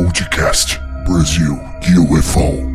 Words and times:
Podcast 0.00 0.80
Brasil 1.04 1.60
UFO. 2.10 2.70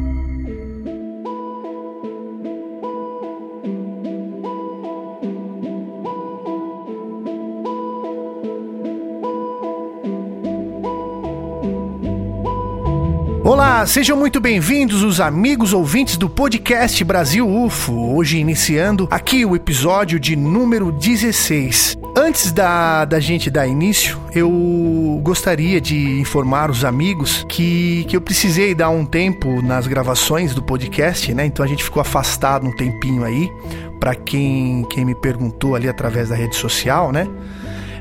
Olá, 13.43 13.87
sejam 13.87 14.15
muito 14.15 14.39
bem-vindos 14.39 15.01
os 15.01 15.19
amigos 15.19 15.73
ouvintes 15.73 16.17
do 16.17 16.29
podcast 16.29 17.03
Brasil 17.03 17.49
UFO. 17.49 18.15
Hoje 18.15 18.37
iniciando 18.37 19.07
aqui 19.09 19.43
o 19.43 19.55
episódio 19.55 20.19
de 20.19 20.35
número 20.35 20.91
16. 20.91 21.97
Antes 22.15 22.51
da, 22.51 23.05
da 23.05 23.19
gente 23.19 23.49
dar 23.49 23.67
início, 23.67 24.19
eu 24.33 25.19
gostaria 25.21 25.81
de 25.81 26.19
informar 26.19 26.71
os 26.71 26.85
amigos 26.85 27.45
que, 27.49 28.05
que 28.05 28.15
eu 28.15 28.21
precisei 28.21 28.73
dar 28.73 28.89
um 28.89 29.05
tempo 29.05 29.61
nas 29.61 29.85
gravações 29.85 30.55
do 30.55 30.63
podcast, 30.63 31.33
né? 31.33 31.45
Então 31.45 31.63
a 31.63 31.67
gente 31.67 31.83
ficou 31.83 32.01
afastado 32.01 32.65
um 32.65 32.75
tempinho 32.75 33.23
aí. 33.23 33.51
Para 33.99 34.15
quem, 34.15 34.85
quem 34.89 35.03
me 35.03 35.15
perguntou 35.15 35.75
ali 35.75 35.89
através 35.89 36.29
da 36.29 36.35
rede 36.35 36.55
social, 36.55 37.11
né? 37.11 37.27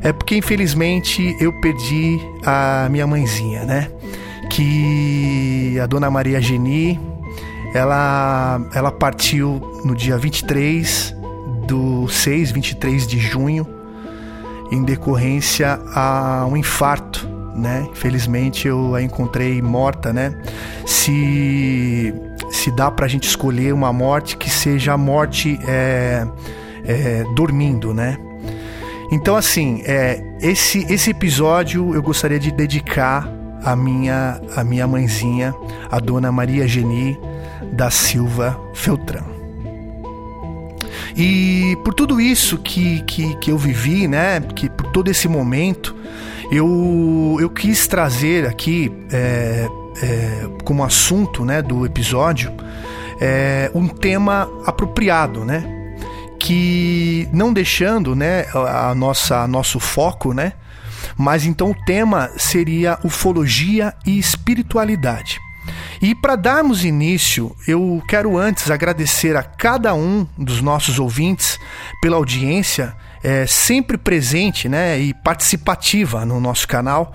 É 0.02 0.12
porque 0.12 0.36
infelizmente 0.36 1.36
eu 1.40 1.52
perdi 1.60 2.20
a 2.44 2.88
minha 2.90 3.06
mãezinha, 3.06 3.64
né? 3.64 3.90
que 4.54 5.78
a 5.80 5.86
dona 5.86 6.10
Maria 6.10 6.40
Geni 6.40 7.00
ela, 7.74 8.60
ela 8.72 8.92
partiu 8.92 9.60
no 9.84 9.94
dia 9.96 10.16
23 10.16 11.14
do 11.66 12.06
6, 12.08 12.52
23 12.52 13.06
de 13.06 13.18
junho, 13.18 13.66
em 14.70 14.82
decorrência 14.82 15.80
a 15.94 16.46
um 16.46 16.56
infarto, 16.56 17.28
né? 17.54 17.86
Infelizmente 17.92 18.66
eu 18.66 18.94
a 18.94 19.02
encontrei 19.02 19.60
morta, 19.62 20.12
né? 20.12 20.36
Se, 20.86 22.14
se 22.50 22.70
dá 22.72 22.90
pra 22.90 23.06
gente 23.06 23.28
escolher 23.28 23.72
uma 23.72 23.92
morte 23.92 24.36
que 24.36 24.50
seja 24.50 24.94
a 24.94 24.98
morte 24.98 25.58
é, 25.66 26.26
é, 26.84 27.24
dormindo, 27.34 27.94
né? 27.94 28.18
Então, 29.10 29.36
assim, 29.36 29.82
é, 29.84 30.22
esse, 30.40 30.84
esse 30.92 31.10
episódio 31.10 31.94
eu 31.94 32.02
gostaria 32.02 32.38
de 32.38 32.50
dedicar 32.50 33.28
a 33.62 33.76
minha, 33.76 34.40
a 34.56 34.64
minha 34.64 34.86
mãezinha, 34.86 35.54
a 35.90 35.98
dona 36.00 36.32
Maria 36.32 36.66
Geni 36.66 37.18
da 37.72 37.90
Silva 37.90 38.58
Feltrão. 38.74 39.33
E 41.16 41.76
por 41.84 41.94
tudo 41.94 42.20
isso 42.20 42.58
que, 42.58 43.02
que, 43.02 43.36
que 43.36 43.50
eu 43.50 43.58
vivi, 43.58 44.08
né, 44.08 44.40
que 44.40 44.68
por 44.68 44.90
todo 44.90 45.08
esse 45.10 45.28
momento, 45.28 45.94
eu, 46.50 47.36
eu 47.40 47.48
quis 47.50 47.86
trazer 47.86 48.46
aqui 48.46 48.92
é, 49.12 49.68
é, 50.02 50.48
como 50.64 50.84
assunto 50.84 51.44
né, 51.44 51.62
do 51.62 51.86
episódio 51.86 52.52
é, 53.20 53.70
um 53.74 53.88
tema 53.88 54.50
apropriado, 54.66 55.44
né? 55.44 55.64
Que 56.38 57.28
não 57.32 57.52
deixando 57.52 58.14
né, 58.14 58.44
a 58.52 58.94
nossa 58.94 59.46
nosso 59.48 59.80
foco 59.80 60.34
né, 60.34 60.52
mas 61.16 61.46
então 61.46 61.70
o 61.70 61.84
tema 61.86 62.30
seria 62.36 62.98
ufologia 63.04 63.94
e 64.04 64.18
espiritualidade. 64.18 65.40
E 66.00 66.14
para 66.14 66.36
darmos 66.36 66.84
início, 66.84 67.54
eu 67.66 68.02
quero 68.08 68.36
antes 68.38 68.70
agradecer 68.70 69.36
a 69.36 69.42
cada 69.42 69.94
um 69.94 70.26
dos 70.36 70.60
nossos 70.60 70.98
ouvintes 70.98 71.58
pela 72.00 72.16
audiência 72.16 72.94
é, 73.24 73.46
sempre 73.46 73.96
presente 73.96 74.68
né, 74.68 75.00
e 75.00 75.14
participativa 75.14 76.26
no 76.26 76.38
nosso 76.38 76.68
canal. 76.68 77.14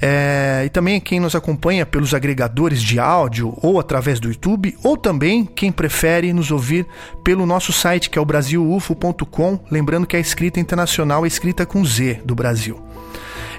É, 0.00 0.62
e 0.64 0.68
também 0.68 1.00
quem 1.00 1.18
nos 1.18 1.34
acompanha 1.34 1.84
pelos 1.84 2.14
agregadores 2.14 2.80
de 2.80 3.00
áudio 3.00 3.52
ou 3.60 3.80
através 3.80 4.20
do 4.20 4.28
YouTube, 4.28 4.78
ou 4.84 4.96
também 4.96 5.44
quem 5.44 5.72
prefere 5.72 6.32
nos 6.32 6.52
ouvir 6.52 6.86
pelo 7.24 7.44
nosso 7.44 7.72
site 7.72 8.08
que 8.08 8.16
é 8.16 8.22
o 8.22 8.24
brasilufo.com. 8.24 9.58
Lembrando 9.68 10.06
que 10.06 10.16
a 10.16 10.20
escrita 10.20 10.60
internacional 10.60 11.24
é 11.24 11.28
escrita 11.28 11.66
com 11.66 11.84
Z 11.84 12.22
do 12.24 12.36
Brasil. 12.36 12.87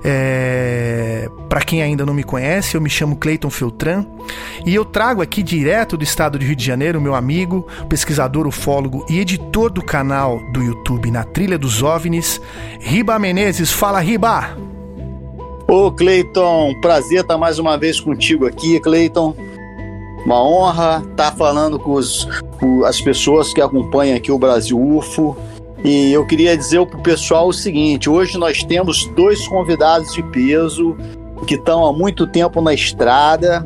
É... 0.04 1.30
Para 1.48 1.62
quem 1.62 1.82
ainda 1.82 2.06
não 2.06 2.14
me 2.14 2.24
conhece, 2.24 2.76
eu 2.76 2.82
me 2.82 2.90
chamo 2.90 3.16
Cleiton 3.16 3.50
Feltran 3.50 4.06
e 4.66 4.74
eu 4.76 4.86
trago 4.86 5.22
aqui 5.22 5.42
direto 5.42 5.98
do 5.98 6.04
estado 6.04 6.38
de 6.38 6.46
Rio 6.46 6.56
de 6.56 6.66
Janeiro 6.66 7.02
meu 7.02 7.16
amigo, 7.16 7.68
pesquisador 7.88 8.48
ufólogo 8.48 9.06
e 9.10 9.20
editor 9.20 9.70
do 9.70 9.84
canal 9.84 10.40
do 10.54 10.62
YouTube 10.62 11.12
Na 11.12 11.24
Trilha 11.24 11.58
dos 11.58 11.82
OVNIs, 11.82 12.40
Riba 12.80 13.18
Menezes. 13.18 13.72
Fala, 13.72 14.00
Riba! 14.00 14.58
Ô 15.68 15.92
Cleiton, 15.92 16.74
prazer 16.82 17.22
estar 17.22 17.38
mais 17.38 17.60
uma 17.60 17.78
vez 17.78 18.00
contigo 18.00 18.48
aqui, 18.48 18.80
Cleiton. 18.80 19.36
Uma 20.26 20.44
honra 20.44 21.04
estar 21.12 21.32
falando 21.36 21.80
com, 21.80 21.94
os, 21.94 22.28
com 22.60 22.84
as 22.84 23.00
pessoas 23.00 23.54
que 23.54 23.62
acompanham 23.62 24.18
aqui 24.18 24.32
o 24.32 24.40
Brasil 24.40 24.80
UFO. 24.80 25.38
E 25.84 26.12
eu 26.12 26.26
queria 26.26 26.58
dizer 26.58 26.86
para 26.86 27.00
o 27.00 27.04
pessoal 27.04 27.48
o 27.48 27.54
seguinte: 27.54 28.10
hoje 28.10 28.38
nós 28.38 28.64
temos 28.64 29.06
dois 29.16 29.48
convidados 29.48 30.14
de 30.14 30.22
peso 30.24 30.96
que 31.48 31.56
estão 31.56 31.86
há 31.86 31.94
muito 31.94 32.28
tempo 32.28 32.62
na 32.62 32.74
estrada 32.74 33.66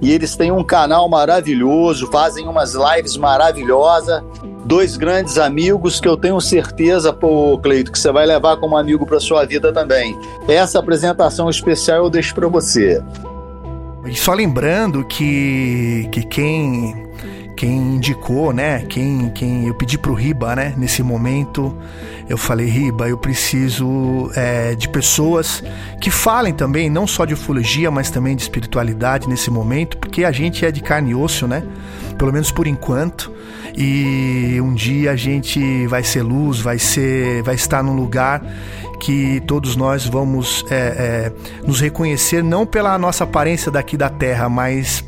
e 0.00 0.12
eles 0.12 0.36
têm 0.36 0.52
um 0.52 0.62
canal 0.62 1.08
maravilhoso, 1.08 2.10
fazem 2.10 2.46
umas 2.46 2.74
lives 2.74 3.16
maravilhosas. 3.16 4.22
Dois 4.66 4.96
grandes 4.96 5.36
amigos 5.36 6.00
que 6.00 6.08
eu 6.08 6.16
tenho 6.16 6.40
certeza, 6.40 7.12
pô, 7.12 7.58
Cleito, 7.58 7.92
que 7.92 7.98
você 7.98 8.10
vai 8.10 8.24
levar 8.24 8.56
como 8.56 8.78
amigo 8.78 9.04
para 9.04 9.20
sua 9.20 9.44
vida 9.44 9.72
também. 9.72 10.18
Essa 10.48 10.78
apresentação 10.78 11.50
especial 11.50 12.04
eu 12.04 12.10
deixo 12.10 12.34
para 12.34 12.48
você. 12.48 13.02
E 14.06 14.14
só 14.14 14.32
lembrando 14.32 15.04
que, 15.04 16.08
que 16.10 16.22
quem 16.26 17.08
quem 17.56 17.96
indicou, 17.96 18.52
né? 18.52 18.84
Quem, 18.88 19.30
quem 19.30 19.66
eu 19.66 19.74
pedi 19.74 19.96
pro 19.96 20.14
Riba, 20.14 20.54
né? 20.56 20.74
Nesse 20.76 21.02
momento, 21.02 21.76
eu 22.28 22.36
falei, 22.36 22.66
Riba, 22.66 23.08
eu 23.08 23.16
preciso 23.16 24.30
é, 24.34 24.74
de 24.74 24.88
pessoas 24.88 25.62
que 26.00 26.10
falem 26.10 26.52
também, 26.52 26.90
não 26.90 27.06
só 27.06 27.24
de 27.24 27.34
ufologia, 27.34 27.90
mas 27.90 28.10
também 28.10 28.34
de 28.34 28.42
espiritualidade 28.42 29.28
nesse 29.28 29.50
momento, 29.50 29.96
porque 29.98 30.24
a 30.24 30.32
gente 30.32 30.64
é 30.64 30.70
de 30.70 30.80
carne 30.80 31.10
e 31.10 31.14
osso, 31.14 31.46
né? 31.46 31.62
Pelo 32.18 32.32
menos 32.32 32.50
por 32.50 32.66
enquanto. 32.66 33.32
E 33.76 34.60
um 34.60 34.72
dia 34.72 35.10
a 35.10 35.16
gente 35.16 35.86
vai 35.88 36.04
ser 36.04 36.22
luz, 36.22 36.60
vai 36.60 36.78
ser, 36.78 37.42
vai 37.42 37.56
estar 37.56 37.82
num 37.82 37.94
lugar 37.94 38.40
que 39.00 39.40
todos 39.46 39.74
nós 39.76 40.06
vamos 40.06 40.64
é, 40.70 40.76
é, 40.76 41.32
nos 41.66 41.80
reconhecer 41.80 42.42
não 42.42 42.64
pela 42.64 42.96
nossa 42.98 43.24
aparência 43.24 43.70
daqui 43.70 43.96
da 43.96 44.08
Terra, 44.08 44.48
mas 44.48 45.04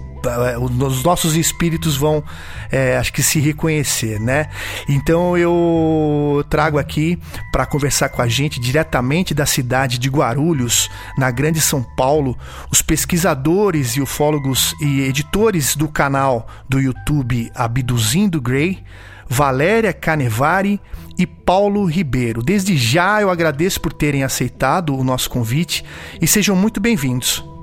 os 0.60 1.02
nossos 1.02 1.36
espíritos 1.36 1.96
vão, 1.96 2.22
é, 2.70 2.96
acho 2.96 3.12
que 3.12 3.22
se 3.22 3.40
reconhecer, 3.40 4.20
né? 4.20 4.48
Então 4.88 5.36
eu 5.36 6.44
trago 6.48 6.78
aqui 6.78 7.18
para 7.52 7.66
conversar 7.66 8.08
com 8.08 8.22
a 8.22 8.28
gente 8.28 8.60
diretamente 8.60 9.34
da 9.34 9.46
cidade 9.46 9.98
de 9.98 10.08
Guarulhos, 10.08 10.88
na 11.16 11.30
Grande 11.30 11.60
São 11.60 11.82
Paulo, 11.82 12.36
os 12.70 12.82
pesquisadores 12.82 13.96
e 13.96 14.00
ufólogos 14.00 14.74
e 14.80 15.00
editores 15.02 15.76
do 15.76 15.88
canal 15.88 16.46
do 16.68 16.80
YouTube 16.80 17.50
Abduzindo 17.54 18.40
Grey, 18.40 18.82
Valéria 19.28 19.92
Canevari 19.92 20.80
e 21.18 21.26
Paulo 21.26 21.84
Ribeiro. 21.84 22.42
Desde 22.42 22.76
já 22.76 23.20
eu 23.20 23.30
agradeço 23.30 23.80
por 23.80 23.92
terem 23.92 24.22
aceitado 24.22 24.96
o 24.96 25.04
nosso 25.04 25.28
convite 25.30 25.84
e 26.20 26.26
sejam 26.26 26.54
muito 26.54 26.80
bem-vindos. 26.80 27.55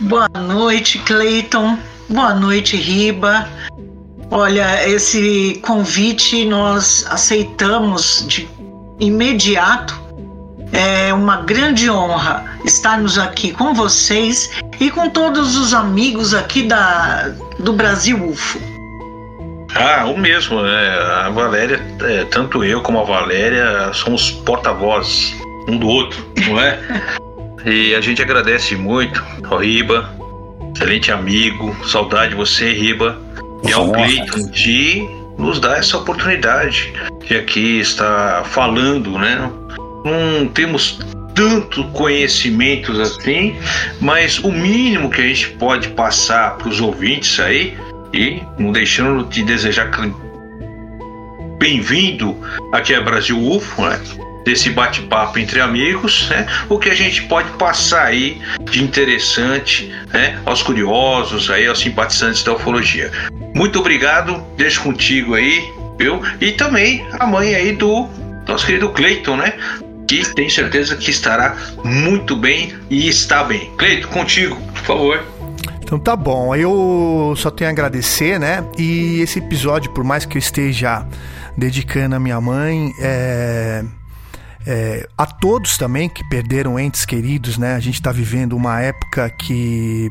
Boa 0.00 0.28
noite, 0.28 0.98
Cleiton. 1.00 1.78
Boa 2.08 2.32
noite, 2.32 2.74
Riba. 2.74 3.46
Olha, 4.30 4.88
esse 4.88 5.60
convite 5.62 6.46
nós 6.46 7.06
aceitamos 7.10 8.24
de 8.26 8.48
imediato. 8.98 10.00
É 10.72 11.12
uma 11.12 11.42
grande 11.42 11.90
honra 11.90 12.46
estarmos 12.64 13.18
aqui 13.18 13.52
com 13.52 13.74
vocês 13.74 14.50
e 14.80 14.90
com 14.90 15.10
todos 15.10 15.58
os 15.58 15.74
amigos 15.74 16.32
aqui 16.32 16.62
da, 16.62 17.34
do 17.58 17.74
Brasil 17.74 18.26
UFO. 18.26 18.58
Ah, 19.74 20.06
o 20.06 20.16
mesmo. 20.16 20.64
É, 20.64 21.26
a 21.26 21.28
Valéria, 21.28 21.78
é, 22.04 22.24
tanto 22.24 22.64
eu 22.64 22.80
como 22.80 23.00
a 23.00 23.04
Valéria, 23.04 23.92
somos 23.92 24.30
porta-vozes 24.30 25.34
um 25.68 25.76
do 25.76 25.86
outro, 25.86 26.24
não 26.48 26.58
é? 26.58 26.80
E 27.64 27.94
a 27.94 28.00
gente 28.00 28.22
agradece 28.22 28.74
muito 28.74 29.22
ao 29.44 29.58
Riba, 29.58 30.10
excelente 30.74 31.12
amigo, 31.12 31.76
saudade 31.86 32.30
de 32.30 32.36
você, 32.36 32.72
Riba, 32.72 33.20
e 33.66 33.72
ao 33.72 33.92
Cleiton 33.92 34.50
de 34.50 35.06
nos 35.36 35.60
dar 35.60 35.78
essa 35.78 35.98
oportunidade 35.98 36.92
de 37.26 37.36
aqui 37.36 37.80
estar 37.80 38.44
falando, 38.44 39.18
né? 39.18 39.50
Não 40.04 40.48
temos 40.48 40.98
tanto 41.34 41.84
conhecimentos 41.88 42.98
assim, 42.98 43.56
mas 44.00 44.38
o 44.38 44.50
mínimo 44.50 45.10
que 45.10 45.20
a 45.20 45.26
gente 45.26 45.48
pode 45.50 45.88
passar 45.88 46.56
para 46.56 46.68
os 46.68 46.80
ouvintes 46.80 47.38
aí, 47.40 47.76
e 48.12 48.42
não 48.58 48.72
deixando 48.72 49.24
de 49.24 49.42
desejar 49.42 49.90
bem-vindo 51.58 52.36
aqui 52.72 52.94
a 52.94 53.00
Brasil 53.00 53.38
UFO, 53.38 53.82
né? 53.82 54.00
Desse 54.44 54.70
bate-papo 54.70 55.38
entre 55.38 55.60
amigos, 55.60 56.28
né? 56.30 56.46
O 56.68 56.78
que 56.78 56.88
a 56.88 56.94
gente 56.94 57.22
pode 57.24 57.50
passar 57.52 58.06
aí 58.06 58.40
de 58.70 58.82
interessante, 58.82 59.92
né? 60.12 60.40
Aos 60.44 60.62
curiosos, 60.62 61.50
aí 61.50 61.66
aos 61.66 61.80
simpatizantes 61.80 62.42
da 62.42 62.54
ufologia. 62.54 63.10
Muito 63.54 63.78
obrigado, 63.78 64.42
deixo 64.56 64.82
contigo 64.82 65.34
aí, 65.34 65.62
viu? 65.98 66.22
E 66.40 66.52
também 66.52 67.06
a 67.18 67.26
mãe 67.26 67.54
aí 67.54 67.72
do 67.72 68.08
nosso 68.46 68.66
querido 68.66 68.88
Cleiton, 68.90 69.36
né? 69.36 69.54
Que 70.08 70.24
tenho 70.34 70.50
certeza 70.50 70.96
que 70.96 71.10
estará 71.10 71.56
muito 71.84 72.34
bem 72.34 72.74
e 72.88 73.08
está 73.08 73.44
bem. 73.44 73.70
Cleiton, 73.76 74.08
contigo, 74.08 74.56
por 74.56 74.82
favor. 74.82 75.24
Então 75.82 75.98
tá 75.98 76.14
bom, 76.14 76.54
eu 76.54 77.34
só 77.36 77.50
tenho 77.50 77.68
a 77.68 77.72
agradecer, 77.72 78.38
né? 78.38 78.64
E 78.78 79.20
esse 79.20 79.40
episódio, 79.40 79.90
por 79.90 80.04
mais 80.04 80.24
que 80.24 80.36
eu 80.36 80.38
esteja 80.38 81.04
dedicando 81.56 82.14
a 82.14 82.20
minha 82.20 82.40
mãe, 82.40 82.92
é, 83.00 83.84
é, 84.66 85.08
a 85.16 85.26
todos 85.26 85.78
também 85.78 86.08
que 86.08 86.22
perderam 86.28 86.78
entes 86.78 87.04
queridos, 87.04 87.56
né? 87.56 87.74
A 87.74 87.80
gente 87.80 87.94
está 87.94 88.12
vivendo 88.12 88.54
uma 88.54 88.80
época 88.80 89.28
que 89.30 90.10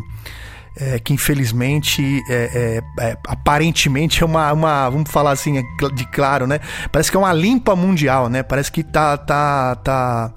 é, 0.80 0.98
que 0.98 1.14
infelizmente 1.14 2.24
é, 2.30 2.82
é, 3.00 3.06
é, 3.06 3.18
aparentemente 3.28 4.24
é 4.24 4.26
uma, 4.26 4.52
uma, 4.54 4.90
vamos 4.90 5.12
falar 5.12 5.32
assim 5.32 5.62
de 5.94 6.06
claro, 6.08 6.48
né? 6.48 6.60
Parece 6.92 7.12
que 7.12 7.18
é 7.18 7.20
uma 7.20 7.34
limpa 7.34 7.76
mundial, 7.76 8.30
né? 8.30 8.42
Parece 8.42 8.72
que 8.72 8.82
tá 8.84 9.18
tá 9.18 9.76
tá 9.76 10.32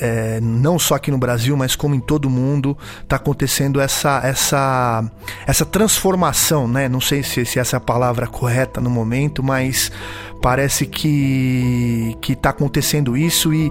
é, 0.00 0.40
não 0.40 0.78
só 0.78 0.94
aqui 0.94 1.10
no 1.10 1.18
Brasil, 1.18 1.54
mas 1.56 1.76
como 1.76 1.94
em 1.94 2.00
todo 2.00 2.30
mundo 2.30 2.76
está 3.02 3.16
acontecendo 3.16 3.80
essa 3.80 4.20
essa 4.24 5.04
essa 5.46 5.66
transformação, 5.66 6.66
né? 6.66 6.88
Não 6.88 7.00
sei 7.00 7.22
se, 7.22 7.44
se 7.44 7.58
essa 7.58 7.76
é 7.76 7.78
a 7.78 7.80
palavra 7.80 8.26
correta 8.26 8.80
no 8.80 8.88
momento, 8.88 9.42
mas 9.42 9.92
parece 10.40 10.86
que 10.86 12.16
que 12.22 12.32
está 12.32 12.48
acontecendo 12.50 13.14
isso 13.14 13.52
e 13.52 13.70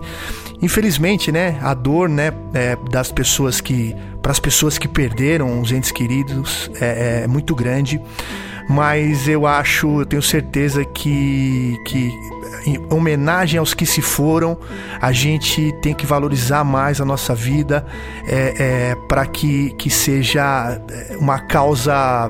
infelizmente, 0.62 1.32
né? 1.32 1.58
A 1.64 1.74
dor, 1.74 2.08
né? 2.08 2.32
É, 2.54 2.78
das 2.92 3.12
pessoas 3.12 3.60
que 3.60 3.96
para 4.22 4.32
as 4.32 4.40
pessoas 4.40 4.78
que 4.78 4.88
perderam 4.88 5.60
os 5.60 5.72
entes 5.72 5.92
queridos 5.92 6.70
é, 6.80 7.24
é, 7.24 7.28
muito 7.28 7.56
grande, 7.56 8.02
mas 8.70 9.28
eu 9.28 9.46
acho, 9.46 10.02
eu 10.02 10.06
tenho 10.06 10.22
certeza 10.22 10.86
que, 10.86 11.78
que 11.86 12.12
em 12.66 12.80
homenagem 12.90 13.60
aos 13.60 13.74
que 13.74 13.86
se 13.86 14.02
foram, 14.02 14.58
a 15.02 15.12
gente 15.12 15.72
tem 15.82 15.94
que 15.94 16.06
valorizar 16.06 16.64
mais 16.64 17.02
a 17.02 17.06
nossa 17.06 17.34
vida 17.34 17.86
é, 18.28 18.92
é, 18.92 18.96
para 19.08 19.26
que, 19.26 19.72
que 19.72 19.90
seja 19.90 20.80
é, 20.90 21.18
uma 21.18 21.40
causa 21.40 22.30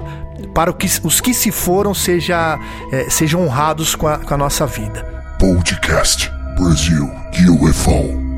para 0.53 0.73
que, 0.73 0.87
os 1.03 1.21
que 1.21 1.33
se 1.33 1.51
foram 1.51 1.93
seja, 1.93 2.57
é, 2.91 3.09
sejam 3.09 3.43
honrados 3.43 3.95
com 3.95 4.07
a, 4.07 4.17
com 4.17 4.33
a 4.33 4.37
nossa 4.37 4.65
vida. 4.65 5.03
Podcast 5.39 6.31
Brasil 6.57 7.09
UFO. 7.49 8.30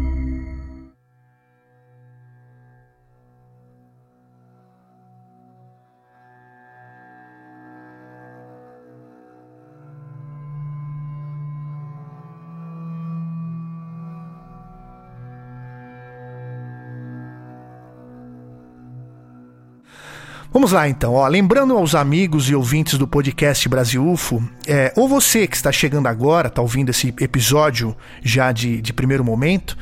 Vamos 20.53 20.71
lá 20.71 20.87
então, 20.87 21.15
ó, 21.15 21.27
lembrando 21.27 21.75
aos 21.75 21.95
amigos 21.95 22.47
e 22.47 22.53
ouvintes 22.53 22.95
do 22.95 23.07
podcast 23.07 23.67
Brasil 23.67 24.07
UFO, 24.07 24.39
é, 24.67 24.93
ou 24.95 25.09
você 25.09 25.47
que 25.47 25.55
está 25.55 25.71
chegando 25.71 26.07
agora, 26.07 26.47
está 26.47 26.61
ouvindo 26.61 26.89
esse 26.91 27.07
episódio 27.19 27.97
já 28.21 28.51
de, 28.51 28.79
de 28.79 28.93
primeiro 28.93 29.23
momento, 29.23 29.75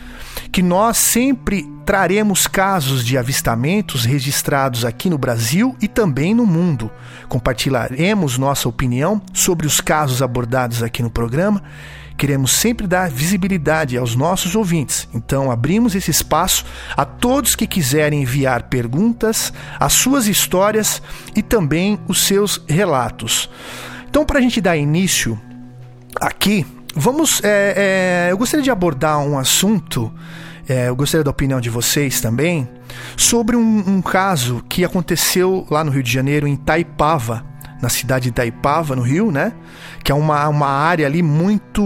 que 0.49 0.63
nós 0.63 0.95
sempre 0.95 1.69
traremos 1.85 2.47
casos 2.47 3.05
de 3.05 3.17
avistamentos 3.17 4.05
registrados 4.05 4.85
aqui 4.85 5.09
no 5.09 5.17
Brasil 5.17 5.75
e 5.81 5.89
também 5.89 6.33
no 6.33 6.45
mundo. 6.45 6.89
Compartilharemos 7.27 8.37
nossa 8.37 8.69
opinião 8.69 9.21
sobre 9.33 9.67
os 9.67 9.81
casos 9.81 10.21
abordados 10.21 10.81
aqui 10.81 11.03
no 11.03 11.09
programa 11.09 11.61
Queremos 12.21 12.51
sempre 12.51 12.85
dar 12.85 13.09
visibilidade 13.09 13.97
aos 13.97 14.15
nossos 14.15 14.55
ouvintes, 14.55 15.09
então 15.11 15.49
abrimos 15.49 15.95
esse 15.95 16.11
espaço 16.11 16.63
a 16.95 17.03
todos 17.03 17.55
que 17.55 17.65
quiserem 17.65 18.21
enviar 18.21 18.69
perguntas, 18.69 19.51
as 19.79 19.93
suas 19.93 20.27
histórias 20.27 21.01
e 21.35 21.41
também 21.41 21.99
os 22.07 22.21
seus 22.21 22.63
relatos. 22.69 23.49
Então, 24.07 24.23
para 24.23 24.37
a 24.37 24.41
gente 24.41 24.61
dar 24.61 24.77
início 24.77 25.35
aqui, 26.15 26.63
vamos. 26.95 27.41
É, 27.43 28.27
é, 28.27 28.31
eu 28.31 28.37
gostaria 28.37 28.63
de 28.63 28.69
abordar 28.69 29.17
um 29.17 29.39
assunto. 29.39 30.13
É, 30.69 30.89
eu 30.89 30.95
gostaria 30.95 31.23
da 31.23 31.31
opinião 31.31 31.59
de 31.59 31.71
vocês 31.71 32.21
também 32.21 32.69
sobre 33.17 33.55
um, 33.55 33.83
um 33.95 33.99
caso 33.99 34.63
que 34.69 34.85
aconteceu 34.85 35.65
lá 35.71 35.83
no 35.83 35.89
Rio 35.89 36.03
de 36.03 36.11
Janeiro, 36.13 36.47
em 36.47 36.55
Taipava, 36.55 37.43
na 37.81 37.89
cidade 37.89 38.23
de 38.23 38.29
Itaipava, 38.29 38.95
no 38.95 39.01
Rio, 39.01 39.31
né? 39.31 39.53
Que 40.03 40.11
é 40.11 40.15
uma, 40.15 40.47
uma 40.47 40.67
área 40.67 41.05
ali 41.07 41.23
muito 41.23 41.81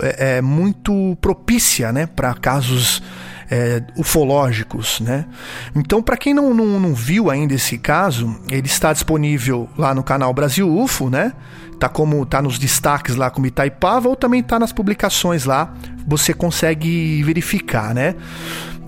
é, 0.00 0.36
é 0.36 0.42
muito 0.42 1.16
propícia, 1.20 1.92
né? 1.92 2.06
Para 2.06 2.34
casos 2.34 3.02
é, 3.50 3.82
ufológicos, 3.96 5.00
né? 5.00 5.26
Então, 5.74 6.02
para 6.02 6.16
quem 6.16 6.34
não, 6.34 6.52
não, 6.52 6.80
não, 6.80 6.94
viu 6.94 7.30
ainda 7.30 7.54
esse 7.54 7.78
caso, 7.78 8.38
ele 8.50 8.66
está 8.66 8.92
disponível 8.92 9.68
lá 9.76 9.94
no 9.94 10.02
canal 10.02 10.32
Brasil 10.32 10.68
UFO, 10.68 11.08
né? 11.08 11.32
Tá 11.78 11.88
como 11.88 12.24
tá 12.24 12.40
nos 12.40 12.58
destaques 12.58 13.16
lá 13.16 13.30
como 13.30 13.46
Itaipava 13.46 14.08
ou 14.08 14.16
também 14.16 14.42
tá 14.42 14.58
nas 14.58 14.72
publicações 14.72 15.44
lá. 15.44 15.74
Você 16.06 16.32
consegue 16.32 17.22
verificar, 17.22 17.94
né? 17.94 18.14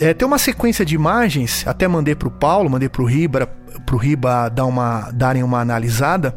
É, 0.01 0.15
tem 0.15 0.27
uma 0.27 0.39
sequência 0.39 0.85
de 0.85 0.95
imagens, 0.95 1.67
até 1.67 1.89
mandei 1.89 2.15
para 2.15 2.29
o 2.29 2.31
Paulo, 2.31 2.71
mandei 2.71 2.89
para 2.89 3.03
o 3.03 3.05
Riba, 3.05 3.47
para 3.85 3.95
o 3.95 3.99
Riba 3.99 4.49
dar 4.49 4.65
uma, 4.65 5.11
darem 5.13 5.43
uma 5.43 5.61
analisada. 5.61 6.37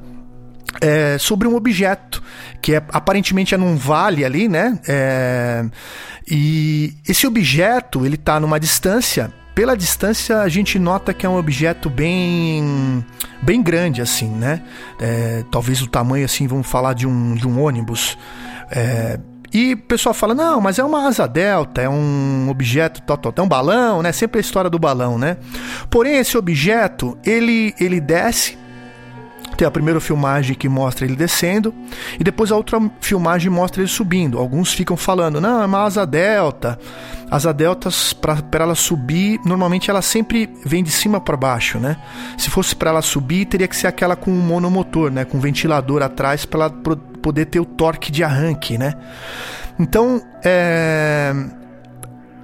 É, 0.80 1.18
sobre 1.18 1.48
um 1.48 1.56
objeto 1.56 2.24
que 2.62 2.74
é, 2.74 2.84
aparentemente 2.94 3.54
é 3.54 3.58
num 3.58 3.76
vale 3.76 4.24
ali, 4.24 4.48
né? 4.48 4.80
É, 4.88 5.66
e 6.30 6.94
esse 7.08 7.28
objeto 7.28 8.06
ele 8.06 8.16
está 8.16 8.40
numa 8.40 8.60
distância. 8.60 9.32
Pela 9.54 9.76
distância 9.76 10.40
a 10.40 10.48
gente 10.48 10.80
nota 10.80 11.14
que 11.14 11.26
é 11.26 11.30
um 11.30 11.38
objeto 11.38 11.90
bem 11.90 13.06
bem 13.42 13.62
grande 13.62 14.02
assim, 14.02 14.30
né? 14.30 14.64
É, 15.00 15.44
talvez 15.52 15.82
o 15.82 15.88
tamanho 15.88 16.24
assim, 16.24 16.48
vamos 16.48 16.68
falar 16.68 16.94
de 16.94 17.06
um, 17.06 17.36
de 17.36 17.46
um 17.46 17.62
ônibus. 17.62 18.18
É, 18.72 19.20
e 19.54 19.74
o 19.74 19.78
pessoal 19.78 20.14
fala: 20.14 20.34
não, 20.34 20.62
mas 20.62 20.80
é 20.80 20.84
uma 20.84 21.08
asa 21.08 21.28
delta, 21.28 21.82
é 21.82 21.90
um 21.90 22.48
objeto, 22.50 23.02
tal, 23.02 23.18
tal, 23.18 23.34
é 23.36 23.42
um 23.42 23.48
balão, 23.48 24.02
né? 24.02 24.12
Sempre 24.12 24.40
a 24.40 24.42
história 24.42 24.70
do 24.70 24.80
balão, 24.80 25.18
né? 25.18 25.38
Porém, 25.90 26.18
esse 26.18 26.38
objeto 26.38 27.18
ele, 27.26 27.74
ele 27.80 28.00
desce. 28.00 28.60
Tem 29.58 29.68
a 29.68 29.72
primeira 29.72 30.00
filmagem 30.00 30.56
que 30.56 30.70
mostra 30.70 31.06
ele 31.06 31.16
descendo, 31.16 31.74
e 32.20 32.24
depois 32.24 32.52
a 32.52 32.56
outra 32.56 32.80
filmagem 33.02 33.52
mostra 33.52 33.82
ele 33.82 33.90
subindo. 33.90 34.40
Alguns 34.40 34.74
ficam 34.74 34.96
falando: 34.96 35.42
não, 35.42 35.62
é 35.62 35.66
uma 35.66 35.84
asa 35.84 36.06
delta. 36.06 36.80
Asa 37.30 37.54
deltas, 37.54 38.12
para 38.12 38.38
ela 38.54 38.76
subir, 38.76 39.40
normalmente 39.46 39.90
ela 39.90 40.02
sempre 40.02 40.50
vem 40.66 40.84
de 40.84 40.92
cima 40.92 41.20
para 41.20 41.38
baixo, 41.38 41.80
né? 41.80 41.98
Se 42.38 42.50
fosse 42.50 42.76
para 42.76 42.90
ela 42.90 43.02
subir, 43.02 43.46
teria 43.46 43.68
que 43.68 43.76
ser 43.76 43.88
aquela 43.88 44.16
com 44.16 44.32
um 44.32 44.42
monomotor, 44.42 45.12
né? 45.12 45.26
Com 45.26 45.38
um 45.38 45.42
ventilador 45.42 46.02
atrás 46.02 46.46
para 46.46 46.66
ela 46.66 46.70
poder 47.22 47.46
ter 47.46 47.60
o 47.60 47.66
torque 47.66 48.12
de 48.12 48.24
arranque, 48.24 48.78
né? 48.78 48.94
Então, 49.80 50.22
é, 50.44 51.34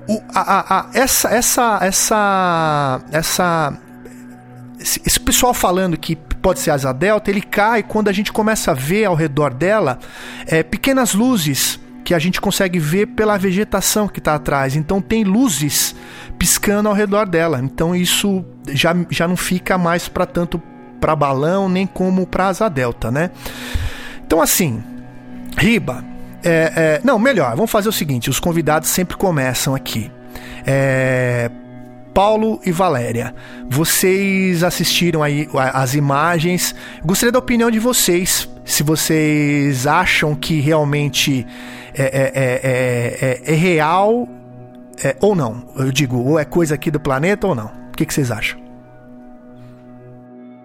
o, 0.07 0.21
a, 0.33 0.79
a, 0.79 0.89
essa, 0.93 1.29
essa, 1.29 1.79
essa, 1.81 3.01
essa, 3.11 3.77
esse, 4.79 5.01
esse 5.05 5.19
pessoal 5.19 5.53
falando 5.53 5.97
que 5.97 6.15
pode 6.15 6.59
ser 6.59 6.71
asa 6.71 6.93
delta, 6.93 7.29
ele 7.29 7.41
cai 7.41 7.83
quando 7.83 8.07
a 8.07 8.13
gente 8.13 8.31
começa 8.31 8.71
a 8.71 8.73
ver 8.73 9.05
ao 9.05 9.15
redor 9.15 9.53
dela 9.53 9.99
é, 10.45 10.63
pequenas 10.63 11.13
luzes 11.13 11.79
que 12.07 12.13
a 12.13 12.19
gente 12.19 12.39
consegue 12.39 12.79
ver 12.79 13.07
pela 13.07 13.37
vegetação 13.37 14.07
que 14.07 14.19
está 14.19 14.35
atrás. 14.35 14.77
Então 14.77 15.01
tem 15.01 15.25
luzes 15.25 15.93
piscando 16.39 16.87
ao 16.87 16.95
redor 16.95 17.27
dela. 17.27 17.59
Então 17.61 17.93
isso 17.93 18.45
já, 18.69 18.95
já 19.09 19.27
não 19.27 19.35
fica 19.35 19.77
mais 19.77 20.07
para 20.07 20.25
tanto 20.25 20.57
para 21.01 21.15
balão 21.15 21.67
nem 21.67 21.85
como 21.85 22.25
para 22.25 22.47
asa 22.47 22.69
delta, 22.69 23.11
né? 23.11 23.29
Então, 24.27 24.41
assim, 24.41 24.83
Riba, 25.57 26.03
é, 26.43 26.73
é, 26.75 27.01
não, 27.01 27.17
melhor, 27.17 27.55
vamos 27.55 27.71
fazer 27.71 27.87
o 27.87 27.93
seguinte: 27.93 28.29
os 28.29 28.41
convidados 28.41 28.89
sempre 28.89 29.15
começam 29.15 29.73
aqui. 29.73 30.11
É, 30.65 31.49
Paulo 32.13 32.59
e 32.65 32.71
Valéria, 32.71 33.33
vocês 33.69 34.65
assistiram 34.65 35.23
aí 35.23 35.47
as 35.73 35.95
imagens. 35.95 36.75
Gostaria 37.05 37.31
da 37.31 37.39
opinião 37.39 37.71
de 37.71 37.79
vocês. 37.79 38.49
Se 38.65 38.83
vocês 38.83 39.87
acham 39.87 40.35
que 40.35 40.59
realmente 40.59 41.47
é, 41.95 42.03
é, 42.03 43.41
é, 43.47 43.53
é 43.53 43.55
real 43.55 44.27
ou 45.21 45.35
não. 45.35 45.69
Eu 45.77 45.91
digo, 45.91 46.17
ou 46.17 46.37
é 46.37 46.43
coisa 46.43 46.75
aqui 46.75 46.91
do 46.91 46.99
planeta 46.99 47.47
ou 47.47 47.55
não. 47.55 47.67
O 47.67 47.91
que, 47.95 48.05
que 48.05 48.13
vocês 48.13 48.29
acham? 48.29 48.59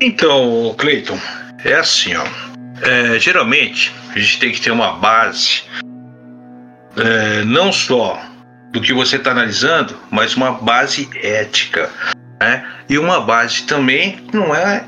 Então, 0.01 0.75
Cleiton, 0.77 1.19
é 1.65 1.75
assim, 1.75 2.15
ó. 2.17 2.52
É, 2.83 3.19
geralmente, 3.19 3.93
a 4.15 4.19
gente 4.19 4.41
tem 4.41 4.53
que 4.53 4.61
ter 4.61 4.73
uma 4.73 4.95
base 4.95 5.63
é, 6.97 7.45
não 7.45 7.73
só 7.73 8.21
do 8.73 8.81
que 8.81 8.93
você 8.93 9.17
está 9.17 9.31
analisando, 9.31 9.97
mas 10.11 10.35
uma 10.35 10.53
base 10.53 11.09
ética. 11.23 11.89
Né? 12.41 12.67
E 12.89 12.99
uma 12.99 13.21
base 13.21 13.63
também 13.65 14.19
não 14.33 14.55
é 14.55 14.85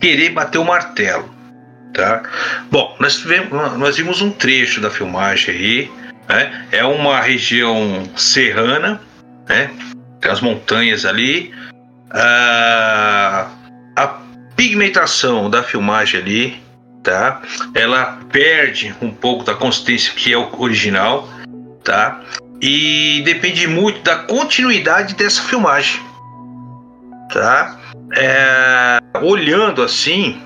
querer 0.00 0.30
bater 0.30 0.58
o 0.58 0.64
martelo. 0.64 1.34
Tá? 1.92 2.22
Bom, 2.70 2.94
nós, 3.00 3.16
tivemos, 3.16 3.50
nós 3.76 3.96
vimos 3.96 4.22
um 4.22 4.30
trecho 4.30 4.80
da 4.80 4.90
filmagem 4.90 5.54
aí. 5.54 5.92
Né? 6.28 6.66
É 6.70 6.84
uma 6.84 7.20
região 7.20 8.08
serrana, 8.16 9.00
né? 9.48 9.70
as 10.22 10.40
montanhas 10.40 11.04
ali. 11.04 11.52
Ah, 12.10 13.48
a 13.96 14.06
pigmentação 14.54 15.50
da 15.50 15.62
filmagem 15.62 16.20
ali, 16.20 16.67
tá? 17.02 17.40
Ela 17.74 18.18
perde 18.30 18.94
um 19.00 19.10
pouco 19.10 19.44
da 19.44 19.54
consistência 19.54 20.12
que 20.14 20.32
é 20.32 20.38
o 20.38 20.48
original, 20.60 21.28
tá? 21.82 22.20
E 22.60 23.22
depende 23.24 23.66
muito 23.66 24.02
da 24.02 24.16
continuidade 24.16 25.14
dessa 25.14 25.42
filmagem, 25.42 26.00
tá? 27.32 27.78
É, 28.16 28.98
olhando 29.22 29.82
assim 29.82 30.40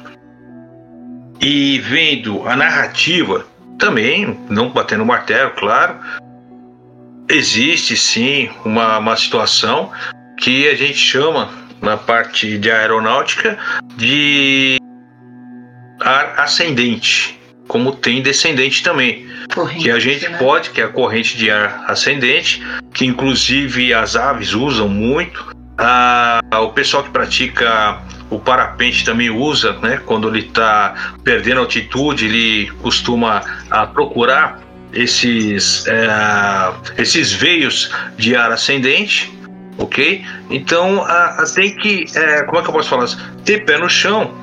e 1.41 1.79
vendo 1.81 2.47
a 2.47 2.55
narrativa 2.55 3.47
também, 3.79 4.39
não 4.49 4.71
batendo 4.71 5.05
martelo, 5.05 5.51
claro, 5.53 5.97
existe 7.29 7.97
sim 7.97 8.51
uma, 8.65 8.99
uma 8.99 9.17
situação 9.17 9.91
que 10.39 10.69
a 10.69 10.75
gente 10.75 10.99
chama 10.99 11.51
na 11.81 11.97
parte 11.97 12.59
de 12.59 12.71
aeronáutica 12.71 13.59
de 13.97 14.79
ascendente, 16.03 17.39
como 17.69 17.93
tem 17.93 18.23
descendente 18.23 18.83
também. 18.83 19.27
Corrente, 19.55 19.85
que 19.85 19.91
a 19.91 19.99
gente 19.99 20.29
né? 20.29 20.39
pode, 20.39 20.71
que 20.71 20.81
é 20.81 20.85
a 20.85 20.89
corrente 20.89 21.37
de 21.37 21.51
ar 21.51 21.85
ascendente, 21.87 22.63
que 22.93 23.05
inclusive 23.05 23.93
as 23.93 24.17
aves 24.17 24.53
usam 24.53 24.89
muito. 24.89 25.55
Ah, 25.79 26.41
o 26.61 26.71
pessoal 26.71 27.03
que 27.03 27.11
pratica 27.11 28.01
o 28.31 28.39
parapente 28.39 29.05
também 29.05 29.31
usa, 29.31 29.73
né? 29.81 30.01
Quando 30.05 30.29
ele 30.29 30.47
está 30.47 31.15
perdendo 31.23 31.61
altitude, 31.61 32.27
ele 32.27 32.71
costuma 32.83 33.43
ah, 33.71 33.87
procurar 33.87 34.61
esses, 34.93 35.87
é, 35.87 37.01
esses 37.01 37.33
veios 37.33 37.91
de 38.17 38.37
ar 38.37 38.53
ascendente, 38.53 39.33
ok? 39.79 40.25
Então 40.51 41.03
a, 41.03 41.43
a 41.43 41.45
tem 41.47 41.75
que, 41.77 42.05
é, 42.15 42.43
como 42.45 42.59
é 42.59 42.63
que 42.63 42.69
eu 42.69 42.73
posso 42.73 42.89
falar? 42.89 43.07
Ter 43.45 43.65
pé 43.65 43.79
no 43.79 43.89
chão 43.89 44.42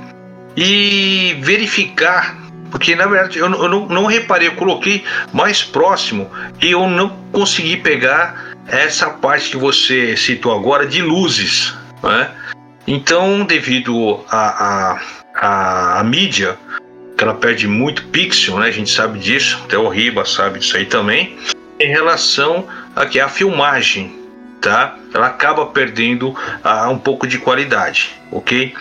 e 0.55 1.37
verificar, 1.41 2.37
porque 2.71 2.95
na 2.95 3.07
verdade 3.07 3.39
eu, 3.39 3.49
eu 3.49 3.69
não, 3.69 3.87
não 3.87 4.05
reparei, 4.05 4.47
eu 4.47 4.55
coloquei 4.55 5.03
mais 5.33 5.63
próximo 5.63 6.29
e 6.61 6.71
eu 6.71 6.87
não 6.87 7.09
consegui 7.31 7.77
pegar 7.77 8.49
essa 8.67 9.09
parte 9.09 9.51
que 9.51 9.57
você 9.57 10.15
citou 10.15 10.55
agora 10.55 10.85
de 10.85 11.01
luzes, 11.01 11.73
né? 12.03 12.31
Então, 12.87 13.43
devido 13.43 14.23
a, 14.29 14.37
a, 14.65 15.01
a, 15.35 15.99
a 15.99 16.03
mídia, 16.03 16.57
que 17.17 17.23
ela 17.23 17.35
perde 17.35 17.67
muito 17.67 18.05
pixel, 18.07 18.57
né? 18.59 18.67
A 18.67 18.71
gente 18.71 18.89
sabe 18.89 19.19
disso, 19.19 19.61
até 19.65 19.77
o 19.77 19.89
Riba 19.89 20.25
sabe 20.25 20.59
disso 20.59 20.77
aí 20.77 20.85
também. 20.85 21.37
Em 21.79 21.89
relação 21.89 22.67
a 22.95 23.05
que 23.05 23.19
a 23.19 23.27
filmagem, 23.27 24.17
tá? 24.61 24.95
Ela 25.13 25.27
acaba 25.27 25.65
perdendo 25.67 26.29
uh, 26.29 26.89
um 26.89 26.97
pouco 26.97 27.27
de 27.27 27.37
qualidade, 27.37 28.15
ok? 28.31 28.73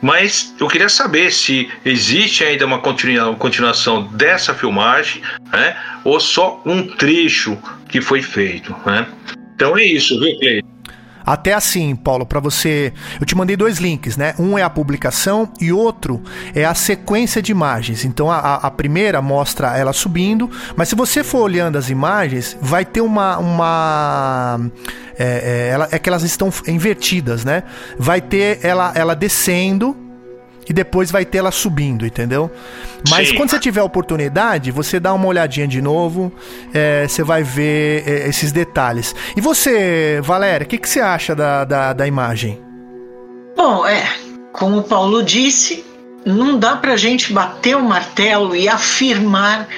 Mas 0.00 0.54
eu 0.60 0.68
queria 0.68 0.88
saber 0.88 1.32
se 1.32 1.68
existe 1.84 2.44
ainda 2.44 2.64
uma 2.64 2.78
continuação 2.80 4.04
dessa 4.04 4.54
filmagem, 4.54 5.22
né? 5.52 5.76
Ou 6.04 6.20
só 6.20 6.62
um 6.64 6.86
trecho 6.86 7.58
que 7.88 8.00
foi 8.00 8.22
feito, 8.22 8.74
né? 8.86 9.06
Então 9.54 9.76
é 9.76 9.84
isso, 9.84 10.18
viu, 10.20 10.38
Cleiton? 10.38 10.77
Até 11.28 11.52
assim, 11.52 11.94
Paulo, 11.94 12.24
para 12.24 12.40
você. 12.40 12.90
Eu 13.20 13.26
te 13.26 13.36
mandei 13.36 13.54
dois 13.54 13.76
links, 13.76 14.16
né? 14.16 14.34
Um 14.38 14.56
é 14.56 14.62
a 14.62 14.70
publicação 14.70 15.52
e 15.60 15.70
outro 15.70 16.22
é 16.54 16.64
a 16.64 16.74
sequência 16.74 17.42
de 17.42 17.52
imagens. 17.52 18.02
Então 18.02 18.30
a, 18.30 18.54
a 18.54 18.70
primeira 18.70 19.20
mostra 19.20 19.76
ela 19.76 19.92
subindo, 19.92 20.50
mas 20.74 20.88
se 20.88 20.94
você 20.94 21.22
for 21.22 21.40
olhando 21.42 21.76
as 21.76 21.90
imagens, 21.90 22.56
vai 22.62 22.82
ter 22.82 23.02
uma. 23.02 23.36
uma 23.36 24.58
é, 25.18 25.76
é, 25.90 25.96
é 25.96 25.98
que 25.98 26.08
elas 26.08 26.22
estão 26.22 26.50
invertidas, 26.66 27.44
né? 27.44 27.62
Vai 27.98 28.22
ter 28.22 28.60
ela, 28.62 28.90
ela 28.94 29.14
descendo 29.14 30.07
e 30.68 30.72
depois 30.72 31.10
vai 31.10 31.24
ter 31.24 31.38
ela 31.38 31.50
subindo, 31.50 32.06
entendeu? 32.06 32.50
Mas 33.08 33.28
Sim. 33.28 33.36
quando 33.36 33.50
você 33.50 33.58
tiver 33.58 33.82
oportunidade, 33.82 34.70
você 34.70 35.00
dá 35.00 35.12
uma 35.12 35.26
olhadinha 35.26 35.66
de 35.66 35.80
novo, 35.80 36.32
é, 36.74 37.06
você 37.08 37.22
vai 37.22 37.42
ver 37.42 38.04
é, 38.06 38.28
esses 38.28 38.52
detalhes. 38.52 39.14
E 39.36 39.40
você, 39.40 40.20
Valéria, 40.22 40.64
o 40.64 40.68
que, 40.68 40.78
que 40.78 40.88
você 40.88 41.00
acha 41.00 41.34
da, 41.34 41.64
da, 41.64 41.92
da 41.92 42.06
imagem? 42.06 42.60
Bom, 43.56 43.86
é, 43.86 44.04
como 44.52 44.78
o 44.78 44.82
Paulo 44.82 45.22
disse, 45.22 45.84
não 46.24 46.58
dá 46.58 46.76
pra 46.76 46.96
gente 46.96 47.32
bater 47.32 47.76
o 47.76 47.82
martelo 47.82 48.54
e 48.54 48.68
afirmar 48.68 49.68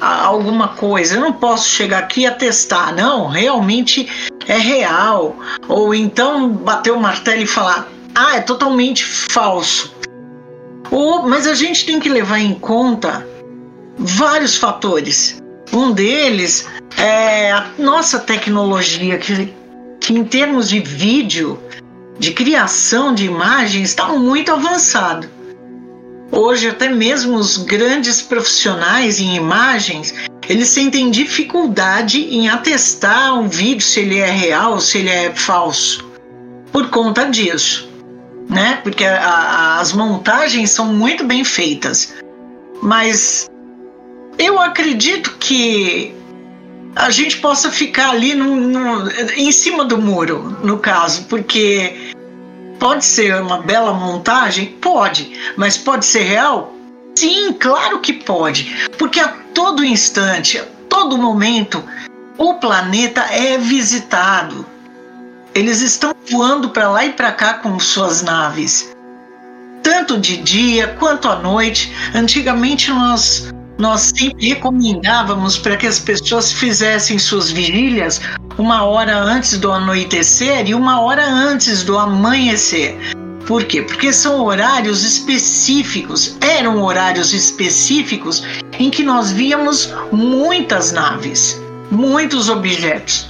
alguma 0.00 0.68
coisa. 0.68 1.16
Eu 1.16 1.20
não 1.20 1.32
posso 1.32 1.68
chegar 1.68 1.98
aqui 1.98 2.22
e 2.22 2.26
atestar, 2.26 2.94
não, 2.94 3.28
realmente 3.28 4.08
é 4.46 4.58
real. 4.58 5.36
Ou 5.68 5.94
então 5.94 6.48
bater 6.50 6.92
o 6.92 7.00
martelo 7.00 7.42
e 7.42 7.46
falar, 7.46 7.88
ah, 8.14 8.36
é 8.36 8.40
totalmente 8.40 9.04
falso. 9.04 9.94
Ou, 10.94 11.28
mas 11.28 11.48
a 11.48 11.54
gente 11.54 11.84
tem 11.84 11.98
que 11.98 12.08
levar 12.08 12.38
em 12.38 12.54
conta 12.54 13.26
vários 13.98 14.56
fatores. 14.56 15.42
Um 15.72 15.90
deles 15.90 16.68
é 16.96 17.50
a 17.50 17.66
nossa 17.76 18.20
tecnologia, 18.20 19.18
que, 19.18 19.52
que 20.00 20.12
em 20.12 20.22
termos 20.22 20.68
de 20.68 20.78
vídeo, 20.78 21.58
de 22.16 22.30
criação 22.30 23.12
de 23.12 23.24
imagens, 23.24 23.88
está 23.88 24.06
muito 24.10 24.52
avançado. 24.52 25.28
Hoje, 26.30 26.68
até 26.68 26.88
mesmo 26.88 27.38
os 27.38 27.56
grandes 27.56 28.22
profissionais 28.22 29.18
em 29.18 29.34
imagens, 29.34 30.14
eles 30.48 30.68
sentem 30.68 31.10
dificuldade 31.10 32.20
em 32.20 32.48
atestar 32.48 33.36
um 33.36 33.48
vídeo 33.48 33.82
se 33.82 33.98
ele 33.98 34.18
é 34.18 34.30
real, 34.30 34.80
se 34.80 34.98
ele 34.98 35.10
é 35.10 35.34
falso, 35.34 36.08
por 36.70 36.88
conta 36.88 37.24
disso 37.24 37.93
né? 38.48 38.80
Porque 38.82 39.04
a, 39.04 39.18
a, 39.18 39.80
as 39.80 39.92
montagens 39.92 40.70
são 40.70 40.86
muito 40.92 41.24
bem 41.24 41.44
feitas. 41.44 42.14
Mas 42.82 43.50
eu 44.38 44.60
acredito 44.60 45.36
que 45.38 46.14
a 46.94 47.10
gente 47.10 47.38
possa 47.38 47.70
ficar 47.70 48.10
ali 48.10 48.34
no, 48.34 48.56
no, 48.56 49.10
em 49.36 49.50
cima 49.50 49.84
do 49.84 49.98
muro, 49.98 50.56
no 50.62 50.78
caso, 50.78 51.24
porque 51.24 52.12
pode 52.78 53.04
ser 53.04 53.40
uma 53.40 53.62
bela 53.62 53.92
montagem? 53.92 54.66
Pode, 54.80 55.32
mas 55.56 55.76
pode 55.76 56.04
ser 56.04 56.22
real? 56.22 56.72
Sim, 57.16 57.52
claro 57.52 58.00
que 58.00 58.12
pode, 58.12 58.88
porque 58.98 59.20
a 59.20 59.28
todo 59.54 59.84
instante, 59.84 60.58
a 60.58 60.64
todo 60.88 61.16
momento, 61.16 61.82
o 62.36 62.54
planeta 62.54 63.20
é 63.22 63.56
visitado. 63.56 64.66
Eles 65.54 65.80
estão 65.82 66.12
voando 66.28 66.70
para 66.70 66.88
lá 66.88 67.04
e 67.04 67.12
para 67.12 67.30
cá 67.30 67.54
com 67.54 67.78
suas 67.78 68.22
naves, 68.22 68.92
tanto 69.84 70.18
de 70.18 70.38
dia 70.38 70.88
quanto 70.98 71.28
à 71.28 71.36
noite. 71.36 71.92
Antigamente 72.12 72.90
nós 72.90 73.54
nós 73.78 74.12
sempre 74.16 74.48
recomendávamos 74.48 75.58
para 75.58 75.76
que 75.76 75.86
as 75.86 75.98
pessoas 75.98 76.52
fizessem 76.52 77.18
suas 77.18 77.50
vigílias 77.50 78.20
uma 78.58 78.84
hora 78.84 79.16
antes 79.16 79.58
do 79.58 79.70
anoitecer 79.70 80.68
e 80.68 80.74
uma 80.74 81.00
hora 81.00 81.24
antes 81.24 81.84
do 81.84 81.98
amanhecer. 81.98 82.96
Por 83.46 83.64
quê? 83.64 83.82
Porque 83.82 84.12
são 84.12 84.44
horários 84.44 85.04
específicos, 85.04 86.36
eram 86.40 86.82
horários 86.82 87.32
específicos 87.32 88.44
em 88.78 88.90
que 88.90 89.04
nós 89.04 89.30
víamos 89.30 89.92
muitas 90.10 90.90
naves, 90.92 91.60
muitos 91.90 92.48
objetos. 92.48 93.28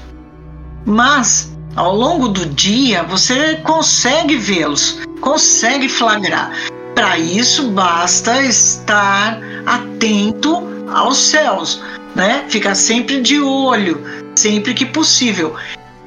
Mas 0.86 1.53
ao 1.76 1.94
longo 1.94 2.28
do 2.28 2.46
dia 2.46 3.02
você 3.02 3.56
consegue 3.56 4.36
vê-los, 4.36 5.00
consegue 5.20 5.88
flagrar. 5.88 6.52
Para 6.94 7.18
isso 7.18 7.70
basta 7.70 8.42
estar 8.42 9.40
atento 9.66 10.62
aos 10.88 11.18
céus, 11.18 11.82
né? 12.14 12.44
Ficar 12.48 12.74
sempre 12.74 13.20
de 13.20 13.40
olho, 13.40 14.00
sempre 14.36 14.74
que 14.74 14.86
possível, 14.86 15.56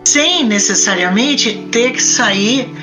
sem 0.06 0.46
necessariamente 0.46 1.68
ter 1.72 1.92
que 1.92 2.02
sair 2.02 2.74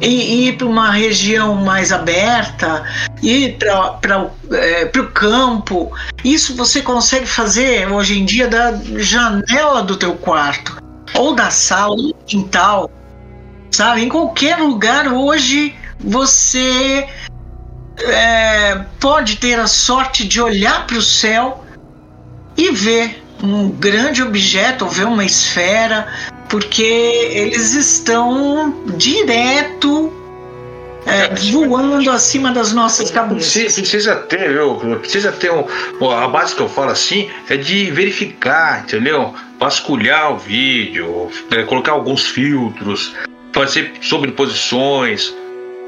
e 0.00 0.48
ir 0.48 0.56
para 0.56 0.66
uma 0.66 0.90
região 0.90 1.54
mais 1.54 1.92
aberta, 1.92 2.82
ir 3.22 3.58
para 3.58 4.30
é, 4.50 4.90
o 4.98 5.08
campo. 5.10 5.92
Isso 6.24 6.56
você 6.56 6.80
consegue 6.80 7.26
fazer 7.26 7.86
hoje 7.92 8.18
em 8.18 8.24
dia 8.24 8.48
da 8.48 8.72
janela 8.96 9.82
do 9.82 9.96
teu 9.96 10.14
quarto 10.14 10.82
ou 11.14 11.34
da 11.34 11.50
sala, 11.50 11.90
ou 11.90 12.08
do 12.08 12.14
quintal, 12.26 12.90
sabe? 13.70 14.02
Em 14.02 14.08
qualquer 14.08 14.58
lugar 14.58 15.12
hoje 15.12 15.74
você 15.98 17.06
é, 18.00 18.80
pode 19.00 19.36
ter 19.36 19.58
a 19.58 19.66
sorte 19.66 20.26
de 20.26 20.40
olhar 20.40 20.86
para 20.86 20.96
o 20.96 21.02
céu 21.02 21.64
e 22.56 22.70
ver 22.70 23.22
um 23.42 23.70
grande 23.70 24.22
objeto 24.22 24.84
ou 24.84 24.90
ver 24.90 25.06
uma 25.06 25.24
esfera, 25.24 26.06
porque 26.48 26.82
eles 26.82 27.74
estão 27.74 28.84
direto 28.96 30.12
é, 31.04 31.34
voando 31.50 32.10
acima 32.10 32.52
das 32.52 32.72
nossas 32.72 33.10
cabeças. 33.10 33.52
Precisa, 33.52 33.80
precisa 33.80 34.16
ter, 34.16 34.52
viu? 34.52 34.76
Precisa 35.00 35.32
ter 35.32 35.50
um, 35.50 36.10
a 36.10 36.28
base 36.28 36.54
que 36.54 36.62
eu 36.62 36.68
falo 36.68 36.90
assim 36.90 37.28
é 37.48 37.56
de 37.56 37.90
verificar, 37.90 38.82
entendeu? 38.84 39.34
Vasculhar 39.62 40.32
o 40.32 40.38
vídeo, 40.38 41.30
é, 41.52 41.62
colocar 41.62 41.92
alguns 41.92 42.26
filtros, 42.26 43.14
fazer 43.52 43.92
sobreposições, 44.00 45.32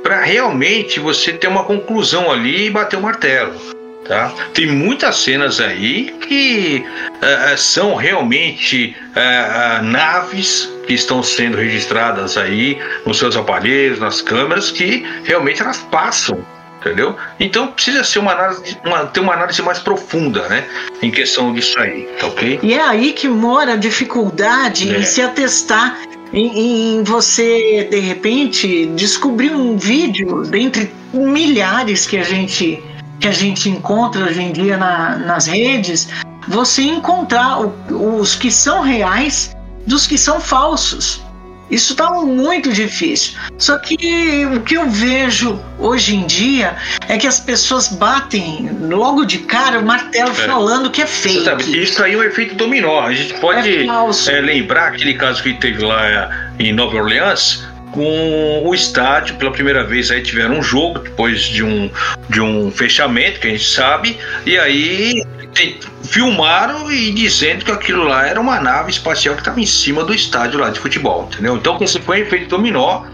para 0.00 0.22
realmente 0.22 1.00
você 1.00 1.32
ter 1.32 1.48
uma 1.48 1.64
conclusão 1.64 2.30
ali 2.30 2.66
e 2.66 2.70
bater 2.70 2.96
o 2.96 3.02
martelo. 3.02 3.58
Tá? 4.06 4.32
Tem 4.52 4.68
muitas 4.68 5.16
cenas 5.16 5.60
aí 5.60 6.14
que 6.20 6.84
uh, 6.86 7.58
são 7.58 7.96
realmente 7.96 8.94
uh, 9.08 9.80
uh, 9.80 9.82
naves 9.82 10.70
que 10.86 10.92
estão 10.92 11.20
sendo 11.20 11.56
registradas 11.56 12.36
aí 12.36 12.78
nos 13.04 13.18
seus 13.18 13.34
aparelhos, 13.36 13.98
nas 13.98 14.22
câmeras, 14.22 14.70
que 14.70 15.04
realmente 15.24 15.62
elas 15.62 15.78
passam, 15.90 16.46
entendeu? 16.84 17.16
Então 17.40 17.68
precisa 17.68 18.04
ser 18.04 18.18
uma 18.18 18.32
análise, 18.32 18.76
uma, 18.84 19.06
ter 19.06 19.20
uma 19.20 19.32
análise 19.32 19.62
mais 19.62 19.78
profunda, 19.78 20.46
né, 20.48 20.66
em 21.02 21.10
questão 21.10 21.52
disso 21.52 21.78
aí, 21.78 22.06
tá 22.20 22.26
ok? 22.26 22.60
E 22.62 22.74
é 22.74 22.82
aí 22.82 23.12
que 23.12 23.26
mora 23.26 23.72
a 23.72 23.76
dificuldade 23.76 24.94
é. 24.94 24.98
em 24.98 25.02
se 25.02 25.22
atestar 25.22 25.98
em, 26.32 27.02
você 27.04 27.86
de 27.88 28.00
repente 28.00 28.86
descobrir 28.86 29.52
um 29.52 29.76
vídeo 29.76 30.42
dentre 30.42 30.92
milhares 31.12 32.06
que 32.06 32.18
a 32.18 32.24
gente 32.24 32.82
que 33.20 33.28
a 33.28 33.32
gente 33.32 33.70
encontra 33.70 34.24
hoje 34.24 34.42
em 34.42 34.52
dia 34.52 34.76
na, 34.76 35.16
nas 35.16 35.46
redes, 35.46 36.08
você 36.48 36.82
encontrar 36.82 37.60
o, 37.60 38.18
os 38.18 38.34
que 38.34 38.50
são 38.50 38.82
reais 38.82 39.56
dos 39.86 40.06
que 40.06 40.18
são 40.18 40.40
falsos. 40.40 41.23
Isso 41.70 41.92
está 41.92 42.10
muito 42.10 42.72
difícil. 42.72 43.34
Só 43.58 43.78
que 43.78 44.46
o 44.46 44.60
que 44.60 44.74
eu 44.74 44.88
vejo 44.88 45.60
hoje 45.78 46.16
em 46.16 46.26
dia 46.26 46.76
é 47.08 47.16
que 47.16 47.26
as 47.26 47.40
pessoas 47.40 47.88
batem 47.88 48.70
logo 48.82 49.24
de 49.24 49.38
cara 49.38 49.78
o 49.78 49.84
martelo 49.84 50.30
é. 50.30 50.34
falando 50.34 50.90
que 50.90 51.02
é 51.02 51.06
fake. 51.06 51.44
Sabe, 51.44 51.82
isso 51.82 52.02
aí 52.02 52.14
é 52.14 52.16
um 52.16 52.22
efeito 52.22 52.54
dominó. 52.54 53.00
A 53.00 53.12
gente 53.12 53.34
pode 53.34 53.68
é 53.68 53.86
é, 53.86 54.40
lembrar 54.40 54.88
aquele 54.88 55.14
caso 55.14 55.42
que 55.42 55.54
teve 55.54 55.82
lá 55.82 56.30
em 56.58 56.72
Nova 56.72 56.96
Orleans, 56.96 57.64
com 57.94 58.62
o 58.64 58.74
estádio 58.74 59.36
pela 59.36 59.52
primeira 59.52 59.84
vez 59.84 60.10
aí 60.10 60.20
tiveram 60.20 60.58
um 60.58 60.62
jogo 60.62 60.98
depois 60.98 61.42
de 61.42 61.62
um 61.62 61.88
de 62.28 62.40
um 62.40 62.70
fechamento 62.70 63.38
que 63.38 63.46
a 63.46 63.50
gente 63.50 63.70
sabe 63.70 64.18
e 64.44 64.58
aí 64.58 65.24
tem, 65.54 65.78
filmaram 66.04 66.90
e 66.90 67.10
dizendo 67.12 67.64
que 67.64 67.72
aquilo 67.72 68.04
lá 68.04 68.26
era 68.26 68.40
uma 68.40 68.60
nave 68.60 68.90
espacial 68.90 69.34
que 69.34 69.40
estava 69.40 69.60
em 69.60 69.66
cima 69.66 70.04
do 70.04 70.14
estádio 70.14 70.60
lá 70.60 70.70
de 70.70 70.78
futebol 70.78 71.28
entendeu 71.32 71.56
então 71.56 71.78
esse 71.80 72.00
foi 72.00 72.20
um 72.20 72.22
efeito 72.22 72.48
dominó 72.48 73.04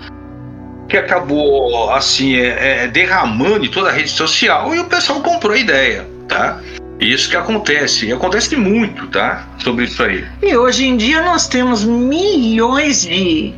que 0.88 0.97
acabou 0.97 1.90
assim 1.90 2.35
é, 2.35 2.85
é, 2.85 2.88
derramando 2.88 3.64
em 3.64 3.70
toda 3.70 3.90
a 3.90 3.92
rede 3.92 4.11
social 4.11 4.75
e 4.75 4.80
o 4.80 4.85
pessoal 4.87 5.20
comprou 5.20 5.54
a 5.54 5.59
ideia 5.59 6.06
tá 6.28 6.61
isso 7.00 7.30
que 7.30 7.37
acontece, 7.37 8.04
e 8.04 8.12
acontece 8.12 8.54
muito, 8.56 9.06
tá? 9.06 9.49
Sobre 9.56 9.87
isso 9.87 10.02
aí. 10.02 10.23
E 10.42 10.54
hoje 10.54 10.85
em 10.85 10.99
dia 10.99 11.23
nós 11.23 11.49
temos 11.49 11.82
milhões 11.82 13.06
de 13.06 13.54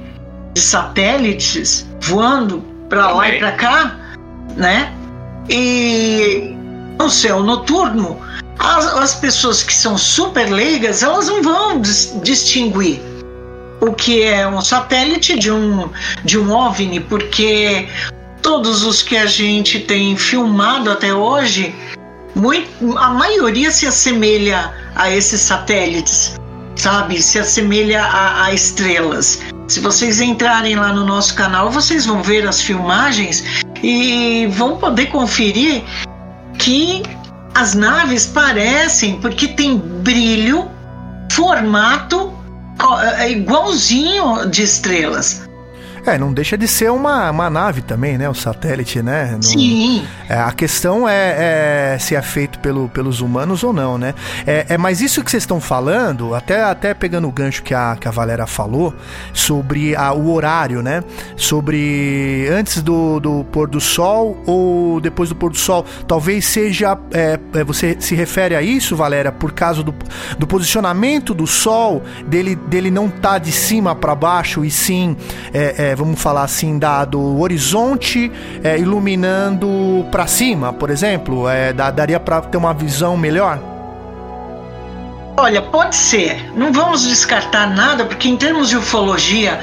de 0.54 0.60
satélites 0.60 1.86
voando 2.00 2.62
para 2.88 3.10
lá 3.10 3.28
e 3.28 3.38
para 3.38 3.52
cá, 3.52 3.96
né? 4.56 4.92
E 5.48 6.54
no 6.98 7.08
céu 7.10 7.42
noturno, 7.42 8.20
as, 8.58 8.86
as, 8.86 9.14
pessoas 9.14 9.62
que 9.62 9.74
são 9.74 9.96
super 9.96 10.50
leigas, 10.50 11.02
elas 11.02 11.28
não 11.28 11.42
vão 11.42 11.80
dis 11.80 12.14
distinguir 12.22 13.00
o 13.80 13.92
que 13.92 14.22
é 14.22 14.46
um 14.46 14.60
satélite 14.60 15.36
de 15.38 15.50
um, 15.50 15.90
de 16.24 16.38
um 16.38 16.52
OVNI, 16.52 17.00
porque 17.00 17.88
todos 18.40 18.84
os 18.84 19.02
que 19.02 19.16
a 19.16 19.26
gente 19.26 19.80
tem 19.80 20.16
filmado 20.16 20.90
até 20.90 21.12
hoje, 21.12 21.74
muito, 22.34 22.96
a 22.96 23.10
maioria 23.10 23.70
se 23.72 23.86
assemelha 23.86 24.72
a 24.94 25.10
esses 25.10 25.40
satélites, 25.40 26.36
sabe? 26.76 27.20
Se 27.20 27.40
assemelha 27.40 28.02
a, 28.02 28.44
a 28.44 28.54
estrelas. 28.54 29.40
Se 29.66 29.80
vocês 29.80 30.20
entrarem 30.20 30.76
lá 30.76 30.92
no 30.92 31.04
nosso 31.04 31.34
canal, 31.34 31.70
vocês 31.70 32.06
vão 32.06 32.22
ver 32.22 32.46
as 32.46 32.60
filmagens 32.60 33.42
e 33.82 34.46
vão 34.52 34.76
poder 34.76 35.06
conferir 35.06 35.82
que 36.58 37.02
as 37.54 37.74
naves 37.74 38.26
parecem 38.26 39.20
porque 39.20 39.48
tem 39.48 39.76
brilho, 39.76 40.70
formato 41.30 42.32
é 43.18 43.30
igualzinho 43.30 44.46
de 44.48 44.62
estrelas. 44.62 45.48
É, 46.04 46.18
não 46.18 46.32
deixa 46.32 46.58
de 46.58 46.66
ser 46.66 46.90
uma, 46.90 47.30
uma 47.30 47.48
nave 47.48 47.80
também, 47.80 48.18
né? 48.18 48.28
O 48.28 48.34
satélite, 48.34 49.00
né? 49.00 49.32
Não, 49.32 49.42
Sim. 49.42 50.04
É, 50.28 50.34
a 50.34 50.50
questão 50.50 51.08
é, 51.08 51.94
é, 51.94 51.98
se 51.98 52.16
é 52.16 52.22
feito 52.22 52.58
pelo, 52.58 52.88
pelos 52.88 53.20
humanos 53.20 53.62
ou 53.62 53.72
não, 53.72 53.96
né? 53.96 54.12
É, 54.44 54.66
é, 54.70 54.78
mas 54.78 55.00
isso 55.00 55.22
que 55.22 55.30
vocês 55.30 55.44
estão 55.44 55.60
falando, 55.60 56.34
até, 56.34 56.62
até 56.64 56.92
pegando 56.92 57.28
o 57.28 57.32
gancho 57.32 57.62
que 57.62 57.72
a, 57.72 57.96
que 58.00 58.08
a 58.08 58.10
Valera 58.10 58.48
falou, 58.48 58.92
sobre 59.32 59.94
a, 59.94 60.12
o 60.12 60.32
horário, 60.32 60.82
né? 60.82 61.04
Sobre 61.36 62.48
antes 62.50 62.82
do, 62.82 63.20
do 63.20 63.44
pôr 63.44 63.68
do 63.68 63.80
sol 63.80 64.42
ou 64.44 65.00
depois 65.00 65.28
do 65.28 65.36
pôr 65.36 65.50
do 65.50 65.58
sol. 65.58 65.84
Talvez 66.08 66.46
seja. 66.46 66.98
É, 67.12 67.38
é, 67.54 67.64
você 67.64 67.96
se 68.00 68.16
refere 68.16 68.56
a 68.56 68.62
isso, 68.62 68.96
Valera, 68.96 69.30
por 69.30 69.52
causa 69.52 69.84
do, 69.84 69.94
do 70.36 70.48
posicionamento 70.48 71.32
do 71.32 71.46
sol, 71.46 72.02
dele, 72.26 72.56
dele 72.56 72.90
não 72.90 73.08
tá 73.08 73.38
de 73.38 73.52
cima 73.52 73.94
para 73.94 74.16
baixo 74.16 74.64
e 74.64 74.70
sim. 74.70 75.16
É, 75.52 75.91
é, 75.92 75.96
vamos 75.96 76.20
falar 76.20 76.42
assim, 76.42 76.78
da, 76.78 77.04
do 77.04 77.40
horizonte 77.40 78.32
é, 78.64 78.78
iluminando 78.78 80.06
para 80.10 80.26
cima, 80.26 80.72
por 80.72 80.90
exemplo? 80.90 81.48
É, 81.48 81.72
dá, 81.72 81.90
daria 81.90 82.18
para 82.18 82.40
ter 82.40 82.56
uma 82.56 82.72
visão 82.72 83.16
melhor? 83.16 83.58
Olha, 85.36 85.60
pode 85.60 85.94
ser. 85.94 86.50
Não 86.56 86.72
vamos 86.72 87.02
descartar 87.02 87.68
nada, 87.74 88.04
porque 88.04 88.28
em 88.28 88.36
termos 88.36 88.68
de 88.68 88.76
ufologia, 88.76 89.60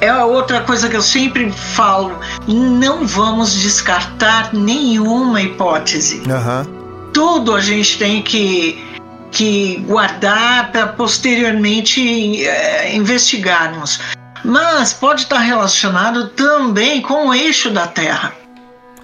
é 0.00 0.12
outra 0.14 0.60
coisa 0.60 0.88
que 0.88 0.96
eu 0.96 1.02
sempre 1.02 1.50
falo: 1.50 2.18
não 2.46 3.06
vamos 3.06 3.54
descartar 3.54 4.52
nenhuma 4.52 5.40
hipótese. 5.40 6.22
Uhum. 6.26 7.10
Tudo 7.12 7.54
a 7.54 7.60
gente 7.60 7.98
tem 7.98 8.22
que, 8.22 8.82
que 9.30 9.76
guardar 9.86 10.72
para 10.72 10.88
posteriormente 10.88 12.44
é, 12.44 12.94
investigarmos 12.94 14.00
mas 14.44 14.92
pode 14.92 15.22
estar 15.22 15.38
relacionado 15.38 16.28
também 16.28 17.00
com 17.00 17.28
o 17.28 17.34
eixo 17.34 17.70
da 17.70 17.86
Terra. 17.86 18.32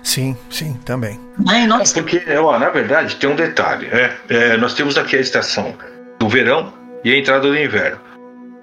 Sim, 0.02 0.36
sim, 0.50 0.74
também. 0.84 1.20
É, 1.50 1.66
nós... 1.66 1.92
Porque, 1.92 2.22
ó, 2.36 2.58
na 2.58 2.68
verdade, 2.70 3.16
tem 3.16 3.28
um 3.28 3.36
detalhe. 3.36 3.86
É, 3.86 4.16
é, 4.28 4.56
nós 4.56 4.74
temos 4.74 4.96
aqui 4.96 5.16
a 5.16 5.20
estação 5.20 5.74
do 6.18 6.28
verão 6.28 6.72
e 7.04 7.12
a 7.12 7.18
entrada 7.18 7.48
do 7.48 7.56
inverno. 7.56 8.00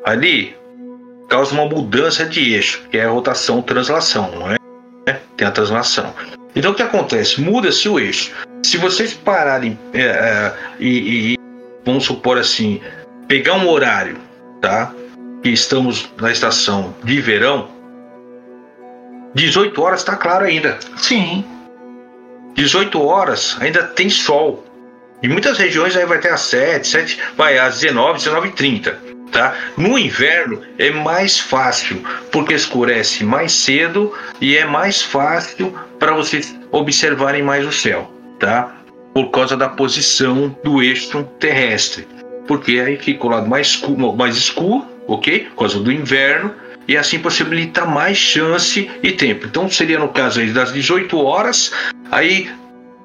Ali 0.06 0.56
causa 1.30 1.54
uma 1.54 1.66
mudança 1.66 2.26
de 2.26 2.54
eixo, 2.54 2.84
que 2.90 2.98
é 2.98 3.06
a 3.06 3.10
rotação 3.10 3.62
translação, 3.62 4.32
não 4.32 4.52
é? 4.52 4.58
Tem 5.36 5.48
a 5.48 5.52
translação. 5.52 6.14
Então 6.56 6.72
o 6.72 6.76
que 6.76 6.82
acontece? 6.82 7.40
Muda-se 7.42 7.88
o 7.88 8.00
eixo. 8.00 8.32
Se 8.64 8.78
vocês 8.78 9.14
pararem 9.14 9.78
é, 9.94 10.02
é, 10.02 10.54
e, 10.80 11.34
e, 11.34 11.40
vamos 11.86 12.06
supor 12.06 12.38
assim, 12.38 12.82
pegar 13.28 13.54
um 13.56 13.70
horário, 13.70 14.18
tá? 14.62 14.92
Que 15.42 15.50
estamos 15.50 16.10
na 16.20 16.32
estação 16.32 16.96
de 17.04 17.20
verão, 17.22 17.70
18 19.34 19.82
horas 19.82 20.00
está 20.00 20.16
claro 20.16 20.46
ainda. 20.46 20.80
Sim. 20.98 21.46
18 22.56 23.00
horas 23.02 23.56
ainda 23.60 23.84
tem 23.84 24.10
sol. 24.10 24.66
Em 25.22 25.30
muitas 25.30 25.58
regiões 25.58 25.96
aí 25.96 26.06
vai 26.06 26.20
ter 26.20 26.30
às 26.30 26.42
7, 26.42 26.88
7, 26.88 27.20
vai 27.36 27.58
às 27.58 27.80
19, 27.80 28.18
19 28.18 28.48
e 28.48 28.52
30. 28.52 29.00
Tá? 29.32 29.54
No 29.76 30.00
inverno 30.00 30.62
é 30.80 30.90
mais 30.90 31.40
fácil, 31.40 32.02
porque 32.32 32.54
escurece 32.54 33.24
mais 33.24 33.52
cedo 33.52 34.14
e 34.40 34.56
é 34.56 34.66
mais 34.66 35.02
fácil 35.02 35.78
para 36.00 36.14
vocês 36.14 36.58
observarem 36.72 37.44
mais 37.44 37.66
o 37.66 37.72
céu, 37.72 38.10
tá? 38.40 38.74
Por 39.14 39.30
causa 39.30 39.58
da 39.58 39.68
posição 39.68 40.56
do 40.64 40.82
eixo 40.82 41.24
terrestre. 41.40 42.08
Porque 42.48 42.80
aí 42.80 42.98
fica 42.98 43.26
o 43.26 43.30
lado 43.30 43.48
mais 43.48 43.68
escuro, 43.68 44.16
mais 44.16 44.38
escuro 44.38 44.97
ok? 45.08 45.48
Por 45.50 45.60
causa 45.60 45.80
do 45.80 45.92
inverno 45.92 46.54
e 46.88 46.96
assim 46.96 47.20
possibilita 47.20 47.86
mais 47.86 48.18
chance 48.18 48.90
e 49.04 49.12
tempo. 49.12 49.46
Então 49.46 49.70
seria 49.70 50.00
no 50.00 50.10
caso 50.10 50.40
aí 50.40 50.52
das 50.52 50.72
18 50.72 51.18
horas, 51.18 51.72
aí 52.12 52.50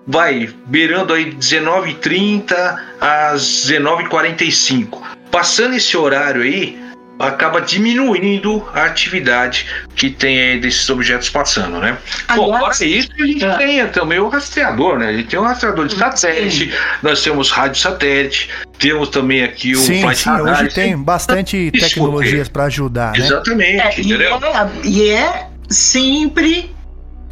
vai 0.07 0.49
beirando 0.67 1.13
aí 1.13 1.33
19h30 1.33 2.79
às 3.01 3.43
19h45. 3.67 5.01
Passando 5.31 5.75
esse 5.75 5.97
horário 5.97 6.43
aí, 6.43 6.79
acaba 7.23 7.61
diminuindo 7.61 8.69
a 8.75 8.85
atividade 8.85 9.67
que 9.95 10.11
tem 10.11 10.41
aí 10.41 10.61
desses 10.61 10.91
objetos 10.91 11.31
passando, 11.31 11.79
né? 11.79 11.97
Bom, 12.35 12.53
Aliás, 12.53 12.79
fora 12.79 12.91
isso, 12.91 13.09
a 13.19 13.27
gente 13.27 13.45
é. 13.45 13.57
tem 13.57 13.89
também 13.89 14.19
o 14.19 14.29
rastreador, 14.29 14.99
né? 14.99 15.09
A 15.09 15.13
gente 15.13 15.29
tem 15.29 15.39
um 15.39 15.45
rastreador 15.45 15.87
de 15.87 15.97
satélite, 15.97 16.75
nós 17.01 17.23
temos 17.23 17.51
rádio 17.51 17.81
satélite, 17.81 18.51
temos 18.77 19.09
também 19.09 19.45
aqui 19.45 19.73
o 19.73 19.79
Sim, 19.79 20.01
flight 20.01 20.21
sim, 20.21 20.31
hoje 20.31 20.69
tem 20.71 20.99
bastante 20.99 21.71
Isso, 21.73 21.89
tecnologias 21.89 22.49
para 22.49 22.65
ajudar, 22.65 23.13
né? 23.13 23.25
Exatamente, 23.25 23.81
É, 23.81 24.01
e, 24.01 24.01
entendeu? 24.01 24.37
é, 24.37 24.71
e 24.83 25.09
é 25.11 25.47
sempre 25.69 26.75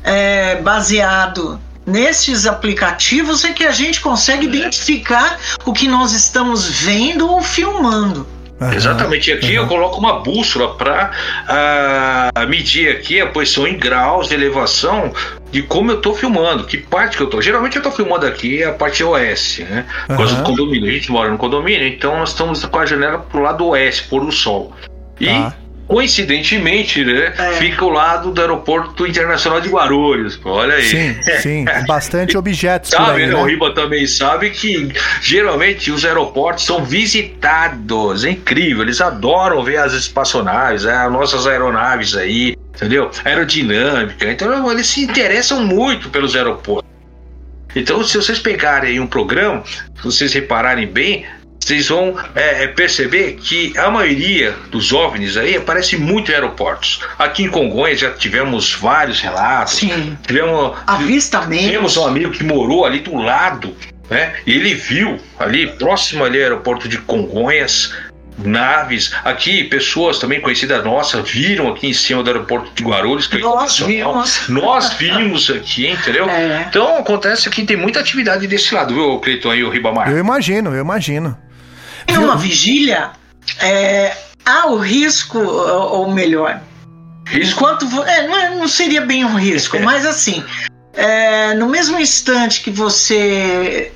é, 0.05 0.57
baseado 0.57 1.61
nesses 1.85 2.47
aplicativos 2.47 3.45
é 3.45 3.53
que 3.53 3.65
a 3.65 3.73
gente 3.73 4.01
consegue 4.01 4.47
identificar 4.47 5.39
o 5.65 5.73
que 5.73 5.89
nós 5.89 6.13
estamos 6.13 6.69
vendo 6.69 7.29
ou 7.29 7.43
filmando. 7.43 8.25
Aham. 8.61 8.75
Exatamente. 8.75 9.31
E 9.31 9.33
aqui 9.33 9.55
eu 9.55 9.67
coloco 9.67 9.99
uma 9.99 10.21
bússola 10.21 10.75
para 10.75 11.11
medir 12.49 12.91
aqui 12.91 13.21
a 13.21 13.27
posição 13.27 13.67
em 13.67 13.77
graus 13.79 14.29
de 14.29 14.35
elevação 14.35 15.13
de 15.51 15.63
como 15.63 15.91
eu 15.91 15.97
estou 15.97 16.15
filmando, 16.15 16.65
que 16.65 16.77
parte 16.77 17.17
que 17.17 17.23
eu 17.23 17.27
estou. 17.27 17.43
Geralmente 17.43 17.77
eu 17.77 17.81
estou 17.81 17.93
filmando 17.93 18.27
aqui 18.27 18.63
a 18.63 18.73
parte 18.73 19.03
oeste, 19.03 19.65
né? 19.65 19.87
Por 20.07 20.17
causa 20.19 20.35
Aham. 20.35 20.43
do 20.43 20.47
condomínio. 20.47 20.89
A 20.89 20.93
gente 20.93 21.11
mora 21.11 21.31
no 21.31 21.39
condomínio, 21.39 21.87
então 21.89 22.19
nós 22.19 22.31
estamos 22.31 22.65
com 22.65 22.79
a 22.79 22.87
janela 22.87 23.19
pro 23.19 23.41
lado 23.41 23.67
oeste, 23.67 24.05
pôr 24.05 24.25
do 24.25 24.31
sol. 24.33 24.73
E 25.19 25.27
Tá. 25.27 25.55
Coincidentemente, 25.91 27.05
né, 27.05 27.35
É. 27.37 27.53
fica 27.55 27.85
ao 27.85 27.91
lado 27.91 28.31
do 28.31 28.41
aeroporto 28.41 29.05
internacional 29.05 29.61
de 29.61 29.69
Guarulhos. 29.69 30.37
pô, 30.37 30.51
Olha 30.51 30.75
aí. 30.75 30.85
Sim, 30.85 31.17
sim, 31.41 31.65
bastante 31.87 32.39
objetos 32.39 32.91
Sabe, 32.91 33.23
aí, 33.23 33.27
né? 33.29 33.35
O 33.35 33.45
né? 33.45 33.51
Riba 33.51 33.75
também 33.75 34.07
sabe 34.07 34.51
que 34.51 34.93
geralmente 35.21 35.91
os 35.91 36.05
aeroportos 36.05 36.65
são 36.65 36.85
visitados. 36.85 38.25
É 38.25 38.31
incrível, 38.31 38.83
eles 38.85 39.01
adoram 39.01 39.65
ver 39.65 39.79
as 39.79 39.93
espaçonaves, 39.93 40.85
né? 40.85 40.95
as 40.95 41.13
nossas 41.13 41.45
aeronaves 41.47 42.17
aí, 42.17 42.57
entendeu? 42.77 43.11
Aerodinâmica. 43.25 44.31
Então 44.31 44.71
eles 44.71 44.87
se 44.87 45.03
interessam 45.03 45.65
muito 45.65 46.09
pelos 46.09 46.37
aeroportos. 46.37 46.89
Então, 47.75 48.03
se 48.03 48.17
vocês 48.17 48.39
pegarem 48.41 48.91
aí 48.91 49.01
um 49.01 49.07
programa, 49.07 49.63
se 49.65 50.03
vocês 50.03 50.33
repararem 50.33 50.89
bem, 50.89 51.25
vocês 51.61 51.89
vão 51.89 52.19
é, 52.35 52.65
é, 52.65 52.67
perceber 52.69 53.35
que 53.35 53.77
a 53.79 53.91
maioria 53.91 54.57
dos 54.71 54.93
OVNIs 54.93 55.37
aí 55.37 55.57
aparece 55.57 55.97
muito 55.97 56.31
em 56.31 56.35
aeroportos. 56.35 57.01
Aqui 57.19 57.45
em 57.45 57.49
Congonhas 57.49 58.01
já 58.01 58.11
tivemos 58.11 58.75
vários 58.75 59.21
relatos. 59.21 59.75
Sim. 59.75 60.17
Tivemos, 60.27 60.77
Avistamento. 60.87 61.71
temos 61.71 61.97
um 61.97 62.07
amigo 62.07 62.33
que 62.33 62.43
morou 62.43 62.85
ali 62.85 63.01
do 63.01 63.15
lado, 63.17 63.77
né? 64.09 64.33
E 64.47 64.53
ele 64.53 64.75
viu 64.75 65.21
ali, 65.39 65.67
próximo 65.67 66.25
ali 66.25 66.39
ao 66.39 66.45
aeroporto 66.45 66.89
de 66.89 66.99
Congonhas, 66.99 67.95
naves. 68.39 69.13
Aqui, 69.25 69.65
pessoas 69.65 70.19
também 70.19 70.41
conhecidas 70.41 70.83
nossas 70.85 71.29
viram 71.31 71.69
aqui 71.69 71.89
em 71.89 71.93
cima 71.93 72.23
do 72.23 72.31
aeroporto 72.31 72.71
de 72.75 72.83
Guarulhos. 72.83 73.27
Que 73.27 73.37
é 73.37 73.41
Nós 73.41 73.79
internacional. 73.79 74.15
vimos. 74.15 74.49
Nós 74.49 74.93
vimos 74.95 75.51
aqui, 75.51 75.89
entendeu? 75.89 76.29
É. 76.29 76.67
Então 76.69 76.97
acontece 76.97 77.49
que 77.51 77.65
tem 77.65 77.77
muita 77.77 78.01
atividade 78.01 78.47
desse 78.47 78.75
lado, 78.75 78.95
viu, 78.95 79.19
Cleiton 79.21 79.55
e 79.55 79.63
o 79.63 79.71
Ribamar? 79.71 80.11
Eu 80.11 80.19
imagino, 80.19 80.75
eu 80.75 80.81
imagino. 80.81 81.37
Em 82.11 82.19
uma 82.19 82.37
vigília, 82.37 83.11
é, 83.61 84.17
há 84.45 84.67
o 84.69 84.77
risco, 84.79 85.39
ou 85.39 86.11
melhor, 86.13 86.61
Risco. 87.27 87.53
enquanto 87.55 87.85
é, 88.05 88.27
não, 88.27 88.37
é- 88.37 88.51
não 88.57 88.69
seria 88.69 89.01
bem 89.03 89.25
um 89.25 89.37
risco, 89.37 89.79
mas 89.81 90.05
assim, 90.05 90.43
é, 90.95 91.55
no 91.55 91.69
mesmo 91.69 91.99
instante 91.99 92.61
que 92.63 92.71
você 92.71 93.93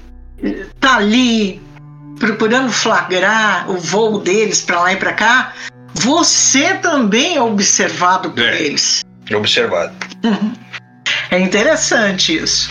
tá 0.81 0.96
ali 0.96 1.61
procurando 2.18 2.70
flagrar 2.70 3.68
o 3.70 3.77
voo 3.79 4.20
deles 4.20 4.61
para 4.61 4.81
lá 4.81 4.92
e 4.92 4.96
para 4.96 5.12
cá, 5.12 5.53
você 5.94 6.74
também 6.74 7.37
é 7.37 7.42
observado 7.42 8.31
por 8.31 8.42
É. 8.42 8.61
eles. 8.62 9.03
Observado. 9.35 9.92
É 11.31 11.38
interessante 11.40 12.37
isso. 12.37 12.70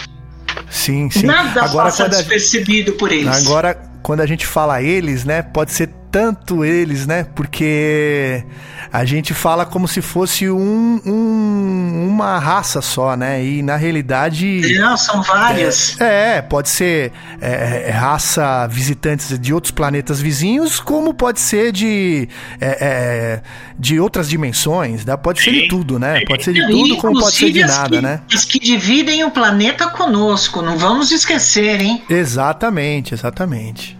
Sim, 0.70 1.10
sim. 1.10 1.26
Nada 1.26 1.64
Agora 1.64 1.86
passa 1.86 2.04
quando 2.06 2.12
despercebido 2.18 2.94
por 2.94 3.12
eles. 3.12 3.46
agora, 3.46 3.76
quando 4.04 4.20
a 4.20 4.26
gente 4.26 4.46
fala 4.46 4.82
eles, 4.82 5.24
né? 5.24 5.42
Pode 5.42 5.72
ser 5.72 5.90
tanto 6.14 6.64
eles, 6.64 7.08
né? 7.08 7.26
Porque 7.34 8.44
a 8.92 9.04
gente 9.04 9.34
fala 9.34 9.66
como 9.66 9.88
se 9.88 10.00
fosse 10.00 10.48
um, 10.48 11.02
um- 11.04 12.08
uma 12.08 12.38
raça 12.38 12.84
só, 12.84 13.16
né? 13.18 13.44
E 13.44 13.64
na 13.64 13.76
realidade. 13.76 14.62
Não, 14.80 14.96
são 14.96 15.24
várias. 15.24 16.00
É, 16.00 16.40
pode 16.44 16.70
ser 16.70 17.12
é, 17.42 17.86
é, 17.88 17.90
raça 17.90 18.68
visitantes 18.68 19.40
de 19.40 19.52
outros 19.52 19.72
planetas 19.72 20.22
vizinhos, 20.22 20.80
como 20.80 21.16
pode 21.16 21.40
ser 21.40 21.72
de, 21.72 22.30
é, 22.62 22.78
é, 22.80 23.42
de 23.80 24.00
outras 24.00 24.30
dimensões, 24.30 25.04
né? 25.04 25.18
pode 25.18 25.42
ser 25.42 25.52
de 25.52 25.68
tudo, 25.68 25.98
né? 25.98 26.22
Pode 26.28 26.44
ser 26.44 26.54
de 26.54 26.62
tudo, 26.68 26.96
como 26.98 27.20
pode 27.20 27.36
ser 27.36 27.52
de 27.52 27.62
nada, 27.62 27.90
que, 27.98 28.02
né? 28.04 28.22
As 28.32 28.46
que 28.46 28.60
dividem 28.60 29.24
o 29.24 29.32
planeta 29.32 29.88
conosco, 29.88 30.62
não 30.62 30.78
vamos 30.78 31.10
esquecer, 31.12 31.82
hein? 31.82 32.04
Exatamente, 32.08 33.16
exatamente. 33.16 33.98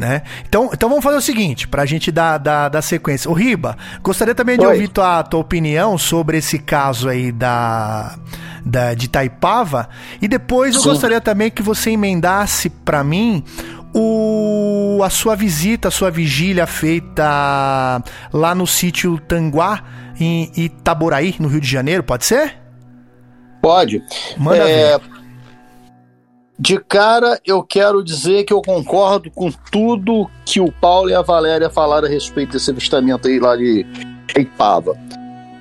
Né? 0.00 0.22
Então, 0.48 0.70
então 0.72 0.88
vamos 0.88 1.04
fazer 1.04 1.18
o 1.18 1.20
seguinte, 1.20 1.68
pra 1.68 1.84
gente 1.84 2.10
dar, 2.10 2.38
dar, 2.38 2.70
dar 2.70 2.80
sequência. 2.80 3.30
O 3.30 3.34
Riba, 3.34 3.76
gostaria 4.02 4.34
também 4.34 4.56
de 4.56 4.64
Oi. 4.64 4.72
ouvir 4.72 4.88
tua, 4.88 5.22
tua 5.22 5.38
opinião 5.40 5.98
sobre 5.98 6.38
esse 6.38 6.58
caso 6.58 7.06
aí 7.06 7.30
da, 7.30 8.16
da 8.64 8.94
de 8.94 9.08
Taipava 9.10 9.90
e 10.22 10.26
depois 10.26 10.74
eu 10.74 10.80
Sim. 10.80 10.88
gostaria 10.88 11.20
também 11.20 11.50
que 11.50 11.62
você 11.62 11.90
emendasse 11.90 12.70
pra 12.70 13.04
mim 13.04 13.44
o, 13.94 15.02
a 15.04 15.10
sua 15.10 15.36
visita, 15.36 15.88
a 15.88 15.90
sua 15.90 16.10
vigília 16.10 16.66
feita 16.66 18.02
lá 18.32 18.54
no 18.54 18.66
sítio 18.66 19.18
Tanguá, 19.20 19.82
em 20.18 20.50
Itaboraí, 20.56 21.34
no 21.38 21.46
Rio 21.48 21.60
de 21.60 21.68
Janeiro, 21.68 22.02
pode 22.02 22.24
ser? 22.24 22.56
Pode. 23.60 24.02
Manda 24.38 24.56
É, 24.66 24.98
ver. 24.98 25.09
De 26.60 26.78
cara, 26.78 27.40
eu 27.46 27.62
quero 27.62 28.04
dizer 28.04 28.44
que 28.44 28.52
eu 28.52 28.60
concordo 28.60 29.30
com 29.30 29.50
tudo 29.72 30.28
que 30.44 30.60
o 30.60 30.70
Paulo 30.70 31.08
e 31.08 31.14
a 31.14 31.22
Valéria 31.22 31.70
falaram 31.70 32.06
a 32.06 32.10
respeito 32.10 32.52
desse 32.52 32.70
avistamento 32.70 33.26
aí 33.26 33.38
lá 33.38 33.56
de 33.56 33.86
Itaipava. 34.28 34.94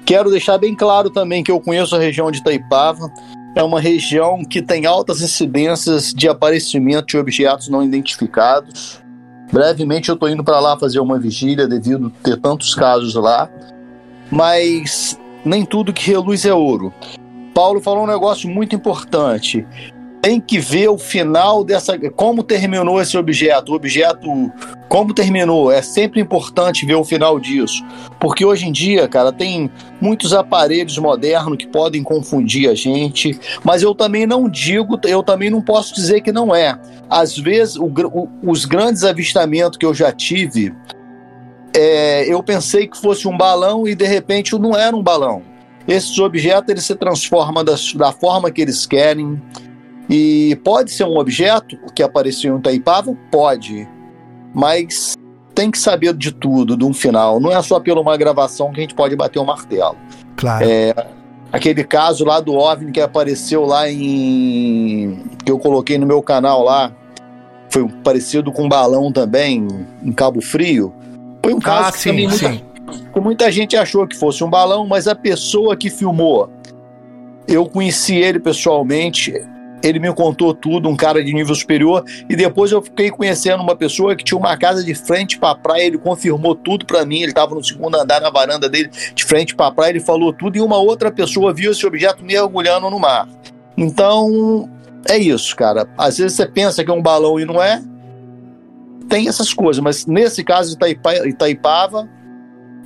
Quero 0.05 0.29
deixar 0.29 0.57
bem 0.57 0.75
claro 0.75 1.09
também 1.09 1.41
que 1.41 1.49
eu 1.49 1.61
conheço 1.61 1.95
a 1.95 1.99
região 1.99 2.29
de 2.29 2.39
Itaipava. 2.39 3.09
É 3.55 3.63
uma 3.63 3.79
região 3.79 4.43
que 4.43 4.61
tem 4.61 4.85
altas 4.85 5.21
incidências 5.21 6.13
de 6.13 6.27
aparecimento 6.27 7.05
de 7.05 7.17
objetos 7.17 7.69
não 7.69 7.81
identificados. 7.81 9.01
Brevemente 9.53 10.09
eu 10.09 10.15
estou 10.15 10.27
indo 10.27 10.43
para 10.43 10.59
lá 10.59 10.77
fazer 10.77 10.99
uma 10.99 11.17
vigília 11.17 11.65
devido 11.65 12.07
a 12.07 12.23
ter 12.25 12.35
tantos 12.35 12.75
casos 12.75 13.15
lá. 13.15 13.49
Mas 14.29 15.17
nem 15.45 15.63
tudo 15.63 15.93
que 15.93 16.11
reluz 16.11 16.43
é 16.43 16.53
ouro. 16.53 16.93
Paulo 17.53 17.79
falou 17.79 18.03
um 18.03 18.07
negócio 18.07 18.49
muito 18.49 18.75
importante 18.75 19.65
tem 20.21 20.39
que 20.41 20.59
ver 20.59 20.89
o 20.89 20.97
final 20.97 21.63
dessa. 21.63 21.97
Como 22.11 22.43
terminou 22.43 23.01
esse 23.01 23.17
objeto. 23.17 23.71
O 23.71 23.75
objeto. 23.75 24.27
Como 24.87 25.13
terminou. 25.13 25.71
É 25.71 25.81
sempre 25.81 26.19
importante 26.19 26.85
ver 26.85 26.95
o 26.95 27.03
final 27.03 27.39
disso. 27.39 27.83
Porque 28.19 28.43
hoje 28.43 28.67
em 28.67 28.71
dia, 28.71 29.07
cara, 29.07 29.31
tem 29.31 29.69
muitos 30.01 30.33
aparelhos 30.33 30.97
modernos 30.97 31.57
que 31.57 31.67
podem 31.67 32.03
confundir 32.03 32.69
a 32.69 32.75
gente. 32.75 33.39
Mas 33.63 33.81
eu 33.81 33.95
também 33.95 34.25
não 34.27 34.49
digo, 34.49 34.99
eu 35.05 35.23
também 35.23 35.49
não 35.49 35.61
posso 35.61 35.93
dizer 35.95 36.21
que 36.21 36.31
não 36.31 36.53
é. 36.53 36.77
Às 37.09 37.37
vezes, 37.37 37.75
o 37.77 37.85
o- 37.85 38.29
os 38.43 38.65
grandes 38.65 39.03
avistamentos 39.03 39.77
que 39.77 39.85
eu 39.85 39.93
já 39.93 40.11
tive. 40.11 40.73
é, 41.75 42.25
eu 42.31 42.41
pensei 42.41 42.87
que 42.87 42.97
fosse 42.99 43.27
um 43.27 43.37
balão 43.37 43.87
e 43.87 43.93
de 43.93 44.05
repente 44.05 44.57
não 44.57 44.75
era 44.75 44.95
um 44.95 45.03
balão. 45.03 45.43
Esses 45.87 46.17
objetos 46.19 46.69
eles 46.69 46.83
se 46.83 46.95
transformam 46.95 47.63
da 47.63 48.11
forma 48.11 48.49
que 48.51 48.59
eles 48.61 48.85
querem. 48.85 49.39
E 50.09 50.59
pode 50.63 50.91
ser 50.91 51.03
um 51.03 51.17
objeto 51.17 51.77
que 51.93 52.01
apareceu 52.01 52.55
em 52.55 52.59
Itaipava? 52.59 53.15
Pode. 53.31 53.87
Mas 54.53 55.13
tem 55.53 55.69
que 55.69 55.77
saber 55.77 56.13
de 56.13 56.31
tudo, 56.31 56.75
de 56.75 56.83
um 56.83 56.93
final. 56.93 57.39
Não 57.39 57.51
é 57.51 57.61
só 57.61 57.79
pela 57.79 58.01
uma 58.01 58.17
gravação 58.17 58.71
que 58.71 58.79
a 58.79 58.81
gente 58.81 58.95
pode 58.95 59.15
bater 59.15 59.39
o 59.39 59.45
martelo. 59.45 59.95
Claro. 60.35 60.65
Aquele 61.51 61.83
caso 61.83 62.23
lá 62.25 62.39
do 62.39 62.53
OVNI 62.55 62.91
que 62.91 63.01
apareceu 63.01 63.65
lá 63.65 63.89
em. 63.89 65.23
que 65.43 65.51
eu 65.51 65.59
coloquei 65.59 65.97
no 65.97 66.05
meu 66.05 66.21
canal 66.21 66.63
lá. 66.63 66.91
Foi 67.69 67.87
parecido 68.03 68.51
com 68.51 68.63
um 68.63 68.69
balão 68.69 69.11
também, 69.11 69.67
em 70.03 70.11
Cabo 70.11 70.41
Frio. 70.41 70.91
Foi 71.43 71.53
um 71.53 71.59
caso 71.59 71.89
Ah, 71.89 71.91
que 71.91 72.03
também 72.03 72.29
sim, 72.31 72.47
muita, 72.47 72.93
sim. 72.93 73.05
que 73.13 73.19
muita 73.19 73.51
gente 73.51 73.77
achou 73.77 74.07
que 74.07 74.17
fosse 74.17 74.43
um 74.43 74.49
balão, 74.49 74.87
mas 74.87 75.07
a 75.07 75.13
pessoa 75.13 75.77
que 75.77 75.89
filmou, 75.89 76.49
eu 77.47 77.67
conheci 77.67 78.15
ele 78.15 78.39
pessoalmente, 78.39 79.33
ele 79.83 79.99
me 79.99 80.13
contou 80.13 80.53
tudo, 80.53 80.89
um 80.89 80.95
cara 80.95 81.23
de 81.23 81.33
nível 81.33 81.55
superior, 81.55 82.03
e 82.29 82.35
depois 82.35 82.71
eu 82.71 82.81
fiquei 82.81 83.09
conhecendo 83.09 83.61
uma 83.61 83.75
pessoa 83.75 84.15
que 84.15 84.23
tinha 84.23 84.37
uma 84.37 84.57
casa 84.57 84.83
de 84.83 84.93
frente 84.93 85.37
para 85.37 85.51
a 85.51 85.55
praia, 85.55 85.83
ele 85.83 85.97
confirmou 85.97 86.55
tudo 86.55 86.85
para 86.85 87.05
mim, 87.05 87.21
ele 87.21 87.31
estava 87.31 87.55
no 87.55 87.63
segundo 87.63 87.95
andar 87.95 88.21
na 88.21 88.29
varanda 88.29 88.69
dele, 88.69 88.89
de 89.13 89.23
frente 89.25 89.55
para 89.55 89.67
a 89.67 89.71
praia, 89.71 89.91
ele 89.91 89.99
falou 89.99 90.33
tudo, 90.33 90.57
e 90.57 90.61
uma 90.61 90.77
outra 90.77 91.11
pessoa 91.11 91.53
viu 91.53 91.71
esse 91.71 91.85
objeto 91.85 92.23
mergulhando 92.23 92.89
no 92.89 92.99
mar. 92.99 93.27
Então, 93.77 94.69
é 95.07 95.17
isso, 95.17 95.55
cara. 95.55 95.87
Às 95.97 96.17
vezes 96.17 96.35
você 96.35 96.45
pensa 96.45 96.83
que 96.83 96.91
é 96.91 96.93
um 96.93 97.01
balão 97.01 97.39
e 97.39 97.45
não 97.45 97.61
é, 97.61 97.81
tem 99.07 99.27
essas 99.27 99.53
coisas, 99.53 99.81
mas 99.81 100.05
nesse 100.05 100.43
caso 100.43 100.69
de 100.69 100.75
Itaipa, 100.75 101.27
Itaipava, 101.27 102.07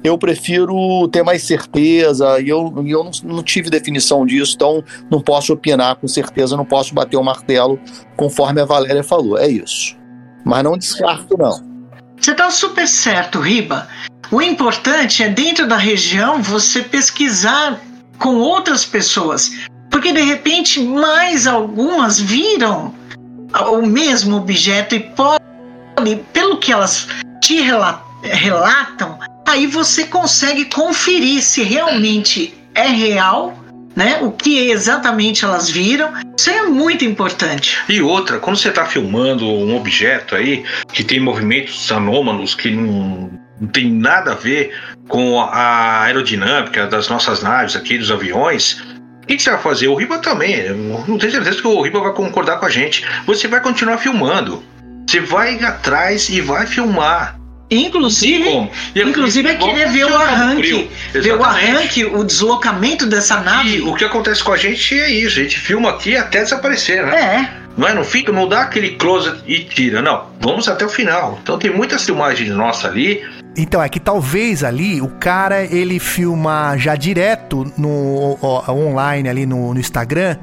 eu 0.03 0.17
prefiro 0.17 1.07
ter 1.07 1.23
mais 1.23 1.43
certeza, 1.43 2.39
e 2.41 2.49
eu, 2.49 2.73
eu 2.85 3.03
não, 3.03 3.11
não, 3.23 3.43
tive 3.43 3.69
definição 3.69 4.25
disso, 4.25 4.53
então 4.55 4.83
não 5.09 5.21
posso 5.21 5.53
opinar 5.53 5.95
com 5.95 6.07
certeza, 6.07 6.57
não 6.57 6.65
posso 6.65 6.93
bater 6.93 7.15
o 7.15 7.23
martelo 7.23 7.79
conforme 8.17 8.61
a 8.61 8.65
Valéria 8.65 9.03
falou. 9.03 9.37
É 9.37 9.47
isso. 9.47 9.95
Mas 10.43 10.63
não 10.63 10.77
descarto, 10.77 11.37
não. 11.37 11.73
Você 12.19 12.31
está 12.31 12.51
super 12.51 12.87
certo, 12.87 13.39
Riba. 13.39 13.87
O 14.31 14.41
importante 14.41 15.23
é, 15.23 15.29
dentro 15.29 15.67
da 15.67 15.77
região, 15.77 16.41
você 16.41 16.81
pesquisar 16.81 17.79
com 18.17 18.35
outras 18.35 18.85
pessoas. 18.85 19.51
Porque 19.89 20.11
de 20.11 20.21
repente 20.21 20.81
mais 20.81 21.45
algumas 21.45 22.19
viram 22.19 22.93
o 23.71 23.85
mesmo 23.85 24.37
objeto 24.37 24.95
e 24.95 24.99
podem, 24.99 26.17
pelo 26.33 26.57
que 26.57 26.71
elas 26.71 27.07
te 27.41 27.61
relatam, 28.23 29.19
aí 29.53 29.67
você 29.67 30.05
consegue 30.05 30.65
conferir 30.65 31.41
se 31.41 31.63
realmente 31.63 32.53
é 32.73 32.87
real, 32.87 33.57
né? 33.95 34.17
O 34.21 34.31
que 34.31 34.69
exatamente 34.69 35.45
elas 35.45 35.69
viram. 35.69 36.11
Isso 36.37 36.49
é 36.49 36.63
muito 36.63 37.05
importante. 37.05 37.77
E 37.87 38.01
outra, 38.01 38.39
quando 38.39 38.57
você 38.57 38.69
está 38.69 38.85
filmando 38.85 39.45
um 39.45 39.75
objeto 39.75 40.35
aí 40.35 40.63
que 40.91 41.03
tem 41.03 41.19
movimentos 41.19 41.91
anômalos 41.91 42.55
que 42.55 42.71
não, 42.71 43.29
não 43.61 43.67
tem 43.67 43.91
nada 43.91 44.31
a 44.31 44.35
ver 44.35 44.75
com 45.07 45.39
a 45.39 46.01
aerodinâmica 46.01 46.87
das 46.87 47.07
nossas 47.07 47.43
naves 47.43 47.75
aqui, 47.75 47.97
dos 47.97 48.09
aviões, 48.09 48.81
o 49.21 49.27
que, 49.27 49.37
você 49.37 49.51
vai 49.51 49.61
fazer? 49.61 49.87
O 49.87 49.95
Riba 49.95 50.17
também. 50.17 50.69
Não 51.07 51.17
tenho 51.17 51.31
certeza 51.31 51.61
que 51.61 51.67
o 51.67 51.81
Riba 51.81 51.99
vai 51.99 52.13
concordar 52.13 52.57
com 52.57 52.65
a 52.65 52.69
gente. 52.69 53.05
Você 53.27 53.47
vai 53.47 53.61
continuar 53.61 53.99
filmando. 53.99 54.63
Você 55.07 55.19
vai 55.19 55.63
atrás 55.63 56.27
e 56.29 56.41
vai 56.41 56.65
filmar. 56.65 57.39
Inclusive, 57.73 58.69
inclusive 58.95 59.49
é 59.49 59.55
querer 59.55 59.89
ver 59.89 60.05
o 60.05 60.15
arranque, 60.15 60.89
ver 61.13 61.35
o 61.35 61.43
arranque, 61.43 62.05
o 62.05 62.23
deslocamento 62.23 63.05
dessa 63.05 63.39
nave. 63.41 63.77
E 63.77 63.81
o 63.81 63.93
que 63.95 64.05
acontece 64.05 64.43
com 64.43 64.53
a 64.53 64.57
gente 64.57 64.99
é 64.99 65.09
isso, 65.09 65.39
a 65.39 65.43
gente 65.43 65.59
filma 65.59 65.89
aqui 65.89 66.15
até 66.15 66.43
desaparecer, 66.43 67.05
né? 67.05 67.17
É. 67.17 67.63
Não 67.75 67.87
é? 67.87 67.93
Não 67.93 68.03
fica, 68.03 68.31
não 68.31 68.47
dá 68.47 68.61
aquele 68.61 68.91
close 68.91 69.31
e 69.47 69.59
tira, 69.59 70.01
não. 70.01 70.27
Vamos 70.39 70.67
até 70.67 70.85
o 70.85 70.89
final. 70.89 71.39
Então 71.41 71.57
tem 71.57 71.71
muitas 71.71 72.05
filmagens 72.05 72.49
nossas 72.49 72.91
ali 72.91 73.23
então, 73.55 73.81
é 73.81 73.87
que 73.87 73.99
talvez 73.99 74.63
ali 74.63 74.99
o 74.99 75.07
cara 75.07 75.63
ele 75.63 75.99
filma 75.99 76.75
já 76.77 76.95
direto 76.95 77.71
no 77.77 78.37
online 78.67 79.29
ali 79.29 79.45
no, 79.45 79.73
no 79.73 79.79
Instagram 79.79 80.37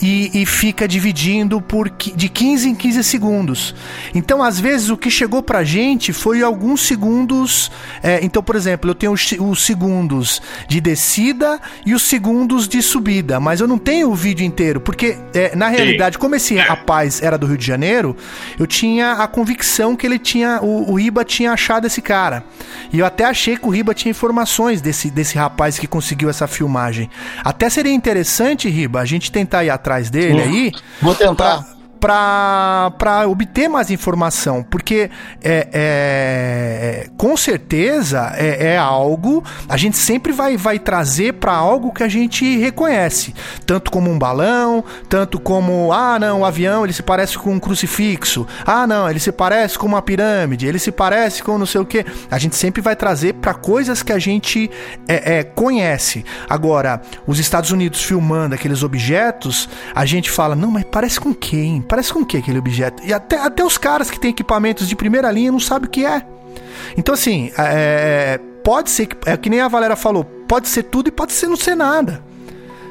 e, 0.00 0.42
e, 0.42 0.46
fica 0.46 0.86
dividindo 0.86 1.60
por 1.60 1.90
de 1.90 2.28
15 2.28 2.68
em 2.68 2.74
15 2.74 3.04
segundos. 3.04 3.74
Então, 4.14 4.42
às 4.42 4.60
vezes, 4.60 4.90
o 4.90 4.96
que 4.96 5.10
chegou 5.10 5.42
pra 5.42 5.64
gente 5.64 6.12
foi 6.12 6.42
alguns 6.42 6.82
segundos. 6.82 7.70
É, 8.02 8.20
então, 8.22 8.42
por 8.42 8.56
exemplo, 8.56 8.90
eu 8.90 8.94
tenho 8.94 9.12
os, 9.12 9.32
os, 9.32 9.62
segundos 9.62 10.40
de 10.68 10.80
descida 10.80 11.60
e 11.84 11.94
os 11.94 12.02
segundos 12.02 12.68
de 12.68 12.80
subida, 12.80 13.40
mas 13.40 13.60
eu 13.60 13.66
não 13.66 13.78
tenho 13.78 14.10
o 14.10 14.14
vídeo 14.14 14.44
inteiro, 14.44 14.80
porque 14.80 15.18
é, 15.34 15.54
na 15.56 15.68
realidade, 15.68 16.18
como 16.18 16.34
esse 16.34 16.56
rapaz 16.56 17.20
era 17.22 17.36
do 17.36 17.46
Rio 17.46 17.58
de 17.58 17.66
Janeiro, 17.66 18.16
eu 18.58 18.66
tinha 18.66 19.12
a 19.12 19.26
convicção 19.26 19.96
que 19.96 20.06
ele 20.06 20.18
tinha. 20.18 20.60
O, 20.62 20.92
o 20.92 20.94
Riba 20.94 21.24
tinha 21.24 21.52
achado 21.52 21.86
esse 21.86 22.00
cara. 22.00 22.44
E 22.92 22.98
eu 22.98 23.06
até 23.06 23.24
achei 23.24 23.56
que 23.56 23.66
o 23.66 23.70
Riba 23.70 23.94
tinha 23.94 24.10
informações 24.10 24.80
desse, 24.80 25.10
desse 25.10 25.36
rapaz 25.36 25.78
que 25.78 25.86
conseguiu 25.86 26.30
essa 26.30 26.46
filmagem. 26.46 27.10
Até 27.44 27.68
seria 27.68 27.92
interessante, 27.92 28.68
Riba, 28.68 29.00
a 29.00 29.04
gente 29.04 29.32
tentar 29.32 29.64
ir 29.64 29.70
atrás 29.70 29.87
dele 30.10 30.42
aí. 30.42 30.72
Vou 31.00 31.14
tentar. 31.14 31.77
Para 32.00 33.26
obter 33.26 33.68
mais 33.68 33.90
informação, 33.90 34.62
porque 34.62 35.10
é, 35.42 35.68
é 35.72 37.08
com 37.16 37.36
certeza 37.36 38.32
é, 38.36 38.72
é, 38.72 38.78
algo 38.78 39.42
a 39.68 39.76
gente 39.76 39.96
sempre 39.96 40.32
vai, 40.32 40.56
vai 40.56 40.78
trazer 40.78 41.34
para 41.34 41.52
algo 41.52 41.92
que 41.92 42.02
a 42.02 42.08
gente 42.08 42.56
reconhece, 42.58 43.34
tanto 43.66 43.90
como 43.90 44.10
um 44.10 44.18
balão, 44.18 44.84
tanto 45.08 45.40
como 45.40 45.92
ah 45.92 46.18
não 46.18 46.40
o 46.40 46.44
avião 46.44 46.84
ele 46.84 46.92
se 46.92 47.02
parece 47.02 47.36
com 47.38 47.52
um 47.52 47.58
crucifixo, 47.58 48.46
ah 48.64 48.86
não 48.86 49.08
ele 49.08 49.18
se 49.18 49.32
parece 49.32 49.78
com 49.78 49.86
uma 49.86 50.02
pirâmide, 50.02 50.66
ele 50.66 50.78
se 50.78 50.92
parece 50.92 51.42
com 51.42 51.58
não 51.58 51.66
sei 51.66 51.80
o 51.80 51.86
que, 51.86 52.04
a 52.30 52.38
gente 52.38 52.56
sempre 52.56 52.80
vai 52.80 52.94
trazer 52.94 53.34
para 53.34 53.54
coisas 53.54 54.02
que 54.02 54.12
a 54.12 54.18
gente 54.18 54.70
é, 55.06 55.38
é, 55.38 55.44
conhece. 55.44 56.24
Agora 56.48 57.00
os 57.26 57.38
Estados 57.38 57.70
Unidos 57.70 58.02
filmando 58.02 58.54
aqueles 58.54 58.82
objetos, 58.82 59.68
a 59.94 60.04
gente 60.04 60.30
fala 60.30 60.54
não 60.54 60.70
mas 60.70 60.84
parece 60.84 61.20
com 61.20 61.34
quem? 61.34 61.82
Parece 61.88 62.12
com 62.12 62.20
o 62.20 62.26
que 62.26 62.36
aquele 62.36 62.58
objeto? 62.58 63.02
E 63.04 63.12
até, 63.12 63.38
até 63.38 63.64
os 63.64 63.78
caras 63.78 64.10
que 64.10 64.20
têm 64.20 64.30
equipamentos 64.30 64.88
de 64.88 64.94
primeira 64.94 65.30
linha 65.30 65.50
não 65.50 65.60
sabem 65.60 65.88
o 65.88 65.90
que 65.90 66.04
é. 66.04 66.22
Então, 66.96 67.14
assim, 67.14 67.50
é, 67.56 68.38
pode 68.62 68.90
ser 68.90 69.06
que. 69.06 69.16
É 69.28 69.36
que 69.36 69.48
nem 69.48 69.60
a 69.60 69.68
Valera 69.68 69.96
falou, 69.96 70.24
pode 70.24 70.68
ser 70.68 70.84
tudo 70.84 71.08
e 71.08 71.10
pode 71.10 71.32
ser 71.32 71.46
não 71.46 71.56
ser 71.56 71.74
nada. 71.74 72.22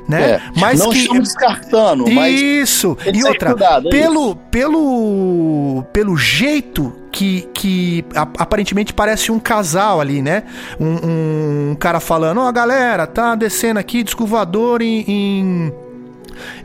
Né? 0.07 0.31
É, 0.31 0.41
mas 0.55 0.79
não 0.79 0.89
que, 0.89 0.99
estamos 0.99 1.23
descartando. 1.23 2.09
Isso. 2.09 2.97
e 3.13 3.23
outra, 3.25 3.51
é 3.51 3.89
pelo, 3.89 4.27
isso. 4.27 4.35
pelo, 4.49 5.83
pelo 5.91 6.15
jeito 6.15 6.93
que, 7.11 7.41
que 7.53 8.05
aparentemente 8.15 8.93
parece 8.93 9.33
um 9.33 9.39
casal 9.39 9.99
ali, 9.99 10.21
né? 10.21 10.43
Um, 10.79 11.71
um 11.71 11.75
cara 11.75 11.99
falando, 11.99 12.39
ó, 12.39 12.47
oh, 12.47 12.53
galera, 12.53 13.05
tá 13.05 13.35
descendo 13.35 13.79
aqui, 13.79 14.01
descovador 14.01 14.81
em, 14.81 15.03
em 15.05 15.73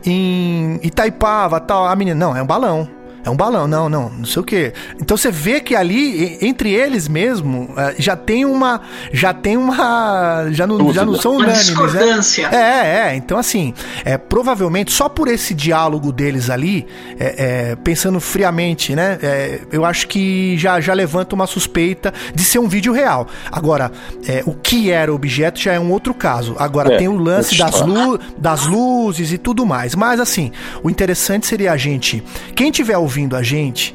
em 0.05 0.79
Itaipava, 0.83 1.59
tal. 1.59 1.85
A 1.85 1.95
menina, 1.95 2.15
não, 2.15 2.35
é 2.35 2.41
um 2.41 2.45
balão. 2.45 2.87
É 3.25 3.29
um 3.29 3.35
balão, 3.35 3.67
não, 3.67 3.87
não, 3.87 4.09
não 4.09 4.25
sei 4.25 4.41
o 4.41 4.45
que. 4.45 4.73
Então 4.99 5.15
você 5.15 5.31
vê 5.31 5.61
que 5.61 5.75
ali, 5.75 6.37
entre 6.41 6.73
eles 6.73 7.07
mesmo, 7.07 7.73
é, 7.77 7.95
já 7.97 8.15
tem 8.15 8.43
uma. 8.43 8.81
Já 9.13 9.33
tem 9.33 9.55
uma. 9.55 10.47
Já 10.51 10.67
não, 10.67 10.93
já 10.93 11.05
não 11.05 11.15
são 11.15 11.37
unânimes. 11.37 11.57
Né? 11.57 11.63
Discordância. 11.63 12.49
Né? 12.49 12.57
É, 12.57 13.11
é. 13.11 13.15
Então, 13.15 13.37
assim, 13.37 13.73
é, 14.03 14.17
provavelmente 14.17 14.91
só 14.91 15.07
por 15.07 15.29
esse 15.29 15.53
diálogo 15.53 16.11
deles 16.11 16.49
ali, 16.49 16.85
é, 17.17 17.71
é, 17.71 17.75
pensando 17.77 18.19
friamente, 18.19 18.93
né? 18.93 19.17
É, 19.23 19.61
eu 19.71 19.85
acho 19.85 20.07
que 20.07 20.57
já, 20.57 20.81
já 20.81 20.93
levanta 20.93 21.33
uma 21.33 21.47
suspeita 21.47 22.13
de 22.35 22.43
ser 22.43 22.59
um 22.59 22.67
vídeo 22.67 22.91
real. 22.91 23.27
Agora, 23.49 23.89
é, 24.27 24.43
o 24.45 24.53
que 24.53 24.91
era 24.91 25.11
o 25.11 25.15
objeto 25.15 25.59
já 25.59 25.73
é 25.73 25.79
um 25.79 25.91
outro 25.91 26.13
caso. 26.13 26.55
Agora 26.59 26.97
tem 26.97 27.07
o 27.07 27.17
lance 27.17 27.57
das, 27.57 27.79
lu 27.81 28.19
das 28.37 28.65
luzes 28.65 29.31
e 29.31 29.37
tudo 29.37 29.65
mais. 29.65 29.95
Mas, 29.95 30.19
assim, 30.19 30.51
o 30.83 30.89
interessante 30.89 31.47
seria 31.47 31.71
a 31.71 31.77
gente. 31.77 32.21
Quem 32.53 32.69
tiver 32.69 32.97
ouvindo 32.97 33.12
ouvindo 33.13 33.35
a 33.35 33.43
gente 33.43 33.93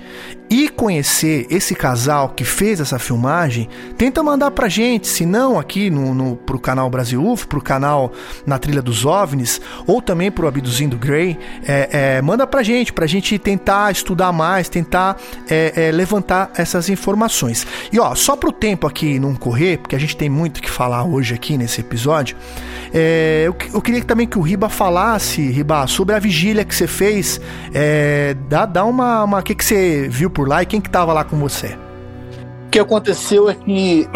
e 0.50 0.68
conhecer 0.68 1.46
esse 1.50 1.74
casal 1.74 2.30
que 2.30 2.44
fez 2.44 2.80
essa 2.80 2.98
filmagem, 2.98 3.68
tenta 3.96 4.22
mandar 4.22 4.50
pra 4.50 4.68
gente, 4.68 5.06
se 5.06 5.26
não 5.26 5.58
aqui 5.58 5.90
no, 5.90 6.14
no, 6.14 6.37
pro 6.37 6.58
canal 6.58 6.88
Brasil 6.88 7.24
UFO, 7.24 7.46
pro 7.46 7.61
canal 7.61 8.12
Na 8.46 8.58
Trilha 8.58 8.80
dos 8.80 9.04
OVNIs, 9.04 9.61
ou 9.87 10.00
também 10.00 10.30
pro 10.30 10.48
Abduzindo 10.48 10.96
Grey, 10.96 11.38
é, 11.66 12.16
é, 12.16 12.22
manda 12.22 12.46
pra 12.46 12.62
gente, 12.62 12.92
pra 12.92 13.06
gente 13.06 13.38
tentar 13.38 13.92
estudar 13.92 14.32
mais, 14.32 14.68
tentar 14.68 15.16
é, 15.50 15.88
é, 15.88 15.92
levantar 15.92 16.50
essas 16.56 16.88
informações. 16.88 17.66
E 17.92 18.00
ó, 18.00 18.14
só 18.14 18.34
pro 18.34 18.50
tempo 18.50 18.87
aqui 18.87 19.18
não 19.18 19.34
correr, 19.34 19.78
porque 19.78 19.96
a 19.96 20.00
gente 20.00 20.16
tem 20.16 20.30
muito 20.30 20.62
que 20.62 20.70
falar 20.70 21.04
hoje 21.04 21.34
aqui 21.34 21.58
nesse 21.58 21.80
episódio, 21.80 22.37
é, 22.92 23.42
eu, 23.46 23.54
eu, 23.74 23.82
queria 23.82 24.02
também 24.02 24.26
que 24.26 24.38
o 24.38 24.42
Riba 24.42 24.68
falasse, 24.68 25.42
Riba, 25.50 25.87
sobre 25.87 26.14
a 26.14 26.18
vigília 26.18 26.64
que 26.64 26.74
você 26.74 26.87
fez, 26.87 27.40
é, 27.74 28.34
dá, 28.48 28.64
dá 28.64 28.84
uma... 28.84 29.24
O 29.24 29.42
que, 29.42 29.54
que 29.54 29.64
você 29.64 30.08
viu 30.08 30.30
por 30.38 30.48
lá 30.48 30.62
e 30.62 30.66
quem 30.66 30.81
que 30.81 30.88
tava 30.88 31.12
lá 31.12 31.24
com 31.24 31.37
você? 31.37 31.77
O 32.66 32.70
que 32.70 32.79
aconteceu 32.79 33.51
é 33.51 33.55
que, 33.55 34.09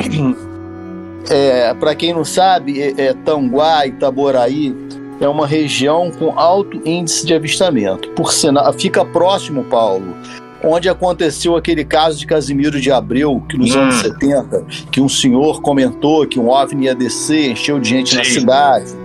é, 1.29 1.75
para 1.75 1.97
quem 1.97 2.15
não 2.15 2.25
sabe, 2.25 2.81
é, 2.81 2.95
é, 2.97 3.13
Tanguá, 3.13 3.89
Itaboraí 3.89 4.73
é 5.21 5.27
uma 5.27 5.49
região 5.49 6.13
com 6.13 6.39
alto 6.39 6.81
índice 6.85 7.27
de 7.27 7.35
avistamento. 7.35 8.09
Por 8.11 8.33
sinal, 8.33 8.73
fica 8.73 9.05
próximo, 9.05 9.65
Paulo, 9.65 10.15
onde 10.63 10.89
aconteceu 10.89 11.57
aquele 11.57 11.85
caso 11.85 12.21
de 12.21 12.25
Casimiro 12.25 12.81
de 12.81 12.93
Abreu, 12.93 13.43
que 13.49 13.59
nos 13.59 13.75
hum. 13.75 13.81
anos 13.81 13.97
70, 13.97 14.65
que 14.93 15.01
um 15.01 15.09
senhor 15.09 15.61
comentou 15.61 16.25
que 16.25 16.39
um 16.39 16.51
OVNI 16.51 16.85
ia 16.85 16.95
descer, 16.95 17.51
encheu 17.51 17.81
de 17.81 17.89
gente 17.89 18.11
Sim. 18.11 18.19
na 18.19 18.25
cidade. 18.25 19.02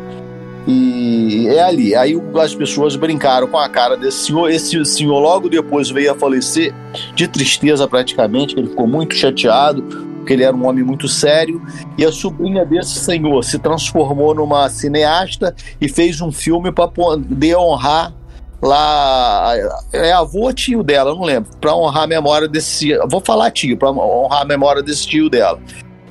E 0.67 1.47
é 1.47 1.63
ali. 1.63 1.95
Aí 1.95 2.13
as 2.41 2.53
pessoas 2.53 2.97
brincaram 2.97 3.47
com 3.47 3.57
a 3.57 3.69
cara 3.69 3.95
desse 3.95 4.25
senhor. 4.25 4.51
Esse 4.51 4.83
senhor 4.83 5.19
logo 5.19 5.47
depois 5.47 5.89
veio 5.89 6.11
a 6.11 6.15
falecer 6.15 6.73
de 7.15 7.27
tristeza 7.27 7.87
praticamente, 7.87 8.57
ele 8.57 8.67
ficou 8.67 8.85
muito 8.85 9.15
chateado, 9.15 9.81
porque 10.17 10.33
ele 10.33 10.43
era 10.43 10.55
um 10.55 10.67
homem 10.67 10.83
muito 10.83 11.07
sério. 11.07 11.61
E 11.97 12.03
a 12.03 12.11
sobrinha 12.11 12.65
desse 12.65 12.99
senhor 12.99 13.43
se 13.43 13.57
transformou 13.57 14.35
numa 14.35 14.69
cineasta 14.69 15.55
e 15.79 15.87
fez 15.87 16.19
um 16.19 16.33
filme 16.33 16.69
para 16.69 16.89
poder 16.89 17.55
honrar 17.55 18.13
lá 18.61 19.53
é 19.93 20.11
avô 20.11 20.45
ou 20.45 20.53
tio 20.53 20.83
dela, 20.83 21.13
não 21.13 21.23
lembro, 21.23 21.51
para 21.61 21.75
honrar 21.75 22.03
a 22.03 22.07
memória 22.07 22.47
desse, 22.47 22.97
vou 23.07 23.21
falar 23.21 23.51
tio, 23.51 23.77
para 23.77 23.91
honrar 23.91 24.41
a 24.41 24.45
memória 24.45 24.81
desse 24.81 25.07
tio 25.07 25.29
dela. 25.29 25.59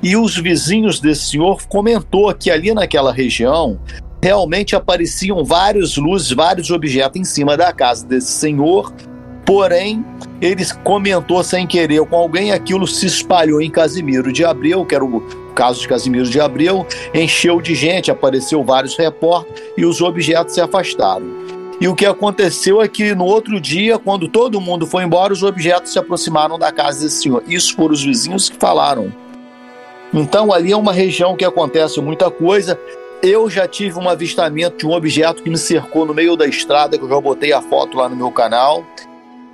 E 0.01 0.15
os 0.15 0.37
vizinhos 0.37 0.99
desse 0.99 1.31
senhor 1.31 1.61
comentou 1.67 2.33
que 2.33 2.49
ali 2.49 2.73
naquela 2.73 3.11
região 3.11 3.79
realmente 4.27 4.75
apareciam 4.75 5.41
vários 5.41 5.95
luzes, 5.95 6.33
vários 6.33 6.69
objetos 6.69 7.21
em 7.21 7.23
cima 7.23 7.55
da 7.55 7.71
casa 7.71 8.05
desse 8.05 8.29
senhor. 8.33 8.93
Porém, 9.45 10.05
ele 10.41 10.65
comentou 10.83 11.41
sem 11.45 11.65
querer 11.65 12.05
com 12.05 12.17
alguém, 12.17 12.51
aquilo 12.51 12.85
se 12.85 13.05
espalhou 13.05 13.61
em 13.61 13.71
Casimiro 13.71 14.33
de 14.33 14.43
Abreu, 14.43 14.85
que 14.85 14.93
era 14.93 15.05
o 15.05 15.21
caso 15.55 15.79
de 15.79 15.87
Casimiro 15.87 16.29
de 16.29 16.41
Abreu, 16.41 16.85
encheu 17.13 17.61
de 17.61 17.73
gente, 17.73 18.11
apareceu 18.11 18.61
vários 18.65 18.97
repórteres 18.97 19.63
e 19.77 19.85
os 19.85 20.01
objetos 20.01 20.55
se 20.55 20.59
afastaram. 20.59 21.25
E 21.79 21.87
o 21.87 21.95
que 21.95 22.05
aconteceu 22.05 22.81
é 22.81 22.87
que 22.89 23.15
no 23.15 23.23
outro 23.23 23.61
dia, 23.61 23.97
quando 23.97 24.27
todo 24.27 24.59
mundo 24.59 24.85
foi 24.85 25.05
embora, 25.05 25.31
os 25.31 25.41
objetos 25.41 25.93
se 25.93 25.99
aproximaram 25.99 26.59
da 26.59 26.69
casa 26.69 27.03
desse 27.03 27.21
senhor. 27.21 27.43
Isso 27.47 27.73
foram 27.77 27.93
os 27.93 28.03
vizinhos 28.03 28.49
que 28.49 28.57
falaram. 28.57 29.09
Então 30.13 30.51
ali 30.51 30.73
é 30.73 30.77
uma 30.77 30.91
região 30.91 31.37
que 31.37 31.45
acontece 31.45 32.01
muita 32.01 32.29
coisa. 32.29 32.77
Eu 33.21 33.49
já 33.49 33.67
tive 33.67 33.97
um 33.97 34.07
avistamento 34.07 34.77
de 34.77 34.85
um 34.85 34.91
objeto 34.91 35.41
que 35.41 35.49
me 35.49 35.57
cercou 35.57 36.05
no 36.05 36.13
meio 36.13 36.35
da 36.35 36.45
estrada, 36.45 36.97
que 36.97 37.03
eu 37.03 37.09
já 37.09 37.19
botei 37.19 37.51
a 37.51 37.61
foto 37.61 37.97
lá 37.97 38.07
no 38.07 38.15
meu 38.15 38.31
canal. 38.31 38.85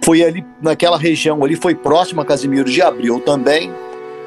Foi 0.04 0.22
ali 0.22 0.46
naquela 0.62 0.98
região 0.98 1.42
ali, 1.44 1.56
foi 1.56 1.74
próximo 1.74 2.20
a 2.20 2.26
Casimiro 2.26 2.70
de 2.70 2.82
Abril 2.82 3.22
também. 3.22 3.72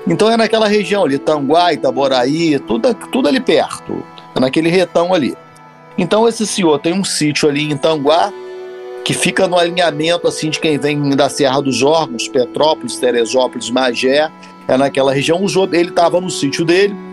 Então 0.07 0.31
é 0.31 0.37
naquela 0.39 0.67
região 0.67 1.05
ali, 1.05 1.19
Tanguá, 1.19 1.75
Itaboraí, 1.75 2.59
tudo, 2.61 2.95
tudo 3.13 3.29
ali 3.29 3.41
perto, 3.41 4.03
é 4.35 4.41
naquele 4.41 4.71
retão 4.71 5.13
ali. 5.13 5.37
Então 5.99 6.27
esse 6.27 6.47
senhor 6.47 6.79
tem 6.79 6.95
um 6.95 7.05
sítio 7.05 7.49
ali 7.49 7.71
em 7.71 7.77
Tanguá, 7.77 8.33
que 9.05 9.13
fica 9.13 9.47
no 9.47 9.59
alinhamento 9.59 10.27
assim 10.27 10.49
de 10.49 10.59
quem 10.61 10.79
vem 10.79 11.11
da 11.11 11.29
Serra 11.29 11.61
dos 11.61 11.83
Órgãos, 11.83 12.27
Petrópolis, 12.27 12.97
Teresópolis, 12.97 13.69
Magé, 13.69 14.31
é 14.67 14.77
naquela 14.79 15.13
região. 15.13 15.45
Ele 15.73 15.91
estava 15.91 16.21
no 16.21 16.31
sítio 16.31 16.65
dele 16.65 17.06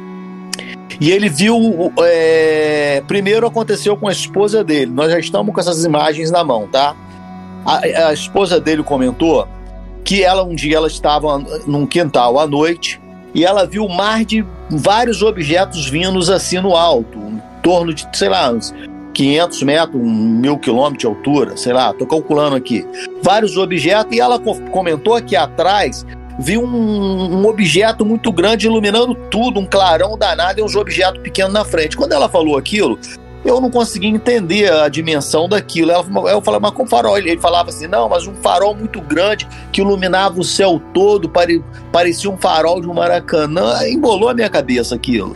e 1.00 1.12
ele 1.12 1.30
viu. 1.30 1.92
É, 2.00 3.04
primeiro 3.08 3.48
aconteceu 3.48 3.98
com 3.98 4.08
a 4.08 4.12
esposa 4.12 4.64
dele. 4.64 4.92
Nós 4.92 5.12
já 5.12 5.20
estamos 5.20 5.54
com 5.54 5.60
essas 5.60 5.84
imagens 5.84 6.32
na 6.32 6.44
mão, 6.44 6.68
tá? 6.68 6.96
A, 7.66 8.08
a 8.08 8.14
esposa 8.14 8.60
dele 8.60 8.84
comentou 8.84 9.48
que 10.04 10.24
ela 10.24 10.44
um 10.44 10.54
dia 10.54 10.78
ela 10.78 10.88
estava 10.88 11.40
num 11.66 11.86
quintal 11.86 12.40
à 12.40 12.46
noite 12.46 13.02
e 13.34 13.44
ela 13.44 13.66
viu 13.66 13.88
mais 13.88 14.26
de 14.28 14.46
vários 14.70 15.22
objetos 15.22 15.90
vindos 15.90 16.30
assim 16.30 16.60
no 16.60 16.76
alto, 16.76 17.18
em 17.18 17.42
torno 17.62 17.94
de, 17.94 18.08
sei 18.14 18.30
lá, 18.30 18.52
uns 18.52 18.74
500 19.14 19.64
metros, 19.64 20.02
mil 20.02 20.58
quilômetros 20.58 21.00
de 21.00 21.06
altura, 21.08 21.58
sei 21.58 21.74
lá, 21.74 21.94
tô 21.94 22.06
calculando 22.06 22.56
aqui. 22.56 22.86
Vários 23.22 23.58
objetos 23.58 24.16
e 24.16 24.20
ela 24.20 24.40
comentou 24.72 25.20
que 25.22 25.36
atrás 25.36 26.06
vi 26.40 26.58
um, 26.58 26.66
um, 26.66 27.46
objeto 27.46 28.06
muito 28.06 28.32
grande 28.32 28.68
iluminando 28.68 29.16
tudo, 29.30 29.60
um 29.60 29.66
clarão 29.66 30.18
danado 30.18 30.60
e 30.60 30.64
uns 30.64 30.76
objetos 30.76 31.22
pequenos 31.22 31.54
na 31.54 31.66
frente. 31.66 31.96
Quando 31.96 32.14
ela 32.14 32.30
falou 32.30 32.58
aquilo, 32.58 33.00
eu 33.46 33.60
não 33.60 33.70
conseguia 33.70 34.10
entender 34.10 34.72
a 34.72 34.88
dimensão 34.88 35.50
daquilo. 35.50 35.92
Ela, 35.92 36.06
eu 36.32 36.42
falei, 36.42 36.60
mas 36.60 36.72
com 36.72 36.88
farol? 36.88 37.18
Ele 37.18 37.38
falava 37.40 37.70
assim, 37.70 37.88
não, 37.88 38.08
mas 38.08 38.26
um 38.26 38.36
farol 38.36 38.74
muito 38.74 39.02
grande 39.02 39.48
que 39.72 39.82
iluminava 39.82 40.40
o 40.40 40.44
céu 40.44 40.82
todo, 40.94 41.30
pare, 41.30 41.64
parecia 41.92 42.30
um 42.30 42.38
farol 42.38 42.80
de 42.80 42.88
um 42.88 42.94
Maracanã. 42.94 43.88
Embolou 43.88 44.30
a 44.30 44.34
minha 44.34 44.50
cabeça 44.50 44.96
aquilo. 44.96 45.36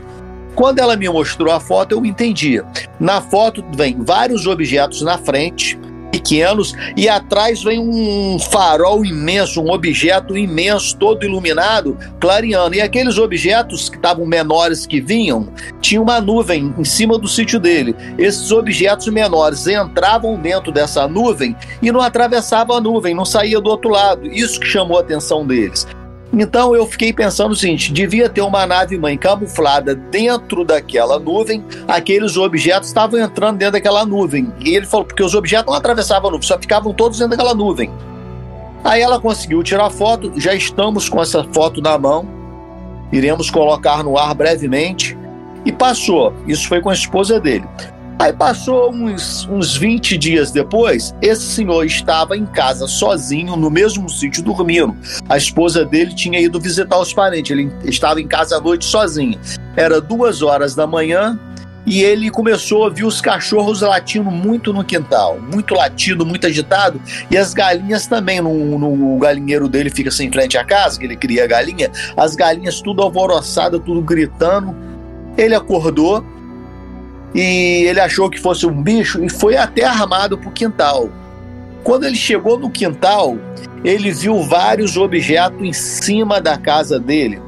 Quando 0.55 0.79
ela 0.79 0.95
me 0.95 1.07
mostrou 1.07 1.53
a 1.53 1.59
foto, 1.59 1.91
eu 1.91 2.05
entendi. 2.05 2.63
Na 2.99 3.21
foto 3.21 3.63
vem 3.75 4.01
vários 4.01 4.47
objetos 4.47 5.01
na 5.01 5.17
frente, 5.17 5.77
pequenos 6.11 6.73
e 6.95 7.07
atrás 7.07 7.63
vem 7.63 7.79
um 7.79 8.37
farol 8.39 9.05
imenso, 9.05 9.61
um 9.61 9.71
objeto 9.71 10.37
imenso, 10.37 10.97
todo 10.97 11.25
iluminado, 11.25 11.97
clareando. 12.19 12.75
E 12.75 12.81
aqueles 12.81 13.17
objetos 13.17 13.89
que 13.89 13.95
estavam 13.95 14.25
menores 14.25 14.85
que 14.85 14.99
vinham, 14.99 15.49
tinha 15.81 16.01
uma 16.01 16.19
nuvem 16.19 16.73
em 16.77 16.85
cima 16.85 17.17
do 17.17 17.27
sítio 17.27 17.59
dele. 17.59 17.95
Esses 18.17 18.51
objetos 18.51 19.07
menores 19.07 19.67
entravam 19.67 20.39
dentro 20.39 20.71
dessa 20.71 21.07
nuvem 21.07 21.55
e 21.81 21.91
não 21.91 22.01
atravessavam 22.01 22.77
a 22.77 22.81
nuvem, 22.81 23.13
não 23.13 23.25
saía 23.25 23.59
do 23.59 23.69
outro 23.69 23.89
lado. 23.89 24.27
Isso 24.27 24.59
que 24.59 24.67
chamou 24.67 24.97
a 24.97 25.01
atenção 25.01 25.45
deles. 25.45 25.85
Então 26.33 26.75
eu 26.75 26.85
fiquei 26.85 27.13
pensando 27.13 27.51
o 27.51 27.55
seguinte: 27.55 27.91
devia 27.93 28.29
ter 28.29 28.41
uma 28.41 28.65
nave 28.65 28.97
mãe 28.97 29.17
camuflada 29.17 29.95
dentro 29.95 30.63
daquela 30.63 31.19
nuvem, 31.19 31.63
aqueles 31.87 32.37
objetos 32.37 32.89
estavam 32.89 33.19
entrando 33.19 33.57
dentro 33.57 33.73
daquela 33.73 34.05
nuvem. 34.05 34.51
E 34.59 34.75
ele 34.75 34.85
falou, 34.85 35.05
porque 35.05 35.23
os 35.23 35.33
objetos 35.33 35.71
não 35.71 35.77
atravessavam 35.77 36.29
a 36.29 36.31
nuvem, 36.31 36.47
só 36.47 36.57
ficavam 36.59 36.93
todos 36.93 37.19
dentro 37.19 37.37
daquela 37.37 37.55
nuvem. 37.55 37.89
Aí 38.83 39.01
ela 39.01 39.19
conseguiu 39.19 39.63
tirar 39.63 39.89
foto, 39.89 40.31
já 40.37 40.53
estamos 40.53 41.09
com 41.09 41.21
essa 41.21 41.43
foto 41.51 41.81
na 41.81 41.97
mão, 41.97 42.27
iremos 43.11 43.49
colocar 43.49 44.03
no 44.03 44.17
ar 44.17 44.33
brevemente. 44.35 45.17
E 45.65 45.71
passou, 45.71 46.33
isso 46.47 46.65
foi 46.67 46.79
com 46.79 46.89
a 46.89 46.93
esposa 46.93 47.41
dele. 47.41 47.65
Aí 48.19 48.33
passou 48.33 48.91
uns, 48.91 49.47
uns 49.47 49.77
20 49.77 50.17
dias 50.17 50.51
depois, 50.51 51.13
esse 51.21 51.43
senhor 51.43 51.85
estava 51.85 52.35
em 52.35 52.47
casa 52.47 52.87
sozinho, 52.87 53.55
no 53.55 53.69
mesmo 53.69 54.09
sítio, 54.09 54.41
dormindo. 54.41 54.95
A 55.29 55.37
esposa 55.37 55.85
dele 55.85 56.15
tinha 56.15 56.39
ido 56.39 56.59
visitar 56.59 56.97
os 56.97 57.13
parentes, 57.13 57.51
ele 57.51 57.71
estava 57.85 58.19
em 58.19 58.27
casa 58.27 58.57
à 58.57 58.59
noite 58.59 58.85
sozinho. 58.85 59.39
Era 59.75 60.01
duas 60.01 60.41
horas 60.41 60.73
da 60.73 60.87
manhã 60.87 61.39
e 61.85 62.03
ele 62.03 62.31
começou 62.31 62.83
a 62.83 62.87
ouvir 62.87 63.05
os 63.05 63.21
cachorros 63.21 63.81
latindo 63.81 64.31
muito 64.31 64.73
no 64.73 64.83
quintal, 64.83 65.39
muito 65.39 65.75
latido, 65.75 66.25
muito 66.25 66.47
agitado, 66.47 66.99
e 67.29 67.37
as 67.37 67.53
galinhas 67.53 68.07
também, 68.07 68.41
no, 68.41 68.79
no 68.79 69.17
galinheiro 69.19 69.69
dele 69.69 69.91
fica 69.91 70.09
assim 70.09 70.29
frente 70.31 70.57
à 70.57 70.65
casa, 70.65 70.99
que 70.99 71.05
ele 71.05 71.15
cria 71.15 71.45
galinha, 71.45 71.91
as 72.17 72.35
galinhas 72.35 72.81
tudo 72.81 73.03
alvoroçadas, 73.03 73.79
tudo 73.85 74.01
gritando. 74.01 74.75
Ele 75.37 75.53
acordou, 75.53 76.25
e 77.33 77.85
ele 77.85 77.99
achou 77.99 78.29
que 78.29 78.39
fosse 78.39 78.65
um 78.65 78.81
bicho 78.81 79.23
e 79.23 79.29
foi 79.29 79.55
até 79.55 79.83
armado 79.83 80.37
para 80.37 80.49
o 80.49 80.51
quintal. 80.51 81.09
Quando 81.83 82.05
ele 82.05 82.15
chegou 82.15 82.57
no 82.57 82.69
quintal, 82.69 83.37
ele 83.83 84.11
viu 84.11 84.41
vários 84.43 84.97
objetos 84.97 85.61
em 85.61 85.73
cima 85.73 86.41
da 86.41 86.57
casa 86.57 86.99
dele. 86.99 87.41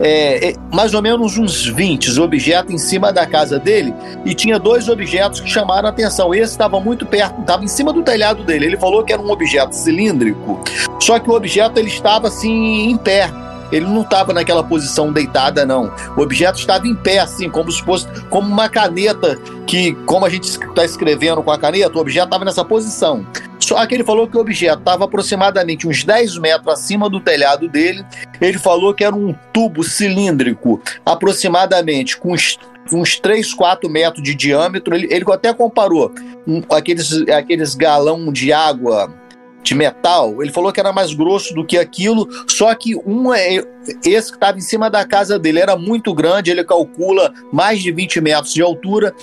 É, 0.00 0.48
é, 0.48 0.54
mais 0.72 0.94
ou 0.94 1.02
menos 1.02 1.38
uns 1.38 1.66
20 1.66 2.18
objetos 2.18 2.74
em 2.74 2.78
cima 2.78 3.12
da 3.12 3.26
casa 3.26 3.58
dele 3.58 3.94
e 4.24 4.34
tinha 4.34 4.58
dois 4.58 4.88
objetos 4.88 5.40
que 5.40 5.48
chamaram 5.48 5.86
a 5.86 5.90
atenção. 5.90 6.34
Esse 6.34 6.52
estava 6.52 6.80
muito 6.80 7.06
perto, 7.06 7.40
estava 7.40 7.62
em 7.64 7.68
cima 7.68 7.92
do 7.92 8.02
telhado 8.02 8.42
dele. 8.42 8.66
Ele 8.66 8.76
falou 8.76 9.04
que 9.04 9.12
era 9.12 9.22
um 9.22 9.30
objeto 9.30 9.74
cilíndrico, 9.74 10.60
só 11.00 11.18
que 11.18 11.30
o 11.30 11.34
objeto 11.34 11.78
ele 11.78 11.88
estava 11.88 12.28
assim 12.28 12.90
em 12.90 12.96
pé. 12.96 13.30
Ele 13.72 13.86
não 13.86 14.02
estava 14.02 14.32
naquela 14.32 14.62
posição 14.62 15.10
deitada, 15.12 15.64
não. 15.64 15.92
O 16.16 16.20
objeto 16.20 16.58
estava 16.58 16.86
em 16.86 16.94
pé, 16.94 17.18
assim, 17.18 17.48
como 17.48 17.72
se 17.72 17.82
fosse 17.82 18.06
como 18.28 18.48
uma 18.48 18.68
caneta 18.68 19.36
que, 19.66 19.94
como 20.06 20.26
a 20.26 20.28
gente 20.28 20.44
está 20.44 20.84
escrevendo 20.84 21.42
com 21.42 21.50
a 21.50 21.58
caneta, 21.58 21.96
o 21.96 22.00
objeto 22.00 22.26
estava 22.26 22.44
nessa 22.44 22.64
posição. 22.64 23.26
Só 23.58 23.84
que 23.86 23.94
ele 23.94 24.04
falou 24.04 24.26
que 24.26 24.36
o 24.36 24.40
objeto 24.40 24.80
estava 24.80 25.04
aproximadamente 25.04 25.86
uns 25.86 26.04
10 26.04 26.38
metros 26.38 26.68
acima 26.68 27.08
do 27.08 27.20
telhado 27.20 27.68
dele. 27.68 28.04
Ele 28.40 28.58
falou 28.58 28.92
que 28.92 29.04
era 29.04 29.14
um 29.14 29.34
tubo 29.52 29.84
cilíndrico, 29.84 30.82
aproximadamente 31.06 32.16
com 32.16 32.32
uns, 32.32 32.58
uns 32.92 33.18
3, 33.20 33.54
4 33.54 33.88
metros 33.88 34.22
de 34.22 34.34
diâmetro. 34.34 34.94
Ele, 34.94 35.06
ele 35.10 35.24
até 35.32 35.54
comparou 35.54 36.12
um, 36.46 36.60
aqueles, 36.70 37.12
aqueles 37.28 37.74
galão 37.74 38.32
de 38.32 38.52
água 38.52 39.14
de 39.62 39.74
metal, 39.74 40.42
ele 40.42 40.52
falou 40.52 40.72
que 40.72 40.80
era 40.80 40.92
mais 40.92 41.14
grosso 41.14 41.54
do 41.54 41.64
que 41.64 41.78
aquilo, 41.78 42.28
só 42.48 42.74
que 42.74 42.96
um 43.06 43.32
é 43.32 43.62
esse 44.04 44.30
que 44.30 44.36
estava 44.36 44.58
em 44.58 44.62
cima 44.62 44.90
da 44.90 45.04
casa 45.04 45.38
dele 45.38 45.60
era 45.60 45.76
muito 45.76 46.12
grande, 46.14 46.50
ele 46.50 46.64
calcula 46.64 47.32
mais 47.52 47.80
de 47.80 47.92
20 47.92 48.20
metros 48.20 48.52
de 48.52 48.62
altura 48.62 49.14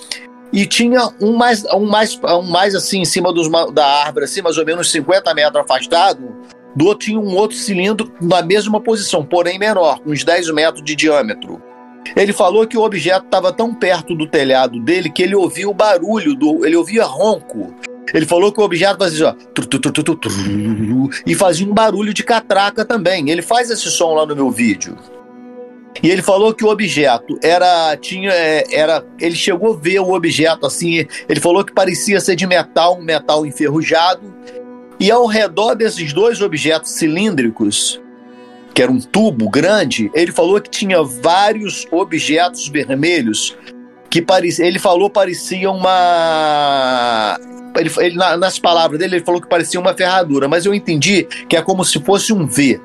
e 0.52 0.66
tinha 0.66 1.10
um 1.20 1.36
mais 1.36 1.64
um 1.66 1.86
mais 1.86 2.18
um 2.24 2.42
mais 2.42 2.74
assim 2.74 3.00
em 3.00 3.04
cima 3.04 3.32
dos, 3.32 3.48
da 3.72 3.86
árvore, 3.86 4.24
assim, 4.24 4.42
mais 4.42 4.58
ou 4.58 4.64
menos 4.64 4.90
50 4.90 5.32
metros 5.34 5.62
afastado. 5.62 6.36
Do 6.74 6.86
outro 6.86 7.06
tinha 7.06 7.18
um 7.18 7.36
outro 7.36 7.56
cilindro 7.56 8.12
na 8.20 8.42
mesma 8.42 8.80
posição, 8.80 9.24
porém 9.24 9.58
menor, 9.58 10.00
uns 10.06 10.24
10 10.24 10.50
metros 10.52 10.84
de 10.84 10.94
diâmetro. 10.94 11.60
Ele 12.16 12.32
falou 12.32 12.66
que 12.66 12.78
o 12.78 12.82
objeto 12.82 13.26
estava 13.26 13.52
tão 13.52 13.74
perto 13.74 14.14
do 14.14 14.26
telhado 14.26 14.80
dele 14.80 15.10
que 15.10 15.22
ele 15.22 15.34
ouvia 15.34 15.68
o 15.68 15.74
barulho 15.74 16.34
do, 16.34 16.64
ele 16.64 16.76
ouvia 16.76 17.04
ronco 17.04 17.74
ele 18.12 18.26
falou 18.26 18.52
que 18.52 18.60
o 18.60 18.64
objeto 18.64 18.98
fazia 18.98 19.36
e 21.26 21.34
fazia 21.34 21.66
um 21.66 21.74
barulho 21.74 22.12
de 22.12 22.22
catraca 22.22 22.84
também. 22.84 23.30
Ele 23.30 23.42
faz 23.42 23.70
esse 23.70 23.90
som 23.90 24.14
lá 24.14 24.26
no 24.26 24.34
meu 24.34 24.50
vídeo. 24.50 24.96
E 26.02 26.08
ele 26.08 26.22
falou 26.22 26.54
que 26.54 26.64
o 26.64 26.68
objeto 26.68 27.38
era 27.42 27.96
tinha 27.96 28.30
é, 28.32 28.64
era 28.72 29.04
ele 29.18 29.34
chegou 29.34 29.74
a 29.74 29.76
ver 29.76 29.98
o 29.98 30.12
objeto 30.12 30.64
assim, 30.64 31.04
ele 31.28 31.40
falou 31.40 31.64
que 31.64 31.72
parecia 31.72 32.20
ser 32.20 32.36
de 32.36 32.46
metal, 32.46 32.98
um 32.98 33.02
metal 33.02 33.44
enferrujado. 33.44 34.32
E 34.98 35.10
ao 35.10 35.26
redor 35.26 35.74
desses 35.74 36.12
dois 36.12 36.40
objetos 36.40 36.92
cilíndricos, 36.92 38.00
que 38.74 38.82
era 38.82 38.92
um 38.92 39.00
tubo 39.00 39.48
grande, 39.48 40.10
ele 40.14 40.30
falou 40.30 40.60
que 40.60 40.70
tinha 40.70 41.02
vários 41.02 41.86
objetos 41.90 42.68
vermelhos 42.68 43.56
que 44.10 44.20
parecia, 44.20 44.66
ele 44.66 44.78
falou 44.78 45.08
parecia 45.08 45.70
uma 45.70 47.38
ele, 47.78 47.90
ele, 47.98 48.16
nas 48.16 48.58
palavras 48.58 48.98
dele, 48.98 49.16
ele 49.16 49.24
falou 49.24 49.40
que 49.40 49.48
parecia 49.48 49.78
uma 49.78 49.94
ferradura, 49.94 50.48
mas 50.48 50.66
eu 50.66 50.74
entendi 50.74 51.24
que 51.48 51.56
é 51.56 51.62
como 51.62 51.84
se 51.84 52.00
fosse 52.00 52.32
um 52.32 52.46
V. 52.46 52.80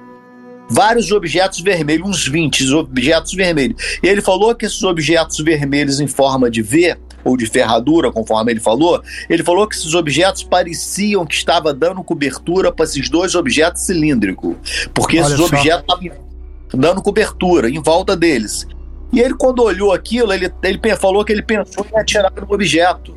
Vários 0.70 1.12
objetos 1.12 1.60
vermelhos, 1.60 2.08
uns 2.08 2.28
20 2.28 2.74
objetos 2.74 3.34
vermelhos. 3.34 4.00
E 4.02 4.08
ele 4.08 4.22
falou 4.22 4.54
que 4.56 4.66
esses 4.66 4.84
objetos 4.84 5.38
vermelhos 5.40 6.00
em 6.00 6.08
forma 6.08 6.50
de 6.50 6.62
V, 6.62 6.98
ou 7.24 7.36
de 7.36 7.48
ferradura, 7.48 8.12
conforme 8.12 8.52
ele 8.52 8.60
falou, 8.60 9.02
ele 9.28 9.44
falou 9.44 9.68
que 9.68 9.76
esses 9.76 9.96
objetos 9.96 10.44
pareciam 10.44 11.26
que 11.26 11.34
estava 11.34 11.74
dando 11.74 12.04
cobertura 12.04 12.72
para 12.72 12.86
esses 12.86 13.10
dois 13.10 13.34
objetos 13.34 13.82
cilíndricos. 13.84 14.56
Porque 14.94 15.18
Olha 15.18 15.26
esses 15.26 15.38
só. 15.38 15.46
objetos 15.46 15.82
estavam 15.82 16.26
dando 16.74 17.02
cobertura 17.02 17.70
em 17.70 17.82
volta 17.82 18.16
deles. 18.16 18.68
E 19.16 19.22
ele, 19.22 19.34
quando 19.34 19.64
olhou 19.64 19.94
aquilo, 19.94 20.34
ele, 20.34 20.52
ele 20.62 20.80
falou 20.98 21.24
que 21.24 21.32
ele 21.32 21.42
pensou 21.42 21.88
em 21.90 21.98
atirar 21.98 22.34
no 22.34 22.54
objeto. 22.54 23.16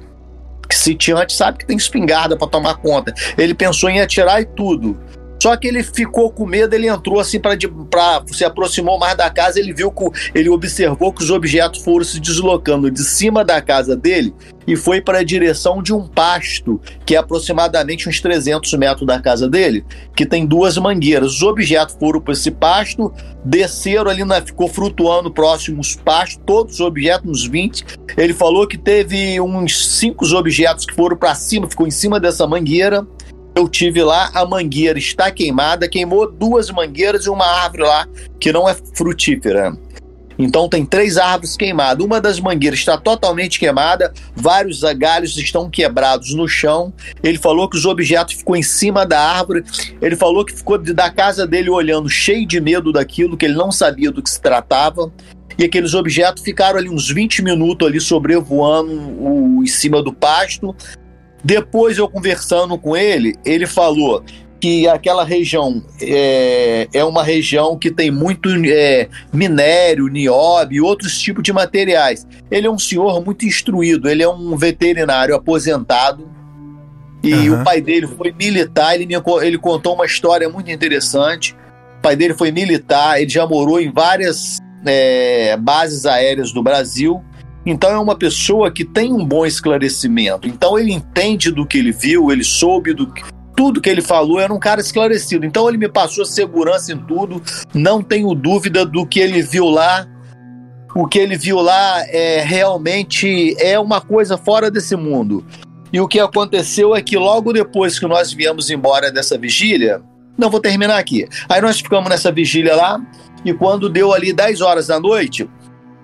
Que 0.68 0.76
sitiante 0.76 1.32
sabe 1.32 1.59
que 1.59 1.66
tem 1.66 1.76
espingarda 1.76 2.36
para 2.36 2.46
tomar 2.46 2.76
conta. 2.76 3.12
Ele 3.36 3.53
pensou 3.53 3.90
em 3.90 4.01
atirar 4.01 4.40
e 4.40 4.44
tudo. 4.44 4.96
Só 5.41 5.57
que 5.57 5.68
ele 5.68 5.82
ficou 5.82 6.30
com 6.30 6.47
medo, 6.47 6.74
ele 6.74 6.89
entrou 6.89 7.20
assim 7.20 7.39
para 7.39 7.57
se 8.26 8.45
aproximou 8.45 8.99
mais 8.99 9.16
da 9.16 9.30
casa, 9.30 9.59
ele 9.59 9.72
viu 9.72 9.91
que 9.91 10.05
ele 10.34 10.49
observou 10.49 11.12
que 11.12 11.22
os 11.22 11.30
objetos 11.30 11.82
foram 11.82 12.05
se 12.05 12.20
deslocando 12.20 12.91
de 12.91 13.05
cima 13.05 13.45
da 13.45 13.61
casa 13.61 13.97
dele 13.97 14.34
e 14.68 14.76
foi 14.76 15.01
para 15.01 15.20
a 15.20 15.24
direção 15.24 15.82
de 15.82 15.95
um 15.95 16.07
pasto, 16.07 16.78
que 17.07 17.14
é 17.14 17.18
aproximadamente 17.18 18.07
uns 18.07 18.20
300 18.20 18.74
metros 18.74 19.07
da 19.07 19.18
casa 19.18 19.49
dele, 19.49 19.82
que 20.14 20.26
tem 20.26 20.45
duas 20.45 20.76
mangueiras. 20.76 21.32
Os 21.32 21.43
objetos 21.43 21.97
foram 21.99 22.20
para 22.20 22.34
esse 22.34 22.51
pasto, 22.51 23.11
desceram 23.43 24.11
ali, 24.11 24.24
na, 24.24 24.43
ficou 24.43 24.68
flutuando 24.68 25.30
próximos 25.30 25.97
pastos, 25.97 26.43
todos 26.45 26.74
os 26.74 26.80
objetos, 26.80 27.30
uns 27.30 27.47
20. 27.47 27.82
Ele 28.14 28.34
falou 28.34 28.66
que 28.66 28.76
teve 28.76 29.41
uns 29.41 29.97
cinco 29.97 30.26
objetos 30.36 30.84
que 30.84 30.95
foram 30.95 31.16
para 31.16 31.34
cima, 31.34 31.66
ficou 31.66 31.86
em 31.86 31.91
cima 31.91 32.20
dessa 32.20 32.47
mangueira 32.47 33.07
eu 33.59 33.68
tive 33.68 34.02
lá, 34.04 34.30
a 34.34 34.46
mangueira 34.46 34.98
está 34.98 35.30
queimada, 35.32 35.88
queimou 35.88 36.30
duas 36.30 36.70
mangueiras 36.70 37.26
e 37.26 37.30
uma 37.30 37.44
árvore 37.44 37.82
lá 37.82 38.06
que 38.38 38.52
não 38.52 38.68
é 38.68 38.76
frutífera. 38.94 39.76
Então 40.38 40.68
tem 40.68 40.86
três 40.86 41.18
árvores 41.18 41.56
queimadas. 41.56 42.06
Uma 42.06 42.20
das 42.20 42.38
mangueiras 42.38 42.78
está 42.78 42.96
totalmente 42.96 43.59
queimada, 43.59 44.12
vários 44.36 44.82
galhos 44.96 45.36
estão 45.36 45.68
quebrados 45.68 46.32
no 46.32 46.46
chão. 46.46 46.92
Ele 47.20 47.36
falou 47.36 47.68
que 47.68 47.76
os 47.76 47.84
objetos 47.84 48.34
ficou 48.34 48.54
em 48.54 48.62
cima 48.62 49.04
da 49.04 49.20
árvore. 49.20 49.64
Ele 50.00 50.14
falou 50.14 50.44
que 50.44 50.54
ficou 50.54 50.78
da 50.78 51.11
casa 51.11 51.44
dele 51.44 51.68
olhando 51.68 52.09
cheio 52.09 52.46
de 52.46 52.61
medo 52.61 52.92
daquilo, 52.92 53.36
que 53.36 53.46
ele 53.46 53.54
não 53.54 53.72
sabia 53.72 54.12
do 54.12 54.22
que 54.22 54.30
se 54.30 54.40
tratava. 54.40 55.12
E 55.59 55.64
aqueles 55.64 55.92
objetos 55.94 56.44
ficaram 56.44 56.78
ali 56.78 56.88
uns 56.88 57.11
20 57.11 57.42
minutos 57.42 57.88
ali 57.88 58.00
sobrevoando 58.00 58.92
o, 58.92 59.64
em 59.64 59.66
cima 59.66 60.00
do 60.00 60.12
pasto. 60.12 60.72
Depois 61.45 61.99
eu 61.99 62.09
conversando 62.09 62.76
com 62.78 62.97
ele, 62.97 63.36
ele 63.45 63.66
falou 63.66 64.24
que 64.61 64.89
aquela 64.89 65.24
região 65.24 65.82
é, 66.01 66.89
é 66.93 67.05
uma 67.05 67.22
região 67.22 67.78
que 67.78 67.91
tem 67.91 68.11
muito 68.11 68.49
é, 68.66 69.09
minério, 69.32 70.09
nióbio 70.09 70.76
e 70.76 70.80
outros 70.80 71.18
tipos 71.18 71.43
de 71.43 71.53
materiais. 71.53 72.26
Ele 72.51 72.66
é 72.66 72.70
um 72.70 72.78
senhor 72.78 73.24
muito 73.24 73.47
instruído, 73.47 74.09
ele 74.09 74.22
é 74.22 74.28
um 74.28 74.57
veterinário 74.57 75.34
aposentado. 75.34 76.28
E 77.22 77.34
uhum. 77.34 77.61
o 77.61 77.64
pai 77.64 77.80
dele 77.80 78.07
foi 78.07 78.32
militar, 78.32 78.95
ele, 78.95 79.07
me, 79.07 79.14
ele 79.43 79.59
contou 79.59 79.95
uma 79.95 80.07
história 80.07 80.49
muito 80.49 80.70
interessante. 80.70 81.55
O 81.99 82.03
pai 82.03 82.16
dele 82.16 82.34
foi 82.34 82.51
militar, 82.51 83.20
ele 83.20 83.30
já 83.30 83.47
morou 83.47 83.80
em 83.80 83.93
várias 83.93 84.59
é, 84.86 85.57
bases 85.57 86.07
aéreas 86.07 86.53
do 86.53 86.62
Brasil. 86.62 87.22
Então 87.70 87.90
é 87.90 87.98
uma 87.98 88.16
pessoa 88.16 88.70
que 88.70 88.82
tem 88.82 89.12
um 89.12 89.22
bom 89.22 89.44
esclarecimento. 89.44 90.48
Então 90.48 90.78
ele 90.78 90.90
entende 90.90 91.50
do 91.50 91.66
que 91.66 91.76
ele 91.76 91.92
viu, 91.92 92.32
ele 92.32 92.42
soube 92.42 92.94
do 92.94 93.06
que, 93.12 93.22
tudo 93.54 93.78
que 93.78 93.90
ele 93.90 94.00
falou, 94.00 94.40
era 94.40 94.52
um 94.52 94.58
cara 94.58 94.80
esclarecido. 94.80 95.44
Então 95.44 95.68
ele 95.68 95.76
me 95.76 95.88
passou 95.88 96.24
segurança 96.24 96.94
em 96.94 96.96
tudo, 96.96 97.42
não 97.74 98.02
tenho 98.02 98.34
dúvida 98.34 98.86
do 98.86 99.06
que 99.06 99.20
ele 99.20 99.42
viu 99.42 99.66
lá. 99.66 100.08
O 100.94 101.06
que 101.06 101.18
ele 101.18 101.36
viu 101.36 101.60
lá 101.60 102.02
é 102.08 102.40
realmente 102.40 103.54
é 103.58 103.78
uma 103.78 104.00
coisa 104.00 104.38
fora 104.38 104.70
desse 104.70 104.96
mundo. 104.96 105.44
E 105.92 106.00
o 106.00 106.08
que 106.08 106.18
aconteceu 106.18 106.96
é 106.96 107.02
que 107.02 107.18
logo 107.18 107.52
depois 107.52 107.98
que 107.98 108.06
nós 108.06 108.32
viemos 108.32 108.70
embora 108.70 109.12
dessa 109.12 109.36
vigília, 109.36 110.00
não 110.38 110.48
vou 110.48 110.60
terminar 110.60 110.98
aqui. 110.98 111.28
Aí 111.50 111.60
nós 111.60 111.80
ficamos 111.80 112.08
nessa 112.08 112.32
vigília 112.32 112.74
lá 112.74 112.98
e 113.44 113.52
quando 113.52 113.90
deu 113.90 114.14
ali 114.14 114.32
10 114.32 114.62
horas 114.62 114.86
da 114.86 114.98
noite, 114.98 115.46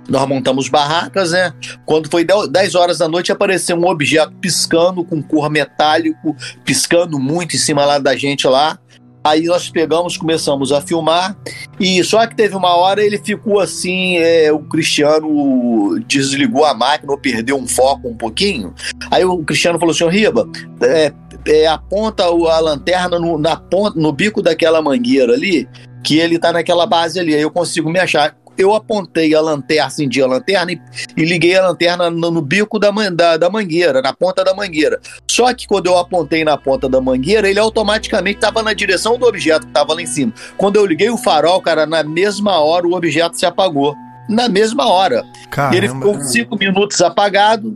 nós 0.08 0.28
montamos 0.28 0.68
barracas, 0.68 1.32
né? 1.32 1.52
Quando 1.86 2.10
foi 2.10 2.24
10 2.24 2.74
horas 2.74 2.98
da 2.98 3.08
noite, 3.08 3.32
apareceu 3.32 3.76
um 3.76 3.86
objeto 3.86 4.32
piscando 4.40 5.04
com 5.04 5.22
cor 5.22 5.50
metálico, 5.50 6.36
piscando 6.64 7.18
muito 7.18 7.56
em 7.56 7.58
cima 7.58 7.84
lá 7.84 7.98
da 7.98 8.16
gente 8.16 8.46
lá. 8.46 8.78
Aí 9.26 9.44
nós 9.44 9.70
pegamos, 9.70 10.18
começamos 10.18 10.70
a 10.70 10.82
filmar, 10.82 11.34
e 11.80 12.04
só 12.04 12.26
que 12.26 12.36
teve 12.36 12.54
uma 12.54 12.76
hora 12.76 13.02
ele 13.02 13.16
ficou 13.16 13.58
assim, 13.58 14.18
é, 14.18 14.52
o 14.52 14.58
Cristiano 14.58 15.98
desligou 16.06 16.62
a 16.66 16.74
máquina 16.74 17.10
ou 17.10 17.16
perdeu 17.16 17.56
um 17.56 17.66
foco 17.66 18.06
um 18.06 18.14
pouquinho. 18.14 18.74
Aí 19.10 19.24
o 19.24 19.38
Cristiano 19.38 19.78
falou 19.78 19.94
assim: 19.94 20.06
Riba, 20.10 20.46
é, 20.82 21.10
é, 21.46 21.66
aponta 21.66 22.24
a 22.24 22.60
lanterna 22.60 23.18
no, 23.18 23.38
na 23.38 23.56
ponta, 23.56 23.98
no 23.98 24.12
bico 24.12 24.42
daquela 24.42 24.82
mangueira 24.82 25.32
ali, 25.32 25.66
que 26.04 26.18
ele 26.18 26.38
tá 26.38 26.52
naquela 26.52 26.86
base 26.86 27.18
ali, 27.18 27.34
aí 27.34 27.40
eu 27.40 27.50
consigo 27.50 27.88
me 27.88 27.98
achar 27.98 28.36
eu 28.56 28.74
apontei 28.74 29.34
a 29.34 29.40
lanterna, 29.40 29.86
acendi 29.86 30.22
a 30.22 30.26
lanterna 30.26 30.72
e, 30.72 30.80
e 31.16 31.24
liguei 31.24 31.56
a 31.56 31.68
lanterna 31.68 32.10
no, 32.10 32.30
no 32.30 32.42
bico 32.42 32.78
da, 32.78 32.90
da, 33.10 33.36
da, 33.36 33.50
mangueira, 33.50 34.00
na 34.00 34.12
ponta 34.12 34.44
da 34.44 34.54
mangueira. 34.54 35.00
Só 35.30 35.52
que 35.52 35.66
quando 35.66 35.86
eu 35.86 35.98
apontei 35.98 36.44
na 36.44 36.56
ponta 36.56 36.88
da 36.88 37.00
mangueira, 37.00 37.48
ele 37.48 37.58
automaticamente 37.58 38.36
estava 38.36 38.62
na 38.62 38.72
direção 38.72 39.18
do 39.18 39.26
objeto 39.26 39.62
que 39.62 39.70
estava 39.70 39.94
lá 39.94 40.02
em 40.02 40.06
cima. 40.06 40.32
Quando 40.56 40.76
eu 40.76 40.86
liguei 40.86 41.10
o 41.10 41.16
farol, 41.16 41.60
cara, 41.60 41.86
na 41.86 42.02
mesma 42.02 42.58
hora 42.58 42.86
o 42.86 42.94
objeto 42.94 43.38
se 43.38 43.46
apagou. 43.46 43.94
Na 44.28 44.48
mesma 44.48 44.86
hora. 44.88 45.22
Caramba. 45.50 45.76
Ele 45.76 45.88
ficou 45.88 46.20
cinco 46.20 46.56
minutos 46.56 47.00
apagado. 47.02 47.74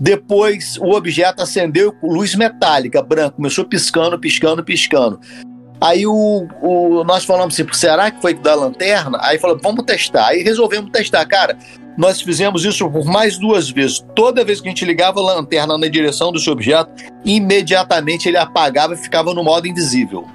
Depois 0.00 0.78
o 0.78 0.92
objeto 0.92 1.42
acendeu 1.42 1.92
com 1.92 2.12
luz 2.12 2.34
metálica, 2.34 3.02
branca, 3.02 3.32
começou 3.32 3.64
piscando, 3.64 4.18
piscando, 4.18 4.62
piscando. 4.62 5.18
Aí 5.80 6.06
o, 6.06 6.46
o, 6.60 7.04
nós 7.04 7.24
falamos 7.24 7.54
assim, 7.54 7.66
será 7.72 8.10
que 8.10 8.20
foi 8.20 8.34
da 8.34 8.54
lanterna? 8.54 9.18
Aí 9.22 9.38
falou, 9.38 9.58
vamos 9.62 9.84
testar. 9.84 10.26
Aí 10.28 10.42
resolvemos 10.42 10.90
testar. 10.90 11.24
Cara, 11.26 11.56
nós 11.96 12.20
fizemos 12.20 12.64
isso 12.64 12.88
por 12.90 13.04
mais 13.04 13.38
duas 13.38 13.70
vezes. 13.70 14.04
Toda 14.14 14.44
vez 14.44 14.60
que 14.60 14.68
a 14.68 14.70
gente 14.70 14.84
ligava 14.84 15.20
a 15.20 15.34
lanterna 15.34 15.78
na 15.78 15.88
direção 15.88 16.32
desse 16.32 16.50
objeto, 16.50 16.90
imediatamente 17.24 18.28
ele 18.28 18.36
apagava 18.36 18.94
e 18.94 18.96
ficava 18.96 19.32
no 19.32 19.44
modo 19.44 19.68
invisível. 19.68 20.26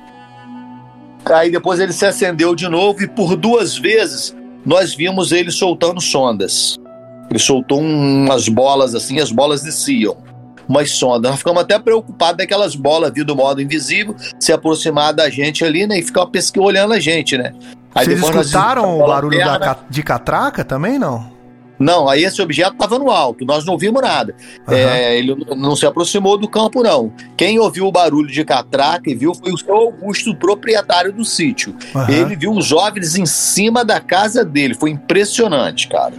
Aí 1.25 1.49
depois 1.49 1.79
ele 1.79 1.93
se 1.93 2.05
acendeu 2.05 2.55
de 2.55 2.67
novo 2.67 3.03
e 3.03 3.07
por 3.07 3.35
duas 3.35 3.77
vezes 3.77 4.35
nós 4.65 4.93
vimos 4.93 5.31
ele 5.31 5.51
soltando 5.51 5.99
sondas. 5.99 6.79
Ele 7.29 7.39
soltou 7.39 7.79
umas 7.79 8.47
bolas 8.47 8.95
assim, 8.95 9.19
as 9.19 9.31
bolas 9.31 9.61
desciam 9.61 10.17
umas 10.67 10.91
sondas. 10.91 11.31
Nós 11.31 11.39
ficamos 11.39 11.61
até 11.61 11.77
preocupados 11.79 12.37
daquelas 12.37 12.75
bolas 12.75 13.11
vindo 13.13 13.27
do 13.27 13.35
modo 13.35 13.61
invisível 13.61 14.15
se 14.39 14.51
aproximar 14.51 15.13
da 15.13 15.29
gente 15.29 15.63
ali, 15.63 15.87
né? 15.87 15.99
E 15.99 16.03
ficar 16.03 16.27
olhando 16.57 16.93
a 16.93 16.99
gente, 16.99 17.37
né? 17.37 17.53
Aí 17.95 18.05
Vocês 18.05 18.21
escutaram 18.21 18.99
o 18.99 19.07
barulho 19.07 19.37
da, 19.37 19.77
de 19.89 20.01
catraca 20.01 20.63
também, 20.63 20.97
não? 20.97 21.31
Não, 21.79 22.07
aí 22.07 22.23
esse 22.23 22.41
objeto 22.41 22.73
estava 22.73 22.97
no 22.97 23.09
alto, 23.09 23.43
nós 23.45 23.65
não 23.65 23.77
vimos 23.77 24.01
nada. 24.01 24.35
Uhum. 24.67 24.73
É, 24.73 25.17
ele 25.17 25.35
não 25.55 25.75
se 25.75 25.85
aproximou 25.85 26.37
do 26.37 26.47
campo, 26.47 26.81
não. 26.81 27.11
Quem 27.35 27.59
ouviu 27.59 27.87
o 27.87 27.91
barulho 27.91 28.27
de 28.27 28.45
catraca 28.45 29.09
e 29.09 29.15
viu 29.15 29.33
foi 29.33 29.51
o 29.51 29.57
seu 29.57 29.75
Augusto, 29.75 30.35
proprietário 30.35 31.11
do 31.11 31.25
sítio. 31.25 31.75
Uhum. 31.93 32.09
Ele 32.09 32.35
viu 32.35 32.51
os 32.51 32.71
OVNIs 32.71 33.15
em 33.15 33.25
cima 33.25 33.83
da 33.83 33.99
casa 33.99 34.45
dele. 34.45 34.75
Foi 34.75 34.91
impressionante, 34.91 35.87
cara. 35.87 36.13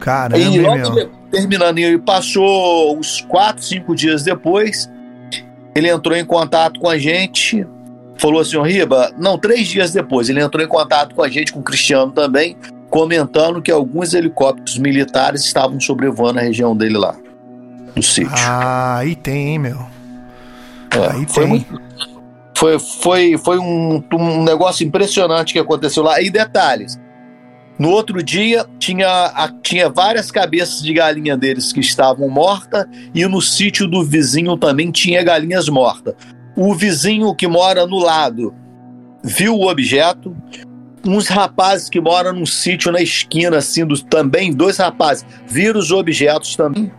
Caramba, 0.00 0.38
e 0.38 0.60
logo, 0.60 1.10
terminando, 1.30 1.78
ele 1.78 1.98
passou 1.98 2.96
uns 2.96 3.20
4, 3.22 3.62
5 3.64 3.94
dias 3.94 4.22
depois, 4.22 4.90
ele 5.74 5.88
entrou 5.88 6.16
em 6.16 6.24
contato 6.24 6.80
com 6.80 6.88
a 6.88 6.96
gente, 6.96 7.66
falou 8.16 8.40
assim, 8.40 8.60
Riba, 8.62 9.12
não, 9.18 9.38
três 9.38 9.68
dias 9.68 9.92
depois, 9.92 10.28
ele 10.28 10.40
entrou 10.40 10.64
em 10.64 10.68
contato 10.68 11.14
com 11.14 11.22
a 11.22 11.28
gente, 11.28 11.52
com 11.52 11.60
o 11.60 11.62
Cristiano 11.62 12.12
também, 12.12 12.56
comentando 12.88 13.60
que 13.60 13.70
alguns 13.70 14.14
helicópteros 14.14 14.78
militares 14.78 15.44
estavam 15.44 15.80
sobrevoando 15.80 16.38
a 16.38 16.42
região 16.42 16.76
dele 16.76 16.96
lá, 16.96 17.14
do 17.94 18.02
sítio. 18.02 18.32
Ah, 18.34 18.98
aí 18.98 19.14
tem, 19.14 19.50
hein, 19.50 19.58
meu? 19.58 19.78
É, 20.90 21.12
aí 21.12 21.26
foi 21.28 21.42
tem. 21.42 21.48
Muito, 21.48 21.88
foi, 22.58 22.78
foi, 22.78 23.38
foi 23.38 23.58
um, 23.58 24.02
um 24.12 24.42
negócio 24.42 24.84
impressionante 24.84 25.52
que 25.52 25.60
aconteceu 25.60 26.02
lá. 26.02 26.20
E 26.20 26.28
detalhes, 26.28 26.98
no 27.78 27.90
outro 27.90 28.22
dia, 28.22 28.66
tinha, 28.78 29.32
tinha 29.62 29.88
várias 29.88 30.30
cabeças 30.30 30.82
de 30.82 30.92
galinha 30.92 31.36
deles 31.36 31.72
que 31.72 31.80
estavam 31.80 32.28
mortas, 32.28 32.84
e 33.14 33.24
no 33.26 33.40
sítio 33.40 33.86
do 33.86 34.02
vizinho 34.02 34.56
também 34.56 34.90
tinha 34.90 35.22
galinhas 35.22 35.68
mortas. 35.68 36.14
O 36.56 36.74
vizinho 36.74 37.34
que 37.34 37.46
mora 37.46 37.86
no 37.86 37.98
lado 37.98 38.52
viu 39.22 39.54
o 39.54 39.68
objeto. 39.68 40.36
Uns 41.06 41.28
rapazes 41.28 41.88
que 41.88 42.00
moram 42.00 42.32
num 42.32 42.44
sítio 42.44 42.90
na 42.90 43.00
esquina, 43.00 43.58
assim, 43.58 43.86
do, 43.86 44.02
também, 44.02 44.52
dois 44.52 44.78
rapazes, 44.78 45.24
viram 45.46 45.78
os 45.78 45.92
objetos 45.92 46.56
também. 46.56 46.90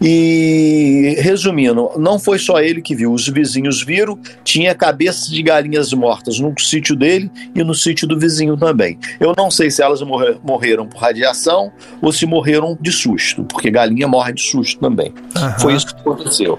E 0.00 1.16
resumindo, 1.18 1.90
não 1.96 2.18
foi 2.18 2.38
só 2.38 2.60
ele 2.60 2.80
que 2.80 2.94
viu, 2.94 3.12
os 3.12 3.28
vizinhos 3.28 3.82
viram, 3.82 4.18
tinha 4.44 4.74
cabeças 4.74 5.28
de 5.28 5.42
galinhas 5.42 5.92
mortas 5.92 6.38
no 6.38 6.54
sítio 6.58 6.94
dele 6.94 7.30
e 7.54 7.64
no 7.64 7.74
sítio 7.74 8.06
do 8.06 8.18
vizinho 8.18 8.56
também. 8.56 8.98
Eu 9.18 9.34
não 9.36 9.50
sei 9.50 9.70
se 9.70 9.82
elas 9.82 10.00
morrer, 10.02 10.38
morreram 10.42 10.86
por 10.86 11.00
radiação 11.00 11.72
ou 12.00 12.12
se 12.12 12.26
morreram 12.26 12.78
de 12.80 12.92
susto, 12.92 13.42
porque 13.44 13.70
galinha 13.70 14.06
morre 14.06 14.32
de 14.32 14.42
susto 14.42 14.78
também. 14.78 15.12
Uhum. 15.36 15.58
Foi 15.58 15.74
isso 15.74 15.86
que 15.86 16.00
aconteceu. 16.00 16.58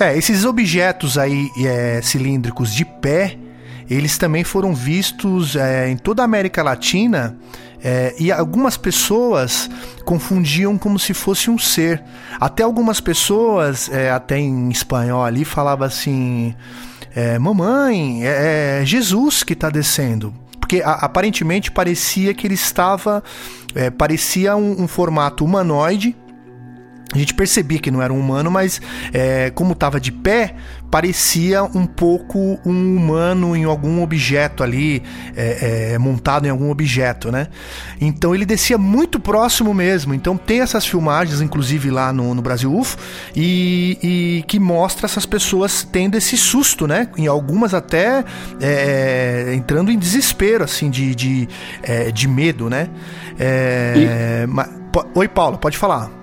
É, 0.00 0.16
esses 0.16 0.44
objetos 0.44 1.18
aí 1.18 1.48
é, 1.64 2.00
cilíndricos 2.02 2.74
de 2.74 2.84
pé, 2.84 3.36
eles 3.90 4.16
também 4.16 4.42
foram 4.42 4.74
vistos 4.74 5.54
é, 5.54 5.90
em 5.90 5.96
toda 5.96 6.22
a 6.22 6.24
América 6.24 6.62
Latina 6.62 7.36
É, 7.84 8.14
e 8.18 8.30
algumas 8.30 8.76
pessoas 8.76 9.68
confundiam 10.04 10.78
como 10.78 10.98
se 10.98 11.12
fosse 11.12 11.50
um 11.50 11.58
ser. 11.58 12.02
Até 12.40 12.62
algumas 12.62 13.00
pessoas, 13.00 13.88
é, 13.90 14.10
até 14.10 14.38
em 14.38 14.70
espanhol 14.70 15.24
ali, 15.24 15.44
falava 15.44 15.84
assim: 15.84 16.54
é, 17.14 17.38
Mamãe, 17.38 18.24
é, 18.24 18.80
é 18.82 18.86
Jesus 18.86 19.42
que 19.42 19.52
está 19.52 19.68
descendo. 19.68 20.32
Porque 20.60 20.80
a, 20.80 20.92
aparentemente 20.92 21.72
parecia 21.72 22.32
que 22.32 22.46
ele 22.46 22.54
estava. 22.54 23.22
É, 23.74 23.90
parecia 23.90 24.54
um, 24.54 24.82
um 24.82 24.86
formato 24.86 25.44
humanoide 25.44 26.14
a 27.14 27.18
gente 27.18 27.34
percebia 27.34 27.78
que 27.78 27.90
não 27.90 28.00
era 28.00 28.12
um 28.12 28.18
humano, 28.18 28.50
mas 28.50 28.80
é, 29.12 29.50
como 29.50 29.72
estava 29.72 30.00
de 30.00 30.10
pé, 30.10 30.54
parecia 30.90 31.62
um 31.62 31.86
pouco 31.86 32.58
um 32.64 32.96
humano 32.96 33.54
em 33.54 33.64
algum 33.64 34.02
objeto 34.02 34.62
ali, 34.62 35.02
é, 35.36 35.92
é, 35.92 35.98
montado 35.98 36.46
em 36.46 36.50
algum 36.50 36.70
objeto, 36.70 37.30
né? 37.30 37.48
Então 38.00 38.34
ele 38.34 38.46
descia 38.46 38.78
muito 38.78 39.20
próximo 39.20 39.74
mesmo. 39.74 40.14
Então 40.14 40.36
tem 40.36 40.60
essas 40.60 40.86
filmagens, 40.86 41.40
inclusive 41.40 41.90
lá 41.90 42.12
no, 42.12 42.34
no 42.34 42.40
Brasil 42.40 42.74
UFO, 42.74 42.96
e, 43.36 43.98
e, 44.02 44.44
que 44.46 44.58
mostra 44.58 45.06
essas 45.06 45.26
pessoas 45.26 45.82
tendo 45.82 46.16
esse 46.16 46.36
susto, 46.36 46.86
né? 46.86 47.08
Em 47.16 47.26
algumas 47.26 47.74
até 47.74 48.24
é, 48.60 49.52
entrando 49.54 49.90
em 49.90 49.98
desespero, 49.98 50.64
assim, 50.64 50.90
de, 50.90 51.14
de, 51.14 51.48
é, 51.82 52.10
de 52.10 52.26
medo, 52.26 52.70
né? 52.70 52.88
É, 53.38 54.44
e... 54.44 54.46
Mas, 54.46 54.68
oi, 55.14 55.28
Paulo, 55.28 55.58
pode 55.58 55.76
falar. 55.76 56.21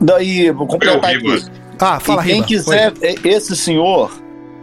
Daí, 0.00 0.50
vou 0.50 0.66
completar 0.66 1.14
aqui. 1.14 1.44
Ah, 1.78 1.98
fala, 2.00 2.22
e 2.22 2.26
quem 2.26 2.34
Riba. 2.36 2.46
quiser, 2.46 2.92
Foi. 2.94 3.14
esse 3.24 3.56
senhor, 3.56 4.10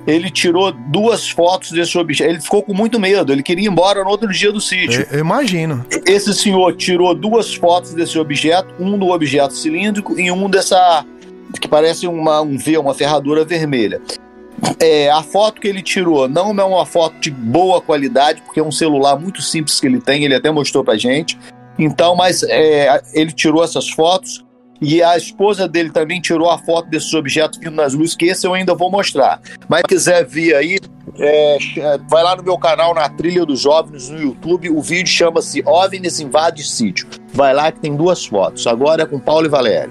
ele 0.05 0.29
tirou 0.29 0.71
duas 0.71 1.29
fotos 1.29 1.71
desse 1.71 1.97
objeto. 1.97 2.29
Ele 2.29 2.39
ficou 2.39 2.63
com 2.63 2.73
muito 2.73 2.99
medo, 2.99 3.33
ele 3.33 3.43
queria 3.43 3.65
ir 3.65 3.67
embora 3.67 4.03
no 4.03 4.09
outro 4.09 4.31
dia 4.31 4.51
do 4.51 4.61
sítio. 4.61 5.01
Eu, 5.09 5.17
eu 5.17 5.19
imagino. 5.19 5.85
Esse 6.05 6.33
senhor 6.33 6.75
tirou 6.75 7.13
duas 7.13 7.53
fotos 7.53 7.93
desse 7.93 8.17
objeto, 8.17 8.73
um 8.79 8.97
do 8.97 9.09
objeto 9.09 9.53
cilíndrico 9.53 10.19
e 10.19 10.31
um 10.31 10.49
dessa 10.49 11.05
que 11.59 11.67
parece 11.67 12.07
uma, 12.07 12.41
um 12.41 12.57
V, 12.57 12.77
uma 12.77 12.93
ferradura 12.93 13.43
vermelha. 13.43 14.01
É, 14.79 15.09
a 15.09 15.21
foto 15.21 15.61
que 15.61 15.67
ele 15.67 15.81
tirou 15.81 16.27
não 16.27 16.49
é 16.49 16.63
uma 16.63 16.85
foto 16.85 17.19
de 17.19 17.29
boa 17.29 17.79
qualidade, 17.79 18.41
porque 18.41 18.59
é 18.59 18.63
um 18.63 18.71
celular 18.71 19.17
muito 19.17 19.41
simples 19.41 19.79
que 19.79 19.87
ele 19.87 20.01
tem, 20.01 20.23
ele 20.23 20.35
até 20.35 20.51
mostrou 20.51 20.83
pra 20.83 20.97
gente. 20.97 21.37
Então, 21.77 22.15
mas 22.15 22.43
é, 22.43 23.01
ele 23.13 23.31
tirou 23.31 23.63
essas 23.63 23.89
fotos. 23.89 24.43
E 24.81 25.01
a 25.01 25.17
esposa 25.17 25.67
dele 25.67 25.89
também 25.89 26.21
tirou 26.21 26.49
a 26.49 26.57
foto 26.57 26.89
desses 26.89 27.13
objetos 27.13 27.59
vindo 27.59 27.75
nas 27.75 27.93
luzes, 27.93 28.15
que 28.15 28.25
esse 28.25 28.45
eu 28.45 28.53
ainda 28.53 28.75
vou 28.75 28.91
mostrar. 28.91 29.39
Mas 29.67 29.81
se 29.81 29.87
quiser 29.87 30.25
ver 30.25 30.55
aí, 30.55 30.79
é, 31.19 31.57
vai 32.07 32.23
lá 32.23 32.35
no 32.35 32.43
meu 32.43 32.57
canal, 32.57 32.93
na 32.93 33.09
Trilha 33.09 33.45
dos 33.45 33.65
OVNIs, 33.65 34.09
no 34.09 34.21
YouTube. 34.21 34.69
O 34.69 34.81
vídeo 34.81 35.11
chama-se 35.11 35.63
OVNIs 35.65 36.19
Invade 36.19 36.63
Sítio. 36.63 37.07
Vai 37.33 37.53
lá 37.53 37.71
que 37.71 37.79
tem 37.79 37.95
duas 37.95 38.25
fotos. 38.25 38.67
Agora 38.67 39.03
é 39.03 39.05
com 39.05 39.19
Paulo 39.19 39.45
e 39.45 39.49
Valéria. 39.49 39.89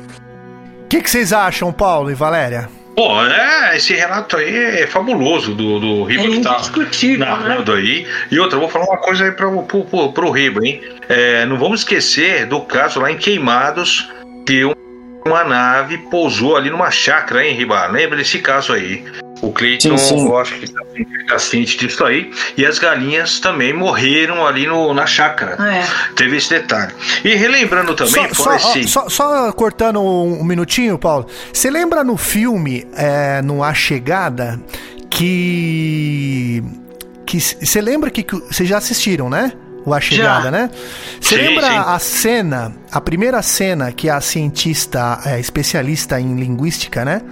O 0.84 0.89
que, 0.89 1.01
que 1.01 1.11
vocês 1.11 1.32
acham, 1.32 1.72
Paulo 1.72 2.11
e 2.11 2.14
Valéria? 2.14 2.68
Pô, 2.97 3.22
é, 3.22 3.76
esse 3.76 3.93
relato 3.93 4.39
aí 4.39 4.57
é 4.57 4.87
fabuloso 4.87 5.55
do, 5.55 5.78
do 5.78 6.05
Riba 6.05 6.22
é 6.22 6.28
que 6.28 6.41
tá 6.41 6.62
né? 6.62 7.16
narrando 7.18 7.74
né? 7.74 7.78
aí. 7.78 8.07
E 8.30 8.41
outra, 8.41 8.57
eu 8.57 8.61
vou 8.61 8.70
falar 8.70 8.87
uma 8.87 8.97
coisa 8.97 9.24
aí 9.24 9.32
pro, 9.32 9.64
pro, 9.64 9.84
pro, 9.84 10.12
pro 10.12 10.30
Riba, 10.30 10.66
hein? 10.66 10.80
É, 11.07 11.45
não 11.45 11.59
vamos 11.59 11.80
esquecer 11.80 12.47
do 12.47 12.61
caso 12.62 12.99
lá 12.99 13.12
em 13.12 13.18
Queimados, 13.18 14.09
que 14.47 14.63
uma 15.27 15.45
nave 15.45 15.99
pousou 15.99 16.57
ali 16.57 16.71
numa 16.71 16.91
chácara, 16.91 17.45
hein, 17.45 17.55
Riba? 17.55 17.87
Lembra 17.87 18.17
desse 18.17 18.39
caso 18.39 18.73
aí? 18.73 19.05
O 19.43 19.53
Cleiton, 19.53 19.97
eu 19.97 20.39
acho 20.39 20.55
que 20.55 20.73
tá 21.27 21.39
ciente 21.39 21.77
disso 21.77 22.03
aí. 22.05 22.31
E 22.57 22.65
as 22.65 22.79
galinhas 22.79 23.39
também 23.39 23.73
morreram 23.73 24.47
ali 24.47 24.67
no, 24.67 24.95
na 24.95 25.05
chácara. 25.05 25.57
É. 25.63 25.85
Teve 26.15 26.37
esse 26.37 26.49
detalhe. 26.49 26.95
E 27.23 27.35
relembrando 27.35 27.95
também, 27.95 28.33
só, 28.33 28.45
só, 28.45 28.51
assim, 28.51 28.87
só, 28.87 29.09
só, 29.11 29.53
cortando 29.53 30.01
um, 30.01 30.41
um, 30.41 30.45
minutinho, 30.45 30.99
Paulo. 30.99 31.27
Você 31.53 31.71
lembra 31.71 32.03
no 32.03 32.17
filme, 32.17 32.87
é, 32.97 33.43
no 33.43 33.63
A 33.63 33.75
Chegada, 33.75 34.59
que. 35.11 36.63
que 37.27 37.39
Você 37.39 37.81
lembra 37.83 38.11
que. 38.11 38.25
Vocês 38.51 38.67
já 38.67 38.79
assistiram, 38.79 39.29
né? 39.29 39.53
O 39.87 39.95
A 39.95 40.01
Chegada, 40.01 40.47
Já. 40.47 40.51
né? 40.51 40.70
Você 41.20 41.37
lembra 41.37 41.68
sim. 41.68 41.76
a 41.76 41.99
cena, 41.99 42.76
a 42.91 43.01
primeira 43.01 43.41
cena 43.41 43.93
que 43.93 44.11
a 44.11 44.20
cientista, 44.20 45.20
é, 45.24 45.39
especialista 45.39 46.20
em 46.20 46.34
linguística, 46.34 47.05
né? 47.05 47.22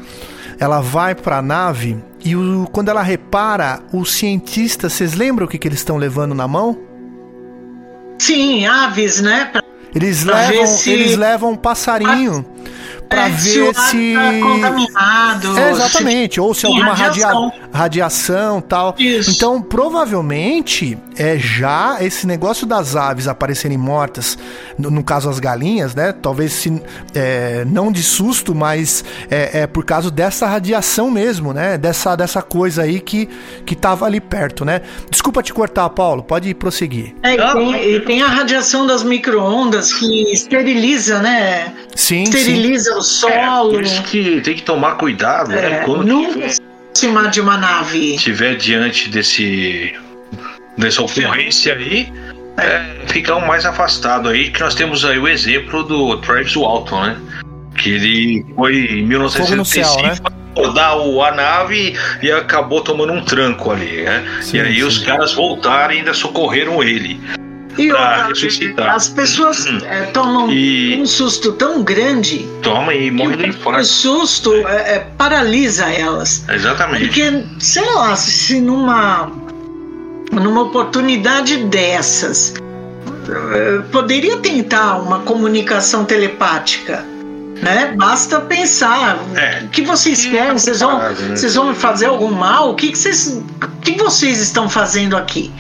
Ela 0.59 0.81
vai 0.81 1.17
para 1.17 1.39
a 1.39 1.43
nave 1.43 1.99
e 2.25 2.37
o, 2.37 2.69
quando 2.73 2.89
ela 2.89 3.03
repara, 3.03 3.81
os 3.93 4.13
cientistas, 4.13 4.93
vocês 4.93 5.15
lembram 5.15 5.47
o 5.47 5.49
que, 5.49 5.59
que 5.59 5.67
eles 5.67 5.81
estão 5.81 5.97
levando 5.97 6.35
na 6.35 6.47
mão? 6.47 6.79
Sim, 8.19 8.65
aves, 8.67 9.21
né? 9.21 9.47
Pra, 9.47 9.63
eles, 9.93 10.25
pra 10.25 10.49
levam, 10.49 10.67
se... 10.67 10.91
eles 10.91 11.17
levam 11.17 11.51
um 11.51 11.57
passarinho. 11.57 12.47
A 12.49 12.65
para 13.15 13.29
é, 13.29 13.31
ver 13.31 13.75
se. 13.75 14.15
Tá 14.15 14.33
contaminado, 14.43 15.59
é, 15.59 15.71
exatamente, 15.71 16.41
ou 16.41 16.53
se 16.53 16.67
alguma 16.67 16.95
radiação, 16.95 17.49
radia... 17.49 17.69
radiação 17.73 18.61
tal. 18.61 18.95
Isso. 18.99 19.31
Então, 19.31 19.63
provavelmente, 19.63 20.99
é 21.17 21.39
já 21.39 21.99
esse 22.01 22.27
negócio 22.27 22.67
das 22.67 22.97
aves 22.97 23.29
aparecerem 23.29 23.79
mortas, 23.79 24.37
no, 24.79 24.91
no 24.91 25.05
caso 25.05 25.31
as 25.31 25.39
galinhas, 25.39 25.95
né? 25.95 26.13
Talvez 26.13 26.53
se 26.53 26.83
é, 27.15 27.65
não 27.67 27.93
de 27.93 28.03
susto, 28.03 28.55
mas 28.55 29.05
é, 29.31 29.61
é, 29.61 29.67
por 29.67 29.85
causa 29.85 30.11
dessa 30.11 30.47
radiação 30.47 31.11
mesmo, 31.11 31.53
né? 31.53 31.79
Dessa, 31.79 32.17
dessa 32.17 32.43
coisa 32.43 32.83
aí 32.83 33.01
que, 33.01 33.29
que 33.65 33.77
tava 33.77 34.07
ali 34.07 34.21
perto, 34.21 34.65
né? 34.65 34.81
Desculpa 35.11 35.43
te 35.43 35.53
cortar, 35.53 35.89
Paulo, 35.91 36.23
pode 36.23 36.53
prosseguir. 36.55 37.15
É, 37.23 37.35
e 37.35 37.53
tem, 37.53 37.95
e 37.95 38.01
tem 38.01 38.23
a 38.23 38.29
radiação 38.29 38.87
das 38.87 39.03
microondas 39.03 39.93
que 39.93 40.33
esteriliza, 40.33 41.21
né? 41.21 41.73
Sim. 41.95 42.25
Esteriliza 42.25 42.93
sim. 42.95 42.99
Solo. 43.05 43.71
É, 43.71 43.75
por 43.75 43.83
isso 43.83 44.03
que 44.03 44.41
tem 44.41 44.55
que 44.55 44.63
tomar 44.63 44.97
cuidado, 44.97 45.51
né? 45.51 45.59
é, 45.59 45.71
né? 45.71 45.83
Quando 45.85 46.05
nunca 46.05 46.49
cima 46.95 47.29
de 47.29 47.41
uma 47.41 47.57
nave. 47.57 48.15
Estiver 48.15 48.57
diante 48.57 49.09
desse 49.09 49.95
dessa 50.77 51.03
ocorrência 51.03 51.75
aí, 51.75 52.13
é, 52.57 53.07
ficar 53.07 53.37
um 53.37 53.47
mais 53.47 53.65
afastado 53.65 54.29
aí, 54.29 54.51
que 54.51 54.61
nós 54.61 54.75
temos 54.75 55.05
aí 55.05 55.19
o 55.19 55.29
exemplo 55.29 55.85
do 55.85 56.17
Travis 56.19 56.55
Walton, 56.55 57.01
né? 57.03 57.17
Que 57.77 57.91
ele 57.91 58.47
foi 58.57 58.77
em 58.77 59.07
1965 59.07 60.03
né? 60.03 60.15
rodar 60.57 60.99
o, 60.99 61.23
a 61.23 61.33
nave 61.33 61.97
e 62.23 62.31
acabou 62.31 62.81
tomando 62.81 63.13
um 63.13 63.25
tranco 63.25 63.71
ali, 63.71 64.03
né? 64.03 64.25
Sim, 64.41 64.57
e 64.57 64.61
aí 64.61 64.75
sim. 64.77 64.83
os 64.85 64.99
caras 64.99 65.33
voltaram 65.33 65.95
e 65.95 65.99
ainda 65.99 66.15
socorreram 66.15 66.83
ele. 66.83 67.21
E 67.77 67.91
ressuscitar. 68.29 68.95
as 68.95 69.09
pessoas 69.09 69.67
hum. 69.67 69.79
é, 69.85 70.03
tomam 70.07 70.51
e... 70.51 70.97
um 71.01 71.07
susto 71.07 71.53
tão 71.53 71.83
grande. 71.83 72.49
Toma 72.63 72.95
e 72.95 73.11
morre 73.11 73.37
de 73.37 73.49
infarto. 73.49 73.81
O 73.81 73.85
susto 73.85 74.55
é, 74.55 74.95
é, 74.95 75.07
paralisa 75.17 75.85
elas. 75.87 76.45
Exatamente. 76.49 77.07
Porque, 77.07 77.45
sei 77.59 77.85
lá, 77.95 78.15
se 78.17 78.61
numa, 78.61 79.31
numa 80.33 80.63
oportunidade 80.63 81.65
dessas 81.65 82.55
é, 83.29 83.79
poderia 83.91 84.37
tentar 84.39 84.97
uma 84.97 85.21
comunicação 85.21 86.05
telepática. 86.05 87.05
Né? 87.63 87.95
Basta 87.97 88.41
pensar 88.41 89.19
é. 89.35 89.63
o 89.65 89.69
que 89.69 89.83
vocês 89.83 90.27
querem, 90.27 90.53
vocês 90.53 90.81
vão, 90.81 90.99
né? 90.99 91.15
vocês 91.35 91.55
vão 91.55 91.75
fazer 91.75 92.07
algum 92.07 92.31
mal? 92.31 92.71
O 92.71 92.75
que, 92.75 92.91
que, 92.91 92.99
vocês, 92.99 93.43
o 93.63 93.81
que 93.81 93.97
vocês 93.97 94.41
estão 94.41 94.69
fazendo 94.69 95.17
aqui? 95.17 95.51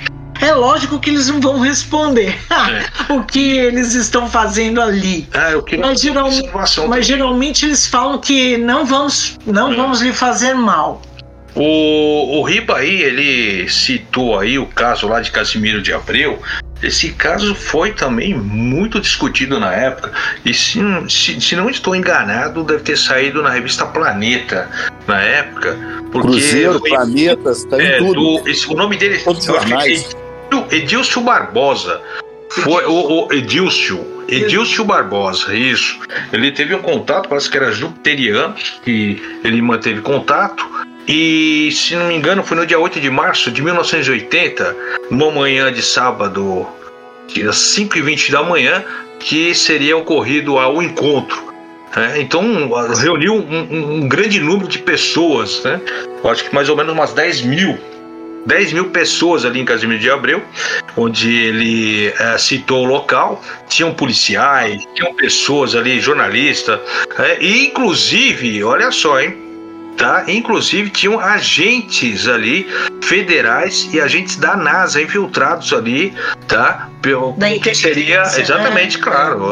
É 0.40 0.52
lógico 0.52 0.98
que 0.98 1.10
eles 1.10 1.28
não 1.28 1.40
vão 1.40 1.60
responder 1.60 2.38
é. 2.50 3.12
o 3.12 3.22
que 3.22 3.56
eles 3.56 3.94
estão 3.94 4.28
fazendo 4.28 4.80
ali. 4.80 5.28
É, 5.32 5.56
o 5.56 5.62
que 5.62 5.76
mas, 5.76 6.00
geralmente, 6.00 6.50
mas 6.88 7.06
geralmente 7.06 7.64
eles 7.66 7.86
falam 7.86 8.18
que 8.18 8.56
não 8.56 8.84
vamos, 8.84 9.38
não 9.46 9.70
hum. 9.70 9.76
vamos 9.76 10.00
lhe 10.00 10.12
fazer 10.12 10.54
mal. 10.54 11.00
O, 11.54 12.40
o 12.40 12.42
Riba 12.42 12.78
aí, 12.78 13.02
ele 13.02 13.68
citou 13.68 14.38
aí 14.38 14.58
o 14.58 14.66
caso 14.66 15.06
lá 15.06 15.20
de 15.20 15.30
Casimiro 15.30 15.80
de 15.80 15.92
Abreu. 15.92 16.42
Esse 16.82 17.10
caso 17.10 17.54
foi 17.54 17.92
também 17.92 18.34
muito 18.34 19.00
discutido 19.00 19.60
na 19.60 19.72
época. 19.72 20.12
E 20.44 20.52
se, 20.52 20.80
se, 21.08 21.40
se 21.40 21.56
não 21.56 21.70
estou 21.70 21.94
enganado, 21.94 22.64
deve 22.64 22.82
ter 22.82 22.98
saído 22.98 23.40
na 23.40 23.50
revista 23.50 23.86
Planeta 23.86 24.68
na 25.06 25.20
época. 25.22 25.78
Porque 26.10 26.28
Cruzeiro, 26.28 26.80
Planetas, 26.80 27.64
tá 27.64 27.80
é, 27.80 27.96
em 27.96 27.98
tudo. 27.98 28.42
Do, 28.42 28.48
esse, 28.48 28.66
o 28.68 28.74
nome 28.74 28.96
dele 28.96 29.16
é 29.16 29.18
Edilcio 30.70 31.20
Barbosa. 31.20 32.00
Foi 32.50 32.84
o, 32.84 33.26
o 33.26 33.32
Edilcio. 33.32 34.14
Edilcio 34.28 34.84
Barbosa, 34.84 35.54
isso. 35.54 35.98
Ele 36.32 36.50
teve 36.50 36.74
um 36.74 36.82
contato, 36.82 37.28
parece 37.28 37.50
que 37.50 37.56
era 37.56 37.72
jupiteriano, 37.72 38.54
que 38.82 39.22
ele 39.42 39.60
manteve 39.60 40.00
contato. 40.00 40.64
E, 41.06 41.70
se 41.72 41.94
não 41.96 42.06
me 42.08 42.14
engano, 42.14 42.42
foi 42.42 42.56
no 42.56 42.66
dia 42.66 42.78
8 42.78 43.00
de 43.00 43.10
março 43.10 43.50
de 43.50 43.60
1980, 43.60 44.76
numa 45.10 45.30
manhã 45.30 45.70
de 45.70 45.82
sábado, 45.82 46.66
às 47.46 47.56
5h20 47.56 48.30
da 48.30 48.42
manhã, 48.42 48.82
que 49.20 49.54
seria 49.54 49.96
ocorrido 49.96 50.54
o 50.54 50.82
encontro. 50.82 51.52
Né? 51.94 52.20
Então, 52.20 52.42
reuniu 52.98 53.34
um, 53.34 53.38
um, 53.38 53.94
um, 53.96 54.08
grande 54.08 54.40
número 54.40 54.66
de 54.66 54.78
pessoas, 54.78 55.62
né? 55.62 55.80
Acho 56.24 56.44
que 56.44 56.54
mais 56.54 56.68
ou 56.68 56.76
menos 56.76 56.92
umas 56.92 57.12
10 57.12 57.42
mil 57.42 57.78
10 58.46 58.72
mil 58.72 58.90
pessoas 58.90 59.44
ali 59.44 59.60
em 59.60 59.64
Casimiro 59.64 60.00
de 60.00 60.10
Abreu, 60.10 60.42
onde 60.96 61.34
ele 61.34 62.12
é, 62.18 62.38
citou 62.38 62.84
o 62.84 62.88
local. 62.88 63.42
Tinham 63.68 63.92
policiais, 63.92 64.86
tinham 64.94 65.14
pessoas 65.14 65.74
ali, 65.74 66.00
jornalistas, 66.00 66.80
é, 67.18 67.42
e 67.42 67.66
inclusive, 67.66 68.62
olha 68.62 68.90
só, 68.90 69.20
hein? 69.20 69.42
Tá? 69.96 70.24
Inclusive 70.26 70.90
tinham 70.90 71.20
agentes 71.20 72.26
ali 72.26 72.68
federais 73.00 73.88
e 73.92 74.00
agentes 74.00 74.34
da 74.34 74.56
NASA 74.56 75.00
infiltrados 75.00 75.72
ali, 75.72 76.12
tá? 76.48 76.88
Pelo 77.00 77.34
que 77.62 77.74
seria 77.76 78.22
exatamente, 78.22 78.96
é. 78.96 79.00
claro. 79.00 79.44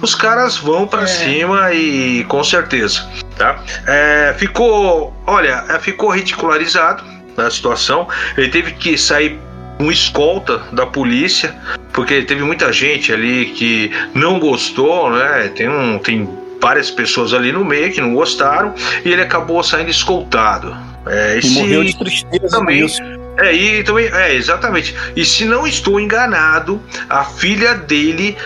os 0.00 0.14
caras 0.14 0.56
vão 0.56 0.86
para 0.86 1.02
é. 1.02 1.06
cima 1.08 1.72
e 1.72 2.22
com 2.28 2.44
certeza, 2.44 3.04
tá? 3.36 3.60
É, 3.84 4.32
ficou, 4.38 5.12
olha, 5.26 5.64
ficou 5.80 6.10
ridicularizado 6.10 7.02
a 7.36 7.50
situação. 7.50 8.08
Ele 8.36 8.48
teve 8.48 8.72
que 8.72 8.96
sair 8.96 9.38
um 9.80 9.90
escolta 9.90 10.62
da 10.72 10.86
polícia, 10.86 11.54
porque 11.92 12.22
teve 12.22 12.42
muita 12.42 12.72
gente 12.72 13.12
ali 13.12 13.46
que 13.46 13.90
não 14.14 14.38
gostou, 14.38 15.10
né? 15.10 15.50
Tem 15.54 15.68
um 15.68 15.98
tem 15.98 16.28
várias 16.60 16.90
pessoas 16.90 17.34
ali 17.34 17.50
no 17.50 17.64
meio 17.64 17.92
que 17.92 18.00
não 18.00 18.14
gostaram 18.14 18.72
e 19.04 19.10
ele 19.10 19.22
acabou 19.22 19.62
saindo 19.62 19.90
escoltado. 19.90 20.76
É, 21.06 21.40
e, 21.42 21.50
morreu 21.50 21.82
de 21.82 21.98
tristeza 21.98 22.48
também. 22.48 22.86
É, 23.38 23.52
e 23.52 23.82
também, 23.82 24.06
é, 24.06 24.34
exatamente. 24.34 24.94
E 25.16 25.24
se 25.24 25.44
não 25.44 25.66
estou 25.66 25.98
enganado, 25.98 26.80
a 27.10 27.24
filha 27.24 27.74
dele 27.74 28.36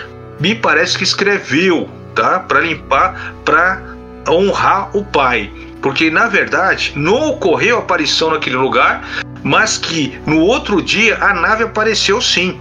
me 0.41 0.55
parece 0.55 0.97
que 0.97 1.05
escreveu, 1.05 1.89
tá? 2.15 2.41
Para 2.41 2.61
limpar, 2.61 3.35
para 3.45 3.83
honrar 4.29 4.97
o 4.97 5.05
pai. 5.05 5.53
Porque 5.87 6.11
na 6.11 6.27
verdade 6.27 6.93
não 6.97 7.29
ocorreu 7.29 7.79
aparição 7.79 8.33
naquele 8.33 8.57
lugar, 8.57 9.05
mas 9.45 9.79
que 9.79 10.19
no 10.27 10.41
outro 10.41 10.83
dia 10.83 11.17
a 11.23 11.33
nave 11.33 11.63
apareceu 11.63 12.21
sim. 12.21 12.59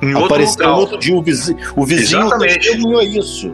Em 0.00 0.14
apareceu 0.14 0.64
outro, 0.64 0.66
no 0.68 0.76
outro 0.76 0.98
dia 1.00 1.16
o 1.16 1.20
vizinho, 1.20 1.58
o 1.74 1.84
vizinho 1.84 2.38
testemunhou 2.38 3.02
isso. 3.02 3.52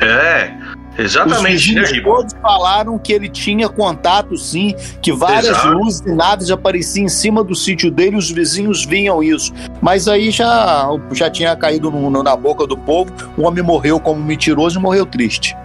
É, 0.00 0.52
Exatamente, 0.96 1.76
Os 1.76 1.92
né, 1.92 2.00
todos 2.00 2.32
falaram 2.40 2.96
que 2.96 3.12
ele 3.12 3.28
tinha 3.28 3.68
contato, 3.68 4.38
sim, 4.38 4.76
que 5.02 5.12
várias 5.12 5.58
Exato. 5.58 5.68
luzes 5.70 6.00
e 6.06 6.14
naves 6.14 6.52
apareciam 6.52 7.06
em 7.06 7.08
cima 7.08 7.42
do 7.42 7.56
sítio 7.56 7.90
dele, 7.90 8.14
os 8.14 8.30
vizinhos 8.30 8.84
viam 8.84 9.20
isso. 9.20 9.52
Mas 9.82 10.06
aí 10.06 10.30
já, 10.30 10.88
já 11.10 11.28
tinha 11.28 11.56
caído 11.56 11.90
no, 11.90 12.08
no, 12.08 12.22
na 12.22 12.36
boca 12.36 12.64
do 12.64 12.76
povo, 12.76 13.12
o 13.36 13.42
homem 13.42 13.64
morreu 13.64 13.98
como 13.98 14.22
mentiroso 14.22 14.78
e 14.78 14.82
morreu 14.82 15.04
triste. 15.04 15.56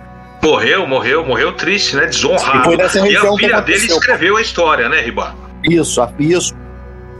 Morreu, 0.41 0.87
morreu, 0.87 1.25
morreu 1.25 1.53
triste, 1.53 1.95
né? 1.95 2.05
Desonrado. 2.05 2.59
E, 2.59 2.63
foi 2.63 2.77
nessa 2.77 2.99
e 3.07 3.15
a 3.15 3.33
filha 3.35 3.61
dele 3.61 3.85
escreveu 3.85 4.37
a 4.37 4.41
história, 4.41 4.87
né, 4.87 5.01
Riba? 5.01 5.35
Isso, 5.63 6.01
isso. 6.17 6.53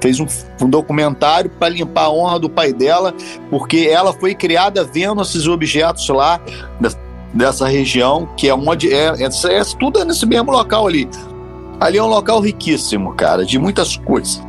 Fez 0.02 0.20
um, 0.20 0.28
um 0.62 0.70
documentário 0.70 1.50
para 1.50 1.68
limpar 1.68 2.04
a 2.04 2.10
honra 2.10 2.40
do 2.40 2.50
pai 2.50 2.72
dela, 2.72 3.14
porque 3.50 3.90
ela 3.92 4.14
foi 4.14 4.34
criada 4.34 4.84
vendo 4.86 5.22
esses 5.22 5.46
objetos 5.48 6.08
lá 6.08 6.40
dessa 7.34 7.68
região, 7.68 8.30
que 8.38 8.48
é 8.48 8.54
onde 8.54 8.94
é, 8.94 9.08
é, 9.08 9.26
é 9.26 9.62
tudo 9.78 10.00
é 10.00 10.06
nesse 10.06 10.26
mesmo 10.26 10.52
local 10.52 10.88
ali. 10.88 11.10
Ali 11.80 11.98
é 11.98 12.04
um 12.04 12.08
local 12.08 12.40
riquíssimo, 12.40 13.14
cara, 13.14 13.46
de 13.46 13.60
muitas 13.60 13.98
coisas. 13.98 14.42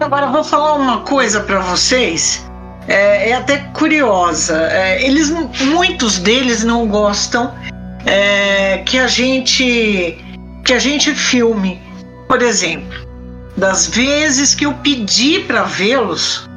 Agora 0.00 0.26
eu 0.26 0.32
vou 0.32 0.42
falar 0.42 0.74
uma 0.74 1.00
coisa 1.00 1.40
para 1.40 1.60
vocês. 1.60 2.44
É, 2.88 3.30
é, 3.30 3.34
até 3.34 3.58
curiosa. 3.72 4.68
É, 4.70 5.04
eles, 5.04 5.30
muitos 5.60 6.18
deles 6.18 6.64
não 6.64 6.86
gostam 6.86 7.54
é, 8.04 8.78
que 8.78 8.98
a 8.98 9.06
gente 9.06 10.18
que 10.64 10.72
a 10.72 10.78
gente 10.78 11.12
filme, 11.14 11.80
por 12.28 12.40
exemplo, 12.40 13.06
das 13.56 13.88
vezes 13.88 14.54
que 14.54 14.64
eu 14.64 14.72
pedi 14.74 15.40
para 15.40 15.64
vê-los, 15.64 16.48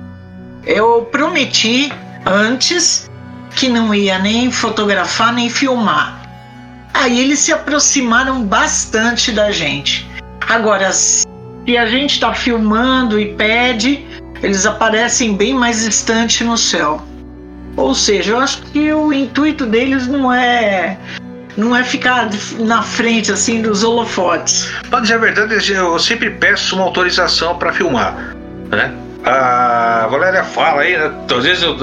eu 0.63 1.07
prometi 1.11 1.91
antes 2.23 3.09
que 3.55 3.67
não 3.67 3.93
ia 3.93 4.19
nem 4.19 4.51
fotografar 4.51 5.33
nem 5.33 5.49
filmar. 5.49 6.21
Aí 6.93 7.19
eles 7.19 7.39
se 7.39 7.51
aproximaram 7.51 8.43
bastante 8.43 9.31
da 9.31 9.51
gente. 9.51 10.07
Agora, 10.47 10.91
se 10.93 11.25
a 11.77 11.85
gente 11.87 12.13
está 12.13 12.33
filmando 12.33 13.19
e 13.19 13.33
pede, 13.33 14.04
eles 14.41 14.65
aparecem 14.65 15.35
bem 15.35 15.53
mais 15.53 15.83
distante 15.83 16.43
no 16.43 16.57
céu. 16.57 17.01
Ou 17.75 17.93
seja, 17.93 18.31
eu 18.31 18.39
acho 18.39 18.61
que 18.63 18.93
o 18.93 19.11
intuito 19.11 19.65
deles 19.65 20.07
não 20.07 20.31
é 20.31 20.97
não 21.57 21.75
é 21.75 21.83
ficar 21.83 22.29
na 22.59 22.81
frente 22.81 23.31
assim 23.31 23.61
dos 23.61 23.83
holofotes. 23.83 24.69
Para 24.89 24.99
dizer 25.01 25.13
a 25.15 25.17
verdade, 25.17 25.71
eu 25.71 25.97
sempre 25.99 26.29
peço 26.29 26.75
uma 26.75 26.83
autorização 26.83 27.57
para 27.57 27.71
filmar, 27.71 28.35
né? 28.69 28.93
A 29.25 30.07
Valéria 30.09 30.43
fala 30.43 30.83
aí, 30.83 30.95
né? 30.95 31.11
às 31.35 31.43
vezes 31.43 31.63
eu, 31.63 31.75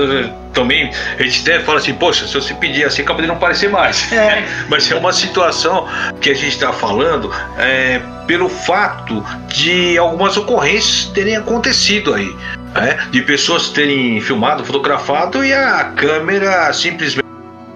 também 0.53 0.91
a 1.19 1.23
gente 1.23 1.41
até 1.43 1.61
fala 1.61 1.79
assim, 1.79 1.95
poxa, 1.95 2.27
se 2.27 2.35
você 2.35 2.55
pedir 2.55 2.85
assim, 2.85 3.03
acaba 3.03 3.21
de 3.21 3.29
não 3.29 3.37
parecer 3.37 3.69
mais. 3.69 4.13
É. 4.13 4.45
Mas 4.69 4.91
é 4.91 4.95
uma 4.95 5.13
situação 5.13 5.89
que 6.21 6.31
a 6.31 6.35
gente 6.35 6.49
está 6.51 6.73
falando 6.73 7.33
é, 7.59 8.01
pelo 8.27 8.49
fato 8.49 9.25
de 9.49 9.99
algumas 9.99 10.37
ocorrências 10.37 11.07
terem 11.13 11.37
acontecido 11.37 12.15
aí. 12.15 12.35
Né? 12.75 12.99
De 13.11 13.23
pessoas 13.23 13.69
terem 13.69 14.21
filmado, 14.21 14.65
fotografado 14.65 15.45
e 15.45 15.53
a 15.53 15.85
câmera 15.97 16.73
simplesmente 16.73 17.22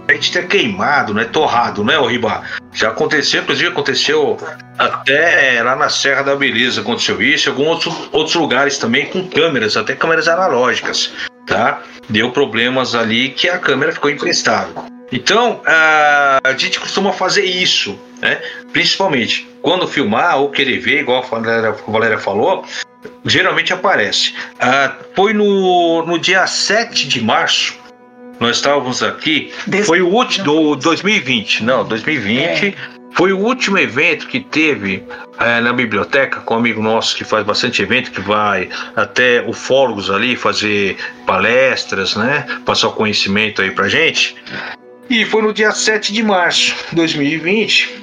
ter 0.06 0.46
queimado, 0.48 1.12
né? 1.12 1.24
Torrado, 1.24 1.84
né, 1.84 1.98
o 1.98 2.06
Riba? 2.06 2.42
Já 2.72 2.88
aconteceu, 2.88 3.42
inclusive 3.42 3.70
aconteceu 3.70 4.36
até 4.78 5.62
lá 5.62 5.74
na 5.76 5.88
Serra 5.88 6.22
da 6.22 6.36
Beleza, 6.36 6.80
aconteceu 6.80 7.20
isso, 7.22 7.48
em 7.48 7.52
alguns 7.52 7.68
outros, 7.68 8.08
outros 8.12 8.34
lugares 8.34 8.78
também 8.78 9.06
com 9.06 9.26
câmeras, 9.28 9.76
até 9.76 9.94
câmeras 9.94 10.28
analógicas 10.28 11.12
tá? 11.46 11.82
Deu 12.08 12.30
problemas 12.30 12.94
ali 12.94 13.30
que 13.30 13.48
a 13.48 13.58
câmera 13.58 13.92
ficou 13.92 14.10
emprestada. 14.10 14.70
Então, 15.10 15.62
a 15.64 16.52
gente 16.58 16.80
costuma 16.80 17.12
fazer 17.12 17.44
isso, 17.44 17.98
né? 18.20 18.42
Principalmente 18.72 19.48
quando 19.62 19.86
filmar 19.86 20.38
ou 20.38 20.50
querer 20.50 20.78
ver, 20.78 21.00
igual 21.00 21.22
a 21.22 21.26
Valéria, 21.26 21.70
a 21.70 21.90
Valéria 21.90 22.18
falou, 22.18 22.64
geralmente 23.24 23.72
aparece. 23.72 24.34
Ah, 24.60 24.94
foi 25.14 25.32
no, 25.32 26.04
no 26.04 26.18
dia 26.18 26.46
7 26.46 27.06
de 27.06 27.22
março, 27.22 27.76
nós 28.38 28.56
estávamos 28.56 29.02
aqui, 29.02 29.52
foi 29.84 30.00
o 30.00 30.08
último 30.08 30.44
do 30.44 30.76
2020, 30.76 31.64
não, 31.64 31.84
2020. 31.84 32.66
É 32.66 32.96
foi 33.16 33.32
o 33.32 33.38
último 33.38 33.78
evento 33.78 34.26
que 34.26 34.40
teve 34.40 35.02
é, 35.40 35.58
na 35.62 35.72
biblioteca 35.72 36.40
com 36.40 36.52
um 36.52 36.58
amigo 36.58 36.82
nosso 36.82 37.16
que 37.16 37.24
faz 37.24 37.46
bastante 37.46 37.80
evento, 37.80 38.10
que 38.10 38.20
vai 38.20 38.68
até 38.94 39.42
ufólogos 39.48 40.10
ali 40.10 40.36
fazer 40.36 40.98
palestras, 41.26 42.14
né? 42.14 42.46
Passar 42.66 42.88
o 42.88 42.92
conhecimento 42.92 43.62
aí 43.62 43.70
pra 43.70 43.88
gente. 43.88 44.36
E 45.08 45.24
foi 45.24 45.40
no 45.40 45.54
dia 45.54 45.72
7 45.72 46.12
de 46.12 46.22
março 46.22 46.74
de 46.90 46.96
2020. 46.96 48.02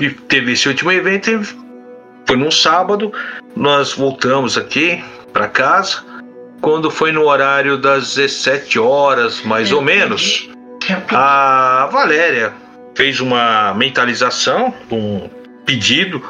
E 0.00 0.10
teve 0.10 0.52
esse 0.54 0.66
último 0.66 0.90
evento. 0.90 1.40
Foi 2.26 2.36
num 2.36 2.50
sábado. 2.50 3.12
Nós 3.54 3.92
voltamos 3.92 4.58
aqui 4.58 5.04
para 5.32 5.46
casa. 5.46 6.02
Quando 6.62 6.92
foi 6.92 7.10
no 7.10 7.24
horário 7.24 7.76
das 7.76 8.14
17 8.14 8.78
horas, 8.78 9.42
mais 9.42 9.72
ou 9.72 9.82
menos, 9.82 10.48
a 11.10 11.88
Valéria 11.90 12.52
fez 12.94 13.18
uma 13.18 13.74
mentalização, 13.74 14.72
um 14.88 15.28
pedido 15.66 16.22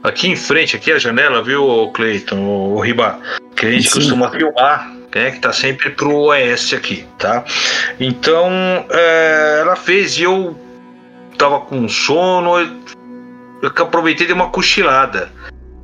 aqui 0.00 0.28
em 0.28 0.36
frente, 0.36 0.76
aqui 0.76 0.92
a 0.92 1.00
janela, 1.00 1.42
viu, 1.42 1.90
Cleiton, 1.92 2.38
o 2.38 2.78
Riba, 2.78 3.18
que 3.56 3.66
a 3.66 3.72
gente 3.72 3.88
Sim. 3.88 3.94
costuma 3.94 4.30
filmar, 4.30 4.88
né, 5.12 5.32
que 5.32 5.40
tá 5.40 5.52
sempre 5.52 5.90
pro 5.90 6.14
oeste 6.26 6.76
aqui, 6.76 7.04
tá? 7.18 7.44
Então, 7.98 8.86
é, 8.88 9.58
ela 9.62 9.74
fez 9.74 10.16
e 10.16 10.22
eu 10.22 10.56
tava 11.36 11.58
com 11.58 11.88
sono, 11.88 12.56
eu 12.60 13.72
aproveitei 13.78 14.28
de 14.28 14.32
uma 14.32 14.48
cochilada. 14.48 15.28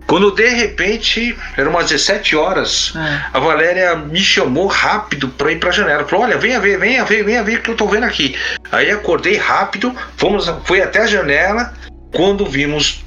Quando 0.09 0.31
de 0.31 0.49
repente, 0.49 1.37
eram 1.55 1.71
umas 1.71 1.91
17 1.91 2.35
horas, 2.35 2.95
é. 2.97 3.27
a 3.31 3.39
Valéria 3.39 3.95
me 3.95 4.21
chamou 4.21 4.67
rápido 4.67 5.29
para 5.29 5.53
ir 5.53 5.61
para 5.61 5.69
a 5.69 5.73
janela. 5.73 6.05
Falou: 6.07 6.25
Olha, 6.25 6.39
venha 6.39 6.59
ver, 6.59 6.79
venha 6.79 7.05
ver, 7.05 7.23
venha 7.23 7.45
ver 7.45 7.59
o 7.59 7.63
que 7.63 7.71
eu 7.71 7.77
tô 7.77 7.87
vendo 7.87 8.05
aqui. 8.05 8.35
Aí 8.73 8.91
acordei 8.91 9.37
rápido, 9.37 9.95
fomos, 10.17 10.51
fui 10.65 10.81
até 10.81 11.03
a 11.03 11.07
janela. 11.07 11.75
Quando 12.11 12.47
vimos 12.47 13.05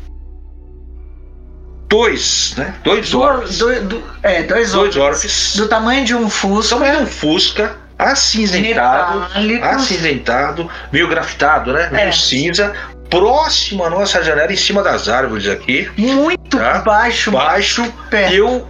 dois, 1.89 2.54
né? 2.56 2.76
Dois 2.84 3.12
orcs. 3.16 3.58
Do, 3.58 3.82
do, 3.82 4.04
é, 4.22 4.43
dois, 4.43 4.72
dois. 4.72 5.56
Do 5.56 5.68
tamanho 5.68 6.06
de 6.06 6.14
um 6.14 6.30
Fusca. 6.30 6.76
Do 6.76 6.82
tamanho 6.82 6.97
de 6.97 7.04
um 7.04 7.08
Fusca, 7.08 7.78
acinzentado, 7.97 9.28
acinzentado, 9.64 10.70
meio 10.91 11.08
grafitado, 11.08 11.74
né? 11.74 11.89
Meio 11.91 12.10
é. 12.10 12.12
cinza, 12.12 12.74
próximo 13.10 13.84
à 13.84 13.89
nossa 13.89 14.24
janela, 14.24 14.54
em 14.54 14.56
cima 14.56 14.84
das 14.84 15.10
árvores 15.10 15.47
aqui. 15.47 15.89
Muito 15.97 16.40
tá? 16.58 16.80
baixo. 16.80 17.32
Baixo. 17.32 17.91
Perto. 18.10 18.34
Eu, 18.34 18.68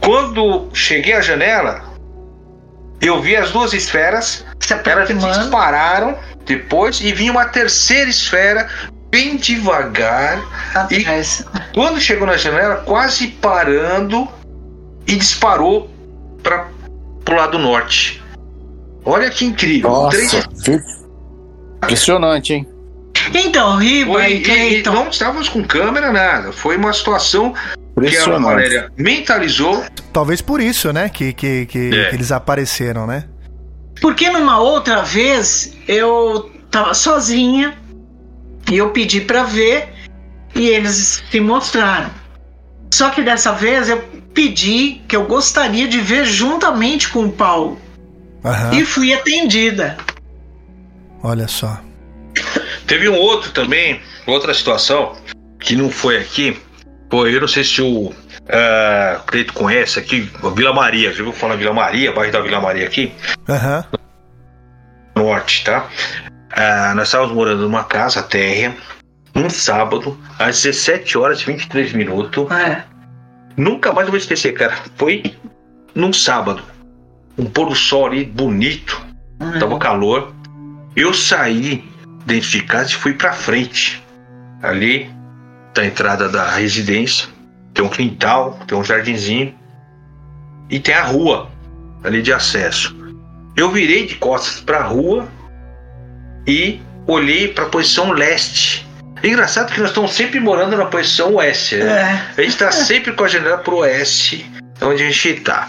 quando 0.00 0.68
cheguei 0.72 1.12
à 1.14 1.20
janela, 1.20 1.82
eu 3.00 3.20
vi 3.20 3.36
as 3.36 3.50
duas 3.50 3.72
esferas, 3.72 4.44
elas 4.84 5.08
dispararam 5.08 6.16
depois 6.44 7.00
e 7.00 7.12
vinha 7.12 7.30
uma 7.32 7.44
terceira 7.46 8.08
esfera 8.08 8.68
bem 9.10 9.36
devagar 9.36 10.40
Atrás. 10.74 11.40
e 11.40 11.74
quando 11.74 12.00
chegou 12.00 12.26
na 12.26 12.36
janela, 12.36 12.76
quase 12.84 13.28
parando 13.28 14.28
e 15.06 15.16
disparou 15.16 15.90
para 16.42 16.68
o 17.28 17.32
lado 17.34 17.58
norte. 17.58 18.22
Olha 19.04 19.30
que 19.30 19.44
incrível. 19.44 19.90
Nossa, 19.90 20.16
Três- 20.16 20.46
que- 20.64 20.80
impressionante, 21.84 22.52
hein? 22.54 22.68
Então, 23.34 23.76
Riba 23.76 24.12
Foi, 24.14 24.32
e 24.32 24.34
e, 24.34 24.38
e 24.38 24.42
Cleiton. 24.42 24.92
não 24.92 25.08
estávamos 25.08 25.48
com 25.48 25.62
câmera, 25.64 26.12
nada. 26.12 26.52
Foi 26.52 26.76
uma 26.76 26.92
situação 26.92 27.54
que 28.00 28.16
a. 28.16 28.38
Valéria 28.38 28.92
mentalizou. 28.96 29.84
Talvez 30.12 30.40
por 30.40 30.60
isso, 30.60 30.92
né? 30.92 31.08
Que, 31.08 31.32
que, 31.32 31.66
que, 31.66 31.90
É. 31.94 32.08
que 32.10 32.14
eles 32.16 32.30
apareceram, 32.32 33.06
né? 33.06 33.24
Porque 34.00 34.30
numa 34.30 34.60
outra 34.60 35.02
vez 35.02 35.72
eu 35.88 36.50
tava 36.70 36.94
sozinha 36.94 37.76
e 38.70 38.76
eu 38.76 38.90
pedi 38.90 39.20
pra 39.20 39.42
ver 39.42 39.88
e 40.54 40.68
eles 40.68 41.22
se 41.30 41.40
mostraram. 41.40 42.10
Só 42.94 43.10
que 43.10 43.22
dessa 43.22 43.52
vez 43.52 43.88
eu 43.88 44.02
pedi 44.32 45.02
que 45.08 45.16
eu 45.16 45.24
gostaria 45.24 45.88
de 45.88 45.98
ver 46.00 46.24
juntamente 46.24 47.08
com 47.08 47.24
o 47.24 47.32
Paulo 47.32 47.78
Aham. 48.44 48.72
e 48.74 48.84
fui 48.84 49.12
atendida. 49.12 49.96
Olha 51.22 51.48
só. 51.48 51.80
Teve 52.88 53.06
um 53.06 53.16
outro 53.16 53.52
também, 53.52 54.00
outra 54.26 54.54
situação, 54.54 55.14
que 55.60 55.76
não 55.76 55.90
foi 55.90 56.16
aqui. 56.16 56.58
Pô, 57.10 57.26
eu 57.26 57.38
não 57.38 57.46
sei 57.46 57.62
se 57.62 57.82
o 57.82 58.14
ah, 58.48 59.20
Cleito 59.26 59.52
conhece 59.52 59.98
aqui, 59.98 60.30
Vila 60.56 60.72
Maria. 60.72 61.12
Já 61.12 61.22
ouviu 61.22 61.38
falar 61.38 61.56
Vila 61.56 61.74
Maria, 61.74 62.12
bairro 62.12 62.32
da 62.32 62.40
Vila 62.40 62.60
Maria 62.60 62.86
aqui? 62.86 63.12
Aham. 63.46 63.84
norte, 65.14 65.64
tá? 65.64 65.86
Ah, 66.50 66.94
nós 66.96 67.08
estávamos 67.08 67.34
morando 67.34 67.62
numa 67.62 67.84
casa 67.84 68.22
térrea, 68.22 68.74
um 69.34 69.50
sábado, 69.50 70.18
às 70.38 70.62
17 70.62 71.18
horas 71.18 71.42
e 71.42 71.44
23 71.44 71.92
minutos. 71.92 72.50
É. 72.50 72.84
Nunca 73.54 73.92
mais 73.92 74.06
eu 74.06 74.12
vou 74.12 74.18
esquecer, 74.18 74.54
cara. 74.54 74.78
Foi 74.96 75.22
num 75.94 76.12
sábado. 76.12 76.62
Um 77.36 77.44
pôr 77.44 77.68
do 77.68 77.74
sol 77.74 78.06
ali 78.06 78.24
bonito, 78.24 78.98
tava 79.60 79.78
calor. 79.78 80.32
Eu 80.96 81.12
saí 81.12 81.84
dentro 82.28 82.50
de 82.50 82.62
casa 82.62 82.90
e 82.90 82.94
fui 82.94 83.14
pra 83.14 83.32
frente. 83.32 84.04
Ali, 84.62 85.10
da 85.74 85.84
entrada 85.84 86.28
da 86.28 86.50
residência, 86.50 87.28
tem 87.72 87.84
um 87.84 87.88
quintal, 87.88 88.58
tem 88.66 88.76
um 88.76 88.84
jardinzinho 88.84 89.54
e 90.68 90.78
tem 90.78 90.94
a 90.94 91.02
rua 91.02 91.50
ali 92.04 92.22
de 92.22 92.32
acesso. 92.32 92.96
Eu 93.56 93.70
virei 93.70 94.06
de 94.06 94.16
costas 94.16 94.60
pra 94.60 94.82
rua 94.82 95.26
e 96.46 96.80
olhei 97.06 97.48
pra 97.48 97.66
posição 97.66 98.12
leste. 98.12 98.86
Engraçado 99.24 99.72
que 99.72 99.80
nós 99.80 99.90
estamos 99.90 100.12
sempre 100.12 100.38
morando 100.38 100.76
na 100.76 100.86
posição 100.86 101.34
oeste, 101.34 101.76
né? 101.76 102.22
É. 102.36 102.40
A 102.40 102.44
gente 102.44 102.56
tá 102.56 102.70
sempre 102.70 103.12
com 103.12 103.24
a 103.24 103.28
janela 103.28 103.58
pro 103.58 103.78
oeste, 103.78 104.48
onde 104.80 105.02
a 105.02 105.10
gente 105.10 105.40
tá. 105.40 105.68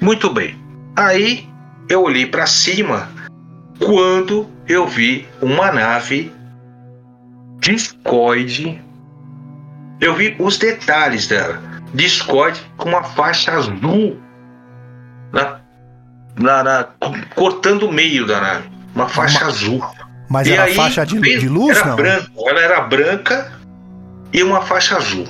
Muito 0.00 0.28
bem. 0.30 0.58
Aí 0.96 1.48
eu 1.88 2.02
olhei 2.02 2.26
para 2.26 2.44
cima 2.44 3.08
quando 3.84 4.48
eu 4.68 4.86
vi 4.86 5.26
uma 5.40 5.70
nave 5.72 6.32
discoide. 7.60 8.80
Eu 10.00 10.14
vi 10.14 10.34
os 10.38 10.58
detalhes 10.58 11.26
dela. 11.28 11.60
Discoide 11.94 12.60
com 12.76 12.88
uma 12.88 13.02
faixa 13.04 13.52
azul 13.52 14.18
na, 15.32 15.60
na, 16.36 16.62
na- 16.64 16.88
cortando 17.34 17.84
o 17.88 17.92
meio 17.92 18.26
da 18.26 18.40
nave. 18.40 18.70
Uma 18.94 19.08
faixa 19.08 19.44
azul. 19.46 19.84
Mas 20.28 20.46
E 20.48 20.52
era 20.52 20.64
aí, 20.64 20.74
faixa 20.74 21.04
de, 21.06 21.20
de 21.20 21.48
luz, 21.48 21.76
era 21.76 21.88
não? 21.90 21.96
branco, 21.96 22.48
ela 22.48 22.60
era 22.60 22.80
branca 22.80 23.52
e 24.32 24.42
uma 24.42 24.62
faixa 24.62 24.96
azul 24.96 25.26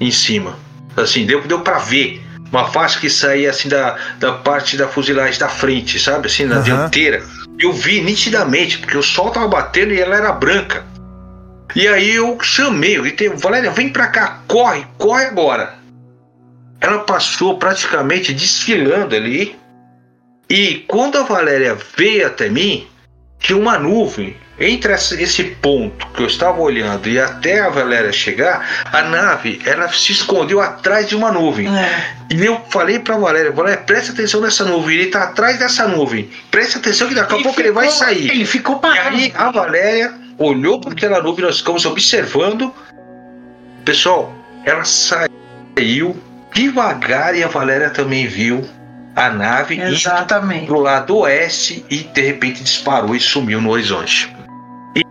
em 0.00 0.10
cima. 0.10 0.56
Assim, 0.96 1.26
deu, 1.26 1.42
deu 1.46 1.60
para 1.60 1.78
ver. 1.78 2.22
Uma 2.52 2.66
faixa 2.66 3.00
que 3.00 3.10
saía 3.10 3.50
assim 3.50 3.68
da, 3.68 3.96
da 4.20 4.32
parte 4.34 4.76
da 4.76 4.86
fuzilagem 4.86 5.40
da 5.40 5.48
frente, 5.48 5.98
sabe? 5.98 6.26
Assim, 6.28 6.44
na 6.44 6.56
Aham. 6.56 6.62
dianteira. 6.62 7.24
Eu 7.58 7.72
vi 7.72 8.00
nitidamente, 8.00 8.78
porque 8.78 8.96
o 8.96 9.02
sol 9.02 9.30
tava 9.30 9.48
batendo 9.48 9.92
e 9.92 10.00
ela 10.00 10.16
era 10.16 10.32
branca. 10.32 10.84
E 11.74 11.88
aí 11.88 12.14
eu 12.14 12.38
chamei, 12.40 12.96
eu 12.96 13.02
gritei, 13.02 13.28
Valéria, 13.28 13.70
vem 13.70 13.88
pra 13.88 14.08
cá, 14.08 14.42
corre, 14.46 14.86
corre 14.98 15.26
agora. 15.26 15.74
Ela 16.80 17.00
passou 17.00 17.58
praticamente 17.58 18.32
desfilando 18.32 19.14
ali. 19.14 19.56
E 20.48 20.84
quando 20.86 21.16
a 21.16 21.22
Valéria 21.22 21.76
veio 21.96 22.26
até 22.26 22.48
mim, 22.48 22.86
tinha 23.44 23.58
uma 23.58 23.78
nuvem 23.78 24.34
entre 24.58 24.92
esse 24.94 25.42
ponto 25.44 26.06
que 26.14 26.22
eu 26.22 26.26
estava 26.26 26.58
olhando 26.62 27.08
e 27.08 27.18
até 27.20 27.60
a 27.60 27.68
Valéria 27.68 28.10
chegar, 28.12 28.84
a 28.90 29.02
nave 29.02 29.60
ela 29.66 29.86
se 29.92 30.12
escondeu 30.12 30.60
atrás 30.62 31.06
de 31.08 31.14
uma 31.14 31.30
nuvem. 31.30 31.66
É. 31.68 32.14
E 32.30 32.42
eu 32.42 32.58
falei 32.70 32.98
pra 33.00 33.16
Valéria, 33.18 33.50
Valéria, 33.52 33.82
presta 33.82 34.12
atenção 34.12 34.40
nessa 34.40 34.64
nuvem, 34.64 34.96
ele 34.96 35.06
tá 35.10 35.24
atrás 35.24 35.58
dessa 35.58 35.86
nuvem. 35.86 36.30
Presta 36.50 36.78
atenção 36.78 37.06
que 37.08 37.14
daqui 37.14 37.34
a 37.34 37.38
E 37.38 37.42
pouco 37.42 37.60
ele 37.60 37.72
vai 37.72 37.90
ficou- 37.90 37.98
sair. 38.06 38.30
Ele 38.30 38.46
ficou 38.46 38.76
E 38.76 38.80
parado. 38.80 39.08
aí 39.16 39.32
a 39.36 39.50
Valéria 39.50 40.14
olhou 40.38 40.80
para 40.80 40.92
aquela 40.92 41.20
nuvem, 41.22 41.44
nós 41.44 41.58
ficamos 41.58 41.84
observando. 41.84 42.72
Pessoal, 43.84 44.34
ela 44.64 44.84
saiu 44.84 46.16
devagar 46.54 47.34
e 47.36 47.42
a 47.44 47.48
Valéria 47.48 47.90
também 47.90 48.26
viu 48.26 48.64
a 49.16 49.30
nave 49.30 49.76
indo 49.76 49.86
Exatamente. 49.86 50.66
pro 50.66 50.80
lado 50.80 51.18
oeste 51.18 51.84
e 51.90 51.98
de 51.98 52.20
repente 52.20 52.62
disparou 52.62 53.14
e 53.14 53.20
sumiu 53.20 53.60
no 53.60 53.70
horizonte. 53.70 54.34
E 54.96 55.02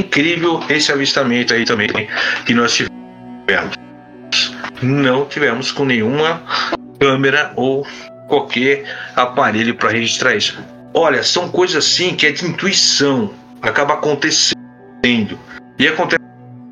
incrível 0.00 0.60
esse 0.68 0.92
avistamento 0.92 1.54
aí 1.54 1.64
também 1.64 1.88
que 2.44 2.54
nós 2.54 2.74
tivemos. 2.74 3.76
Não 4.82 5.24
tivemos 5.24 5.72
com 5.72 5.84
nenhuma 5.84 6.42
câmera 7.00 7.52
ou 7.56 7.86
qualquer 8.28 8.84
aparelho 9.16 9.74
para 9.74 9.90
registrar 9.90 10.34
isso. 10.36 10.58
Olha, 10.94 11.22
são 11.22 11.48
coisas 11.48 11.84
assim 11.84 12.14
que 12.14 12.26
é 12.26 12.32
de 12.32 12.44
intuição, 12.44 13.32
acaba 13.62 13.94
acontecendo. 13.94 14.56
E 15.78 15.88
acontece 15.88 16.22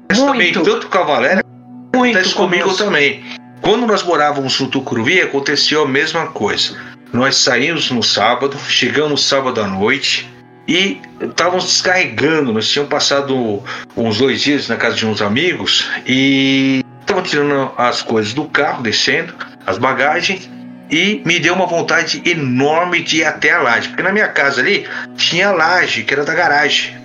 também 0.08 0.52
Muito. 0.52 0.62
tanto 0.62 0.88
com 0.88 0.98
a 0.98 1.02
Valéria 1.02 1.44
Muito 1.94 2.16
acontece 2.16 2.34
comigo 2.34 2.62
conosco. 2.64 2.84
também. 2.84 3.24
Quando 3.60 3.86
nós 3.86 4.02
morávamos 4.02 4.60
no 4.60 4.68
Tucuruvi, 4.68 5.20
aconteceu 5.20 5.82
a 5.82 5.88
mesma 5.88 6.26
coisa. 6.28 6.76
Nós 7.12 7.36
saímos 7.36 7.90
no 7.90 8.02
sábado, 8.02 8.56
chegamos 8.68 9.24
sábado 9.24 9.60
à 9.60 9.66
noite 9.66 10.28
e 10.68 11.00
estávamos 11.20 11.64
descarregando. 11.64 12.52
Nós 12.52 12.68
tínhamos 12.68 12.90
passado 12.90 13.62
uns 13.96 14.18
dois 14.18 14.42
dias 14.42 14.68
na 14.68 14.76
casa 14.76 14.96
de 14.96 15.06
uns 15.06 15.22
amigos 15.22 15.88
e 16.06 16.84
estavam 17.00 17.22
tirando 17.22 17.72
as 17.76 18.02
coisas 18.02 18.34
do 18.34 18.44
carro, 18.44 18.82
descendo 18.82 19.34
as 19.66 19.78
bagagens 19.78 20.48
e 20.90 21.22
me 21.24 21.38
deu 21.38 21.54
uma 21.54 21.66
vontade 21.66 22.22
enorme 22.24 23.02
de 23.02 23.18
ir 23.18 23.24
até 23.24 23.52
a 23.52 23.60
laje, 23.60 23.88
porque 23.88 24.02
na 24.02 24.12
minha 24.12 24.28
casa 24.28 24.60
ali 24.60 24.86
tinha 25.16 25.48
a 25.48 25.52
laje, 25.52 26.04
que 26.04 26.14
era 26.14 26.24
da 26.24 26.34
garagem. 26.34 26.96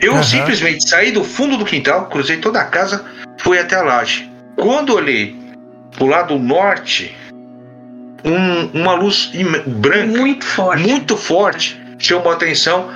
Eu 0.00 0.12
Aham. 0.12 0.22
simplesmente 0.22 0.88
saí 0.88 1.10
do 1.10 1.24
fundo 1.24 1.56
do 1.56 1.64
quintal, 1.64 2.06
cruzei 2.06 2.36
toda 2.36 2.60
a 2.60 2.64
casa, 2.64 3.04
fui 3.38 3.58
até 3.58 3.76
a 3.76 3.82
laje. 3.82 4.30
Quando 4.54 4.94
olhei 4.94 5.45
pro 5.96 6.06
lado 6.06 6.38
norte, 6.38 7.16
um- 8.24 8.80
uma 8.80 8.94
luz 8.94 9.30
branca, 9.66 10.06
Muito 10.18 10.44
forte. 10.44 10.82
muito 10.82 11.16
forte, 11.16 11.80
chamou 11.98 12.30
a 12.30 12.34
atenção. 12.34 12.88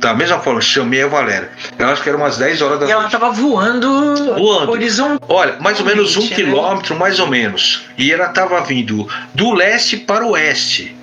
Da 0.00 0.12
mesma 0.12 0.38
forma, 0.40 0.60
chamei 0.60 1.02
a 1.02 1.06
Valéria. 1.06 1.48
Eu 1.78 1.88
acho 1.88 2.02
que 2.02 2.08
era 2.08 2.18
umas 2.18 2.36
10 2.36 2.60
horas 2.60 2.78
da 2.80 2.86
E 2.86 2.90
ela 2.90 3.02
noite. 3.02 3.12
tava 3.12 3.30
voando, 3.30 4.34
Voando. 4.34 4.72
horizontal. 4.72 5.18
Olha, 5.28 5.56
mais 5.60 5.78
ou 5.80 5.86
menos 5.86 6.16
um 6.16 6.22
né? 6.28 6.34
quilômetro, 6.34 6.98
mais 6.98 7.18
ou 7.20 7.26
menos. 7.26 7.86
E 7.96 8.12
ela 8.12 8.26
estava 8.26 8.60
vindo 8.62 9.08
do 9.32 9.54
leste 9.54 9.96
para 9.96 10.26
o 10.26 10.30
oeste. 10.32 10.94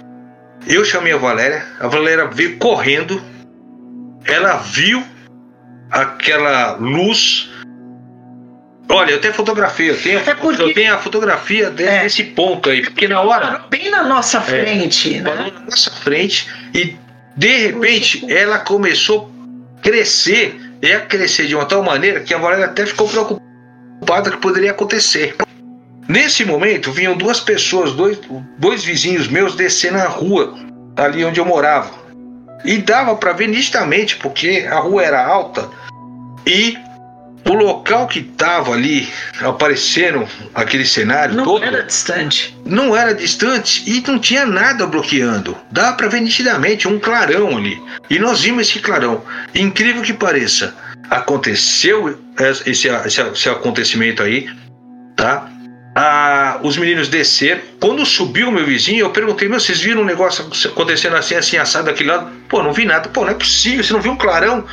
Eu 0.67 0.85
chamei 0.85 1.13
a 1.13 1.17
Valéria, 1.17 1.65
a 1.79 1.87
Valéria 1.87 2.27
veio 2.27 2.57
correndo. 2.57 3.19
Ela 4.25 4.57
viu 4.57 5.01
aquela 5.89 6.73
luz. 6.75 7.49
Olha, 8.91 9.11
eu 9.11 9.21
tenho 9.21 9.33
fotografia, 9.33 9.91
eu 9.93 10.01
tenho, 10.01 10.19
É 10.19 10.33
porque- 10.35 10.61
eu 10.61 10.73
tenho 10.73 10.93
a 10.93 10.97
fotografia 10.97 11.67
É. 11.77 12.03
desse 12.03 12.23
ponto 12.23 12.69
aí, 12.69 12.81
porque 12.83 13.07
na 13.07 13.21
hora 13.21 13.47
Parou 13.47 13.69
bem 13.69 13.89
na 13.89 14.03
nossa 14.03 14.37
É. 14.39 14.41
frente, 14.41 15.21
parou 15.21 15.35
né? 15.45 15.51
na 15.53 15.59
nossa 15.61 15.91
frente 15.91 16.47
e 16.73 16.95
de 17.35 17.57
repente 17.67 18.25
ela 18.31 18.59
começou 18.59 19.31
a 19.77 19.81
crescer, 19.81 20.59
e 20.81 20.91
a 20.91 20.99
crescer 21.01 21.47
de 21.47 21.55
uma 21.55 21.65
tal 21.65 21.81
maneira 21.83 22.19
que 22.19 22.33
a 22.33 22.37
Valéria 22.37 22.65
até 22.65 22.85
ficou 22.85 23.07
preocupada 23.07 24.29
que 24.31 24.37
poderia 24.37 24.71
acontecer. 24.71 25.35
Nesse 26.07 26.43
momento 26.43 26.91
vinham 26.91 27.15
duas 27.15 27.39
pessoas, 27.39 27.93
dois, 27.93 28.19
dois 28.57 28.83
vizinhos 28.83 29.27
meus 29.29 29.55
descendo 29.55 29.99
a 29.99 30.07
rua 30.07 30.53
ali 30.97 31.23
onde 31.23 31.39
eu 31.39 31.45
morava. 31.45 31.91
E 32.65 32.77
dava 32.77 33.15
para 33.15 33.31
ver 33.31 33.47
nitidamente, 33.47 34.17
porque 34.17 34.67
a 34.69 34.79
rua 34.79 35.03
era 35.03 35.25
alta 35.25 35.69
e 36.45 36.77
o 37.45 37.53
local 37.53 38.07
que 38.07 38.21
tava 38.21 38.73
ali 38.73 39.09
aparecendo 39.41 40.27
aquele 40.53 40.85
cenário 40.85 41.35
Não 41.35 41.43
todo 41.43 41.63
era 41.63 41.83
distante. 41.83 42.55
não 42.65 42.95
era 42.95 43.13
distante 43.13 43.83
e 43.87 44.03
não 44.07 44.19
tinha 44.19 44.45
nada 44.45 44.85
bloqueando. 44.85 45.57
Dá 45.71 45.93
para 45.93 46.07
ver 46.07 46.21
nitidamente 46.21 46.87
um 46.87 46.99
clarão 46.99 47.57
ali. 47.57 47.81
E 48.09 48.19
nós 48.19 48.41
vimos 48.41 48.69
esse 48.69 48.79
clarão. 48.79 49.23
Incrível 49.55 50.01
que 50.01 50.13
pareça, 50.13 50.73
aconteceu 51.09 52.17
esse, 52.39 52.69
esse, 52.69 52.87
esse 53.33 53.49
acontecimento 53.49 54.21
aí, 54.23 54.47
tá? 55.15 55.49
Ah, 55.95 56.59
os 56.63 56.77
meninos 56.77 57.09
desceram. 57.09 57.61
Quando 57.79 58.05
subiu 58.05 58.47
o 58.47 58.51
meu 58.51 58.65
vizinho, 58.65 58.99
eu 58.99 59.09
perguntei: 59.09 59.49
meu, 59.49 59.59
vocês 59.59 59.81
viram 59.81 60.01
um 60.01 60.05
negócio 60.05 60.45
acontecendo 60.69 61.17
assim, 61.17 61.35
assim, 61.35 61.57
assado 61.57 61.87
daquele 61.87 62.09
lado? 62.09 62.31
Pô, 62.47 62.63
não 62.63 62.71
vi 62.71 62.85
nada. 62.85 63.09
Pô, 63.09 63.25
não 63.25 63.31
é 63.31 63.33
possível, 63.33 63.83
você 63.83 63.91
não 63.91 64.01
viu 64.01 64.13
um 64.13 64.17
clarão? 64.17 64.63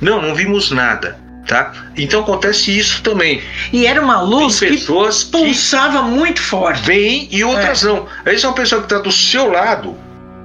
Não, 0.00 0.20
não 0.20 0.34
vimos 0.34 0.72
nada. 0.72 1.18
Tá? 1.46 1.72
Então 1.96 2.22
acontece 2.22 2.76
isso 2.76 3.02
também. 3.02 3.40
E 3.72 3.86
era 3.86 4.02
uma 4.02 4.20
luz 4.20 4.58
Tem 4.58 4.70
pessoas 4.70 5.22
que 5.22 5.30
pulsava 5.30 6.02
que 6.02 6.10
muito 6.10 6.42
forte. 6.42 6.82
Bem 6.82 7.28
e 7.30 7.44
outras 7.44 7.84
é. 7.84 7.86
não. 7.86 8.06
Às 8.18 8.24
vezes 8.24 8.44
é 8.44 8.48
uma 8.48 8.54
pessoa 8.54 8.80
que 8.80 8.86
está 8.86 8.98
do 8.98 9.12
seu 9.12 9.48
lado, 9.48 9.96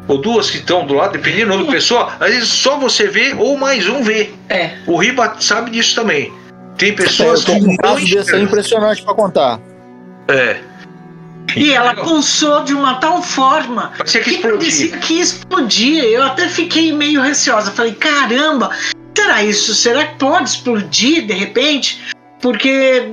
ou 0.07 0.19
duas 0.19 0.51
que 0.51 0.57
estão 0.57 0.85
do 0.85 0.93
lado, 0.93 1.13
dependendo 1.13 1.65
da 1.65 1.65
pessoa, 1.71 2.13
às 2.19 2.29
vezes 2.29 2.49
só 2.49 2.77
você 2.77 3.07
vê 3.07 3.33
ou 3.33 3.57
mais 3.57 3.89
um 3.89 4.03
vê. 4.03 4.29
É. 4.47 4.77
O 4.85 4.95
Riba 4.95 5.37
sabe 5.39 5.71
disso 5.71 5.95
também. 5.95 6.31
Tem 6.77 6.95
pessoas 6.95 7.47
é, 7.47 7.51
eu 7.51 7.59
tô 7.59 7.65
com 7.65 7.71
um 7.73 7.77
caso 7.77 8.05
desse 8.05 8.35
aí 8.35 8.43
impressionante 8.43 9.03
para 9.03 9.13
contar. 9.15 9.59
É. 10.27 10.59
E 11.55 11.73
ela 11.73 11.95
pulsou 11.95 12.63
de 12.63 12.73
uma 12.73 12.95
tal 12.95 13.21
forma 13.21 13.91
que, 14.05 14.19
que, 14.19 14.29
explodia. 14.35 14.97
que 14.97 15.19
explodia. 15.19 16.03
Eu 16.03 16.23
até 16.23 16.47
fiquei 16.47 16.93
meio 16.93 17.21
receosa. 17.21 17.71
Falei, 17.71 17.93
caramba, 17.93 18.69
será 19.15 19.43
isso? 19.43 19.73
Será 19.75 20.05
que 20.05 20.15
pode 20.15 20.49
explodir 20.49 21.25
de 21.25 21.33
repente? 21.33 22.01
Porque 22.41 23.07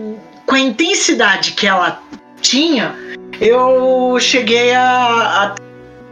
com 0.46 0.54
a 0.54 0.60
intensidade 0.60 1.52
que 1.52 1.66
ela 1.66 2.02
tinha, 2.40 2.94
eu 3.40 4.16
cheguei 4.20 4.74
a, 4.74 4.86
a 4.86 5.54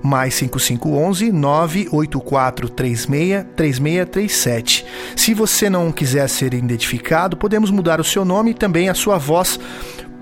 mais 0.03 0.35
5511 0.35 1.33
98436 1.33 3.45
3637. 3.57 4.87
Se 5.15 5.35
você 5.35 5.69
não 5.69 5.93
quiser 5.93 6.29
ser 6.29 6.55
identificado, 6.55 7.37
podemos 7.37 7.71
mudar 7.71 8.01
o 8.01 8.05
seu 8.05 8.25
nome 8.25 8.53
e 8.53 8.55
também 8.55 8.89
a 8.89 8.95
sua 8.95 9.19
voz. 9.19 9.59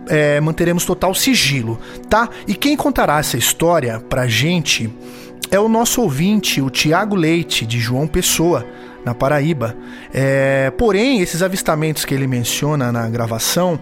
É, 0.07 0.39
manteremos 0.39 0.85
total 0.85 1.15
sigilo, 1.15 1.79
tá? 2.11 2.29
E 2.47 2.55
quem 2.55 2.77
contará 2.77 3.19
essa 3.19 3.39
história 3.39 4.01
pra 4.01 4.27
gente 4.27 4.93
é 5.51 5.59
o 5.59 5.69
nosso 5.69 6.03
ouvinte, 6.03 6.61
o 6.61 6.69
Tiago 6.69 7.17
Leite, 7.17 7.65
de 7.65 7.81
João 7.81 8.07
Pessoa, 8.07 8.67
na 9.05 9.15
Paraíba. 9.15 9.77
É, 10.13 10.73
porém, 10.77 11.21
esses 11.21 11.43
avistamentos 11.43 12.05
que 12.05 12.15
ele 12.15 12.27
menciona 12.27 12.91
na 12.91 13.09
gravação 13.09 13.79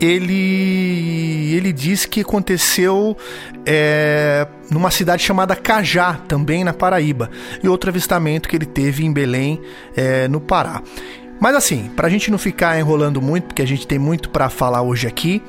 ele 0.00 1.54
ele 1.54 1.72
diz 1.72 2.04
que 2.04 2.20
aconteceu 2.20 3.16
é, 3.64 4.46
numa 4.70 4.90
cidade 4.90 5.22
chamada 5.22 5.56
Cajá, 5.56 6.14
também 6.28 6.64
na 6.64 6.72
Paraíba, 6.72 7.30
e 7.62 7.68
outro 7.68 7.90
avistamento 7.90 8.48
que 8.48 8.56
ele 8.56 8.66
teve 8.66 9.04
em 9.04 9.12
Belém, 9.12 9.60
é, 9.96 10.28
no 10.28 10.40
Pará. 10.40 10.82
Mas 11.40 11.54
assim, 11.54 11.90
para 11.94 12.06
a 12.06 12.10
gente 12.10 12.30
não 12.30 12.38
ficar 12.38 12.78
enrolando 12.78 13.20
muito, 13.20 13.44
porque 13.44 13.62
a 13.62 13.66
gente 13.66 13.86
tem 13.86 13.98
muito 13.98 14.30
para 14.30 14.48
falar 14.48 14.82
hoje 14.82 15.06
aqui, 15.06 15.42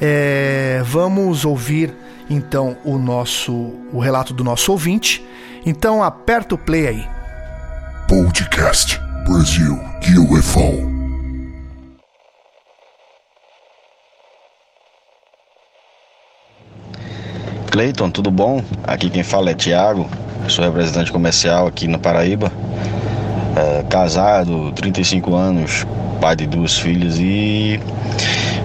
é, 0.00 0.82
vamos 0.84 1.44
ouvir 1.44 1.94
então 2.28 2.76
o 2.84 2.96
nosso 2.98 3.52
o 3.92 3.98
relato 3.98 4.32
do 4.32 4.44
nosso 4.44 4.72
ouvinte. 4.72 5.24
Então 5.66 6.02
aperta 6.02 6.54
o 6.54 6.58
play 6.58 6.86
aí. 6.86 7.08
Podcast 8.08 8.98
Brasil 9.26 9.78
UFO. 10.18 10.99
Cleiton, 17.70 18.10
tudo 18.10 18.32
bom? 18.32 18.62
Aqui 18.82 19.08
quem 19.08 19.22
fala 19.22 19.50
é 19.50 19.54
Tiago, 19.54 20.08
sou 20.48 20.64
representante 20.64 21.12
comercial 21.12 21.68
aqui 21.68 21.86
na 21.86 21.98
Paraíba. 21.98 22.50
É, 23.56 23.84
casado, 23.88 24.72
35 24.72 25.34
anos, 25.34 25.86
pai 26.20 26.34
de 26.34 26.46
duas 26.48 26.76
filhas 26.76 27.18
e 27.18 27.80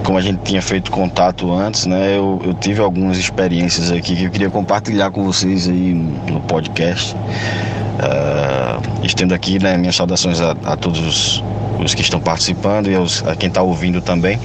como 0.03 0.17
a 0.17 0.21
gente 0.21 0.39
tinha 0.43 0.61
feito 0.61 0.89
contato 0.89 1.51
antes, 1.53 1.85
né, 1.85 2.17
eu, 2.17 2.41
eu 2.43 2.53
tive 2.55 2.81
algumas 2.81 3.17
experiências 3.17 3.91
aqui 3.91 4.15
que 4.15 4.23
eu 4.25 4.31
queria 4.31 4.49
compartilhar 4.49 5.11
com 5.11 5.23
vocês 5.23 5.67
aí 5.67 5.93
no 5.93 6.41
podcast. 6.41 7.15
Uh, 7.15 9.05
estendo 9.05 9.33
aqui 9.33 9.61
né, 9.61 9.77
minhas 9.77 9.95
saudações 9.95 10.41
a, 10.41 10.51
a 10.65 10.75
todos 10.75 10.99
os, 10.99 11.43
os, 11.83 11.93
que 11.93 12.01
estão 12.01 12.19
participando 12.19 12.89
e 12.89 12.95
aos, 12.95 13.25
a 13.25 13.35
quem 13.35 13.49
está 13.49 13.61
ouvindo 13.61 14.01
também. 14.01 14.37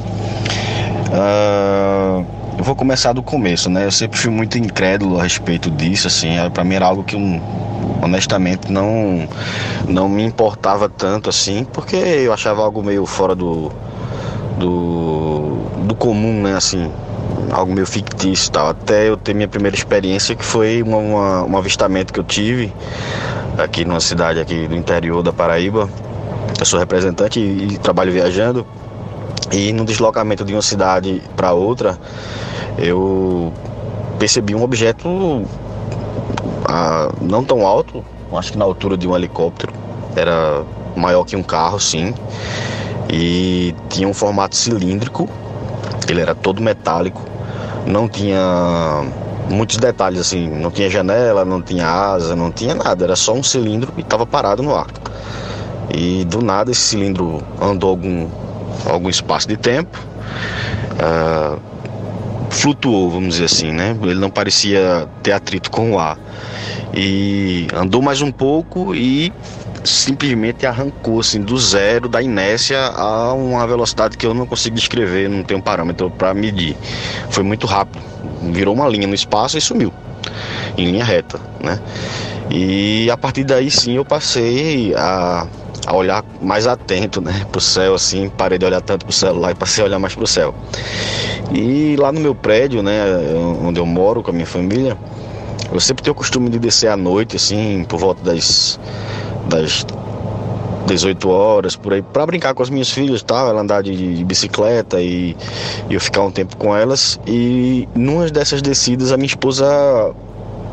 Uh, 1.10 2.39
eu 2.60 2.64
vou 2.64 2.76
começar 2.76 3.14
do 3.14 3.22
começo, 3.22 3.70
né? 3.70 3.86
Eu 3.86 3.90
sempre 3.90 4.18
fui 4.18 4.30
muito 4.30 4.58
incrédulo 4.58 5.18
a 5.18 5.22
respeito 5.22 5.70
disso, 5.70 6.08
assim. 6.08 6.28
Para 6.52 6.62
mim 6.62 6.74
era 6.74 6.84
algo 6.84 7.02
que, 7.02 7.16
um, 7.16 7.40
honestamente, 8.02 8.70
não, 8.70 9.26
não 9.88 10.10
me 10.10 10.22
importava 10.22 10.86
tanto, 10.86 11.30
assim, 11.30 11.64
porque 11.64 11.96
eu 11.96 12.34
achava 12.34 12.60
algo 12.60 12.82
meio 12.82 13.06
fora 13.06 13.34
do, 13.34 13.72
do, 14.58 15.56
do 15.86 15.94
comum, 15.94 16.42
né? 16.42 16.54
Assim, 16.54 16.92
algo 17.50 17.72
meio 17.72 17.86
fictício 17.86 18.52
tal. 18.52 18.68
Até 18.68 19.08
eu 19.08 19.16
ter 19.16 19.34
minha 19.34 19.48
primeira 19.48 19.74
experiência, 19.74 20.36
que 20.36 20.44
foi 20.44 20.82
uma, 20.82 20.98
uma, 20.98 21.44
um 21.44 21.56
avistamento 21.56 22.12
que 22.12 22.20
eu 22.20 22.24
tive 22.24 22.70
aqui 23.56 23.86
numa 23.86 24.00
cidade 24.00 24.38
aqui 24.38 24.68
do 24.68 24.76
interior 24.76 25.22
da 25.22 25.32
Paraíba. 25.32 25.88
Eu 26.58 26.66
sou 26.66 26.78
representante 26.78 27.40
e, 27.40 27.72
e 27.72 27.78
trabalho 27.78 28.12
viajando. 28.12 28.66
E 29.52 29.72
no 29.72 29.84
deslocamento 29.84 30.44
de 30.44 30.52
uma 30.52 30.62
cidade 30.62 31.22
para 31.36 31.52
outra, 31.52 31.98
eu 32.78 33.52
percebi 34.18 34.54
um 34.54 34.62
objeto 34.62 35.44
ah, 36.66 37.10
não 37.20 37.42
tão 37.44 37.66
alto, 37.66 38.04
acho 38.32 38.52
que 38.52 38.58
na 38.58 38.64
altura 38.64 38.96
de 38.96 39.08
um 39.08 39.16
helicóptero, 39.16 39.72
era 40.14 40.62
maior 40.96 41.24
que 41.24 41.34
um 41.34 41.42
carro, 41.42 41.80
sim, 41.80 42.14
e 43.12 43.74
tinha 43.88 44.06
um 44.06 44.14
formato 44.14 44.54
cilíndrico, 44.56 45.28
ele 46.08 46.20
era 46.20 46.34
todo 46.34 46.62
metálico, 46.62 47.22
não 47.86 48.08
tinha 48.08 49.04
muitos 49.48 49.76
detalhes 49.78 50.20
assim, 50.20 50.48
não 50.48 50.70
tinha 50.70 50.88
janela, 50.88 51.44
não 51.44 51.60
tinha 51.60 51.86
asa, 51.88 52.36
não 52.36 52.52
tinha 52.52 52.74
nada, 52.74 53.04
era 53.04 53.16
só 53.16 53.32
um 53.32 53.42
cilindro 53.42 53.92
e 53.96 54.00
estava 54.00 54.24
parado 54.24 54.62
no 54.62 54.74
ar. 54.74 54.86
E 55.92 56.24
do 56.24 56.40
nada 56.40 56.70
esse 56.70 56.82
cilindro 56.82 57.42
andou 57.60 57.90
algum, 57.90 58.28
algum 58.86 59.08
espaço 59.08 59.48
de 59.48 59.56
tempo. 59.56 59.98
Uh, 60.94 61.60
flutuou, 62.50 63.10
vamos 63.10 63.34
dizer 63.34 63.44
assim, 63.44 63.72
né? 63.72 63.96
Ele 64.02 64.14
não 64.14 64.30
parecia 64.30 65.08
ter 65.22 65.32
atrito 65.32 65.70
com 65.70 65.92
o 65.92 65.98
ar. 65.98 66.18
E 66.94 67.68
andou 67.72 68.02
mais 68.02 68.20
um 68.20 68.32
pouco 68.32 68.94
e 68.94 69.32
simplesmente 69.84 70.66
arrancou 70.66 71.20
assim 71.20 71.40
do 71.40 71.56
zero 71.58 72.08
da 72.08 72.20
inércia 72.20 72.78
a 72.78 73.32
uma 73.32 73.66
velocidade 73.66 74.16
que 74.16 74.26
eu 74.26 74.34
não 74.34 74.44
consigo 74.46 74.76
descrever, 74.76 75.28
não 75.28 75.42
tenho 75.42 75.62
parâmetro 75.62 76.10
para 76.10 76.34
medir. 76.34 76.76
Foi 77.30 77.42
muito 77.42 77.66
rápido, 77.66 78.02
virou 78.52 78.74
uma 78.74 78.88
linha 78.88 79.06
no 79.06 79.14
espaço 79.14 79.56
e 79.56 79.60
sumiu 79.60 79.92
em 80.76 80.90
linha 80.90 81.04
reta, 81.04 81.40
né? 81.62 81.80
E 82.50 83.08
a 83.10 83.16
partir 83.16 83.44
daí 83.44 83.70
sim 83.70 83.96
eu 83.96 84.04
passei 84.04 84.92
a, 84.96 85.46
a 85.86 85.94
olhar 85.94 86.24
mais 86.40 86.66
atento, 86.66 87.20
né, 87.20 87.46
pro 87.50 87.60
céu 87.60 87.94
assim, 87.94 88.28
parei 88.28 88.58
de 88.58 88.66
olhar 88.66 88.80
tanto 88.80 89.06
pro 89.06 89.14
celular 89.14 89.52
e 89.52 89.54
passei 89.54 89.82
a 89.82 89.86
olhar 89.86 89.98
mais 89.98 90.14
pro 90.14 90.26
céu. 90.26 90.54
E 91.52 91.96
lá 91.96 92.12
no 92.12 92.20
meu 92.20 92.34
prédio, 92.34 92.82
né, 92.82 93.02
onde 93.62 93.80
eu 93.80 93.86
moro 93.86 94.22
com 94.22 94.30
a 94.30 94.34
minha 94.34 94.46
família, 94.46 94.96
eu 95.72 95.80
sempre 95.80 96.02
tenho 96.02 96.12
o 96.12 96.16
costume 96.16 96.50
de 96.50 96.58
descer 96.58 96.88
à 96.88 96.96
noite, 96.96 97.36
assim, 97.36 97.84
por 97.88 97.98
volta 97.98 98.22
das, 98.22 98.78
das 99.48 99.86
18 100.86 101.28
horas, 101.28 101.76
por 101.76 101.92
aí, 101.92 102.02
para 102.02 102.26
brincar 102.26 102.54
com 102.54 102.62
as 102.62 102.70
minhas 102.70 102.90
filhas, 102.90 103.22
tá? 103.22 103.48
Ela 103.48 103.60
andar 103.60 103.82
de, 103.82 104.16
de 104.16 104.24
bicicleta 104.24 105.00
e, 105.00 105.36
e, 105.88 105.94
eu 105.94 106.00
ficar 106.00 106.22
um 106.22 106.30
tempo 106.30 106.56
com 106.56 106.76
elas. 106.76 107.20
E 107.26 107.88
numa 107.94 108.28
dessas 108.28 108.60
descidas, 108.60 109.12
a 109.12 109.16
minha 109.16 109.26
esposa. 109.26 109.66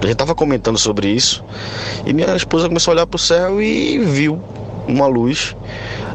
A 0.01 0.05
gente 0.05 0.15
tava 0.15 0.35
comentando 0.35 0.77
sobre 0.77 1.09
isso. 1.09 1.43
E 2.05 2.13
minha 2.13 2.35
esposa 2.35 2.67
começou 2.67 2.91
a 2.91 2.95
olhar 2.95 3.07
pro 3.07 3.17
céu 3.17 3.61
e 3.61 3.97
viu 3.99 4.41
uma 4.87 5.07
luz. 5.07 5.55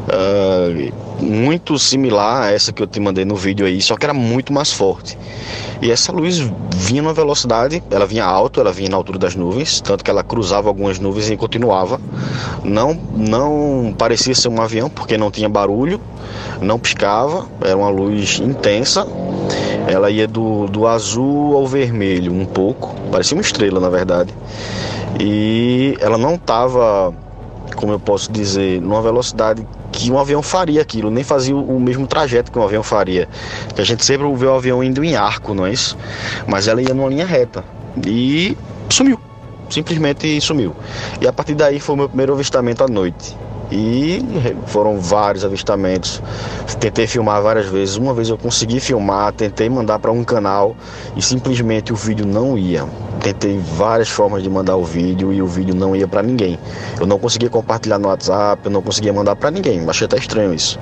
Uh, 0.03 0.91
muito 1.23 1.79
similar 1.79 2.43
a 2.43 2.51
essa 2.51 2.73
que 2.73 2.83
eu 2.83 2.87
te 2.87 2.99
mandei 2.99 3.23
no 3.23 3.35
vídeo 3.35 3.65
aí, 3.65 3.81
só 3.81 3.95
que 3.95 4.05
era 4.05 4.13
muito 4.13 4.51
mais 4.51 4.73
forte. 4.73 5.17
E 5.81 5.91
essa 5.91 6.11
luz 6.11 6.39
vinha 6.75 7.01
numa 7.01 7.13
velocidade, 7.13 7.81
ela 7.89 8.05
vinha 8.05 8.25
alto, 8.25 8.59
ela 8.59 8.71
vinha 8.71 8.89
na 8.89 8.97
altura 8.97 9.17
das 9.17 9.35
nuvens, 9.35 9.81
tanto 9.81 10.03
que 10.03 10.09
ela 10.09 10.23
cruzava 10.23 10.67
algumas 10.67 10.99
nuvens 10.99 11.29
e 11.29 11.37
continuava. 11.37 11.99
Não, 12.63 12.97
não 13.15 13.93
parecia 13.97 14.35
ser 14.35 14.49
um 14.49 14.61
avião, 14.61 14.89
porque 14.89 15.17
não 15.17 15.31
tinha 15.31 15.47
barulho, 15.47 15.99
não 16.61 16.79
piscava, 16.79 17.47
era 17.61 17.77
uma 17.77 17.89
luz 17.89 18.39
intensa. 18.39 19.07
Ela 19.87 20.09
ia 20.09 20.27
do, 20.27 20.67
do 20.67 20.87
azul 20.87 21.55
ao 21.55 21.67
vermelho 21.67 22.31
um 22.31 22.45
pouco, 22.45 22.95
parecia 23.11 23.35
uma 23.35 23.41
estrela 23.41 23.79
na 23.79 23.89
verdade. 23.89 24.33
E 25.19 25.95
ela 25.99 26.17
não 26.17 26.35
estava, 26.35 27.13
como 27.75 27.91
eu 27.93 27.99
posso 27.99 28.31
dizer, 28.31 28.81
numa 28.81 29.01
velocidade 29.01 29.65
que 29.91 30.11
um 30.11 30.17
avião 30.17 30.41
faria 30.41 30.81
aquilo, 30.81 31.09
nem 31.09 31.23
fazia 31.23 31.55
o 31.55 31.79
mesmo 31.79 32.07
trajeto 32.07 32.51
que 32.51 32.59
um 32.59 32.63
avião 32.63 32.83
faria. 32.83 33.27
Que 33.75 33.81
a 33.81 33.85
gente 33.85 34.03
sempre 34.03 34.31
vê 34.35 34.45
o 34.45 34.55
avião 34.55 34.83
indo 34.83 35.03
em 35.03 35.15
arco, 35.15 35.53
não 35.53 35.65
é 35.65 35.71
isso? 35.71 35.97
Mas 36.47 36.67
ela 36.67 36.81
ia 36.81 36.93
numa 36.93 37.09
linha 37.09 37.25
reta 37.25 37.63
e 38.05 38.57
sumiu, 38.89 39.19
simplesmente 39.69 40.39
sumiu. 40.41 40.75
E 41.21 41.27
a 41.27 41.33
partir 41.33 41.55
daí 41.55 41.79
foi 41.79 41.95
o 41.95 41.97
meu 41.97 42.09
primeiro 42.09 42.33
avistamento 42.33 42.83
à 42.83 42.87
noite. 42.87 43.35
E 43.71 44.23
foram 44.67 44.99
vários 44.99 45.43
avistamentos. 45.43 46.21
Tentei 46.79 47.07
filmar 47.07 47.41
várias 47.41 47.67
vezes. 47.67 47.95
Uma 47.95 48.13
vez 48.13 48.29
eu 48.29 48.37
consegui 48.37 48.79
filmar, 48.79 49.31
tentei 49.33 49.69
mandar 49.69 49.99
para 49.99 50.11
um 50.11 50.23
canal 50.23 50.75
e 51.15 51.21
simplesmente 51.21 51.91
o 51.91 51.95
vídeo 51.95 52.25
não 52.25 52.57
ia. 52.57 52.85
Tentei 53.21 53.57
várias 53.57 54.09
formas 54.09 54.43
de 54.43 54.49
mandar 54.49 54.75
o 54.75 54.83
vídeo 54.83 55.31
e 55.33 55.41
o 55.41 55.47
vídeo 55.47 55.73
não 55.73 55.95
ia 55.95 56.07
para 56.07 56.21
ninguém. 56.21 56.59
Eu 56.99 57.07
não 57.07 57.17
conseguia 57.17 57.49
compartilhar 57.49 57.97
no 57.97 58.09
WhatsApp, 58.09 58.61
eu 58.65 58.71
não 58.71 58.81
conseguia 58.81 59.13
mandar 59.13 59.35
para 59.35 59.49
ninguém. 59.49 59.87
Achei 59.89 60.05
até 60.05 60.17
estranho 60.17 60.53
isso. 60.53 60.77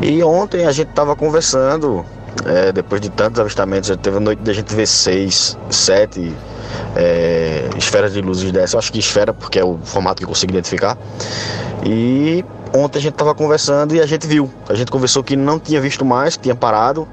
E 0.00 0.22
ontem 0.22 0.64
a 0.64 0.72
gente 0.72 0.88
estava 0.88 1.14
conversando, 1.14 2.04
é, 2.44 2.72
depois 2.72 3.00
de 3.00 3.10
tantos 3.10 3.40
avistamentos, 3.40 3.94
teve 4.00 4.16
a 4.16 4.20
noite 4.20 4.40
de 4.42 4.50
a 4.50 4.54
gente 4.54 4.74
ver 4.74 4.86
seis, 4.86 5.56
sete 5.70 6.34
é, 6.96 7.68
esferas 7.76 8.12
de 8.12 8.20
luzes 8.20 8.50
dessa. 8.52 8.76
Eu 8.76 8.78
acho 8.78 8.92
que 8.92 8.98
esfera, 8.98 9.32
porque 9.32 9.58
é 9.58 9.64
o 9.64 9.78
formato 9.82 10.18
que 10.18 10.24
eu 10.24 10.28
consigo 10.28 10.52
identificar. 10.52 10.96
E 11.84 12.44
ontem 12.74 12.98
a 12.98 13.02
gente 13.02 13.12
estava 13.12 13.34
conversando 13.34 13.94
e 13.94 14.00
a 14.00 14.06
gente 14.06 14.26
viu. 14.26 14.50
A 14.68 14.74
gente 14.74 14.90
conversou 14.90 15.22
que 15.22 15.36
não 15.36 15.58
tinha 15.58 15.80
visto 15.80 16.04
mais, 16.04 16.36
que 16.36 16.42
tinha 16.42 16.54
parado. 16.54 17.06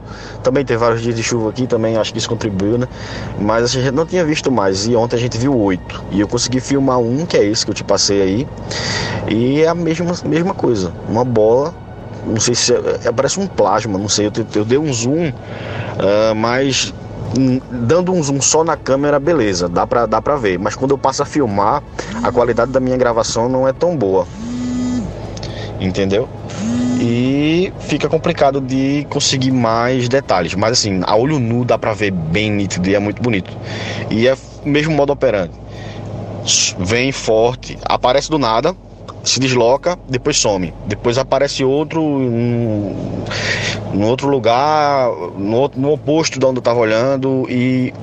Também 0.43 0.66
teve 0.66 0.80
vários 0.80 1.01
dias 1.01 1.16
de 1.16 1.24
chuva 1.24 1.49
aqui, 1.49 1.68
também 1.68 1.97
acho 1.97 2.11
que 2.11 2.20
isso 2.20 2.30
contribuiu, 2.30 2.78
né? 2.78 2.88
Mas 3.39 3.63
a 3.63 3.68
gente 3.68 3.93
não 3.93 4.05
tinha 4.05 4.24
visto 4.26 4.51
mais. 4.51 4.88
E 4.88 4.95
ontem 4.95 5.16
a 5.16 5.20
gente 5.20 5.38
viu 5.38 5.57
oito. 5.57 6.03
E 6.11 6.20
eu 6.20 6.28
consegui 6.28 6.59
filmar 6.59 6.99
um, 6.99 7.26
que 7.26 7.38
é 7.38 7.43
esse 7.43 7.66
que 7.66 7.72
eu 7.72 7.76
te 7.76 7.84
passei 7.84 8.22
aí. 8.22 8.47
E 9.30 9.61
é 9.61 9.68
a 9.68 9.76
mesma, 9.76 10.13
mesma 10.26 10.53
coisa. 10.53 10.93
Uma 11.07 11.24
bola. 11.24 11.84
Não 12.26 12.39
sei 12.39 12.55
se 12.55 12.73
é, 12.73 12.99
é 13.05 13.11
parece 13.11 13.39
um 13.39 13.47
plasma, 13.47 13.97
não 13.97 14.09
sei. 14.09 14.28
Eu, 14.28 14.32
eu 14.55 14.65
dei 14.65 14.78
um 14.78 14.91
zoom, 14.91 15.30
uh, 15.30 16.36
mas 16.36 16.93
dando 17.69 18.13
um 18.13 18.23
zoom 18.23 18.41
só 18.41 18.63
na 18.63 18.78
câmera, 18.78 19.19
beleza, 19.19 19.67
dá 19.67 19.86
pra, 19.86 20.05
dá 20.05 20.21
pra 20.21 20.36
ver. 20.36 20.57
Mas 20.57 20.76
quando 20.76 20.91
eu 20.91 20.97
passo 20.97 21.21
a 21.23 21.26
filmar, 21.26 21.84
a 22.23 22.32
qualidade 22.32 22.71
da 22.71 22.80
minha 22.80 22.97
gravação 22.97 23.49
não 23.49 23.67
é 23.67 23.73
tão 23.73 23.95
boa 23.95 24.26
entendeu? 25.80 26.28
E 26.99 27.71
fica 27.80 28.07
complicado 28.07 28.61
de 28.61 29.05
conseguir 29.09 29.51
mais 29.51 30.07
detalhes, 30.07 30.55
mas 30.55 30.73
assim, 30.73 31.01
a 31.05 31.15
olho 31.15 31.39
nu 31.39 31.65
dá 31.65 31.78
pra 31.78 31.93
ver 31.93 32.11
bem 32.11 32.51
nítido 32.51 32.89
e 32.89 32.95
é 32.95 32.99
muito 32.99 33.21
bonito. 33.21 33.51
E 34.09 34.28
é 34.28 34.38
mesmo 34.63 34.95
modo 34.95 35.11
operante. 35.11 35.53
Vem 36.80 37.11
forte, 37.11 37.78
aparece 37.84 38.30
do 38.30 38.39
nada, 38.39 38.76
se 39.26 39.39
desloca, 39.39 39.97
depois 40.07 40.38
some. 40.38 40.73
Depois 40.86 41.17
aparece 41.17 41.63
outro 41.63 42.01
um, 42.01 43.23
no 43.93 44.07
outro 44.07 44.28
lugar, 44.28 45.09
no, 45.38 45.69
no 45.76 45.91
oposto 45.93 46.39
de 46.39 46.45
onde 46.45 46.57
eu 46.57 46.59
estava 46.59 46.80
olhando 46.80 47.45
e 47.49 47.93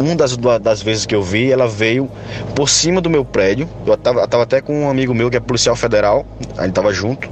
uma 0.00 0.14
das, 0.14 0.36
das 0.36 0.82
vezes 0.82 1.04
que 1.04 1.14
eu 1.14 1.22
vi, 1.22 1.52
ela 1.52 1.68
veio 1.68 2.10
por 2.54 2.68
cima 2.68 3.00
do 3.00 3.10
meu 3.10 3.24
prédio. 3.24 3.68
Eu 3.86 3.96
tava, 3.96 4.26
tava 4.26 4.44
até 4.44 4.60
com 4.60 4.84
um 4.84 4.90
amigo 4.90 5.14
meu 5.14 5.30
que 5.30 5.36
é 5.36 5.40
policial 5.40 5.76
federal, 5.76 6.24
a 6.56 6.64
gente 6.64 6.72
tava 6.72 6.92
junto. 6.92 7.28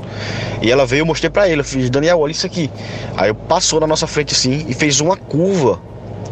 E 0.61 0.71
ela 0.71 0.85
veio, 0.85 1.01
eu 1.01 1.07
mostrei 1.07 1.31
pra 1.31 1.49
ele, 1.49 1.63
eu 1.63 1.65
fiz, 1.65 1.89
Daniel, 1.89 2.21
olha 2.21 2.33
isso 2.33 2.45
aqui. 2.45 2.71
Aí 3.17 3.33
passou 3.33 3.81
na 3.81 3.87
nossa 3.87 4.07
frente 4.07 4.35
assim 4.35 4.67
e 4.69 4.75
fez 4.75 5.01
uma 5.01 5.17
curva 5.17 5.81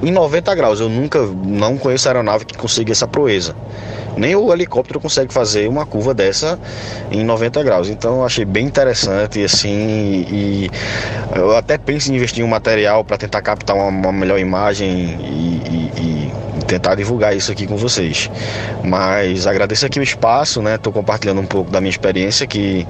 em 0.03 0.11
90 0.11 0.55
graus. 0.55 0.80
Eu 0.80 0.89
nunca, 0.89 1.20
não 1.45 1.76
conheço 1.78 2.09
aeronave 2.09 2.45
que 2.45 2.57
consiga 2.57 2.93
essa 2.93 3.07
proeza. 3.07 3.55
Nem 4.16 4.34
o 4.34 4.51
helicóptero 4.51 4.99
consegue 4.99 5.32
fazer 5.32 5.68
uma 5.68 5.84
curva 5.84 6.14
dessa 6.14 6.59
em 7.11 7.22
90 7.22 7.62
graus. 7.62 7.89
Então 7.89 8.16
eu 8.16 8.24
achei 8.24 8.45
bem 8.47 8.66
interessante 8.66 9.45
assim 9.45 10.26
e 10.30 10.70
eu 11.34 11.55
até 11.55 11.76
penso 11.76 12.11
em 12.11 12.16
investir 12.16 12.43
em 12.43 12.47
um 12.47 12.49
material 12.49 13.05
para 13.05 13.18
tentar 13.18 13.43
captar 13.43 13.76
uma, 13.76 13.89
uma, 13.89 14.12
melhor 14.12 14.39
imagem 14.39 14.89
e, 14.89 15.62
e, 15.68 15.93
e, 16.01 16.32
tentar 16.66 16.94
divulgar 16.94 17.36
isso 17.36 17.50
aqui 17.50 17.66
com 17.66 17.76
vocês. 17.76 18.30
Mas 18.84 19.46
agradeço 19.46 19.86
aqui 19.86 19.98
o 19.98 20.02
espaço, 20.02 20.60
né? 20.60 20.74
Estou 20.74 20.92
compartilhando 20.92 21.40
um 21.40 21.46
pouco 21.46 21.70
da 21.70 21.80
minha 21.80 21.90
experiência 21.90 22.46
que 22.46 22.86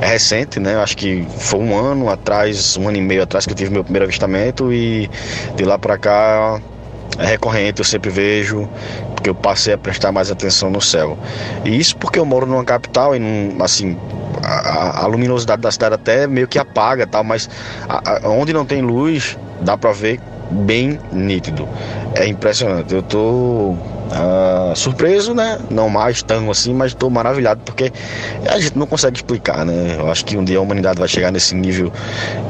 é 0.00 0.06
recente, 0.06 0.58
né? 0.58 0.76
Acho 0.76 0.96
que 0.96 1.26
foi 1.38 1.60
um 1.60 1.76
ano 1.76 2.08
atrás, 2.08 2.76
um 2.76 2.88
ano 2.88 2.96
e 2.96 3.00
meio 3.00 3.22
atrás 3.22 3.46
que 3.46 3.52
eu 3.52 3.56
tive 3.56 3.70
meu 3.70 3.84
primeiro 3.84 4.04
avistamento 4.04 4.72
e 4.72 5.08
de 5.56 5.64
lá 5.64 5.78
para 5.78 5.98
cá 5.98 6.60
é 7.18 7.26
recorrente, 7.26 7.80
eu 7.80 7.84
sempre 7.84 8.08
vejo, 8.08 8.68
porque 9.14 9.28
eu 9.28 9.34
passei 9.34 9.74
a 9.74 9.78
prestar 9.78 10.10
mais 10.12 10.30
atenção 10.30 10.70
no 10.70 10.80
céu. 10.80 11.18
E 11.64 11.78
isso 11.78 11.96
porque 11.96 12.18
eu 12.18 12.24
moro 12.24 12.46
numa 12.46 12.64
capital 12.64 13.14
e 13.14 13.18
num, 13.18 13.62
assim, 13.62 13.98
a, 14.42 15.04
a, 15.04 15.06
luminosidade 15.06 15.60
da 15.60 15.70
cidade 15.70 15.94
até 15.94 16.26
meio 16.26 16.48
que 16.48 16.58
apaga, 16.58 17.06
tal, 17.06 17.22
mas 17.22 17.50
a, 17.88 18.26
a, 18.26 18.28
onde 18.30 18.52
não 18.52 18.64
tem 18.64 18.80
luz, 18.80 19.36
dá 19.60 19.76
para 19.76 19.92
ver 19.92 20.20
bem 20.50 20.98
nítido. 21.12 21.68
É 22.14 22.26
impressionante. 22.26 22.94
Eu 22.94 23.02
tô 23.02 23.76
Uh, 24.10 24.74
surpreso, 24.74 25.32
né? 25.32 25.56
Não 25.70 25.88
mais 25.88 26.20
tão 26.20 26.50
assim, 26.50 26.74
mas 26.74 26.90
estou 26.90 27.08
maravilhado 27.08 27.60
porque 27.64 27.92
a 28.44 28.58
gente 28.58 28.76
não 28.76 28.84
consegue 28.84 29.18
explicar, 29.18 29.64
né? 29.64 29.94
Eu 29.96 30.10
acho 30.10 30.24
que 30.24 30.36
um 30.36 30.42
dia 30.42 30.58
a 30.58 30.60
humanidade 30.60 30.98
vai 30.98 31.06
chegar 31.06 31.30
nesse 31.30 31.54
nível 31.54 31.92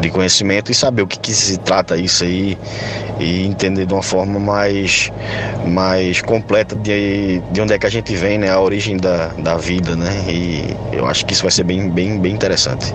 de 0.01 0.09
conhecimento 0.09 0.73
e 0.73 0.75
saber 0.75 1.03
o 1.03 1.07
que, 1.07 1.19
que 1.19 1.35
se 1.35 1.59
trata 1.59 1.99
isso 1.99 2.25
aí 2.25 2.57
e 3.19 3.45
entender 3.45 3.85
de 3.85 3.93
uma 3.93 4.03
forma 4.03 4.41
mais, 4.41 5.13
mais 5.67 6.23
completa 6.23 6.75
de, 6.75 7.43
de 7.53 7.61
onde 7.61 7.75
é 7.75 7.79
que 7.79 7.87
a 7.87 7.91
gente 7.91 8.17
vem, 8.17 8.39
né? 8.39 8.51
A 8.51 8.59
origem 8.59 8.97
da, 8.97 9.27
da 9.37 9.59
vida, 9.59 9.95
né? 9.95 10.25
E 10.31 10.75
eu 10.95 11.07
acho 11.07 11.27
que 11.27 11.35
isso 11.35 11.43
vai 11.43 11.53
ser 11.53 11.65
bem, 11.65 11.91
bem, 11.91 12.19
bem 12.19 12.33
interessante. 12.33 12.95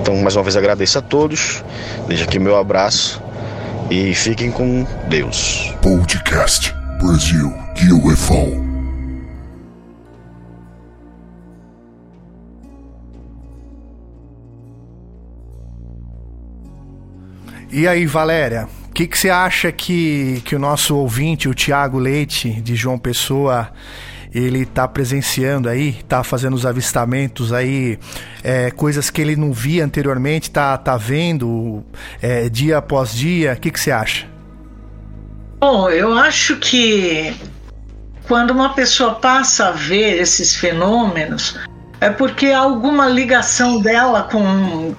Então, 0.00 0.16
mais 0.18 0.36
uma 0.36 0.44
vez 0.44 0.56
agradeço 0.56 1.00
a 1.00 1.02
todos, 1.02 1.64
deixo 2.06 2.22
aqui 2.22 2.38
meu 2.38 2.56
abraço 2.56 3.23
e 3.90 4.14
fiquem 4.14 4.50
com 4.50 4.86
Deus. 5.08 5.74
Podcast 5.82 6.74
Brasil 6.98 7.52
UFO. 7.92 8.64
E 17.70 17.88
aí, 17.88 18.06
Valéria, 18.06 18.68
o 18.88 18.92
que, 18.92 19.06
que 19.06 19.18
você 19.18 19.28
acha 19.28 19.72
que, 19.72 20.40
que 20.44 20.54
o 20.54 20.58
nosso 20.58 20.96
ouvinte, 20.96 21.48
o 21.48 21.54
Tiago 21.54 21.98
Leite, 21.98 22.52
de 22.62 22.76
João 22.76 22.96
Pessoa, 22.96 23.72
ele 24.34 24.62
está 24.62 24.88
presenciando 24.88 25.68
aí, 25.68 25.90
está 25.90 26.24
fazendo 26.24 26.54
os 26.54 26.66
avistamentos 26.66 27.52
aí, 27.52 27.98
é, 28.42 28.70
coisas 28.72 29.08
que 29.08 29.22
ele 29.22 29.36
não 29.36 29.52
via 29.52 29.84
anteriormente, 29.84 30.48
está 30.48 30.76
tá 30.76 30.96
vendo 30.96 31.84
é, 32.20 32.48
dia 32.48 32.78
após 32.78 33.14
dia. 33.14 33.52
O 33.52 33.56
que, 33.56 33.70
que 33.70 33.78
você 33.78 33.92
acha? 33.92 34.26
Bom, 35.60 35.88
eu 35.88 36.12
acho 36.18 36.56
que 36.56 37.34
quando 38.26 38.50
uma 38.50 38.74
pessoa 38.74 39.14
passa 39.14 39.68
a 39.68 39.70
ver 39.70 40.20
esses 40.20 40.56
fenômenos, 40.56 41.58
é 42.00 42.10
porque 42.10 42.48
há 42.48 42.58
alguma 42.58 43.06
ligação 43.08 43.80
dela 43.80 44.24
com, 44.24 44.94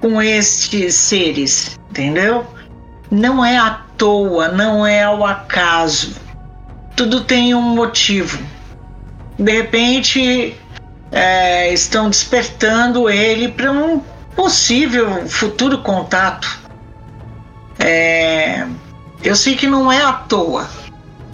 com 0.00 0.20
estes 0.20 0.94
seres, 0.94 1.78
entendeu? 1.90 2.46
Não 3.10 3.44
é 3.44 3.56
à 3.56 3.70
toa, 3.96 4.48
não 4.48 4.86
é 4.86 5.04
ao 5.04 5.24
acaso. 5.24 6.14
Tudo 6.96 7.22
tem 7.22 7.54
um 7.54 7.62
motivo. 7.74 8.38
De 9.40 9.52
repente, 9.52 10.54
é, 11.10 11.72
estão 11.72 12.10
despertando 12.10 13.08
ele 13.08 13.48
para 13.48 13.72
um 13.72 14.02
possível 14.36 15.26
futuro 15.26 15.78
contato. 15.78 16.60
É, 17.78 18.66
eu 19.24 19.34
sei 19.34 19.56
que 19.56 19.66
não 19.66 19.90
é 19.90 20.02
à 20.02 20.12
toa. 20.12 20.68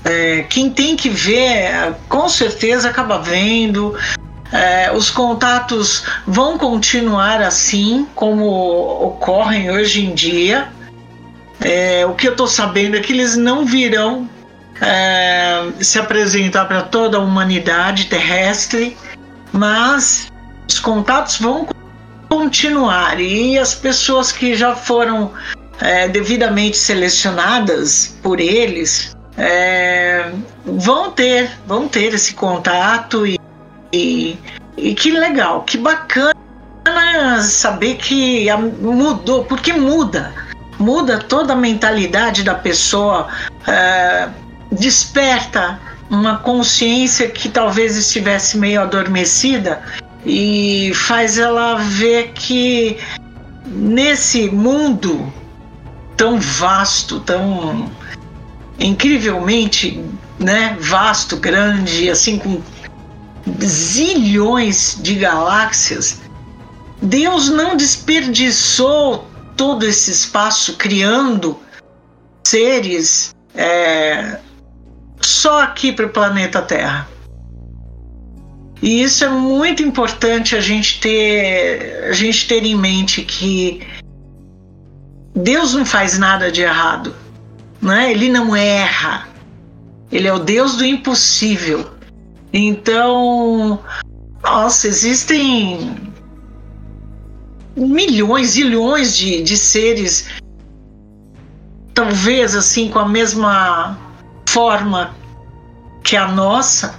É, 0.05 0.45
quem 0.49 0.71
tem 0.71 0.95
que 0.95 1.09
ver, 1.09 1.97
com 2.09 2.29
certeza 2.29 2.91
acaba 2.91 3.19
vendo. 3.19 3.99
É, 4.53 4.93
os 4.93 5.11
contatos 5.11 6.05
vão 6.25 6.57
continuar 6.57 7.43
assim, 7.43 8.07
como 8.15 8.47
ocorrem 9.05 9.69
hoje 9.69 10.07
em 10.07 10.15
dia. 10.15 10.69
É, 11.61 12.07
o 12.07 12.15
que 12.15 12.29
eu 12.29 12.33
estou 12.33 12.47
sabendo 12.47 12.97
é 12.97 13.01
que 13.01 13.13
eles 13.13 13.37
não 13.37 13.67
virão 13.67 14.29
é, 14.81 15.69
se 15.81 15.99
apresentar 15.99 16.67
para 16.67 16.83
toda 16.83 17.19
a 17.19 17.21
humanidade 17.21 18.07
terrestre, 18.07 18.97
mas 19.53 20.31
os 20.69 20.79
contatos 20.79 21.39
vão 21.39 21.67
continuar. 22.29 23.21
E 23.21 23.59
as 23.59 23.75
pessoas 23.75 24.33
que 24.33 24.55
já 24.55 24.75
foram 24.75 25.33
é, 25.81 26.09
devidamente 26.09 26.77
selecionadas 26.77 28.17
por 28.23 28.41
eles 28.41 29.17
é, 29.37 30.31
vão 30.65 31.11
ter 31.11 31.51
vão 31.67 31.87
ter 31.89 32.15
esse 32.15 32.35
contato 32.35 33.27
e, 33.27 33.39
e, 33.93 34.39
e 34.77 34.95
que 34.95 35.11
legal 35.11 35.63
que 35.63 35.77
bacana 35.77 36.33
saber 37.43 37.97
que 37.97 38.47
mudou 38.81 39.45
porque 39.45 39.73
muda 39.73 40.33
muda 40.79 41.19
toda 41.19 41.53
a 41.53 41.57
mentalidade 41.57 42.43
da 42.43 42.55
pessoa 42.55 43.29
é, 43.67 44.29
desperta 44.71 45.81
uma 46.11 46.39
consciência 46.39 47.29
que 47.29 47.49
talvez 47.49 47.97
estivesse 47.97 48.57
meio 48.59 48.81
adormecida 48.81 49.83
e 50.25 50.93
faz 50.95 51.39
ela 51.39 51.77
ver 51.77 52.33
que 52.33 52.99
nesse 53.67 54.49
mundo 54.51 55.33
tão 56.17 56.41
vasto, 56.41 57.21
tão 57.21 57.91
incrivelmente 58.79 60.03
né, 60.39 60.77
vasto, 60.81 61.37
grande, 61.37 62.11
assim 62.11 62.39
com 62.39 62.61
zilhões 63.63 64.99
de 65.01 65.15
galáxias, 65.15 66.21
Deus 67.01 67.49
não 67.49 67.77
desperdiçou 67.77 69.29
todo 69.57 69.85
esse 69.87 70.11
espaço 70.11 70.77
criando 70.77 71.59
seres 72.45 73.35
é, 73.55 74.39
só 75.27 75.63
aqui 75.63 75.93
para 75.93 76.07
o 76.07 76.11
planeta 76.11 76.63
Terra. 76.63 77.09
E 78.83 79.03
isso 79.03 79.25
é 79.25 79.29
muito 79.29 79.83
importante 79.83 80.55
a 80.55 80.61
gente 80.61 81.01
ter, 81.01 82.05
a 82.09 82.13
gente 82.13 82.47
ter 82.47 82.65
em 82.65 82.77
mente 82.77 83.23
que 83.23 83.81
Deus 85.35 85.75
não 85.75 85.85
faz 85.85 86.19
nada 86.19 86.53
de 86.53 86.63
errado, 86.63 87.15
né? 87.81 88.11
Ele 88.11 88.29
não 88.29 88.55
erra. 88.55 89.29
Ele 90.13 90.29
é 90.29 90.33
o 90.33 90.39
Deus 90.39 90.77
do 90.77 90.85
impossível. 90.85 91.91
Então, 92.53 93.81
nossa, 94.43 94.87
existem 94.87 95.97
milhões, 97.77 98.51
zilhões 98.51 99.17
de, 99.17 99.43
de 99.43 99.57
seres, 99.57 100.29
talvez 101.93 102.55
assim 102.55 102.89
com 102.89 102.99
a 102.99 103.09
mesma 103.09 103.99
forma 104.57 105.15
que 106.03 106.17
a 106.17 106.29
nossa, 106.29 106.99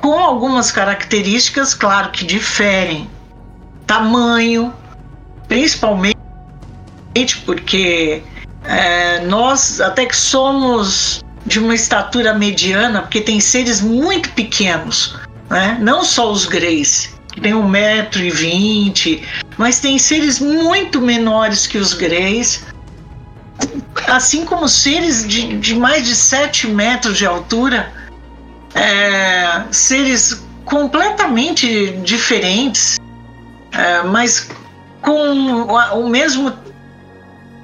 com 0.00 0.18
algumas 0.18 0.72
características, 0.72 1.74
claro 1.74 2.10
que 2.10 2.24
diferem. 2.24 3.08
Tamanho, 3.86 4.74
principalmente 5.46 6.18
porque 7.46 8.20
é, 8.64 9.20
nós 9.26 9.80
até 9.80 10.06
que 10.06 10.16
somos 10.16 11.24
de 11.46 11.60
uma 11.60 11.72
estatura 11.72 12.34
mediana, 12.34 13.02
porque 13.02 13.20
tem 13.20 13.38
seres 13.38 13.80
muito 13.80 14.30
pequenos, 14.30 15.14
né? 15.48 15.78
não 15.80 16.02
só 16.02 16.32
os 16.32 16.46
greys, 16.46 17.14
que 17.32 17.40
tem 17.40 17.54
um 17.54 17.68
metro 17.68 18.20
e 18.24 18.30
vinte, 18.30 19.22
mas 19.56 19.78
tem 19.78 20.00
seres 20.00 20.40
muito 20.40 21.00
menores 21.00 21.64
que 21.64 21.78
os 21.78 21.94
greys, 21.94 22.64
assim 24.06 24.44
como 24.44 24.68
seres 24.68 25.26
de, 25.26 25.58
de 25.58 25.74
mais 25.74 26.06
de 26.06 26.14
7 26.14 26.68
metros 26.68 27.16
de 27.16 27.26
altura, 27.26 27.92
é, 28.74 29.62
seres 29.70 30.42
completamente 30.64 31.90
diferentes, 32.02 32.98
é, 33.72 34.02
mas 34.02 34.48
com 35.00 35.66
o 35.94 36.08
mesmo 36.08 36.52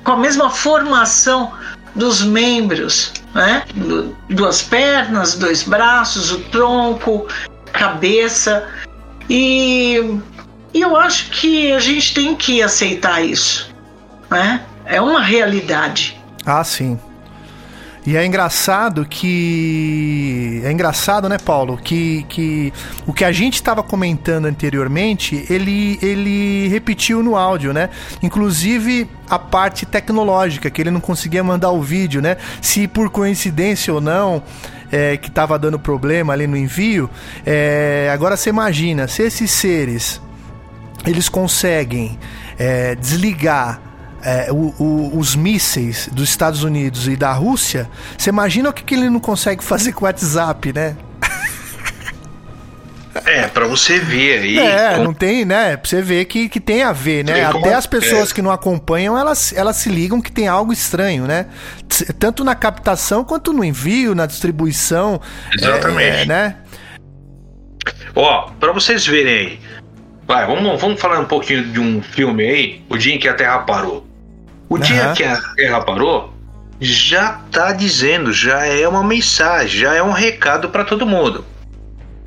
com 0.04 0.12
a 0.12 0.16
mesma 0.16 0.48
formação 0.48 1.52
dos 1.94 2.22
membros, 2.22 3.12
né? 3.34 3.64
duas 4.28 4.62
pernas, 4.62 5.34
dois 5.34 5.62
braços, 5.62 6.30
o 6.30 6.38
tronco, 6.44 7.26
cabeça 7.72 8.66
e, 9.28 10.18
e 10.72 10.80
eu 10.80 10.96
acho 10.96 11.30
que 11.30 11.72
a 11.72 11.78
gente 11.78 12.14
tem 12.14 12.34
que 12.34 12.62
aceitar 12.62 13.22
isso, 13.22 13.70
né? 14.30 14.62
É 14.88 15.00
uma 15.02 15.20
realidade. 15.20 16.18
Ah, 16.46 16.64
sim. 16.64 16.98
E 18.06 18.16
é 18.16 18.24
engraçado 18.24 19.04
que. 19.04 20.62
É 20.64 20.72
engraçado, 20.72 21.28
né, 21.28 21.36
Paulo? 21.36 21.76
Que, 21.76 22.24
que 22.26 22.72
o 23.06 23.12
que 23.12 23.22
a 23.22 23.30
gente 23.30 23.56
estava 23.56 23.82
comentando 23.82 24.46
anteriormente, 24.46 25.44
ele, 25.50 25.98
ele 26.00 26.68
repetiu 26.68 27.22
no 27.22 27.36
áudio, 27.36 27.74
né? 27.74 27.90
Inclusive 28.22 29.10
a 29.28 29.38
parte 29.38 29.84
tecnológica, 29.84 30.70
que 30.70 30.80
ele 30.80 30.90
não 30.90 31.00
conseguia 31.00 31.44
mandar 31.44 31.70
o 31.70 31.82
vídeo, 31.82 32.22
né? 32.22 32.38
Se 32.62 32.88
por 32.88 33.10
coincidência 33.10 33.92
ou 33.92 34.00
não. 34.00 34.42
É, 34.90 35.18
que 35.18 35.28
estava 35.28 35.58
dando 35.58 35.78
problema 35.78 36.32
ali 36.32 36.46
no 36.46 36.56
envio. 36.56 37.10
É, 37.44 38.08
agora 38.10 38.38
você 38.38 38.48
imagina, 38.48 39.06
se 39.06 39.22
esses 39.22 39.50
seres 39.50 40.18
eles 41.06 41.28
conseguem 41.28 42.18
é, 42.58 42.94
desligar 42.94 43.82
é, 44.22 44.50
o, 44.50 44.74
o, 44.78 45.18
os 45.18 45.36
mísseis 45.36 46.08
dos 46.12 46.28
Estados 46.28 46.62
Unidos 46.62 47.06
e 47.08 47.16
da 47.16 47.32
Rússia, 47.32 47.88
você 48.16 48.30
imagina 48.30 48.70
o 48.70 48.72
que, 48.72 48.82
que 48.82 48.94
ele 48.94 49.10
não 49.10 49.20
consegue 49.20 49.62
fazer 49.62 49.92
com 49.92 50.04
o 50.04 50.08
WhatsApp, 50.08 50.72
né? 50.72 50.96
É, 53.24 53.48
para 53.48 53.66
você 53.66 53.98
ver 53.98 54.38
aí. 54.38 54.58
É, 54.58 54.94
com... 54.94 55.04
não 55.04 55.12
tem, 55.12 55.44
né? 55.44 55.76
Pra 55.76 55.88
você 55.88 56.00
ver 56.00 56.24
que, 56.26 56.48
que 56.48 56.60
tem 56.60 56.84
a 56.84 56.92
ver, 56.92 57.24
né? 57.24 57.44
Até 57.44 57.74
as 57.74 57.84
pessoas 57.84 58.30
é. 58.30 58.34
que 58.34 58.40
não 58.40 58.50
acompanham, 58.50 59.18
elas, 59.18 59.52
elas 59.52 59.76
se 59.76 59.88
ligam 59.88 60.20
que 60.20 60.30
tem 60.30 60.46
algo 60.46 60.72
estranho, 60.72 61.26
né? 61.26 61.46
Tanto 62.18 62.44
na 62.44 62.54
captação 62.54 63.24
quanto 63.24 63.52
no 63.52 63.64
envio, 63.64 64.14
na 64.14 64.24
distribuição. 64.24 65.20
Exatamente. 65.52 66.22
É, 66.22 66.26
né? 66.26 66.56
Ó, 68.14 68.50
pra 68.60 68.72
vocês 68.72 69.04
verem 69.04 69.34
aí. 69.34 69.60
Vai, 70.26 70.46
vamos, 70.46 70.80
vamos 70.80 71.00
falar 71.00 71.18
um 71.20 71.24
pouquinho 71.24 71.64
de 71.64 71.80
um 71.80 72.02
filme 72.02 72.44
aí, 72.44 72.84
O 72.88 72.98
Dia 72.98 73.14
em 73.14 73.18
que 73.18 73.28
a 73.28 73.34
Terra 73.34 73.60
Parou. 73.60 74.07
O 74.68 74.74
uhum. 74.74 74.80
dia 74.80 75.12
que 75.16 75.24
a 75.24 75.40
Terra 75.56 75.80
parou, 75.80 76.32
já 76.80 77.40
tá 77.50 77.72
dizendo, 77.72 78.32
já 78.32 78.66
é 78.66 78.86
uma 78.86 79.02
mensagem, 79.02 79.80
já 79.80 79.94
é 79.94 80.02
um 80.02 80.12
recado 80.12 80.68
para 80.68 80.84
todo 80.84 81.06
mundo. 81.06 81.44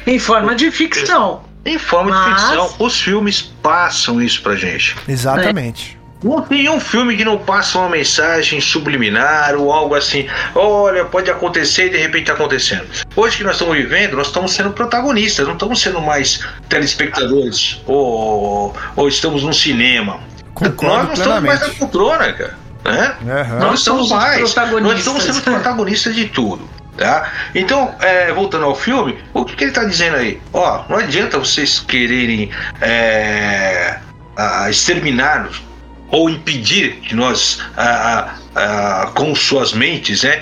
Em 0.06 0.18
forma 0.18 0.56
de 0.56 0.72
ficção. 0.72 1.44
Em 1.64 1.78
forma 1.78 2.10
Mas... 2.10 2.26
de 2.26 2.42
ficção. 2.42 2.76
Os 2.80 3.00
filmes 3.00 3.42
passam 3.62 4.22
isso 4.22 4.42
pra 4.42 4.56
gente. 4.56 4.96
Exatamente. 5.08 5.98
É. 5.98 6.02
Não 6.24 6.40
tem 6.42 6.70
um 6.70 6.80
filme 6.80 7.18
que 7.18 7.26
não 7.26 7.38
passa 7.40 7.80
uma 7.80 7.90
mensagem 7.90 8.62
subliminar 8.62 9.56
ou 9.56 9.72
algo 9.72 9.96
assim. 9.96 10.28
Olha, 10.54 11.04
pode 11.04 11.32
acontecer 11.32 11.88
e 11.88 11.90
de 11.90 11.98
repente 11.98 12.24
está 12.24 12.34
acontecendo. 12.34 12.86
Hoje 13.16 13.38
que 13.38 13.44
nós 13.44 13.54
estamos 13.54 13.76
vivendo, 13.76 14.16
nós 14.16 14.28
estamos 14.28 14.54
sendo 14.54 14.70
protagonistas, 14.72 15.48
não 15.48 15.54
estamos 15.54 15.82
sendo 15.82 16.00
mais 16.00 16.46
telespectadores 16.70 17.82
ou, 17.88 18.76
ou 18.96 19.08
estamos 19.08 19.44
num 19.44 19.54
cinema. 19.54 20.20
Concordo 20.62 21.08
nós 21.08 21.08
não 21.08 21.14
estamos 21.14 21.44
mais 21.44 21.60
na 21.60 21.70
poltrona, 21.70 22.34
cara. 22.34 22.58
Né? 22.84 23.16
Uhum. 23.22 23.60
Nós 23.60 23.80
estamos 23.80 24.12
mais. 24.12 24.56
Nós 24.56 24.98
estamos 25.00 25.24
sendo 25.24 25.42
protagonistas 25.42 26.16
de 26.16 26.26
tudo. 26.26 26.70
Tá? 26.98 27.32
Então, 27.56 27.96
é, 28.00 28.32
voltando 28.32 28.66
ao 28.66 28.76
filme, 28.76 29.18
o 29.34 29.46
que, 29.46 29.56
que 29.56 29.64
ele 29.64 29.72
está 29.72 29.84
dizendo 29.84 30.18
aí? 30.18 30.40
Ó, 30.54 30.84
não 30.90 30.98
adianta 30.98 31.40
vocês 31.40 31.80
quererem 31.80 32.52
é, 32.82 33.98
exterminar 34.70 35.50
ou 36.10 36.30
impedir 36.30 36.98
que 36.98 37.16
nós, 37.16 37.60
a, 37.78 38.30
a, 38.56 39.04
a, 39.04 39.08
com 39.08 39.34
suas 39.34 39.74
mentes, 39.74 40.24
né, 40.24 40.42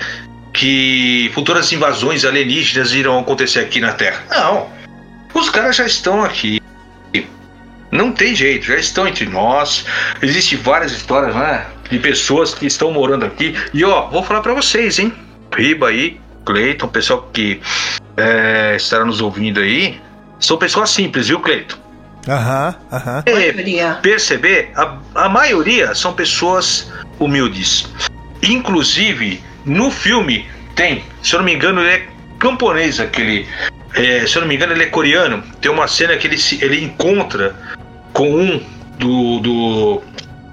que 0.52 1.30
futuras 1.32 1.72
invasões 1.72 2.24
alienígenas 2.24 2.92
irão 2.92 3.20
acontecer 3.20 3.60
aqui 3.60 3.80
na 3.80 3.92
Terra. 3.92 4.22
Não. 4.28 4.68
Os 5.32 5.48
caras 5.48 5.76
já 5.76 5.86
estão 5.86 6.22
aqui. 6.22 6.60
Não 7.90 8.12
tem 8.12 8.34
jeito, 8.34 8.66
já 8.66 8.76
estão 8.76 9.06
entre 9.06 9.26
nós. 9.26 9.84
Existem 10.22 10.58
várias 10.58 10.92
histórias, 10.92 11.34
né? 11.34 11.66
de 11.90 11.98
pessoas 11.98 12.54
que 12.54 12.66
estão 12.66 12.92
morando 12.92 13.24
aqui. 13.26 13.54
E 13.74 13.84
ó, 13.84 14.08
vou 14.08 14.22
falar 14.22 14.40
para 14.40 14.54
vocês, 14.54 14.98
hein? 14.98 15.12
Riba 15.54 15.88
aí, 15.88 16.20
Cleiton, 16.44 16.88
pessoal 16.88 17.28
que 17.32 17.60
é, 18.16 18.74
estará 18.76 19.04
nos 19.04 19.20
ouvindo 19.20 19.60
aí, 19.60 20.00
são 20.38 20.56
pessoas 20.56 20.90
simples, 20.90 21.28
viu, 21.28 21.40
Cleiton? 21.40 21.76
Aham, 22.28 22.74
aham. 22.92 23.22
É, 23.26 23.94
perceber, 23.94 24.70
a, 24.76 24.96
a 25.14 25.28
maioria 25.28 25.94
são 25.94 26.12
pessoas 26.12 26.90
humildes. 27.18 27.90
Inclusive, 28.42 29.42
no 29.64 29.90
filme 29.90 30.48
tem, 30.76 31.04
se 31.22 31.34
eu 31.34 31.38
não 31.38 31.44
me 31.44 31.54
engano, 31.54 31.80
ele 31.80 31.90
é 31.90 32.08
camponês, 32.38 33.00
aquele. 33.00 33.46
É, 33.94 34.26
se 34.26 34.36
eu 34.36 34.42
não 34.42 34.48
me 34.48 34.54
engano, 34.54 34.72
ele 34.72 34.84
é 34.84 34.86
coreano. 34.86 35.42
Tem 35.60 35.70
uma 35.70 35.88
cena 35.88 36.16
que 36.16 36.26
ele, 36.26 36.38
se, 36.38 36.62
ele 36.62 36.84
encontra 36.84 37.56
com 38.12 38.30
um 38.30 38.62
do. 38.98 39.40
do, 39.40 40.02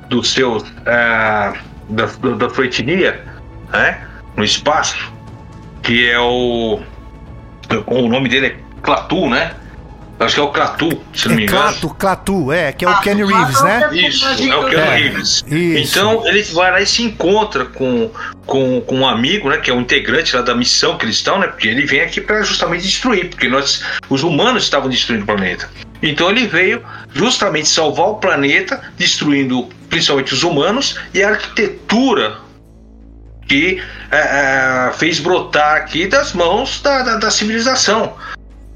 do 0.10 0.24
seu. 0.24 0.58
Uh, 0.58 1.68
da, 1.90 2.06
da 2.06 2.50
sua 2.50 2.66
etnia, 2.66 3.24
né? 3.72 4.06
No 4.36 4.44
espaço, 4.44 5.12
que 5.82 6.10
é 6.10 6.20
o. 6.20 6.80
O 7.86 8.08
nome 8.08 8.30
dele 8.30 8.48
é 8.48 8.56
Clatu, 8.82 9.30
né? 9.30 9.54
Acho 10.20 10.36
que 10.36 10.42
é 10.42 10.44
o 10.44 10.48
Clatu, 10.48 11.00
se 11.14 11.28
não 11.28 11.36
me 11.36 11.44
engano. 11.44 11.62
Clatu, 11.62 11.90
Clatu, 11.90 12.52
é, 12.52 12.72
que 12.72 12.84
é 12.84 12.90
o 12.90 13.00
Kenny 13.02 13.24
Reeves, 13.24 13.62
né? 13.62 13.90
Isso, 13.94 14.26
é 14.26 14.56
o 14.56 14.66
Kenny 14.68 14.82
Reeves. 14.82 15.46
Então 15.48 16.28
ele 16.28 16.42
vai 16.42 16.72
lá 16.72 16.82
e 16.82 16.88
se 16.88 17.04
encontra 17.04 17.66
com, 17.66 18.10
com, 18.46 18.82
com 18.82 18.96
um 18.96 19.08
amigo, 19.08 19.50
né? 19.50 19.58
Que 19.58 19.70
é 19.70 19.74
um 19.74 19.82
integrante 19.82 20.36
lá 20.36 20.42
da 20.42 20.56
missão 20.56 20.98
cristã, 20.98 21.38
né? 21.38 21.48
Porque 21.48 21.68
ele 21.68 21.86
vem 21.86 22.02
aqui 22.02 22.20
para 22.20 22.42
justamente 22.42 22.82
destruir, 22.82 23.30
porque 23.30 23.48
nós, 23.48 23.84
os 24.10 24.24
humanos 24.24 24.64
estavam 24.64 24.90
destruindo 24.90 25.24
o 25.24 25.28
planeta. 25.28 25.70
Então 26.02 26.30
ele 26.30 26.48
veio 26.48 26.84
justamente 27.14 27.68
salvar 27.68 28.08
o 28.08 28.16
planeta, 28.16 28.82
destruindo 28.98 29.68
principalmente 29.90 30.34
os 30.34 30.44
humanos 30.44 31.00
e 31.14 31.24
a 31.24 31.30
arquitetura 31.30 32.38
que 33.48 33.82
é, 34.12 34.18
é, 34.18 34.92
fez 34.94 35.20
brotar 35.20 35.78
aqui 35.78 36.06
das 36.06 36.34
mãos 36.34 36.82
da, 36.82 37.02
da, 37.02 37.16
da 37.16 37.32
civilização 37.32 38.14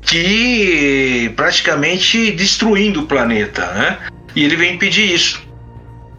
que 0.01 1.31
praticamente 1.35 2.31
destruindo 2.31 3.01
o 3.01 3.05
planeta, 3.05 3.65
né? 3.73 3.97
E 4.35 4.43
ele 4.43 4.55
vem 4.55 4.75
impedir 4.75 5.13
isso, 5.13 5.41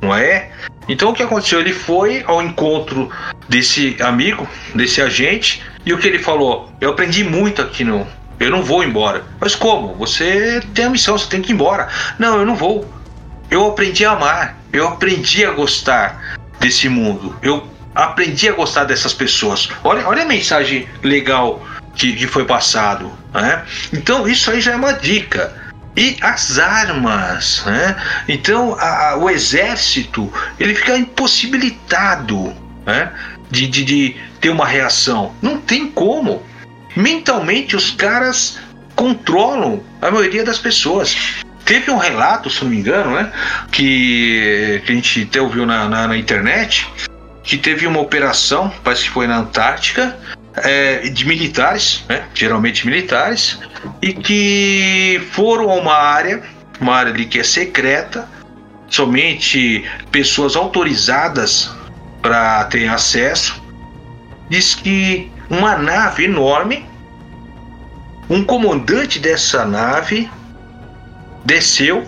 não 0.01 0.15
é? 0.15 0.51
Então 0.89 1.11
o 1.11 1.15
que 1.15 1.23
aconteceu? 1.23 1.61
Ele 1.61 1.73
foi 1.73 2.23
ao 2.27 2.43
encontro 2.43 3.11
desse 3.49 3.97
amigo, 4.01 4.49
desse 4.75 5.01
agente, 5.01 5.63
e 5.85 5.93
o 5.93 5.99
que 5.99 6.07
ele 6.07 6.19
falou? 6.19 6.73
Eu 6.81 6.91
aprendi 6.91 7.25
muito 7.25 7.61
aqui 7.61 7.85
no. 7.85 8.07
Eu 8.39 8.51
não 8.51 8.63
vou 8.63 8.83
embora. 8.83 9.25
Mas 9.41 9.55
como? 9.55 9.95
Você 9.95 10.63
tem 10.75 10.87
a 10.87 10.91
missão, 10.91 11.17
você 11.17 11.29
tem 11.29 11.43
que 11.43 11.53
ir 11.53 11.55
embora. 11.55 11.89
Não, 12.19 12.39
eu 12.39 12.47
não 12.47 12.57
vou. 12.57 12.91
Eu 13.51 13.69
aprendi 13.69 14.05
a 14.05 14.13
amar. 14.13 14.57
Eu 14.73 14.89
aprendi 14.89 15.45
a 15.45 15.51
gostar 15.53 16.39
desse 16.59 16.89
mundo. 16.89 17.37
Eu 17.43 17.69
aprendi 17.95 18.49
a 18.49 18.53
gostar 18.53 18.85
dessas 18.85 19.13
pessoas. 19.13 19.69
Olha, 19.85 20.07
olha 20.09 20.23
a 20.23 20.27
mensagem 20.27 20.89
legal 21.03 21.65
que, 21.95 22.15
que 22.15 22.27
foi 22.27 22.45
passado. 22.45 23.13
Né? 23.33 23.63
Então, 23.93 24.27
isso 24.27 24.51
aí 24.51 24.61
já 24.61 24.73
é 24.73 24.77
uma 24.77 24.93
dica. 24.93 25.63
E 25.95 26.17
as 26.23 26.59
armas, 26.59 27.63
né? 27.67 27.97
Então 28.27 28.75
a, 28.79 29.11
a, 29.11 29.17
o 29.19 29.29
exército 29.29 30.33
ele 30.59 30.75
fica 30.75 30.97
impossibilitado 30.97 32.57
né? 32.87 33.13
de, 33.51 33.67
de, 33.67 33.85
de 33.85 34.17
ter 34.41 34.49
uma 34.49 34.67
reação. 34.67 35.35
Não 35.43 35.59
tem 35.59 35.87
como. 35.89 36.43
Mentalmente 36.95 37.77
os 37.77 37.91
caras 37.91 38.59
controlam 38.95 39.83
a 40.01 40.11
maioria 40.11 40.45
das 40.45 40.59
pessoas. 40.59 41.17
Teve 41.65 41.91
um 41.91 41.97
relato, 41.97 42.51
se 42.51 42.63
não 42.63 42.71
me 42.71 42.79
engano, 42.79 43.15
né? 43.15 43.33
Que, 43.71 44.83
que 44.85 44.93
a 44.93 44.95
gente 44.95 45.23
até 45.23 45.41
ouviu 45.41 45.65
na, 45.65 45.89
na, 45.89 46.09
na 46.09 46.17
internet, 46.17 46.89
que 47.43 47.57
teve 47.57 47.87
uma 47.87 48.01
operação, 48.01 48.73
parece 48.85 49.05
que 49.05 49.11
foi 49.11 49.27
na 49.27 49.39
Antártica, 49.39 50.17
é, 50.57 51.09
de 51.09 51.25
militares, 51.27 52.05
né, 52.09 52.25
geralmente 52.35 52.87
militares, 52.87 53.59
e 54.01 54.13
que 54.13 55.23
foram 55.33 55.71
a 55.71 55.75
uma 55.75 55.95
área, 55.95 56.43
uma 56.81 56.95
área 56.95 57.13
ali 57.13 57.25
que 57.25 57.39
é 57.39 57.43
secreta, 57.43 58.29
somente 58.89 59.85
pessoas 60.11 60.55
autorizadas 60.55 61.71
para 62.21 62.65
ter 62.65 62.87
acesso. 62.89 63.63
Diz 64.51 64.75
que 64.75 65.32
uma 65.53 65.77
nave 65.77 66.25
enorme, 66.25 66.85
um 68.29 68.43
comandante 68.43 69.21
dessa 69.21 69.65
nave 69.65 70.29
desceu 71.45 72.05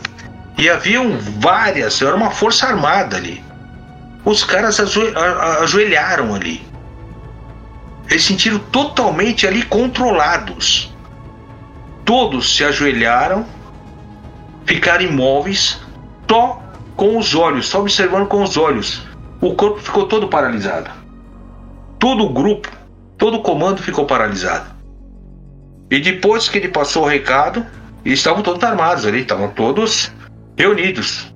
e 0.58 0.68
haviam 0.68 1.16
várias, 1.38 2.02
era 2.02 2.16
uma 2.16 2.30
força 2.30 2.66
armada 2.66 3.16
ali. 3.16 3.40
Os 4.24 4.42
caras 4.42 4.80
ajoelharam 4.80 6.34
ali 6.34 6.74
eles 8.08 8.22
se 8.22 8.28
sentiram 8.28 8.58
totalmente 8.58 9.46
ali 9.46 9.62
controlados. 9.62 10.92
Todos 12.04 12.56
se 12.56 12.64
ajoelharam, 12.64 13.46
ficaram 14.66 15.04
imóveis, 15.04 15.80
só 16.28 16.62
com 16.96 17.18
os 17.18 17.34
olhos, 17.34 17.66
só 17.66 17.80
observando 17.80 18.26
com 18.26 18.42
os 18.42 18.56
olhos. 18.56 19.02
O 19.40 19.54
corpo 19.54 19.80
ficou 19.80 20.06
todo 20.06 20.28
paralisado. 20.28 20.90
Todo 21.98 22.24
o 22.24 22.32
grupo, 22.32 22.70
todo 23.24 23.38
o 23.38 23.42
comando 23.42 23.82
ficou 23.82 24.05
paralisado. 24.05 24.66
E 25.90 25.98
depois 25.98 26.46
que 26.46 26.59
ele 26.59 26.68
passou 26.68 27.05
o 27.05 27.09
recado, 27.09 27.64
estavam 28.05 28.42
todos 28.42 28.62
armados 28.62 29.06
ali, 29.06 29.20
estavam 29.22 29.48
todos 29.48 30.12
reunidos. 30.59 31.32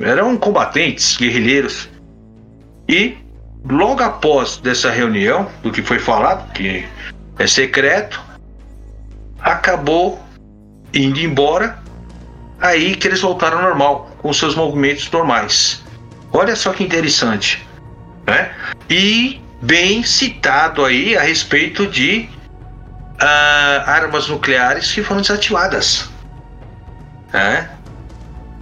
Eram 0.00 0.34
combatentes, 0.38 1.14
guerrilheiros. 1.18 1.90
E 2.88 3.18
logo 3.68 4.02
após 4.02 4.56
dessa 4.56 4.90
reunião, 4.90 5.46
do 5.62 5.70
que 5.70 5.82
foi 5.82 5.98
falado, 5.98 6.50
que 6.52 6.86
é 7.38 7.46
secreto, 7.46 8.18
acabou 9.38 10.18
indo 10.94 11.20
embora. 11.20 11.78
Aí 12.58 12.96
que 12.96 13.08
eles 13.08 13.20
voltaram 13.20 13.58
ao 13.58 13.64
normal, 13.64 14.10
com 14.22 14.32
seus 14.32 14.54
movimentos 14.54 15.10
normais. 15.10 15.84
Olha 16.32 16.56
só 16.56 16.72
que 16.72 16.82
interessante, 16.82 17.68
né? 18.26 18.54
E 18.88 19.38
bem 19.62 20.02
citado 20.02 20.84
aí 20.84 21.16
a 21.16 21.22
respeito 21.22 21.86
de 21.86 22.28
uh, 23.20 23.82
armas 23.86 24.28
nucleares 24.28 24.92
que 24.92 25.02
foram 25.02 25.20
desativadas. 25.20 26.10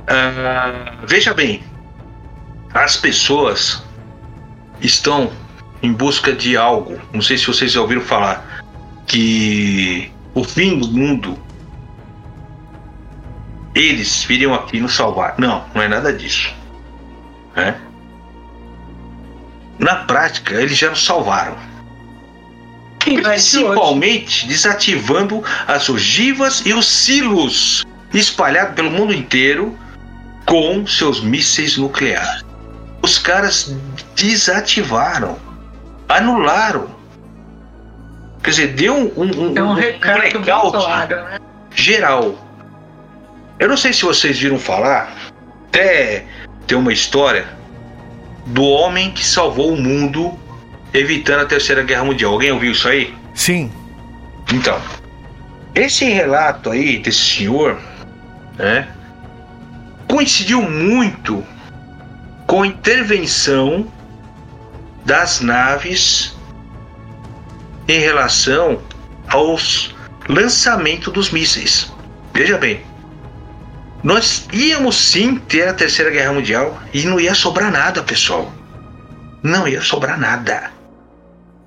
Uh, 0.04 1.06
veja 1.06 1.32
bem, 1.32 1.62
as 2.72 2.96
pessoas 2.96 3.82
estão 4.80 5.30
em 5.82 5.92
busca 5.92 6.32
de 6.32 6.56
algo. 6.56 7.00
Não 7.12 7.22
sei 7.22 7.38
se 7.38 7.46
vocês 7.46 7.72
já 7.72 7.80
ouviram 7.80 8.02
falar 8.02 8.64
que 9.06 10.12
o 10.34 10.42
fim 10.42 10.78
do 10.78 10.88
mundo 10.88 11.38
eles 13.74 14.24
viriam 14.24 14.54
aqui 14.54 14.80
nos 14.80 14.94
salvar. 14.94 15.34
Não, 15.38 15.64
não 15.74 15.82
é 15.82 15.88
nada 15.88 16.12
disso. 16.12 16.54
É? 17.56 17.74
Na 19.78 19.96
prática, 19.96 20.54
eles 20.54 20.76
já 20.76 20.90
nos 20.90 21.04
salvaram. 21.04 21.56
Principalmente 22.98 24.46
desativando 24.46 25.44
as 25.66 25.88
ogivas 25.88 26.62
e 26.64 26.72
os 26.72 26.86
silos 26.86 27.84
espalhados 28.12 28.74
pelo 28.74 28.90
mundo 28.90 29.12
inteiro 29.12 29.76
com 30.46 30.86
seus 30.86 31.22
mísseis 31.22 31.76
nucleares 31.76 32.44
os 33.04 33.18
caras 33.18 33.76
desativaram, 34.16 35.38
anularam. 36.08 36.88
Quer 38.42 38.50
dizer, 38.50 38.66
deu 38.68 38.94
um, 38.94 39.12
um, 39.22 39.56
é 39.56 39.62
um, 39.62 39.72
um 39.72 40.70
claro, 40.70 41.16
né? 41.24 41.38
geral. 41.74 42.34
Eu 43.58 43.68
não 43.68 43.76
sei 43.76 43.92
se 43.92 44.02
vocês 44.02 44.38
viram 44.38 44.58
falar, 44.58 45.14
até 45.68 46.24
tem 46.66 46.78
uma 46.78 46.92
história 46.92 47.46
do 48.46 48.62
homem 48.62 49.10
que 49.10 49.24
salvou 49.24 49.72
o 49.72 49.80
mundo 49.80 50.38
evitando 50.92 51.40
a 51.40 51.46
Terceira 51.46 51.82
Guerra 51.82 52.04
Mundial. 52.04 52.32
Alguém 52.32 52.52
ouviu 52.52 52.72
isso 52.72 52.88
aí? 52.88 53.14
Sim. 53.34 53.70
Então, 54.52 54.80
esse 55.74 56.04
relato 56.04 56.70
aí 56.70 56.98
desse 56.98 57.18
senhor, 57.18 57.80
né, 58.56 58.88
coincidiu 60.08 60.62
muito 60.62 61.44
com 62.46 62.64
intervenção 62.64 63.86
das 65.04 65.40
naves 65.40 66.36
em 67.88 67.98
relação 67.98 68.80
aos 69.28 69.94
lançamento 70.28 71.10
dos 71.10 71.30
mísseis. 71.30 71.92
Veja 72.32 72.56
bem, 72.56 72.80
nós 74.04 74.46
íamos 74.52 74.96
sim 74.96 75.36
ter 75.36 75.66
a 75.66 75.74
Terceira 75.74 76.10
Guerra 76.10 76.32
Mundial 76.32 76.80
e 76.92 77.04
não 77.04 77.18
ia 77.18 77.34
sobrar 77.34 77.72
nada, 77.72 78.02
pessoal. 78.02 78.52
Não 79.42 79.66
ia 79.66 79.80
sobrar 79.80 80.18
nada. 80.20 80.70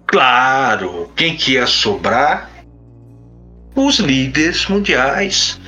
Claro, 0.06 1.12
quem 1.16 1.36
que 1.36 1.54
ia 1.54 1.68
sobrar? 1.68 2.50
Os 3.76 4.00
líderes 4.00 4.68
mundiais. 4.68 5.60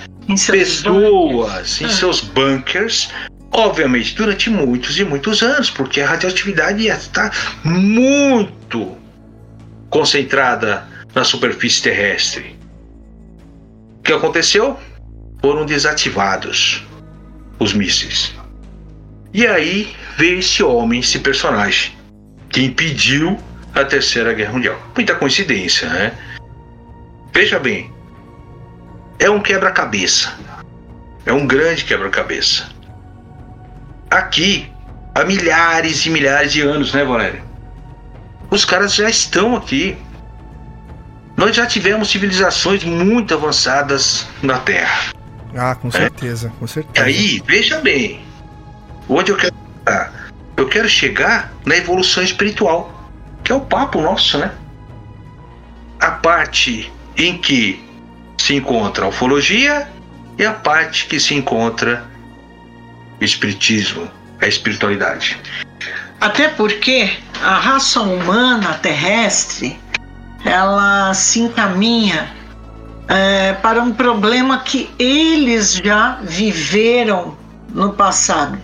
Pessoas 0.52 0.84
bunkers. 0.84 1.82
em 1.82 1.90
seus 1.90 2.22
bunkers 2.22 3.10
Obviamente, 3.52 4.16
durante 4.16 4.50
muitos 4.50 5.00
e 5.00 5.04
muitos 5.04 5.42
anos, 5.42 5.70
porque 5.70 6.02
a 6.02 6.08
radioatividade 6.08 6.88
está 6.88 7.32
muito 7.64 8.96
concentrada 9.90 10.88
na 11.16 11.24
superfície 11.24 11.82
terrestre. 11.82 12.56
O 13.98 14.04
que 14.04 14.14
aconteceu? 14.14 14.80
Foram 15.42 15.66
desativados 15.66 16.84
os 17.60 17.74
mísseis. 17.74 18.34
E 19.34 19.46
aí 19.46 19.96
veio 20.18 20.40
esse 20.40 20.64
homem, 20.64 21.00
esse 21.00 21.20
personagem, 21.20 21.94
que 22.50 22.64
impediu 22.64 23.40
a 23.76 23.86
Terceira 23.86 24.34
Guerra 24.34 24.54
Mundial. 24.54 24.82
Muita 24.96 25.16
coincidência, 25.16 25.88
né? 25.90 26.14
Veja 27.34 27.60
bem, 27.60 27.92
é 29.20 29.30
um 29.30 29.40
quebra-cabeça. 29.40 30.34
É 31.26 31.32
um 31.32 31.46
grande 31.46 31.86
quebra-cabeça. 31.86 32.68
Aqui, 34.10 34.72
há 35.14 35.24
milhares 35.24 36.06
e 36.06 36.10
milhares 36.10 36.52
de 36.52 36.62
anos, 36.62 36.94
né, 36.94 37.04
Valério? 37.04 37.44
Os 38.50 38.66
caras 38.66 38.96
já 38.96 39.10
estão 39.10 39.56
aqui. 39.56 39.96
Nós 41.38 41.56
já 41.56 41.68
tivemos 41.68 42.10
civilizações 42.10 42.84
muito 42.84 43.34
avançadas 43.34 44.28
na 44.42 44.58
Terra. 44.58 45.12
Ah, 45.56 45.76
com 45.76 45.90
certeza, 45.92 46.48
é? 46.48 46.60
com 46.60 46.68
certeza. 46.68 47.10
E 47.10 47.14
aí, 47.14 47.44
veja 47.46 47.80
bem, 47.82 48.24
onde 49.08 49.32
eu 49.32 49.38
quero 49.38 49.56
chegar? 49.56 50.14
Eu 50.56 50.68
quero 50.68 50.90
chegar 50.90 51.54
na 51.66 51.76
evolução 51.78 52.24
espiritual, 52.24 53.12
que 53.44 53.52
é 53.52 53.56
o 53.56 53.62
papo 53.62 54.02
nosso, 54.02 54.38
né? 54.38 54.52
A 56.00 56.12
parte 56.12 56.92
em 57.18 57.38
que 57.38 57.84
se 58.38 58.56
encontra 58.56 59.06
a 59.06 59.10
ufologia 59.10 59.88
e 60.38 60.46
a 60.46 60.54
parte 60.54 61.06
que 61.08 61.20
se 61.20 61.34
encontra 61.34 62.06
o 63.20 63.24
espiritismo, 63.24 64.10
a 64.42 64.48
espiritualidade. 64.48 65.38
Até 66.22 66.50
porque 66.50 67.18
a 67.42 67.56
raça 67.56 68.02
humana 68.02 68.74
terrestre 68.76 69.80
ela 70.46 71.14
se 71.14 71.40
encaminha 71.40 72.39
é, 73.10 73.54
para 73.54 73.82
um 73.82 73.92
problema 73.92 74.60
que 74.60 74.90
eles 75.00 75.74
já 75.74 76.20
viveram 76.22 77.36
no 77.74 77.94
passado, 77.94 78.58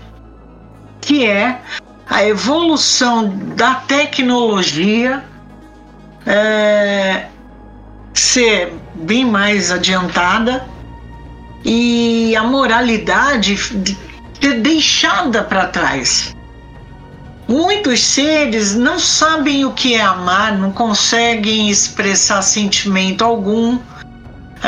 que 1.02 1.26
é 1.26 1.60
a 2.08 2.24
evolução 2.24 3.28
da 3.56 3.74
tecnologia 3.74 5.24
é, 6.26 7.26
ser 8.14 8.74
bem 8.94 9.26
mais 9.26 9.72
adiantada 9.72 10.64
e 11.64 12.36
a 12.36 12.44
moralidade 12.44 13.58
ser 13.58 14.62
deixada 14.62 15.44
para 15.44 15.66
trás. 15.68 16.36
Muitos 17.48 18.04
seres 18.04 18.76
não 18.76 19.00
sabem 19.00 19.66
o 19.66 19.72
que 19.72 19.96
é 19.96 20.02
amar, 20.02 20.58
não 20.58 20.72
conseguem 20.72 21.70
expressar 21.70 22.42
sentimento 22.42 23.24
algum. 23.24 23.80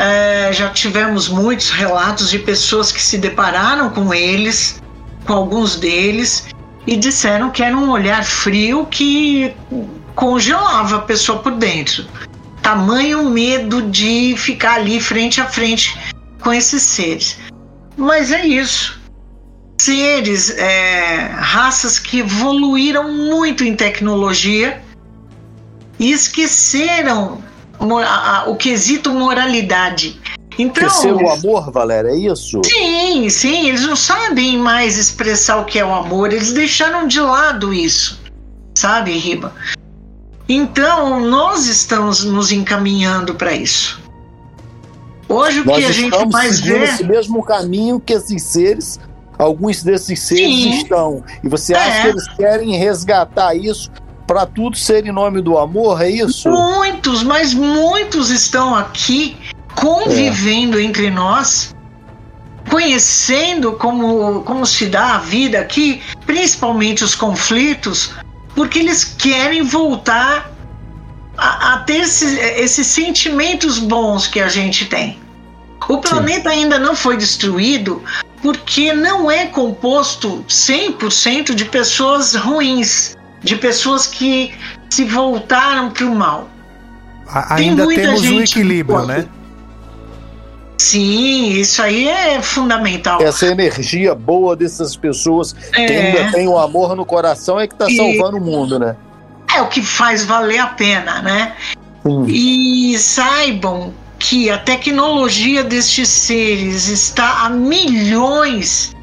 É, 0.00 0.52
já 0.52 0.70
tivemos 0.70 1.28
muitos 1.28 1.70
relatos 1.70 2.30
de 2.30 2.38
pessoas 2.38 2.92
que 2.92 3.02
se 3.02 3.18
depararam 3.18 3.90
com 3.90 4.14
eles, 4.14 4.80
com 5.26 5.32
alguns 5.32 5.74
deles, 5.74 6.46
e 6.86 6.96
disseram 6.96 7.50
que 7.50 7.64
era 7.64 7.76
um 7.76 7.90
olhar 7.90 8.24
frio 8.24 8.86
que 8.86 9.52
congelava 10.14 10.96
a 10.96 11.00
pessoa 11.00 11.40
por 11.40 11.50
dentro. 11.50 12.06
Tamanho 12.62 13.28
medo 13.28 13.82
de 13.82 14.36
ficar 14.36 14.74
ali 14.74 15.00
frente 15.00 15.40
a 15.40 15.46
frente 15.46 15.98
com 16.40 16.52
esses 16.52 16.82
seres. 16.82 17.36
Mas 17.96 18.30
é 18.30 18.46
isso. 18.46 19.00
Seres, 19.80 20.50
é, 20.50 21.28
raças 21.34 21.98
que 21.98 22.20
evoluíram 22.20 23.12
muito 23.12 23.64
em 23.64 23.74
tecnologia 23.74 24.80
e 25.98 26.12
esqueceram 26.12 27.42
o 28.46 28.56
quesito 28.56 29.12
moralidade. 29.12 30.20
Então, 30.58 30.86
Esquecer 30.86 31.14
o 31.14 31.30
amor, 31.30 31.70
Valéria, 31.70 32.08
é 32.08 32.16
isso? 32.16 32.60
Sim, 32.64 33.30
sim, 33.30 33.68
eles 33.68 33.82
não 33.82 33.94
sabem 33.94 34.58
mais 34.58 34.98
expressar 34.98 35.58
o 35.58 35.64
que 35.64 35.78
é 35.78 35.84
o 35.84 35.94
amor, 35.94 36.32
eles 36.32 36.52
deixaram 36.52 37.06
de 37.06 37.20
lado 37.20 37.72
isso, 37.72 38.20
sabe, 38.74 39.12
Riba? 39.16 39.54
Então, 40.48 41.20
nós 41.20 41.66
estamos 41.66 42.24
nos 42.24 42.50
encaminhando 42.50 43.34
para 43.34 43.52
isso. 43.52 44.00
Hoje 45.28 45.60
o 45.60 45.64
nós 45.64 45.76
que 45.76 45.84
a 45.84 45.92
gente 45.92 46.26
mais 46.26 46.60
vê. 46.60 46.84
esse 46.84 47.04
mesmo 47.04 47.44
caminho 47.44 48.00
que 48.00 48.14
esses 48.14 48.42
seres, 48.42 48.98
alguns 49.38 49.82
desses 49.82 50.20
seres 50.20 50.44
sim. 50.46 50.70
estão. 50.70 51.22
E 51.44 51.48
você 51.48 51.74
acha 51.74 51.98
é. 51.98 52.02
que 52.02 52.08
eles 52.08 52.28
querem 52.28 52.76
resgatar 52.76 53.54
isso 53.54 53.90
para 54.28 54.44
tudo 54.44 54.76
ser 54.76 55.06
em 55.06 55.10
nome 55.10 55.40
do 55.40 55.56
amor, 55.56 56.02
é 56.02 56.10
isso? 56.10 56.50
Muitos, 56.50 57.22
mas 57.22 57.54
muitos 57.54 58.28
estão 58.28 58.74
aqui 58.74 59.38
convivendo 59.74 60.78
é. 60.78 60.82
entre 60.82 61.10
nós, 61.10 61.74
conhecendo 62.68 63.72
como, 63.72 64.42
como 64.42 64.66
se 64.66 64.84
dá 64.84 65.14
a 65.14 65.18
vida 65.18 65.58
aqui, 65.58 66.02
principalmente 66.26 67.02
os 67.02 67.14
conflitos, 67.14 68.12
porque 68.54 68.80
eles 68.80 69.02
querem 69.02 69.62
voltar 69.62 70.52
a, 71.38 71.72
a 71.72 71.78
ter 71.78 72.02
esses, 72.02 72.38
esses 72.38 72.86
sentimentos 72.86 73.78
bons 73.78 74.26
que 74.26 74.40
a 74.40 74.48
gente 74.48 74.84
tem. 74.84 75.18
O 75.88 75.98
planeta 75.98 76.50
Sim. 76.50 76.56
ainda 76.56 76.78
não 76.78 76.94
foi 76.94 77.16
destruído 77.16 78.02
porque 78.42 78.92
não 78.92 79.30
é 79.30 79.46
composto 79.46 80.44
100% 80.46 81.54
de 81.54 81.64
pessoas 81.64 82.34
ruins, 82.34 83.16
de 83.40 83.56
pessoas 83.56 84.06
que 84.06 84.52
se 84.90 85.04
voltaram 85.04 85.90
para 85.90 86.04
o 86.04 86.14
mal. 86.14 86.48
A, 87.26 87.56
ainda 87.56 87.86
temos 87.86 88.22
um 88.22 88.40
equilíbrio, 88.40 89.04
né? 89.06 89.26
Sim, 90.78 91.50
isso 91.50 91.82
aí 91.82 92.08
é 92.08 92.40
fundamental. 92.40 93.20
Essa 93.20 93.46
energia 93.46 94.14
boa 94.14 94.54
dessas 94.54 94.96
pessoas 94.96 95.54
é. 95.72 95.86
que 95.86 95.92
ainda 95.92 96.32
tem 96.32 96.46
o 96.46 96.56
amor 96.56 96.94
no 96.94 97.04
coração 97.04 97.58
é 97.58 97.66
que 97.66 97.74
está 97.74 97.86
salvando 97.90 98.36
o 98.36 98.40
mundo, 98.40 98.78
né? 98.78 98.96
É 99.54 99.60
o 99.60 99.68
que 99.68 99.82
faz 99.82 100.24
valer 100.24 100.60
a 100.60 100.68
pena, 100.68 101.20
né? 101.20 101.56
Sim. 102.04 102.24
E 102.28 102.96
saibam 102.96 103.92
que 104.18 104.50
a 104.50 104.58
tecnologia 104.58 105.64
destes 105.64 106.08
seres 106.08 106.86
está 106.88 107.44
a 107.44 107.50
milhões 107.50 108.94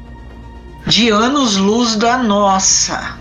de 0.86 1.10
anos-luz 1.10 1.96
da 1.96 2.16
nossa. 2.16 3.16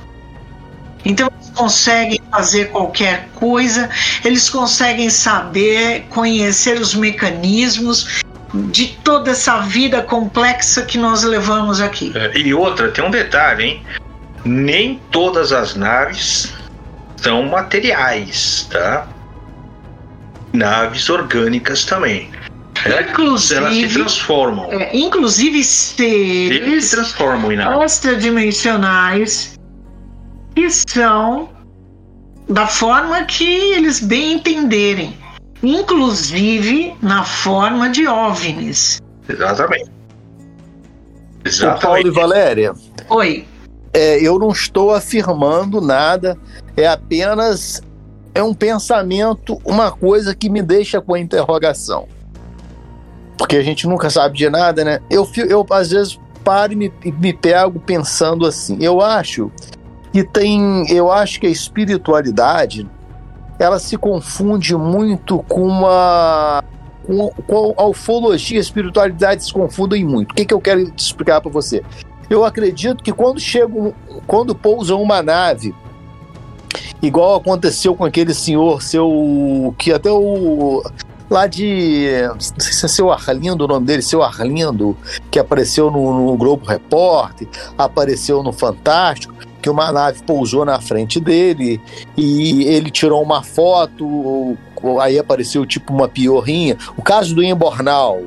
Então 1.05 1.29
eles 1.31 1.51
conseguem 1.51 2.19
fazer 2.31 2.71
qualquer 2.71 3.29
coisa, 3.35 3.89
eles 4.23 4.49
conseguem 4.49 5.09
saber, 5.09 6.05
conhecer 6.09 6.81
os 6.81 6.95
mecanismos 6.95 8.23
de 8.71 8.87
toda 9.03 9.31
essa 9.31 9.59
vida 9.61 10.01
complexa 10.01 10.81
que 10.83 10.97
nós 10.97 11.23
levamos 11.23 11.79
aqui. 11.79 12.11
É, 12.15 12.37
e 12.37 12.53
outra, 12.53 12.89
tem 12.89 13.03
um 13.03 13.11
detalhe, 13.11 13.63
hein? 13.63 13.83
Nem 14.43 14.99
todas 15.11 15.51
as 15.51 15.75
naves 15.75 16.53
são 17.17 17.43
materiais, 17.43 18.67
tá? 18.71 19.07
Naves 20.53 21.09
orgânicas 21.09 21.85
também. 21.85 22.31
É, 22.85 23.01
inclusive, 23.01 23.59
elas 23.59 23.73
se 23.73 23.87
transformam. 23.89 24.71
É, 24.71 24.95
inclusive 24.95 25.63
seres 25.63 26.85
se 26.85 26.95
transformam 26.95 27.51
em 27.51 27.55
naves. 27.55 27.93
extradimensionais 27.93 29.54
que 30.55 30.69
são 30.69 31.49
da 32.47 32.67
forma 32.67 33.23
que 33.25 33.73
eles 33.73 33.99
bem 33.99 34.33
entenderem 34.33 35.25
inclusive 35.65 36.95
na 37.01 37.23
forma 37.23 37.89
de 37.89 38.07
OVNIs. 38.07 39.01
Exatamente. 39.27 39.91
Exatamente. 41.43 41.81
Paulo 41.81 42.07
e 42.07 42.11
Valéria. 42.11 42.73
Oi. 43.09 43.45
É, 43.93 44.19
eu 44.21 44.37
não 44.37 44.49
estou 44.49 44.93
afirmando 44.93 45.79
nada, 45.79 46.37
é 46.75 46.85
apenas 46.85 47.81
é 48.33 48.43
um 48.43 48.53
pensamento, 48.53 49.61
uma 49.63 49.91
coisa 49.91 50.35
que 50.35 50.49
me 50.49 50.61
deixa 50.61 50.99
com 50.99 51.13
a 51.13 51.19
interrogação. 51.19 52.07
Porque 53.37 53.55
a 53.55 53.63
gente 53.63 53.87
nunca 53.87 54.09
sabe 54.09 54.37
de 54.37 54.49
nada, 54.49 54.83
né? 54.83 54.99
Eu, 55.09 55.27
eu 55.47 55.65
às 55.71 55.91
vezes 55.91 56.19
paro 56.43 56.73
e 56.73 56.75
me, 56.75 56.93
me 57.03 57.33
pego 57.33 57.79
pensando 57.79 58.45
assim. 58.45 58.77
Eu 58.81 59.01
acho 59.01 59.49
que 60.15 60.23
tem. 60.23 60.89
Eu 60.89 61.11
acho 61.11 61.41
que 61.41 61.45
a 61.45 61.49
espiritualidade 61.49 62.87
ela 63.59 63.77
se 63.79 63.97
confunde 63.97 64.73
muito 64.73 65.39
com 65.39 65.67
uma 65.67 66.63
com, 67.05 67.29
com 67.45 67.73
a 67.75 67.85
ufologia 67.85 68.55
e 68.55 68.59
a 68.59 68.61
espiritualidade 68.61 69.43
se 69.43 69.51
confundem 69.51 70.05
muito. 70.05 70.31
O 70.31 70.35
que, 70.35 70.45
que 70.45 70.53
eu 70.53 70.61
quero 70.61 70.89
explicar 70.95 71.41
para 71.41 71.51
você? 71.51 71.83
Eu 72.29 72.45
acredito 72.45 73.03
que 73.03 73.11
quando 73.11 73.41
chega, 73.41 73.67
quando 74.25 74.55
pousa 74.55 74.95
uma 74.95 75.21
nave, 75.21 75.75
igual 77.01 77.35
aconteceu 77.35 77.93
com 77.93 78.05
aquele 78.05 78.33
senhor 78.33 78.81
seu 78.81 79.75
que 79.77 79.91
até 79.91 80.09
o 80.09 80.81
lá 81.29 81.45
de. 81.45 82.07
Não 82.29 82.39
sei 82.39 82.71
se 82.71 82.85
é 82.85 82.87
seu 82.87 83.11
Arlindo 83.11 83.65
o 83.65 83.67
nome 83.67 83.85
dele, 83.85 84.01
seu 84.01 84.23
Arlindo, 84.23 84.97
que 85.29 85.39
apareceu 85.39 85.91
no, 85.91 86.25
no 86.25 86.37
Globo 86.37 86.65
Repórter, 86.65 87.49
apareceu 87.77 88.41
no 88.41 88.53
Fantástico, 88.53 89.35
que 89.65 89.69
uma 89.71 89.91
nave 89.91 90.21
pousou 90.21 90.63
na 90.63 90.79
frente 90.79 91.19
dele 91.19 91.81
e 92.15 92.65
ele 92.65 92.91
tirou 92.91 93.19
uma 93.23 93.41
foto, 93.41 94.55
aí 95.01 95.17
apareceu 95.17 95.65
tipo 95.65 95.91
uma 95.91 96.07
piorrinha. 96.07 96.77
O 96.95 97.01
caso 97.01 97.33
do 97.33 97.41
Embornal. 97.41 98.21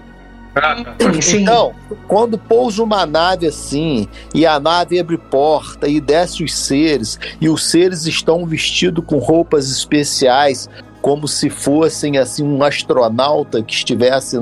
Então, 1.32 1.72
quando 2.08 2.36
pousa 2.36 2.82
uma 2.82 3.06
nave 3.06 3.46
assim, 3.46 4.08
e 4.34 4.44
a 4.44 4.58
nave 4.58 4.98
abre 4.98 5.16
porta 5.16 5.86
e 5.86 6.00
desce 6.00 6.42
os 6.42 6.52
seres, 6.52 7.20
e 7.40 7.48
os 7.48 7.70
seres 7.70 8.04
estão 8.06 8.44
vestidos 8.44 9.04
com 9.06 9.18
roupas 9.18 9.70
especiais, 9.70 10.68
como 11.00 11.26
se 11.28 11.48
fossem 11.50 12.18
assim 12.18 12.42
um 12.42 12.62
astronauta 12.62 13.62
que 13.62 13.72
estivesse, 13.72 14.36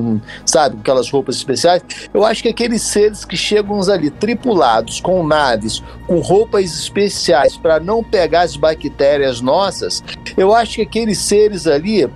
sabe, 0.44 0.76
com 0.76 0.80
aquelas 0.80 1.10
roupas 1.10 1.36
especiais. 1.36 1.82
Eu 2.12 2.24
acho 2.24 2.42
que 2.42 2.48
aqueles 2.48 2.82
seres 2.82 3.24
que 3.24 3.36
chegam 3.36 3.80
ali 3.90 4.10
tripulados 4.10 5.00
com 5.00 5.26
naves, 5.26 5.82
com 6.06 6.18
roupas 6.20 6.64
especiais 6.64 7.56
para 7.56 7.78
não 7.78 8.02
pegar 8.02 8.42
as 8.42 8.56
bactérias 8.56 9.40
nossas, 9.40 10.02
eu 10.36 10.54
acho 10.54 10.76
que 10.76 10.82
aqueles 10.82 11.18
seres 11.18 11.66
ali 11.66 12.08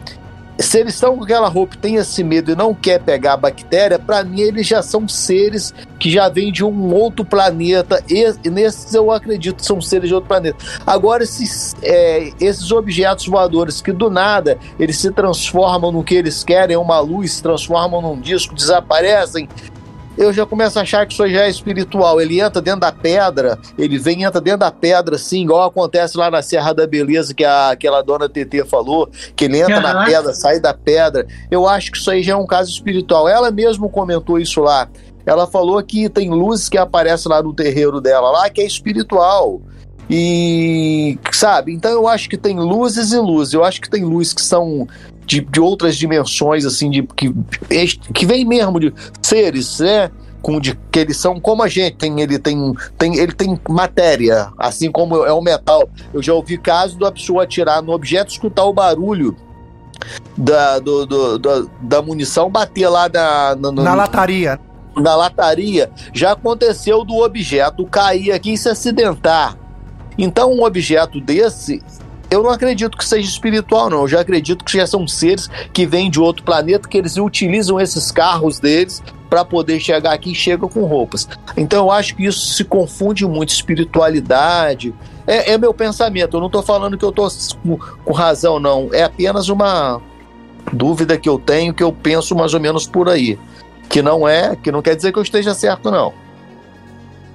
se 0.62 0.78
eles 0.78 0.95
estão 0.95 1.16
com 1.16 1.24
aquela 1.24 1.49
roupa, 1.49 1.77
tem 1.81 1.97
esse 1.97 2.23
medo 2.23 2.53
e 2.53 2.57
não 2.57 2.74
quer 2.74 3.01
pegar 3.01 3.35
a 3.35 3.37
bactéria, 3.37 3.99
para 3.99 4.23
mim 4.23 4.41
eles 4.41 4.66
já 4.66 4.82
são 4.82 5.09
seres 5.09 5.73
que 5.99 6.11
já 6.11 6.28
vêm 6.28 6.53
de 6.53 6.65
um 6.65 6.93
outro 6.95 7.24
planeta. 7.24 8.03
E 8.09 8.49
nesses 8.49 8.93
eu 8.95 9.11
acredito 9.11 9.65
são 9.65 9.81
seres 9.81 10.09
de 10.09 10.15
outro 10.15 10.28
planeta. 10.28 10.59
Agora, 10.87 11.23
esses, 11.23 11.74
é, 11.82 12.31
esses 12.41 12.73
objetos 12.73 13.27
voadores 13.27 13.81
que 13.81 13.93
do 13.93 14.11
nada 14.11 14.59
eles 14.78 14.99
se 14.99 15.11
transformam 15.11 15.93
no 15.93 16.05
que 16.05 16.15
eles 16.15 16.45
querem, 16.45 16.77
uma 16.77 17.01
luz, 17.01 17.32
se 17.32 17.43
transformam 17.43 18.01
num 18.03 18.20
disco, 18.20 18.55
desaparecem 18.55 19.49
eu 20.19 20.32
já 20.32 20.45
começo 20.45 20.78
a 20.78 20.82
achar 20.82 21.07
que 21.07 21.12
isso 21.12 21.27
já 21.28 21.43
é 21.43 21.51
espiritual. 21.51 22.20
Ele 22.20 22.41
entra 22.41 22.61
dentro 22.61 22.81
da 22.81 22.93
pedra, 22.93 23.59
ele 23.78 23.99
vem, 23.99 24.24
entra 24.24 24.41
dentro 24.41 24.61
da 24.61 24.70
pedra, 24.70 25.16
assim, 25.16 25.43
igual 25.43 25.69
acontece 25.69 26.16
lá 26.16 26.31
na 26.31 26.43
Serra 26.43 26.73
da 26.73 26.87
Beleza, 26.87 27.35
que 27.35 27.45
a, 27.45 27.70
aquela 27.70 28.03
dona 28.03 28.28
TT 28.28 28.65
falou, 28.65 29.09
que 29.35 29.45
ele 29.45 29.61
entra 29.61 29.77
uhum. 29.77 29.82
na 29.82 30.05
pedra, 30.05 30.35
sai 30.35 30.61
da 30.61 30.74
pedra. 30.74 31.27
Eu 31.51 31.66
acho 31.66 31.93
que 31.93 31.99
isso 31.99 32.11
aí 32.11 32.23
já 32.23 32.35
é 32.35 32.37
um 32.37 32.47
caso 32.47 32.70
espiritual. 32.70 33.28
Ela 33.28 33.51
mesmo 33.51 33.89
comentou 33.89 34.39
isso 34.39 34.61
lá. 34.61 34.89
Ela 35.24 35.47
falou 35.47 35.82
que 35.82 36.09
tem 36.09 36.31
luzes 36.31 36.69
que 36.69 36.78
aparecem 36.78 37.31
lá 37.31 37.43
no 37.43 37.55
terreiro 37.55 38.01
dela, 38.01 38.31
lá, 38.31 38.51
que 38.51 38.61
é 38.61 38.66
espiritual. 38.66 39.61
E, 40.12 41.16
sabe, 41.31 41.73
então 41.73 41.93
eu 41.93 42.09
acho 42.09 42.28
que 42.28 42.37
tem 42.37 42.59
luzes 42.59 43.12
e 43.12 43.19
luzes. 43.19 43.55
Eu 43.55 43.62
acho 43.62 43.81
que 43.81 43.89
tem 43.89 44.05
luzes 44.05 44.32
que 44.32 44.43
são 44.43 44.89
de, 45.31 45.40
de 45.43 45.61
outras 45.61 45.97
dimensões, 45.97 46.66
assim, 46.66 46.90
de 46.90 47.05
que, 47.05 47.32
que 48.12 48.27
vem 48.27 48.44
mesmo 48.44 48.81
de 48.81 48.93
seres, 49.23 49.78
né? 49.78 50.11
Com 50.43 50.59
de, 50.59 50.77
que 50.90 50.98
eles 50.98 51.19
são 51.19 51.39
como 51.39 51.62
a 51.62 51.69
gente, 51.69 51.98
tem, 51.98 52.20
ele, 52.20 52.36
tem, 52.36 52.74
tem, 52.98 53.16
ele 53.16 53.31
tem 53.31 53.61
matéria, 53.69 54.48
assim 54.59 54.90
como 54.90 55.24
é 55.24 55.32
o 55.32 55.40
metal. 55.40 55.89
Eu 56.12 56.20
já 56.20 56.35
ouvi 56.35 56.59
casos 56.59 56.98
da 56.98 57.12
pessoa 57.12 57.44
atirar 57.44 57.81
no 57.81 57.93
objeto, 57.93 58.32
escutar 58.32 58.65
o 58.65 58.73
barulho 58.73 59.36
da, 60.36 60.81
do, 60.81 61.07
do, 61.07 61.39
do, 61.39 61.70
da 61.81 62.02
munição 62.02 62.51
bater 62.51 62.89
lá 62.89 63.09
na, 63.09 63.55
na, 63.55 63.70
na 63.70 63.94
lataria. 63.94 64.59
Na 64.97 65.15
lataria. 65.15 65.93
Já 66.12 66.32
aconteceu 66.32 67.05
do 67.05 67.19
objeto 67.19 67.86
cair 67.86 68.32
aqui 68.32 68.55
e 68.55 68.59
se 68.59 68.69
acidentar. 68.69 69.57
Então, 70.19 70.52
um 70.52 70.65
objeto 70.65 71.20
desse, 71.20 71.81
eu 72.31 72.43
não 72.43 72.51
acredito 72.51 72.97
que 72.97 73.05
seja 73.05 73.28
espiritual, 73.28 73.90
não. 73.90 74.02
Eu 74.02 74.09
já 74.09 74.20
acredito 74.20 74.65
que 74.65 74.77
já 74.77 74.86
são 74.86 75.07
seres 75.07 75.51
que 75.73 75.85
vêm 75.85 76.09
de 76.09 76.20
outro 76.20 76.44
planeta, 76.44 76.89
que 76.89 76.97
eles 76.97 77.16
utilizam 77.16 77.81
esses 77.81 78.11
carros 78.12 78.61
deles 78.61 79.02
para 79.28 79.44
poder 79.44 79.81
chegar 79.81 80.12
aqui 80.12 80.32
e 80.32 80.35
chegam 80.35 80.69
com 80.69 80.85
roupas. 80.85 81.28
Então 81.57 81.86
eu 81.86 81.90
acho 81.90 82.15
que 82.16 82.24
isso 82.24 82.55
se 82.55 82.65
confunde 82.65 83.27
muito, 83.27 83.51
espiritualidade. 83.51 84.94
É, 85.27 85.52
é 85.52 85.59
meu 85.59 85.74
pensamento. 85.74 86.36
Eu 86.36 86.40
não 86.40 86.47
estou 86.47 86.62
falando 86.62 86.97
que 86.97 87.05
eu 87.05 87.11
estou 87.11 87.28
com, 87.62 87.77
com 88.05 88.12
razão, 88.12 88.61
não. 88.61 88.89
É 88.93 89.05
apenas 89.05 89.48
uma 89.48 90.01
dúvida 90.73 91.19
que 91.19 91.28
eu 91.28 91.39
tenho, 91.39 91.74
que 91.74 91.82
eu 91.82 91.93
penso 91.93 92.35
mais 92.35 92.55
ou 92.55 92.61
menos 92.61 92.86
por 92.86 93.09
aí. 93.09 93.39
Que 93.89 94.02
não 94.02 94.27
é, 94.27 94.55
que 94.55 94.70
não 94.70 94.82
quer 94.82 94.94
dizer 94.94 95.12
que 95.12 95.19
eu 95.19 95.23
esteja 95.23 95.52
certo, 95.52 95.90
não. 95.90 96.12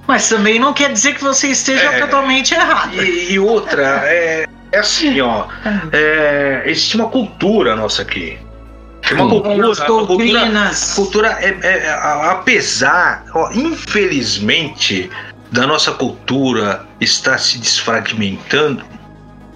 Mas 0.06 0.28
também 0.28 0.58
não 0.58 0.72
quer 0.72 0.92
dizer 0.92 1.14
que 1.14 1.22
você 1.22 1.48
esteja 1.48 1.92
é, 1.92 2.00
totalmente 2.00 2.54
errado. 2.54 2.94
E, 2.94 3.32
e 3.32 3.38
outra, 3.38 4.02
é, 4.04 4.46
é 4.70 4.78
assim, 4.78 5.20
ó. 5.20 5.46
É, 5.92 6.62
existe 6.66 6.96
uma 6.96 7.08
cultura 7.08 7.74
nossa 7.74 8.02
aqui. 8.02 8.38
Uma 9.12 9.28
cultura. 9.28 9.70
As 9.70 9.78
doutrinas. 9.78 10.94
Cultura, 10.94 11.34
cultura 11.34 11.46
é, 11.62 11.86
é, 11.86 11.90
apesar, 12.30 13.24
ó, 13.34 13.50
infelizmente, 13.52 15.10
da 15.50 15.66
nossa 15.66 15.92
cultura 15.92 16.86
estar 17.00 17.38
se 17.38 17.58
desfragmentando. 17.58 18.84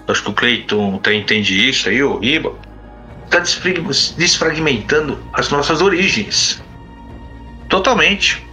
Acho 0.09 0.23
que 0.25 0.31
o 0.31 0.33
Cleiton 0.33 0.99
tá, 0.99 1.15
entende 1.15 1.69
isso 1.69 1.89
aí, 1.89 2.03
o 2.03 2.19
Riba. 2.19 2.53
Está 3.25 3.39
desfragmentando 4.17 5.19
as 5.35 5.51
nossas 5.51 5.81
origens. 5.81 6.61
Totalmente. 7.69 8.45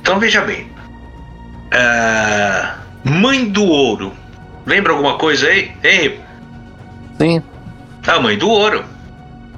Então 0.00 0.18
veja 0.18 0.40
bem. 0.40 0.73
É, 1.74 2.74
mãe 3.04 3.48
do 3.48 3.64
ouro 3.64 4.24
Lembra 4.66 4.92
alguma 4.92 5.18
coisa 5.18 5.46
aí? 5.46 5.72
Hein? 5.82 6.20
Sim. 7.18 7.42
A 8.06 8.18
mãe 8.18 8.36
do 8.36 8.48
ouro. 8.48 8.84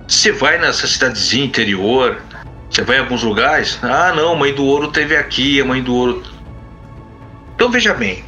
Você 0.07 0.33
vai 0.33 0.59
nessa 0.59 0.87
cidadezinha 0.87 1.45
interior, 1.45 2.23
você 2.71 2.83
vai 2.83 2.97
em 2.97 3.01
alguns 3.01 3.23
lugares. 3.23 3.79
Ah, 3.83 4.13
não, 4.15 4.37
mãe 4.37 4.55
do 4.55 4.65
ouro 4.65 4.93
teve 4.93 5.17
aqui, 5.17 5.61
a 5.61 5.65
mãe 5.65 5.83
do 5.83 5.95
ouro. 5.95 6.23
Então 7.55 7.71
veja 7.71 7.93
bem. 7.93 8.25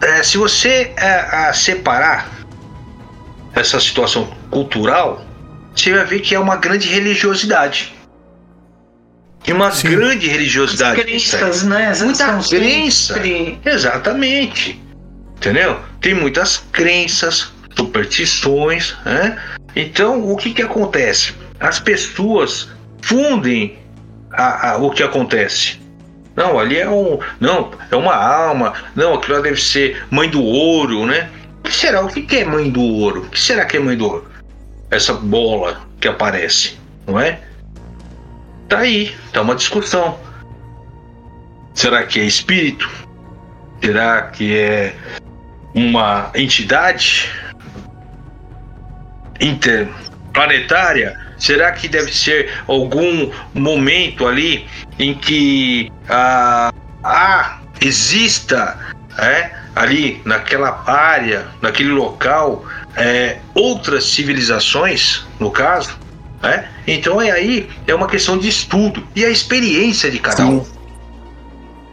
É, 0.00 0.22
se 0.22 0.38
você 0.38 0.92
é, 0.96 1.52
separar 1.52 2.30
essa 3.54 3.78
situação 3.80 4.28
cultural, 4.50 5.24
você 5.74 5.92
vai 5.92 6.04
ver 6.04 6.20
que 6.20 6.34
é 6.34 6.38
uma 6.38 6.56
grande 6.56 6.88
religiosidade. 6.88 7.95
E 9.46 9.52
uma 9.52 9.70
Sim. 9.70 9.90
grande 9.90 10.28
religiosidade. 10.28 11.00
As 11.00 11.06
crenças, 11.06 11.62
né? 11.62 11.86
As 11.86 12.02
Muita 12.02 12.42
crença. 12.48 13.14
Sempre... 13.14 13.58
Exatamente. 13.64 14.80
Entendeu? 15.36 15.78
Tem 16.00 16.14
muitas 16.14 16.64
crenças, 16.72 17.52
superstições, 17.76 18.96
né? 19.04 19.38
Então, 19.74 20.28
o 20.30 20.36
que 20.36 20.52
que 20.52 20.62
acontece? 20.62 21.34
As 21.60 21.78
pessoas 21.78 22.68
fundem 23.02 23.78
a, 24.32 24.72
a, 24.72 24.76
o 24.78 24.90
que 24.90 25.02
acontece. 25.02 25.78
Não, 26.34 26.58
ali 26.58 26.78
é 26.78 26.88
um. 26.88 27.18
Não, 27.38 27.70
é 27.90 27.96
uma 27.96 28.14
alma. 28.14 28.74
Não, 28.94 29.14
aquilo 29.14 29.40
deve 29.40 29.60
ser 29.60 30.04
mãe 30.10 30.28
do 30.28 30.42
ouro, 30.42 31.06
né? 31.06 31.30
O 31.60 31.62
que 31.62 31.74
será? 31.74 32.02
O 32.02 32.08
que 32.08 32.36
é 32.36 32.44
mãe 32.44 32.70
do 32.70 32.82
ouro? 32.82 33.22
O 33.22 33.30
que 33.30 33.40
será 33.40 33.64
que 33.64 33.76
é 33.76 33.80
mãe 33.80 33.96
do 33.96 34.06
ouro? 34.06 34.30
Essa 34.90 35.14
bola 35.14 35.80
que 36.00 36.08
aparece, 36.08 36.78
não 37.06 37.18
é? 37.18 37.40
Tá 38.68 38.78
aí, 38.78 39.14
tá 39.32 39.42
uma 39.42 39.54
discussão. 39.54 40.18
Será 41.72 42.04
que 42.04 42.18
é 42.18 42.24
espírito? 42.24 42.90
Será 43.80 44.22
que 44.22 44.56
é 44.58 44.94
uma 45.74 46.30
entidade 46.34 47.30
interplanetária? 49.40 51.16
Será 51.38 51.70
que 51.70 51.86
deve 51.86 52.12
ser 52.12 52.50
algum 52.66 53.30
momento 53.54 54.26
ali 54.26 54.66
em 54.98 55.14
que 55.14 55.92
ah, 56.08 56.72
ah, 57.04 57.60
exista 57.80 58.76
é, 59.18 59.50
ali 59.76 60.20
naquela 60.24 60.82
área, 60.90 61.46
naquele 61.60 61.90
local, 61.90 62.64
é, 62.96 63.38
outras 63.54 64.04
civilizações, 64.04 65.24
no 65.38 65.50
caso? 65.50 66.05
Né? 66.42 66.68
Então 66.86 67.20
é 67.20 67.30
aí 67.30 67.68
é 67.86 67.94
uma 67.94 68.06
questão 68.06 68.38
de 68.38 68.48
estudo 68.48 69.06
e 69.14 69.24
a 69.24 69.30
experiência 69.30 70.10
de 70.10 70.18
cada 70.18 70.36
Sim. 70.36 70.44
um. 70.44 70.66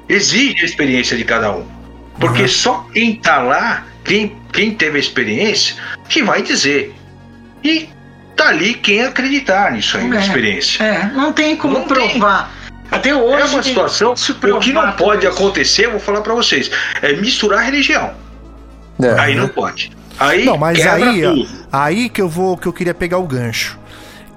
Exige 0.07 0.61
a 0.61 0.65
experiência 0.65 1.15
de 1.15 1.23
cada 1.23 1.51
um. 1.51 1.65
Porque 2.19 2.43
uhum. 2.43 2.47
só 2.47 2.87
quem 2.93 3.13
está 3.13 3.39
lá, 3.39 3.85
quem, 4.03 4.35
quem 4.51 4.71
teve 4.71 4.97
a 4.97 4.99
experiência, 4.99 5.75
que 6.07 6.21
vai 6.21 6.41
dizer. 6.41 6.93
E 7.63 7.89
tá 8.35 8.49
ali 8.49 8.73
quem 8.75 9.01
acreditar 9.01 9.71
nisso 9.71 9.97
aí, 9.97 10.05
é, 10.05 10.07
na 10.07 10.19
experiência. 10.19 10.83
É, 10.83 11.11
não 11.13 11.33
tem 11.33 11.55
como 11.55 11.79
não 11.79 11.87
provar. 11.87 12.51
Tem. 12.51 12.73
Até 12.91 13.15
hoje. 13.15 13.41
É 13.41 13.45
uma 13.45 13.63
situação. 13.63 14.13
O 14.13 14.59
que 14.59 14.71
não 14.71 14.91
pode 14.91 15.25
acontecer, 15.25 15.85
eu 15.85 15.91
vou 15.91 15.99
falar 15.99 16.21
para 16.21 16.35
vocês, 16.35 16.69
é 17.01 17.13
misturar 17.13 17.63
religião. 17.63 18.13
É. 19.01 19.19
Aí 19.19 19.35
não 19.35 19.47
pode. 19.47 19.91
Aí 20.19 20.45
não, 20.45 20.57
mas 20.57 20.85
aí, 20.85 21.47
aí 21.71 22.09
que 22.09 22.21
eu 22.21 22.29
vou 22.29 22.55
que 22.55 22.67
eu 22.67 22.73
queria 22.73 22.93
pegar 22.93 23.17
o 23.17 23.25
gancho 23.25 23.79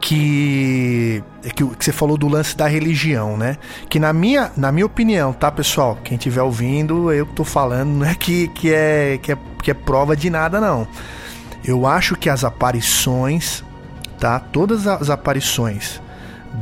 que, 0.01 1.23
que, 1.55 1.67
que 1.67 1.85
você 1.85 1.93
falou 1.93 2.17
do 2.17 2.29
lance 2.29 2.57
da 2.57 2.67
religião, 2.67 3.37
né? 3.37 3.57
Que 3.89 3.99
na 3.99 4.13
minha, 4.13 4.53
na 4.57 4.71
minha 4.71 4.87
opinião, 4.87 5.33
tá, 5.33 5.51
pessoal? 5.51 5.99
Quem 6.05 6.17
estiver 6.17 6.43
ouvindo, 6.43 7.13
eu 7.13 7.27
que 7.27 7.35
tô 7.35 7.45
falando, 7.45 7.91
não 7.91 8.07
é 8.07 8.15
que, 8.15 8.49
que, 8.49 8.73
é, 8.73 9.19
que, 9.23 9.33
é, 9.33 9.39
que 9.63 9.71
é 9.71 9.75
prova 9.75 10.17
de 10.17 10.31
nada, 10.31 10.61
não. 10.61 10.87
Eu 11.65 11.87
acho 11.87 12.15
que 12.15 12.29
as 12.29 12.45
aparições 12.45 13.65
tá? 14.19 14.39
Todas 14.39 14.87
as 14.87 15.11
aparições 15.11 16.01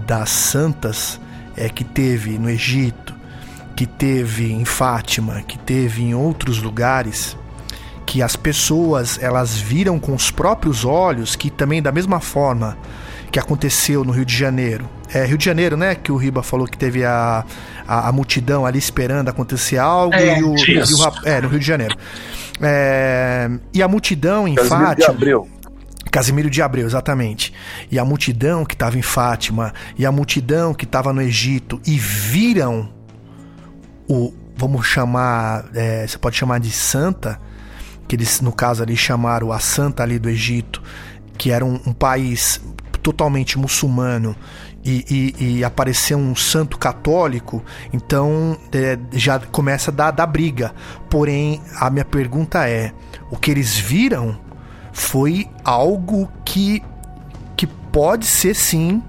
das 0.06 0.30
santas 0.30 1.20
é, 1.56 1.68
que 1.68 1.84
teve 1.84 2.38
no 2.38 2.50
Egito, 2.50 3.14
que 3.76 3.86
teve 3.86 4.52
em 4.52 4.64
Fátima, 4.64 5.42
que 5.42 5.58
teve 5.58 6.02
em 6.02 6.14
outros 6.14 6.60
lugares, 6.60 7.36
que 8.06 8.22
as 8.22 8.36
pessoas 8.36 9.18
elas 9.22 9.56
viram 9.56 9.98
com 9.98 10.14
os 10.14 10.30
próprios 10.30 10.84
olhos, 10.84 11.36
que 11.36 11.50
também 11.50 11.82
da 11.82 11.92
mesma 11.92 12.20
forma 12.20 12.76
que 13.34 13.40
aconteceu 13.40 14.04
no 14.04 14.12
Rio 14.12 14.24
de 14.24 14.32
Janeiro. 14.32 14.88
É 15.12 15.24
Rio 15.24 15.36
de 15.36 15.44
Janeiro, 15.44 15.76
né? 15.76 15.96
Que 15.96 16.12
o 16.12 16.16
Riba 16.16 16.40
falou 16.40 16.68
que 16.68 16.78
teve 16.78 17.04
a, 17.04 17.44
a, 17.84 18.08
a 18.08 18.12
multidão 18.12 18.64
ali 18.64 18.78
esperando 18.78 19.28
acontecer 19.28 19.76
algo 19.76 20.14
é, 20.14 20.38
e, 20.38 20.42
o, 20.44 20.54
e, 20.56 20.78
o, 20.78 21.28
É, 21.28 21.40
no 21.40 21.48
Rio 21.48 21.58
de 21.58 21.66
Janeiro. 21.66 21.96
É, 22.62 23.50
e 23.72 23.82
a 23.82 23.88
multidão 23.88 24.46
em 24.46 24.54
Casimiro 24.54 24.86
Fátima. 24.86 25.08
De 25.08 25.16
Abreu. 25.16 25.48
Casimiro 26.12 26.48
de 26.48 26.62
Abreu, 26.62 26.86
exatamente. 26.86 27.52
E 27.90 27.98
a 27.98 28.04
multidão 28.04 28.64
que 28.64 28.74
estava 28.74 28.96
em 28.96 29.02
Fátima, 29.02 29.74
e 29.98 30.06
a 30.06 30.12
multidão 30.12 30.72
que 30.72 30.84
estava 30.84 31.12
no 31.12 31.20
Egito, 31.20 31.80
e 31.84 31.98
viram 31.98 32.88
o. 34.08 34.32
Vamos 34.56 34.86
chamar. 34.86 35.64
É, 35.74 36.06
você 36.06 36.16
pode 36.18 36.36
chamar 36.36 36.60
de 36.60 36.70
santa, 36.70 37.40
que 38.06 38.14
eles, 38.14 38.40
no 38.40 38.52
caso 38.52 38.80
ali, 38.80 38.96
chamaram 38.96 39.50
a 39.50 39.58
santa 39.58 40.04
ali 40.04 40.20
do 40.20 40.30
Egito, 40.30 40.80
que 41.36 41.50
era 41.50 41.64
um, 41.64 41.80
um 41.84 41.92
país 41.92 42.60
totalmente 43.04 43.58
muçulmano 43.58 44.34
e, 44.82 45.34
e, 45.38 45.58
e 45.58 45.64
aparecer 45.64 46.14
um 46.14 46.34
santo 46.34 46.78
católico, 46.78 47.62
então 47.92 48.56
é, 48.72 48.98
já 49.12 49.38
começa 49.38 49.90
a 49.90 49.94
dar, 49.94 50.10
dar 50.10 50.26
briga. 50.26 50.74
Porém, 51.10 51.60
a 51.78 51.90
minha 51.90 52.04
pergunta 52.04 52.66
é: 52.66 52.92
o 53.30 53.36
que 53.36 53.50
eles 53.50 53.76
viram 53.76 54.38
foi 54.90 55.50
algo 55.62 56.30
que, 56.46 56.82
que 57.54 57.66
pode 57.66 58.24
ser 58.24 58.54
sim 58.54 59.02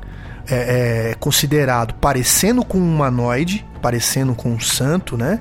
é, 0.48 1.12
é, 1.12 1.16
considerado 1.16 1.94
parecendo 1.96 2.66
com 2.66 2.78
um 2.78 2.96
humanoide, 2.96 3.66
parecendo 3.82 4.36
com 4.36 4.50
um 4.50 4.60
santo, 4.60 5.18
né? 5.18 5.40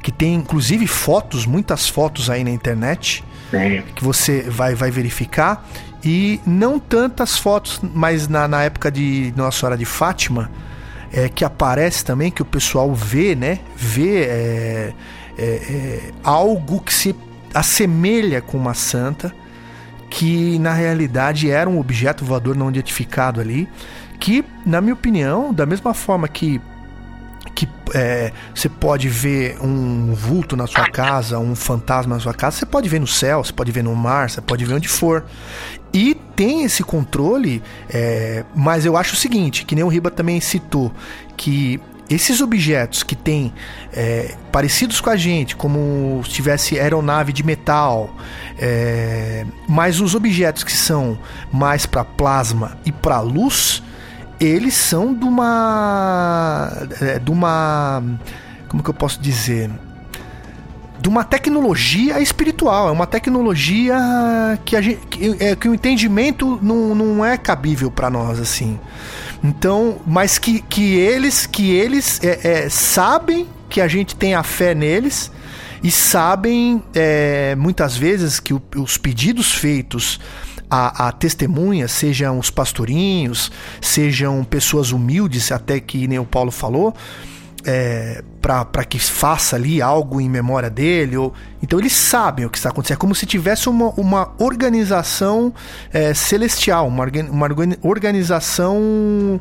Que 0.00 0.12
tem 0.12 0.34
inclusive 0.34 0.86
fotos, 0.86 1.44
muitas 1.44 1.88
fotos 1.88 2.30
aí 2.30 2.44
na 2.44 2.50
internet, 2.50 3.24
que 3.96 4.04
você 4.04 4.42
vai, 4.42 4.76
vai 4.76 4.92
verificar. 4.92 5.66
E 6.04 6.40
não 6.46 6.78
tantas 6.78 7.36
fotos, 7.36 7.80
mas 7.82 8.26
na, 8.26 8.48
na 8.48 8.62
época 8.62 8.90
de 8.90 9.32
Nossa 9.36 9.58
Senhora 9.58 9.76
de 9.76 9.84
Fátima, 9.84 10.50
é, 11.12 11.28
que 11.28 11.44
aparece 11.44 12.04
também, 12.04 12.30
que 12.30 12.42
o 12.42 12.44
pessoal 12.44 12.94
vê, 12.94 13.34
né? 13.34 13.58
Vê 13.76 14.22
é, 14.22 14.94
é, 15.38 15.42
é, 15.42 16.10
algo 16.22 16.80
que 16.80 16.94
se 16.94 17.14
assemelha 17.52 18.40
com 18.40 18.56
uma 18.56 18.74
santa, 18.74 19.34
que 20.08 20.58
na 20.58 20.72
realidade 20.72 21.50
era 21.50 21.68
um 21.68 21.78
objeto 21.78 22.24
voador 22.24 22.56
não 22.56 22.70
identificado 22.70 23.40
ali, 23.40 23.68
que, 24.18 24.44
na 24.64 24.80
minha 24.80 24.94
opinião, 24.94 25.52
da 25.52 25.66
mesma 25.66 25.94
forma 25.94 26.28
que 26.28 26.60
que 27.54 27.68
é, 27.94 28.32
você 28.54 28.68
pode 28.68 29.08
ver 29.08 29.58
um 29.60 30.14
vulto 30.14 30.56
na 30.56 30.66
sua 30.66 30.88
casa, 30.90 31.38
um 31.38 31.54
fantasma 31.54 32.14
na 32.14 32.20
sua 32.20 32.34
casa, 32.34 32.58
você 32.58 32.66
pode 32.66 32.88
ver 32.88 33.00
no 33.00 33.06
céu, 33.06 33.42
você 33.42 33.52
pode 33.52 33.72
ver 33.72 33.82
no 33.82 33.94
mar, 33.94 34.30
você 34.30 34.40
pode 34.40 34.64
ver 34.64 34.74
onde 34.74 34.88
for. 34.88 35.24
E 35.92 36.14
tem 36.36 36.62
esse 36.62 36.84
controle, 36.84 37.62
é, 37.88 38.44
mas 38.54 38.86
eu 38.86 38.96
acho 38.96 39.14
o 39.14 39.16
seguinte, 39.16 39.64
que 39.64 39.74
nem 39.74 39.82
o 39.82 39.88
Riba 39.88 40.10
também 40.10 40.40
citou, 40.40 40.92
que 41.36 41.80
esses 42.08 42.40
objetos 42.40 43.04
que 43.04 43.14
têm 43.14 43.52
é, 43.92 44.34
parecidos 44.50 45.00
com 45.00 45.10
a 45.10 45.16
gente, 45.16 45.54
como 45.54 46.20
se 46.24 46.30
tivesse 46.30 46.78
aeronave 46.78 47.32
de 47.32 47.44
metal, 47.44 48.16
é, 48.58 49.46
mas 49.68 50.00
os 50.00 50.14
objetos 50.16 50.64
que 50.64 50.72
são 50.72 51.16
mais 51.52 51.86
para 51.86 52.04
plasma 52.04 52.76
e 52.84 52.90
para 52.90 53.20
luz, 53.20 53.80
eles 54.40 54.74
são 54.74 55.14
de 55.14 55.24
uma. 55.24 56.72
É, 57.00 57.18
de 57.18 57.30
uma. 57.30 58.02
Como 58.68 58.82
que 58.82 58.88
eu 58.88 58.94
posso 58.94 59.20
dizer? 59.20 59.70
De 60.98 61.08
uma 61.08 61.24
tecnologia 61.24 62.20
espiritual, 62.20 62.88
é 62.88 62.90
uma 62.90 63.06
tecnologia 63.06 63.96
que, 64.64 64.76
a 64.76 64.82
gente, 64.82 65.06
que, 65.06 65.36
é, 65.40 65.56
que 65.56 65.68
o 65.68 65.74
entendimento 65.74 66.58
não, 66.60 66.94
não 66.94 67.24
é 67.24 67.38
cabível 67.38 67.90
para 67.90 68.10
nós 68.10 68.38
assim. 68.38 68.78
Então, 69.42 69.98
mas 70.06 70.38
que, 70.38 70.60
que 70.60 70.96
eles 70.96 71.46
que 71.46 71.70
eles 71.70 72.20
é, 72.22 72.64
é, 72.64 72.68
sabem 72.68 73.48
que 73.68 73.80
a 73.80 73.88
gente 73.88 74.14
tem 74.14 74.34
a 74.34 74.42
fé 74.42 74.74
neles 74.74 75.30
e 75.82 75.90
sabem 75.90 76.82
é, 76.94 77.54
muitas 77.56 77.96
vezes 77.96 78.38
que 78.38 78.52
o, 78.52 78.62
os 78.76 78.98
pedidos 78.98 79.54
feitos 79.54 80.20
a, 80.70 81.08
a 81.08 81.12
testemunhas, 81.12 81.90
sejam 81.90 82.38
os 82.38 82.50
pastorinhos, 82.50 83.50
sejam 83.80 84.44
pessoas 84.44 84.92
humildes, 84.92 85.50
até 85.50 85.80
que 85.80 86.06
nem 86.06 86.18
o 86.18 86.24
Paulo 86.24 86.50
falou, 86.50 86.94
é, 87.64 88.22
para 88.40 88.84
que 88.84 88.98
faça 88.98 89.56
ali 89.56 89.82
algo 89.82 90.20
em 90.20 90.28
memória 90.28 90.70
dele. 90.70 91.16
Ou... 91.16 91.32
Então 91.62 91.78
eles 91.78 91.92
sabem 91.92 92.46
o 92.46 92.50
que 92.50 92.56
está 92.56 92.70
acontecendo. 92.70 92.96
É 92.96 93.00
como 93.00 93.14
se 93.14 93.26
tivesse 93.26 93.68
uma, 93.68 93.90
uma 93.96 94.32
organização 94.38 95.52
é, 95.92 96.14
celestial, 96.14 96.86
uma, 96.86 97.06
uma 97.30 97.48
organização 97.82 99.40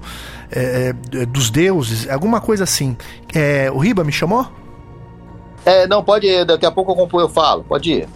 é, 0.52 0.94
é, 1.14 1.26
dos 1.26 1.50
deuses, 1.50 2.10
alguma 2.10 2.42
coisa 2.42 2.64
assim. 2.64 2.98
É, 3.34 3.70
o 3.72 3.78
Riba 3.78 4.04
me 4.04 4.12
chamou? 4.12 4.48
É, 5.66 5.88
não, 5.88 6.04
pode 6.04 6.26
ir, 6.26 6.46
daqui 6.46 6.66
a 6.66 6.72
pouco 6.72 6.92
eu, 6.92 7.20
eu 7.20 7.30
falo, 7.30 7.64
pode 7.64 7.92
ir. 7.92 8.10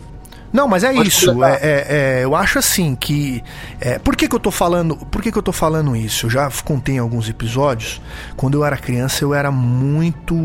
Não, 0.53 0.67
mas 0.67 0.83
é 0.83 0.93
Pode 0.93 1.09
isso. 1.09 1.43
É, 1.43 1.53
é, 1.53 1.85
é, 1.89 2.23
eu 2.23 2.35
acho 2.35 2.59
assim 2.59 2.95
que. 2.95 3.43
É, 3.81 3.97
por 3.97 4.15
que, 4.15 4.27
que 4.27 4.35
eu 4.35 4.39
tô 4.39 4.51
falando. 4.51 4.95
Por 4.95 5.19
que, 5.19 5.31
que 5.31 5.37
eu 5.37 5.41
tô 5.41 5.51
falando 5.51 5.95
isso? 5.95 6.27
Eu 6.27 6.29
já 6.29 6.49
contei 6.63 6.95
em 6.95 6.99
alguns 6.99 7.27
episódios. 7.27 7.99
Quando 8.37 8.53
eu 8.53 8.63
era 8.63 8.77
criança, 8.77 9.23
eu 9.23 9.33
era 9.33 9.49
muito. 9.49 10.35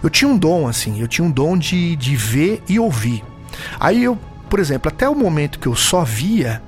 Eu 0.00 0.08
tinha 0.08 0.30
um 0.30 0.38
dom, 0.38 0.68
assim. 0.68 1.00
Eu 1.00 1.08
tinha 1.08 1.26
um 1.26 1.30
dom 1.30 1.58
de, 1.58 1.96
de 1.96 2.14
ver 2.14 2.62
e 2.68 2.78
ouvir. 2.78 3.24
Aí 3.80 4.04
eu, 4.04 4.16
por 4.48 4.60
exemplo, 4.60 4.88
até 4.88 5.08
o 5.08 5.14
momento 5.14 5.58
que 5.58 5.66
eu 5.66 5.74
só 5.74 6.04
via, 6.04 6.62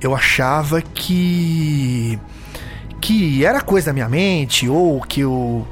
eu 0.00 0.14
achava 0.14 0.80
que. 0.80 2.16
que 3.00 3.44
era 3.44 3.60
coisa 3.60 3.86
da 3.86 3.92
minha 3.92 4.08
mente, 4.08 4.68
ou 4.68 5.00
que 5.00 5.22
eu. 5.22 5.66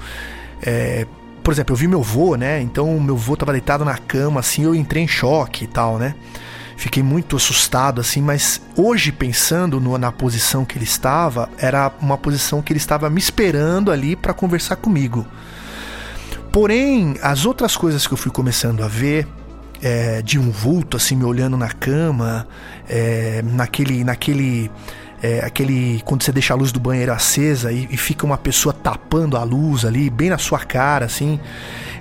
É, 0.60 1.06
por 1.48 1.52
exemplo, 1.52 1.72
eu 1.72 1.78
vi 1.78 1.88
meu 1.88 2.02
vô, 2.02 2.34
né? 2.34 2.60
Então 2.60 3.00
meu 3.00 3.16
vô 3.16 3.34
tava 3.34 3.52
deitado 3.52 3.82
na 3.82 3.96
cama, 3.96 4.40
assim, 4.40 4.64
eu 4.64 4.74
entrei 4.74 5.04
em 5.04 5.08
choque 5.08 5.64
e 5.64 5.66
tal, 5.66 5.96
né? 5.96 6.14
Fiquei 6.76 7.02
muito 7.02 7.36
assustado, 7.36 8.02
assim, 8.02 8.20
mas 8.20 8.60
hoje, 8.76 9.10
pensando 9.10 9.80
no, 9.80 9.96
na 9.96 10.12
posição 10.12 10.62
que 10.62 10.76
ele 10.76 10.84
estava, 10.84 11.48
era 11.56 11.90
uma 12.02 12.18
posição 12.18 12.60
que 12.60 12.70
ele 12.70 12.78
estava 12.78 13.08
me 13.08 13.18
esperando 13.18 13.90
ali 13.90 14.14
para 14.14 14.34
conversar 14.34 14.76
comigo. 14.76 15.26
Porém, 16.52 17.16
as 17.22 17.46
outras 17.46 17.78
coisas 17.78 18.06
que 18.06 18.12
eu 18.12 18.18
fui 18.18 18.30
começando 18.30 18.84
a 18.84 18.86
ver, 18.86 19.26
é, 19.80 20.20
de 20.20 20.38
um 20.38 20.50
vulto, 20.50 20.98
assim, 20.98 21.16
me 21.16 21.24
olhando 21.24 21.56
na 21.56 21.70
cama, 21.70 22.46
é, 22.86 23.40
naquele, 23.42 24.04
naquele 24.04 24.70
é, 25.22 25.40
aquele 25.44 26.00
quando 26.04 26.22
você 26.22 26.32
deixa 26.32 26.54
a 26.54 26.56
luz 26.56 26.70
do 26.72 26.78
banheiro 26.78 27.12
acesa 27.12 27.72
e, 27.72 27.88
e, 27.90 27.96
fica 27.96 28.24
uma 28.24 28.38
pessoa 28.38 28.72
tapando 28.72 29.36
a 29.36 29.42
luz 29.42 29.84
ali, 29.84 30.08
bem 30.08 30.30
na 30.30 30.38
sua 30.38 30.60
cara, 30.60 31.06
assim. 31.06 31.40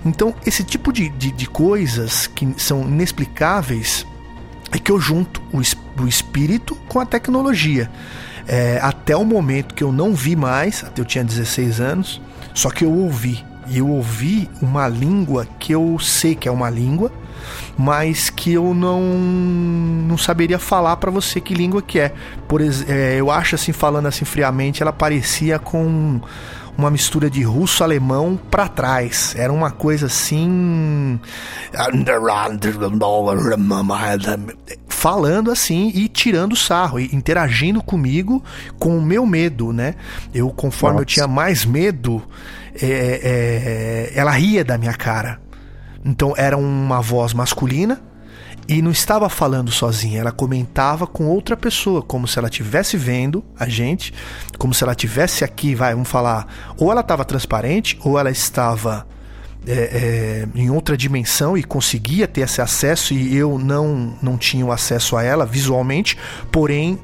Então, 0.06 0.34
esse 0.46 0.64
tipo 0.64 0.94
de, 0.94 1.10
de, 1.10 1.32
de 1.32 1.48
coisas 1.48 2.28
que 2.28 2.54
são 2.58 2.82
inexplicáveis 2.84 4.06
é 4.72 4.78
que 4.78 4.92
eu 4.92 5.00
junto 5.00 5.42
o, 5.52 5.60
o 6.02 6.08
espírito 6.08 6.76
com 6.88 7.00
a 7.00 7.06
tecnologia. 7.06 7.90
É, 8.48 8.80
até 8.82 9.16
o 9.16 9.26
momento 9.26 9.74
que 9.74 9.84
eu 9.84 9.92
não 9.92 10.14
vi 10.14 10.36
mais, 10.36 10.84
até 10.84 11.02
eu 11.02 11.06
tinha 11.06 11.24
16 11.24 11.82
anos, 11.82 12.22
só 12.54 12.70
que 12.70 12.86
eu 12.86 12.92
ouvi. 12.92 13.44
E 13.68 13.80
eu 13.80 13.90
ouvi 13.90 14.50
uma 14.62 14.88
língua 14.88 15.46
que 15.60 15.74
eu 15.74 15.98
sei 16.00 16.36
que 16.36 16.48
é 16.48 16.52
uma 16.52 16.70
língua, 16.70 17.12
mas 17.78 18.30
que 18.30 18.54
eu 18.54 18.74
não 18.74 19.02
não 19.02 20.18
saberia 20.18 20.60
falar 20.60 20.98
para 20.98 21.12
você 21.12 21.40
que 21.40 21.54
língua 21.54 21.82
que 21.82 22.00
é. 22.00 22.14
Por 22.48 22.62
é, 22.62 23.16
eu 23.16 23.30
acho 23.30 23.56
assim 23.56 23.72
falando 23.72 24.08
assim 24.08 24.26
friamente, 24.26 24.82
ela 24.82 24.94
parecia 24.94 25.60
com 25.60 26.22
uma 26.78 26.92
mistura 26.92 27.30
de 27.30 27.42
russo-alemão 27.42 28.40
para 28.52 28.68
trás. 28.68 29.34
Era 29.36 29.52
uma 29.52 29.72
coisa 29.72 30.06
assim. 30.06 31.20
Falando 34.88 35.52
assim 35.52 35.92
e 35.94 36.08
tirando 36.08 36.56
sarro, 36.56 37.00
e 37.00 37.14
interagindo 37.14 37.82
comigo 37.82 38.44
com 38.78 38.98
o 38.98 39.02
meu 39.02 39.26
medo, 39.26 39.74
né? 39.74 39.96
Eu, 40.34 40.50
conforme 40.50 40.96
Nossa. 40.96 41.02
eu 41.02 41.06
tinha 41.06 41.28
mais 41.28 41.66
medo, 41.66 42.24
é, 42.80 44.12
é, 44.14 44.20
ela 44.20 44.32
ria 44.32 44.64
da 44.64 44.78
minha 44.78 44.94
cara. 44.94 45.40
Então 46.08 46.34
era 46.38 46.58
uma 46.58 47.02
voz 47.02 47.34
masculina 47.34 48.02
e 48.66 48.82
não 48.82 48.92
estava 48.92 49.30
falando 49.30 49.72
sozinha, 49.72 50.22
ela 50.22 50.32
comentava 50.32 51.06
com 51.06 51.26
outra 51.28 51.56
pessoa, 51.56 52.02
como 52.02 52.28
se 52.28 52.40
ela 52.40 52.48
estivesse 52.48 52.98
vendo 52.98 53.44
a 53.58 53.68
gente, 53.68 54.14
como 54.58 54.74
se 54.74 54.84
ela 54.84 54.94
estivesse 54.94 55.44
aqui, 55.44 55.76
vai, 55.76 55.94
vamos 55.94 56.10
falar, 56.10 56.48
ou 56.78 56.92
ela 56.92 57.02
estava 57.02 57.24
transparente, 57.24 57.98
ou 58.04 58.18
ela 58.18 58.30
estava 58.32 59.08
é, 59.66 59.72
é, 59.72 60.48
em 60.60 60.70
outra 60.70 60.98
dimensão 60.98 61.58
e 61.58 61.64
conseguia 61.64 62.28
ter 62.28 62.42
esse 62.42 62.62
acesso 62.62 63.14
e 63.14 63.36
eu 63.36 63.58
não, 63.58 64.18
não 64.22 64.38
tinha 64.38 64.66
o 64.66 64.72
acesso 64.72 65.16
a 65.18 65.24
ela 65.24 65.46
visualmente, 65.46 66.18
porém 66.52 67.00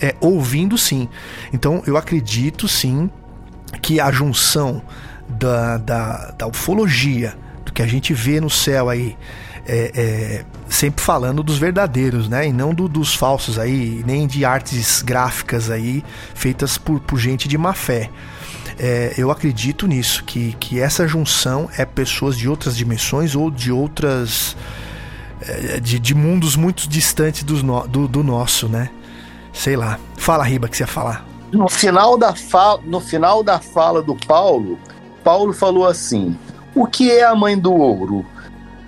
é 0.00 0.14
ouvindo 0.20 0.76
sim. 0.76 1.08
Então 1.52 1.82
eu 1.86 1.96
acredito 1.96 2.68
sim 2.68 3.10
que 3.80 4.00
a 4.00 4.10
junção 4.10 4.82
da, 5.28 5.78
da, 5.78 6.30
da 6.32 6.46
ufologia, 6.46 7.36
que 7.74 7.82
a 7.82 7.86
gente 7.86 8.14
vê 8.14 8.40
no 8.40 8.48
céu 8.48 8.88
aí, 8.88 9.18
é, 9.66 9.90
é, 9.94 10.44
sempre 10.68 11.02
falando 11.02 11.42
dos 11.42 11.58
verdadeiros, 11.58 12.28
né? 12.28 12.46
E 12.46 12.52
não 12.52 12.72
do, 12.72 12.88
dos 12.88 13.14
falsos 13.14 13.58
aí, 13.58 14.02
nem 14.06 14.28
de 14.28 14.44
artes 14.44 15.02
gráficas 15.02 15.68
aí 15.68 16.04
feitas 16.34 16.78
por, 16.78 17.00
por 17.00 17.18
gente 17.18 17.48
de 17.48 17.58
má 17.58 17.74
fé. 17.74 18.08
É, 18.78 19.14
eu 19.16 19.30
acredito 19.30 19.86
nisso, 19.86 20.24
que, 20.24 20.54
que 20.58 20.80
essa 20.80 21.06
junção 21.06 21.68
é 21.76 21.84
pessoas 21.84 22.36
de 22.36 22.48
outras 22.48 22.76
dimensões 22.76 23.34
ou 23.34 23.50
de 23.50 23.72
outras. 23.72 24.56
É, 25.40 25.80
de, 25.80 25.98
de 25.98 26.14
mundos 26.14 26.56
muito 26.56 26.88
distantes 26.88 27.42
do, 27.42 27.60
do, 27.88 28.08
do 28.08 28.22
nosso, 28.22 28.68
né? 28.68 28.88
Sei 29.52 29.76
lá. 29.76 29.98
Fala, 30.16 30.44
Riba, 30.44 30.68
que 30.68 30.76
você 30.76 30.84
ia 30.84 30.86
falar. 30.86 31.26
No 31.52 31.68
final 31.68 32.16
da, 32.16 32.34
no 32.84 33.00
final 33.00 33.42
da 33.42 33.58
fala 33.58 34.02
do 34.02 34.14
Paulo, 34.14 34.78
Paulo 35.22 35.52
falou 35.52 35.86
assim: 35.86 36.36
O 36.74 36.86
que 36.86 37.10
é 37.10 37.24
a 37.24 37.34
mãe 37.34 37.58
do 37.58 37.72
ouro? 37.72 38.24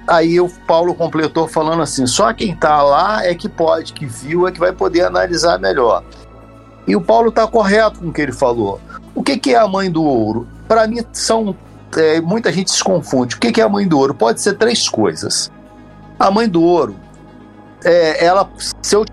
Aí 0.06 0.40
o 0.40 0.48
Paulo 0.48 0.94
completou 0.94 1.48
falando 1.48 1.82
assim: 1.82 2.06
só 2.06 2.32
quem 2.32 2.52
está 2.52 2.82
lá 2.82 3.24
é 3.24 3.34
que 3.34 3.48
pode, 3.48 3.92
que 3.92 4.06
viu, 4.06 4.46
é 4.46 4.52
que 4.52 4.58
vai 4.58 4.72
poder 4.72 5.02
analisar 5.02 5.58
melhor. 5.58 6.04
E 6.86 6.94
o 6.94 7.00
Paulo 7.00 7.30
está 7.30 7.46
correto 7.46 7.98
com 7.98 8.08
o 8.08 8.12
que 8.12 8.22
ele 8.22 8.32
falou. 8.32 8.80
O 9.14 9.22
que, 9.22 9.36
que 9.36 9.54
é 9.54 9.58
a 9.58 9.66
mãe 9.66 9.90
do 9.90 10.04
ouro? 10.04 10.46
Para 10.68 10.86
mim, 10.86 11.00
são. 11.12 11.56
É, 11.96 12.20
muita 12.20 12.52
gente 12.52 12.70
se 12.70 12.82
confunde. 12.82 13.36
O 13.36 13.38
que, 13.38 13.50
que 13.50 13.60
é 13.60 13.64
a 13.64 13.68
mãe 13.68 13.86
do 13.86 13.98
ouro? 13.98 14.14
Pode 14.14 14.40
ser 14.40 14.54
três 14.54 14.88
coisas. 14.88 15.50
A 16.18 16.30
mãe 16.30 16.48
do 16.48 16.62
ouro, 16.62 16.96
é, 17.84 18.24
ela, 18.24 18.48
se 18.82 18.94
eu 18.94 19.04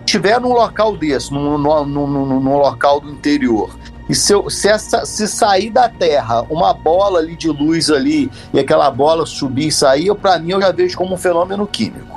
estiver 0.00 0.40
num 0.40 0.52
local 0.52 0.96
desse, 0.96 1.32
num, 1.32 1.58
num, 1.58 1.86
num, 1.86 2.40
num 2.40 2.56
local 2.56 3.00
do 3.00 3.10
interior, 3.10 3.70
e 4.08 4.14
se, 4.14 4.32
eu, 4.32 4.48
se, 4.50 4.68
essa, 4.68 5.04
se 5.06 5.26
sair 5.26 5.70
da 5.70 5.88
Terra 5.88 6.42
uma 6.50 6.74
bola 6.74 7.20
ali 7.20 7.36
de 7.36 7.48
luz 7.48 7.90
ali 7.90 8.30
e 8.52 8.58
aquela 8.58 8.90
bola 8.90 9.24
subir 9.24 9.68
e 9.68 9.72
sair, 9.72 10.14
para 10.14 10.38
mim 10.38 10.52
eu 10.52 10.60
já 10.60 10.72
vejo 10.72 10.96
como 10.96 11.14
um 11.14 11.18
fenômeno 11.18 11.66
químico. 11.66 12.14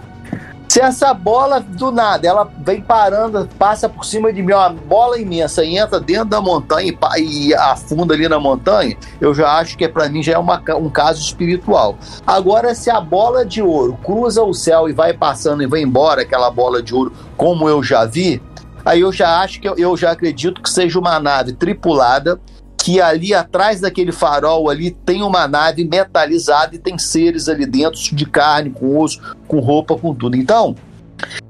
Se 0.67 0.81
essa 0.81 1.13
bola 1.13 1.61
do 1.61 1.91
nada, 1.91 2.27
ela 2.27 2.51
vem 2.59 2.81
parando, 2.81 3.47
passa 3.57 3.87
por 3.87 4.03
cima 4.03 4.33
de 4.33 4.43
mim, 4.43 4.51
uma 4.51 4.69
bola 4.69 5.17
imensa 5.17 5.63
e 5.63 5.77
entra 5.77 5.97
dentro 5.97 6.25
da 6.25 6.41
montanha 6.41 6.93
e, 7.17 7.47
e 7.47 7.55
afunda 7.55 8.13
ali 8.13 8.27
na 8.27 8.37
montanha, 8.37 8.95
eu 9.21 9.33
já 9.33 9.53
acho 9.53 9.77
que 9.77 9.85
é, 9.85 9.87
para 9.87 10.09
mim 10.09 10.21
já 10.21 10.33
é 10.33 10.37
uma, 10.37 10.61
um 10.77 10.89
caso 10.89 11.21
espiritual. 11.21 11.97
Agora, 12.27 12.75
se 12.75 12.89
a 12.89 12.99
bola 12.99 13.45
de 13.45 13.61
ouro 13.61 13.97
cruza 14.03 14.43
o 14.43 14.53
céu 14.53 14.89
e 14.89 14.93
vai 14.93 15.13
passando 15.13 15.63
e 15.63 15.65
vai 15.65 15.81
embora 15.81 16.21
aquela 16.21 16.51
bola 16.51 16.83
de 16.83 16.93
ouro, 16.93 17.13
como 17.37 17.69
eu 17.69 17.81
já 17.81 18.03
vi, 18.03 18.41
Aí 18.87 19.01
eu 19.01 19.11
já 19.11 19.41
acho 19.41 19.59
que 19.59 19.67
eu, 19.67 19.97
já 19.97 20.11
acredito 20.11 20.61
que 20.61 20.69
seja 20.69 20.97
uma 20.97 21.19
nave 21.19 21.51
tripulada 21.51 22.39
que 22.77 23.01
ali 23.01 23.33
atrás 23.33 23.81
daquele 23.81 24.13
farol 24.13 24.69
ali 24.69 24.91
tem 24.91 25.21
uma 25.23 25.45
nave 25.45 25.83
metalizada 25.83 26.73
e 26.73 26.79
tem 26.79 26.97
seres 26.97 27.49
ali 27.49 27.65
dentro 27.65 27.99
de 28.15 28.25
carne, 28.25 28.69
com 28.69 28.97
osso, 28.97 29.19
com 29.45 29.59
roupa, 29.59 29.97
com 29.97 30.15
tudo. 30.15 30.37
Então, 30.37 30.73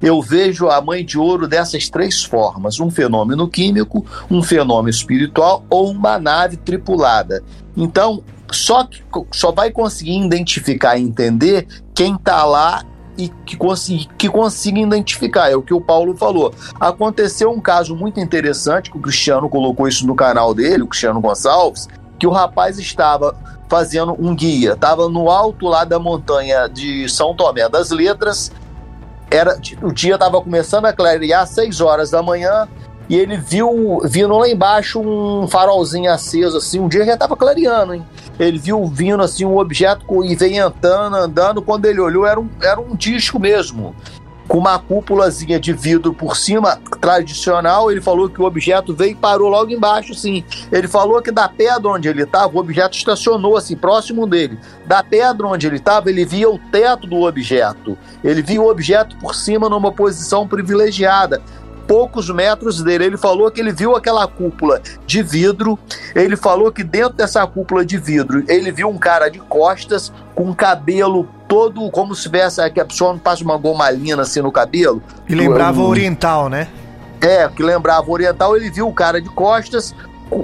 eu 0.02 0.20
vejo 0.20 0.68
a 0.68 0.82
mãe 0.82 1.06
de 1.06 1.20
ouro 1.20 1.48
dessas 1.48 1.88
três 1.90 2.24
formas: 2.24 2.80
um 2.80 2.90
fenômeno 2.90 3.48
químico, 3.48 4.04
um 4.32 4.42
fenômeno 4.42 4.90
espiritual 4.90 5.64
ou 5.70 5.92
uma 5.92 6.18
nave 6.18 6.58
tripulada. 6.58 7.44
Então, 7.76 8.24
só, 8.52 8.90
só 9.32 9.52
vai 9.52 9.70
conseguir 9.70 10.20
identificar 10.20 10.98
e 10.98 11.04
entender 11.04 11.68
quem 11.94 12.16
está 12.16 12.44
lá 12.46 12.84
e 13.18 13.30
que, 13.30 13.57
consiga, 13.57 14.06
que 14.18 14.30
consiga 14.30 14.80
identificar. 14.80 15.49
É 15.49 15.56
o 15.56 15.61
que 15.61 15.73
o 15.73 15.81
Paulo 15.81 16.15
falou. 16.15 16.53
Aconteceu 16.80 17.52
um 17.52 17.60
caso 17.60 17.95
muito 17.95 18.19
interessante, 18.19 18.91
que 18.91 18.98
o 18.98 19.02
Cristiano 19.02 19.49
colocou 19.49 19.88
isso 19.88 20.06
no 20.06 20.15
canal 20.15 20.53
dele, 20.53 20.84
o 20.84 20.88
Cristiano 20.88 21.19
Gonçalves, 21.19 21.88
que 22.19 22.27
o 22.27 22.31
rapaz 22.31 22.77
estava 22.80 23.35
fazendo 23.68 24.15
um 24.18 24.34
guia, 24.35 24.73
estava 24.73 25.10
no 25.10 25.30
alto 25.30 25.68
lá 25.68 25.84
da 25.84 25.99
montanha 25.99 26.68
de 26.68 27.10
São 27.10 27.35
Tomé 27.35 27.68
das 27.68 27.91
Letras. 27.91 28.52
Era, 29.30 29.60
o 29.81 29.91
dia 29.91 30.15
estava 30.15 30.41
começando 30.41 30.85
a 30.85 30.94
clarear, 30.94 31.44
às 31.44 31.49
6 31.49 31.81
horas 31.81 32.11
da 32.11 32.23
manhã, 32.23 32.68
e 33.10 33.16
ele 33.16 33.38
viu 33.38 34.02
vindo 34.04 34.38
lá 34.38 34.50
embaixo 34.50 35.00
um 35.00 35.48
farolzinho 35.48 36.12
aceso, 36.12 36.58
assim, 36.58 36.80
um 36.80 36.90
dia 36.90 37.06
já 37.06 37.14
estava 37.14 37.38
clareando, 37.38 37.94
hein? 37.94 38.06
Ele 38.40 38.58
viu 38.58 38.86
vindo 38.86 39.24
assim 39.24 39.46
um 39.46 39.58
objeto 39.58 40.06
e 40.26 40.36
vem 40.36 40.60
andando, 40.60 41.16
andando. 41.16 41.62
Quando 41.62 41.86
ele 41.86 42.00
olhou, 42.00 42.26
era 42.26 42.40
um, 42.40 42.50
era 42.62 42.80
um 42.80 42.96
disco 42.96 43.40
mesmo, 43.40 43.96
com 44.48 44.58
uma 44.58 44.78
cúpulazinha 44.78 45.60
de 45.60 45.72
vidro 45.74 46.14
por 46.14 46.36
cima, 46.36 46.80
tradicional. 47.00 47.90
Ele 47.90 48.02
falou 48.02 48.30
que 48.30 48.42
o 48.42 48.46
objeto 48.46 48.94
veio 48.94 49.12
e 49.12 49.16
parou 49.16 49.50
logo 49.50 49.72
embaixo, 49.72 50.14
sim. 50.14 50.44
Ele 50.70 50.88
falou 50.88 51.22
que 51.22 51.32
da 51.32 51.48
pedra 51.48 51.90
onde 51.90 52.10
ele 52.10 52.24
estava, 52.24 52.56
o 52.56 52.60
objeto 52.60 52.98
estacionou 52.98 53.56
assim, 53.56 53.76
próximo 53.76 54.28
dele. 54.28 54.60
Da 54.86 55.02
pedra 55.02 55.48
onde 55.48 55.66
ele 55.66 55.78
estava, 55.78 56.10
ele 56.10 56.26
via 56.26 56.50
o 56.50 56.60
teto 56.60 57.08
do 57.08 57.22
objeto. 57.22 57.98
Ele 58.22 58.42
via 58.42 58.62
o 58.62 58.70
objeto 58.70 59.16
por 59.18 59.34
cima 59.34 59.70
numa 59.70 59.94
posição 59.94 60.46
privilegiada 60.46 61.42
poucos 61.88 62.30
metros 62.30 62.84
dele. 62.84 63.06
Ele 63.06 63.18
falou 63.18 63.50
que 63.50 63.62
ele 63.62 63.72
viu 63.72 63.96
aquela 63.96 64.28
cúpula 64.28 64.82
de 65.06 65.24
vidro. 65.24 65.80
Ele 66.14 66.36
falou 66.36 66.72
que 66.72 66.84
dentro 66.84 67.14
dessa 67.14 67.46
cúpula 67.48 67.86
de 67.86 67.98
vidro 67.98 68.44
ele 68.48 68.72
viu 68.72 68.90
um 68.90 68.98
cara 68.98 69.30
de 69.30 69.40
costas 69.40 70.12
com 70.36 70.54
cabelo 70.54 71.28
todo 71.48 71.90
como 71.90 72.14
se 72.14 72.24
tivesse 72.24 72.70
que 72.72 72.80
a 72.80 72.86
pessoa 72.86 73.18
passa 73.18 73.44
uma 73.44 73.58
gomalina 73.58 74.24
assim 74.24 74.42
no 74.42 74.52
cabelo. 74.52 75.02
E 75.28 75.34
lembrava 75.34 75.80
um, 75.80 75.86
oriental, 75.86 76.50
né? 76.50 76.68
É, 77.22 77.48
que 77.48 77.64
lembrava 77.64 78.12
oriental. 78.12 78.56
Ele 78.56 78.70
viu 78.70 78.88
o 78.88 78.94
cara 78.94 79.22
de 79.22 79.30
costas. 79.30 79.96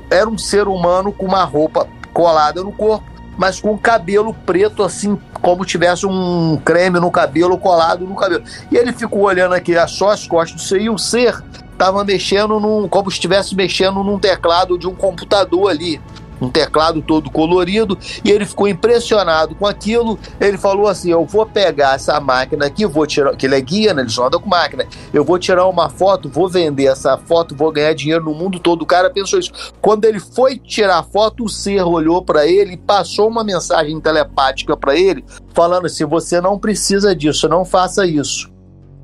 Era 0.10 0.30
um 0.30 0.38
ser 0.38 0.68
humano 0.68 1.11
com 1.11 1.26
uma 1.26 1.44
roupa 1.44 1.88
colada 2.14 2.64
no 2.64 2.72
corpo 2.72 3.12
mas 3.38 3.60
com 3.60 3.77
cabelo 3.77 4.34
preto, 4.45 4.84
assim, 4.84 5.19
como 5.41 5.65
tivesse 5.65 6.05
um 6.05 6.57
creme 6.64 6.99
no 6.99 7.11
cabelo 7.11 7.57
colado 7.57 8.05
no 8.05 8.15
cabelo. 8.15 8.43
E 8.72 8.77
ele 8.77 8.93
ficou 8.93 9.23
olhando 9.23 9.53
aqui 9.53 9.73
só 9.88 10.10
as 10.10 10.27
costas 10.27 10.61
do 10.61 10.68
ser, 10.68 10.81
e 10.81 10.89
o 10.89 10.97
ser 10.97 11.43
estava 11.72 12.03
mexendo 12.03 12.60
num, 12.60 12.88
como 12.88 13.10
se 13.10 13.18
estivesse 13.18 13.55
mexendo 13.55 14.03
num 14.03 14.19
teclado 14.19 14.77
de 14.77 14.88
um 14.88 14.95
computador 14.95 15.69
ali 15.69 15.99
um 16.44 16.49
teclado 16.49 17.02
todo 17.02 17.30
colorido, 17.30 17.98
e 18.24 18.32
ele 18.32 18.45
ficou 18.45 18.68
impressionado 18.68 19.56
com 19.56 19.65
aquilo. 19.65 20.20
Ele 20.40 20.57
falou 20.57 20.88
assim: 20.88 21.11
Eu 21.11 21.26
vou 21.26 21.45
pegar 21.45 21.95
essa 21.95 22.20
máquina 22.20 22.65
aqui, 22.65 22.86
vou 22.86 23.06
tirar, 23.06 23.36
que 23.36 23.45
ele 23.45 23.56
é 23.56 23.61
guia, 23.61 23.94
né? 23.94 24.02
Ele 24.02 24.10
só 24.10 24.28
anda 24.28 24.40
com 24.40 24.49
máquina. 24.49 24.86
Eu 25.14 25.24
vou 25.24 25.40
tirar 25.40 25.68
uma 25.68 25.90
foto, 25.90 26.30
vou 26.30 26.49
vender 26.49 26.86
essa 26.86 27.18
foto, 27.18 27.56
vou 27.56 27.72
ganhar 27.72 27.94
dinheiro 27.94 28.24
no 28.24 28.34
mundo 28.34 28.60
todo. 28.60 28.82
O 28.82 28.86
cara 28.86 29.10
pensou 29.10 29.40
isso. 29.40 29.52
Quando 29.82 30.06
ele 30.06 30.20
foi 30.20 30.57
tirar 30.57 30.99
a 30.99 31.03
foto, 31.03 31.45
o 31.45 31.49
ser 31.49 31.84
olhou 31.84 32.24
para 32.24 32.45
ele 32.45 32.74
e 32.74 32.78
passou 32.78 33.28
uma 33.28 33.44
mensagem 33.44 33.99
telepática 33.99 34.76
para 34.76 34.95
ele, 34.95 35.24
falando 35.53 35.86
assim: 35.86 36.06
Você 36.06 36.41
não 36.41 36.60
precisa 36.60 37.15
disso, 37.15 37.48
não 37.48 37.64
faça 37.65 38.06
isso. 38.06 38.52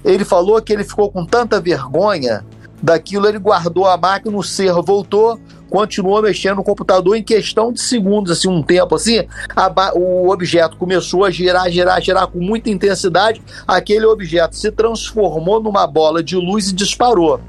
Ele 0.04 0.24
falou 0.24 0.62
que 0.62 0.72
ele 0.72 0.84
ficou 0.84 1.12
com 1.12 1.26
tanta 1.26 1.60
vergonha 1.60 2.46
daquilo, 2.82 3.28
ele 3.28 3.40
guardou 3.40 3.86
a 3.86 3.98
máquina, 3.98 4.38
o 4.38 4.44
ser 4.44 4.74
voltou, 4.82 5.40
continuou 5.70 6.22
mexendo 6.22 6.58
no 6.58 6.64
computador 6.64 7.16
em 7.16 7.24
questão 7.24 7.72
de 7.72 7.80
segundos, 7.82 8.32
assim, 8.32 8.48
um 8.48 8.62
tempo 8.62 8.96
assim, 8.96 9.26
a, 9.56 9.94
o 9.96 10.30
objeto 10.30 10.78
começou 10.78 11.24
a 11.24 11.32
girar, 11.32 11.70
girar, 11.70 12.02
girar 12.02 12.28
com 12.28 12.40
muita 12.40 12.70
intensidade, 12.70 13.42
aquele 13.68 14.06
objeto 14.06 14.56
se 14.56 14.72
transformou 14.72 15.62
numa 15.62 15.86
bola 15.86 16.24
de 16.24 16.36
luz 16.36 16.70
e 16.70 16.74
disparou. 16.74 17.40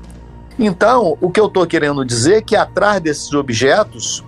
Então, 0.59 1.17
o 1.21 1.31
que 1.31 1.41
eu 1.41 1.47
estou 1.47 1.67
querendo 1.67 2.05
dizer 2.05 2.37
é 2.37 2.43
que 2.43 2.55
atrás 2.55 3.01
desses 3.01 3.33
objetos, 3.33 4.23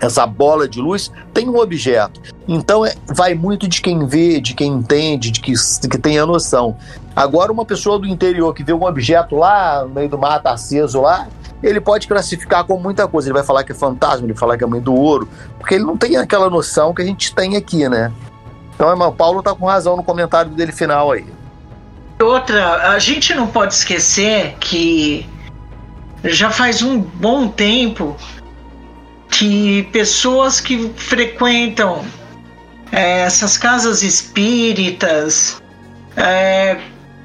essa 0.00 0.26
bola 0.26 0.66
de 0.66 0.80
luz, 0.80 1.12
tem 1.34 1.48
um 1.48 1.58
objeto. 1.58 2.20
Então, 2.48 2.84
é, 2.84 2.94
vai 3.14 3.34
muito 3.34 3.68
de 3.68 3.82
quem 3.82 4.06
vê, 4.06 4.40
de 4.40 4.54
quem 4.54 4.72
entende, 4.72 5.30
de 5.30 5.40
que, 5.40 5.52
de 5.52 5.88
que 5.88 5.98
tem 5.98 6.18
a 6.18 6.24
noção. 6.24 6.76
Agora, 7.14 7.52
uma 7.52 7.64
pessoa 7.64 7.98
do 7.98 8.06
interior 8.06 8.54
que 8.54 8.64
vê 8.64 8.72
um 8.72 8.84
objeto 8.84 9.36
lá 9.36 9.82
no 9.82 9.90
meio 9.90 10.08
do 10.08 10.18
mato 10.18 10.46
aceso 10.46 11.02
lá, 11.02 11.28
ele 11.62 11.80
pode 11.80 12.06
classificar 12.06 12.64
como 12.64 12.82
muita 12.82 13.06
coisa. 13.08 13.28
Ele 13.28 13.34
vai 13.34 13.44
falar 13.44 13.64
que 13.64 13.72
é 13.72 13.74
fantasma, 13.74 14.26
ele 14.26 14.32
vai 14.32 14.40
falar 14.40 14.58
que 14.58 14.64
é 14.64 14.66
mãe 14.66 14.80
do 14.80 14.94
ouro, 14.94 15.28
porque 15.58 15.74
ele 15.74 15.84
não 15.84 15.96
tem 15.96 16.16
aquela 16.16 16.50
noção 16.50 16.94
que 16.94 17.02
a 17.02 17.04
gente 17.04 17.34
tem 17.34 17.56
aqui, 17.56 17.88
né? 17.88 18.12
Então, 18.74 18.92
o 18.94 19.12
Paulo 19.12 19.42
tá 19.42 19.54
com 19.54 19.66
razão 19.66 19.96
no 19.96 20.02
comentário 20.02 20.50
dele 20.50 20.72
final 20.72 21.10
aí. 21.10 21.26
Outra, 22.20 22.90
a 22.90 22.98
gente 22.98 23.34
não 23.34 23.46
pode 23.46 23.74
esquecer 23.74 24.54
que 24.60 25.26
já 26.24 26.50
faz 26.50 26.82
um 26.82 26.98
bom 27.00 27.48
tempo 27.48 28.16
que 29.30 29.82
pessoas 29.92 30.60
que 30.60 30.90
frequentam 30.96 32.04
é, 32.92 33.20
essas 33.20 33.58
casas 33.58 34.02
espíritas 34.02 35.62
é, 36.16 36.78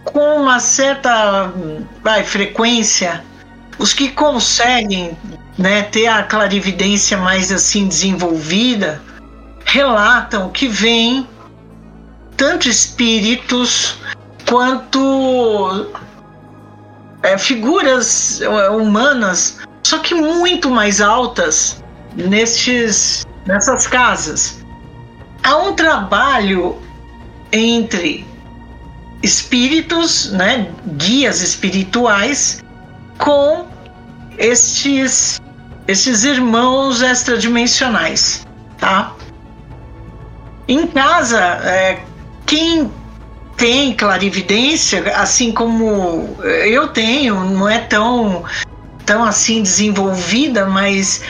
com 0.03 0.41
uma 0.41 0.60
certa 0.60 1.53
vai, 2.03 2.24
frequência 2.24 3.24
os 3.82 3.95
que 3.95 4.10
conseguem 4.10 5.18
né, 5.58 5.82
ter 5.82 6.06
a 6.06 6.22
clarividência 6.22 7.18
mais 7.18 7.52
assim 7.52 7.88
desenvolvida 7.88 9.02
relatam 9.66 10.49
que 10.49 10.68
vêm 10.68 11.28
tanto 12.38 12.70
espíritos 12.70 13.98
quanto 14.48 15.88
é, 17.24 17.40
figuras 17.40 18.40
é, 18.41 18.70
humanas, 18.70 19.58
só 19.82 19.98
que 19.98 20.14
muito 20.14 20.70
mais 20.70 21.02
altas 21.02 21.84
nestes, 22.16 23.26
nessas 23.48 23.88
casas. 23.88 24.64
Há 25.41 25.58
um 25.58 25.74
trabalho 25.74 26.78
entre 27.52 28.28
espíritos, 29.24 30.32
né, 30.32 30.72
guias 30.98 31.41
espirituais, 31.41 32.62
com 33.18 33.70
estes, 34.41 35.39
estes 35.88 36.23
irmãos 36.23 37.01
extradimensionais, 37.01 38.45
tá? 38.80 39.13
Em 40.68 40.88
casa, 40.88 41.39
é, 41.39 41.99
quem 42.45 42.91
tem 43.55 43.93
clarividência, 43.93 45.15
assim 45.15 45.51
como 45.51 46.35
eu 46.65 46.88
tenho, 46.88 47.35
não 47.43 47.69
é 47.69 47.80
tão, 47.80 48.43
tão 49.05 49.23
assim 49.23 49.61
desenvolvida, 49.61 50.65
mas 50.65 51.22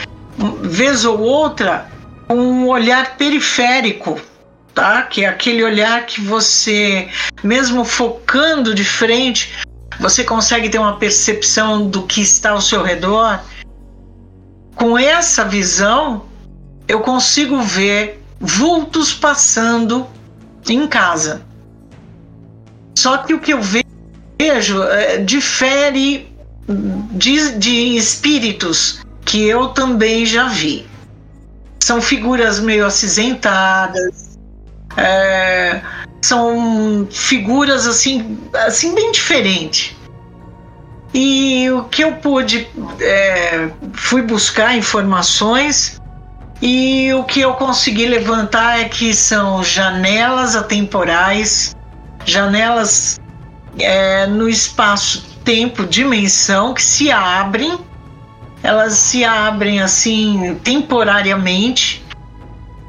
vez 0.62 1.04
ou 1.04 1.20
outra, 1.20 1.90
um 2.30 2.66
olhar 2.68 3.16
periférico, 3.16 4.18
tá? 4.74 5.02
Que 5.02 5.24
é 5.24 5.28
aquele 5.28 5.62
olhar 5.62 6.06
que 6.06 6.22
você, 6.22 7.08
mesmo 7.42 7.84
focando 7.84 8.74
de 8.74 8.84
frente, 8.84 9.52
você 10.02 10.24
consegue 10.24 10.68
ter 10.68 10.78
uma 10.78 10.96
percepção 10.96 11.88
do 11.88 12.02
que 12.02 12.20
está 12.20 12.50
ao 12.50 12.60
seu 12.60 12.82
redor. 12.82 13.40
Com 14.74 14.98
essa 14.98 15.44
visão, 15.44 16.24
eu 16.88 17.00
consigo 17.00 17.62
ver 17.62 18.20
vultos 18.40 19.14
passando 19.14 20.04
em 20.68 20.88
casa. 20.88 21.42
Só 22.98 23.18
que 23.18 23.32
o 23.32 23.38
que 23.38 23.52
eu 23.52 23.60
vejo 23.62 24.82
é, 24.82 25.18
difere 25.18 26.34
de, 27.12 27.52
de 27.58 27.96
espíritos 27.96 29.00
que 29.24 29.44
eu 29.44 29.68
também 29.68 30.26
já 30.26 30.48
vi. 30.48 30.84
São 31.78 32.02
figuras 32.02 32.58
meio 32.58 32.84
acinzentadas, 32.84 34.36
é, 34.96 35.80
são 36.22 37.06
figuras 37.10 37.86
assim, 37.86 38.38
assim 38.66 38.94
bem 38.94 39.12
diferentes. 39.12 39.96
E 41.12 41.70
o 41.70 41.84
que 41.84 42.02
eu 42.02 42.14
pude, 42.14 42.68
é, 43.00 43.68
fui 43.92 44.22
buscar 44.22 44.74
informações 44.76 46.00
e 46.62 47.12
o 47.12 47.24
que 47.24 47.40
eu 47.40 47.54
consegui 47.54 48.06
levantar 48.06 48.80
é 48.80 48.84
que 48.84 49.12
são 49.12 49.62
janelas 49.62 50.56
atemporais, 50.56 51.76
janelas 52.24 53.20
é, 53.78 54.26
no 54.26 54.48
espaço-tempo, 54.48 55.84
dimensão, 55.84 56.72
que 56.72 56.82
se 56.82 57.10
abrem, 57.10 57.78
elas 58.62 58.94
se 58.94 59.24
abrem 59.24 59.82
assim 59.82 60.58
temporariamente, 60.62 62.02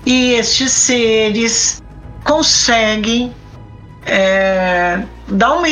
e 0.05 0.33
estes 0.33 0.71
seres 0.71 1.82
conseguem 2.23 3.33
é, 4.05 5.03
dar 5.27 5.53
uma, 5.53 5.67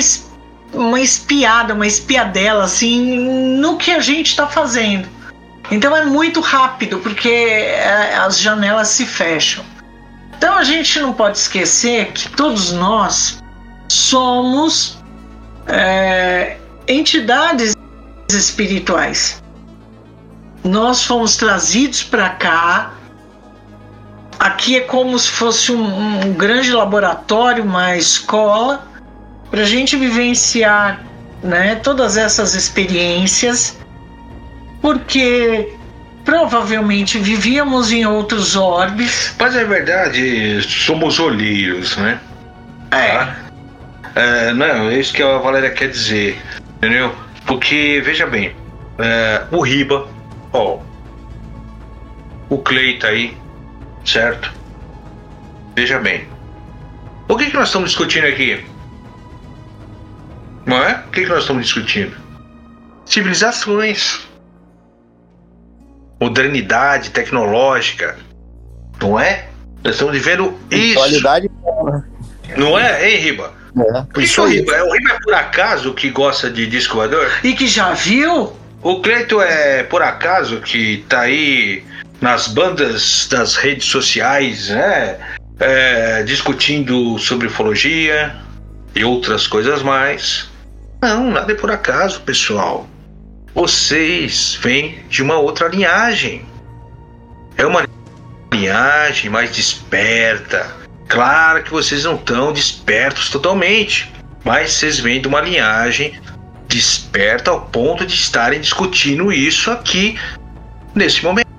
uma 0.74 1.00
espiada, 1.00 1.74
uma 1.74 1.88
espiadela 1.88 2.64
assim 2.64 3.18
no 3.58 3.78
que 3.78 3.92
a 3.92 4.00
gente 4.00 4.28
está 4.28 4.48
fazendo 4.48 5.08
então 5.72 5.96
é 5.96 6.06
muito 6.06 6.42
rápido, 6.42 7.00
porque 7.00 7.30
é, 7.30 8.16
as 8.18 8.38
janelas 8.38 8.90
se 8.90 9.06
fecham. 9.06 9.64
Então 10.38 10.58
a 10.58 10.64
gente 10.66 11.00
não 11.00 11.14
pode 11.14 11.38
esquecer 11.38 12.12
que 12.12 12.30
todos 12.30 12.74
nós 12.74 13.42
somos 13.88 14.98
é, 15.68 16.58
entidades 16.86 17.74
espirituais. 18.30 19.42
Nós 20.62 21.06
fomos 21.06 21.38
trazidos 21.38 22.04
para 22.04 22.30
cá. 22.32 22.94
Aqui 24.42 24.76
é 24.76 24.82
como 24.82 25.20
se 25.20 25.30
fosse 25.30 25.72
um, 25.72 26.26
um 26.26 26.34
grande 26.34 26.72
laboratório, 26.72 27.64
uma 27.64 27.96
escola, 27.96 28.84
para 29.52 29.62
a 29.62 29.66
gente 29.66 29.96
vivenciar 29.96 31.06
né, 31.44 31.76
todas 31.76 32.18
essas 32.18 32.56
experiências 32.56 33.78
porque 34.82 35.72
provavelmente 36.26 37.20
vivíamos 37.20 37.92
em 37.92 38.04
outros 38.04 38.56
orbes. 38.56 39.36
Mas 39.38 39.56
é 39.56 39.64
verdade, 39.64 40.60
somos 40.64 41.20
olheiros, 41.20 41.96
né? 41.98 42.20
É. 42.90 43.18
Tá? 43.18 43.36
é 44.16 44.54
não, 44.54 44.90
é 44.90 44.98
isso 44.98 45.14
que 45.14 45.22
a 45.22 45.38
Valéria 45.38 45.70
quer 45.70 45.90
dizer, 45.90 46.42
entendeu? 46.78 47.14
Porque, 47.46 48.02
veja 48.04 48.26
bem, 48.26 48.56
é, 48.98 49.44
o 49.52 49.62
Riba, 49.62 50.08
ó, 50.52 50.80
o 52.50 52.58
Cleita 52.58 53.06
aí, 53.06 53.38
certo? 54.06 54.52
Veja 55.76 56.00
bem, 56.00 56.28
o 57.28 57.38
que, 57.38 57.50
que 57.50 57.56
nós 57.56 57.68
estamos 57.68 57.92
discutindo 57.92 58.28
aqui? 58.28 58.66
Não 60.66 60.78
é? 60.78 61.04
O 61.08 61.12
que, 61.12 61.22
que 61.22 61.30
nós 61.30 61.42
estamos 61.42 61.66
discutindo? 61.66 62.16
Civilizações 63.06 64.32
modernidade 66.22 67.10
tecnológica. 67.10 68.16
Não 69.02 69.20
é? 69.20 69.48
Nós 69.84 69.96
estamos 69.96 70.14
vivendo 70.14 70.54
isso. 70.70 71.00
Qualidade. 71.00 71.50
Não 72.56 72.78
é, 72.78 73.10
hein, 73.10 73.18
Riba? 73.18 73.52
É, 73.76 74.02
Por 74.04 74.22
que, 74.22 74.28
que 74.28 74.40
o 74.40 74.46
Riba? 74.46 74.76
É, 74.76 74.84
o 74.84 74.92
Riba 74.92 75.14
é 75.14 75.20
por 75.20 75.34
acaso 75.34 75.94
que 75.96 76.12
gosta 76.12 76.50
de 76.52 76.68
disco 76.68 76.96
voador? 76.96 77.32
E 77.44 77.54
que 77.54 77.68
já 77.68 77.94
viu? 77.94 78.56
O 78.84 79.02
Cleito 79.02 79.42
é 79.42 79.84
por 79.84 80.04
acaso 80.04 80.62
que 80.62 81.04
tá 81.10 81.22
aí 81.22 81.84
nas 82.22 82.48
bandas 82.48 83.28
das 83.30 83.56
redes 83.56 83.88
sociais, 83.88 84.70
né? 84.70 85.18
É, 85.60 86.24
discutindo 86.24 87.18
sobre 87.18 87.48
ufologia 87.48 88.36
e 88.96 89.04
outras 89.04 89.48
coisas 89.48 89.82
mais. 89.82 90.50
Não, 91.02 91.32
nada 91.32 91.52
é 91.52 91.56
por 91.56 91.72
acaso, 91.72 92.22
pessoal. 92.22 92.88
Vocês 93.54 94.58
vêm 94.62 95.04
de 95.10 95.22
uma 95.22 95.38
outra 95.38 95.68
linhagem. 95.68 96.46
É 97.58 97.66
uma 97.66 97.86
linhagem 98.54 99.30
mais 99.30 99.52
desperta. 99.52 100.68
Claro 101.08 101.64
que 101.64 101.72
vocês 101.72 102.06
não 102.06 102.16
estão 102.16 102.54
despertos 102.54 103.30
totalmente, 103.30 104.12
mas 104.46 104.74
vocês 104.74 105.00
vêm 105.00 105.22
de 105.22 105.28
uma 105.28 105.42
linhagem 105.42 106.20
desperta 106.68 107.52
ao 107.52 107.66
ponto 107.66 108.06
de 108.06 108.14
estarem 108.14 108.62
discutindo 108.62 109.32
isso 109.34 109.70
aqui 109.70 110.18
nesse 110.96 111.24
momento. 111.24 111.51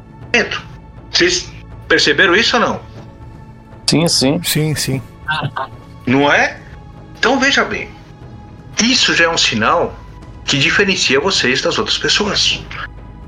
Vocês 1.10 1.50
perceberam 1.88 2.34
isso 2.34 2.56
ou 2.56 2.62
não? 2.62 2.80
Sim, 3.86 4.08
sim. 4.08 4.40
Sim, 4.42 4.74
sim. 4.74 5.02
Não 6.06 6.32
é? 6.32 6.58
Então 7.18 7.38
veja 7.38 7.64
bem. 7.64 7.90
Isso 8.82 9.14
já 9.14 9.24
é 9.24 9.28
um 9.28 9.38
sinal 9.38 9.94
que 10.44 10.58
diferencia 10.58 11.20
vocês 11.20 11.62
das 11.62 11.78
outras 11.78 11.98
pessoas. 11.98 12.60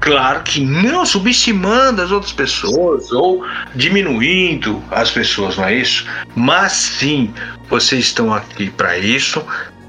Claro 0.00 0.42
que 0.42 0.60
não 0.60 1.06
subestimando 1.06 2.02
as 2.02 2.10
outras 2.10 2.32
pessoas 2.32 3.10
ou 3.12 3.44
diminuindo 3.74 4.82
as 4.90 5.10
pessoas, 5.10 5.56
não 5.56 5.64
é 5.64 5.76
isso? 5.76 6.06
Mas 6.34 6.72
sim, 6.72 7.32
vocês 7.70 8.06
estão 8.06 8.34
aqui 8.34 8.68
para 8.70 8.98
isso, 8.98 9.42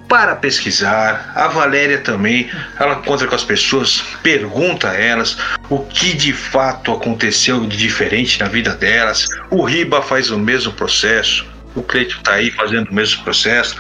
para 0.07 0.36
pesquisar. 0.36 1.32
A 1.36 1.48
Valéria 1.48 1.99
também, 1.99 2.49
ela 2.80 2.95
encontra 2.95 3.27
com 3.27 3.36
as 3.36 3.44
pessoas, 3.44 4.03
pergunta 4.22 4.90
a 4.90 4.94
elas 4.94 5.38
o 5.69 5.80
que 5.80 6.14
de 6.14 6.34
fato 6.34 6.91
aconteceu 6.91 7.65
de 7.65 7.77
diferente 7.77 8.40
na 8.40 8.48
vida 8.48 8.73
delas. 8.73 9.27
O 9.49 9.64
Riba 9.64 10.02
faz 10.02 10.30
o 10.32 10.38
mesmo 10.38 10.73
processo, 10.73 11.45
o 11.76 11.82
Cleito 11.82 12.18
está 12.18 12.34
aí 12.34 12.52
fazendo 12.52 12.90
o 12.90 12.94
mesmo 12.94 13.23
processo, 13.23 13.77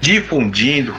difundindo, 0.00 0.94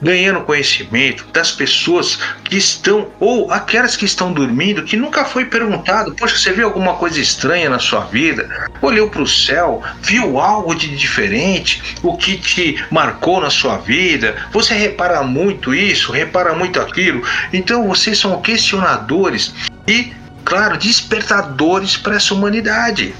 ganhando 0.00 0.40
conhecimento 0.40 1.26
das 1.32 1.52
pessoas 1.52 2.18
que 2.44 2.56
estão, 2.56 3.08
ou 3.20 3.50
aquelas 3.50 3.96
que 3.96 4.04
estão 4.04 4.32
dormindo, 4.32 4.84
que 4.84 4.96
nunca 4.96 5.24
foi 5.24 5.44
perguntado: 5.44 6.14
Poxa, 6.14 6.38
você 6.38 6.52
viu 6.52 6.66
alguma 6.66 6.94
coisa 6.94 7.20
estranha 7.20 7.68
na 7.68 7.78
sua 7.78 8.00
vida? 8.00 8.48
Olhou 8.80 9.10
para 9.10 9.22
o 9.22 9.28
céu, 9.28 9.82
viu 10.02 10.38
algo 10.38 10.74
de 10.74 10.94
diferente? 10.96 11.82
O 12.02 12.16
que 12.16 12.36
te 12.36 12.82
marcou 12.90 13.40
na 13.40 13.50
sua 13.50 13.76
vida? 13.78 14.36
Você 14.52 14.74
repara 14.74 15.22
muito 15.22 15.74
isso, 15.74 16.12
repara 16.12 16.54
muito 16.54 16.80
aquilo. 16.80 17.22
Então 17.52 17.86
vocês 17.86 18.18
são 18.18 18.40
questionadores 18.40 19.52
e, 19.86 20.12
claro, 20.44 20.78
despertadores 20.78 21.96
para 21.96 22.16
essa 22.16 22.34
humanidade. 22.34 23.14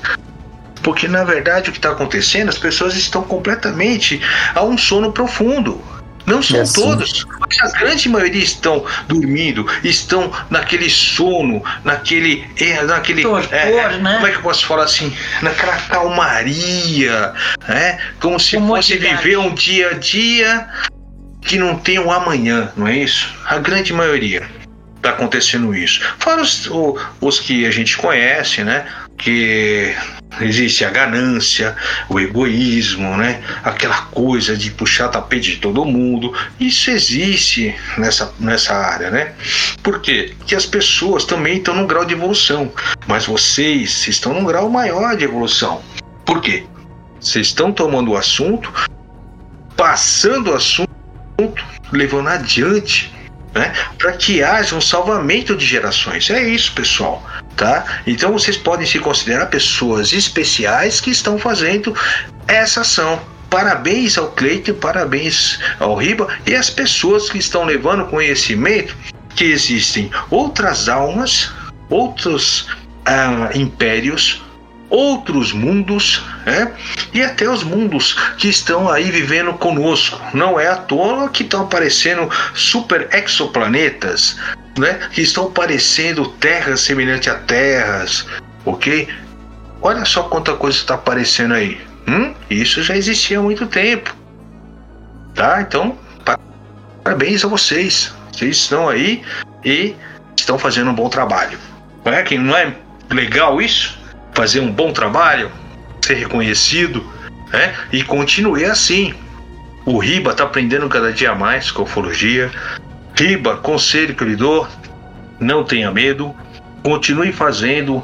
Porque 0.83 1.07
na 1.07 1.25
verdade 1.25 1.69
o 1.69 1.73
que 1.73 1.79
está 1.79 1.91
acontecendo, 1.91 2.49
as 2.49 2.57
pessoas 2.57 2.97
estão 2.97 3.23
completamente 3.23 4.21
a 4.55 4.63
um 4.63 4.79
sono 4.79 5.13
profundo 5.13 5.83
não 6.27 6.43
são 6.43 6.59
é 6.59 6.63
assim. 6.63 6.83
todos, 6.83 7.27
mas 7.41 7.75
a 7.75 7.79
grande 7.79 8.09
maioria 8.09 8.43
estão 8.43 8.85
dormindo, 9.09 9.67
estão 9.83 10.33
naquele 10.49 10.89
sono, 10.89 11.63
naquele. 11.85 12.47
É, 12.59 12.83
naquele 12.83 13.23
Torpor, 13.23 13.55
é, 13.55 13.73
é, 13.73 13.99
né? 13.99 14.15
Como 14.15 14.27
é 14.27 14.31
que 14.31 14.37
eu 14.37 14.43
posso 14.43 14.67
falar 14.67 14.85
assim? 14.85 15.13
Naquela 15.43 15.77
calmaria, 15.77 17.33
né? 17.69 17.99
Como 18.21 18.39
se 18.39 18.59
fosse 18.59 18.97
viver 18.97 19.39
um 19.39 19.55
dia 19.55 19.91
a 19.91 19.95
dia 19.95 20.69
que 21.41 21.59
não 21.59 21.77
tem 21.77 21.99
um 21.99 22.13
amanhã, 22.13 22.71
não 22.77 22.87
é 22.87 22.97
isso? 22.99 23.35
A 23.47 23.59
grande 23.59 23.93
maioria 23.93 24.47
está 24.97 25.11
acontecendo 25.11 25.75
isso. 25.75 26.01
Fora 26.19 26.43
os, 26.43 26.71
os 27.21 27.41
que 27.41 27.67
a 27.67 27.71
gente 27.71 27.97
conhece, 27.97 28.63
né? 28.63 28.87
Que 29.23 29.95
existe 30.41 30.85
a 30.85 30.91
ganância, 30.91 31.77
o 32.09 32.19
egoísmo, 32.19 33.17
né? 33.17 33.43
Aquela 33.63 34.03
coisa 34.07 34.57
de 34.57 34.71
puxar 34.71 35.09
tapete 35.09 35.53
de 35.53 35.57
todo 35.59 35.85
mundo. 35.85 36.33
Isso 36.59 36.91
existe 36.91 37.75
nessa, 37.99 38.33
nessa 38.41 38.75
área, 38.75 39.11
né? 39.11 39.33
Por 39.83 40.01
quê? 40.01 40.35
Porque 40.39 40.55
as 40.55 40.67
pessoas 40.67 41.25
também 41.25 41.59
estão 41.59 41.75
num 41.75 41.87
grau 41.87 42.05
de 42.05 42.15
evolução, 42.15 42.73
mas 43.07 43.27
vocês 43.27 44.09
estão 44.09 44.33
num 44.33 44.45
grau 44.45 44.71
maior 44.71 45.17
de 45.17 45.25
evolução. 45.25 45.83
Por 46.25 46.41
quê? 46.41 46.65
Vocês 47.21 47.49
estão 47.49 47.73
tomando 47.73 48.13
o 48.13 48.17
assunto, 48.17 48.73
passando 49.77 50.53
o 50.53 50.55
assunto, 50.55 50.89
levando 51.93 52.29
adiante 52.29 53.13
né? 53.55 53.73
Para 53.99 54.13
que 54.13 54.43
haja 54.43 54.75
um 54.75 54.81
salvamento 54.81 55.57
de 55.57 55.67
gerações. 55.67 56.31
É 56.31 56.43
isso, 56.49 56.73
pessoal. 56.73 57.23
Tá? 57.57 57.85
Então 58.07 58.33
vocês 58.33 58.57
podem 58.57 58.87
se 58.87 58.99
considerar 58.99 59.47
pessoas 59.47 60.13
especiais 60.13 61.01
que 61.01 61.11
estão 61.11 61.39
fazendo 61.39 61.95
essa 62.47 62.81
ação. 62.81 63.21
Parabéns 63.51 64.17
ao 64.17 64.29
Cleiton, 64.29 64.75
parabéns 64.75 65.59
ao 65.79 65.95
Riba 65.97 66.29
e 66.47 66.55
as 66.55 66.71
pessoas 66.71 67.29
que 67.29 67.39
estão 67.39 67.65
levando 67.65 68.07
conhecimento 68.07 68.97
que 69.35 69.45
existem 69.45 70.11
outras 70.31 70.89
almas, 70.89 71.53
outros 71.89 72.69
ah, 73.05 73.51
impérios, 73.55 74.43
outros 74.91 75.53
mundos, 75.53 76.23
né? 76.45 76.73
e 77.15 77.23
até 77.23 77.49
os 77.49 77.63
mundos 77.63 78.15
que 78.37 78.49
estão 78.49 78.91
aí 78.91 79.11
vivendo 79.11 79.55
conosco. 79.55 80.21
Não 80.35 80.59
é 80.59 80.67
à 80.67 80.77
toa 80.77 81.29
que 81.29 81.45
estão 81.45 81.63
aparecendo 81.63 82.29
super 82.55 83.09
exoplanetas, 83.13 84.37
né? 84.77 85.09
que 85.13 85.23
estão 85.23 85.47
aparecendo 85.47 86.29
terras 86.33 86.81
semelhantes 86.81 87.29
a 87.29 87.37
terras, 87.37 88.27
ok? 88.67 89.09
Olha 89.81 90.05
só 90.05 90.25
quanta 90.25 90.55
coisa 90.55 90.77
está 90.77 90.95
aparecendo 90.95 91.55
aí. 91.55 91.81
Hum? 92.07 92.35
Isso 92.51 92.83
já 92.83 92.97
existia 92.97 93.39
há 93.39 93.43
muito 93.43 93.67
tempo. 93.67 94.15
Tá? 95.35 95.63
Então, 95.63 95.97
parabéns 97.03 97.45
a 97.45 97.49
vocês. 97.49 98.13
Vocês 98.33 98.57
estão 98.57 98.89
aí 98.89 99.23
e 99.65 99.95
estão 100.37 100.59
fazendo 100.59 100.91
um 100.91 100.95
bom 100.95 101.09
trabalho. 101.09 101.59
Não 102.05 102.13
é 102.13 102.23
que 102.23 102.37
não 102.37 102.57
é 102.57 102.75
legal 103.11 103.61
isso? 103.61 104.00
Fazer 104.35 104.61
um 104.61 104.71
bom 104.71 104.93
trabalho, 104.93 105.51
ser 106.05 106.15
reconhecido, 106.15 107.05
né? 107.53 107.75
E 107.93 108.03
continue 108.03 108.65
assim. 108.65 109.15
O 109.85 109.99
Riba 109.99 110.33
está 110.33 110.45
aprendendo 110.45 110.89
cada 110.89 111.13
dia 111.13 111.35
mais 111.35 111.71
com 111.71 111.83
ufologia. 111.83 112.51
Riba, 113.15 113.57
conselho 113.57 114.15
que 114.15 114.23
eu 114.23 114.29
lhe 114.29 114.37
dou, 114.37 114.67
não 115.39 115.65
tenha 115.65 115.91
medo, 115.91 116.35
continue 116.83 117.33
fazendo 117.33 118.03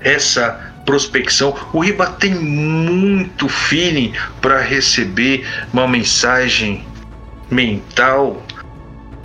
essa 0.00 0.72
prospecção. 0.84 1.54
O 1.72 1.80
Riba 1.80 2.06
tem 2.06 2.34
muito 2.34 3.48
feeling 3.48 4.12
para 4.40 4.60
receber 4.60 5.46
uma 5.72 5.86
mensagem 5.86 6.84
mental. 7.50 8.42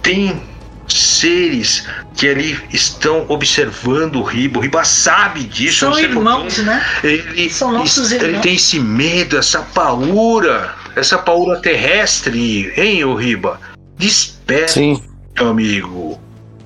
Tem 0.01 0.41
seres 0.87 1.85
que 2.15 2.27
ali 2.27 2.59
estão 2.71 3.25
observando 3.29 4.17
o 4.17 4.23
Riba. 4.23 4.59
O 4.59 4.61
Riba 4.61 4.83
sabe 4.83 5.43
disso. 5.43 5.79
São 5.79 5.99
irmãos, 5.99 6.57
né? 6.59 6.85
Ele, 7.03 7.49
São 7.49 7.71
nossos 7.71 8.11
ele, 8.11 8.23
irmãos. 8.23 8.33
Ele 8.33 8.43
tem 8.43 8.55
esse 8.55 8.79
medo, 8.79 9.37
essa 9.37 9.61
paura, 9.61 10.75
essa 10.95 11.17
paura 11.17 11.59
terrestre, 11.59 12.73
hein, 12.75 13.03
o 13.03 13.15
Riba? 13.15 13.59
Desperte, 13.97 14.73
Sim. 14.73 15.03
meu 15.35 15.49
amigo. 15.49 16.19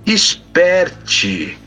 Desperte. 0.06 1.58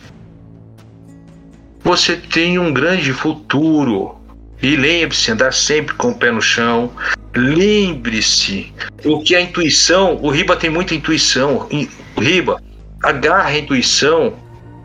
Você 1.83 2.17
tem 2.17 2.59
um 2.59 2.73
grande 2.73 3.13
futuro. 3.13 4.17
E 4.63 4.77
lembre-se, 4.77 5.31
andar 5.31 5.53
sempre 5.53 5.95
com 5.95 6.11
o 6.11 6.15
pé 6.15 6.31
no 6.31 6.41
chão. 6.41 6.91
Lembre-se, 7.37 8.73
o 9.05 9.21
que 9.23 9.35
a 9.35 9.41
intuição, 9.41 10.19
o 10.23 10.31
Riba 10.31 10.57
tem 10.57 10.71
muita 10.71 10.95
intuição. 10.95 11.69
Riba, 12.17 12.63
agarre 13.03 13.59
a 13.59 13.61
intuição, 13.61 14.35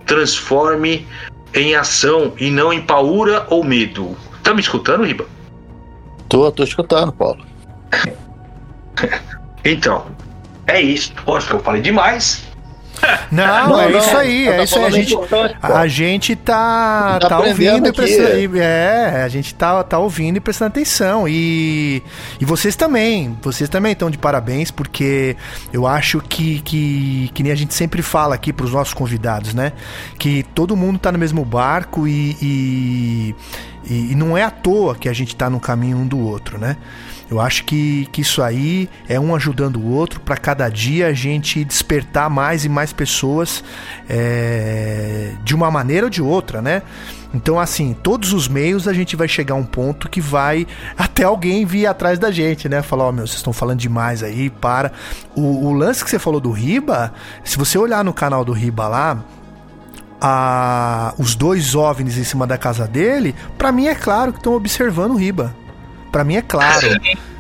transforme 0.06 1.08
em 1.54 1.76
ação 1.76 2.34
e 2.38 2.50
não 2.50 2.72
em 2.72 2.82
paura 2.82 3.46
ou 3.50 3.64
medo. 3.64 4.16
Tá 4.44 4.54
me 4.54 4.62
escutando, 4.62 5.04
Riba? 5.04 5.26
Tô, 6.28 6.52
tô 6.52 6.64
escutando, 6.64 7.12
Paulo. 7.12 7.44
então, 9.66 10.06
é 10.68 10.82
isso. 10.82 11.14
Que 11.14 11.54
eu 11.54 11.60
falei 11.60 11.82
demais. 11.82 12.49
Não, 13.32 13.70
não, 13.70 13.82
é 13.82 13.90
não, 13.92 14.00
isso 14.00 14.18
aí, 14.18 14.48
é 14.48 14.64
isso 14.64 14.80
aí. 14.80 14.86
A 14.86 14.90
gente, 14.90 15.16
a 15.62 15.88
gente 15.88 16.36
tá, 16.36 17.20
tá, 17.20 17.30
tá 17.30 17.40
ouvindo 17.40 17.88
e 17.88 17.94
prestando. 17.94 18.58
É, 18.58 19.24
a 19.24 19.28
gente 19.28 19.54
tá, 19.54 19.84
tá 19.84 20.00
ouvindo 20.00 20.38
e 20.38 20.40
prestando 20.40 20.70
atenção. 20.70 21.28
E, 21.28 22.02
e 22.40 22.46
vocês 22.46 22.76
também. 22.76 23.38
Vocês 23.42 23.70
também 23.70 23.92
estão 23.92 24.10
de 24.10 24.18
parabéns, 24.18 24.72
porque 24.72 25.38
eu 25.72 25.86
acho 25.86 26.20
que, 26.22 26.60
que, 26.62 27.30
que 27.34 27.44
nem 27.44 27.52
a 27.52 27.56
gente 27.56 27.74
sempre 27.74 28.02
fala 28.02 28.36
aqui 28.36 28.52
pros 28.52 28.72
nossos 28.74 28.94
convidados, 28.94 29.54
né? 29.54 29.74
Que 30.18 30.44
todo 30.56 30.76
mundo 30.76 30.98
tá 30.98 31.12
no 31.12 31.20
mesmo 31.20 31.46
barco 31.46 32.08
e, 32.08 32.36
e, 32.42 33.36
e 33.90 34.16
não 34.16 34.38
é 34.38 34.44
à 34.44 34.50
toa 34.50 34.96
que 34.96 35.08
a 35.08 35.14
gente 35.14 35.36
tá 35.36 35.50
no 35.50 35.60
caminho 35.60 35.98
um 35.98 36.08
do 36.08 36.20
outro, 36.20 36.58
né? 36.58 36.78
Eu 37.30 37.40
acho 37.40 37.64
que, 37.64 38.08
que 38.12 38.22
isso 38.22 38.42
aí 38.42 38.90
é 39.08 39.20
um 39.20 39.36
ajudando 39.36 39.78
o 39.78 39.92
outro 39.92 40.20
para 40.20 40.36
cada 40.36 40.68
dia 40.68 41.08
a 41.08 41.14
gente 41.14 41.64
despertar 41.64 42.28
mais 42.30 42.66
e 42.66 42.70
mais 42.70 42.92
pessoas 42.92 43.64
é, 44.10 45.34
de 45.44 45.54
uma 45.54 45.70
maneira 45.70 46.08
ou 46.08 46.10
de 46.10 46.22
outra, 46.22 46.60
né? 46.62 46.82
Então, 47.32 47.60
assim, 47.60 47.94
todos 47.94 48.34
os 48.34 48.48
meios 48.48 48.88
a 48.88 48.94
gente 48.94 49.16
vai 49.16 49.28
chegar 49.28 49.54
a 49.54 49.58
um 49.58 49.64
ponto 49.64 50.10
que 50.10 50.20
vai 50.20 50.66
até 50.98 51.24
alguém 51.24 51.66
vir 51.66 51.86
atrás 51.86 52.18
da 52.18 52.32
gente, 52.32 52.68
né? 52.68 52.82
Falar, 52.82 53.06
ó, 53.06 53.10
oh, 53.10 53.12
meu, 53.12 53.28
vocês 53.28 53.38
estão 53.38 53.54
falando 53.54 53.80
demais 53.80 54.24
aí, 54.24 54.50
para. 54.50 54.92
O, 55.36 55.68
o, 55.68 55.74
lance 55.74 56.04
que 56.04 56.10
você 56.10 56.18
falou 56.18 56.40
do 56.40 56.52
Riba, 56.52 57.14
se 57.44 57.58
você 57.58 57.78
olhar 57.78 58.04
no 58.04 58.14
canal 58.14 58.44
do 58.44 58.52
Riba 58.52 58.88
lá, 58.88 59.24
a, 60.20 61.14
os 61.20 61.36
dois 61.36 61.76
OVNIs 61.76 62.18
em 62.18 62.24
cima 62.24 62.48
da 62.48 62.58
casa 62.58 62.88
dele, 62.88 63.36
para 63.56 63.72
mim 63.72 63.86
é 63.86 63.94
claro 63.94 64.34
que 64.34 64.40
estão 64.40 64.54
observando 64.54 65.12
o 65.12 65.16
Riba. 65.16 65.56
Para 66.12 66.24
mim 66.24 66.36
é 66.36 66.42
claro. 66.42 66.88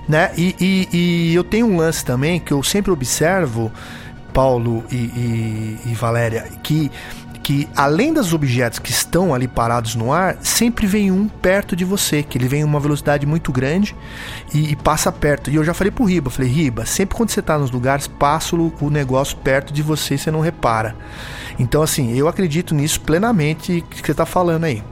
né? 0.08 0.32
E, 0.38 0.56
e, 0.60 0.90
e, 0.92 1.36
eu 1.36 1.44
tenho 1.44 1.68
um 1.68 1.78
lance 1.78 2.04
também 2.04 2.40
que 2.40 2.52
eu 2.52 2.64
sempre 2.64 2.92
observo, 2.92 3.72
Paulo 4.34 4.84
e, 4.92 4.96
e, 4.96 5.80
e 5.88 5.94
Valéria, 5.94 6.48
que 6.64 6.92
que 7.50 7.68
além 7.76 8.14
dos 8.14 8.32
objetos 8.32 8.78
que 8.78 8.92
estão 8.92 9.34
ali 9.34 9.48
parados 9.48 9.96
no 9.96 10.14
ar, 10.14 10.38
sempre 10.40 10.86
vem 10.86 11.10
um 11.10 11.28
perto 11.28 11.76
de 11.76 11.84
você, 11.84 12.22
que 12.22 12.38
ele 12.38 12.48
vem 12.48 12.62
em 12.62 12.64
uma 12.64 12.80
velocidade 12.80 13.26
muito 13.26 13.52
grande 13.52 13.96
e, 14.54 14.72
e 14.72 14.76
passa 14.76 15.12
perto. 15.12 15.50
E 15.50 15.56
eu 15.56 15.64
já 15.64 15.74
falei 15.74 15.90
pro 15.90 16.06
Riba, 16.06 16.30
falei, 16.30 16.52
Riba, 16.52 16.86
sempre 16.86 17.18
quando 17.18 17.32
você 17.32 17.42
tá 17.42 17.58
nos 17.58 17.72
lugares, 17.72 18.06
passa 18.06 18.56
o, 18.56 18.72
o 18.80 18.92
negócio 18.92 19.36
perto 19.38 19.74
de 19.74 19.82
você 19.82 20.14
e 20.14 20.18
você 20.20 20.30
não 20.30 20.42
repara. 20.42 20.96
Então, 21.58 21.82
assim, 21.82 22.16
eu 22.16 22.28
acredito 22.28 22.76
nisso 22.76 23.02
plenamente 23.02 23.84
que 23.90 24.06
você 24.06 24.14
tá 24.14 24.28
falando 24.28 24.66
aí. 24.66 24.84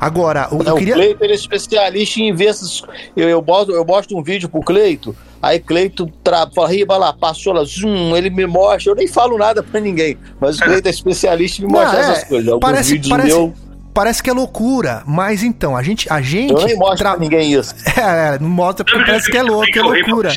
Agora, 0.00 0.48
o, 0.52 0.62
eu 0.62 0.76
queria... 0.76 0.94
o 0.94 0.96
Cleito 0.96 1.24
ele 1.24 1.32
é 1.32 1.36
especialista 1.36 2.20
em 2.20 2.34
ver 2.34 2.46
essas. 2.46 2.82
Eu, 3.16 3.28
eu, 3.28 3.40
boto, 3.40 3.72
eu 3.72 3.84
mostro 3.84 4.16
um 4.16 4.22
vídeo 4.22 4.48
pro 4.48 4.60
Cleito, 4.60 5.16
aí 5.42 5.58
Cleito 5.58 6.06
tra... 6.22 6.48
fala, 6.54 6.68
riba 6.68 6.96
lá, 6.96 7.12
passou 7.12 7.52
lá, 7.52 7.64
zoom, 7.64 8.16
ele 8.16 8.30
me 8.30 8.46
mostra, 8.46 8.92
eu 8.92 8.96
nem 8.96 9.06
falo 9.06 9.38
nada 9.38 9.62
pra 9.62 9.80
ninguém, 9.80 10.16
mas 10.40 10.58
o 10.58 10.62
Cleito 10.62 10.88
é 10.88 10.90
especialista 10.90 11.62
em 11.62 11.66
mostrar 11.66 11.92
Não, 11.92 11.98
é, 11.98 12.12
essas 12.12 12.24
coisas. 12.24 12.48
Alguns 12.48 12.60
parece, 12.60 12.92
vídeos 12.92 13.08
parece... 13.08 13.28
meu 13.36 13.54
parece 13.96 14.22
que 14.22 14.28
é 14.28 14.32
loucura, 14.34 15.02
mas 15.06 15.42
então, 15.42 15.74
a 15.74 15.82
gente. 15.82 16.06
A 16.12 16.20
gente 16.20 16.52
eu 16.52 16.66
nem 16.66 16.76
mostro 16.76 16.98
pra 16.98 17.16
ninguém 17.16 17.54
isso. 17.54 17.74
É, 17.96 18.38
não 18.38 18.50
mostra 18.50 18.84
porque 18.84 19.02
parece 19.04 19.30
que 19.30 19.36
é 19.38 19.42
louco, 19.42 19.72
que 19.72 19.78
é 19.78 19.82
loucura. 19.82 20.30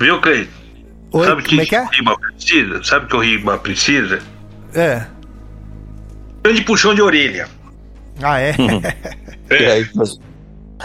Viu, 0.00 0.20
Cleito? 0.20 0.50
Oi, 1.12 1.26
Sabe 1.26 1.42
que, 1.42 1.60
é 1.60 1.66
que 1.66 1.76
é? 1.76 1.86
Riba 1.92 2.18
precisa? 2.18 2.82
Sabe 2.82 3.06
que 3.06 3.16
o 3.16 3.20
Riba 3.20 3.58
precisa? 3.58 4.20
É. 4.74 5.04
Grande 6.42 6.62
puxão 6.62 6.94
de 6.94 7.02
orelha. 7.02 7.46
Ah, 8.20 8.40
é? 8.40 8.54
é. 9.50 9.84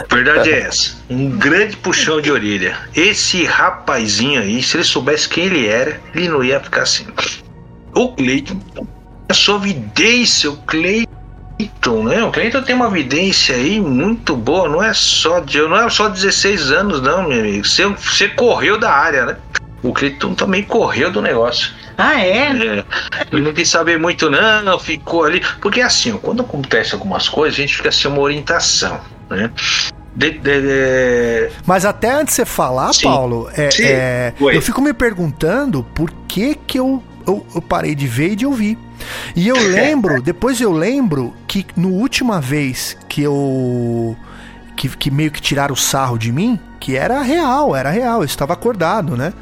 Verdade 0.09 0.51
é 0.51 0.59
essa. 0.59 0.95
Um 1.09 1.37
grande 1.37 1.75
puxão 1.77 2.21
de 2.21 2.31
orelha. 2.31 2.77
Esse 2.95 3.43
rapazinho 3.45 4.41
aí, 4.41 4.61
se 4.61 4.77
ele 4.77 4.83
soubesse 4.83 5.27
quem 5.27 5.45
ele 5.45 5.67
era, 5.67 5.99
ele 6.13 6.29
não 6.29 6.43
ia 6.43 6.59
ficar 6.59 6.83
assim. 6.83 7.07
O 7.95 8.09
Cleiton, 8.09 8.59
a 9.27 9.33
sua 9.33 9.57
vidência, 9.57 10.51
o 10.51 10.57
Cleiton, 10.57 12.03
né? 12.03 12.23
O 12.23 12.31
Cleiton 12.31 12.61
tem 12.61 12.75
uma 12.75 12.89
vidência 12.89 13.55
aí 13.55 13.79
muito 13.79 14.35
boa, 14.35 14.69
não 14.69 14.83
é 14.83 14.93
só 14.93 15.39
de, 15.39 15.59
não 15.61 15.77
é 15.77 15.89
só 15.89 16.07
16 16.07 16.71
anos, 16.71 17.01
não, 17.01 17.27
meu 17.27 17.39
amigo. 17.39 17.65
Você, 17.65 17.87
você 17.87 18.29
correu 18.29 18.79
da 18.79 18.91
área, 18.91 19.25
né? 19.25 19.37
O 19.83 19.93
Cleiton 19.93 20.33
também 20.33 20.63
correu 20.63 21.11
do 21.11 21.21
negócio. 21.21 21.71
Ah, 21.97 22.19
é? 22.19 22.51
é? 22.51 22.85
Ele 23.31 23.41
não 23.41 23.53
quis 23.53 23.69
saber 23.69 23.99
muito, 23.99 24.29
não, 24.29 24.79
ficou 24.79 25.23
ali. 25.23 25.41
Porque 25.61 25.81
assim, 25.81 26.17
quando 26.17 26.41
acontece 26.41 26.93
algumas 26.93 27.29
coisas, 27.29 27.57
a 27.57 27.61
gente 27.61 27.75
fica 27.75 27.91
sem 27.91 28.09
uma 28.09 28.21
orientação, 28.21 28.99
né? 29.29 29.51
De, 30.15 30.31
de, 30.31 30.61
de... 30.61 31.49
Mas 31.65 31.85
até 31.85 32.11
antes 32.11 32.33
de 32.33 32.37
você 32.37 32.45
falar, 32.45 32.91
Sim. 32.91 33.03
Paulo, 33.03 33.49
é, 33.53 33.69
é, 33.81 34.33
eu 34.39 34.61
fico 34.63 34.81
me 34.81 34.91
perguntando 34.91 35.83
por 35.93 36.11
que 36.27 36.55
que 36.55 36.79
eu, 36.79 37.03
eu, 37.27 37.45
eu 37.53 37.61
parei 37.61 37.93
de 37.93 38.07
ver 38.07 38.31
e 38.31 38.35
de 38.35 38.45
ouvir. 38.45 38.79
E 39.35 39.47
eu 39.47 39.55
lembro, 39.69 40.19
depois 40.21 40.59
eu 40.59 40.71
lembro 40.71 41.35
que 41.47 41.65
no 41.75 41.89
última 41.89 42.41
vez 42.41 42.97
que 43.07 43.21
eu. 43.21 44.17
Que, 44.75 44.89
que 44.89 45.09
meio 45.09 45.31
que 45.31 45.41
tiraram 45.41 45.73
o 45.73 45.77
sarro 45.77 46.19
de 46.19 46.31
mim, 46.31 46.59
que 46.79 46.95
era 46.95 47.21
real, 47.21 47.75
era 47.75 47.89
real, 47.89 48.19
eu 48.21 48.25
estava 48.25 48.53
acordado, 48.53 49.15
né? 49.17 49.33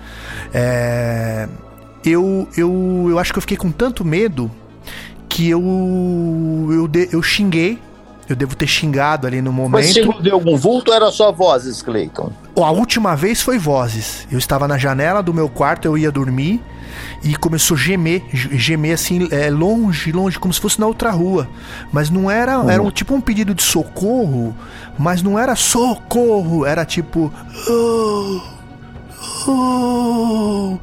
É, 0.54 1.48
eu, 2.04 2.48
eu, 2.56 3.08
eu 3.10 3.20
acho 3.20 3.32
que 3.34 3.38
eu 3.38 3.42
fiquei 3.42 3.58
com 3.58 3.72
tanto 3.72 4.04
medo 4.06 4.50
que 5.28 5.50
eu. 5.50 5.62
Eu, 6.72 6.88
de- 6.88 7.10
eu 7.12 7.22
xinguei. 7.22 7.80
Eu 8.28 8.36
devo 8.36 8.56
ter 8.56 8.66
xingado 8.68 9.28
ali 9.28 9.42
no 9.42 9.52
Mas 9.70 9.88
você 9.94 10.02
momento. 10.02 10.16
não 10.18 10.24
viu 10.24 10.34
algum 10.34 10.58
vulto 10.58 10.90
ou 10.92 10.98
era 10.98 11.12
só 11.12 11.32
vozes, 11.32 11.82
Cleiton? 11.82 12.32
A 12.58 12.72
última 12.72 13.16
vez 13.16 13.42
foi 13.42 13.58
vozes. 13.60 14.28
Eu 14.32 14.40
estava 14.40 14.68
na 14.68 14.78
janela 14.78 15.22
do 15.22 15.34
meu 15.34 15.48
quarto, 15.48 15.86
eu 15.86 15.98
ia 15.98 16.12
dormir 16.12 16.60
e 17.24 17.36
começou 17.36 17.76
a 17.76 17.80
gemer, 17.80 18.24
ge- 18.34 18.58
gemer 18.58 18.94
assim, 18.96 19.28
é, 19.32 19.50
longe, 19.52 20.12
longe, 20.12 20.40
como 20.40 20.54
se 20.54 20.60
fosse 20.62 20.80
na 20.80 20.88
outra 20.88 21.12
rua. 21.12 21.48
Mas 21.92 22.10
não 22.10 22.32
era, 22.32 22.54
era 22.72 22.82
um, 22.82 22.90
tipo 22.90 23.14
um 23.14 23.22
pedido 23.22 23.54
de 23.54 23.62
socorro, 23.62 24.56
mas 24.98 25.22
não 25.22 25.38
era 25.38 25.56
socorro, 25.56 26.66
era 26.66 26.84
tipo. 26.86 27.32
"Oh, 27.70 28.42
oh". 29.48 30.78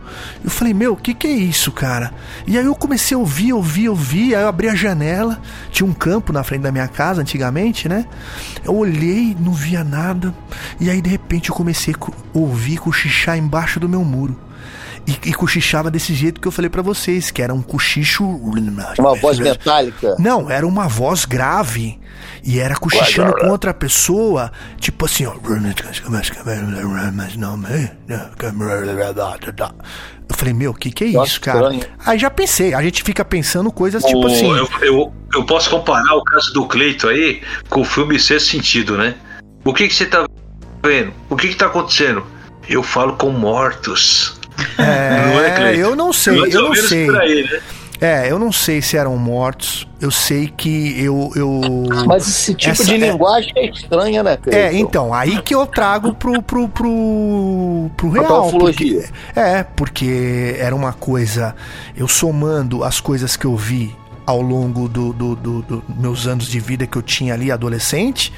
Eu 0.44 0.50
falei, 0.50 0.74
meu, 0.74 0.94
o 0.94 0.96
que, 0.96 1.14
que 1.14 1.26
é 1.26 1.30
isso, 1.30 1.70
cara? 1.70 2.12
E 2.46 2.58
aí 2.58 2.64
eu 2.64 2.74
comecei 2.74 3.14
a 3.14 3.18
ouvir, 3.18 3.52
ouvir, 3.52 3.88
ouvir. 3.88 4.34
Aí 4.34 4.42
eu 4.42 4.48
abri 4.48 4.68
a 4.68 4.74
janela, 4.74 5.40
tinha 5.70 5.88
um 5.88 5.92
campo 5.92 6.32
na 6.32 6.42
frente 6.42 6.62
da 6.62 6.72
minha 6.72 6.88
casa 6.88 7.20
antigamente, 7.20 7.88
né? 7.88 8.06
Eu 8.64 8.74
olhei, 8.74 9.36
não 9.38 9.52
via 9.52 9.84
nada. 9.84 10.34
E 10.80 10.90
aí 10.90 11.00
de 11.00 11.08
repente 11.08 11.50
eu 11.50 11.54
comecei 11.54 11.94
a 11.94 12.38
ouvir 12.38 12.78
cochichar 12.78 13.38
embaixo 13.38 13.78
do 13.78 13.88
meu 13.88 14.04
muro. 14.04 14.36
E, 15.06 15.30
e 15.30 15.34
cochichava 15.34 15.90
desse 15.90 16.14
jeito 16.14 16.40
que 16.40 16.46
eu 16.46 16.52
falei 16.52 16.70
pra 16.70 16.82
vocês, 16.82 17.30
que 17.30 17.42
era 17.42 17.52
um 17.52 17.62
cochicho. 17.62 18.24
Uma 18.98 19.14
voz 19.16 19.38
metálica. 19.38 20.16
Não, 20.18 20.50
era 20.50 20.66
uma 20.66 20.86
voz 20.86 21.24
grave. 21.24 22.00
E 22.44 22.58
era 22.58 22.74
cochichando 22.74 23.34
com 23.34 23.48
outra 23.48 23.72
pessoa, 23.72 24.50
tipo 24.78 25.04
assim, 25.04 25.26
ó. 25.26 25.34
Eu 30.28 30.36
falei, 30.36 30.54
meu, 30.54 30.70
o 30.72 30.74
que, 30.74 30.90
que 30.90 31.04
é 31.04 31.10
Nossa, 31.12 31.30
isso, 31.32 31.40
cara? 31.40 31.72
estranho. 31.72 31.82
Aí 32.04 32.18
já 32.18 32.30
pensei, 32.30 32.74
a 32.74 32.82
gente 32.82 33.02
fica 33.02 33.24
pensando 33.24 33.70
coisas 33.70 34.02
tipo 34.02 34.26
assim. 34.26 34.50
eu, 34.50 34.68
eu, 34.80 35.12
eu 35.34 35.44
posso 35.44 35.70
comparar 35.70 36.16
o 36.16 36.24
caso 36.24 36.52
do 36.52 36.66
Cleito 36.66 37.08
aí 37.08 37.42
com 37.68 37.82
o 37.82 37.84
filme 37.84 38.18
Sexto 38.18 38.50
Sentido, 38.50 38.96
né? 38.96 39.14
O 39.64 39.72
que, 39.72 39.86
que 39.86 39.94
você 39.94 40.06
tá 40.06 40.26
vendo? 40.82 41.12
O 41.28 41.36
que, 41.36 41.48
que 41.48 41.54
tá 41.54 41.66
acontecendo? 41.66 42.26
Eu 42.68 42.82
falo 42.82 43.16
com 43.16 43.30
mortos. 43.30 44.40
É, 44.78 45.26
Não 45.26 45.40
é, 45.40 45.50
Cleiton? 45.50 45.80
eu 45.80 45.96
não 45.96 46.12
sei, 46.12 46.40
Mais 46.40 46.54
eu 46.54 46.62
não 46.62 46.74
sei. 46.74 47.08
aí, 47.16 47.42
né? 47.44 47.60
É, 48.00 48.28
eu 48.28 48.36
não 48.36 48.50
sei 48.50 48.82
se 48.82 48.96
eram 48.96 49.16
mortos. 49.16 49.86
Eu 50.00 50.10
sei 50.10 50.48
que 50.48 51.00
eu. 51.00 51.30
eu... 51.36 51.60
Mas 52.04 52.26
esse 52.26 52.52
tipo 52.52 52.72
Essa 52.72 52.84
de 52.84 52.94
é- 52.94 52.96
linguagem 52.96 53.52
é 53.54 53.66
estranha, 53.70 54.24
né, 54.24 54.36
Cleiton? 54.36 54.58
É, 54.60 54.74
então, 54.74 55.14
aí 55.14 55.40
que 55.40 55.54
eu 55.54 55.64
trago 55.66 56.12
pro, 56.12 56.42
pro, 56.42 56.68
pro, 56.68 57.90
pro 57.96 58.10
real. 58.10 58.50
Porque, 58.50 59.08
é, 59.36 59.62
porque 59.62 60.56
era 60.58 60.74
uma 60.74 60.92
coisa. 60.92 61.54
Eu 61.96 62.08
somando 62.08 62.82
as 62.82 62.98
coisas 63.00 63.36
que 63.36 63.44
eu 63.44 63.56
vi 63.56 63.94
ao 64.26 64.42
longo 64.42 64.88
dos 64.88 65.14
do, 65.14 65.36
do, 65.36 65.62
do 65.62 65.84
meus 65.96 66.26
anos 66.26 66.48
de 66.48 66.58
vida 66.58 66.86
que 66.88 66.96
eu 66.96 67.02
tinha 67.02 67.34
ali, 67.34 67.52
adolescente, 67.52 68.32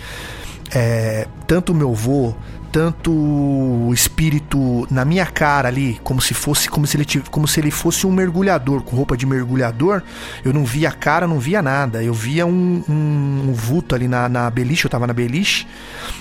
é, 0.74 1.26
tanto 1.46 1.72
o 1.72 1.74
meu 1.74 1.90
avô, 1.90 2.34
tanto 2.74 3.88
espírito 3.94 4.84
na 4.90 5.04
minha 5.04 5.24
cara 5.24 5.68
ali, 5.68 6.00
como 6.02 6.20
se 6.20 6.34
fosse, 6.34 6.68
como 6.68 6.88
se 6.88 6.96
ele 6.96 7.04
tiv- 7.04 7.28
como 7.30 7.46
se 7.46 7.60
ele 7.60 7.70
fosse 7.70 8.04
um 8.04 8.10
mergulhador 8.10 8.82
com 8.82 8.96
roupa 8.96 9.16
de 9.16 9.24
mergulhador. 9.24 10.02
Eu 10.44 10.52
não 10.52 10.64
via 10.64 10.88
a 10.88 10.92
cara, 10.92 11.24
não 11.28 11.38
via 11.38 11.62
nada. 11.62 12.02
Eu 12.02 12.12
via 12.12 12.44
um, 12.44 12.82
um, 12.88 13.44
um 13.48 13.52
vulto 13.52 13.94
ali 13.94 14.08
na, 14.08 14.28
na 14.28 14.50
beliche, 14.50 14.84
eu 14.86 14.90
tava 14.90 15.06
na 15.06 15.12
beliche, 15.12 15.68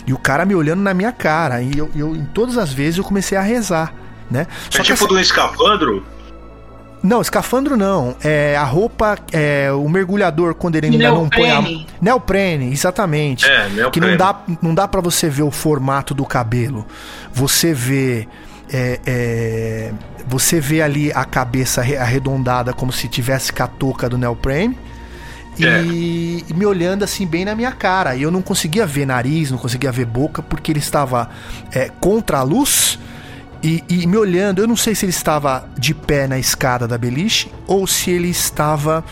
e 0.05 0.13
o 0.13 0.17
cara 0.17 0.45
me 0.45 0.53
olhando 0.53 0.81
na 0.83 0.93
minha 0.93 1.11
cara. 1.11 1.59
E 1.63 1.75
eu, 1.75 1.89
eu 1.95 2.15
em 2.15 2.25
todas 2.25 2.55
as 2.55 2.71
vezes 2.71 2.99
eu 2.99 3.03
comecei 3.03 3.35
a 3.35 3.41
rezar, 3.41 3.91
né? 4.29 4.45
É 4.67 4.77
que 4.77 4.83
tipo 4.83 5.05
essa- 5.05 5.13
um 5.13 5.19
escafandro? 5.19 6.05
Não, 7.03 7.21
escafandro 7.21 7.75
não. 7.77 8.15
É 8.23 8.55
a 8.55 8.63
roupa, 8.63 9.17
é 9.31 9.69
o 9.71 9.87
mergulhador 9.89 10.55
quando 10.55 10.77
ele 10.77 10.87
ainda 10.87 11.09
não 11.11 11.29
põe 11.29 11.49
a 11.51 11.55
Neoprene. 11.61 11.87
neoprene, 12.01 12.71
exatamente. 12.71 13.45
É, 13.45 13.67
neoprene. 13.69 13.91
Que 13.91 13.99
não 13.99 14.15
dá, 14.17 14.39
não 14.61 14.73
dá 14.73 14.87
para 14.87 15.01
você 15.01 15.29
ver 15.29 15.43
o 15.43 15.51
formato 15.51 16.13
do 16.13 16.25
cabelo. 16.25 16.85
Você 17.33 17.73
vê 17.73 18.27
é, 18.71 18.99
é, 19.05 19.91
você 20.27 20.59
vê 20.59 20.81
ali 20.81 21.11
a 21.11 21.25
cabeça 21.25 21.81
arre- 21.81 21.97
arredondada 21.97 22.71
como 22.73 22.91
se 22.91 23.07
tivesse 23.07 23.51
com 23.51 23.61
a 23.63 23.67
touca 23.67 24.07
do 24.09 24.17
neoprene. 24.17 24.77
E, 25.59 25.65
É. 25.67 25.81
e 25.83 26.45
me 26.55 26.65
olhando 26.65 27.03
assim 27.03 27.27
bem 27.27 27.45
na 27.45 27.53
minha 27.53 27.71
cara. 27.71 28.15
E 28.15 28.23
eu 28.23 28.31
não 28.31 28.41
conseguia 28.41 28.87
ver 28.87 29.05
nariz, 29.05 29.51
não 29.51 29.57
conseguia 29.59 29.91
ver 29.91 30.05
boca, 30.05 30.41
porque 30.41 30.71
ele 30.71 30.79
estava 30.79 31.29
é, 31.71 31.91
contra 31.99 32.39
a 32.39 32.43
luz 32.43 32.97
e, 33.63 33.83
e 33.89 34.05
me 34.07 34.17
olhando. 34.17 34.59
Eu 34.61 34.67
não 34.67 34.75
sei 34.75 34.93
se 34.93 35.05
ele 35.05 35.11
estava 35.11 35.67
de 35.77 35.93
pé 35.93 36.27
na 36.27 36.37
escada 36.37 36.87
da 36.87 36.97
beliche 36.97 37.49
ou 37.67 37.87
se 37.87 38.11
ele 38.11 38.29
estava. 38.29 39.03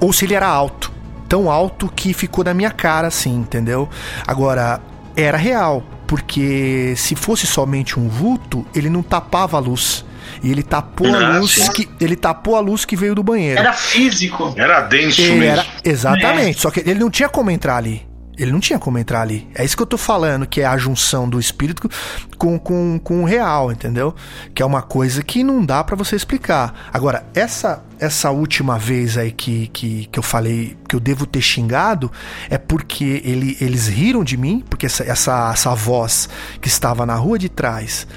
Ou 0.00 0.12
se 0.12 0.24
ele 0.24 0.34
era 0.34 0.46
alto. 0.48 0.90
Tão 1.28 1.50
alto 1.50 1.90
que 1.94 2.12
ficou 2.12 2.44
na 2.44 2.52
minha 2.52 2.70
cara, 2.70 3.08
assim, 3.08 3.34
entendeu? 3.36 3.88
Agora, 4.26 4.80
era 5.16 5.36
real. 5.38 5.82
Porque 6.06 6.92
se 6.96 7.14
fosse 7.14 7.46
somente 7.46 7.98
um 7.98 8.06
vulto, 8.08 8.66
ele 8.74 8.90
não 8.90 9.02
tapava 9.02 9.56
a 9.56 9.60
luz. 9.60 10.04
E 10.42 10.50
ele 10.50 10.62
tapou 10.62 11.06
a 11.14 11.18
Ah, 11.36 11.38
luz 11.38 11.52
sim. 11.52 11.72
que. 11.72 11.88
Ele 12.00 12.16
tapou 12.16 12.54
a 12.56 12.60
luz 12.60 12.84
que 12.84 12.96
veio 12.96 13.14
do 13.14 13.22
banheiro. 13.22 13.58
Era 13.60 13.72
físico. 13.72 14.52
Era 14.56 14.82
denso 14.82 15.20
Ele 15.22 15.34
mesmo. 15.36 15.60
era, 15.60 15.66
exatamente, 15.84 16.60
só 16.60 16.70
que 16.70 16.80
ele 16.80 16.98
não 17.00 17.10
tinha 17.10 17.28
como 17.28 17.50
entrar 17.50 17.76
ali. 17.76 18.06
Ele 18.42 18.50
não 18.50 18.58
tinha 18.58 18.78
como 18.78 18.98
entrar 18.98 19.20
ali. 19.20 19.48
É 19.54 19.64
isso 19.64 19.76
que 19.76 19.82
eu 19.82 19.86
tô 19.86 19.96
falando, 19.96 20.46
que 20.48 20.60
é 20.60 20.64
a 20.64 20.76
junção 20.76 21.28
do 21.28 21.38
espírito 21.38 21.88
com, 22.36 22.58
com, 22.58 22.98
com 22.98 23.22
o 23.22 23.24
real, 23.24 23.70
entendeu? 23.70 24.14
Que 24.52 24.62
é 24.62 24.66
uma 24.66 24.82
coisa 24.82 25.22
que 25.22 25.44
não 25.44 25.64
dá 25.64 25.84
pra 25.84 25.94
você 25.94 26.16
explicar. 26.16 26.90
Agora, 26.92 27.24
essa 27.34 27.84
essa 28.00 28.32
última 28.32 28.76
vez 28.80 29.16
aí 29.16 29.30
que, 29.30 29.68
que, 29.68 30.06
que 30.06 30.18
eu 30.18 30.24
falei 30.24 30.76
que 30.88 30.96
eu 30.96 30.98
devo 30.98 31.24
ter 31.24 31.40
xingado 31.40 32.10
é 32.50 32.58
porque 32.58 33.22
ele, 33.24 33.56
eles 33.60 33.86
riram 33.86 34.24
de 34.24 34.36
mim, 34.36 34.64
porque 34.68 34.86
essa, 34.86 35.04
essa, 35.04 35.52
essa 35.52 35.72
voz 35.72 36.28
que 36.60 36.66
estava 36.66 37.06
na 37.06 37.14
rua 37.14 37.38
de 37.38 37.48
trás 37.48 38.08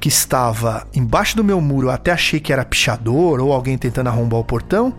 que 0.00 0.08
estava 0.08 0.86
embaixo 0.94 1.36
do 1.36 1.44
meu 1.44 1.60
muro, 1.60 1.88
eu 1.88 1.90
até 1.90 2.10
achei 2.10 2.40
que 2.40 2.52
era 2.52 2.64
pichador 2.64 3.38
ou 3.38 3.52
alguém 3.52 3.76
tentando 3.76 4.08
arrombar 4.08 4.40
o 4.40 4.44
portão. 4.44 4.94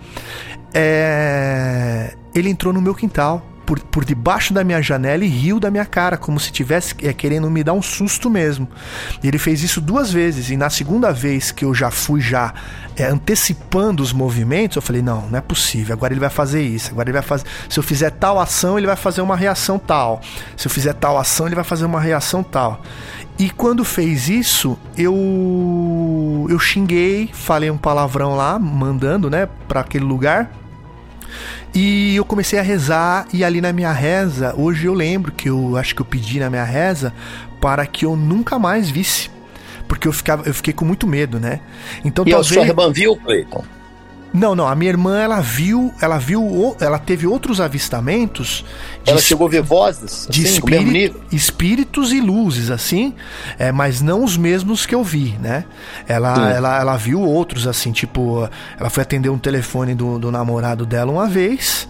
É, 0.74 2.14
Ele 2.36 2.50
entrou 2.50 2.72
no 2.72 2.82
meu 2.82 2.94
quintal, 2.94 3.44
por, 3.66 3.80
por 3.80 4.06
debaixo 4.06 4.54
da 4.54 4.64
minha 4.64 4.82
janela 4.82 5.26
e 5.26 5.28
riu 5.28 5.60
da 5.60 5.72
minha 5.72 5.86
cara, 5.86 6.18
como 6.18 6.40
se 6.40 6.52
tivesse 6.52 6.96
é, 7.04 7.14
querendo 7.14 7.50
me 7.50 7.64
dar 7.64 7.74
um 7.74 7.82
susto 7.82 8.30
mesmo. 8.30 8.68
E 9.24 9.28
ele 9.28 9.38
fez 9.38 9.64
isso 9.64 9.82
duas 9.82 10.12
vezes, 10.12 10.50
e 10.50 10.58
na 10.58 10.70
segunda 10.70 11.12
vez 11.12 11.52
que 11.52 11.66
eu 11.66 11.74
já 11.74 11.90
fui 11.90 12.22
já 12.22 12.54
é, 12.96 13.06
antecipando 13.06 14.02
os 14.02 14.14
movimentos, 14.14 14.76
eu 14.76 14.82
falei, 14.82 15.02
não, 15.02 15.28
não 15.30 15.38
é 15.38 15.42
possível, 15.42 15.94
agora 15.94 16.14
ele 16.14 16.20
vai 16.20 16.30
fazer 16.30 16.62
isso, 16.62 16.92
agora 16.92 17.10
ele 17.10 17.18
vai 17.18 17.22
fazer. 17.22 17.46
Se 17.70 17.80
eu 17.80 17.84
fizer 17.84 18.12
tal 18.12 18.40
ação, 18.40 18.78
ele 18.78 18.88
vai 18.88 18.96
fazer 18.96 19.22
uma 19.22 19.36
reação 19.36 19.80
tal. 19.80 20.22
Se 20.56 20.68
eu 20.68 20.72
fizer 20.72 20.94
tal 20.94 21.18
ação, 21.18 21.46
ele 21.48 21.56
vai 21.56 21.64
fazer 21.64 21.86
uma 21.86 22.00
reação 22.00 22.44
tal. 22.44 22.82
E 23.38 23.50
quando 23.50 23.84
fez 23.84 24.30
isso, 24.30 24.78
eu 24.98 26.48
eu 26.50 26.58
xinguei, 26.58 27.30
falei 27.34 27.70
um 27.70 27.78
palavrão 27.78 28.36
lá, 28.36 28.58
mandando, 28.58 29.30
né, 29.30 29.48
para 29.68 29.82
aquele 29.82 30.06
lugar. 30.06 30.50
E 31.76 32.16
eu 32.16 32.24
comecei 32.24 32.58
a 32.58 32.62
rezar 32.62 33.28
e 33.34 33.44
ali 33.44 33.60
na 33.60 33.74
minha 33.74 33.92
reza, 33.92 34.56
hoje 34.58 34.86
eu 34.86 34.94
lembro 34.94 35.34
que 35.34 35.50
eu 35.50 35.76
acho 35.76 35.94
que 35.94 36.02
eu 36.02 36.06
pedi 36.06 36.40
na 36.40 36.50
minha 36.50 36.64
reza 36.64 37.14
para 37.60 37.86
que 37.86 38.06
eu 38.06 38.16
nunca 38.16 38.58
mais 38.58 38.90
visse, 38.90 39.30
porque 39.86 40.08
eu 40.08 40.14
ficava 40.14 40.48
eu 40.48 40.54
fiquei 40.54 40.74
com 40.74 40.86
muito 40.86 41.06
medo, 41.06 41.38
né? 41.38 41.60
Então 42.06 42.24
E 42.26 42.32
talvez 42.32 42.48
sua 42.48 42.66
irmã 42.66 42.90
viu, 42.94 43.18
Cleiton? 43.18 43.66
Não, 44.36 44.54
não, 44.54 44.68
a 44.68 44.76
minha 44.76 44.92
irmã 44.92 45.18
ela 45.20 45.40
viu, 45.40 45.94
ela 46.02 46.18
viu, 46.18 46.76
ela 46.80 47.00
teve 47.00 47.26
outros 47.26 47.62
avistamentos 47.62 48.66
de 49.04 49.12
Ela 49.12 49.22
chegou 49.22 49.48
a 49.48 49.50
ver 49.50 49.62
vozes? 49.62 50.28
de 50.30 50.42
assim, 50.44 50.54
espírito- 50.56 50.92
nível? 50.92 51.22
espíritos 51.32 52.12
e 52.12 52.20
luzes, 52.20 52.70
assim, 52.70 53.14
é, 53.58 53.72
mas 53.72 54.02
não 54.02 54.24
os 54.24 54.36
mesmos 54.36 54.86
que 54.86 54.94
eu 54.94 55.04
vi, 55.04 55.38
né? 55.42 55.64
Ela, 56.08 56.36
Sim. 56.36 56.42
ela, 56.58 56.80
ela 56.80 56.98
viu 56.98 57.22
outros, 57.22 57.66
assim, 57.66 57.92
tipo, 57.92 58.48
ela 58.80 58.90
foi 58.90 59.04
atender 59.04 59.30
um 59.30 59.38
telefone 59.38 59.96
do, 59.96 60.20
do 60.20 60.32
namorado 60.32 60.86
dela 60.86 61.12
uma 61.12 61.28
vez. 61.28 61.88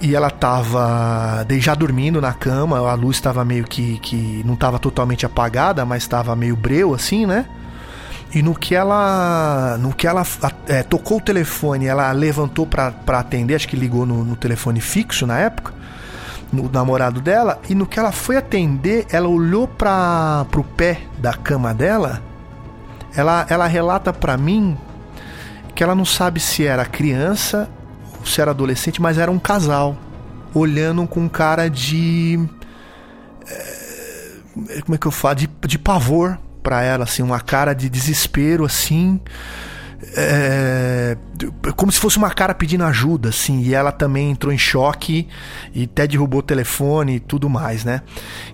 E 0.00 0.14
ela 0.14 0.28
tava 0.28 1.44
de- 1.48 1.60
já 1.60 1.74
dormindo 1.74 2.20
na 2.20 2.32
cama, 2.32 2.78
a 2.90 2.94
luz 2.94 3.16
estava 3.16 3.44
meio 3.44 3.64
que, 3.64 3.98
que. 4.00 4.42
não 4.44 4.52
estava 4.54 4.78
totalmente 4.78 5.24
apagada, 5.24 5.84
mas 5.86 6.02
estava 6.02 6.34
meio 6.36 6.56
breu, 6.56 6.92
assim, 6.92 7.24
né? 7.24 7.46
E 8.34 8.42
no 8.42 8.54
que 8.54 8.74
ela. 8.74 9.78
No 9.78 9.94
que 9.94 10.08
ela 10.08 10.24
é, 10.66 10.82
tocou 10.82 11.18
o 11.18 11.20
telefone, 11.20 11.86
ela 11.86 12.10
levantou 12.10 12.66
pra 12.66 12.92
atender, 13.06 13.54
acho 13.54 13.68
que 13.68 13.76
ligou 13.76 14.04
no, 14.04 14.24
no 14.24 14.34
telefone 14.34 14.80
fixo 14.80 15.24
na 15.24 15.38
época. 15.38 15.72
no 16.52 16.68
namorado 16.68 17.20
dela 17.20 17.60
e 17.68 17.74
no 17.74 17.86
que 17.86 17.98
ela 17.98 18.10
foi 18.10 18.36
atender, 18.36 19.06
ela 19.10 19.28
olhou 19.28 19.68
para 19.68 20.46
pro 20.50 20.64
pé 20.64 21.02
da 21.18 21.32
cama 21.34 21.72
dela. 21.72 22.20
Ela, 23.16 23.46
ela 23.48 23.66
relata 23.68 24.12
para 24.12 24.36
mim 24.36 24.76
que 25.72 25.84
ela 25.84 25.94
não 25.94 26.04
sabe 26.04 26.40
se 26.40 26.66
era 26.66 26.84
criança 26.84 27.68
ou 28.18 28.26
se 28.26 28.40
era 28.40 28.50
adolescente, 28.50 29.00
mas 29.00 29.16
era 29.16 29.30
um 29.30 29.38
casal 29.38 29.96
olhando 30.52 31.06
com 31.06 31.28
cara 31.28 31.68
de 31.68 32.48
é, 33.48 34.80
como 34.82 34.96
é 34.96 34.98
que 34.98 35.06
eu 35.06 35.12
falo 35.12 35.36
de, 35.36 35.48
de 35.66 35.78
pavor 35.78 36.38
para 36.64 36.82
ela 36.82 37.04
assim, 37.04 37.22
uma 37.22 37.38
cara 37.38 37.72
de 37.72 37.88
desespero 37.88 38.64
assim 38.64 39.20
é, 40.16 41.16
como 41.76 41.90
se 41.90 41.98
fosse 41.98 42.18
uma 42.18 42.30
cara 42.30 42.54
pedindo 42.54 42.84
ajuda, 42.84 43.30
assim, 43.30 43.62
e 43.62 43.74
ela 43.74 43.90
também 43.90 44.30
entrou 44.30 44.52
em 44.52 44.58
choque 44.58 45.26
e 45.74 45.84
até 45.84 46.06
derrubou 46.06 46.40
o 46.40 46.42
telefone 46.42 47.16
e 47.16 47.20
tudo 47.20 47.48
mais, 47.48 47.84
né? 47.84 48.02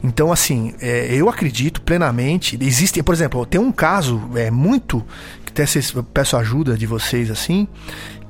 Então, 0.02 0.30
assim, 0.30 0.74
é, 0.80 1.08
eu 1.12 1.28
acredito 1.28 1.82
plenamente. 1.82 2.58
Existem, 2.60 3.02
por 3.02 3.14
exemplo, 3.14 3.44
tem 3.44 3.60
um 3.60 3.72
caso 3.72 4.20
é 4.36 4.50
muito 4.50 5.04
que 5.44 5.52
até 5.52 5.66
vocês, 5.66 5.92
eu 5.92 6.04
peço 6.04 6.36
ajuda 6.36 6.76
de 6.76 6.86
vocês 6.86 7.30
assim, 7.30 7.66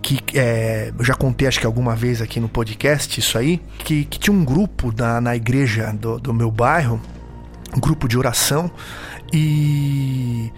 que 0.00 0.18
é, 0.34 0.92
eu 0.98 1.04
já 1.04 1.14
contei 1.14 1.46
acho 1.46 1.60
que 1.60 1.66
alguma 1.66 1.94
vez 1.94 2.22
aqui 2.22 2.40
no 2.40 2.48
podcast 2.48 3.20
isso 3.20 3.36
aí, 3.36 3.60
que, 3.84 4.04
que 4.04 4.18
tinha 4.18 4.34
um 4.34 4.44
grupo 4.44 4.92
na, 4.96 5.20
na 5.20 5.36
igreja 5.36 5.92
do, 5.92 6.18
do 6.18 6.32
meu 6.32 6.50
bairro, 6.50 7.00
um 7.76 7.80
grupo 7.80 8.08
de 8.08 8.16
oração 8.18 8.70
e 9.32 10.52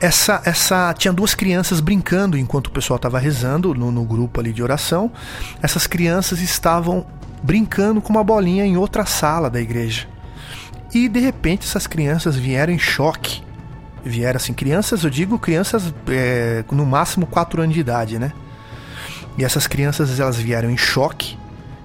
essa, 0.00 0.42
essa 0.44 0.92
tinha 0.94 1.12
duas 1.12 1.34
crianças 1.34 1.80
brincando 1.80 2.36
enquanto 2.36 2.66
o 2.66 2.70
pessoal 2.70 2.96
estava 2.96 3.18
rezando 3.20 3.72
no, 3.72 3.92
no 3.92 4.04
grupo 4.04 4.40
ali 4.40 4.52
de 4.52 4.62
oração. 4.62 5.10
Essas 5.62 5.86
crianças 5.86 6.40
estavam 6.40 7.06
brincando 7.42 8.00
com 8.02 8.10
uma 8.10 8.24
bolinha 8.24 8.64
em 8.64 8.76
outra 8.76 9.06
sala 9.06 9.48
da 9.48 9.60
igreja. 9.60 10.08
E 10.92 11.08
de 11.08 11.20
repente 11.20 11.66
essas 11.66 11.86
crianças 11.86 12.36
vieram 12.36 12.72
em 12.72 12.78
choque. 12.78 13.42
Vieram 14.04 14.36
assim, 14.36 14.52
crianças, 14.52 15.04
eu 15.04 15.10
digo 15.10 15.38
crianças 15.38 15.94
é, 16.08 16.64
no 16.72 16.84
máximo 16.84 17.24
4 17.24 17.62
anos 17.62 17.74
de 17.74 17.80
idade, 17.80 18.18
né? 18.18 18.32
E 19.38 19.44
essas 19.44 19.68
crianças 19.68 20.18
elas 20.18 20.36
vieram 20.36 20.68
em 20.68 20.76
choque. 20.76 21.38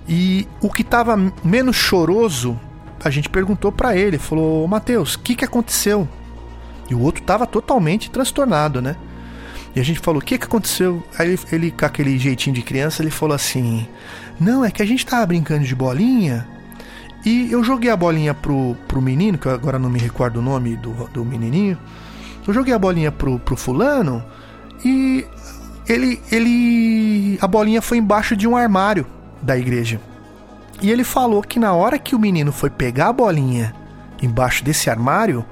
E 0.09 0.47
o 0.59 0.72
que 0.72 0.81
estava 0.81 1.15
menos 1.43 1.76
choroso, 1.76 2.59
a 3.03 3.10
gente 3.10 3.30
perguntou 3.30 3.72
para 3.72 3.95
ele, 3.95 4.18
falou: 4.18 4.68
"Mateus, 4.68 5.15
o 5.15 5.19
que 5.19 5.36
que 5.36 5.45
aconteceu? 5.45 6.07
E 6.90 6.95
o 6.95 7.02
outro 7.02 7.24
tava 7.24 7.45
totalmente 7.45 8.10
transtornado, 8.10 8.82
né? 8.82 8.95
E 9.76 9.80
a 9.80 9.84
gente 9.84 9.99
falou: 9.99 10.22
o 10.22 10.26
que 10.26 10.38
que 10.38 10.45
aconteceu? 10.45 11.03
Aí 11.18 11.28
ele, 11.28 11.40
ele, 11.52 11.72
com 11.72 11.86
aquele 11.86 12.18
jeitinho 12.18 12.56
de 12.56 12.61
criança, 12.61 13.03
ele 13.03 13.11
falou 13.11 13.36
assim: 13.36 13.88
Não, 14.40 14.65
é 14.65 14.72
que 14.72 14.82
a 14.82 14.86
gente 14.86 15.06
tava 15.06 15.26
brincando 15.26 15.65
de 15.65 15.76
bolinha. 15.76 16.48
E 17.26 17.52
eu 17.52 17.64
joguei 17.64 17.91
a 17.91 17.95
bolinha 17.95 18.34
pro, 18.34 18.76
pro 18.88 19.02
menino, 19.02 19.38
que 19.38 19.48
eu 19.48 19.52
agora 19.52 19.78
não 19.78 19.90
me 19.90 19.99
recordo 19.99 20.38
o 20.38 20.41
nome 20.41 20.76
do, 20.78 20.91
do 21.10 21.26
menininho. 21.26 21.78
Eu 22.48 22.53
joguei 22.53 22.74
a 22.74 22.80
bolinha 22.80 23.11
pro, 23.11 23.38
pro 23.38 23.57
fulano 23.57 24.24
e 24.84 25.26
ele, 25.88 26.22
ele. 26.32 27.38
A 27.41 27.48
bolinha 27.48 27.82
foi 27.82 27.98
embaixo 27.98 28.36
de 28.36 28.48
um 28.48 28.56
armário 28.56 29.06
da 29.41 29.57
igreja. 29.57 29.99
E 30.81 30.91
ele 30.91 31.03
falou 31.03 31.41
que 31.41 31.59
na 31.59 31.73
hora 31.73 31.97
que 31.97 32.15
o 32.15 32.19
menino 32.19 32.51
foi 32.51 32.69
pegar 32.69 33.09
a 33.09 33.13
bolinha 33.13 33.73
embaixo 34.21 34.63
desse 34.63 34.89
armário, 34.89 35.45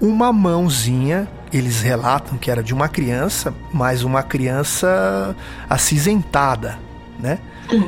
uma 0.00 0.32
mãozinha. 0.32 1.28
Eles 1.52 1.80
relatam 1.80 2.36
que 2.36 2.50
era 2.50 2.62
de 2.62 2.74
uma 2.74 2.88
criança, 2.88 3.54
mas 3.72 4.02
uma 4.02 4.22
criança 4.22 5.34
acinzentada, 5.70 6.78
né? 7.18 7.38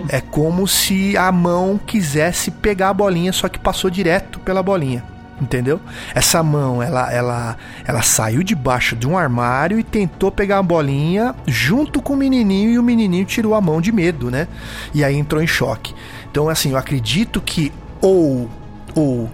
É 0.08 0.20
como 0.20 0.66
se 0.66 1.16
a 1.16 1.30
mão 1.30 1.78
quisesse 1.84 2.50
pegar 2.50 2.90
a 2.90 2.94
bolinha, 2.94 3.32
só 3.32 3.48
que 3.48 3.58
passou 3.58 3.90
direto 3.90 4.40
pela 4.40 4.62
bolinha. 4.62 5.04
Entendeu? 5.40 5.80
Essa 6.14 6.42
mão, 6.42 6.82
ela, 6.82 7.12
ela, 7.12 7.56
ela 7.86 8.02
saiu 8.02 8.42
debaixo 8.42 8.96
de 8.96 9.06
um 9.06 9.16
armário 9.16 9.78
e 9.78 9.84
tentou 9.84 10.32
pegar 10.32 10.58
a 10.58 10.62
bolinha 10.62 11.32
junto 11.46 12.02
com 12.02 12.14
o 12.14 12.16
menininho 12.16 12.70
e 12.70 12.78
o 12.78 12.82
menininho 12.82 13.24
tirou 13.24 13.54
a 13.54 13.60
mão 13.60 13.80
de 13.80 13.92
medo, 13.92 14.32
né? 14.32 14.48
E 14.92 15.04
aí 15.04 15.14
entrou 15.14 15.40
em 15.40 15.46
choque. 15.46 15.94
Então, 16.30 16.48
assim, 16.48 16.70
eu 16.70 16.76
acredito 16.76 17.40
que 17.40 17.72
ou 18.00 18.50
ou 18.94 19.30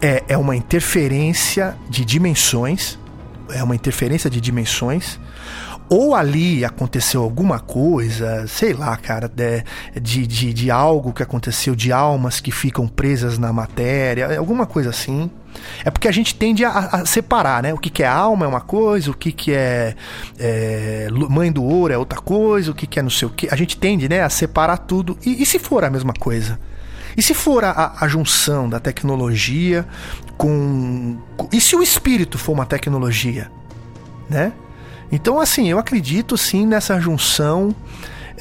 é, 0.00 0.24
é 0.28 0.36
uma 0.36 0.56
interferência 0.56 1.76
de 1.88 2.04
dimensões, 2.04 2.98
é 3.50 3.62
uma 3.62 3.74
interferência 3.74 4.30
de 4.30 4.40
dimensões, 4.40 5.18
ou 5.90 6.14
ali 6.14 6.64
aconteceu 6.64 7.20
alguma 7.20 7.58
coisa, 7.58 8.46
sei 8.46 8.72
lá, 8.72 8.96
cara, 8.96 9.28
de, 9.28 10.24
de, 10.24 10.54
de, 10.54 10.70
algo 10.70 11.12
que 11.12 11.20
aconteceu, 11.20 11.74
de 11.74 11.90
almas 11.90 12.38
que 12.38 12.52
ficam 12.52 12.86
presas 12.86 13.38
na 13.38 13.52
matéria, 13.52 14.38
alguma 14.38 14.66
coisa 14.66 14.90
assim. 14.90 15.28
É 15.84 15.90
porque 15.90 16.06
a 16.06 16.12
gente 16.12 16.36
tende 16.36 16.64
a, 16.64 16.70
a 16.70 17.04
separar, 17.04 17.64
né? 17.64 17.74
O 17.74 17.76
que, 17.76 17.90
que 17.90 18.04
é 18.04 18.06
alma 18.06 18.46
é 18.46 18.48
uma 18.48 18.60
coisa, 18.60 19.10
o 19.10 19.14
que, 19.14 19.32
que 19.32 19.52
é, 19.52 19.96
é, 20.38 21.08
mãe 21.28 21.50
do 21.50 21.64
ouro 21.64 21.92
é 21.92 21.98
outra 21.98 22.20
coisa, 22.20 22.70
o 22.70 22.74
que, 22.74 22.86
que 22.86 23.00
é 23.00 23.02
não 23.02 23.10
sei 23.10 23.26
o 23.26 23.30
que. 23.32 23.48
A 23.50 23.56
gente 23.56 23.76
tende, 23.76 24.08
né, 24.08 24.22
a 24.22 24.30
separar 24.30 24.76
tudo. 24.78 25.18
E, 25.26 25.42
e 25.42 25.44
se 25.44 25.58
for 25.58 25.82
a 25.82 25.90
mesma 25.90 26.12
coisa? 26.12 26.56
E 27.16 27.22
se 27.22 27.34
for 27.34 27.64
a, 27.64 27.96
a 27.98 28.06
junção 28.06 28.68
da 28.68 28.78
tecnologia 28.78 29.84
com. 30.38 31.18
E 31.52 31.60
se 31.60 31.74
o 31.74 31.82
espírito 31.82 32.38
for 32.38 32.52
uma 32.52 32.64
tecnologia? 32.64 33.50
Né? 34.28 34.52
Então, 35.12 35.40
assim, 35.40 35.68
eu 35.68 35.78
acredito 35.78 36.36
sim 36.36 36.66
nessa 36.66 37.00
junção. 37.00 37.74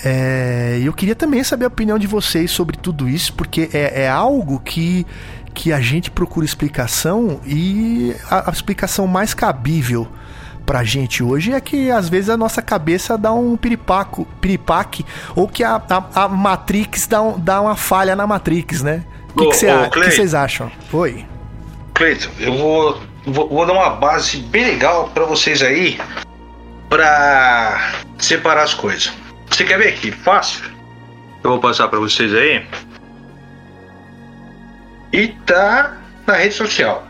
É, 0.04 0.80
eu 0.82 0.94
queria 0.94 1.16
também 1.16 1.44
saber 1.44 1.66
a 1.66 1.68
opinião 1.68 1.98
de 1.98 2.08
vocês 2.08 2.52
sobre 2.52 2.78
tudo 2.78 3.10
isso, 3.10 3.34
porque 3.34 3.70
é, 3.74 4.04
é 4.04 4.10
algo 4.10 4.60
que, 4.60 5.06
que 5.54 5.74
a 5.74 5.82
gente 5.82 6.10
procura 6.10 6.46
explicação 6.46 7.42
e 7.46 8.16
a, 8.30 8.50
a 8.50 8.54
explicação 8.54 9.08
mais 9.08 9.34
cabível 9.34 10.08
pra 10.66 10.84
gente 10.84 11.24
hoje 11.24 11.52
é 11.52 11.60
que 11.60 11.90
às 11.90 12.08
vezes 12.08 12.30
a 12.30 12.38
nossa 12.38 12.62
cabeça 12.62 13.18
dá 13.18 13.34
um 13.34 13.58
piripaco, 13.58 14.28
piripaque, 14.40 15.04
ou 15.36 15.48
que 15.48 15.64
a, 15.64 15.82
a, 15.90 16.24
a 16.26 16.28
Matrix 16.28 17.08
dá, 17.08 17.22
um, 17.22 17.40
dá 17.40 17.60
uma 17.60 17.76
falha 17.76 18.16
na 18.16 18.28
Matrix, 18.28 18.84
né? 18.84 19.04
O 19.36 19.50
que, 19.90 20.12
vocês 20.12 20.34
acham? 20.34 20.72
Oi. 20.94 21.26
Cleiton, 21.94 22.30
eu 22.40 22.56
vou, 22.56 23.02
vou, 23.26 23.50
vou, 23.50 23.66
dar 23.66 23.74
uma 23.74 23.90
base 23.90 24.38
bem 24.38 24.64
legal 24.64 25.10
para 25.14 25.26
vocês 25.26 25.62
aí 25.62 26.00
para 26.90 27.94
separar 28.18 28.64
as 28.64 28.74
coisas. 28.74 29.12
Você 29.50 29.64
quer 29.64 29.78
ver 29.78 29.90
aqui? 29.90 30.12
Fácil. 30.12 30.66
Eu 31.44 31.52
vou 31.52 31.60
passar 31.60 31.88
para 31.88 32.00
vocês 32.00 32.34
aí. 32.34 32.66
E 35.14 35.28
tá 35.46 35.98
na 36.28 36.34
rede 36.34 36.56
social. 36.56 37.04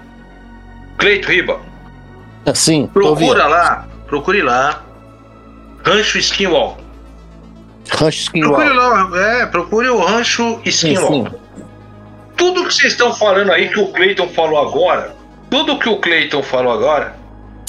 Cleito 0.97 1.29
Riba, 1.29 1.59
Sim. 2.53 2.87
Procura 2.87 3.47
lá, 3.47 3.87
procure 4.07 4.41
lá. 4.41 4.83
Rancho 5.85 6.17
Skinwall. 6.17 6.77
Rancho 7.91 8.21
Skinwall. 8.21 8.55
Procure 8.55 8.75
lá, 8.75 9.09
é, 9.17 9.45
procure 9.45 9.89
o 9.89 10.03
Rancho 10.03 10.61
Skinwall. 10.65 11.07
Sim, 11.07 11.27
sim. 11.29 11.63
Tudo 12.35 12.65
que 12.65 12.73
vocês 12.73 12.93
estão 12.93 13.13
falando 13.13 13.51
aí, 13.51 13.69
que 13.69 13.79
o 13.79 13.91
Clayton 13.91 14.29
falou 14.29 14.59
agora, 14.59 15.15
tudo 15.49 15.77
que 15.77 15.89
o 15.89 15.97
Clayton 15.97 16.41
falou 16.41 16.71
agora. 16.71 17.18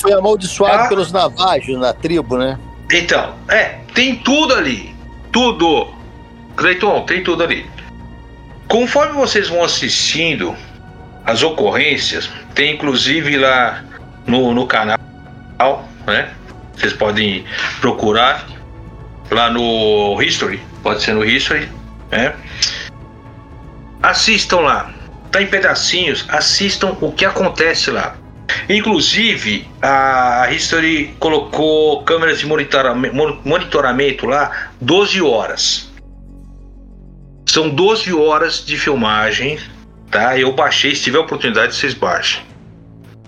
Foi 0.01 0.13
amaldiçoado 0.13 0.85
tá? 0.85 0.89
pelos 0.89 1.13
navajos 1.13 1.79
na 1.79 1.93
tribo, 1.93 2.39
né? 2.39 2.59
Então, 2.93 3.35
é, 3.49 3.79
tem 3.95 4.17
tudo 4.17 4.55
ali. 4.55 4.95
Tudo. 5.31 5.89
Clayton, 6.57 7.03
tem 7.05 7.23
tudo 7.23 7.43
ali. 7.43 7.69
Conforme 8.69 9.13
vocês 9.15 9.49
vão 9.49 9.65
assistindo 9.65 10.55
as 11.25 11.43
ocorrências, 11.43 12.31
tem 12.55 12.75
inclusive 12.75 13.37
lá 13.37 13.85
no, 14.27 14.53
no 14.55 14.67
canal, 14.67 14.99
né? 16.07 16.31
Vocês 16.77 16.93
podem 16.93 17.45
procurar 17.81 18.47
lá 19.31 19.51
no 19.51 20.21
History, 20.21 20.61
pode 20.83 21.03
ser 21.03 21.15
no 21.15 21.25
History, 21.25 21.69
né? 22.11 22.35
Assistam 24.03 24.61
lá, 24.61 24.95
tá 25.31 25.43
em 25.43 25.47
pedacinhos, 25.47 26.25
assistam 26.29 26.97
o 27.01 27.13
que 27.13 27.25
acontece 27.25 27.91
lá. 27.91 28.17
Inclusive, 28.69 29.67
a 29.83 30.49
History 30.51 31.15
colocou 31.19 32.03
câmeras 32.03 32.39
de 32.39 32.47
monitoramento, 32.47 33.17
monitoramento 33.45 34.27
lá 34.27 34.71
12 34.81 35.23
horas. 35.23 35.91
São 37.47 37.69
12 37.69 38.13
horas 38.15 38.65
de 38.65 38.79
filmagem, 38.79 39.59
tá? 40.11 40.39
Eu 40.39 40.53
baixei, 40.53 40.95
se 40.95 41.03
tiver 41.03 41.19
oportunidade, 41.19 41.75
vocês 41.75 41.95
baixem 41.95 42.51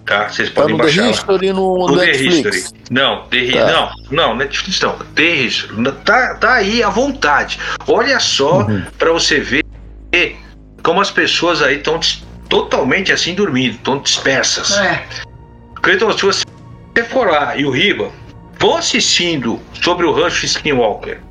tá? 0.05 0.28
Vocês 0.28 0.49
tá 0.51 0.61
podem 0.61 0.77
no 0.77 0.82
baixar. 0.82 1.03
The 1.03 1.11
History 1.11 1.53
no, 1.53 1.86
no 1.89 1.97
Netflix. 1.97 2.43
The 2.43 2.49
History. 2.51 2.82
Não, 2.90 3.23
The 3.28 3.53
tá. 3.53 3.66
não, 3.73 3.90
não, 4.11 4.36
Netflix 4.36 4.81
não. 4.81 4.99
The 5.15 5.23
History. 5.23 5.93
Tá, 6.05 6.35
tá 6.35 6.55
aí 6.55 6.82
à 6.82 6.90
vontade. 6.90 7.59
Olha 7.86 8.19
só 8.20 8.61
uhum. 8.62 8.82
para 8.99 9.12
você 9.12 9.40
ver 9.40 9.62
como 10.82 11.01
as 11.01 11.11
pessoas 11.11 11.62
aí 11.62 11.77
estão 11.77 11.99
totalmente 12.53 13.11
assim 13.11 13.35
dormindo, 13.35 13.77
estão 13.77 13.99
dispersas. 13.99 14.77
É. 14.77 15.07
Cleiton, 15.81 16.12
se 16.12 16.23
você 16.27 16.45
for 17.09 17.27
lá 17.27 17.57
e 17.57 17.65
o 17.65 17.70
Riba, 17.70 18.11
vão 18.59 18.77
assistindo 18.77 19.59
sobre 19.73 20.05
o 20.05 20.12
rancho 20.12 20.45
Skinwalker, 20.45 21.23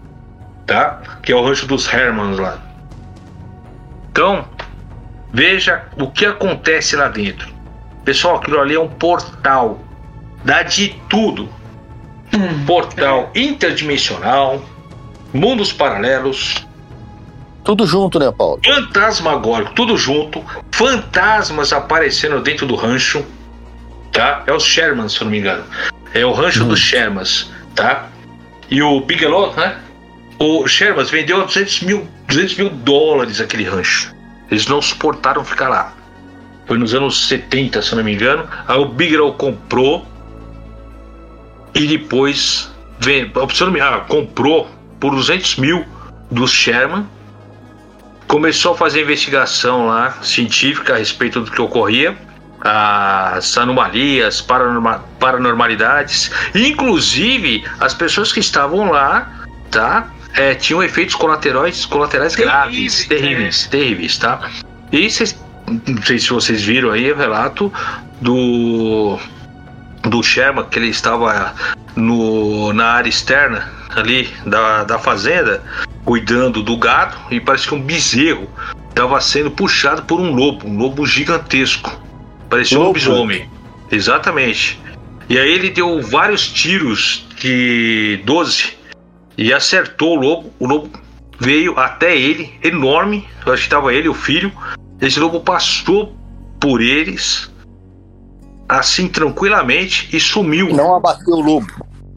tá? 0.66 1.00
Que 1.22 1.32
é 1.32 1.36
o 1.36 1.46
rancho 1.46 1.68
dos 1.68 1.88
Hermans 1.94 2.40
lá. 2.40 2.60
Então, 4.12 4.48
veja 5.32 5.86
o 5.96 6.10
que 6.10 6.26
acontece 6.26 6.96
lá 6.96 7.08
dentro. 7.08 7.54
Pessoal, 8.04 8.38
aquilo 8.38 8.60
ali 8.60 8.74
é 8.74 8.80
um 8.80 8.90
portal. 8.90 9.80
Dá 10.44 10.64
de 10.64 11.00
tudo. 11.08 11.48
Hum. 12.34 12.66
Portal 12.66 13.30
interdimensional, 13.36 14.60
mundos 15.32 15.72
paralelos, 15.72 16.68
Tudo 17.64 17.86
junto, 17.86 18.18
né, 18.20 18.32
Paulo? 18.32 18.60
fantasmagórico, 18.66 19.74
tudo 19.74 19.96
junto, 19.98 20.44
fantasmas 20.72 21.72
aparecendo 21.72 22.42
dentro 22.42 22.66
do 22.66 22.76
rancho, 22.76 23.24
tá? 24.12 24.44
É 24.48 24.54
os 24.54 24.64
Shermans, 24.64 25.14
se 25.14 25.22
eu 25.22 25.26
não 25.26 25.32
me 25.32 25.40
engano. 25.40 25.64
É 26.14 26.26
o 26.26 26.32
rancho 26.32 26.64
dos 26.66 26.80
Shermans, 26.80 27.50
tá? 27.76 28.08
E 28.70 28.82
o 28.82 29.00
Bigelow, 29.02 29.54
né? 29.56 29.78
O 30.40 30.68
Shermans 30.68 31.10
vendeu 31.12 31.40
a 31.42 31.46
200 31.46 31.82
mil, 31.82 32.08
200 32.28 32.56
mil 32.58 32.70
dólares 32.70 33.40
aquele 33.40 33.64
rancho. 33.64 34.14
Eles 34.50 34.66
não 34.68 34.82
suportaram 34.82 35.46
ficar 35.46 35.70
lá. 35.70 35.94
Foi 36.66 36.78
nos 36.78 36.94
anos 36.96 37.28
70, 37.28 37.82
se 37.82 37.92
eu 37.92 37.98
não 37.98 38.04
me 38.04 38.14
engano. 38.14 38.48
Aí 38.68 38.78
o 38.80 38.86
Bigelow 38.86 39.34
comprou 39.34 40.06
e 41.76 41.86
depois 41.88 42.70
vem, 43.00 43.32
se 43.54 43.62
eu 43.62 43.68
não 43.68 43.74
me- 43.74 43.80
ah, 43.82 44.04
comprou 44.08 44.68
por 45.00 45.12
200 45.14 45.56
mil 45.58 45.86
dos 46.30 46.52
Sherman 46.52 47.06
começou 48.32 48.72
a 48.72 48.78
fazer 48.78 49.02
investigação 49.02 49.88
lá, 49.88 50.18
científica, 50.24 50.94
a 50.94 50.98
respeito 50.98 51.42
do 51.42 51.52
que 51.52 51.62
ocorria, 51.62 52.18
as 52.62 53.58
anomalias, 53.58 54.40
paranorma- 54.40 55.04
paranormalidades, 55.20 56.32
inclusive 56.56 57.66
as 57.82 57.94
pessoas 57.94 58.32
que 58.32 58.40
estavam 58.40 58.90
lá, 58.90 59.30
tá? 59.70 60.08
É, 60.34 60.56
tinham 60.56 60.82
efeitos 60.82 61.14
colaterais, 61.14 61.86
colaterais 61.86 62.34
graves, 62.34 63.06
Terríveis, 63.06 63.08
terríveis, 63.08 63.68
terríveis, 63.68 64.18
tá? 64.18 64.50
E 64.94 65.10
vocês, 65.10 65.38
não 65.68 66.02
sei 66.02 66.18
se 66.18 66.30
vocês 66.30 66.64
viram 66.64 66.92
aí 66.92 67.12
o 67.12 67.18
relato 67.18 67.72
do 68.22 69.20
do 70.04 70.24
Sherman 70.24 70.66
que 70.66 70.80
ele 70.80 70.88
estava 70.88 71.54
no, 71.98 72.72
na 72.72 72.86
área 72.94 73.10
externa 73.10 73.70
ali 73.94 74.34
da, 74.46 74.84
da 74.86 74.98
fazenda 74.98 75.62
cuidando 76.06 76.64
do 76.64 76.78
gado 76.78 77.18
e 77.30 77.40
parece 77.40 77.68
que 77.68 77.76
um 77.76 77.82
bezerro 77.82 78.48
estava 78.90 79.20
sendo 79.22 79.52
puxado 79.52 80.04
por 80.04 80.20
um 80.20 80.34
lobo, 80.34 80.68
um 80.68 80.78
lobo 80.78 81.06
gigantesco. 81.06 82.00
Parecia 82.50 82.80
um 82.80 82.84
lobisomem. 82.84 83.50
Exatamente. 83.90 84.80
E 85.30 85.38
aí 85.38 85.50
ele 85.52 85.70
deu 85.70 86.02
vários 86.02 86.48
tiros 86.48 87.26
de 87.40 88.22
12 88.26 88.78
e 89.38 89.54
acertou 89.54 90.18
o 90.18 90.20
lobo. 90.20 90.54
O 90.60 90.68
lobo 90.68 90.90
veio 91.40 91.80
até 91.80 92.18
ele, 92.18 92.54
enorme. 92.64 93.28
Eu 93.46 93.54
acho 93.54 93.64
que 93.64 93.68
estava 93.68 93.94
ele, 93.94 94.10
o 94.10 94.14
filho. 94.14 94.52
Esse 95.00 95.20
lobo 95.20 95.40
passou 95.40 96.16
por 96.60 96.82
eles 96.82 97.50
assim 98.68 99.08
tranquilamente 99.08 100.08
e 100.16 100.20
sumiu. 100.20 100.74
Não 100.74 100.96
abateu 100.96 101.34
o 101.34 101.42
lobo. 101.42 101.68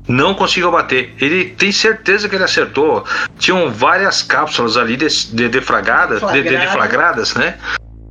Não 0.07 0.35
conseguiu 0.35 0.71
bater. 0.71 1.15
Ele 1.19 1.47
tem 1.47 1.73
certeza 1.73 2.29
que 2.29 2.35
ele 2.35 2.45
acertou. 2.45 3.05
Tinham 3.39 3.71
várias 3.71 4.23
cápsulas 4.23 4.77
ali 4.77 4.97
de, 4.97 5.09
de 5.09 5.49
de, 6.43 6.43
deflagradas, 6.43 7.35
né? 7.35 7.57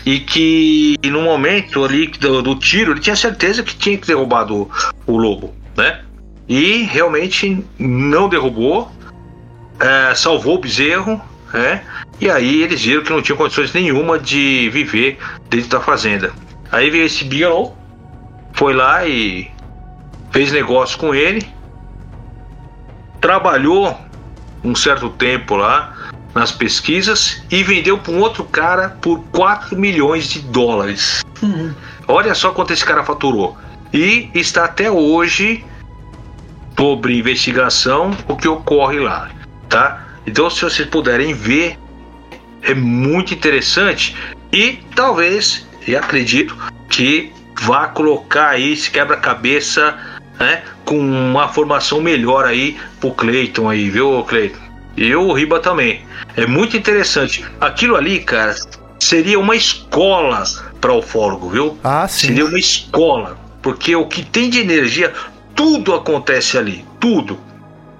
E 0.05 0.19
que 0.19 0.99
no 1.05 1.21
momento 1.21 1.83
ali 1.83 2.07
do, 2.07 2.41
do 2.41 2.55
tiro, 2.55 2.91
ele 2.93 2.99
tinha 2.99 3.15
certeza 3.15 3.63
que 3.63 3.75
tinha 3.75 3.97
que 3.97 4.07
derrubar 4.07 4.51
o, 4.51 4.69
o 5.05 5.17
lobo, 5.17 5.53
né? 5.77 6.01
E 6.49 6.83
realmente 6.83 7.63
não 7.79 8.27
derrubou, 8.27 8.91
é, 9.79 10.13
salvou 10.15 10.55
o 10.55 10.59
bezerro, 10.59 11.21
né? 11.53 11.83
E 12.19 12.29
aí 12.29 12.63
eles 12.63 12.81
viram 12.81 13.03
que 13.03 13.11
não 13.11 13.21
tinham 13.21 13.37
condições 13.37 13.71
nenhuma 13.71 14.17
de 14.17 14.69
viver 14.71 15.17
dentro 15.49 15.69
da 15.69 15.79
fazenda. 15.79 16.31
Aí 16.71 16.89
veio 16.89 17.05
esse 17.05 17.23
Bigelow, 17.23 17.77
foi 18.53 18.73
lá 18.73 19.05
e 19.05 19.49
fez 20.31 20.51
negócio 20.51 20.97
com 20.97 21.13
ele, 21.13 21.47
trabalhou 23.23 23.97
um 24.61 24.75
certo 24.75 25.09
tempo 25.09 25.55
lá 25.55 26.11
nas 26.35 26.51
pesquisas 26.51 27.41
e 27.49 27.63
vendeu 27.63 27.97
para 27.97 28.11
um 28.11 28.19
outro 28.19 28.43
cara 28.43 28.89
por 29.01 29.23
4 29.31 29.79
milhões 29.79 30.27
de 30.27 30.41
dólares. 30.41 31.23
Hum. 31.41 31.73
Olha 32.05 32.35
só 32.35 32.51
quanto 32.51 32.73
esse 32.73 32.83
cara 32.83 33.01
faturou. 33.01 33.57
E 33.93 34.29
está 34.35 34.65
até 34.65 34.91
hoje 34.91 35.63
sobre 36.77 37.17
investigação 37.17 38.11
o 38.27 38.35
que 38.35 38.47
ocorre 38.47 38.99
lá, 38.99 39.29
tá? 39.69 40.03
Então, 40.27 40.49
se 40.49 40.61
vocês 40.61 40.89
puderem 40.89 41.33
ver, 41.33 41.79
é 42.61 42.73
muito 42.73 43.33
interessante 43.33 44.17
e 44.51 44.79
talvez, 44.95 45.65
e 45.87 45.95
acredito 45.95 46.57
que 46.89 47.31
vá 47.61 47.87
colocar 47.87 48.49
aí 48.49 48.73
esse 48.73 48.91
quebra-cabeça, 48.91 49.97
né, 50.43 50.63
com 50.83 50.99
uma 50.99 51.47
formação 51.47 52.01
melhor 52.01 52.45
aí 52.45 52.77
pro 52.99 53.11
Cleiton 53.11 53.69
aí, 53.69 53.89
viu, 53.89 54.23
Cleiton? 54.23 54.59
E 54.95 55.15
o 55.15 55.31
Riba 55.31 55.59
também. 55.59 56.05
É 56.35 56.45
muito 56.45 56.75
interessante. 56.75 57.45
Aquilo 57.59 57.95
ali, 57.95 58.19
cara, 58.19 58.53
seria 58.99 59.39
uma 59.39 59.55
escola 59.55 60.43
para 60.79 60.91
o 60.91 60.99
ufólogo, 60.99 61.49
viu? 61.49 61.77
Ah, 61.83 62.07
sim. 62.07 62.27
Seria 62.27 62.45
uma 62.45 62.59
escola, 62.59 63.37
porque 63.61 63.95
o 63.95 64.05
que 64.05 64.23
tem 64.23 64.49
de 64.49 64.59
energia, 64.59 65.13
tudo 65.55 65.95
acontece 65.95 66.57
ali, 66.57 66.85
tudo, 66.99 67.39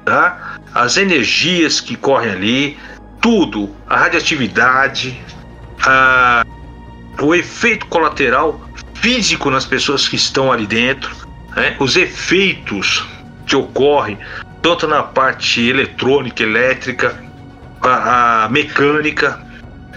tá? 0.06 0.58
As 0.74 0.98
energias 0.98 1.80
que 1.80 1.96
correm 1.96 2.32
ali, 2.32 2.78
tudo, 3.22 3.74
a 3.88 3.98
radioatividade, 3.98 5.20
a, 5.86 6.46
o 7.22 7.34
efeito 7.34 7.86
colateral 7.88 8.60
físico 8.96 9.50
nas 9.50 9.66
pessoas 9.66 10.08
que 10.08 10.16
estão 10.16 10.52
ali 10.52 10.68
dentro, 10.68 11.24
né? 11.56 11.76
os 11.80 11.96
efeitos 11.96 13.06
que 13.46 13.56
ocorrem 13.56 14.18
tanto 14.62 14.88
na 14.88 15.04
parte 15.04 15.62
eletrônica, 15.68 16.42
elétrica, 16.42 17.22
a, 17.82 18.46
a 18.46 18.50
mecânica, 18.50 19.40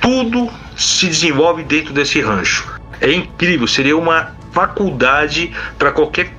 tudo 0.01 0.51
se 0.77 1.07
desenvolve 1.07 1.63
dentro 1.63 1.95
desse 1.95 2.21
rancho. 2.21 2.69
É 3.01 3.13
incrível, 3.13 3.67
seria 3.67 3.97
uma 3.97 4.33
faculdade 4.53 5.53
para 5.79 5.93
qualquer 5.93 6.33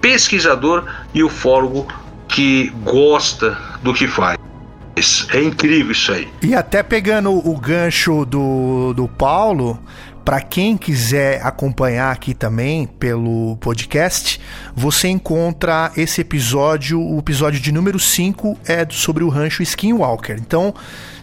pesquisador 0.00 0.84
e 1.12 1.22
ufólogo 1.22 1.86
que 2.28 2.70
gosta 2.82 3.58
do 3.82 3.92
que 3.92 4.06
faz. 4.06 4.38
É 5.32 5.42
incrível 5.42 5.92
isso 5.92 6.12
aí. 6.12 6.28
E 6.42 6.54
até 6.54 6.82
pegando 6.82 7.32
o 7.32 7.58
gancho 7.58 8.24
do, 8.24 8.92
do 8.94 9.08
Paulo, 9.08 9.82
para 10.24 10.40
quem 10.40 10.76
quiser 10.76 11.44
acompanhar 11.44 12.12
aqui 12.12 12.34
também 12.34 12.86
pelo 12.86 13.56
podcast, 13.56 14.40
você 14.74 15.08
encontra 15.08 15.90
esse 15.96 16.20
episódio, 16.20 17.00
o 17.00 17.18
episódio 17.18 17.60
de 17.60 17.72
número 17.72 17.98
5 17.98 18.58
é 18.66 18.86
sobre 18.90 19.24
o 19.24 19.28
rancho 19.28 19.62
Skinwalker. 19.62 20.38
Então, 20.38 20.74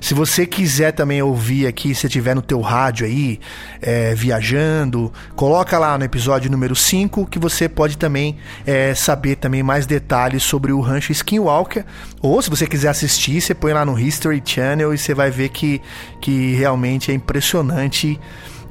se 0.01 0.13
você 0.13 0.45
quiser 0.45 0.91
também 0.91 1.21
ouvir 1.21 1.67
aqui, 1.67 1.93
se 1.93 2.07
tiver 2.07 2.35
no 2.35 2.41
teu 2.41 2.61
rádio 2.61 3.05
aí, 3.05 3.39
é, 3.81 4.13
viajando, 4.15 5.11
coloca 5.35 5.77
lá 5.77 5.97
no 5.97 6.03
episódio 6.03 6.49
número 6.49 6.75
5 6.75 7.25
que 7.27 7.39
você 7.39 7.67
pode 7.67 7.97
também 7.97 8.37
é, 8.65 8.93
saber 8.93 9.35
também 9.35 9.63
mais 9.63 9.85
detalhes 9.85 10.43
sobre 10.43 10.71
o 10.71 10.79
rancho 10.79 11.11
Skinwalker. 11.11 11.85
Ou 12.21 12.41
se 12.41 12.49
você 12.49 12.67
quiser 12.67 12.89
assistir, 12.89 13.41
você 13.41 13.53
põe 13.53 13.73
lá 13.73 13.85
no 13.85 13.97
History 13.99 14.41
Channel 14.43 14.93
e 14.93 14.97
você 14.97 15.13
vai 15.13 15.31
ver 15.31 15.49
que, 15.49 15.81
que 16.21 16.53
realmente 16.55 17.11
é 17.11 17.13
impressionante 17.13 18.19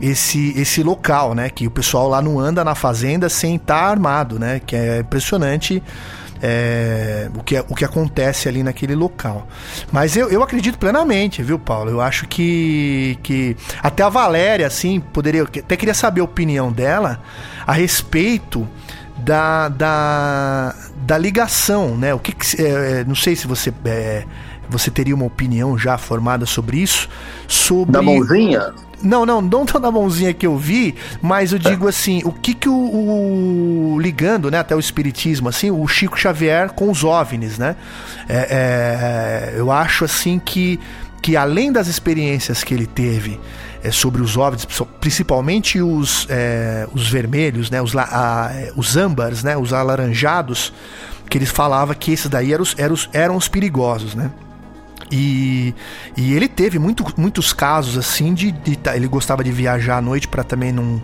esse, 0.01 0.59
esse 0.59 0.83
local, 0.83 1.35
né? 1.35 1.51
Que 1.51 1.67
o 1.67 1.71
pessoal 1.71 2.09
lá 2.09 2.23
não 2.23 2.39
anda 2.39 2.65
na 2.65 2.75
fazenda 2.75 3.29
sem 3.29 3.57
estar 3.57 3.91
armado, 3.91 4.39
né? 4.39 4.61
Que 4.65 4.77
é 4.77 4.99
impressionante 5.01 5.83
é, 6.43 7.29
o, 7.35 7.43
que, 7.43 7.59
o 7.69 7.75
que 7.75 7.85
acontece 7.85 8.49
ali 8.49 8.63
naquele 8.63 8.95
local. 8.95 9.47
Mas 9.93 10.17
eu, 10.17 10.29
eu 10.29 10.43
acredito 10.43 10.79
plenamente, 10.79 11.43
viu, 11.43 11.59
Paulo? 11.59 11.91
Eu 11.91 12.01
acho 12.01 12.27
que, 12.27 13.19
que 13.23 13.57
até 13.83 14.03
a 14.03 14.09
Valéria, 14.09 14.67
assim, 14.67 15.01
poderia. 15.01 15.43
Até 15.43 15.77
queria 15.77 15.95
saber 15.95 16.21
a 16.21 16.25
opinião 16.25 16.73
dela 16.73 17.21
a 17.67 17.73
respeito 17.73 18.67
da, 19.19 19.69
da, 19.69 20.75
da 20.97 21.19
ligação, 21.19 21.97
né? 21.97 22.15
O 22.15 22.19
que, 22.19 22.33
que 22.33 22.63
é, 22.63 23.05
não 23.05 23.15
sei 23.15 23.35
se 23.35 23.47
você 23.47 23.73
é, 23.85 24.25
você 24.69 24.91
teria 24.91 25.15
uma 25.15 25.25
opinião 25.25 25.77
já 25.77 25.99
formada 25.99 26.47
sobre 26.47 26.79
isso, 26.79 27.09
sobre 27.47 27.93
Da 27.93 28.03
mãozinha? 28.03 28.73
Não, 29.03 29.25
não, 29.27 29.41
não 29.41 29.65
tão 29.67 29.81
da 29.81 29.91
mãozinha 29.91 30.33
que 30.35 30.47
eu 30.47 30.57
vi, 30.57 30.95
mas 31.23 31.53
eu 31.53 31.59
digo 31.59 31.87
assim, 31.89 32.21
o 32.25 32.33
que 32.33 32.55
que 32.55 32.69
o, 32.69 32.75
o- 32.75 33.99
ligando, 34.01 34.51
né, 34.51 34.59
até 34.59 34.75
o 34.75 34.81
espiritismo, 34.81 35.49
assim, 35.49 35.71
o 35.71 35.87
Chico 35.87 36.19
Xavier 36.19 36.71
com 36.71 36.91
os 36.91 37.05
OVNIs, 37.05 37.59
né? 37.59 37.77
É, 38.29 39.53
é, 39.53 39.59
eu 39.59 39.71
acho 39.71 40.05
assim 40.05 40.39
que 40.39 40.79
que 41.21 41.37
além 41.37 41.73
das 41.73 41.89
experiências 41.89 42.63
que 42.63 42.73
ele 42.73 42.87
teve 42.87 43.41
é, 43.83 43.91
sobre 43.91 44.23
os 44.23 44.37
OVNIs, 44.37 44.67
principalmente 45.01 45.81
os, 45.83 46.27
é, 46.31 46.87
os 46.95 47.09
vermelhos, 47.11 47.71
né, 47.71 47.83
os, 47.83 47.95
a- 47.97 48.51
os 48.77 48.97
âmbares, 48.97 49.43
né, 49.43 49.57
os 49.57 49.73
alaranjados, 49.73 50.73
que 51.29 51.37
eles 51.37 51.51
falavam 51.51 51.95
que 51.95 52.13
esses 52.13 52.31
daí 52.31 52.53
eram 52.53 52.63
os, 52.63 52.75
eram 52.79 52.95
os, 52.95 53.09
eram 53.13 53.37
os 53.37 53.49
perigosos, 53.49 54.15
né? 54.15 54.31
E, 55.11 55.75
e 56.17 56.35
ele 56.35 56.49
teve 56.49 56.79
muito, 56.79 57.05
muitos 57.17 57.53
casos 57.53 57.97
assim 57.97 58.35
de, 58.35 58.53
de 58.53 58.77
tá, 58.77 58.97
ele 58.97 59.09
gostava 59.09 59.43
de 59.43 59.51
viajar 59.51 59.99
à 59.99 60.03
noite 60.03 60.29
para 60.29 60.45
também 60.45 60.71
não, 60.71 61.01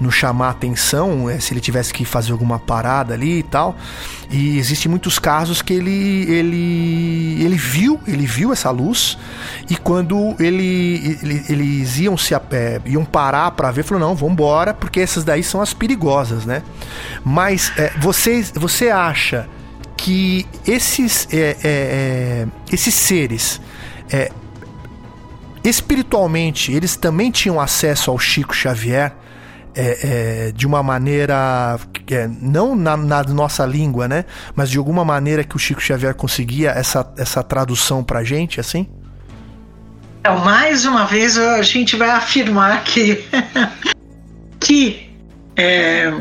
não 0.00 0.10
chamar 0.10 0.50
atenção 0.50 1.28
é, 1.28 1.40
se 1.40 1.52
ele 1.52 1.60
tivesse 1.60 1.92
que 1.92 2.04
fazer 2.04 2.32
alguma 2.32 2.58
parada 2.58 3.14
ali 3.14 3.40
e 3.40 3.42
tal. 3.42 3.76
E 4.30 4.56
existem 4.58 4.88
muitos 4.88 5.18
casos 5.18 5.60
que 5.62 5.72
ele 5.72 6.30
ele 6.30 7.42
ele 7.42 7.56
viu 7.56 8.00
ele 8.06 8.26
viu 8.26 8.52
essa 8.52 8.70
luz 8.70 9.18
e 9.68 9.76
quando 9.76 10.36
ele, 10.38 11.18
ele 11.22 11.44
eles 11.48 11.98
iam 11.98 12.16
se 12.16 12.34
é, 12.34 12.80
iam 12.86 13.04
parar 13.04 13.50
para 13.50 13.70
ver 13.72 13.82
falou 13.82 14.00
não 14.00 14.14
vamos 14.14 14.34
embora 14.34 14.72
porque 14.72 15.00
essas 15.00 15.24
daí 15.24 15.42
são 15.42 15.60
as 15.60 15.74
perigosas, 15.74 16.46
né? 16.46 16.62
Mas 17.24 17.72
é, 17.76 17.92
você 17.98 18.42
você 18.54 18.88
acha 18.90 19.48
que 20.00 20.46
esses, 20.66 21.28
é, 21.30 21.36
é, 21.36 21.56
é, 21.62 22.46
esses 22.72 22.94
seres 22.94 23.60
é, 24.10 24.32
espiritualmente 25.62 26.72
eles 26.72 26.96
também 26.96 27.30
tinham 27.30 27.60
acesso 27.60 28.10
ao 28.10 28.18
Chico 28.18 28.54
Xavier 28.54 29.12
é, 29.74 30.52
de 30.56 30.66
uma 30.66 30.82
maneira 30.82 31.78
não 32.40 32.74
na, 32.74 32.96
na, 32.96 33.22
nossa 33.22 33.64
língua, 33.64 34.08
né? 34.08 34.24
Mas 34.54 34.68
de 34.68 34.78
alguma 34.78 35.04
maneira 35.04 35.44
que 35.44 35.54
o 35.54 35.58
Chico 35.58 35.80
Xavier 35.80 36.14
conseguia 36.14 36.70
essa, 36.70 37.08
essa 37.16 37.42
tradução 37.42 38.02
pra 38.02 38.24
gente, 38.24 38.58
assim? 38.58 38.88
Então, 40.18 40.38
mais 40.40 40.84
uma 40.84 41.04
vez 41.04 41.38
a 41.38 41.62
gente 41.62 41.94
vai 41.94 42.10
afirmar 42.10 42.82
que 42.82 43.24
que 44.58 45.08
é, 45.54 46.12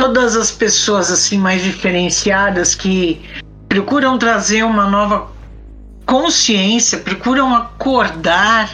todas 0.00 0.34
as 0.34 0.50
pessoas 0.50 1.10
assim 1.10 1.36
mais 1.36 1.62
diferenciadas 1.62 2.74
que 2.74 3.20
procuram 3.68 4.16
trazer 4.16 4.64
uma 4.64 4.88
nova 4.88 5.28
consciência, 6.06 6.96
procuram 6.96 7.54
acordar 7.54 8.70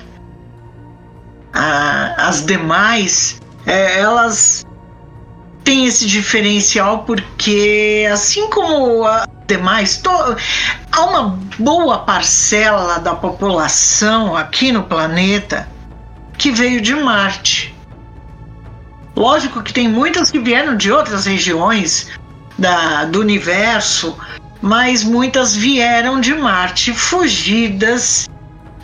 a, 1.53 2.29
as 2.29 2.47
demais, 2.47 3.43
é, 3.67 3.99
elas 3.99 4.65
têm 5.65 5.87
esse 5.87 6.07
diferencial 6.07 7.01
porque 7.01 8.09
assim 8.13 8.49
como 8.49 9.05
a 9.05 9.27
demais, 9.49 9.97
to, 9.97 10.11
há 10.93 11.05
uma 11.07 11.39
boa 11.59 11.99
parcela 11.99 13.01
da 13.01 13.17
população 13.17 14.37
aqui 14.37 14.71
no 14.71 14.85
planeta 14.85 15.69
que 16.39 16.53
veio 16.53 16.81
de 16.81 16.95
Marte. 16.95 17.76
Lógico 19.17 19.63
que 19.63 19.73
tem 19.73 19.89
muitas 19.89 20.31
que 20.31 20.39
vieram 20.39 20.77
de 20.77 20.93
outras 20.93 21.25
regiões 21.25 22.11
da, 22.59 23.07
do 23.07 23.21
universo, 23.21 24.15
mas 24.61 25.03
muitas 25.03 25.57
vieram 25.57 26.21
de 26.21 26.35
Marte, 26.35 26.93
fugidas 26.93 28.29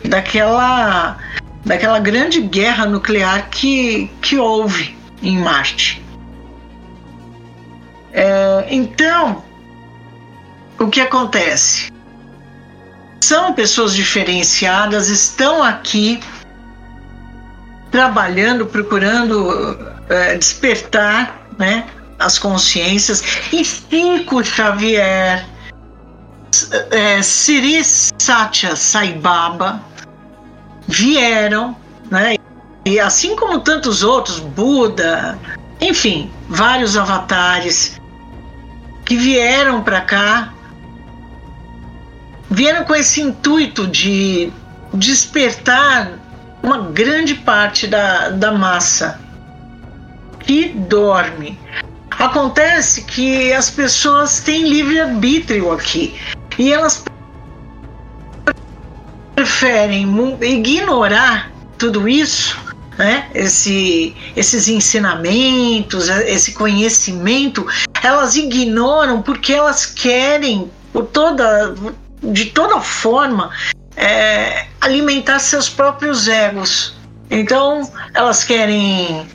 daquela, 0.03 1.17
daquela 1.63 1.99
grande 1.99 2.41
guerra 2.41 2.87
nuclear 2.87 3.47
que, 3.51 4.09
que 4.23 4.37
houve 4.39 4.97
em 5.21 5.37
Marte. 5.37 6.03
É, 8.11 8.65
então, 8.71 9.43
o 10.79 10.87
que 10.87 10.99
acontece? 10.99 11.91
São 13.21 13.53
pessoas 13.53 13.93
diferenciadas, 13.93 15.09
estão 15.09 15.61
aqui 15.61 16.19
trabalhando, 17.91 18.65
procurando 18.65 19.92
é, 20.09 20.37
despertar 20.37 21.47
né, 21.57 21.85
as 22.19 22.37
consciências. 22.37 23.23
E 23.51 23.63
Chico 23.63 24.43
Xavier, 24.43 25.45
é, 26.91 27.21
Siri 27.21 27.83
Satya 27.83 28.75
Sai 28.75 29.13
Baba 29.13 29.81
vieram, 30.87 31.75
né, 32.09 32.35
e 32.85 32.99
assim 32.99 33.35
como 33.35 33.59
tantos 33.59 34.03
outros, 34.03 34.39
Buda, 34.39 35.37
enfim, 35.79 36.29
vários 36.49 36.97
avatares 36.97 37.99
que 39.05 39.15
vieram 39.15 39.81
para 39.81 40.01
cá, 40.01 40.53
vieram 42.49 42.83
com 42.83 42.93
esse 42.93 43.21
intuito 43.21 43.87
de 43.87 44.51
despertar 44.93 46.19
uma 46.61 46.77
grande 46.77 47.35
parte 47.35 47.87
da, 47.87 48.29
da 48.29 48.51
massa 48.51 49.22
que 50.45 50.69
dorme. 50.69 51.59
Acontece 52.11 53.03
que 53.03 53.51
as 53.51 53.69
pessoas 53.69 54.39
têm 54.39 54.67
livre-arbítrio 54.69 55.71
aqui 55.71 56.15
e 56.57 56.71
elas 56.71 57.03
preferem 59.35 60.07
ignorar 60.41 61.51
tudo 61.77 62.07
isso, 62.07 62.57
né? 62.97 63.27
Esse, 63.33 64.15
esses 64.35 64.67
ensinamentos, 64.67 66.07
esse 66.07 66.53
conhecimento, 66.53 67.65
elas 68.01 68.35
ignoram 68.35 69.21
porque 69.21 69.53
elas 69.53 69.85
querem, 69.85 70.69
por 70.91 71.05
toda, 71.07 71.73
de 72.21 72.45
toda 72.45 72.79
forma, 72.79 73.49
é, 73.97 74.67
alimentar 74.79 75.39
seus 75.39 75.67
próprios 75.67 76.27
egos. 76.27 76.95
Então, 77.29 77.91
elas 78.13 78.43
querem 78.43 79.25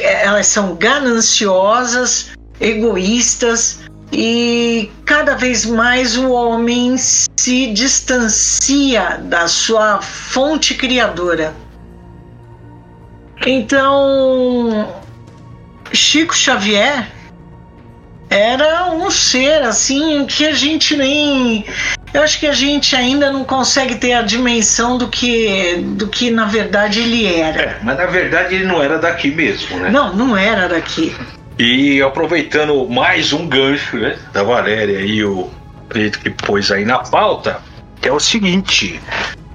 elas 0.00 0.46
são 0.46 0.74
gananciosas, 0.76 2.30
egoístas 2.60 3.80
e 4.12 4.90
cada 5.04 5.34
vez 5.34 5.64
mais 5.64 6.16
o 6.16 6.30
homem 6.30 6.96
se 6.98 7.72
distancia 7.72 9.18
da 9.24 9.48
sua 9.48 10.00
fonte 10.00 10.74
criadora. 10.74 11.54
Então, 13.46 14.94
Chico 15.92 16.34
Xavier 16.34 17.10
era 18.30 18.90
um 18.92 19.10
ser 19.10 19.62
assim 19.62 20.24
que 20.26 20.46
a 20.46 20.52
gente 20.52 20.96
nem 20.96 21.64
eu 22.12 22.22
acho 22.22 22.38
que 22.38 22.46
a 22.46 22.52
gente 22.52 22.94
ainda 22.94 23.32
não 23.32 23.44
consegue 23.44 23.94
ter 23.94 24.12
a 24.12 24.22
dimensão 24.22 24.98
do 24.98 25.08
que, 25.08 25.76
do 25.96 26.06
que 26.08 26.30
na 26.30 26.44
verdade 26.44 27.00
ele 27.00 27.26
era. 27.26 27.60
É, 27.62 27.78
mas 27.82 27.96
na 27.96 28.06
verdade 28.06 28.54
ele 28.54 28.64
não 28.64 28.82
era 28.82 28.98
daqui 28.98 29.30
mesmo, 29.30 29.78
né? 29.78 29.90
Não, 29.90 30.14
não 30.14 30.36
era 30.36 30.68
daqui. 30.68 31.14
E 31.58 32.02
aproveitando 32.02 32.88
mais 32.88 33.32
um 33.32 33.46
gancho 33.46 33.96
né, 33.96 34.16
da 34.32 34.42
Valéria 34.42 35.00
e 35.00 35.24
o 35.24 35.50
Preto 35.88 36.20
que 36.20 36.30
pôs 36.30 36.70
aí 36.70 36.84
na 36.84 36.98
pauta, 36.98 37.60
é 38.00 38.10
o 38.10 38.18
seguinte. 38.18 39.00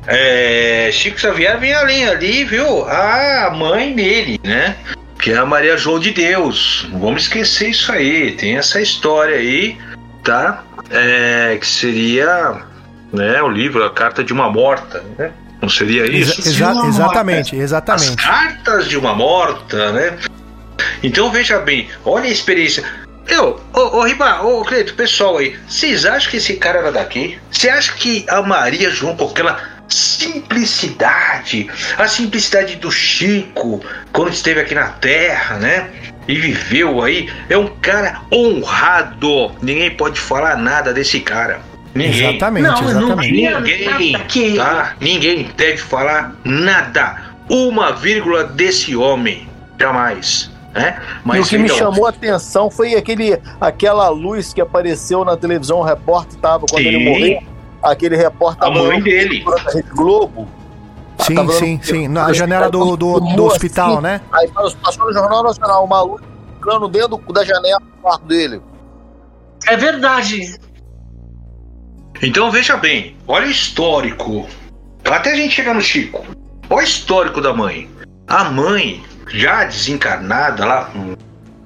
É, 0.05 0.89
Chico 0.93 1.19
Xavier 1.19 1.59
vem 1.59 1.73
além 1.73 2.07
ali, 2.07 2.45
viu? 2.45 2.87
A 2.87 3.51
mãe 3.55 3.93
dele, 3.93 4.39
né? 4.43 4.75
Que 5.19 5.31
é 5.31 5.37
a 5.37 5.45
Maria 5.45 5.75
João 5.75 5.99
de 5.99 6.11
Deus. 6.11 6.87
Não 6.91 6.99
vamos 6.99 7.23
esquecer 7.23 7.69
isso 7.69 7.91
aí. 7.91 8.31
Tem 8.33 8.55
essa 8.55 8.79
história 8.79 9.35
aí, 9.35 9.77
tá? 10.31 10.63
é, 10.89 11.57
que 11.59 11.67
seria 11.67 12.61
né, 13.11 13.41
o 13.41 13.49
livro 13.49 13.83
A 13.83 13.89
Carta 13.89 14.23
de 14.23 14.33
uma 14.33 14.49
Morta, 14.49 15.03
né? 15.17 15.31
Não 15.61 15.69
seria 15.69 16.05
isso? 16.05 16.39
Exa 16.39 16.49
exa 16.49 16.87
exatamente, 16.87 17.55
exatamente. 17.55 18.09
As 18.09 18.15
cartas 18.15 18.87
de 18.87 18.95
uma 18.97 19.15
morta, 19.15 19.91
né? 19.91 20.17
Então 21.01 21.31
veja 21.31 21.57
bem, 21.59 21.89
olha 22.05 22.25
a 22.25 22.31
experiência. 22.31 22.83
Eu, 23.27 23.59
ô, 23.73 23.97
ô 23.97 24.01
Riba, 24.03 24.43
ô 24.43 24.63
Cleito, 24.63 24.93
pessoal 24.93 25.39
aí, 25.39 25.57
vocês 25.67 26.05
acham 26.05 26.29
que 26.29 26.37
esse 26.37 26.57
cara 26.57 26.79
era 26.79 26.91
daqui? 26.91 27.39
Você 27.51 27.69
acha 27.69 27.91
que 27.93 28.23
a 28.29 28.41
Maria 28.43 28.91
João, 28.91 29.17
com 29.17 29.25
aquela 29.25 29.59
simplicidade, 29.89 31.67
a 31.97 32.07
simplicidade 32.07 32.75
do 32.75 32.91
Chico, 32.91 33.83
quando 34.13 34.31
esteve 34.31 34.59
aqui 34.61 34.75
na 34.75 34.89
Terra, 34.89 35.57
né? 35.57 35.89
E 36.27 36.35
viveu 36.35 37.01
aí, 37.01 37.29
é 37.49 37.57
um 37.57 37.67
cara 37.67 38.21
honrado. 38.31 39.51
Ninguém 39.61 39.91
pode 39.91 40.19
falar 40.19 40.57
nada 40.57 40.93
desse 40.93 41.19
cara. 41.19 41.61
Ninguém. 41.95 42.29
Exatamente, 42.29 42.63
não, 42.63 42.89
exatamente. 42.89 43.31
Ninguém, 43.31 44.55
tá? 44.55 44.95
Ninguém 44.99 45.49
deve 45.55 45.77
falar 45.77 46.35
nada. 46.43 47.23
Uma 47.49 47.93
vírgula 47.93 48.43
desse 48.43 48.95
homem. 48.95 49.47
Jamais. 49.79 50.51
Né? 50.73 50.99
Mas, 51.23 51.37
e 51.37 51.41
o 51.41 51.49
que 51.49 51.55
então... 51.55 51.75
me 51.75 51.79
chamou 51.79 52.05
a 52.05 52.09
atenção 52.09 52.69
foi 52.69 52.93
aquele, 52.93 53.39
aquela 53.59 54.09
luz 54.09 54.53
que 54.53 54.61
apareceu 54.61 55.25
na 55.25 55.35
televisão, 55.35 55.79
o 55.79 55.83
repórter 55.83 56.37
tava 56.39 56.65
quando 56.69 56.83
Sim. 56.83 56.89
ele 56.89 57.09
morreu. 57.09 57.43
Aquele 57.81 58.17
repórter 58.17 58.67
a 58.67 58.71
mãe 58.71 59.01
dele. 59.01 59.43
Da 59.43 59.71
Rede 59.71 59.89
Globo. 59.89 60.47
Sim, 61.19 61.35
tá 61.35 61.47
sim, 61.53 61.79
sim. 61.81 62.07
Na 62.07 62.31
janela 62.31 62.69
do, 62.69 62.95
do, 62.95 63.19
do 63.19 63.45
hospital, 63.45 63.93
assim, 63.93 64.01
né? 64.01 64.21
Aí 64.31 64.49
passou 64.51 65.05
no 65.05 65.13
Jornal 65.13 65.43
Nacional, 65.43 65.83
uma 65.85 66.01
luz 66.01 66.21
ficando 66.55 66.87
dentro 66.87 67.17
da 67.33 67.43
janela 67.43 67.79
do 67.79 68.01
quarto 68.01 68.25
dele. 68.25 68.61
É 69.67 69.75
verdade. 69.75 70.59
Então 72.21 72.51
veja 72.51 72.77
bem, 72.77 73.15
olha 73.27 73.47
o 73.47 73.51
histórico. 73.51 74.47
Até 75.05 75.31
a 75.31 75.35
gente 75.35 75.55
chegar 75.55 75.73
no 75.73 75.81
Chico. 75.81 76.25
Olha 76.69 76.81
o 76.81 76.83
histórico 76.83 77.41
da 77.41 77.53
mãe. 77.53 77.89
A 78.27 78.45
mãe, 78.45 79.03
já 79.29 79.63
desencarnada 79.63 80.65
lá 80.65 80.91
em 80.95 81.15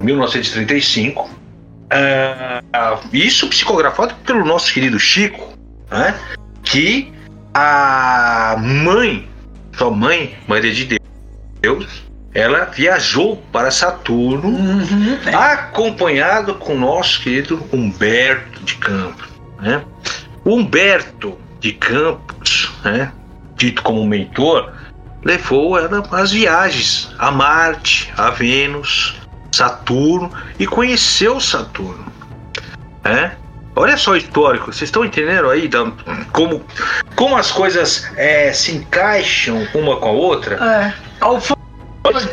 1935, 0.03 1.23
uh, 1.23 3.07
isso 3.11 3.47
psicografado 3.49 4.13
pelo 4.25 4.45
nosso 4.45 4.71
querido 4.73 4.99
Chico, 4.99 5.53
né? 5.89 6.15
que 6.63 7.11
a 7.53 8.55
mãe, 8.59 9.27
sua 9.73 9.91
mãe, 9.91 10.37
Maria 10.47 10.73
de 10.73 10.99
Deus, 11.61 12.03
ela 12.33 12.65
viajou 12.65 13.37
para 13.51 13.71
Saturno, 13.71 14.47
Uhum, 14.49 15.17
é. 15.25 15.33
acompanhado 15.33 16.55
com 16.55 16.75
o 16.75 16.79
nosso 16.79 17.21
querido 17.21 17.63
Humberto 17.71 18.63
de 18.63 18.75
Campos. 18.75 19.27
Né? 19.59 19.83
Humberto 20.45 21.37
de 21.59 21.73
Campos, 21.73 22.71
né, 22.83 23.11
dito 23.55 23.83
como 23.83 24.05
mentor, 24.05 24.71
levou 25.23 25.77
ela 25.77 26.03
às 26.11 26.31
viagens 26.31 27.13
a 27.19 27.29
Marte, 27.29 28.11
a 28.17 28.29
Vênus, 28.31 29.15
Saturno 29.51 30.31
e 30.57 30.65
conheceu 30.65 31.39
Saturno. 31.39 32.05
né? 33.03 33.33
Olha 33.75 33.95
só 33.97 34.11
o 34.11 34.17
histórico, 34.17 34.65
vocês 34.67 34.83
estão 34.89 35.05
entendendo 35.05 35.49
aí 35.49 35.67
da- 35.67 35.91
como, 36.33 36.63
como 37.15 37.37
as 37.37 37.51
coisas 37.51 38.09
é, 38.17 38.51
se 38.51 38.73
encaixam 38.75 39.65
uma 39.73 39.95
com 39.97 40.09
a 40.09 40.11
outra? 40.11 40.55
É. 40.55 40.93
Ao 41.21 41.39
fu- 41.39 41.55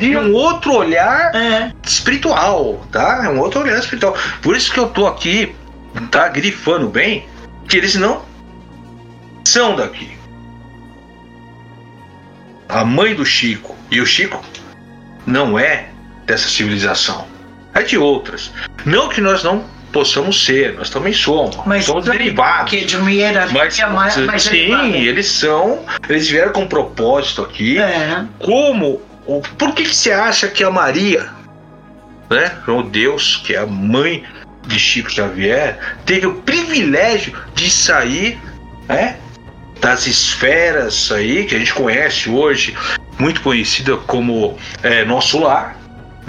De 0.00 0.16
um 0.16 0.32
outro 0.34 0.74
olhar 0.74 1.32
é. 1.36 1.72
espiritual, 1.84 2.84
tá? 2.90 3.22
É 3.24 3.28
um 3.28 3.38
outro 3.38 3.60
olhar 3.60 3.78
espiritual. 3.78 4.16
Por 4.42 4.56
isso 4.56 4.72
que 4.72 4.80
eu 4.80 4.88
tô 4.88 5.06
aqui, 5.06 5.54
tá? 6.10 6.26
Grifando 6.28 6.88
bem, 6.88 7.28
que 7.68 7.76
eles 7.76 7.94
não 7.94 8.22
são 9.44 9.76
daqui. 9.76 10.16
A 12.68 12.84
mãe 12.84 13.14
do 13.14 13.24
Chico 13.24 13.76
e 13.90 14.00
o 14.00 14.06
Chico 14.06 14.42
não 15.26 15.58
é 15.58 15.88
dessa 16.26 16.48
civilização, 16.48 17.26
é 17.74 17.82
de 17.82 17.96
outras. 17.96 18.50
Não 18.84 19.08
que 19.08 19.20
nós 19.20 19.42
não 19.44 19.64
possamos 19.92 20.44
ser, 20.44 20.74
nós 20.74 20.90
também 20.90 21.12
somos, 21.12 21.56
Mas 21.66 21.84
somos 21.84 22.04
derivados. 22.04 22.70
Que 22.70 22.84
de 22.84 22.96
uma 22.96 23.10
hierarquia 23.10 23.58
Mas, 23.58 23.78
mais, 23.94 24.16
mais 24.18 24.42
sim, 24.42 24.56
elevada. 24.56 24.96
eles 24.96 25.26
são, 25.26 25.84
eles 26.08 26.28
vieram 26.28 26.52
com 26.52 26.62
um 26.62 26.66
propósito 26.68 27.42
aqui, 27.42 27.78
É. 27.78 28.24
como 28.38 29.00
por 29.58 29.74
que, 29.74 29.82
que 29.84 29.94
você 29.94 30.10
acha 30.10 30.48
que 30.48 30.64
a 30.64 30.70
Maria 30.70 31.28
né 32.30 32.50
o 32.66 32.82
Deus 32.82 33.36
que 33.44 33.54
é 33.54 33.58
a 33.58 33.66
mãe 33.66 34.24
de 34.66 34.78
Chico 34.78 35.10
Xavier 35.10 35.78
teve 36.06 36.26
o 36.26 36.34
privilégio 36.34 37.34
de 37.54 37.70
sair 37.70 38.38
né 38.88 39.16
das 39.80 40.06
esferas 40.06 41.12
aí 41.12 41.44
que 41.44 41.54
a 41.54 41.58
gente 41.58 41.74
conhece 41.74 42.28
hoje 42.30 42.74
muito 43.18 43.40
conhecida 43.42 43.96
como 43.96 44.56
é, 44.82 45.04
nosso 45.04 45.40
lar 45.40 45.77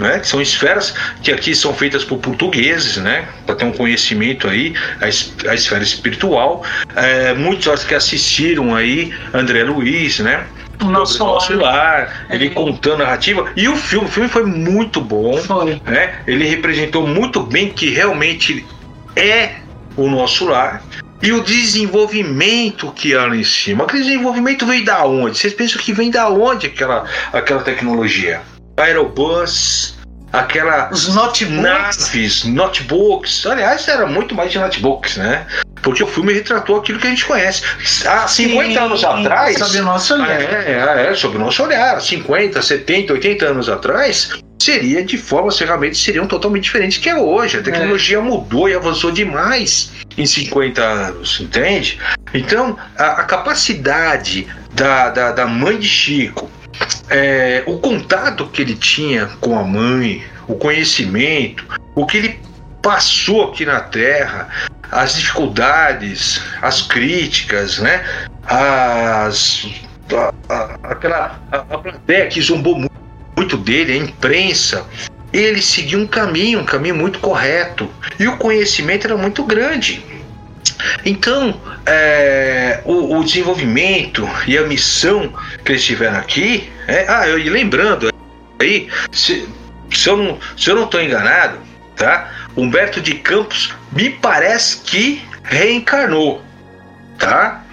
né, 0.00 0.18
que 0.18 0.26
são 0.26 0.40
esferas 0.40 0.94
que 1.22 1.30
aqui 1.30 1.54
são 1.54 1.72
feitas 1.74 2.02
por 2.02 2.18
portugueses, 2.18 2.96
né, 2.96 3.28
para 3.46 3.54
ter 3.54 3.64
um 3.66 3.72
conhecimento 3.72 4.48
aí, 4.48 4.74
a, 5.00 5.08
es- 5.08 5.32
a 5.46 5.54
esfera 5.54 5.82
espiritual. 5.84 6.64
É, 6.96 7.34
muitos 7.34 7.84
que 7.84 7.94
assistiram 7.94 8.74
aí, 8.74 9.12
André 9.32 9.62
Luiz, 9.62 10.18
né, 10.20 10.44
O 10.82 10.86
nosso 10.86 11.18
nosso 11.18 11.52
lar. 11.54 11.74
lar, 11.74 12.26
ele 12.30 12.46
É. 12.46 12.50
contando 12.50 13.02
a 13.02 13.04
narrativa. 13.04 13.52
E 13.54 13.68
o 13.68 13.76
filme, 13.76 14.06
o 14.06 14.10
filme 14.10 14.28
foi 14.28 14.44
muito 14.46 15.00
bom, 15.00 15.36
Foi. 15.36 15.80
né? 15.84 16.14
Ele 16.26 16.46
representou 16.48 17.06
muito 17.06 17.40
bem 17.42 17.68
que 17.68 17.90
realmente 17.90 18.64
é 19.14 19.56
o 19.96 20.08
nosso 20.08 20.46
lar. 20.46 20.82
E 21.22 21.32
o 21.32 21.42
desenvolvimento 21.42 22.90
que 22.92 23.14
há 23.14 23.26
lá 23.26 23.36
em 23.36 23.44
cima. 23.44 23.84
Aquele 23.84 24.04
desenvolvimento 24.04 24.64
veio 24.64 24.82
da 24.84 25.04
onde? 25.04 25.36
Vocês 25.38 25.52
pensam 25.52 25.78
que 25.78 25.92
vem 25.92 26.10
da 26.10 26.30
onde 26.30 26.66
aquela, 26.68 27.04
aquela 27.30 27.60
tecnologia? 27.60 28.40
Aerobus, 28.80 29.94
aquela 30.32 30.90
Os 30.90 31.08
notebooks. 31.14 31.62
naves, 31.62 32.44
notebooks. 32.44 33.46
Aliás, 33.46 33.86
era 33.88 34.06
muito 34.06 34.34
mais 34.34 34.52
de 34.52 34.58
notebooks, 34.58 35.16
né? 35.16 35.46
Porque 35.82 36.02
o 36.02 36.06
filme 36.06 36.32
retratou 36.32 36.78
aquilo 36.78 36.98
que 36.98 37.06
a 37.06 37.10
gente 37.10 37.24
conhece. 37.24 37.62
Há 38.06 38.28
50 38.28 38.68
Sim, 38.68 38.78
anos 38.78 39.04
atrás. 39.04 39.58
Sob 39.58 39.78
o 39.78 39.84
nosso 39.84 40.14
olhar. 40.14 40.40
É, 40.40 41.08
é, 41.10 41.14
sob 41.14 41.36
o 41.36 41.40
nosso 41.40 41.62
olhar. 41.62 42.00
50, 42.00 42.60
70, 42.60 43.12
80 43.14 43.46
anos 43.46 43.68
atrás, 43.68 44.30
seria 44.60 45.02
de 45.02 45.16
forma, 45.16 45.48
as 45.48 45.58
ferramentas 45.58 45.98
seriam 45.98 46.26
totalmente 46.26 46.64
diferentes 46.64 46.98
que 46.98 47.08
é 47.08 47.16
hoje. 47.16 47.58
A 47.58 47.62
tecnologia 47.62 48.20
mudou 48.20 48.68
e 48.68 48.74
avançou 48.74 49.10
demais 49.10 49.90
em 50.18 50.26
50 50.26 50.82
anos, 50.82 51.40
entende? 51.40 51.98
Então, 52.34 52.76
a, 52.96 53.22
a 53.22 53.24
capacidade 53.24 54.46
da, 54.74 55.08
da, 55.08 55.32
da 55.32 55.46
mãe 55.46 55.78
de 55.78 55.88
Chico, 55.88 56.50
é, 57.10 57.62
o 57.66 57.78
contato 57.78 58.46
que 58.46 58.62
ele 58.62 58.74
tinha 58.76 59.26
com 59.40 59.58
a 59.58 59.64
mãe, 59.64 60.24
o 60.46 60.54
conhecimento, 60.54 61.66
o 61.94 62.06
que 62.06 62.16
ele 62.18 62.40
passou 62.80 63.50
aqui 63.50 63.66
na 63.66 63.80
Terra, 63.80 64.48
as 64.90 65.14
dificuldades, 65.16 66.40
as 66.62 66.82
críticas, 66.82 67.78
né? 67.78 68.02
As 68.44 69.66
a, 70.12 70.32
a- 70.52 70.76
aquela 70.82 71.40
a, 71.52 71.56
a 71.58 71.78
plateia 71.78 72.26
que 72.28 72.40
zombou 72.40 72.76
mu- 72.78 72.88
muito 73.36 73.56
dele, 73.56 73.92
a 73.92 73.96
imprensa, 73.96 74.86
ele 75.32 75.62
seguiu 75.62 76.00
um 76.00 76.06
caminho, 76.06 76.60
um 76.60 76.64
caminho 76.64 76.96
muito 76.96 77.18
correto 77.20 77.88
e 78.18 78.26
o 78.26 78.36
conhecimento 78.36 79.06
era 79.06 79.16
muito 79.16 79.44
grande. 79.44 80.04
Então, 81.04 81.60
é, 81.86 82.80
o, 82.84 83.18
o 83.18 83.24
desenvolvimento 83.24 84.28
e 84.46 84.56
a 84.56 84.62
missão 84.62 85.32
que 85.64 85.72
eles 85.72 85.84
tiveram 85.84 86.18
aqui, 86.18 86.70
é, 86.86 87.06
ah, 87.08 87.28
eu, 87.28 87.38
e 87.38 87.48
lembrando 87.48 88.12
aí, 88.60 88.88
se, 89.10 89.48
se 89.90 90.08
eu 90.08 90.16
não 90.16 90.38
estou 90.84 91.00
enganado, 91.00 91.58
tá? 91.96 92.30
Humberto 92.56 93.00
de 93.00 93.14
Campos 93.14 93.74
me 93.92 94.10
parece 94.10 94.78
que 94.78 95.22
reencarnou, 95.42 96.42
tá? 97.18 97.64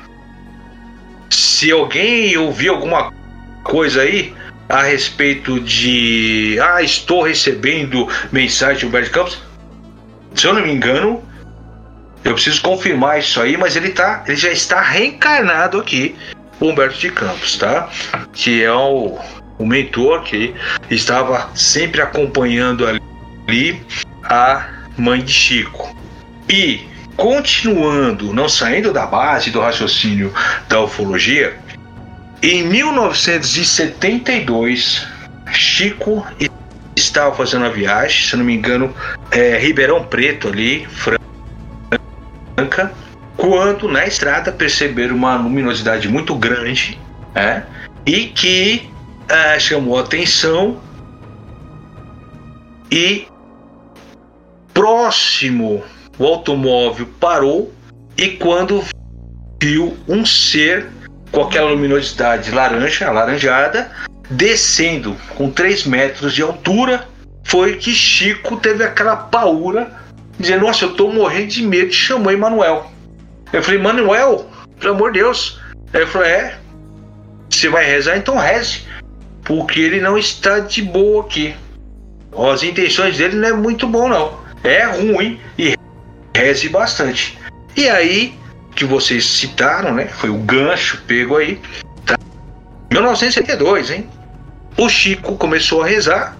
Se 1.30 1.72
alguém 1.72 2.38
ouvir 2.38 2.70
alguma 2.70 3.12
coisa 3.64 4.02
aí 4.02 4.34
a 4.70 4.84
respeito 4.84 5.60
de 5.60 6.58
ah, 6.62 6.82
estou 6.82 7.22
recebendo 7.22 8.08
mensagem 8.32 8.80
de 8.80 8.86
Humberto 8.86 9.08
de 9.08 9.14
Campos, 9.14 9.42
se 10.36 10.46
eu 10.46 10.54
não 10.54 10.62
me 10.62 10.72
engano, 10.72 11.27
eu 12.24 12.34
preciso 12.34 12.62
confirmar 12.62 13.20
isso 13.20 13.42
aí, 13.42 13.58
mas 13.58 13.76
ele 13.76 13.90
tá, 13.90 14.24
ele 14.28 14.36
já 14.36 14.52
está 14.52 14.82
reencarnado 14.82 15.80
aqui, 15.80 16.16
Humberto 16.60 16.98
de 16.98 17.12
Campos, 17.12 17.56
tá? 17.58 17.88
Que 18.34 18.64
é 18.64 18.72
o, 18.72 19.18
o 19.58 19.66
mentor 19.66 20.24
que 20.24 20.54
estava 20.90 21.50
sempre 21.56 22.02
acompanhando 22.02 22.86
ali 22.88 23.82
a 24.24 24.68
mãe 24.98 25.22
de 25.22 25.32
Chico. 25.32 25.96
E 26.50 26.82
continuando, 27.16 28.34
não 28.34 28.50
saindo 28.50 28.92
da 28.92 29.06
base 29.06 29.52
do 29.52 29.60
raciocínio 29.60 30.34
da 30.68 30.82
ufologia, 30.82 31.56
em 32.42 32.64
1972, 32.64 35.06
Chico 35.52 36.26
estava 36.96 37.36
fazendo 37.36 37.66
a 37.66 37.70
viagem, 37.70 38.28
se 38.28 38.36
não 38.36 38.46
me 38.46 38.54
engano, 38.54 38.94
é, 39.32 39.58
Ribeirão 39.58 40.04
Preto 40.04 40.48
ali, 40.48 40.88
Franca, 42.68 42.92
quando 43.36 43.88
na 43.88 44.06
estrada 44.06 44.52
perceberam 44.52 45.16
uma 45.16 45.36
luminosidade 45.38 46.08
muito 46.08 46.36
grande, 46.36 47.00
né, 47.34 47.66
e 48.06 48.26
que 48.26 48.90
é, 49.30 49.60
chamou 49.60 49.98
atenção 49.98 50.80
e 52.92 53.28
próximo 54.74 55.84
o 56.18 56.26
automóvel 56.26 57.08
parou 57.20 57.74
e 58.18 58.30
quando 58.30 58.84
viu 59.62 59.98
um 60.08 60.26
ser 60.26 60.88
com 61.32 61.42
aquela 61.42 61.72
luminosidade 61.72 62.52
laranja, 62.52 63.08
alaranjada, 63.08 63.92
descendo 64.30 65.16
com 65.36 65.52
3 65.52 65.86
metros 65.86 66.34
de 66.34 66.42
altura, 66.42 67.08
foi 67.44 67.76
que 67.76 67.94
Chico 67.94 68.58
teve 68.58 68.84
aquela 68.84 69.16
paura, 69.16 70.07
dizendo, 70.40 70.66
nossa, 70.66 70.86
eu 70.86 70.94
tô 70.94 71.12
morrendo 71.12 71.48
de 71.48 71.64
medo, 71.64 71.92
chamou 71.92 72.32
Emanuel. 72.32 72.92
Eu 73.52 73.64
falei, 73.64 73.80
Manuel, 73.80 74.50
pelo 74.80 74.94
amor 74.94 75.12
de 75.12 75.20
Deus. 75.20 75.60
Aí 75.94 76.02
ele 76.02 76.10
falou, 76.10 76.28
é, 76.28 76.58
você 77.50 77.70
vai 77.70 77.86
rezar, 77.86 78.18
então 78.18 78.38
reze, 78.38 78.84
porque 79.44 79.80
ele 79.80 80.02
não 80.02 80.18
está 80.18 80.60
de 80.60 80.82
boa 80.82 81.24
aqui. 81.24 81.56
As 82.52 82.62
intenções 82.64 83.18
dele 83.18 83.36
não 83.36 83.48
é 83.48 83.54
muito 83.54 83.88
bom 83.88 84.08
não. 84.08 84.40
É 84.64 84.84
ruim 84.86 85.40
e 85.58 85.76
reze 86.36 86.70
bastante. 86.70 87.38
E 87.76 87.90
aí, 87.90 88.38
que 88.76 88.86
vocês 88.86 89.26
citaram, 89.26 89.94
né? 89.94 90.08
Foi 90.08 90.30
o 90.30 90.38
gancho 90.38 91.02
pego 91.08 91.38
aí. 91.38 91.60
Tá? 92.06 92.18
1972, 92.92 93.92
hein? 93.92 94.10
O 94.78 94.88
Chico 94.88 95.36
começou 95.36 95.82
a 95.82 95.88
rezar 95.88 96.37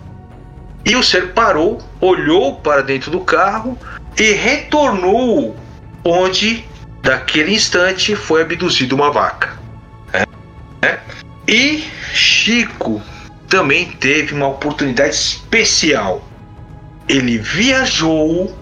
e 0.88 0.96
o 0.96 1.04
ser 1.04 1.34
parou, 1.34 1.80
olhou 2.00 2.56
para 2.56 2.82
dentro 2.82 3.12
do 3.12 3.20
carro 3.20 3.78
e 4.18 4.32
retornou 4.32 5.54
onde, 6.04 6.64
daquele 7.02 7.54
instante, 7.54 8.16
foi 8.16 8.42
abduzida 8.42 8.96
uma 8.96 9.12
vaca. 9.12 9.60
né? 10.82 11.00
E 11.46 11.84
Chico 12.14 13.02
também 13.50 13.92
teve 13.92 14.34
uma 14.34 14.48
oportunidade 14.48 15.14
especial. 15.14 16.26
Ele 17.10 17.38
viajou 17.38 18.58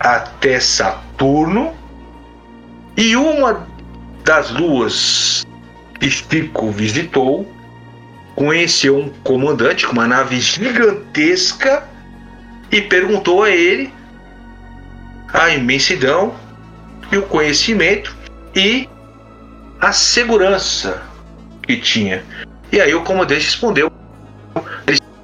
até 0.00 0.58
Saturno 0.58 1.74
e 2.96 3.14
uma 3.16 3.66
das 4.24 4.50
luas 4.50 5.46
que 6.00 6.10
Chico 6.10 6.70
visitou, 6.70 7.46
conheceu 8.34 8.98
um 8.98 9.08
comandante 9.08 9.86
com 9.86 9.92
uma 9.92 10.06
nave 10.06 10.40
gigantesca 10.40 11.88
e 12.70 12.80
perguntou 12.80 13.44
a 13.44 13.50
ele 13.50 13.92
a 15.32 15.50
imensidão 15.50 16.34
e 17.12 17.16
o 17.16 17.22
conhecimento 17.22 18.16
e 18.54 18.88
a 19.80 19.92
segurança 19.92 21.02
que 21.62 21.76
tinha. 21.76 22.24
E 22.72 22.80
aí 22.80 22.94
o 22.94 23.02
comandante 23.02 23.44
respondeu 23.44 23.90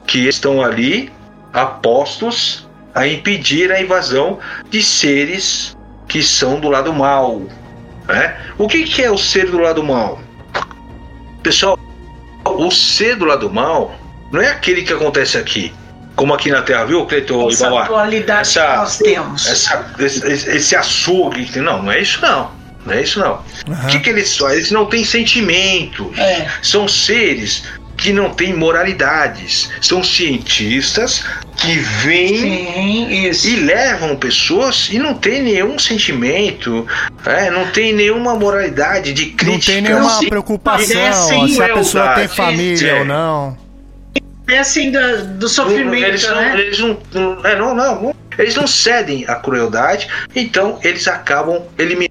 que 0.06 0.26
estão 0.28 0.62
ali 0.62 1.12
apostos 1.52 2.68
a 2.94 3.06
impedir 3.06 3.70
a 3.72 3.80
invasão 3.80 4.38
de 4.68 4.82
seres 4.82 5.76
que 6.08 6.22
são 6.22 6.60
do 6.60 6.68
lado 6.68 6.92
mal. 6.92 7.40
Né? 8.06 8.36
O 8.58 8.66
que, 8.66 8.84
que 8.84 9.02
é 9.02 9.10
o 9.10 9.16
ser 9.16 9.50
do 9.50 9.58
lado 9.58 9.82
mal? 9.82 10.20
Pessoal, 11.42 11.78
o 12.66 12.70
ser 12.70 13.16
do 13.16 13.24
lado 13.24 13.50
mal 13.50 13.94
não 14.32 14.40
é 14.40 14.48
aquele 14.48 14.82
que 14.82 14.92
acontece 14.92 15.36
aqui. 15.38 15.72
Como 16.16 16.34
aqui 16.34 16.50
na 16.50 16.60
Terra, 16.62 16.84
viu, 16.84 17.06
Cleiton 17.06 17.48
Essa 17.48 17.66
Ibauá? 17.66 17.84
dualidade 17.86 18.40
Essa- 18.42 18.66
que 18.66 18.76
nós 18.76 18.98
temos. 18.98 19.46
Essa, 19.46 19.94
esse, 19.98 20.50
esse 20.50 20.76
açougue. 20.76 21.58
Não, 21.58 21.82
não 21.82 21.90
é 21.92 22.00
isso 22.00 22.20
não. 22.20 22.50
Não 22.84 22.94
é 22.94 23.02
isso 23.02 23.20
não. 23.20 23.42
O 23.66 23.86
que, 23.88 24.00
que 24.00 24.10
eles 24.10 24.28
são? 24.30 24.50
Eles 24.50 24.70
não 24.70 24.86
têm 24.86 25.04
sentimentos. 25.04 26.16
É. 26.18 26.48
São 26.62 26.86
seres 26.88 27.64
que 28.00 28.12
não 28.12 28.30
têm 28.30 28.54
moralidades. 28.54 29.70
São 29.80 30.02
cientistas 30.02 31.24
que 31.56 31.76
vêm 31.76 33.28
Sim, 33.28 33.50
e 33.50 33.56
levam 33.56 34.16
pessoas 34.16 34.88
e 34.90 34.98
não 34.98 35.14
tem 35.14 35.42
nenhum 35.42 35.78
sentimento, 35.78 36.86
é, 37.26 37.50
não 37.50 37.66
tem 37.66 37.92
nenhuma 37.92 38.34
moralidade 38.34 39.12
de 39.12 39.26
crítica. 39.26 39.52
Não 39.52 39.60
tem 39.60 39.80
nenhuma 39.82 40.18
se 40.18 40.28
preocupação 40.28 41.42
ó, 41.42 41.46
se 41.46 41.62
a 41.62 41.74
pessoa 41.74 42.14
tem 42.14 42.28
família 42.28 42.90
é. 42.90 42.98
ou 42.98 43.04
não. 43.04 43.58
É 44.48 44.58
assim 44.58 44.90
do, 44.90 45.26
do 45.38 45.48
sofrimento, 45.48 46.04
eles 46.04 46.26
não, 46.26 46.34
né? 46.34 46.60
eles 46.60 46.78
não, 46.78 46.98
não, 47.12 47.46
é, 47.46 47.56
não, 47.56 47.74
não, 47.74 48.02
não- 48.02 48.14
eles 48.36 48.56
não 48.56 48.66
cedem 48.66 49.24
à 49.28 49.34
crueldade, 49.36 50.08
então 50.34 50.78
eles 50.82 51.06
acabam 51.06 51.62
eliminando 51.78 52.09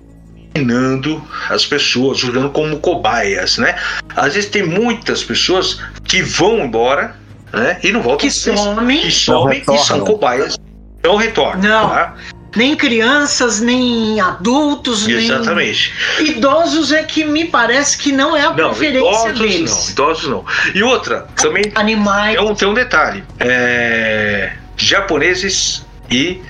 as 1.49 1.65
pessoas, 1.65 2.17
jogando 2.17 2.49
como 2.49 2.79
cobaias, 2.79 3.57
né? 3.57 3.75
Às 4.15 4.33
vezes 4.35 4.49
tem 4.49 4.63
muitas 4.63 5.23
pessoas 5.23 5.79
que 6.05 6.21
vão 6.21 6.59
embora, 6.59 7.15
né? 7.53 7.79
E 7.83 7.91
não 7.91 8.01
voltam 8.01 8.27
Que 8.27 8.33
somem. 8.33 9.01
que 9.01 9.11
somem 9.11 9.63
Não 9.65 9.75
e 9.75 9.77
são 9.77 9.97
retornam. 9.97 10.05
cobaias. 10.05 10.59
Não 11.03 11.15
retornam. 11.15 11.61
Não. 11.69 11.89
tá? 11.89 12.15
Nem 12.55 12.75
crianças, 12.75 13.61
nem 13.61 14.19
adultos, 14.19 15.07
Exatamente. 15.07 15.93
nem 16.17 16.31
idosos 16.31 16.91
é 16.91 17.03
que 17.03 17.23
me 17.23 17.45
parece 17.45 17.95
que 17.99 18.11
não 18.11 18.35
é 18.35 18.41
a 18.41 18.49
Não, 18.49 18.69
preferência 18.71 19.29
idosos 19.29 19.39
deles. 19.39 19.71
não, 19.85 19.89
idosos 19.91 20.29
não. 20.29 20.45
E 20.73 20.81
outra, 20.81 21.27
também 21.35 21.71
Animais. 21.75 22.35
tem 22.37 22.43
um, 22.47 22.55
tem 22.55 22.67
um 22.67 22.73
detalhe. 22.73 23.23
É, 23.39 24.53
japoneses 24.77 25.85
e 26.09 26.41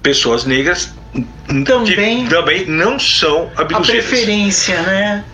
pessoas 0.00 0.44
negras 0.44 0.94
Também. 1.66 2.24
que 2.24 2.30
também 2.30 2.66
não 2.66 2.98
são 2.98 3.50
a 3.56 3.62
abduzidas. 3.62 4.04
preferência, 4.06 4.80
né? 4.82 5.24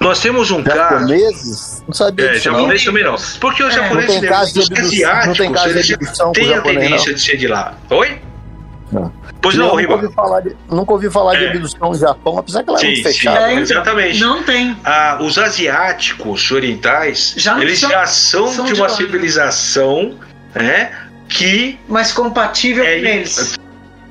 Nós 0.00 0.20
temos 0.20 0.50
um 0.50 0.62
caso. 0.62 0.78
Japoneses? 0.78 1.82
Não 1.86 1.94
sabia 1.94 2.26
É, 2.26 2.32
disso, 2.32 2.50
não. 2.50 2.58
japonês 2.58 2.84
também 2.84 3.04
não. 3.04 3.14
Porque 3.40 3.62
os 3.62 3.72
É. 3.72 3.76
japoneses, 3.76 4.14
Não 4.14 4.20
tem 4.20 4.28
caso 4.30 4.52
de 4.54 4.80
asiáticos, 4.80 5.26
não 5.26 5.34
tem 5.34 5.52
caso 5.52 5.82
de 5.82 5.94
abdução 5.94 6.32
têm 6.32 6.54
a 6.54 6.60
tendência 6.62 7.08
não? 7.10 7.14
de 7.14 7.20
ser 7.22 7.36
de 7.36 7.46
lá. 7.46 7.74
Oi? 7.90 8.20
Não. 8.90 9.12
Pois 9.40 9.54
não, 9.56 9.66
nunca 9.68 9.80
Riba. 9.80 9.94
ouvi 9.94 10.12
falar 10.14 10.40
de, 10.40 10.56
nunca 10.70 10.92
ouvi 10.92 11.10
falar 11.10 11.36
de 11.36 11.44
É. 11.44 11.50
abdução 11.50 11.88
no 11.90 11.94
Japão, 11.98 12.38
apesar 12.38 12.62
que 12.62 12.70
ela 12.70 12.78
é 12.78 12.80
Sim, 12.80 12.86
muito 12.88 12.96
sim. 12.98 13.02
fechada. 13.04 13.38
É, 13.52 13.54
né? 13.54 13.60
Exatamente. 13.60 14.20
Não 14.20 14.42
tem. 14.42 14.76
Ah, 14.84 15.18
os 15.20 15.38
asiáticos 15.38 16.50
orientais, 16.50 17.34
Já 17.36 17.60
eles 17.60 17.78
são- 17.78 17.90
já 17.90 18.06
são, 18.06 18.48
são 18.48 18.64
de 18.64 18.72
de 18.72 18.80
uma 18.80 18.88
lá. 18.88 18.94
civilização 18.96 20.14
né, 20.54 20.90
que 21.28 21.78
Mas 21.88 22.12
compatível 22.12 22.84
É, 22.84 23.00
com 23.00 23.06
eles. 23.06 23.58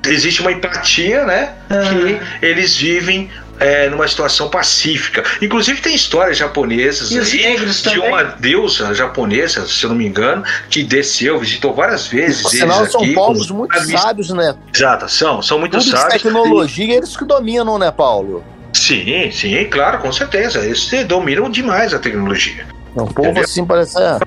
Existe 0.06 0.40
uma 0.40 0.52
empatia, 0.52 1.24
né? 1.24 1.54
Ah. 1.70 1.80
Que 1.88 2.46
eles 2.46 2.76
vivem 2.76 3.30
é, 3.60 3.88
numa 3.88 4.08
situação 4.08 4.48
pacífica. 4.48 5.22
Inclusive 5.40 5.80
tem 5.80 5.94
histórias 5.94 6.36
japonesas 6.38 7.10
E 7.12 7.18
aí 7.18 7.42
negros 7.50 7.76
de 7.82 7.90
também? 7.90 8.08
uma 8.08 8.22
deusa 8.24 8.92
japonesa, 8.94 9.66
se 9.68 9.84
eu 9.84 9.90
não 9.90 9.96
me 9.96 10.06
engano, 10.06 10.42
que 10.68 10.82
desceu, 10.82 11.38
visitou 11.38 11.72
várias 11.72 12.06
vezes. 12.08 12.40
Eles 12.40 12.50
sinal, 12.60 12.86
são 12.86 13.00
aqui, 13.02 13.14
povos 13.14 13.48
com- 13.48 13.58
muito 13.58 13.80
sábios, 13.88 14.30
né? 14.30 14.54
Exato, 14.74 15.08
são, 15.08 15.40
são 15.42 15.58
muito 15.58 15.78
Tudo 15.78 15.90
sábios. 15.90 16.22
tecnologia, 16.22 16.94
eles 16.96 17.16
que 17.16 17.24
dominam, 17.24 17.78
né, 17.78 17.90
Paulo? 17.92 18.42
Sim, 18.72 19.30
sim, 19.30 19.64
claro, 19.66 19.98
com 19.98 20.10
certeza. 20.10 20.58
Eles 20.60 20.90
dominam 21.06 21.48
demais 21.50 21.92
a 21.94 21.98
tecnologia. 21.98 22.66
É 22.96 23.00
um 23.02 23.06
povo 23.06 23.28
Entendeu? 23.28 23.44
assim, 23.44 23.64
parece. 23.64 23.96
É. 23.98 24.18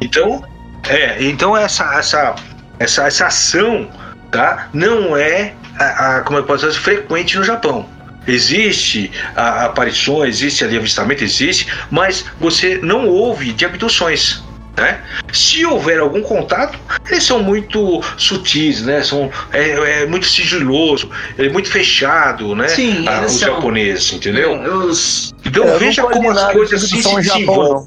Então, 0.00 0.42
é, 0.88 1.22
então 1.22 1.56
essa, 1.56 1.84
essa, 1.98 2.34
essa, 2.78 3.06
essa 3.06 3.26
ação 3.26 3.88
tá, 4.34 4.68
não 4.72 5.16
é, 5.16 5.54
a, 5.78 6.16
a- 6.16 6.20
como 6.22 6.38
eu 6.38 6.44
posso 6.44 6.66
dizer, 6.66 6.78
frequente 6.80 7.36
no 7.38 7.44
Japão. 7.44 7.86
Existe 8.26 9.10
a, 9.36 9.66
aparições, 9.66 10.36
existe 10.36 10.64
ali 10.64 10.76
avistamento, 10.76 11.22
existe, 11.22 11.66
mas 11.90 12.24
você 12.40 12.78
não 12.82 13.06
ouve 13.08 13.52
de 13.52 13.64
abduções. 13.64 14.42
Né? 14.76 14.98
Se 15.32 15.64
houver 15.64 16.00
algum 16.00 16.20
contato, 16.20 16.76
eles 17.08 17.22
são 17.22 17.40
muito 17.40 18.02
sutis, 18.16 18.82
né? 18.82 19.04
São, 19.04 19.30
é, 19.52 20.00
é 20.02 20.06
muito 20.06 20.26
sigiloso, 20.26 21.08
é 21.38 21.48
muito 21.48 21.70
fechado, 21.70 22.56
né? 22.56 22.66
Sim, 22.66 23.04
Ah, 23.06 23.22
os 23.24 23.34
são- 23.34 23.54
japoneses, 23.54 24.12
entendeu? 24.14 24.52
Os... 24.88 25.32
Então 25.44 25.62
É, 25.62 25.74
eu 25.74 25.78
veja 25.78 26.02
como 26.02 26.28
as 26.28 26.50
coisas 26.52 26.82
se 26.88 26.96
no 26.96 27.86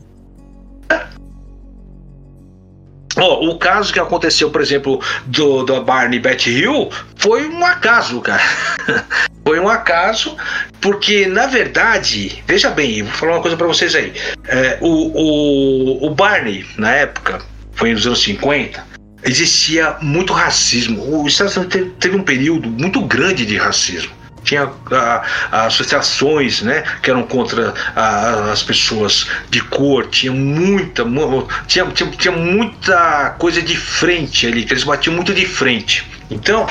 Ó, 3.19 3.49
o 3.49 3.57
caso 3.57 3.91
que 3.91 3.99
aconteceu, 3.99 4.49
por 4.52 4.61
exemplo, 4.61 5.02
do, 5.26 5.64
da 5.64 5.81
Barney 5.81 6.19
Bat 6.19 6.49
Hill 6.49 6.89
foi 7.15 7.48
um 7.48 7.65
acaso, 7.65 8.22
cara. 8.22 8.44
foi 9.44 9.60
um 9.60 9.68
acaso, 9.68 10.35
porque 10.80 11.26
na 11.26 11.48
verdade, 11.48 12.44
veja 12.45 12.69
bem, 12.69 13.03
vou 13.03 13.11
falar 13.14 13.34
uma 13.34 13.41
coisa 13.41 13.57
pra 13.57 13.65
vocês 13.65 13.95
aí. 13.95 14.14
É, 14.48 14.77
o, 14.81 14.88
o, 14.88 16.07
o 16.07 16.10
Barney, 16.11 16.65
na 16.77 16.91
época, 16.91 17.41
foi 17.73 17.94
nos 17.94 18.06
anos 18.06 18.22
50, 18.22 18.85
existia 19.23 19.98
muito 20.02 20.34
racismo. 20.34 21.23
Os 21.23 21.34
Estados 21.34 21.57
Unidos 21.57 21.73
teve, 21.73 21.89
teve 21.99 22.15
um 22.15 22.23
período 22.23 22.69
muito 22.69 23.02
grande 23.02 23.45
de 23.45 23.57
racismo. 23.57 24.11
Tinha 24.48 24.72
ah, 24.91 25.22
associações 25.65 26.61
né, 26.61 26.82
que 27.03 27.10
eram 27.11 27.24
contra 27.24 27.74
ah, 27.94 28.49
as 28.52 28.64
pessoas 28.64 29.28
de 29.49 29.61
cor, 29.61 30.07
tinha 30.07 30.32
muita, 30.32 31.03
mu- 31.03 31.45
tinha, 31.68 31.86
tinha, 31.88 32.10
tinha 32.11 32.32
muita 32.34 33.36
coisa 33.38 33.61
de 33.61 33.76
frente 33.76 34.48
ali, 34.48 34.64
que 34.64 34.72
eles 34.72 34.86
batiam 34.86 35.14
muito 35.14 35.34
de 35.34 35.45
frente. 35.45 36.10
Então, 36.32 36.65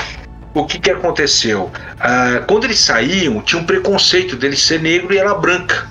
o 0.55 0.65
que, 0.65 0.79
que 0.79 0.89
aconteceu? 0.89 1.71
Ah, 1.99 2.41
quando 2.47 2.63
eles 2.63 2.79
saíam, 2.79 3.39
tinha 3.41 3.61
um 3.61 3.65
preconceito 3.65 4.35
dele 4.35 4.57
ser 4.57 4.81
negro 4.81 5.13
e 5.13 5.17
ela 5.19 5.35
branca. 5.35 5.85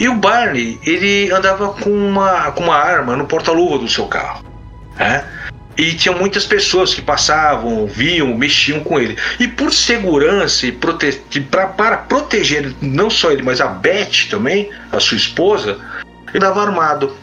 E 0.00 0.08
o 0.08 0.14
Barney, 0.14 0.78
ele 0.84 1.30
andava 1.30 1.68
com 1.68 1.88
uma, 1.90 2.50
com 2.50 2.64
uma 2.64 2.76
arma 2.76 3.16
no 3.16 3.26
porta-luva 3.26 3.78
do 3.78 3.88
seu 3.88 4.06
carro. 4.06 4.44
né? 4.98 5.24
E 5.76 5.92
tinha 5.94 6.14
muitas 6.14 6.46
pessoas 6.46 6.94
que 6.94 7.02
passavam, 7.02 7.86
viam, 7.86 8.34
mexiam 8.36 8.80
com 8.80 8.98
ele. 8.98 9.16
E 9.38 9.46
por 9.46 9.72
segurança 9.72 10.66
e 10.66 10.72
prote 10.72 11.20
pra, 11.50 11.66
para 11.66 11.96
proteger 11.98 12.72
não 12.80 13.10
só 13.10 13.30
ele, 13.30 13.42
mas 13.42 13.60
a 13.60 13.66
Beth 13.66 14.28
também, 14.30 14.70
a 14.90 14.98
sua 14.98 15.16
esposa, 15.18 15.78
ele 16.28 16.38
estava 16.38 16.62
armado. 16.62 17.14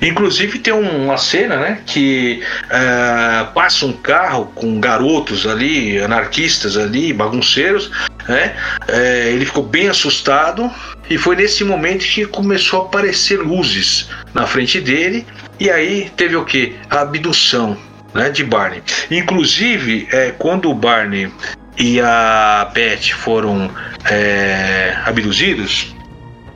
Inclusive 0.00 0.60
tem 0.60 0.72
um- 0.72 1.06
uma 1.06 1.18
cena, 1.18 1.56
né, 1.56 1.80
que 1.84 2.40
eh, 2.70 3.46
passa 3.52 3.84
um 3.84 3.92
carro 3.92 4.46
com 4.54 4.78
garotos 4.80 5.44
ali, 5.44 5.98
anarquistas 5.98 6.76
ali, 6.76 7.12
bagunceiros, 7.12 7.90
né? 8.28 8.54
Eh, 8.86 9.32
ele 9.34 9.44
ficou 9.44 9.64
bem 9.64 9.88
assustado 9.88 10.70
e 11.10 11.18
foi 11.18 11.34
nesse 11.34 11.64
momento 11.64 12.04
que 12.04 12.24
começou 12.26 12.82
a 12.82 12.84
aparecer 12.84 13.40
luzes 13.40 14.08
na 14.32 14.46
frente 14.46 14.80
dele 14.80 15.26
e 15.60 15.70
aí 15.70 16.10
teve 16.16 16.36
o 16.36 16.44
que? 16.44 16.76
A 16.88 17.00
abdução, 17.00 17.76
né, 18.14 18.30
de 18.30 18.44
Barney. 18.44 18.82
Inclusive, 19.10 20.08
eh, 20.12 20.34
quando 20.38 20.70
o 20.70 20.74
Barney 20.74 21.32
e 21.76 22.00
a 22.00 22.70
Beth 22.72 23.12
foram 23.14 23.70
eh, 24.10 24.96
abduzidos, 25.04 25.94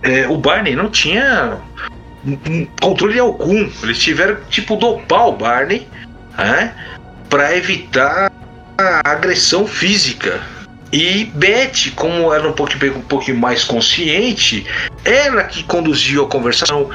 eh, 0.02 0.26
o 0.28 0.36
Barney 0.36 0.74
não 0.74 0.88
tinha 0.88 1.58
controle 2.80 3.18
algum. 3.18 3.68
Eles 3.82 3.98
tiveram 3.98 4.36
tipo 4.48 4.76
dopar 4.76 5.28
o 5.28 5.32
Barney, 5.32 5.86
né, 6.38 6.72
para 7.28 7.56
evitar 7.56 8.30
a 8.78 9.10
agressão 9.10 9.66
física. 9.66 10.40
E 10.92 11.24
Beth, 11.34 11.92
como 11.96 12.32
era 12.32 12.46
um 12.46 12.52
pouquinho, 12.52 12.98
um 12.98 13.02
pouquinho 13.02 13.38
mais 13.38 13.64
consciente, 13.64 14.66
ela 15.04 15.44
que 15.44 15.64
conduziu 15.64 16.24
a 16.24 16.28
conversação, 16.28 16.90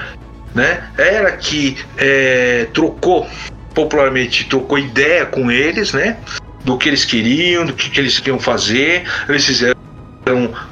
né? 0.58 0.90
Ela 0.98 1.32
que 1.34 1.78
é, 1.98 2.68
trocou, 2.74 3.28
popularmente, 3.74 4.46
trocou 4.46 4.80
ideia 4.80 5.26
com 5.26 5.52
eles, 5.52 5.94
né? 5.94 6.18
Do 6.66 6.78
que 6.78 6.90
eles 6.90 7.06
queriam, 7.06 7.66
do 7.66 7.74
que, 7.74 7.90
que 7.90 8.00
eles 8.00 8.18
queriam 8.18 8.40
fazer. 8.40 9.04
Eles 9.30 9.46
fizeram 9.46 9.78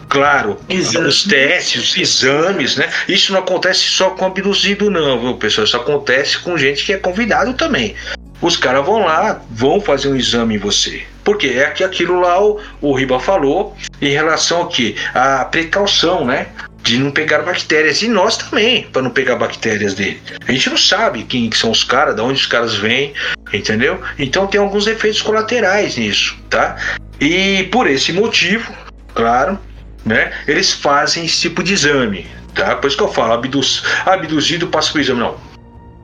claro, 0.09 0.59
Exames. 0.67 1.07
os 1.07 1.23
testes, 1.23 1.83
os 1.83 1.97
exames, 1.97 2.75
né? 2.75 2.89
Isso 3.07 3.31
não 3.31 3.39
acontece 3.39 3.81
só 3.81 4.09
com 4.09 4.25
abduzido, 4.25 4.89
não, 4.89 5.21
viu, 5.21 5.35
pessoal? 5.35 5.65
Isso 5.65 5.77
acontece 5.77 6.39
com 6.39 6.57
gente 6.57 6.83
que 6.83 6.91
é 6.91 6.97
convidado 6.97 7.53
também. 7.53 7.95
Os 8.41 8.57
caras 8.57 8.85
vão 8.85 9.05
lá, 9.05 9.41
vão 9.49 9.79
fazer 9.79 10.09
um 10.09 10.15
exame 10.15 10.55
em 10.55 10.57
você. 10.57 11.03
Porque 11.23 11.47
é 11.47 11.69
que 11.69 11.83
aquilo 11.83 12.19
lá 12.19 12.43
o, 12.43 12.59
o 12.81 12.93
Riba 12.93 13.19
falou 13.19 13.75
em 14.01 14.09
relação 14.09 14.59
ao 14.59 14.67
que? 14.67 14.95
A 15.13 15.45
precaução, 15.45 16.25
né? 16.25 16.47
De 16.85 16.99
não 16.99 17.09
pegar 17.09 17.39
bactérias. 17.39 18.03
E 18.03 18.07
nós 18.07 18.37
também, 18.37 18.83
para 18.83 19.01
não 19.01 19.09
pegar 19.09 19.35
bactérias 19.35 19.95
dele. 19.95 20.21
A 20.47 20.51
gente 20.51 20.69
não 20.69 20.77
sabe 20.77 21.23
quem 21.23 21.49
que 21.49 21.57
são 21.57 21.71
os 21.71 21.83
caras, 21.83 22.15
de 22.15 22.21
onde 22.21 22.39
os 22.39 22.45
caras 22.45 22.75
vêm, 22.75 23.13
entendeu? 23.51 23.99
Então 24.19 24.45
tem 24.45 24.61
alguns 24.61 24.85
efeitos 24.85 25.21
colaterais 25.21 25.97
nisso, 25.97 26.37
tá? 26.47 26.75
E 27.19 27.63
por 27.71 27.89
esse 27.89 28.13
motivo, 28.13 28.71
claro, 29.15 29.57
né? 30.05 30.31
Eles 30.47 30.73
fazem 30.73 31.25
esse 31.25 31.41
tipo 31.41 31.63
de 31.63 31.73
exame, 31.73 32.27
tá? 32.53 32.75
Por 32.75 32.87
isso 32.87 32.97
que 32.97 33.03
eu 33.03 33.11
falo, 33.11 33.33
abduz, 33.33 33.81
abduzido 34.05 34.67
passa 34.67 34.91
por 34.91 35.01
exame. 35.01 35.21
Não. 35.21 35.37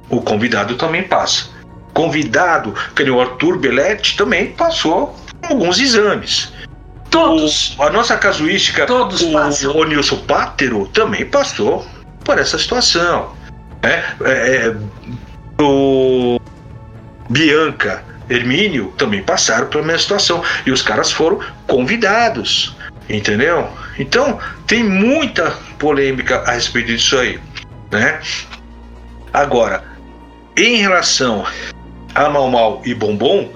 O 0.09 0.19
convidado 0.19 0.75
também 0.75 1.03
passa. 1.03 1.49
Convidado, 1.93 2.73
que 2.95 3.03
nem 3.03 3.11
o 3.11 3.21
Arthur 3.21 3.59
Belletti, 3.59 4.17
também 4.17 4.47
passou 4.47 5.15
alguns 5.43 5.79
exames. 5.79 6.51
Todos. 7.11 7.75
O- 7.77 7.83
a 7.83 7.89
nossa 7.91 8.17
casuística, 8.17 8.85
Todos 8.87 9.21
o, 9.21 9.33
passam. 9.33 9.75
o 9.75 9.83
Nilson 9.83 10.17
Pátero 10.25 10.87
também 10.87 11.25
passou 11.25 11.85
por 12.23 12.39
essa 12.39 12.57
situação. 12.57 13.33
né? 13.83 14.03
É, 14.23 14.67
é, 14.67 14.75
o 15.61 16.39
Bianca 17.29 18.03
Hermínio 18.29 18.93
também 18.97 19.21
passaram 19.21 19.67
pela 19.67 19.83
mesma 19.83 19.99
situação. 19.99 20.43
E 20.65 20.71
os 20.71 20.81
caras 20.81 21.11
foram 21.11 21.39
convidados. 21.67 22.75
Entendeu? 23.09 23.67
Então, 23.99 24.39
tem 24.65 24.83
muita 24.83 25.51
polêmica 25.77 26.37
a 26.47 26.51
respeito 26.53 26.87
disso 26.87 27.17
aí. 27.17 27.39
Né? 27.91 28.19
Agora, 29.33 29.83
em 30.55 30.77
relação 30.77 31.45
a 32.15 32.29
Mal 32.29 32.49
Mal 32.49 32.81
e 32.85 32.93
Bombom, 32.93 33.51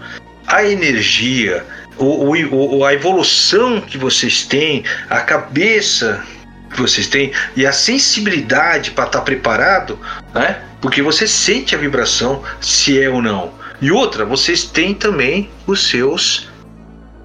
a 0.47 0.63
energia, 0.65 1.65
o, 1.97 2.31
o- 2.31 2.77
o- 2.79 2.85
a 2.85 2.93
evolução 2.93 3.79
que 3.81 3.97
vocês 3.97 4.43
têm, 4.43 4.83
a 5.09 5.19
cabeça 5.21 6.23
que 6.73 6.81
vocês 6.81 7.07
têm 7.07 7.31
e 7.55 7.65
a 7.65 7.71
sensibilidade 7.71 8.91
para 8.91 9.05
estar 9.05 9.21
preparado, 9.21 9.97
né? 10.33 10.59
Porque 10.81 11.01
você 11.01 11.27
sente 11.27 11.73
a 11.73 11.77
vibração, 11.77 12.43
se 12.61 13.01
é 13.01 13.09
ou 13.09 13.21
não. 13.21 13.51
E 13.81 13.91
outra, 13.91 14.25
vocês 14.25 14.63
têm 14.63 14.93
também 14.93 15.49
os 15.65 15.87
seus 15.87 16.49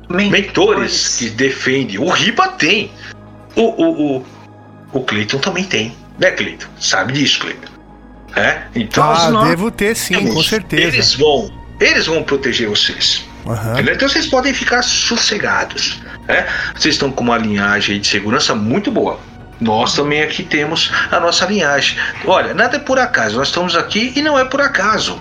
mentores 0.09 1.17
que 1.19 1.31
defendem. 1.31 1.99
O 1.99 2.09
Riba 2.11 2.49
tem. 2.49 2.91
O, 3.55 3.63
o, 3.63 4.17
o, 4.19 4.27
o 4.93 5.01
Cleiton 5.05 5.39
também 5.39 5.65
tem. 5.65 5.95
Né, 6.19 6.31
Cleiton? 6.33 6.67
Sabe 6.79 7.13
disso, 7.15 7.41
Cleiton. 7.41 7.71
É? 8.37 8.63
Então, 8.75 9.03
Ah, 9.13 9.31
nós 9.31 9.49
devo 9.51 9.71
ter 9.71 9.97
sim, 9.97 10.15
com 10.33 10.43
certeza. 10.43 10.83
Eles 10.95 11.15
vão, 11.15 11.51
eles 11.81 12.07
vão 12.07 12.23
proteger 12.23 12.69
vocês. 12.69 13.25
Entendeu? 13.73 13.95
Então 13.95 14.09
vocês 14.09 14.27
podem 14.27 14.53
ficar 14.55 14.83
sossegados. 14.83 16.01
Né? 16.29 16.47
Vocês 16.75 16.95
estão 16.95 17.11
com 17.11 17.23
uma 17.25 17.39
linhagem 17.39 18.01
de 18.01 18.07
segurança 18.07 18.55
muito 18.55 18.91
boa. 18.91 19.19
Nós 19.61 19.95
também 19.95 20.23
aqui 20.23 20.43
temos 20.43 20.91
a 21.11 21.21
nossa 21.21 21.45
linhagem. 21.47 21.99
Olha, 22.25 22.55
nada 22.55 22.77
é 22.77 22.81
por 22.81 22.99
acaso. 22.99 23.37
Nós 23.37 23.49
estamos 23.49 23.77
aqui 23.77 24.13
e 24.17 24.23
não 24.23 24.39
é 24.39 24.45
por 24.45 24.61
acaso. 24.61 25.21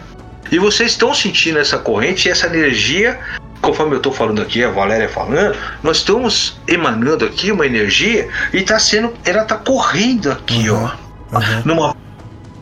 E 0.52 0.58
vocês 0.58 0.92
estão 0.92 1.14
sentindo 1.14 1.60
essa 1.60 1.78
corrente 1.78 2.28
e 2.28 2.32
essa 2.32 2.48
energia, 2.48 3.20
conforme 3.62 3.94
eu 3.94 3.98
estou 3.98 4.12
falando 4.14 4.42
aqui, 4.42 4.64
a 4.64 4.70
Valéria 4.70 5.08
falando, 5.10 5.56
nós 5.84 5.98
estamos 5.98 6.58
emanando 6.68 7.26
aqui 7.26 7.52
uma 7.52 7.66
energia 7.66 8.28
e 8.54 8.62
tá 8.62 8.80
sendo, 8.80 9.14
ela 9.26 9.44
está 9.44 9.56
correndo 9.56 10.32
aqui, 10.32 10.70
Uhum. 10.70 10.90
ó 11.32 11.38
Aham. 11.38 11.62
numa 11.66 11.96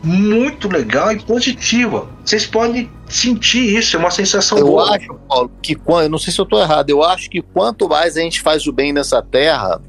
muito 0.02 0.68
legal 0.68 1.12
e 1.12 1.20
positiva. 1.20 2.08
Vocês 2.24 2.46
podem 2.46 2.90
sentir 3.08 3.76
isso, 3.76 3.96
é 3.96 3.98
uma 3.98 4.10
sensação 4.10 4.58
Eu 4.58 4.66
boa. 4.66 4.94
acho, 4.96 5.14
Paulo, 5.28 5.50
que 5.62 5.74
quando, 5.74 6.04
eu 6.04 6.10
não 6.10 6.18
sei 6.18 6.32
se 6.32 6.40
eu 6.40 6.44
estou 6.44 6.60
errado, 6.60 6.90
eu 6.90 7.02
acho 7.02 7.28
que 7.30 7.40
quanto 7.42 7.88
mais 7.88 8.16
a 8.16 8.20
gente 8.20 8.40
faz 8.40 8.66
o 8.66 8.72
bem 8.72 8.92
nessa 8.92 9.22
terra, 9.22 9.80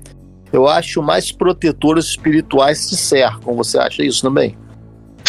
eu 0.51 0.67
acho 0.67 1.01
mais 1.01 1.31
protetores 1.31 2.05
espirituais 2.05 2.79
se 2.79 2.97
cercam. 2.97 3.55
Você 3.55 3.77
acha 3.77 4.03
isso 4.03 4.21
também? 4.21 4.57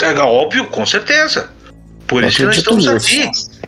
É 0.02 0.18
óbvio, 0.20 0.66
com 0.68 0.86
certeza. 0.86 1.50
Por 2.06 2.22
Eu 2.22 2.28
isso 2.28 2.38
que 2.38 2.44
nós 2.44 2.56
estamos 2.56 2.86
nisso. 2.86 3.50
aqui. 3.50 3.60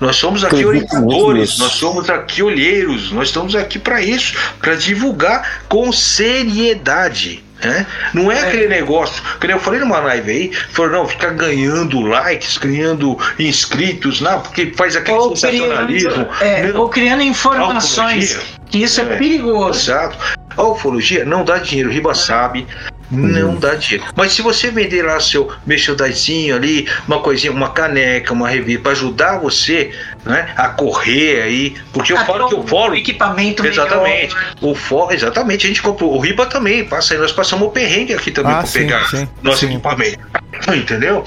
Nós 0.00 0.16
somos 0.16 0.42
aqui 0.42 0.64
orientadores, 0.64 1.58
nós 1.58 1.72
somos 1.72 2.10
aqui 2.10 2.42
olheiros, 2.42 3.12
nós 3.12 3.28
estamos 3.28 3.54
aqui 3.54 3.78
para 3.78 4.02
isso, 4.02 4.34
para 4.58 4.74
divulgar 4.74 5.62
com 5.68 5.92
seriedade. 5.92 7.44
Né? 7.64 7.86
Não 8.12 8.30
é, 8.30 8.40
aquele 8.40 8.66
negócio, 8.66 9.22
que 9.40 9.46
eu 9.46 9.58
falei 9.60 9.78
numa 9.78 10.00
live 10.00 10.30
aí, 10.30 10.52
falou, 10.72 10.90
não, 10.92 11.08
ficar 11.08 11.30
ganhando 11.30 12.00
likes, 12.00 12.58
ganhando 12.58 13.16
inscritos, 13.38 14.20
não, 14.20 14.40
porque 14.40 14.72
faz 14.76 14.96
aquele 14.96 15.16
Ou 15.18 15.36
sensacionalismo. 15.36 16.10
criando, 16.10 16.28
é, 16.40 16.62
Não. 16.72 16.80
ou 16.80 16.88
criando 16.88 17.22
informações. 17.22 18.38
Que 18.68 18.82
isso 18.82 19.00
é, 19.00 19.04
É. 19.04 19.16
perigoso. 19.16 19.78
Exato. 19.78 20.18
A 20.56 20.62
ufologia 20.64 21.24
não 21.24 21.44
dá 21.44 21.58
dinheiro, 21.58 21.88
o 21.88 21.92
Riba 21.92 22.14
sabe. 22.14 22.66
Não 23.12 23.56
dá 23.56 23.74
dinheiro. 23.74 24.04
Mas 24.16 24.32
se 24.32 24.40
você 24.40 24.70
vender 24.70 25.02
lá 25.02 25.20
seu 25.20 25.52
merchandising 25.66 26.50
ali, 26.50 26.88
uma 27.06 27.20
coisinha, 27.20 27.52
uma 27.52 27.70
caneca, 27.70 28.32
uma 28.32 28.48
revista, 28.48 28.82
para 28.82 28.92
ajudar 28.92 29.38
você 29.38 29.92
né, 30.24 30.50
a 30.56 30.68
correr 30.68 31.42
aí, 31.42 31.74
porque 31.92 32.12
eu 32.12 32.16
Ah, 32.16 32.24
falo 32.24 32.48
que 32.48 32.54
eu 32.54 32.66
falo. 32.66 32.94
equipamento 32.94 33.66
Exatamente. 33.66 34.34
melhor. 34.34 34.54
O 34.62 34.74
fo, 34.74 35.10
exatamente, 35.12 35.66
a 35.66 35.68
gente 35.68 35.82
comprou. 35.82 36.14
O 36.14 36.18
Riba 36.20 36.46
também, 36.46 36.84
passa 36.84 37.12
aí, 37.14 37.20
nós 37.20 37.32
passamos 37.32 37.68
o 37.68 37.70
perrengue 37.70 38.14
aqui 38.14 38.30
também 38.30 38.52
Ah, 38.54 38.58
para 38.62 38.68
pegar 38.68 39.04
sim, 39.10 39.28
nosso 39.42 39.58
sim. 39.60 39.66
equipamento. 39.72 40.18
Entendeu? 40.74 41.24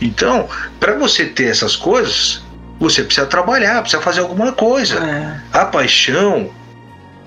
Então, 0.00 0.48
para 0.80 0.94
você 0.94 1.24
ter 1.26 1.44
essas 1.50 1.76
coisas, 1.76 2.42
você 2.80 3.02
precisa 3.04 3.26
trabalhar, 3.26 3.80
precisa 3.82 4.02
fazer 4.02 4.20
alguma 4.20 4.52
coisa 4.52 4.96
É, 5.04 5.58
a 5.58 5.64
paixão, 5.66 6.50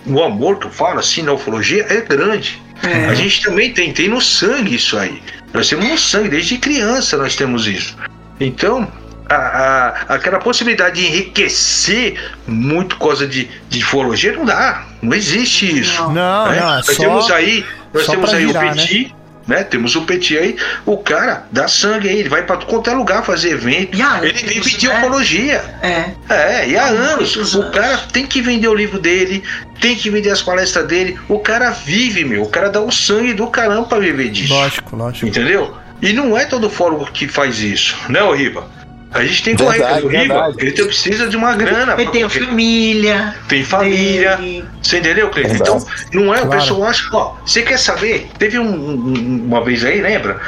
o 0.06 0.24
amor 0.24 0.60
que 0.60 0.68
eu 0.68 0.72
falo 0.72 1.00
assim 1.00 1.22
na 1.22 1.34
ufologia 1.34 1.86
é 1.90 2.02
grande. 2.02 2.62
é. 2.84 3.06
A 3.06 3.14
gente 3.14 3.42
também 3.42 3.72
tem, 3.74 3.94
tem 3.94 4.08
no 4.08 4.20
sangue 4.22 4.76
isso 4.76 4.98
aí. 4.98 5.22
Nós 5.54 5.68
temos 5.70 5.88
no 5.90 5.98
sangue, 5.98 6.30
desde 6.30 6.58
criança 6.58 7.18
nós 7.18 7.36
temos 7.36 7.68
isso. 7.68 7.96
Então, 8.40 8.92
a, 9.30 9.36
a- 9.36 9.90
aquela 10.16 10.40
possibilidade 10.40 11.00
de 11.00 11.08
enriquecer 11.08 12.20
muito 12.48 12.96
coisa 12.98 13.28
de, 13.28 13.50
de 13.70 13.84
ufologia 13.84 14.34
não 14.34 14.46
dá. 14.46 14.86
Não 15.02 15.14
existe 15.14 15.80
isso. 15.80 16.02
Não. 16.04 16.14
Não, 16.14 16.52
né? 16.52 16.60
não, 16.60 16.70
é 16.70 16.76
nós 16.78 16.86
só. 16.86 16.94
temos 17.02 17.32
aí, 17.32 17.66
nós 17.94 18.06
só 18.06 18.12
temos 18.14 18.34
aí 18.34 18.46
virar, 18.46 18.66
o 18.66 18.76
Petit. 18.76 19.04
Né? 19.10 19.21
Temos 19.64 19.96
o 19.96 20.02
Petit 20.04 20.38
aí, 20.38 20.56
o 20.86 20.98
cara 20.98 21.46
dá 21.52 21.68
sangue 21.68 22.08
aí, 22.10 22.20
ele 22.20 22.30
vai 22.30 22.44
para 22.44 22.58
qualquer 22.58 22.94
lugar 22.94 23.24
fazer 23.26 23.52
evento. 23.52 23.98
E 23.98 24.02
há 24.02 24.20
ele 24.24 24.30
anos, 24.40 24.42
vive 24.42 24.78
de 24.78 24.88
né? 24.88 24.98
ufologia. 24.98 25.64
É. 25.82 26.12
É, 26.30 26.70
e 26.70 26.78
há 26.78 26.84
Há 26.84 26.88
anos. 26.88 27.36
muitos 27.36 27.54
O 27.56 27.62
anos. 27.62 27.76
cara 27.76 27.98
tem 28.12 28.26
que 28.26 28.42
vender 28.42 28.68
o 28.68 28.74
livro 28.74 29.00
dele, 29.00 29.44
tem 29.80 29.96
que 29.96 30.10
vender 30.10 30.30
as 30.30 30.42
palestras 30.42 30.88
dele. 30.88 31.20
O 31.28 31.40
cara 31.40 31.72
vive, 31.72 32.24
meu. 32.24 32.44
O 32.44 32.50
cara 32.50 32.70
dá 32.70 32.82
o 32.82 32.92
sangue 32.92 33.34
do 33.34 33.48
caramba 33.48 33.84
pra 33.88 34.00
viver 34.00 34.30
disso. 34.30 34.54
Lógico, 34.54 34.96
lógico. 34.96 35.28
Entendeu? 35.28 35.76
E 36.02 36.14
não 36.14 36.36
é 36.38 36.46
todo 36.46 36.70
fórum 36.70 37.06
que 37.06 37.28
faz 37.28 37.60
isso, 37.60 37.96
né, 38.10 38.24
ô 38.24 38.34
Riba? 38.34 38.66
A 39.14 39.26
gente 39.26 39.44
tem 39.44 39.56
corrente. 39.58 39.80
Verdade, 39.84 40.08
verdade. 40.08 40.56
ele 40.60 40.72
tem- 40.72 40.86
precisa 40.86 41.28
de 41.28 41.36
uma 41.36 41.54
grana. 41.54 41.96
Tem 41.96 42.06
correr. 42.08 42.30
família. 42.30 43.36
tem 43.50 43.64
família. 43.64 44.38
Tem... 44.38 44.64
Você 44.82 45.00
entendeu, 45.00 45.30
Cleiton? 45.30 45.54
Então, 45.56 45.86
não 46.14 46.34
é, 46.34 46.38
o 46.42 46.46
Claro. 46.46 46.50
pessoal 46.62 46.84
acha, 46.86 47.10
ó, 47.12 47.36
você 47.46 47.62
quer 47.62 47.78
saber? 47.78 48.30
Teve 48.40 48.58
um- 48.58 48.64
um- 48.74 49.44
uma 49.48 49.64
vez 49.64 49.84
aí, 49.84 50.02
lembra? 50.02 50.40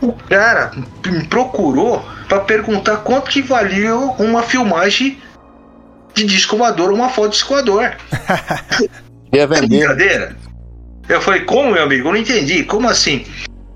O 0.00 0.12
cara 0.12 0.72
me 1.06 1.24
procurou 1.24 2.04
pra 2.28 2.40
perguntar 2.40 2.96
quanto 2.98 3.30
que 3.30 3.42
valia 3.42 3.94
uma 3.94 4.42
filmagem 4.42 5.18
de 6.14 6.24
disco 6.24 6.56
voador, 6.56 6.90
uma 6.92 7.10
foto 7.10 7.26
de 7.30 7.32
disco 7.34 7.54
voador. 7.54 7.92
Ia 9.32 9.42
É 9.42 9.46
brincadeira? 9.46 10.36
Eu 11.08 11.20
falei, 11.20 11.42
como, 11.42 11.72
meu 11.72 11.82
amigo? 11.84 12.08
Eu 12.08 12.12
não 12.12 12.18
entendi. 12.20 12.64
Como 12.64 12.88
assim? 12.88 13.24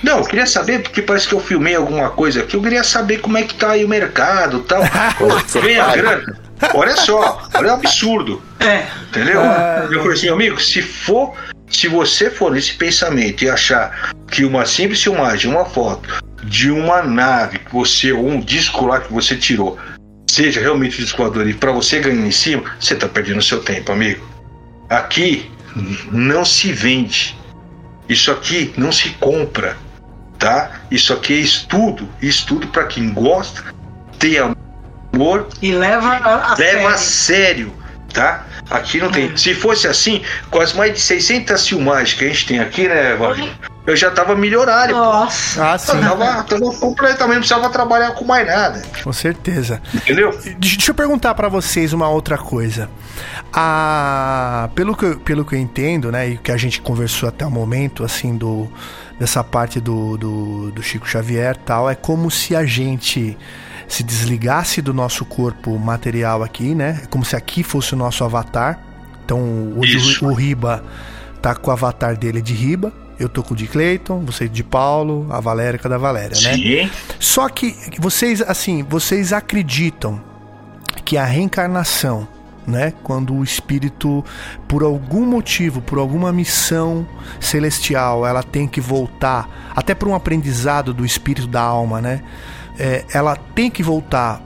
Não, 0.04 0.18
eu 0.18 0.24
queria 0.24 0.46
saber, 0.46 0.82
porque 0.82 1.00
parece 1.00 1.26
que 1.26 1.34
eu 1.34 1.40
filmei 1.40 1.74
alguma 1.74 2.10
coisa 2.10 2.42
aqui. 2.42 2.54
Eu 2.54 2.62
queria 2.62 2.84
saber 2.84 3.18
como 3.18 3.38
é 3.38 3.42
que 3.42 3.54
tá 3.54 3.70
aí 3.70 3.86
o 3.86 3.88
mercado 3.88 4.58
e 4.58 4.62
tal. 4.64 4.82
Vem 5.62 5.80
a 5.80 5.96
grana. 5.96 6.38
Olha 6.74 6.94
só, 6.94 7.48
olha 7.54 7.70
o 7.70 7.72
absurdo. 7.72 8.42
É. 8.60 8.84
Entendeu? 9.08 9.40
Ah, 9.40 9.88
eu 9.90 10.00
falei 10.00 10.12
assim, 10.12 10.28
amigo, 10.28 10.60
se 10.60 10.82
for, 10.82 11.32
se 11.70 11.88
você 11.88 12.30
for 12.30 12.52
nesse 12.52 12.74
pensamento 12.74 13.44
e 13.44 13.48
achar 13.48 14.12
que 14.30 14.44
uma 14.44 14.66
simples 14.66 15.02
filmagem, 15.02 15.50
uma 15.50 15.64
foto 15.64 16.22
de 16.44 16.70
uma 16.70 17.02
nave 17.02 17.60
que 17.60 17.72
você, 17.72 18.12
ou 18.12 18.28
um 18.28 18.40
disco 18.40 18.84
lá 18.84 19.00
que 19.00 19.10
você 19.10 19.34
tirou, 19.34 19.78
seja 20.30 20.60
realmente 20.60 21.00
um 21.00 21.04
disco 21.04 21.22
voador 21.22 21.48
e 21.48 21.54
para 21.54 21.72
você 21.72 21.98
ganhar 21.98 22.26
em 22.26 22.30
cima, 22.30 22.62
você 22.78 22.94
tá 22.94 23.08
perdendo 23.08 23.40
seu 23.40 23.62
tempo, 23.62 23.90
amigo. 23.90 24.22
Aqui 24.90 25.50
não 26.12 26.44
se 26.44 26.72
vende. 26.72 27.34
Isso 28.06 28.30
aqui 28.30 28.74
não 28.76 28.92
se 28.92 29.08
compra, 29.18 29.78
tá? 30.44 30.70
Isso 30.90 31.10
aqui 31.14 31.32
é 31.32 31.36
estudo, 31.38 32.06
estudo 32.20 32.66
para 32.66 32.84
quem 32.84 33.14
gosta, 33.14 33.64
tem 34.18 34.36
amor 34.38 35.48
E 35.62 35.72
leva 35.72 36.08
a, 36.08 36.52
a 36.52 36.54
leva 36.54 36.90
a 36.90 36.98
sério. 36.98 37.72
Tá? 38.14 38.46
Aqui 38.70 38.98
não 38.98 39.10
tem. 39.10 39.36
Se 39.36 39.52
fosse 39.54 39.86
assim, 39.86 40.22
com 40.50 40.60
as 40.60 40.72
mais 40.72 40.94
de 40.94 41.00
600 41.00 41.68
filmagens 41.68 42.14
que 42.18 42.24
a 42.24 42.28
gente 42.28 42.46
tem 42.46 42.58
aqui, 42.60 42.88
né, 42.88 43.14
Wagner? 43.16 43.50
Eu 43.86 43.94
já 43.94 44.10
tava 44.10 44.34
milionário. 44.34 44.96
Nossa. 44.96 45.62
Ah, 45.62 45.74
Eu 45.74 45.78
sim. 45.78 46.00
tava, 46.00 46.42
tava 46.44 46.72
completamente, 46.78 47.34
não 47.34 47.40
precisava 47.40 47.68
trabalhar 47.68 48.12
com 48.12 48.24
mais 48.24 48.46
nada. 48.46 48.80
Com 49.02 49.12
certeza. 49.12 49.82
Entendeu? 49.92 50.30
Deixa 50.58 50.90
eu 50.90 50.94
perguntar 50.94 51.34
pra 51.34 51.50
vocês 51.50 51.92
uma 51.92 52.08
outra 52.08 52.38
coisa. 52.38 52.88
Ah, 53.52 54.68
pelo, 54.74 54.96
que, 54.96 55.04
eu- 55.04 55.20
pelo 55.20 55.44
que 55.44 55.54
eu 55.54 55.58
entendo, 55.58 56.10
né, 56.10 56.28
e 56.30 56.36
que 56.38 56.50
a 56.50 56.56
gente 56.56 56.80
conversou 56.80 57.28
até 57.28 57.44
o 57.46 57.50
momento, 57.50 58.02
assim, 58.02 58.34
do, 58.36 58.70
dessa 59.20 59.44
parte 59.44 59.80
do, 59.80 60.16
do, 60.16 60.70
do 60.72 60.82
Chico 60.82 61.06
Xavier 61.06 61.54
tal, 61.56 61.88
é 61.88 61.94
como 61.94 62.30
se 62.30 62.56
a 62.56 62.64
gente 62.64 63.36
se 63.88 64.02
desligasse 64.02 64.80
do 64.80 64.92
nosso 64.92 65.24
corpo 65.24 65.78
material 65.78 66.42
aqui, 66.42 66.74
né? 66.74 67.00
É 67.04 67.06
como 67.06 67.24
se 67.24 67.36
aqui 67.36 67.62
fosse 67.62 67.94
o 67.94 67.96
nosso 67.96 68.24
avatar. 68.24 68.78
Então, 69.24 69.72
hoje 69.76 69.96
Isso. 69.96 70.26
o, 70.26 70.34
Riba 70.34 70.84
tá 71.40 71.54
com 71.54 71.70
o 71.70 71.72
avatar 71.72 72.16
dele 72.16 72.42
de 72.42 72.52
Riba. 72.52 72.92
Eu 73.18 73.28
tô 73.28 73.42
com 73.42 73.54
o 73.54 73.56
de 73.56 73.66
Clayton, 73.66 74.24
você 74.24 74.48
de 74.48 74.64
Paulo, 74.64 75.28
a 75.30 75.38
Valéria 75.38 75.78
com 75.78 75.86
a 75.86 75.90
da 75.90 75.98
Valéria, 75.98 76.36
né? 76.40 76.54
Sim. 76.54 76.90
Só 77.20 77.48
que 77.48 77.74
vocês, 77.98 78.42
assim, 78.42 78.82
vocês 78.82 79.32
acreditam 79.32 80.20
que 81.04 81.16
a 81.16 81.24
reencarnação, 81.24 82.26
né, 82.66 82.92
quando 83.02 83.34
o 83.34 83.44
espírito, 83.44 84.24
por 84.66 84.82
algum 84.82 85.24
motivo, 85.24 85.80
por 85.80 85.98
alguma 85.98 86.32
missão 86.32 87.06
celestial, 87.38 88.26
ela 88.26 88.42
tem 88.42 88.66
que 88.66 88.80
voltar, 88.80 89.70
até 89.76 89.94
por 89.94 90.08
um 90.08 90.14
aprendizado 90.14 90.92
do 90.92 91.04
espírito 91.04 91.46
da 91.46 91.60
alma, 91.60 92.00
né, 92.00 92.22
é, 92.78 93.04
ela 93.12 93.36
tem 93.54 93.70
que 93.70 93.82
voltar 93.82 94.40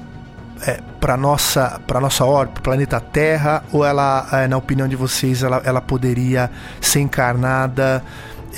é, 0.67 0.81
para 1.01 1.17
nossa 1.17 1.81
para 1.87 2.01
nossa 2.01 2.25
órbita, 2.25 2.61
planeta 2.61 3.01
Terra, 3.01 3.63
ou 3.73 3.85
ela, 3.85 4.27
é, 4.33 4.49
na 4.49 4.57
opinião 4.57 4.89
de 4.89 4.97
vocês, 4.97 5.43
ela, 5.43 5.63
ela 5.65 5.81
poderia 5.81 6.51
ser 6.81 7.01
encarnada 7.01 8.03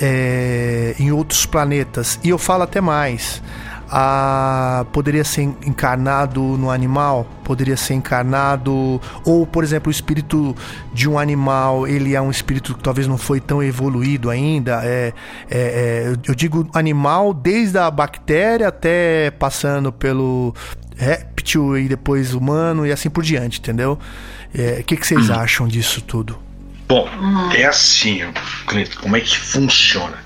é, 0.01 0.95
em 0.99 1.11
outros 1.11 1.45
planetas? 1.45 2.19
E 2.23 2.29
eu 2.29 2.37
falo 2.37 2.63
até 2.63 2.81
mais. 2.81 3.41
Ah, 3.91 4.85
poderia 4.93 5.23
ser 5.23 5.41
encarnado 5.65 6.41
no 6.41 6.71
animal, 6.71 7.27
poderia 7.43 7.75
ser 7.75 7.93
encarnado, 7.95 9.01
ou 9.25 9.45
por 9.45 9.63
exemplo, 9.63 9.89
o 9.89 9.91
espírito 9.91 10.55
de 10.93 11.09
um 11.09 11.19
animal, 11.19 11.85
ele 11.87 12.15
é 12.15 12.21
um 12.21 12.31
espírito 12.31 12.73
que 12.73 12.81
talvez 12.81 13.05
não 13.07 13.17
foi 13.17 13.41
tão 13.41 13.61
evoluído 13.61 14.29
ainda. 14.29 14.79
É, 14.83 15.13
é, 15.49 15.57
é, 16.09 16.15
eu- 16.27 16.33
digo 16.35 16.67
animal 16.73 17.33
desde 17.33 17.77
a 17.77 17.91
bactéria 17.91 18.69
até 18.69 19.29
passando 19.31 19.91
pelo 19.91 20.55
réptil 20.97 21.77
e 21.77 21.87
depois 21.89 22.33
humano 22.33 22.85
e 22.85 22.91
assim 22.91 23.09
por 23.09 23.23
diante, 23.23 23.59
entendeu? 23.59 23.99
É, 24.53 24.77
O 24.79 24.83
que, 24.83 24.95
que 24.95 25.05
vocês 25.05 25.29
acham 25.29 25.67
disso 25.67 26.01
tudo? 26.01 26.37
Bom, 26.87 27.07
é 27.55 27.65
assim, 27.65 28.21
ó, 28.23 28.31
Cleiton, 28.67 28.99
como 29.01 29.15
é 29.15 29.21
que 29.21 29.37
funciona? 29.37 30.17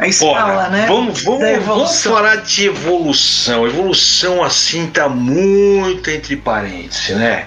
A 0.00 0.08
escala, 0.08 0.60
Olha, 0.62 0.68
né? 0.70 0.86
vamos, 0.88 1.22
vamos, 1.24 1.64
vamos 1.66 2.02
falar 2.02 2.36
de 2.36 2.66
evolução. 2.68 3.66
Evolução 3.66 4.42
assim 4.42 4.86
tá 4.86 5.10
muito 5.10 6.08
entre 6.10 6.36
parênteses, 6.38 7.14
né? 7.16 7.46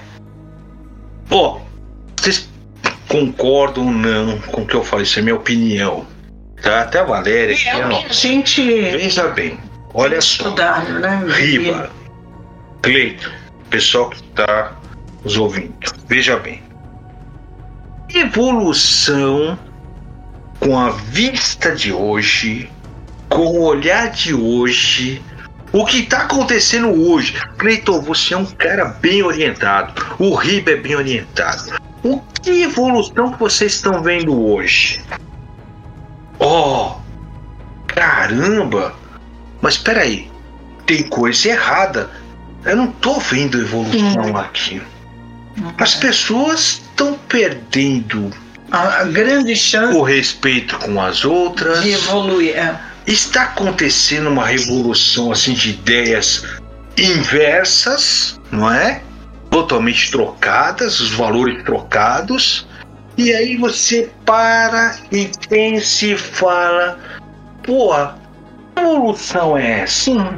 Ó, 1.30 1.58
vocês 2.16 2.48
concordam 3.08 3.86
ou 3.86 3.92
não 3.92 4.38
com 4.38 4.62
o 4.62 4.66
que 4.66 4.74
eu 4.76 4.84
falei? 4.84 5.02
Isso 5.02 5.18
é 5.18 5.22
minha 5.22 5.34
opinião. 5.34 6.06
Tá? 6.62 6.82
Até 6.82 7.00
a 7.00 7.04
Valéria 7.04 7.54
aqui, 7.56 7.68
É 7.68 7.86
o 7.86 7.90
ó. 7.92 8.02
que 8.02 8.06
a 8.06 8.12
gente 8.12 8.62
Veja 8.62 9.26
bem, 9.28 9.58
olha 9.92 10.20
só. 10.20 10.44
estudado, 10.44 10.92
né? 11.00 11.24
Riba, 11.28 11.90
Cleito, 12.82 13.32
pessoal 13.68 14.10
que 14.10 14.16
está 14.22 14.72
nos 15.24 15.36
ouvindo, 15.36 15.74
veja 16.06 16.36
bem. 16.38 16.62
Evolução 18.14 19.58
com 20.64 20.78
a 20.78 20.88
vista 20.88 21.76
de 21.76 21.92
hoje, 21.92 22.70
com 23.28 23.42
o 23.42 23.60
olhar 23.64 24.10
de 24.10 24.32
hoje, 24.32 25.22
o 25.70 25.84
que 25.84 25.98
está 25.98 26.22
acontecendo 26.22 26.88
hoje. 26.88 27.34
Cleiton, 27.58 28.00
você 28.00 28.32
é 28.32 28.38
um 28.38 28.46
cara 28.46 28.86
bem 28.86 29.22
orientado, 29.22 29.92
o 30.18 30.34
Riba 30.34 30.70
é 30.70 30.76
bem 30.76 30.96
orientado. 30.96 31.74
O 32.02 32.18
que 32.42 32.62
evolução 32.62 33.32
que 33.32 33.38
vocês 33.38 33.74
estão 33.74 34.02
vendo 34.02 34.42
hoje? 34.42 35.02
Oh, 36.38 36.94
caramba! 37.86 38.94
Mas 39.60 39.74
espera 39.74 40.00
aí, 40.00 40.30
tem 40.86 41.02
coisa 41.02 41.48
errada. 41.48 42.10
Eu 42.64 42.76
não 42.76 42.86
tô 42.86 43.20
vendo 43.20 43.60
evolução 43.60 44.34
aqui. 44.38 44.80
As 45.76 45.94
pessoas 45.94 46.80
estão 46.88 47.18
perdendo 47.28 48.32
A, 48.74 49.04
grande 49.04 49.54
chance 49.54 49.96
o 49.96 50.02
respeito 50.02 50.76
com 50.78 51.00
as 51.00 51.24
outras. 51.24 51.80
de 51.80 51.92
evoluir. 51.92 52.56
é. 52.56 52.76
Está 53.06 53.44
acontecendo 53.44 54.28
uma 54.28 54.46
revolução 54.46 55.30
assim 55.30 55.52
de 55.52 55.70
ideias 55.70 56.44
inversas, 56.98 58.40
não 58.50 58.72
é? 58.72 59.00
Totalmente 59.48 60.10
trocadas, 60.10 60.98
os 60.98 61.12
valores 61.12 61.62
trocados. 61.62 62.66
E 63.16 63.32
aí 63.32 63.56
você 63.56 64.10
para 64.26 64.96
e 65.12 65.30
pensa 65.48 66.06
e 66.06 66.18
fala: 66.18 66.98
pô, 67.62 67.94
que 68.74 68.80
evolução 68.80 69.56
é 69.56 69.82
essa? 69.82 70.04
Sim. 70.04 70.36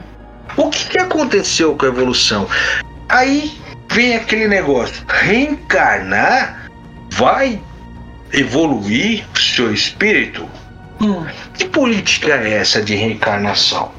O 0.59 0.69
que, 0.69 0.91
que 0.91 0.99
aconteceu 0.99 1.75
com 1.75 1.87
a 1.87 1.89
evolução? 1.89 2.47
Aí 3.09 3.59
vem 3.91 4.15
aquele 4.15 4.47
negócio: 4.47 5.03
reencarnar 5.09 6.69
vai 7.13 7.59
evoluir 8.33 9.25
o 9.35 9.39
seu 9.39 9.73
espírito? 9.73 10.49
Hum. 11.01 11.27
Que 11.55 11.67
política 11.67 12.35
é 12.35 12.55
essa 12.55 12.83
de 12.83 12.95
reencarnação? 12.95 13.93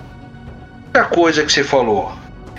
Outra 0.88 1.06
coisa 1.06 1.43
que 1.43 1.51
você 1.51 1.64
falou: 1.64 2.11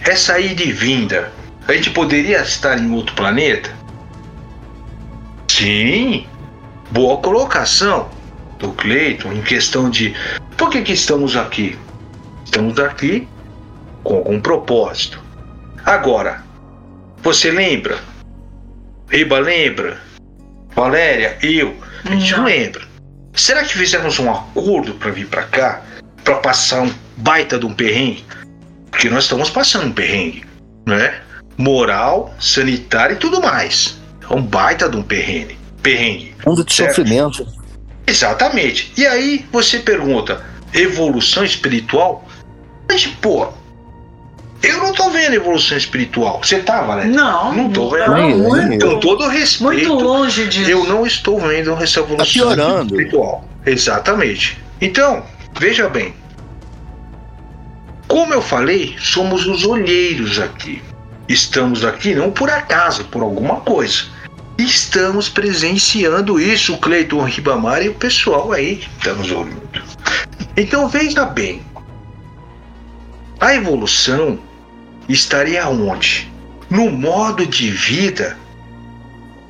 essa 0.05 0.39
ida 0.39 0.63
e 0.63 0.73
vinda. 0.73 1.33
A 1.67 1.75
gente 1.75 1.91
poderia 1.91 2.41
estar 2.41 2.79
em 2.79 2.91
outro 2.93 3.15
planeta? 3.15 3.71
Sim, 5.49 6.27
boa 6.91 7.19
colocação 7.19 8.09
do 8.59 8.73
Cleiton 8.73 9.33
em 9.33 9.43
questão 9.43 9.91
de 9.91 10.15
por 10.57 10.71
que, 10.71 10.81
que 10.81 10.93
estamos 10.93 11.37
aqui? 11.37 11.79
Estamos 12.45 12.79
aqui 12.79 13.29
com 14.03 14.17
algum 14.17 14.41
propósito. 14.41 15.23
Agora, 15.85 16.43
você 17.23 17.51
lembra? 17.51 17.99
Riba 19.11 19.39
lembra? 19.39 19.99
Valéria, 20.83 21.37
eu, 21.43 21.77
a 22.05 22.15
gente 22.15 22.31
não 22.33 22.39
Não. 22.39 22.47
lembra. 22.47 22.83
Será 23.35 23.65
que 23.65 23.77
fizemos 23.77 24.19
um 24.21 24.31
acordo 24.31 24.95
para 24.95 25.11
vir 25.11 25.27
para 25.27 25.43
cá? 25.43 25.83
Para 26.23 26.37
passar 26.37 26.83
um 26.83 26.93
baita 27.17 27.59
de 27.59 27.67
um 27.67 27.75
perrengue? 27.75 28.25
Porque 28.89 29.11
nós 29.11 29.25
estamos 29.25 29.51
passando 29.51 29.87
um 29.87 29.93
perrengue, 29.93 30.45
né? 30.87 31.21
Moral, 31.57 32.33
sanitário 32.39 33.17
e 33.17 33.19
tudo 33.19 33.41
mais. 33.41 33.99
É 34.31 34.33
um 34.33 34.41
baita 34.41 34.89
de 34.89 34.97
um 34.97 35.03
perrengue. 35.03 35.59
Perrengue. 35.83 36.37
Mundo 36.47 36.65
de 36.65 36.73
Certo. 36.73 36.95
sofrimento. 36.95 37.45
Exatamente. 38.07 38.93
E 38.97 39.05
aí 39.05 39.45
você 39.51 39.81
pergunta, 39.81 40.45
evolução 40.73 41.45
espiritual? 41.45 42.25
Mas, 42.89 43.05
pô, 43.05 43.53
eu 44.63 44.79
não 44.79 44.93
tô 44.93 45.11
vendo 45.11 45.35
evolução 45.35 45.77
espiritual. 45.79 46.41
Você 46.43 46.59
tá, 46.61 46.83
Valéria? 46.83 47.11
Não, 47.11 47.55
Não 47.55 47.71
tô 47.71 47.91
vendo. 47.91 48.11
não, 48.11 48.39
muito. 48.39 48.87
Com 48.87 49.01
todo 49.01 49.29
respeito. 49.29 49.63
muito 49.89 49.93
longe 49.95 50.47
disso. 50.47 50.71
Eu 50.71 50.85
não 50.85 51.07
estou 51.07 51.39
vendo 51.41 51.73
essa 51.83 52.01
evolução 52.01 52.57
Tá 52.57 52.83
espiritual. 52.83 53.45
Exatamente. 53.65 54.59
Então, 54.81 55.23
veja 55.59 55.89
bem. 55.89 56.15
Como 58.09 58.33
eu 58.33 58.41
falei, 58.43 58.97
somos 58.99 59.47
os 59.47 59.65
olheiros 59.65 60.39
aqui. 60.41 60.83
Estamos 61.29 61.85
aqui 61.85 62.15
não 62.15 62.31
por 62.31 62.49
acaso, 62.51 63.05
por 63.05 63.23
alguma 63.23 63.57
coisa. 63.57 64.05
Estamos 64.57 65.29
presenciando 65.29 66.41
isso, 66.41 66.75
o 66.75 66.79
Cleiton 66.79 67.23
Ribamar 67.23 67.83
e 67.83 67.91
o 67.91 67.95
pessoal 67.95 68.51
aí 68.51 68.77
que 68.77 68.89
está 68.99 69.13
nos 69.13 69.31
ouvindo. 69.31 69.61
Então 70.57 70.89
veja 70.89 71.25
bem. 71.27 71.63
A 73.39 73.55
evolução 73.55 74.39
estaria 75.09 75.67
onde? 75.69 76.31
No 76.71 76.91
modo 76.91 77.47
de 77.47 77.71
vida 77.71 78.37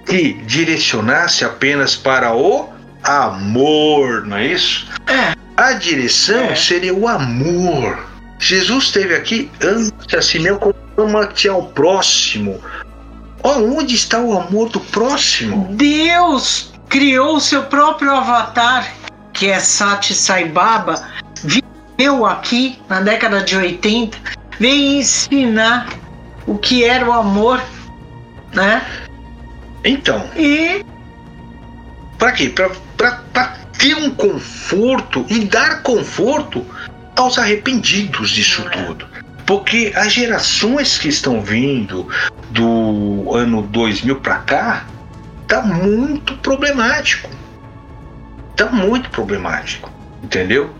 que 0.06 0.34
direcionasse 0.44 1.44
apenas 1.44 1.96
para 1.96 2.34
o 2.34 2.68
amor, 3.02 4.24
não 4.26 4.36
é 4.36 4.46
isso? 4.46 4.86
É. 5.06 5.34
A 5.56 5.72
direção 5.72 6.44
É. 6.44 6.54
seria 6.54 6.94
o 6.94 7.08
amor. 7.08 8.06
Jesus 8.38 8.84
esteve 8.84 9.14
aqui 9.14 9.50
ante 9.62 10.16
a 10.16 10.22
si 10.22 10.38
mesmo 10.38 10.58
como 10.60 10.74
ama-te 10.96 11.48
ao 11.48 11.64
próximo. 11.64 12.60
Onde 13.42 13.94
está 13.94 14.18
o 14.20 14.38
amor 14.38 14.68
do 14.68 14.80
próximo? 14.80 15.68
Deus 15.72 16.72
criou 16.88 17.36
o 17.36 17.40
seu 17.40 17.64
próprio 17.64 18.12
avatar, 18.12 18.92
que 19.32 19.48
é 19.50 19.58
Sati 19.60 20.14
Sai 20.14 20.46
Baba, 20.46 21.06
viveu 21.44 22.24
aqui 22.26 22.80
na 22.88 23.00
década 23.00 23.42
de 23.42 23.56
80, 23.56 24.16
veio 24.58 25.00
ensinar 25.00 25.88
o 26.46 26.56
que 26.58 26.84
era 26.84 27.08
o 27.08 27.12
amor, 27.12 27.62
né? 28.52 28.82
Então, 29.84 30.28
E 30.36 30.84
Pra 32.18 32.32
quê? 32.32 32.48
Pra, 32.48 32.70
pra, 32.96 33.12
pra 33.32 33.56
ter 33.78 33.94
um 33.94 34.10
conforto 34.10 35.24
e 35.28 35.44
dar 35.44 35.82
conforto 35.82 36.66
aos 37.14 37.38
arrependidos 37.38 38.30
disso 38.30 38.62
É. 38.72 38.84
tudo. 38.84 39.06
Porque 39.46 39.92
as 39.94 40.12
gerações 40.12 40.98
que 40.98 41.08
estão 41.08 41.40
vindo 41.40 42.08
do 42.50 43.32
ano 43.34 43.62
2000 43.62 44.16
pra 44.20 44.38
cá 44.38 44.84
tá 45.46 45.62
muito 45.62 46.34
problemático. 46.38 47.30
Tá 48.56 48.66
muito 48.66 49.08
problemático. 49.10 49.90
Entendeu? 50.22 50.74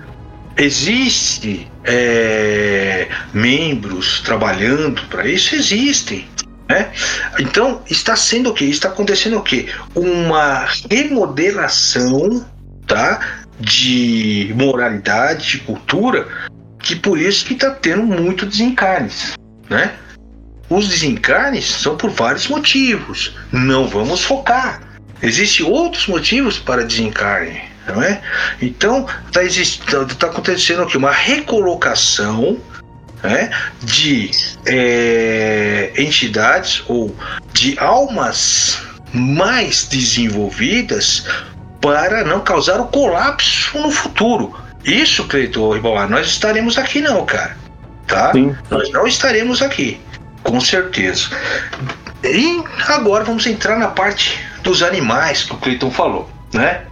Existe 0.59 1.71
é, 1.85 3.09
membros 3.33 4.21
trabalhando 4.23 5.01
para 5.09 5.29
isso? 5.29 5.55
Existem. 5.55 6.27
Né? 6.69 6.91
Então, 7.39 7.81
está 7.89 8.17
sendo 8.17 8.51
o 8.51 8.55
quê? 8.55 8.65
Está 8.65 8.89
acontecendo 8.89 9.39
o 9.39 9.43
quê? 9.43 9.69
Uma 9.95 10.67
remodelação 10.91 12.45
tá? 12.89 13.21
de 13.61 14.53
moralidade, 14.57 15.49
de 15.53 15.59
cultura, 15.59 16.27
que 16.81 16.97
por 16.97 17.19
isso 17.21 17.47
que 17.47 17.55
está 17.55 17.71
tendo 17.71 18.03
muito 18.03 18.45
desencarnes. 18.45 19.35
Né? 19.71 19.93
Os 20.69 20.89
desencarnes 20.89 21.67
são 21.67 21.97
por 21.97 22.11
vários 22.11 22.49
motivos. 22.49 23.35
Não 23.53 23.87
vamos 23.87 24.25
focar. 24.25 24.83
Existem 25.23 25.67
outros 25.67 26.09
motivos 26.09 26.59
para 26.59 26.85
desencarne. 26.85 27.68
Não 27.89 28.03
é? 28.03 28.21
Então, 28.61 29.07
está 29.29 30.05
tá 30.05 30.27
acontecendo 30.27 30.83
aqui 30.83 30.97
uma 30.97 31.11
recolocação 31.11 32.59
né, 33.23 33.51
de 33.83 34.31
é, 34.67 35.93
entidades 35.97 36.83
ou 36.87 37.15
de 37.53 37.79
almas 37.79 38.79
mais 39.13 39.85
desenvolvidas 39.85 41.25
para 41.81 42.25
não 42.25 42.41
causar 42.41 42.81
o 42.81 42.89
colapso 42.89 43.79
no 43.79 43.91
futuro. 43.91 44.55
Isso, 44.85 45.25
Cleiton 45.25 45.75
Ribamar, 45.75 46.09
nós 46.09 46.27
estaremos 46.27 46.79
aqui 46.79 47.01
não, 47.01 47.25
cara. 47.25 47.57
Tá? 48.07 48.33
Sim. 48.33 48.57
Nós 48.71 48.91
não 48.91 49.07
estaremos 49.07 49.61
aqui, 49.63 50.01
com 50.43 50.61
certeza. 50.61 51.29
E 52.25 52.63
agora 52.89 53.25
vamos 53.25 53.47
entrar 53.47 53.79
na 53.79 53.89
parte 53.89 54.39
dos 54.63 54.83
animais 54.83 55.45
que 55.45 55.55
o 55.55 55.59
Cleiton 55.59 55.91
falou, 55.91 56.31
né? 56.53 56.83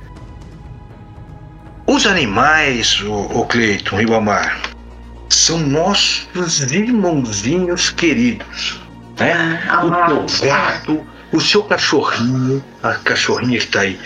Os 1.88 2.04
animais, 2.04 3.00
o, 3.02 3.12
o 3.12 3.46
Cleiton 3.46 3.98
Ribamar, 3.98 4.60
são 5.28 5.58
nossos 5.58 6.60
irmãozinhos 6.72 7.90
queridos. 7.90 8.80
Né? 9.16 9.62
Ah, 9.68 9.84
o 9.84 10.28
seu 10.28 10.48
gato, 10.48 11.06
o 11.32 11.40
seu 11.40 11.62
cachorrinho, 11.62 12.62
a 12.82 12.94
cachorrinha 12.94 13.58
que 13.58 13.64
está 13.64 13.80
aí. 13.82 14.00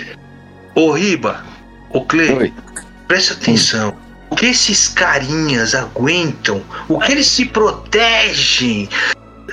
Ô 0.74 0.92
Riba, 0.92 1.42
ô 1.88 2.04
Cleiton, 2.04 2.52
presta 3.08 3.32
atenção. 3.32 3.96
O 4.28 4.36
que 4.36 4.46
esses 4.46 4.88
carinhas 4.88 5.74
aguentam? 5.74 6.62
O 6.86 6.98
que 6.98 7.12
eles 7.12 7.28
se 7.28 7.46
protegem? 7.46 8.90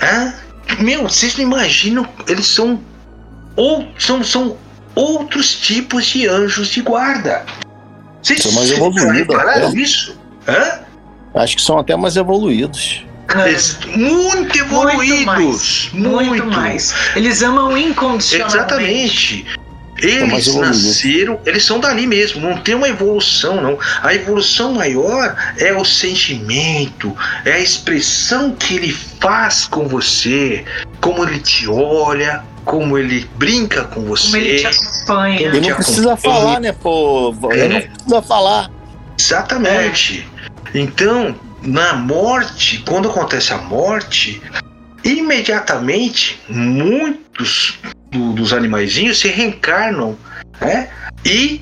Hã? 0.01 0.33
Meu, 0.79 1.03
vocês 1.03 1.37
não 1.37 1.43
imaginam, 1.43 2.05
eles 2.27 2.45
são, 2.45 2.83
ou, 3.55 3.87
são, 3.97 4.21
são 4.21 4.57
outros 4.93 5.55
tipos 5.55 6.05
de 6.07 6.27
anjos 6.27 6.67
de 6.67 6.81
guarda. 6.81 7.45
Vocês 8.27 8.41
São 8.43 8.51
mais 8.51 8.71
evoluídos, 8.71 9.13
repararam 9.17 9.69
até. 9.69 9.77
isso? 9.79 10.19
Hã? 10.45 10.79
Acho 11.35 11.55
que 11.55 11.61
são 11.61 11.77
até 11.79 11.95
mais 11.95 12.17
evoluídos. 12.17 13.05
Eles- 13.45 13.77
muito 13.95 14.57
evoluídos. 14.59 15.25
mais. 15.25 15.89
Muito, 15.93 16.45
mais. 16.45 16.93
Eles 17.15 17.41
amam 17.41 17.77
incondicionalmente. 17.77 18.57
Exatamente. 18.57 19.45
Eles 19.99 20.53
nasceram, 20.53 21.39
eles 21.45 21.63
são 21.65 21.79
dali 21.79 22.05
mesmo, 22.05 22.39
não 22.41 22.57
tem 22.57 22.75
uma 22.75 22.87
evolução, 22.87 23.59
não. 23.61 23.79
A 24.03 24.13
evolução 24.13 24.73
maior 24.73 25.35
é 25.57 25.73
o 25.73 25.83
sentimento, 25.83 27.15
é 27.45 27.53
a 27.53 27.59
expressão 27.59 28.51
que 28.51 28.75
ele 28.75 28.91
faz 29.19 29.65
com 29.65 29.87
você, 29.87 30.63
como 31.01 31.23
ele 31.23 31.39
te 31.39 31.67
olha, 31.67 32.43
como 32.67 32.97
ele 32.97 33.27
brinca 33.37 33.85
com 33.85 34.01
você. 34.01 34.25
Como 34.27 34.37
ele 34.43 34.59
te 34.59 34.67
acompanha. 34.67 35.41
Ele 35.41 35.61
te 35.61 35.69
não 35.69 35.75
precisa 35.77 36.13
acompanha. 36.13 36.35
falar, 36.35 36.59
né, 36.59 36.71
pô? 36.73 37.33
Ele 37.51 37.61
É. 37.61 37.69
não 37.69 37.81
precisa 37.93 38.21
falar. 38.21 38.71
Exatamente. 39.17 40.27
Então, 40.75 41.33
na 41.63 41.93
morte, 41.93 42.83
quando 42.87 43.09
acontece 43.09 43.53
a 43.53 43.57
morte, 43.57 44.41
imediatamente 45.03 46.39
muitos 46.49 47.79
do- 48.11 48.33
dos 48.33 48.51
animaizinhos 48.53 49.17
se 49.19 49.29
reencarnam, 49.29 50.17
né? 50.59 50.89
E 51.25 51.61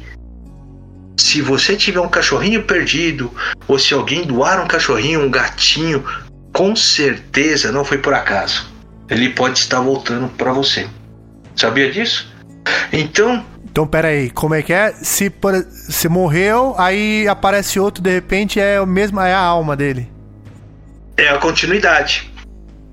se 1.18 1.40
você 1.42 1.76
tiver 1.76 2.00
um 2.00 2.10
cachorrinho 2.10 2.64
perdido, 2.64 3.32
ou 3.68 3.78
se 3.78 3.94
alguém 3.94 4.24
doar 4.26 4.62
um 4.62 4.68
cachorrinho, 4.68 5.22
um 5.24 5.30
gatinho, 5.30 6.04
com 6.52 6.76
certeza 6.76 7.72
não 7.72 7.86
foi 7.86 8.00
por 8.00 8.14
acaso. 8.14 8.74
Ele 9.10 9.30
pode 9.30 9.60
estar 9.60 9.80
voltando 9.82 10.28
para 10.30 10.52
você. 10.54 10.88
Sabia 11.56 11.92
disso? 11.92 12.32
Então, 12.92 13.44
Então, 13.66 13.86
pera 13.86 14.08
aí, 14.08 14.30
como 14.30 14.56
é 14.56 14.62
que 14.62 14.72
é? 14.74 14.94
Se 14.94 15.32
se 15.90 16.08
morreu, 16.08 16.74
aí 16.78 17.28
aparece 17.28 17.80
outro, 17.80 18.02
de 18.02 18.10
repente 18.10 18.60
é 18.60 18.80
o 18.80 18.86
mesmo, 18.88 19.20
é 19.20 19.34
a 19.34 19.40
alma 19.40 19.76
dele. 19.76 20.10
é 21.18 21.30
a 21.30 21.38
continuidade. 21.38 22.30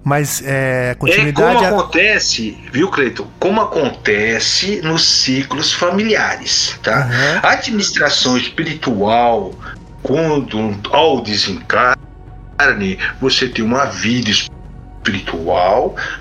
Mas 0.05 0.43
é 0.45 0.91
É 0.91 0.95
continuidade. 0.97 1.55
como 1.57 1.65
é- 1.65 1.69
acontece, 1.69 2.59
viu, 2.73 2.89
Cleiton? 2.89 3.27
Como 3.39 3.61
acontece 3.61 4.81
nos 4.83 5.05
ciclos 5.07 5.73
familiares, 5.73 6.77
tá? 6.83 7.03
Aham. 7.05 7.41
A 7.43 7.51
administração 7.53 8.37
espiritual, 8.37 9.53
quando 10.03 10.77
ao 10.91 11.21
desencarne, 11.21 12.99
você 13.21 13.49
tem 13.49 13.65
uma 13.65 13.85
vida 13.87 14.31
espiritual 14.31 14.62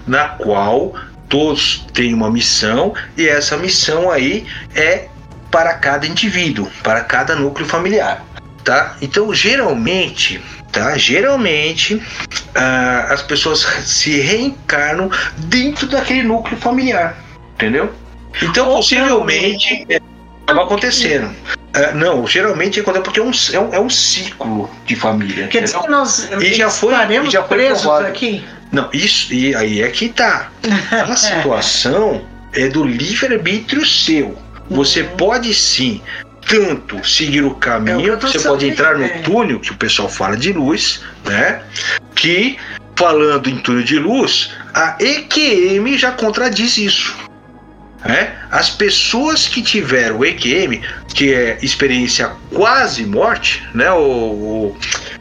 na 0.07 0.27
qual 0.29 0.93
todos 1.29 1.85
têm 1.93 2.13
uma 2.13 2.29
missão 2.29 2.93
e 3.17 3.27
essa 3.27 3.55
missão 3.57 4.09
aí 4.11 4.45
é 4.75 5.07
para 5.49 5.73
cada 5.75 6.05
indivíduo, 6.07 6.69
para 6.83 7.01
cada 7.01 7.35
núcleo 7.35 7.67
familiar, 7.67 8.23
tá? 8.63 8.95
Então, 9.01 9.33
geralmente, 9.33 10.41
tá? 10.71 10.97
Geralmente 10.97 12.01
ah, 12.55 13.07
as 13.09 13.21
pessoas 13.21 13.59
se 13.85 14.19
reencarnam 14.19 15.09
dentro 15.37 15.87
daquele 15.87 16.23
núcleo 16.23 16.57
familiar, 16.57 17.17
entendeu? 17.55 17.93
Então, 18.41 18.65
possivelmente, 18.67 19.85
é, 19.89 19.99
acaba 20.45 20.63
acontecendo. 20.63 21.33
Ah, 21.73 21.91
não, 21.93 22.25
geralmente 22.27 22.79
acontece 22.79 23.03
porque 23.03 23.19
é 23.19 23.23
um, 23.23 23.31
é 23.53 23.59
um, 23.59 23.73
é 23.75 23.79
um 23.79 23.89
ciclo 23.89 24.69
de 24.85 24.95
família. 24.95 25.47
Quer 25.47 25.63
dizer 25.63 25.77
entendeu? 25.77 25.81
que 25.81 25.89
nós 25.91 26.29
E 26.41 26.53
já 26.53 26.69
foi- 26.69 26.93
estaremos 26.93 27.31
já 27.31 27.43
foi 27.43 27.57
presos 27.57 27.81
provado. 27.83 28.07
aqui? 28.07 28.43
Não, 28.71 28.89
isso, 28.93 29.33
e 29.33 29.53
aí 29.53 29.81
é 29.81 29.89
que 29.89 30.09
tá. 30.09 30.49
A 30.91 31.15
situação 31.15 32.25
é 32.53 32.67
do 32.67 32.83
livre-arbítrio 32.83 33.85
seu. 33.85 34.37
Você 34.69 35.03
pode 35.03 35.53
sim 35.53 36.01
tanto 36.47 37.05
seguir 37.07 37.43
o 37.43 37.51
É 37.51 37.59
caminho, 37.59 38.17
tô 38.17 38.27
você 38.27 38.39
pode 38.39 38.67
entrar 38.67 38.97
no 38.97 39.05
é. 39.05 39.09
túnel, 39.19 39.59
que 39.59 39.71
o 39.71 39.75
pessoal 39.75 40.09
fala 40.09 40.35
de 40.35 40.51
luz, 40.51 41.01
né? 41.25 41.61
Que, 42.15 42.57
falando 42.95 43.49
em 43.49 43.57
túnel 43.57 43.83
de 43.83 43.99
luz, 43.99 44.51
a 44.73 44.95
EQM 44.99 45.97
já 45.97 46.11
contradiz 46.11 46.77
isso. 46.77 47.15
Né? 48.03 48.35
As 48.49 48.69
pessoas 48.69 49.47
que 49.47 49.61
tiveram 49.61 50.25
EQM, 50.25 50.81
que 51.13 51.33
é 51.33 51.59
experiência 51.61 52.31
quase 52.53 53.05
morte, 53.05 53.63
né? 53.73 53.91
O, 53.91 53.97
o, 53.99 54.77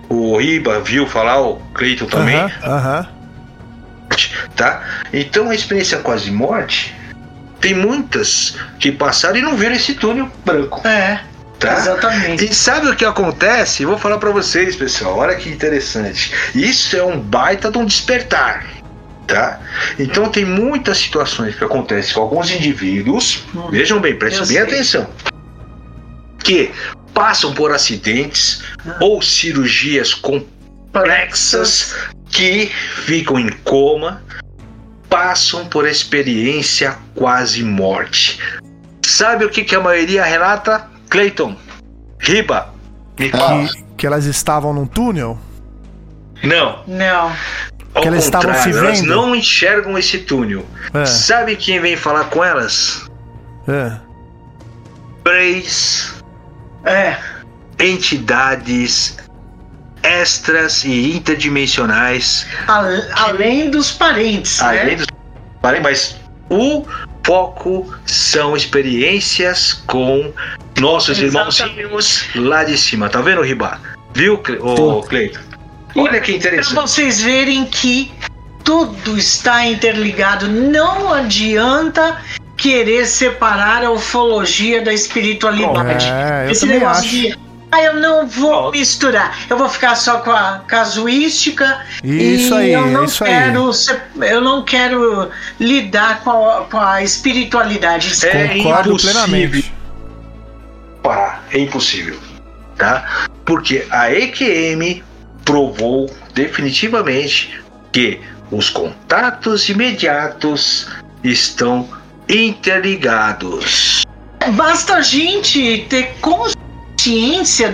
o 0.08 0.36
Riba 0.38 0.80
viu 0.80 1.06
falar, 1.06 1.40
o 1.40 1.56
Cleiton 1.74 2.06
também, 2.06 2.38
Aham, 2.64 3.06
aham. 4.10 4.48
tá? 4.56 4.82
Então 5.12 5.50
a 5.50 5.54
experiência 5.54 5.98
quase 5.98 6.30
morte 6.30 6.94
tem 7.60 7.74
muitas 7.74 8.56
que 8.78 8.90
passaram 8.90 9.36
e 9.36 9.42
não 9.42 9.56
viram 9.56 9.74
esse 9.74 9.94
túnel 9.94 10.30
branco, 10.44 10.86
É, 10.86 11.20
tá? 11.58 11.76
exatamente. 11.78 12.46
E 12.46 12.54
sabe 12.54 12.88
o 12.88 12.96
que 12.96 13.04
acontece? 13.04 13.84
Vou 13.84 13.98
falar 13.98 14.18
pra 14.18 14.30
vocês, 14.30 14.74
pessoal. 14.76 15.18
Olha 15.18 15.36
que 15.36 15.48
interessante. 15.50 16.32
Isso 16.54 16.96
é 16.96 17.04
um 17.04 17.20
baita 17.20 17.70
de 17.70 17.76
um 17.78 17.84
despertar, 17.84 18.66
tá? 19.26 19.60
Então 19.98 20.28
tem 20.30 20.44
muitas 20.46 20.96
situações 20.98 21.54
que 21.54 21.62
acontecem 21.62 22.14
com 22.14 22.20
alguns 22.22 22.50
indivíduos. 22.50 23.44
Hum, 23.54 23.68
Vejam 23.70 24.00
bem, 24.00 24.14
prestem 24.16 24.40
bem 24.46 24.56
sei. 24.56 24.62
atenção. 24.62 25.06
Que 26.42 26.70
passam 27.12 27.52
por 27.52 27.70
acidentes 27.72 28.62
Ah. 28.88 28.96
ou 29.00 29.20
cirurgias 29.20 30.14
complexas 30.14 31.94
que 32.30 32.66
ficam 33.04 33.38
em 33.38 33.48
coma, 33.64 34.22
passam 35.08 35.66
por 35.66 35.86
experiência 35.86 36.96
quase 37.14 37.62
morte. 37.62 38.38
Sabe 39.04 39.44
o 39.44 39.50
que, 39.50 39.64
que 39.64 39.74
a 39.74 39.80
maioria 39.80 40.24
relata? 40.24 40.88
Clayton, 41.08 41.56
Riba, 42.20 42.72
me 43.18 43.30
fala. 43.30 43.66
Que, 43.66 43.82
que 43.98 44.06
elas 44.06 44.24
estavam 44.26 44.72
num 44.72 44.86
túnel? 44.86 45.38
Não, 46.42 46.82
Não. 46.86 47.32
Ao 47.92 48.02
Que 48.02 48.08
elas 48.08 48.24
estavam 48.24 48.52
se 48.54 48.58
contrário, 48.58 48.78
elas 48.86 49.00
vendo? 49.00 49.10
não 49.10 49.34
enxergam 49.34 49.98
esse 49.98 50.18
túnel. 50.18 50.64
É. 50.94 51.04
Sabe 51.04 51.56
quem 51.56 51.80
vem 51.80 51.96
falar 51.96 52.24
com 52.30 52.44
elas? 52.44 53.04
É. 53.66 53.96
Três 55.24 56.14
É. 56.84 57.16
entidades 57.80 59.16
extras 60.02 60.84
e 60.84 61.16
interdimensionais 61.16 62.46
a- 62.66 63.26
além 63.28 63.70
dos 63.70 63.90
parentes, 63.92 64.60
além 64.62 64.86
né? 64.86 64.94
dos 64.96 65.06
Parem, 65.60 65.82
mas 65.82 66.16
o 66.48 66.86
foco 67.24 67.92
são 68.06 68.56
experiências 68.56 69.74
com 69.86 70.32
nossos 70.78 71.18
Exatamente. 71.18 71.78
irmãozinhos 71.78 72.28
lá 72.34 72.64
de 72.64 72.78
cima. 72.78 73.10
Tá 73.10 73.20
vendo, 73.20 73.42
Riba? 73.42 73.78
Viu, 74.14 74.38
Cle... 74.38 74.58
ô, 74.58 75.02
Cleiton? 75.02 75.38
Olha 75.96 76.18
que 76.20 76.32
Para 76.32 76.38
interessante. 76.38 76.74
vocês 76.74 77.20
verem 77.20 77.66
que 77.66 78.10
tudo 78.64 79.18
está 79.18 79.66
interligado. 79.66 80.48
Não 80.48 81.12
adianta 81.12 82.16
querer 82.56 83.06
separar 83.06 83.84
a 83.84 83.90
ufologia 83.90 84.82
da 84.82 84.92
espiritualidade. 84.94 86.06
É, 86.06 86.46
eu 86.46 86.50
Esse 86.52 86.64
negócio 86.66 87.02
acho. 87.04 87.10
de. 87.10 87.38
Ah, 87.72 87.82
eu 87.82 87.94
não 87.94 88.26
vou 88.26 88.72
misturar. 88.72 89.38
Eu 89.48 89.56
vou 89.56 89.68
ficar 89.68 89.94
só 89.94 90.18
com 90.18 90.32
a 90.32 90.62
casuística. 90.66 91.84
Isso 92.02 92.54
e 92.54 92.56
aí, 92.56 92.72
eu 92.72 92.86
não 92.86 93.04
isso 93.04 93.22
aí. 93.22 93.30
quero 93.30 93.72
se- 93.72 93.96
Eu 94.20 94.40
não 94.40 94.64
quero 94.64 95.30
lidar 95.60 96.20
com 96.24 96.48
a, 96.50 96.64
com 96.64 96.78
a 96.80 97.02
espiritualidade. 97.02 98.12
É 98.26 98.48
Concordo 98.48 98.90
impossível. 98.90 99.12
plenamente. 99.14 99.72
parar. 101.02 101.44
É 101.52 101.58
impossível. 101.60 102.18
Tá? 102.76 103.26
Porque 103.44 103.86
a 103.90 104.10
EQM 104.12 105.02
provou 105.44 106.10
definitivamente 106.34 107.60
que 107.92 108.20
os 108.50 108.68
contatos 108.70 109.68
imediatos 109.68 110.88
estão 111.22 111.88
interligados. 112.28 114.02
Basta 114.54 114.94
a 114.96 115.02
gente 115.02 115.86
ter 115.88 116.14
consciência 116.20 116.58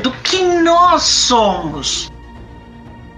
do 0.03 0.11
que 0.23 0.43
nós 0.43 1.03
somos. 1.03 2.11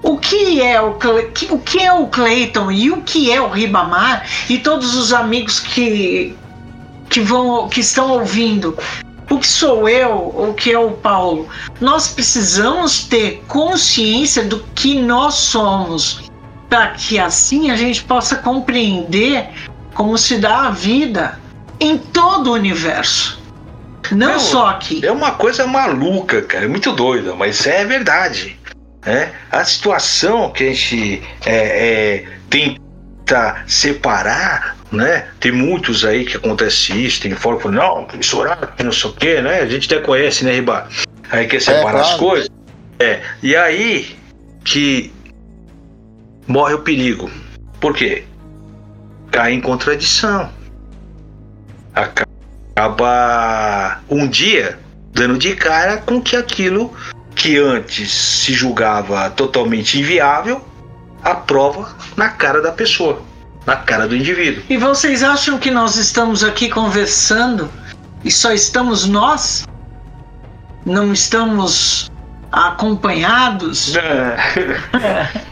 O 0.03 0.17
que 0.17 0.63
é 0.63 0.81
o, 0.81 0.95
Cle- 0.95 1.31
o 1.51 1.59
que 1.59 1.81
é 1.83 1.93
o 1.93 2.07
Clayton 2.07 2.71
e 2.71 2.91
o 2.91 3.03
que 3.03 3.31
é 3.31 3.41
o 3.41 3.49
Ribamar 3.51 4.27
e 4.49 4.59
todos 4.59 4.95
os 4.95 5.13
amigos 5.13 5.61
que 5.61 6.35
que 7.11 7.21
vão 7.21 7.69
que 7.69 7.81
estão 7.81 8.11
ouvindo. 8.13 8.77
O 9.31 9.39
que 9.39 9.47
sou 9.47 9.87
eu, 9.89 10.33
o 10.35 10.55
que 10.55 10.73
é 10.73 10.79
o 10.79 10.93
Paulo? 10.93 11.49
Nós 11.81 12.09
precisamos 12.09 13.05
ter 13.05 13.45
consciência 13.47 14.45
do 14.45 14.61
que 14.75 14.99
nós 14.99 15.35
somos, 15.35 16.23
para 16.71 16.89
que 16.93 17.19
assim 17.19 17.71
a 17.71 17.77
gente 17.77 18.03
possa 18.05 18.37
compreender 18.37 19.51
como 19.93 20.17
se 20.17 20.39
dá 20.39 20.69
a 20.69 20.71
vida 20.71 21.39
em 21.79 21.99
todo 21.99 22.51
o 22.51 22.55
universo. 22.55 23.38
Não 24.11 24.33
Não, 24.33 24.41
só 24.41 24.69
aqui. 24.69 25.05
É 25.05 25.13
uma 25.13 25.33
coisa 25.33 25.67
maluca, 25.67 26.43
cara. 26.43 26.65
É 26.65 26.69
muito 26.69 26.93
doida, 26.93 27.35
mas 27.35 27.67
é 27.67 27.85
verdade. 27.85 28.59
né? 29.05 29.33
A 29.51 29.65
situação 29.65 30.51
que 30.51 30.65
a 30.65 30.67
gente 30.73 31.23
é, 31.47 31.57
é, 31.57 32.25
tenta 32.51 33.63
separar, 33.67 34.77
né? 34.91 35.27
Tem 35.41 35.53
muitos 35.53 36.05
aí 36.05 36.25
que 36.25 36.37
acontece 36.37 36.93
isso, 36.93 37.23
tem 37.23 37.33
fora 37.35 37.59
que 37.59 37.69
não, 37.69 38.07
horário, 38.35 38.69
que 38.77 38.83
não 38.83 38.93
sei 38.93 39.11
o 39.11 39.13
quê, 39.15 39.41
né? 39.41 39.61
A 39.61 39.67
gente 39.67 39.93
até 39.93 40.05
conhece, 40.05 40.45
né, 40.45 40.53
Riba? 40.53 40.89
Aí 41.31 41.47
quer 41.47 41.61
separar 41.61 42.01
as 42.01 42.07
claro. 42.09 42.19
coisas. 42.19 42.49
É, 42.99 43.21
e 43.43 43.55
aí 43.55 44.17
que 44.65 45.13
morre 46.47 46.75
o 46.75 46.81
perigo. 46.81 47.31
Por 47.81 47.95
quê? 47.95 48.25
Cai 49.31 49.53
em 49.53 49.61
contradição. 49.61 50.51
Acaba 51.95 52.28
um 54.09 54.29
dia 54.29 54.79
dando 55.13 55.39
de 55.39 55.55
cara 55.57 55.99
com 55.99 56.21
que 56.21 56.37
aquilo 56.37 56.93
que 57.35 57.57
antes 57.59 58.11
se 58.13 58.53
julgava 58.53 59.31
totalmente 59.31 59.99
inviável, 59.99 60.65
a 61.23 61.35
prova 61.35 61.89
na 62.17 62.29
cara 62.29 62.61
da 62.61 62.73
pessoa, 62.73 63.23
na 63.67 63.77
cara 63.77 64.07
do 64.07 64.17
indivíduo. 64.17 64.63
E 64.69 64.77
vocês 64.77 65.23
acham 65.23 65.59
que 65.59 65.71
nós 65.71 65.97
estamos 65.97 66.45
aqui 66.45 66.69
conversando 66.69 67.71
e 68.25 68.31
só 68.31 68.53
estamos 68.53 69.07
nós? 69.07 69.67
Não 70.85 71.13
estamos 71.13 72.11
acompanhados? 72.51 73.95
É, 73.97 74.37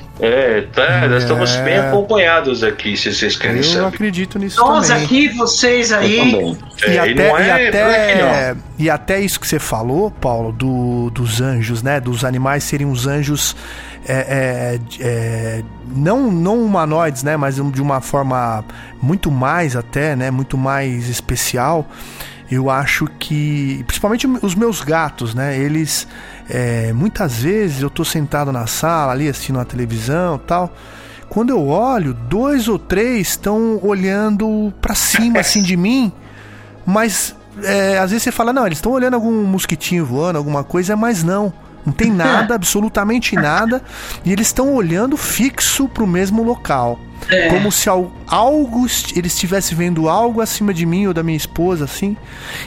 tá, 0.72 1.06
nós 1.08 1.22
estamos 1.24 1.54
É. 1.56 1.62
bem 1.62 1.76
acompanhados 1.78 2.62
aqui, 2.64 2.96
se 2.96 3.12
vocês 3.12 3.36
querem 3.36 3.58
Eu 3.58 3.62
saber. 3.64 3.86
acredito 3.88 4.38
nisso 4.38 4.58
Nós 4.60 4.88
também. 4.88 5.04
aqui, 5.04 5.28
vocês 5.28 5.90
Eu 5.90 5.98
aí. 5.98 6.56
É, 6.82 6.94
e, 6.94 6.98
até, 6.98 7.12
e, 7.12 7.20
é- 7.20 7.48
é 7.48 7.68
até, 7.68 8.54
que 8.54 8.82
e 8.84 8.90
até 8.90 9.20
isso 9.20 9.38
que 9.38 9.46
você 9.46 9.58
falou, 9.58 10.10
Paulo, 10.10 10.52
do, 10.52 11.10
dos 11.10 11.40
anjos, 11.42 11.82
né? 11.82 12.00
Dos 12.00 12.24
animais 12.24 12.64
serem 12.64 12.86
os 12.86 13.06
anjos 13.06 13.54
é, 14.08 14.78
é, 15.00 15.04
é, 15.06 15.62
não, 15.94 16.30
não 16.30 16.62
humanoides, 16.64 17.22
né? 17.22 17.36
Mas 17.36 17.56
de 17.56 17.82
uma 17.82 18.00
forma 18.00 18.64
muito 19.02 19.30
mais 19.30 19.76
até, 19.76 20.16
né? 20.16 20.30
Muito 20.30 20.56
mais 20.56 21.08
especial. 21.10 21.86
Eu 22.50 22.70
acho 22.70 23.06
que, 23.18 23.82
principalmente 23.88 24.26
os 24.40 24.54
meus 24.54 24.80
gatos, 24.80 25.34
né? 25.34 25.58
Eles, 25.58 26.06
é, 26.48 26.92
muitas 26.92 27.36
vezes 27.42 27.82
eu 27.82 27.90
tô 27.90 28.04
sentado 28.04 28.52
na 28.52 28.66
sala 28.66 29.12
ali 29.12 29.28
assistindo 29.28 29.58
a 29.60 29.64
televisão, 29.64 30.38
tal. 30.38 30.72
Quando 31.28 31.50
eu 31.50 31.66
olho, 31.68 32.14
dois 32.14 32.68
ou 32.68 32.78
três 32.78 33.28
estão 33.30 33.80
olhando 33.82 34.72
pra 34.80 34.94
cima 34.94 35.40
assim 35.40 35.60
de 35.62 35.76
mim. 35.76 36.12
Mas 36.84 37.34
é, 37.62 37.98
às 37.98 38.10
vezes 38.10 38.22
você 38.22 38.32
fala, 38.32 38.52
não, 38.52 38.64
eles 38.66 38.78
estão 38.78 38.92
olhando 38.92 39.14
algum 39.14 39.42
mosquitinho 39.44 40.04
voando, 40.06 40.38
alguma 40.38 40.62
coisa, 40.62 40.94
mas 40.96 41.24
não. 41.24 41.52
Não 41.84 41.92
tem 41.92 42.10
nada, 42.12 42.54
absolutamente 42.54 43.34
nada. 43.34 43.82
E 44.24 44.32
eles 44.32 44.46
estão 44.48 44.72
olhando 44.74 45.16
fixo 45.16 45.88
pro 45.88 46.06
mesmo 46.06 46.42
local. 46.44 46.98
É. 47.28 47.48
Como 47.48 47.72
se 47.72 47.88
al- 47.88 48.12
algo 48.28 48.86
est- 48.86 49.16
eles 49.16 49.32
estivessem 49.32 49.76
vendo 49.76 50.08
algo 50.08 50.40
acima 50.40 50.72
de 50.72 50.86
mim 50.86 51.06
ou 51.08 51.14
da 51.14 51.22
minha 51.24 51.36
esposa, 51.36 51.86
assim. 51.86 52.16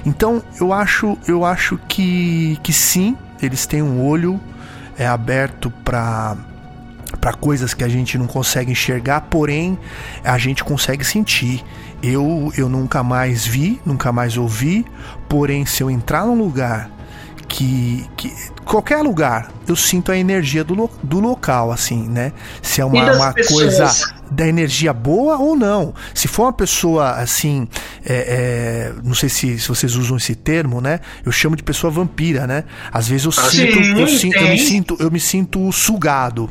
Então 0.06 0.44
eu 0.60 0.74
acho, 0.74 1.18
eu 1.28 1.46
acho 1.46 1.80
que, 1.88 2.58
que 2.62 2.74
sim, 2.74 3.16
eles 3.42 3.66
têm 3.66 3.82
um 3.82 4.04
olho 4.06 4.40
é, 4.98 5.08
aberto 5.08 5.72
para 5.84 6.38
para 7.20 7.34
coisas 7.34 7.74
que 7.74 7.84
a 7.84 7.88
gente 7.88 8.18
não 8.20 8.28
consegue 8.28 8.72
enxergar, 8.72 9.22
porém 9.22 9.78
a 10.24 10.38
gente 10.38 10.64
consegue 10.64 11.04
sentir. 11.04 11.64
Eu, 12.04 12.52
eu 12.56 12.70
nunca 12.70 13.04
mais 13.04 13.46
vi, 13.46 13.82
nunca 13.86 14.12
mais 14.12 14.38
ouvi, 14.38 14.86
porém 15.28 15.66
se 15.66 15.82
eu 15.82 15.90
entrar 15.90 16.26
num 16.26 16.38
lugar 16.38 16.90
que, 17.48 18.08
que 18.16 18.32
qualquer 18.70 19.02
lugar, 19.02 19.52
eu 19.68 19.76
sinto 19.76 20.12
a 20.12 20.18
energia 20.18 20.64
do, 20.64 20.74
lo- 20.74 20.92
do 21.04 21.20
local, 21.20 21.72
assim, 21.72 22.08
né? 22.08 22.32
Se 22.62 22.82
é 22.82 22.86
uma, 22.86 22.94
uma 23.16 23.34
coisa 23.48 23.86
da 24.32 24.48
energia 24.48 24.94
boa 24.94 25.38
ou 25.40 25.56
não. 25.56 25.94
Se 26.14 26.28
for 26.28 26.44
uma 26.44 26.54
pessoa 26.54 27.12
assim, 27.12 27.68
é, 28.06 28.94
é, 28.94 29.02
não 29.04 29.14
sei 29.16 29.28
se, 29.28 29.58
se 29.60 29.68
vocês 29.68 29.96
usam 29.96 30.18
esse 30.18 30.36
termo, 30.36 30.80
né? 30.80 31.00
Eu 31.26 31.32
chamo 31.32 31.56
de 31.56 31.64
pessoa 31.64 31.92
vampira, 31.92 32.46
né? 32.46 32.64
Às 32.92 33.08
vezes 33.08 33.26
eu, 33.26 33.32
Ah, 33.36 33.50
sinto, 33.50 33.84
sim, 33.84 34.00
eu, 34.00 34.08
sinto, 34.08 34.38
eu 34.38 34.48
me 34.50 34.58
sinto, 34.60 34.98
eu 35.00 35.12
me 35.12 35.20
sinto 35.20 35.72
sugado. 35.72 36.50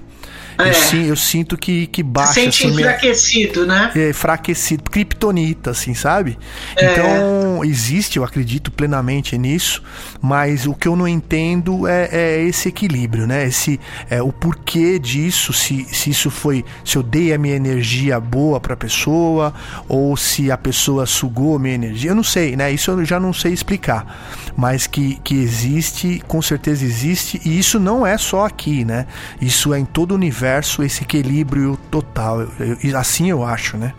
É. 0.58 0.70
Eu, 0.70 0.74
sim, 0.74 1.06
eu 1.06 1.16
sinto 1.16 1.56
que, 1.56 1.86
que 1.86 2.02
baixa 2.02 2.34
Sente 2.34 2.66
assim, 2.66 2.74
minha, 2.74 2.88
enfraquecido, 2.88 3.64
né? 3.64 3.92
é, 3.94 4.10
enfraquecido, 4.10 4.82
kryptonita, 4.90 5.70
assim, 5.70 5.94
sabe? 5.94 6.36
É. 6.76 6.92
Então, 6.92 7.64
existe, 7.64 8.16
eu 8.16 8.24
acredito 8.24 8.70
plenamente 8.72 9.38
nisso, 9.38 9.82
mas 10.20 10.66
o 10.66 10.74
que 10.74 10.88
eu 10.88 10.96
não 10.96 11.06
entendo 11.06 11.86
é, 11.86 12.08
é 12.10 12.42
esse 12.42 12.68
equilíbrio, 12.68 13.26
né? 13.26 13.46
Esse, 13.46 13.78
é, 14.10 14.20
o 14.20 14.32
porquê 14.32 14.98
disso, 14.98 15.52
se, 15.52 15.84
se 15.84 16.10
isso 16.10 16.28
foi, 16.28 16.64
se 16.84 16.96
eu 16.96 17.04
dei 17.04 17.32
a 17.32 17.38
minha 17.38 17.54
energia 17.54 18.18
boa 18.18 18.58
pra 18.58 18.76
pessoa, 18.76 19.54
ou 19.88 20.16
se 20.16 20.50
a 20.50 20.58
pessoa 20.58 21.06
sugou 21.06 21.56
a 21.56 21.58
minha 21.58 21.74
energia, 21.74 22.10
eu 22.10 22.16
não 22.16 22.24
sei, 22.24 22.56
né? 22.56 22.72
Isso 22.72 22.90
eu 22.90 23.04
já 23.04 23.20
não 23.20 23.32
sei 23.32 23.52
explicar, 23.52 24.52
mas 24.56 24.88
que, 24.88 25.20
que 25.22 25.36
existe, 25.36 26.20
com 26.26 26.42
certeza 26.42 26.84
existe, 26.84 27.40
e 27.44 27.58
isso 27.58 27.78
não 27.78 28.04
é 28.04 28.18
só 28.18 28.44
aqui, 28.44 28.84
né? 28.84 29.06
Isso 29.40 29.72
é 29.72 29.78
em 29.78 29.84
todo 29.84 30.12
o 30.12 30.14
universo, 30.16 30.47
esse 30.82 31.02
equilíbrio 31.02 31.78
total, 31.90 32.40
Eu- 32.58 32.76
eu- 32.82 32.98
assim 32.98 33.30
eu 33.30 33.44
acho, 33.44 33.76
né? 33.76 33.92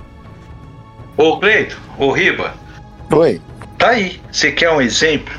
Ô, 1.18 1.38
Cleito, 1.40 1.78
ô, 1.98 2.11
Riba, 2.11 2.53
Oi. 3.11 3.42
tá 3.78 3.90
aí. 3.90 4.22
Você 4.32 4.52
quer 4.52 4.72
um 4.72 4.82
exemplo? 4.82 5.34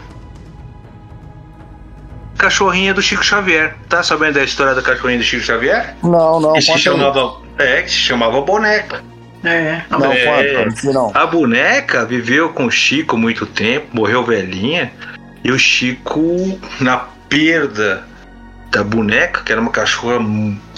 Cachorrinha 2.37 2.95
do 2.95 3.03
Chico 3.03 3.23
Xavier. 3.25 3.77
Tá 3.89 4.03
sabendo 4.03 4.35
da 4.35 4.45
história 4.45 4.75
da 4.75 4.83
cachorrinha 4.83 5.19
do 5.19 5.25
Chico 5.25 5.43
Xavier? 5.45 5.95
Não, 6.03 6.41
não, 6.41 6.53
que 6.55 6.63
se 6.63 6.79
chamava. 6.79 7.37
É, 7.59 7.83
que 7.83 7.91
se 7.91 7.97
chamava 7.99 8.41
boneca. 8.41 9.03
É. 9.45 9.83
Não, 9.91 10.13
É. 10.13 10.65
não 10.67 10.77
sei 10.77 10.93
não. 10.93 11.11
A 11.15 11.27
boneca 11.27 12.05
viveu 12.07 12.51
com 12.51 12.67
o 12.67 12.71
Chico 12.71 13.17
muito 13.17 13.47
tempo, 13.47 13.89
morreu 13.93 14.25
velhinha, 14.25 14.93
e 15.45 15.51
o 15.51 15.59
Chico, 15.59 16.59
na 16.81 16.99
perda 17.29 18.05
da 18.71 18.85
boneca, 18.85 19.43
que 19.43 19.53
era 19.53 19.61
uma 19.61 19.71
cachorra 19.71 20.19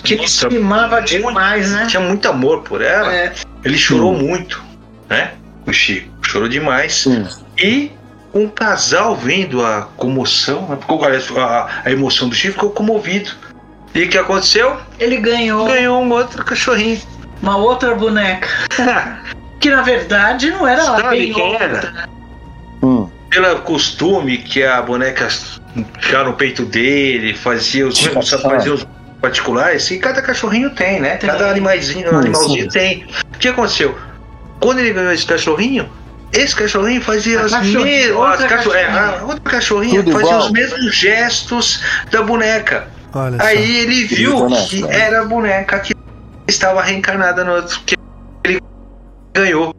que 0.03 0.15
ele 0.15 0.25
estimava 0.25 1.01
demais, 1.01 1.71
né? 1.71 1.87
Tinha 1.87 2.01
muito 2.01 2.27
amor 2.29 2.63
por 2.63 2.81
ela. 2.83 3.13
É. 3.13 3.33
Ele 3.65 3.79
chorou 3.79 4.15
muito, 4.15 4.63
né? 5.09 5.33
O 5.67 5.73
Chico 5.73 6.09
chorou 6.23 6.49
demais. 6.49 7.07
Hum. 7.07 7.27
E 7.59 7.93
um 8.35 8.49
casal 8.49 9.15
vendo 9.15 9.65
a 9.65 9.83
comoção, 9.97 10.69
né? 10.69 10.79
a, 11.37 11.69
a 11.85 11.91
emoção 11.91 12.29
do 12.29 12.35
Chico, 12.35 12.55
ficou 12.55 12.71
comovido. 12.71 13.31
E 13.95 14.05
o 14.05 14.09
que 14.09 14.17
aconteceu? 14.17 14.79
Ele 14.99 15.19
ganhou 15.19 15.67
Ganhou 15.67 16.03
um 16.03 16.11
outro 16.11 16.43
cachorrinho. 16.45 17.01
uma 17.43 17.57
outra 17.59 17.95
boneca. 17.95 18.49
que 19.61 19.71
na 19.71 19.83
verdade 19.83 20.51
não 20.51 20.67
era 20.67 20.83
lá 20.83 20.97
Sabe 21.03 21.19
bem 21.19 21.33
quem 21.33 21.53
outra. 21.53 21.65
era? 21.65 22.09
Hum. 22.83 23.09
Pelo 23.31 23.61
costume 23.61 24.39
que 24.39 24.65
a 24.65 24.83
boneca 24.83 25.29
ficava 26.01 26.25
no 26.25 26.35
peito 26.35 26.65
dele, 26.65 27.35
fazia 27.35 27.87
os 27.87 28.01
mesmos 28.05 28.31
fazia 28.31 28.75
os 28.75 28.87
particulares, 29.21 29.91
e 29.91 29.99
cada 29.99 30.21
cachorrinho 30.21 30.71
tem, 30.71 31.01
né? 31.01 31.17
Tem. 31.17 31.31
Cada 31.31 31.51
animalzinho, 31.51 32.13
Hum, 32.13 32.19
animalzinho 32.19 32.65
sim. 32.65 32.69
tem. 32.69 33.07
O 33.35 33.39
que 33.39 33.49
aconteceu? 33.49 33.97
Quando 34.61 34.79
ele 34.81 34.93
ganhou 34.93 35.13
esse 35.13 35.25
cachorrinho, 35.27 35.89
esse 36.33 36.55
cachorrinho 36.57 37.01
fazia 37.01 37.41
A 37.41 37.45
as 37.45 37.53
mesmas. 37.53 38.11
outra 38.17 38.47
é, 38.47 38.49
cachorrinha. 38.49 38.89
a 39.21 39.23
outra 39.25 39.51
cachorrinha 39.51 40.03
Tudo 40.03 40.13
fazia 40.13 40.29
igual. 40.29 40.47
os 40.47 40.51
mesmos 40.53 40.95
gestos 40.95 41.83
da 42.11 42.23
boneca. 42.23 42.89
Olha 43.15 43.39
só. 43.39 43.45
Aí 43.47 43.77
ele 43.81 44.05
viu 44.05 44.37
Bonito, 44.37 44.61
né? 44.61 44.67
que 44.69 44.85
era 44.95 45.21
a 45.21 45.25
boneca 45.25 45.79
que 45.81 45.95
estava 46.49 46.83
reencarnada 46.83 47.45
no 47.45 47.53
outro 47.53 47.79
que 47.87 47.95
ele 48.45 48.61
ganhou 49.35 49.75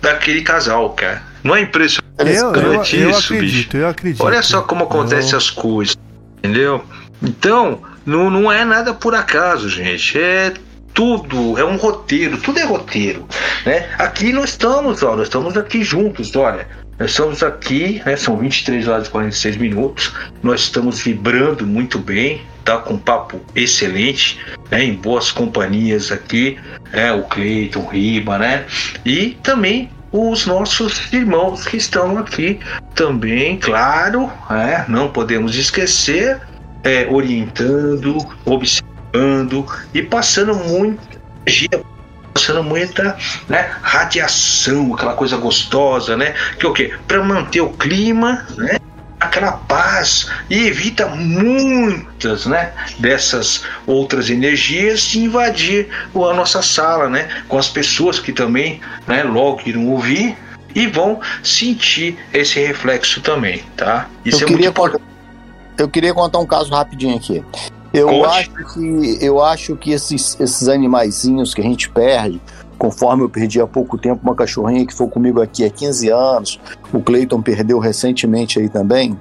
daquele 0.00 0.42
casal, 0.42 0.90
cara. 0.90 1.22
Não 1.42 1.54
é 1.54 1.60
impressionante 1.60 2.04
Eu, 2.18 2.52
eu, 2.52 2.72
eu 2.74 2.82
isso, 2.82 2.96
bicho? 2.96 3.34
acredito, 3.34 3.76
eu 3.76 3.88
acredito. 3.88 4.24
Olha 4.24 4.42
só 4.42 4.62
como 4.62 4.84
acontecem 4.84 5.36
as 5.36 5.50
coisas, 5.50 5.96
entendeu? 6.38 6.84
Então, 7.22 7.80
não, 8.04 8.30
não 8.30 8.50
é 8.50 8.64
nada 8.64 8.94
por 8.94 9.14
acaso, 9.14 9.68
gente. 9.68 10.18
É 10.18 10.52
tudo, 10.94 11.56
é 11.58 11.64
um 11.64 11.76
roteiro, 11.76 12.38
tudo 12.38 12.58
é 12.58 12.64
roteiro, 12.64 13.26
né? 13.64 13.88
Aqui 13.98 14.32
nós 14.32 14.50
estamos, 14.50 15.02
ó, 15.02 15.14
nós 15.14 15.26
estamos 15.26 15.56
aqui 15.56 15.84
juntos, 15.84 16.34
olha. 16.34 16.66
Nós 16.98 17.10
estamos 17.10 17.44
aqui, 17.44 18.02
né? 18.04 18.16
São 18.16 18.36
23 18.36 18.88
horas 18.88 19.06
e 19.06 19.10
46 19.10 19.56
minutos. 19.58 20.12
Nós 20.42 20.62
estamos 20.62 21.00
vibrando 21.00 21.64
muito 21.64 21.96
bem, 22.00 22.42
tá? 22.64 22.78
Com 22.78 22.94
um 22.94 22.98
papo 22.98 23.40
excelente, 23.54 24.40
né? 24.68 24.82
Em 24.82 24.94
boas 24.94 25.30
companhias 25.30 26.10
aqui, 26.10 26.58
né? 26.92 27.12
O 27.12 27.22
Cleiton, 27.22 27.80
o 27.80 27.86
Riba, 27.86 28.36
né? 28.38 28.66
E 29.06 29.36
também 29.44 29.88
os 30.10 30.46
nossos 30.46 31.12
irmãos 31.12 31.66
que 31.66 31.76
estão 31.76 32.18
aqui 32.18 32.60
também, 32.94 33.58
claro, 33.58 34.30
né? 34.48 34.84
Não 34.88 35.08
podemos 35.08 35.56
esquecer, 35.56 36.40
é, 36.82 37.06
orientando, 37.10 38.16
observando 38.44 39.66
e 39.92 40.02
passando 40.02 40.54
muita 40.54 41.18
energia 41.46 41.82
passando 42.38 42.62
muita 42.62 43.16
né, 43.48 43.68
radiação, 43.82 44.94
aquela 44.94 45.14
coisa 45.14 45.36
gostosa, 45.36 46.16
né? 46.16 46.34
Que 46.58 46.66
é 46.66 46.68
o 46.68 46.72
quê? 46.72 46.94
Para 47.06 47.22
manter 47.22 47.60
o 47.60 47.70
clima, 47.70 48.46
né? 48.56 48.78
Aquela 49.20 49.52
paz 49.52 50.30
e 50.48 50.66
evita 50.66 51.06
muitas, 51.06 52.46
né? 52.46 52.72
Dessas 52.98 53.64
outras 53.86 54.30
energias 54.30 55.00
de 55.02 55.20
invadir 55.20 55.88
a 56.14 56.32
nossa 56.34 56.62
sala, 56.62 57.08
né? 57.08 57.28
Com 57.48 57.58
as 57.58 57.68
pessoas 57.68 58.20
que 58.20 58.32
também, 58.32 58.80
né? 59.06 59.22
Logo 59.24 59.62
irão 59.66 59.88
ouvir 59.88 60.36
e 60.74 60.86
vão 60.86 61.20
sentir 61.42 62.16
esse 62.32 62.60
reflexo 62.60 63.20
também, 63.20 63.64
tá? 63.76 64.08
Isso 64.24 64.44
eu, 64.44 64.46
é 64.46 64.50
muito 64.50 64.56
queria 64.56 64.68
importante. 64.70 65.02
contar, 65.02 65.82
eu 65.82 65.88
queria 65.88 66.14
contar 66.14 66.38
um 66.38 66.46
caso 66.46 66.70
rapidinho 66.70 67.16
aqui. 67.16 67.42
Eu 67.92 68.08
Conte. 68.08 68.26
acho 68.26 68.50
que 68.74 69.18
eu 69.24 69.42
acho 69.42 69.76
que 69.76 69.90
esses, 69.92 70.38
esses 70.38 70.68
animaizinhos 70.68 71.54
que 71.54 71.60
a 71.60 71.64
gente 71.64 71.88
perde, 71.88 72.40
conforme 72.78 73.24
eu 73.24 73.28
perdi 73.28 73.60
há 73.60 73.66
pouco 73.66 73.98
tempo 73.98 74.20
uma 74.22 74.34
cachorrinha 74.34 74.86
que 74.86 74.94
foi 74.94 75.08
comigo 75.08 75.42
aqui 75.42 75.64
há 75.64 75.70
15 75.70 76.08
anos, 76.10 76.60
o 76.92 77.00
Cleiton 77.00 77.42
perdeu 77.42 77.78
recentemente 77.78 78.58
aí 78.58 78.68
também. 78.68 79.18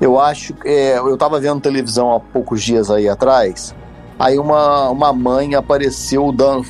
Eu 0.00 0.18
acho 0.18 0.54
que 0.54 0.68
é, 0.68 0.98
eu 0.98 1.14
estava 1.14 1.40
vendo 1.40 1.60
televisão 1.60 2.14
há 2.14 2.20
poucos 2.20 2.62
dias 2.62 2.90
aí 2.90 3.08
atrás. 3.08 3.74
Aí 4.18 4.38
uma, 4.38 4.90
uma 4.90 5.12
mãe 5.12 5.54
apareceu 5.54 6.30
dando, 6.30 6.66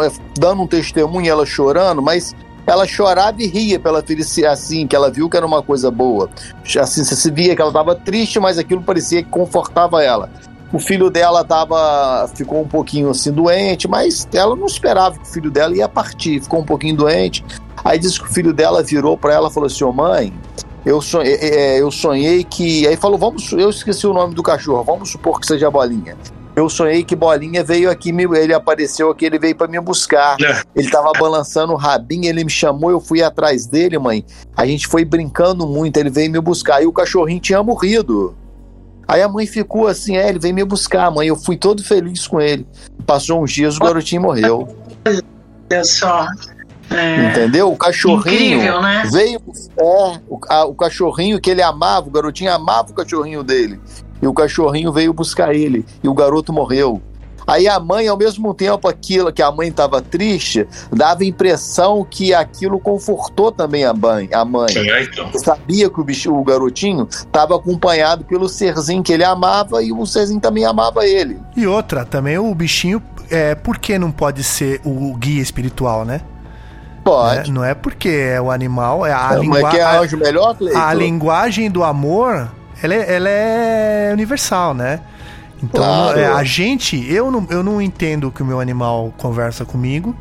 é, 0.00 0.10
dando 0.38 0.62
um 0.62 0.66
testemunho, 0.66 1.28
ela 1.28 1.44
chorando, 1.44 2.00
mas 2.00 2.34
ela 2.66 2.86
chorava 2.86 3.42
e 3.42 3.46
ria 3.46 3.80
pela 3.80 4.02
felicidade, 4.02 4.52
assim, 4.52 4.86
que 4.86 4.94
ela 4.94 5.10
viu 5.10 5.28
que 5.28 5.36
era 5.36 5.46
uma 5.46 5.62
coisa 5.62 5.90
boa. 5.90 6.30
Assim, 6.78 7.02
você 7.04 7.16
se 7.16 7.30
via 7.30 7.56
que 7.56 7.60
ela 7.60 7.70
estava 7.70 7.94
triste, 7.94 8.38
mas 8.38 8.58
aquilo 8.58 8.82
parecia 8.82 9.22
que 9.22 9.28
confortava 9.28 10.02
ela. 10.02 10.30
O 10.72 10.78
filho 10.78 11.10
dela 11.10 11.44
tava, 11.44 12.28
ficou 12.34 12.62
um 12.62 12.68
pouquinho 12.68 13.10
assim 13.10 13.32
doente, 13.32 13.88
mas 13.88 14.28
ela 14.32 14.54
não 14.54 14.66
esperava 14.66 15.18
que 15.18 15.24
o 15.24 15.32
filho 15.32 15.50
dela 15.50 15.74
ia 15.74 15.88
partir, 15.88 16.40
ficou 16.40 16.60
um 16.60 16.64
pouquinho 16.64 16.96
doente. 16.96 17.44
Aí 17.84 17.98
disse 17.98 18.20
que 18.20 18.26
o 18.26 18.32
filho 18.32 18.52
dela 18.52 18.82
virou 18.82 19.16
para 19.16 19.34
ela 19.34 19.48
e 19.48 19.52
falou 19.52 19.66
assim: 19.66 19.82
Ô 19.82 19.92
mãe, 19.92 20.32
eu 20.84 21.00
sonhei, 21.00 21.34
é, 21.34 21.80
eu 21.80 21.90
sonhei 21.90 22.44
que. 22.44 22.86
Aí 22.86 22.96
falou: 22.96 23.18
vamos, 23.18 23.52
eu 23.52 23.68
esqueci 23.68 24.06
o 24.06 24.12
nome 24.12 24.34
do 24.34 24.42
cachorro, 24.42 24.84
vamos 24.84 25.10
supor 25.10 25.40
que 25.40 25.46
seja 25.46 25.70
Bolinha. 25.70 26.16
Eu 26.56 26.68
sonhei 26.68 27.04
que 27.04 27.14
Bolinha 27.14 27.62
veio 27.62 27.90
aqui, 27.90 28.10
ele 28.10 28.52
apareceu 28.52 29.10
aqui, 29.10 29.24
ele 29.24 29.38
veio 29.38 29.54
para 29.54 29.68
me 29.68 29.80
buscar. 29.80 30.36
É. 30.40 30.62
Ele 30.74 30.90
tava 30.90 31.12
balançando 31.18 31.72
o 31.72 31.76
rabinho, 31.76 32.26
ele 32.26 32.44
me 32.44 32.50
chamou, 32.50 32.90
eu 32.90 33.00
fui 33.00 33.22
atrás 33.22 33.66
dele, 33.66 33.98
mãe. 33.98 34.24
A 34.56 34.66
gente 34.66 34.88
foi 34.88 35.04
brincando 35.04 35.66
muito, 35.66 35.96
ele 35.96 36.10
veio 36.10 36.30
me 36.30 36.40
buscar. 36.40 36.76
Aí 36.76 36.86
o 36.86 36.92
cachorrinho 36.92 37.40
tinha 37.40 37.62
morrido. 37.62 38.34
Aí 39.10 39.22
a 39.22 39.28
mãe 39.28 39.44
ficou 39.46 39.88
assim, 39.88 40.16
é, 40.16 40.28
ele 40.28 40.38
veio 40.38 40.54
me 40.54 40.64
buscar, 40.64 41.10
mãe. 41.10 41.26
Eu 41.26 41.34
fui 41.36 41.56
todo 41.56 41.82
feliz 41.82 42.26
com 42.28 42.40
ele. 42.40 42.66
Passou 43.04 43.42
uns 43.42 43.50
dias, 43.52 43.76
o 43.76 43.80
garotinho 43.80 44.22
morreu. 44.22 44.68
Olha 45.04 45.84
só. 45.84 46.26
É, 46.90 47.30
Entendeu? 47.30 47.70
O 47.72 47.76
cachorrinho 47.76 48.58
incrível, 48.58 48.82
né? 48.82 49.02
veio. 49.12 49.40
É, 49.78 50.20
o, 50.28 50.38
a- 50.48 50.64
o 50.64 50.74
cachorrinho 50.74 51.40
que 51.40 51.50
ele 51.50 51.62
amava, 51.62 52.08
o 52.08 52.10
garotinho 52.10 52.52
amava 52.52 52.90
o 52.90 52.94
cachorrinho 52.94 53.42
dele. 53.42 53.80
E 54.22 54.26
o 54.26 54.34
cachorrinho 54.34 54.92
veio 54.92 55.12
buscar 55.12 55.54
ele. 55.54 55.84
E 56.02 56.08
o 56.08 56.14
garoto 56.14 56.52
morreu. 56.52 57.00
Aí 57.46 57.66
a 57.68 57.78
mãe, 57.80 58.06
ao 58.08 58.16
mesmo 58.16 58.52
tempo 58.54 58.86
aquilo 58.88 59.32
que 59.32 59.42
a 59.42 59.50
mãe 59.50 59.68
estava 59.68 60.00
triste, 60.00 60.66
dava 60.92 61.22
a 61.22 61.26
impressão 61.26 62.06
que 62.08 62.32
aquilo 62.34 62.78
confortou 62.78 63.50
também 63.52 63.84
a 63.84 63.92
mãe. 63.92 64.28
A 64.32 64.44
mãe. 64.44 64.76
É, 64.76 65.02
então. 65.04 65.30
Sabia 65.34 65.88
que 65.90 66.00
o, 66.00 66.04
bicho, 66.04 66.32
o 66.32 66.42
garotinho 66.44 67.06
estava 67.10 67.56
acompanhado 67.56 68.24
pelo 68.24 68.48
serzinho 68.48 69.02
que 69.02 69.12
ele 69.12 69.24
amava 69.24 69.82
e 69.82 69.92
o 69.92 70.06
serzinho 70.06 70.40
também 70.40 70.64
amava 70.64 71.06
ele. 71.06 71.38
E 71.56 71.66
outra, 71.66 72.04
também 72.04 72.38
o 72.38 72.54
bichinho, 72.54 73.02
é, 73.30 73.54
por 73.54 73.78
que 73.78 73.98
não 73.98 74.10
pode 74.10 74.42
ser 74.44 74.80
o 74.84 75.14
guia 75.16 75.42
espiritual, 75.42 76.04
né? 76.04 76.20
Pode. 77.02 77.48
É, 77.50 77.52
não 77.52 77.64
é 77.64 77.74
porque 77.74 78.08
é 78.08 78.40
o 78.40 78.50
animal, 78.50 79.06
é 79.06 79.12
a, 79.12 79.34
lingua- 79.34 79.60
é 79.76 79.80
a- 79.80 80.00
anjo 80.00 80.16
melhor, 80.18 80.54
Cleiton? 80.54 80.78
a 80.78 80.92
linguagem 80.92 81.70
do 81.70 81.82
amor, 81.82 82.50
ela 82.82 82.94
é, 82.94 83.14
ela 83.16 83.28
é 83.28 84.10
universal, 84.12 84.74
né? 84.74 85.00
Então, 85.62 85.82
Claro. 85.82 86.18
é, 86.18 86.26
a 86.26 86.42
gente, 86.44 86.96
eu 87.12 87.30
não, 87.30 87.46
eu 87.50 87.62
não 87.62 87.80
entendo 87.82 88.30
que 88.30 88.42
o 88.42 88.46
meu 88.46 88.60
animal 88.60 89.12
conversa 89.16 89.64
comigo, 89.64 90.14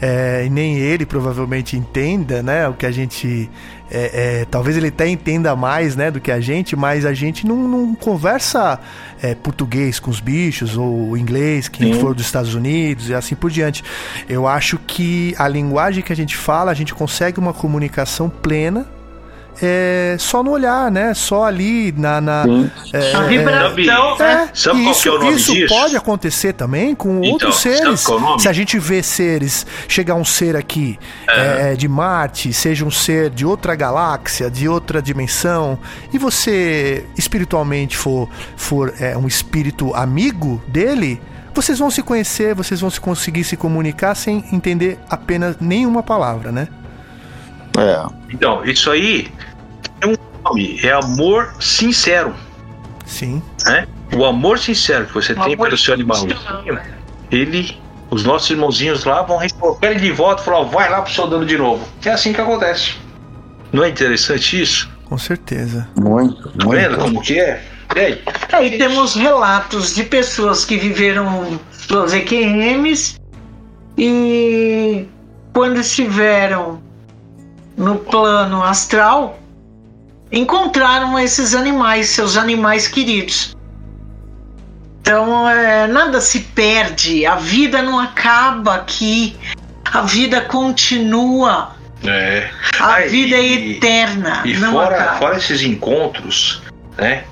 é, 0.00 0.48
nem 0.50 0.76
ele 0.76 1.06
provavelmente 1.06 1.76
entenda, 1.76 2.42
né? 2.42 2.68
O 2.68 2.74
que 2.74 2.84
a 2.84 2.90
gente. 2.90 3.48
é, 3.90 4.40
é, 4.40 4.44
talvez 4.50 4.76
ele 4.76 4.88
até 4.88 5.08
entenda 5.08 5.54
mais, 5.54 5.94
né, 5.94 6.10
do 6.10 6.20
que 6.20 6.32
a 6.32 6.40
gente, 6.40 6.74
mas 6.74 7.06
a 7.06 7.14
gente 7.14 7.46
não, 7.46 7.56
não 7.56 7.94
conversa 7.94 8.80
é, 9.22 9.34
português 9.36 10.00
com 10.00 10.10
os 10.10 10.18
bichos 10.20 10.76
ou 10.76 11.16
inglês, 11.16 11.68
quem 11.68 11.92
Sim. 11.94 12.00
for 12.00 12.12
dos 12.14 12.26
Estados 12.26 12.54
Unidos 12.54 13.08
e 13.08 13.14
assim 13.14 13.36
por 13.36 13.50
diante. 13.50 13.84
Eu 14.28 14.48
acho 14.48 14.78
que 14.78 15.34
a 15.38 15.46
linguagem 15.46 16.02
que 16.02 16.12
a 16.12 16.16
gente 16.16 16.36
fala, 16.36 16.72
a 16.72 16.74
gente 16.74 16.92
consegue 16.92 17.38
uma 17.38 17.52
comunicação 17.52 18.28
plena 18.28 18.86
é, 19.62 20.16
só 20.18 20.42
no 20.42 20.50
olhar, 20.50 20.90
né? 20.90 21.14
Só 21.14 21.44
ali 21.44 21.92
na. 21.92 22.20
na 22.20 22.44
é, 22.92 23.12
A 23.14 23.22
vibração, 23.22 24.16
é, 24.16 24.18
né? 24.18 24.50
Sabe 24.54 24.80
e 24.80 24.82
qual 24.84 24.92
isso, 24.92 25.02
que 25.02 25.08
é 25.08 25.12
o 25.12 25.18
nome 25.18 25.36
isso 25.36 25.52
disso? 25.52 25.74
pode 25.74 25.96
acontecer 25.96 26.52
também 26.52 26.94
com 26.94 27.18
Então, 27.18 27.32
outros 27.32 27.60
sabe 27.60 27.76
seres. 27.76 28.04
qual 28.04 28.18
é 28.18 28.20
o 28.20 28.24
nome? 28.24 28.42
Se 28.42 28.48
a 28.48 28.52
gente 28.52 28.78
vê 28.78 29.02
seres, 29.02 29.66
chegar 29.88 30.14
um 30.14 30.24
ser 30.24 30.56
aqui 30.56 30.98
é, 31.28 31.74
de 31.74 31.88
Marte, 31.88 32.52
seja 32.52 32.84
um 32.84 32.90
ser 32.90 33.30
de 33.30 33.44
outra 33.46 33.74
galáxia, 33.74 34.50
de 34.50 34.68
outra 34.68 35.00
dimensão, 35.00 35.78
e 36.12 36.18
você 36.18 37.04
espiritualmente 37.16 37.96
for, 37.96 38.28
for 38.56 38.92
é, 38.98 39.16
um 39.16 39.26
espírito 39.26 39.94
amigo 39.94 40.62
dele, 40.68 41.20
vocês 41.54 41.78
vão 41.78 41.90
se 41.90 42.02
conhecer, 42.02 42.54
vocês 42.54 42.80
vão 42.80 42.90
se 42.90 43.00
conseguir 43.00 43.44
se 43.44 43.56
comunicar 43.56 44.14
sem 44.14 44.44
entender 44.52 44.98
apenas 45.08 45.56
nenhuma 45.60 46.02
palavra, 46.02 46.50
né? 46.50 46.66
É. 47.78 48.06
Então, 48.32 48.64
isso 48.64 48.90
aí 48.90 49.32
é 50.00 50.06
um 50.06 50.14
nome, 50.44 50.80
é 50.82 50.92
amor 50.92 51.54
sincero. 51.60 52.34
Sim. 53.06 53.42
né? 53.66 53.86
O 54.14 54.24
amor 54.24 54.58
sincero 54.58 55.06
que 55.06 55.14
você 55.14 55.32
O 55.32 55.42
tem 55.44 55.56
pelo 55.56 55.76
seu 55.76 55.94
animalzinho, 55.94 56.36
ele, 57.30 57.78
os 58.10 58.24
nossos 58.24 58.48
irmãozinhos 58.50 59.04
lá 59.04 59.22
vão 59.22 59.36
receber 59.38 59.76
ele 59.82 60.00
de 60.00 60.12
volta 60.12 60.40
e 60.42 60.44
falar, 60.44 60.58
"Ó, 60.60 60.64
vai 60.64 60.88
lá 60.88 61.02
pro 61.02 61.12
seu 61.12 61.26
dono 61.26 61.44
de 61.44 61.56
novo. 61.58 61.86
É 62.04 62.10
assim 62.10 62.32
que 62.32 62.40
acontece. 62.40 62.94
Não 63.72 63.82
é 63.84 63.88
interessante 63.88 64.60
isso? 64.60 64.88
Com 65.04 65.18
certeza. 65.18 65.88
Muito, 65.96 66.48
Tá 66.50 66.68
vendo 66.68 66.96
como 66.98 67.20
que 67.20 67.38
é? 67.40 67.62
E 67.94 67.98
aí? 68.00 68.22
Aí 68.52 68.78
temos 68.78 69.14
relatos 69.14 69.94
de 69.94 70.04
pessoas 70.04 70.64
que 70.64 70.76
viveram 70.78 71.58
suas 71.72 72.12
EQMs 72.14 73.16
e 73.98 75.06
quando 75.52 75.78
estiveram 75.80 76.80
no 77.76 77.96
plano 77.96 78.62
astral 78.62 79.38
encontraram 80.30 81.18
esses 81.18 81.54
animais, 81.54 82.08
seus 82.08 82.36
animais 82.36 82.88
queridos. 82.88 83.54
Então 85.00 85.48
é, 85.48 85.86
nada 85.86 86.20
se 86.20 86.40
perde, 86.40 87.26
a 87.26 87.36
vida 87.36 87.82
não 87.82 88.00
acaba 88.00 88.74
aqui, 88.76 89.36
a 89.92 90.00
vida 90.02 90.40
continua. 90.40 91.72
É. 92.06 92.48
A 92.80 92.94
Ah, 92.96 93.00
vida 93.02 93.36
e- 93.36 93.70
é 93.70 93.70
eterna. 93.76 94.42
E 94.44 94.54
não 94.56 94.72
fora, 94.72 94.96
acaba. 94.96 95.18
fora 95.18 95.36
esses 95.36 95.62
encontros, 95.62 96.62
né? 96.98 97.24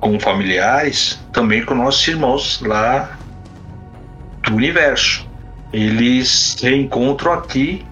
Com 0.00 0.18
familiares, 0.18 1.18
também 1.32 1.64
com 1.64 1.74
nossos 1.74 2.06
irmãos 2.08 2.60
lá 2.62 3.10
do 4.42 4.54
universo. 4.56 5.26
Eles 5.72 6.56
se 6.58 6.64
reencontram 6.68 7.32
aqui 7.32 7.84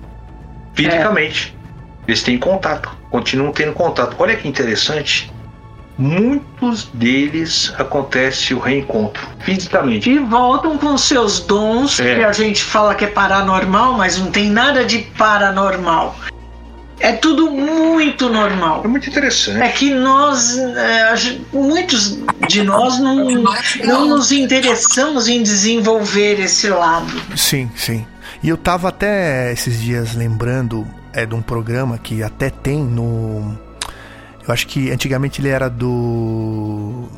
fisicamente. 0.74 1.56
Eles 2.08 2.22
têm 2.22 2.38
contato, 2.38 2.90
continuam 3.10 3.52
tendo 3.52 3.74
contato. 3.74 4.16
Olha 4.18 4.34
que 4.34 4.48
interessante. 4.48 5.30
Muitos 5.98 6.84
deles 6.94 7.74
acontece 7.76 8.54
o 8.54 8.58
reencontro 8.58 9.28
fisicamente. 9.40 10.08
E 10.08 10.18
voltam 10.18 10.78
com 10.78 10.96
seus 10.96 11.40
dons, 11.40 12.00
É. 12.00 12.14
que 12.14 12.24
a 12.24 12.32
gente 12.32 12.62
fala 12.64 12.94
que 12.94 13.04
é 13.04 13.08
paranormal, 13.08 13.92
mas 13.94 14.16
não 14.16 14.30
tem 14.30 14.48
nada 14.48 14.84
de 14.84 14.98
paranormal. 15.18 16.16
É 17.00 17.12
tudo 17.12 17.50
muito 17.50 18.28
normal. 18.28 18.82
É 18.84 18.88
muito 18.88 19.08
interessante. 19.10 19.60
É 19.60 19.68
que 19.68 19.92
nós, 19.92 20.56
é, 20.56 21.14
muitos 21.52 22.18
de 22.48 22.62
nós 22.64 22.98
não, 22.98 23.16
não 23.84 24.08
nos 24.08 24.32
interessamos 24.32 25.28
em 25.28 25.42
desenvolver 25.42 26.40
esse 26.40 26.68
lado. 26.68 27.12
Sim, 27.36 27.70
sim. 27.76 28.06
E 28.42 28.48
eu 28.48 28.56
tava 28.56 28.88
até 28.88 29.52
esses 29.52 29.80
dias 29.80 30.14
lembrando 30.14 30.86
é, 31.22 31.26
de 31.26 31.34
um 31.34 31.42
programa 31.42 31.98
que 31.98 32.22
até 32.22 32.50
tem 32.50 32.82
no. 32.82 33.56
Eu 34.46 34.52
acho 34.54 34.66
que 34.66 34.90
antigamente 34.90 35.40
ele 35.40 35.48
era 35.48 35.68
do. 35.68 37.08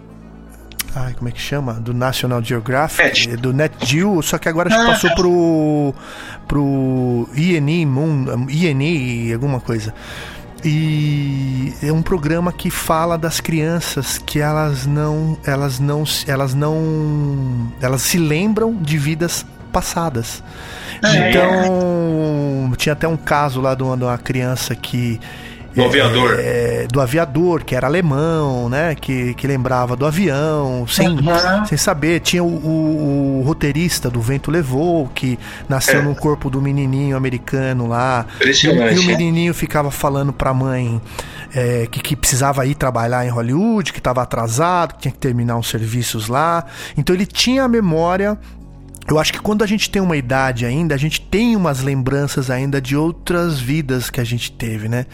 Ai, 0.94 1.14
como 1.14 1.28
é 1.28 1.32
que 1.32 1.40
chama? 1.40 1.74
Do 1.74 1.94
National 1.94 2.42
Geographic, 2.42 3.28
Net. 3.28 3.36
do 3.36 3.52
Net 3.52 3.74
Geo, 3.86 4.20
só 4.22 4.38
que 4.38 4.48
agora 4.48 4.68
acho 4.68 4.78
que 4.78 4.84
Ah. 4.90 4.92
passou 4.92 5.10
pro. 5.14 5.94
pro 6.48 7.28
INI 7.36 7.86
Moon, 7.86 8.46
INI, 8.48 9.32
alguma 9.32 9.60
coisa. 9.60 9.94
E 10.64 11.72
é 11.82 11.90
um 11.92 12.02
programa 12.02 12.52
que 12.52 12.70
fala 12.70 13.16
das 13.16 13.40
crianças 13.40 14.18
que 14.18 14.40
elas 14.40 14.84
não, 14.86 15.38
elas 15.46 15.78
não, 15.80 16.04
elas 16.26 16.52
não, 16.54 17.72
elas 17.80 18.02
se 18.02 18.18
lembram 18.18 18.74
de 18.74 18.98
vidas 18.98 19.46
passadas. 19.70 20.42
É. 21.02 21.30
Então 21.30 22.72
tinha 22.76 22.92
até 22.92 23.06
um 23.08 23.16
caso 23.16 23.60
lá 23.60 23.74
de 23.74 23.82
uma, 23.82 23.96
de 23.96 24.04
uma 24.04 24.18
criança 24.18 24.74
que 24.74 25.18
Do 25.74 25.84
aviador. 25.84 26.36
é, 26.38 26.86
do 26.90 27.00
aviador 27.00 27.62
que 27.64 27.74
era 27.74 27.86
alemão, 27.86 28.68
né? 28.68 28.94
Que, 28.94 29.34
que 29.34 29.46
lembrava 29.46 29.94
do 29.96 30.04
avião, 30.06 30.86
sem, 30.88 31.08
Uhum. 31.08 31.64
sem 31.66 31.78
saber. 31.78 32.20
Tinha 32.20 32.42
o, 32.42 32.46
o- 32.48 33.40
o 33.40 33.42
roteirista 33.46 34.10
do 34.10 34.20
Vento 34.20 34.50
Levou, 34.50 35.08
que 35.14 35.38
nasceu 35.68 36.00
É. 36.00 36.02
no 36.02 36.14
corpo 36.14 36.50
do 36.50 36.60
menininho 36.60 37.16
americano 37.16 37.86
lá. 37.86 38.26
E, 38.32 38.34
Impressionante. 38.42 38.94
e 38.96 38.98
o 38.98 39.02
né? 39.02 39.06
menininho 39.08 39.54
ficava 39.54 39.90
falando 39.90 40.32
pra 40.32 40.52
mãe 40.52 41.00
é, 41.54 41.86
que, 41.90 42.00
que 42.00 42.14
precisava 42.16 42.64
ir 42.66 42.74
trabalhar 42.74 43.24
em 43.26 43.28
Hollywood, 43.28 43.92
que 43.92 43.98
estava 43.98 44.22
atrasado, 44.22 44.94
que 44.94 45.00
tinha 45.02 45.12
que 45.12 45.18
terminar 45.18 45.56
uns 45.56 45.68
serviços 45.68 46.28
lá. 46.28 46.64
Então 46.96 47.14
ele 47.14 47.26
tinha 47.26 47.64
a 47.64 47.68
memória. 47.68 48.38
Eu 49.08 49.18
acho 49.18 49.32
que 49.32 49.40
quando 49.40 49.64
a 49.64 49.66
gente 49.66 49.90
tem 49.90 50.00
uma 50.00 50.16
idade 50.16 50.64
ainda, 50.64 50.94
a 50.94 50.98
gente 50.98 51.20
tem 51.20 51.56
umas 51.56 51.80
lembranças 51.80 52.50
ainda 52.50 52.80
de 52.80 52.96
outras 52.96 53.58
vidas 53.58 54.08
que 54.08 54.20
a 54.20 54.24
gente 54.24 54.52
teve, 54.52 54.88
né? 54.88 55.06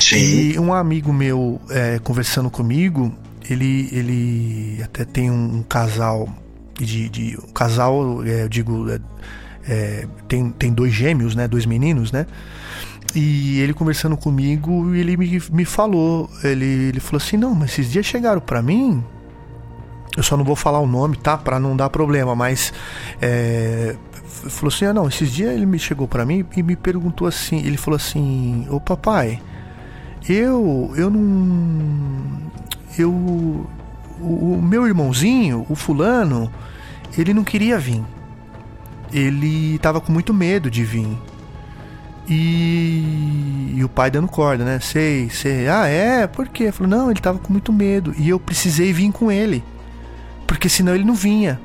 Sim. 0.00 0.16
E 0.16 0.58
um 0.58 0.72
amigo 0.72 1.12
meu 1.12 1.60
é, 1.70 1.98
conversando 2.00 2.50
comigo, 2.50 3.14
ele, 3.48 3.88
ele 3.92 4.82
até 4.82 5.04
tem 5.04 5.30
um, 5.30 5.58
um 5.58 5.62
casal 5.62 6.28
de, 6.78 7.08
de 7.08 7.38
um 7.38 7.52
casal, 7.52 8.24
é, 8.24 8.42
eu 8.42 8.48
digo, 8.48 8.90
é, 8.90 8.98
é, 9.68 10.06
tem, 10.26 10.50
tem 10.50 10.72
dois 10.72 10.92
gêmeos, 10.92 11.34
né? 11.34 11.46
Dois 11.46 11.66
meninos, 11.66 12.10
né? 12.10 12.26
E 13.14 13.60
ele 13.60 13.72
conversando 13.72 14.16
comigo, 14.16 14.92
ele 14.94 15.16
me, 15.16 15.40
me 15.52 15.64
falou, 15.64 16.28
ele, 16.42 16.64
ele 16.64 17.00
falou 17.00 17.22
assim, 17.24 17.36
não, 17.36 17.54
mas 17.54 17.70
esses 17.70 17.92
dias 17.92 18.04
chegaram 18.04 18.40
pra 18.40 18.60
mim, 18.60 19.04
eu 20.16 20.22
só 20.22 20.36
não 20.36 20.44
vou 20.44 20.56
falar 20.56 20.80
o 20.80 20.86
nome, 20.86 21.16
tá? 21.16 21.36
Pra 21.36 21.58
não 21.58 21.76
dar 21.76 21.90
problema, 21.90 22.34
mas 22.34 22.72
é, 23.20 23.96
falou 24.48 24.72
assim, 24.74 24.84
ah 24.84 24.92
não, 24.92 25.08
esses 25.08 25.30
dias 25.32 25.52
ele 25.52 25.66
me 25.66 25.78
chegou 25.78 26.06
pra 26.06 26.24
mim 26.24 26.44
e 26.56 26.62
me 26.62 26.76
perguntou 26.76 27.26
assim, 27.26 27.58
ele 27.58 27.76
falou 27.76 27.96
assim, 27.96 28.66
ô 28.70 28.80
papai, 28.80 29.40
eu, 30.28 30.92
eu 30.96 31.10
não, 31.10 32.50
eu, 32.98 33.10
o, 33.10 34.54
o 34.56 34.62
meu 34.62 34.86
irmãozinho, 34.86 35.66
o 35.68 35.74
fulano, 35.74 36.50
ele 37.18 37.34
não 37.34 37.42
queria 37.42 37.78
vir, 37.78 38.02
ele 39.12 39.78
tava 39.78 40.00
com 40.00 40.12
muito 40.12 40.32
medo 40.32 40.70
de 40.70 40.84
vir. 40.84 41.08
E, 42.26 43.74
e 43.76 43.84
o 43.84 43.88
pai 43.88 44.10
dando 44.10 44.28
corda, 44.28 44.64
né? 44.64 44.80
Sei, 44.80 45.28
sei. 45.28 45.68
Ah, 45.68 45.86
é? 45.86 46.26
Por 46.26 46.48
quê? 46.48 46.72
Falou, 46.72 46.88
não, 46.88 47.10
ele 47.10 47.20
tava 47.20 47.38
com 47.38 47.52
muito 47.52 47.70
medo. 47.70 48.14
E 48.16 48.30
eu 48.30 48.40
precisei 48.40 48.94
vir 48.94 49.12
com 49.12 49.30
ele. 49.30 49.62
Porque 50.46 50.68
senão 50.68 50.94
ele 50.94 51.04
não 51.04 51.14
vinha. 51.14 51.60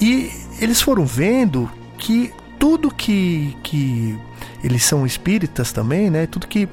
E 0.00 0.30
eles 0.60 0.80
foram 0.80 1.04
vendo 1.04 1.70
que 1.98 2.32
tudo 2.58 2.90
que. 2.90 3.56
que 3.62 4.18
eles 4.62 4.84
são 4.84 5.06
espíritas 5.06 5.72
também, 5.72 6.10
né? 6.10 6.26
Tudo 6.26 6.46
que 6.46 6.68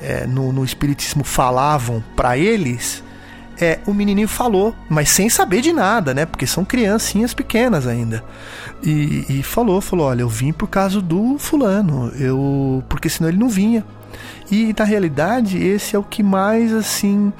é, 0.00 0.26
no, 0.26 0.52
no 0.52 0.64
espiritismo 0.64 1.24
falavam 1.24 2.02
para 2.16 2.36
eles. 2.36 3.02
É, 3.60 3.78
o 3.86 3.94
menininho 3.94 4.26
falou, 4.26 4.74
mas 4.88 5.10
sem 5.10 5.28
saber 5.28 5.60
de 5.60 5.72
nada, 5.72 6.12
né? 6.12 6.26
Porque 6.26 6.46
são 6.46 6.64
criancinhas 6.64 7.32
pequenas 7.34 7.86
ainda. 7.86 8.24
E, 8.82 9.26
e 9.28 9.42
falou, 9.42 9.80
falou, 9.80 10.06
olha, 10.06 10.22
eu 10.22 10.28
vim 10.28 10.52
por 10.52 10.68
causa 10.68 11.00
do 11.00 11.38
fulano, 11.38 12.08
eu, 12.18 12.82
porque 12.88 13.08
senão 13.08 13.28
ele 13.28 13.38
não 13.38 13.48
vinha. 13.48 13.84
E 14.50 14.74
na 14.76 14.84
realidade 14.84 15.58
esse 15.62 15.94
é 15.94 15.98
o 15.98 16.02
que 16.02 16.22
mais 16.22 16.72
assim 16.72 17.32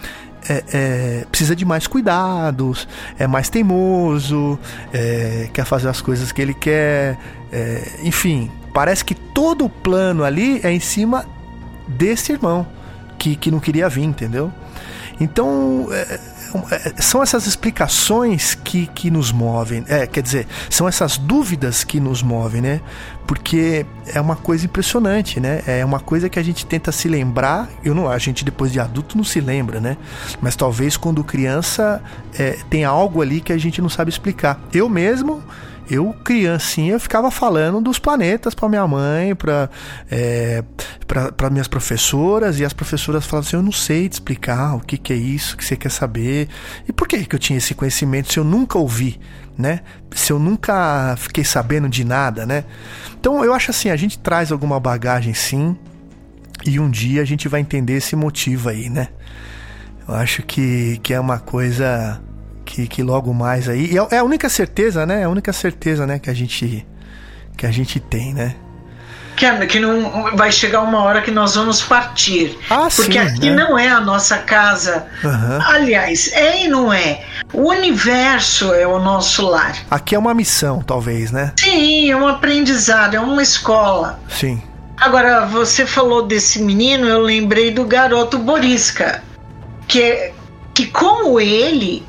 é, 0.49 0.65
é, 0.73 1.25
precisa 1.31 1.55
de 1.55 1.65
mais 1.65 1.87
cuidados, 1.87 2.89
é 3.19 3.27
mais 3.27 3.49
teimoso, 3.49 4.59
é, 4.93 5.49
quer 5.53 5.65
fazer 5.65 5.89
as 5.89 6.01
coisas 6.01 6.33
que 6.33 6.43
ele 6.43 6.55
quer, 6.55 7.19
é, 7.53 8.01
enfim, 8.03 8.51
parece 8.73 9.05
que 9.05 9.15
todo 9.15 9.65
o 9.65 9.69
plano 9.69 10.25
ali 10.25 10.61
é 10.63 10.73
em 10.73 10.81
cima 10.81 11.25
desse 11.87 12.33
irmão 12.33 12.67
que, 13.19 13.37
que 13.37 13.51
não 13.51 13.61
queria 13.61 13.89
vir, 13.89 14.05
entendeu? 14.05 14.53
Então, 15.21 15.89
é, 15.93 16.21
são 16.99 17.23
essas 17.23 17.47
explicações 17.47 18.55
que, 18.55 18.87
que 18.89 19.11
nos 19.11 19.33
movem, 19.33 19.85
é, 19.89 20.07
quer 20.07 20.23
dizer, 20.23 20.47
são 20.69 20.89
essas 20.89 21.17
dúvidas 21.19 21.85
que 21.85 22.01
nos 22.01 22.23
movem, 22.23 22.61
né? 22.61 22.81
Porque 23.27 23.87
é 24.07 24.21
uma 24.21 24.37
coisa 24.37 24.67
impressionante, 24.67 25.41
né? 25.41 25.63
É 25.67 25.85
uma 25.85 26.01
coisa 26.01 26.29
que 26.29 26.39
a 26.39 26.43
gente 26.43 26.67
tenta 26.67 26.91
se 26.93 27.09
lembrar, 27.09 27.69
eu 27.85 27.95
não, 27.95 28.09
a 28.09 28.19
gente 28.19 28.45
depois 28.45 28.73
de 28.73 28.81
adulto 28.81 29.17
não 29.17 29.25
se 29.25 29.41
lembra, 29.41 29.81
né? 29.81 29.97
Mas 30.41 30.57
talvez 30.57 30.97
quando 30.97 31.23
criança 31.23 32.03
é, 32.39 32.59
tem 32.69 32.85
algo 32.85 33.23
ali 33.23 33.41
que 33.41 33.53
a 33.53 33.59
gente 33.59 33.81
não 33.81 33.89
sabe 33.89 34.11
explicar. 34.11 34.61
Eu 34.73 34.89
mesmo, 34.89 35.43
eu 35.93 36.13
criancinha 36.25 36.93
eu 36.93 37.01
ficava 37.01 37.31
falando 37.31 37.81
dos 37.81 37.99
planetas 37.99 38.55
para 38.55 38.69
minha 38.69 38.87
mãe, 38.87 39.35
para 39.35 39.69
é, 40.11 40.65
para 41.07 41.51
minhas 41.51 41.69
professoras 41.69 42.59
e 42.59 42.65
as 42.65 42.73
professoras 42.73 43.27
falavam 43.27 43.47
assim, 43.47 43.57
eu 43.57 43.63
não 43.63 43.73
sei 43.73 44.09
te 44.09 44.13
explicar 44.13 44.75
o 44.77 44.81
que, 44.81 44.97
que 44.97 45.13
é 45.13 45.17
isso 45.17 45.57
que 45.57 45.65
você 45.65 45.77
quer 45.77 45.91
saber 45.91 46.49
e 46.89 46.93
por 46.93 47.07
que 47.07 47.25
que 47.25 47.35
eu 47.35 47.39
tinha 47.39 47.59
esse 47.59 47.75
conhecimento 47.75 48.33
se 48.33 48.39
eu 48.39 48.45
nunca 48.45 48.79
ouvi, 48.79 49.21
né? 49.57 49.81
Se 50.13 50.33
eu 50.33 50.39
nunca 50.39 51.15
fiquei 51.19 51.45
sabendo 51.45 51.89
de 51.89 52.05
nada, 52.05 52.47
né? 52.47 52.65
Então 53.19 53.45
eu 53.45 53.53
acho 53.53 53.71
assim, 53.71 53.91
a 53.91 53.97
gente 53.97 54.19
traz 54.19 54.51
alguma 54.51 54.81
bagagem 54.81 55.35
sim 55.35 55.77
e 56.65 56.79
um 56.79 56.91
dia 56.91 57.23
a 57.23 57.25
gente 57.25 57.49
vai 57.49 57.61
entender 57.61 57.95
esse 57.95 58.17
motivo 58.17 58.69
aí, 58.69 58.89
né? 58.89 59.09
Eu 60.07 60.15
acho 60.15 60.43
que, 60.43 60.99
que 61.03 61.15
é 61.15 61.21
uma 61.21 61.39
coisa 61.39 62.21
que, 62.65 62.87
que 62.87 63.03
logo 63.03 63.33
mais 63.35 63.69
aí. 63.69 63.97
É 63.97 64.15
é 64.17 64.19
a 64.19 64.25
única 64.25 64.49
certeza, 64.49 65.05
né? 65.07 65.21
É 65.23 65.25
a 65.25 65.29
única 65.29 65.53
certeza, 65.53 66.07
né, 66.07 66.19
que 66.19 66.31
a 66.31 66.35
gente 66.35 66.87
que 67.57 67.67
a 67.67 67.71
gente 67.71 68.01
tem, 68.01 68.33
né? 68.33 68.55
Que, 69.37 69.47
é- 69.47 69.67
que 69.67 69.79
não 69.81 70.37
vai 70.37 70.53
chegar 70.53 70.83
uma 70.83 71.03
hora 71.03 71.23
que 71.23 71.31
nós 71.31 71.55
vamos 71.55 71.81
partir. 71.83 72.57
Ah, 72.69 72.89
Porque 72.95 73.13
sim, 73.13 73.19
aqui 73.19 73.51
né? 73.51 73.57
não 73.57 73.79
é 73.79 73.89
a 73.89 74.01
nossa 74.01 74.39
casa. 74.39 75.07
Aham. 75.25 75.59
Aliás, 75.67 76.31
é 76.33 76.65
e 76.65 76.69
não 76.69 76.93
é. 76.93 77.23
O 77.53 77.71
universo 77.71 78.73
é 78.75 78.87
o 78.87 78.99
nosso 78.99 79.47
lar. 79.49 79.75
Aqui 79.91 80.15
é 80.15 80.19
uma 80.19 80.35
missão, 80.35 80.81
talvez, 80.83 81.31
né? 81.33 81.53
Sim, 81.59 82.11
é 82.11 82.17
um 82.17 82.27
aprendizado, 82.29 83.15
é 83.15 83.21
uma 83.21 83.43
escola. 83.43 84.21
Sim. 84.29 84.63
Agora, 84.99 85.47
você 85.47 85.87
falou 85.87 86.27
desse 86.27 86.63
menino, 86.63 87.07
eu 87.09 87.21
lembrei 87.21 87.71
do 87.73 87.85
garoto 87.85 88.39
Borisca, 88.39 89.23
que, 89.89 90.31
que 90.75 90.87
como 90.87 91.41
ele, 91.41 92.05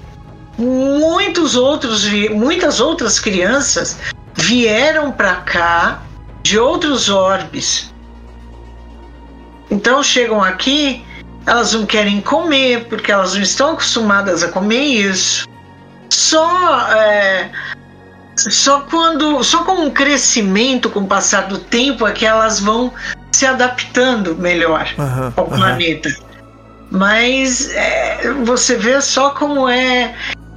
muitos 0.57 1.55
outros, 1.55 2.05
muitas 2.31 2.79
outras 2.79 3.19
crianças 3.19 3.97
vieram 4.35 5.11
para 5.11 5.35
cá 5.35 6.01
de 6.41 6.59
outros 6.59 7.09
orbes. 7.09 7.93
Então 9.69 10.03
chegam 10.03 10.43
aqui, 10.43 11.03
elas 11.45 11.73
não 11.73 11.85
querem 11.85 12.21
comer 12.21 12.85
porque 12.85 13.11
elas 13.11 13.33
não 13.33 13.41
estão 13.41 13.71
acostumadas 13.71 14.43
a 14.43 14.49
comer 14.49 14.83
isso. 14.83 15.47
Só 16.09 16.91
é, 16.91 17.49
só 18.35 18.81
quando 18.81 19.43
só 19.43 19.63
com 19.63 19.73
um 19.73 19.89
crescimento 19.89 20.89
com 20.89 21.01
o 21.01 21.07
passar 21.07 21.47
do 21.47 21.57
tempo 21.57 22.07
é 22.07 22.11
que 22.11 22.25
elas 22.25 22.59
vão 22.59 22.93
se 23.31 23.45
adaptando 23.45 24.35
melhor 24.35 24.87
Aham, 24.97 25.33
ao 25.35 25.47
aham. 25.47 25.57
planeta. 25.57 26.09
Mas 26.91 27.71
é, 27.71 28.31
você 28.43 28.75
vê 28.75 29.01
só 29.01 29.31
como 29.31 29.67
é 29.67 30.13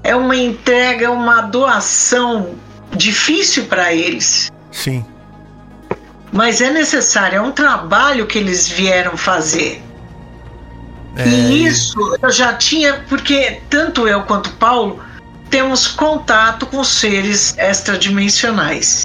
é 0.07 0.15
uma 0.15 0.36
entrega, 0.36 1.10
uma 1.10 1.43
doação 1.43 2.55
difícil 2.94 3.65
para 3.65 3.93
eles. 3.93 4.51
Sim. 4.70 5.05
Mas 6.33 6.60
é 6.60 6.70
necessário, 6.70 7.39
é 7.39 7.41
um 7.41 7.52
trabalho 7.52 8.26
que 8.26 8.39
eles 8.39 8.68
vieram 8.68 9.17
fazer. 9.17 9.83
É, 11.17 11.26
E 11.26 11.65
isso 11.65 11.99
eu 12.23 12.31
já 12.31 12.55
tinha, 12.55 13.05
porque 13.09 13.60
tanto 13.68 14.07
eu 14.07 14.23
quanto 14.23 14.51
Paulo 14.52 15.02
temos 15.51 15.86
contato 15.86 16.67
com 16.67 16.85
seres 16.85 17.57
extradimensionais. 17.59 19.05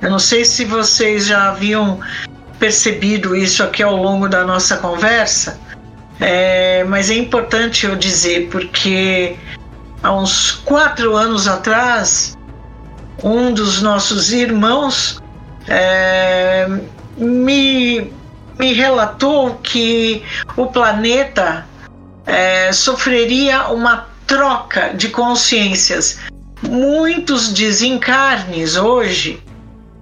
Eu 0.00 0.10
não 0.10 0.18
sei 0.18 0.44
se 0.44 0.64
vocês 0.64 1.26
já 1.26 1.48
haviam 1.48 2.00
percebido 2.58 3.34
isso 3.34 3.62
aqui 3.62 3.82
ao 3.82 3.96
longo 3.96 4.28
da 4.28 4.44
nossa 4.44 4.76
conversa, 4.76 5.58
é, 6.20 6.84
mas 6.84 7.10
é 7.10 7.14
importante 7.14 7.86
eu 7.86 7.96
dizer, 7.96 8.48
porque 8.48 9.36
há 10.02 10.12
uns 10.12 10.52
quatro 10.64 11.16
anos 11.16 11.48
atrás, 11.48 12.36
um 13.22 13.52
dos 13.52 13.82
nossos 13.82 14.32
irmãos 14.32 15.20
é, 15.66 16.66
me, 17.16 18.12
me 18.58 18.72
relatou 18.72 19.56
que 19.56 20.22
o 20.56 20.66
planeta 20.66 21.66
é, 22.26 22.72
sofreria 22.72 23.68
uma 23.68 24.06
troca 24.26 24.94
de 24.94 25.08
consciências. 25.08 26.18
Muitos 26.62 27.52
desencarnes 27.52 28.76
hoje 28.76 29.42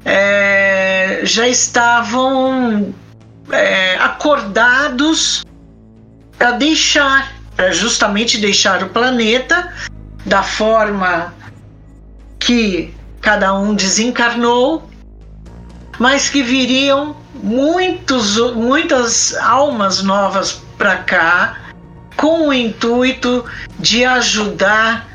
é, 0.04 1.20
já 1.22 1.48
estavam 1.48 2.94
é, 3.50 3.96
acordados 3.96 5.44
para 6.36 6.52
deixar, 6.52 7.35
para 7.56 7.72
justamente 7.72 8.38
deixar 8.38 8.82
o 8.82 8.90
planeta 8.90 9.72
da 10.24 10.42
forma 10.42 11.34
que 12.38 12.94
cada 13.20 13.54
um 13.54 13.74
desencarnou, 13.74 14.88
mas 15.98 16.28
que 16.28 16.42
viriam 16.42 17.16
muitos, 17.34 18.36
muitas 18.54 19.34
almas 19.36 20.02
novas 20.02 20.62
para 20.76 20.98
cá 20.98 21.56
com 22.16 22.48
o 22.48 22.52
intuito 22.52 23.44
de 23.78 24.04
ajudar 24.04 25.06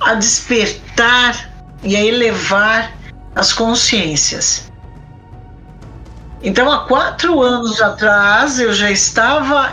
a 0.00 0.14
despertar 0.14 1.50
e 1.82 1.94
a 1.94 2.04
elevar 2.04 2.92
as 3.34 3.52
consciências. 3.52 4.70
Então, 6.42 6.70
há 6.70 6.86
quatro 6.86 7.40
anos 7.40 7.80
atrás, 7.80 8.58
eu 8.58 8.72
já 8.72 8.90
estava 8.90 9.72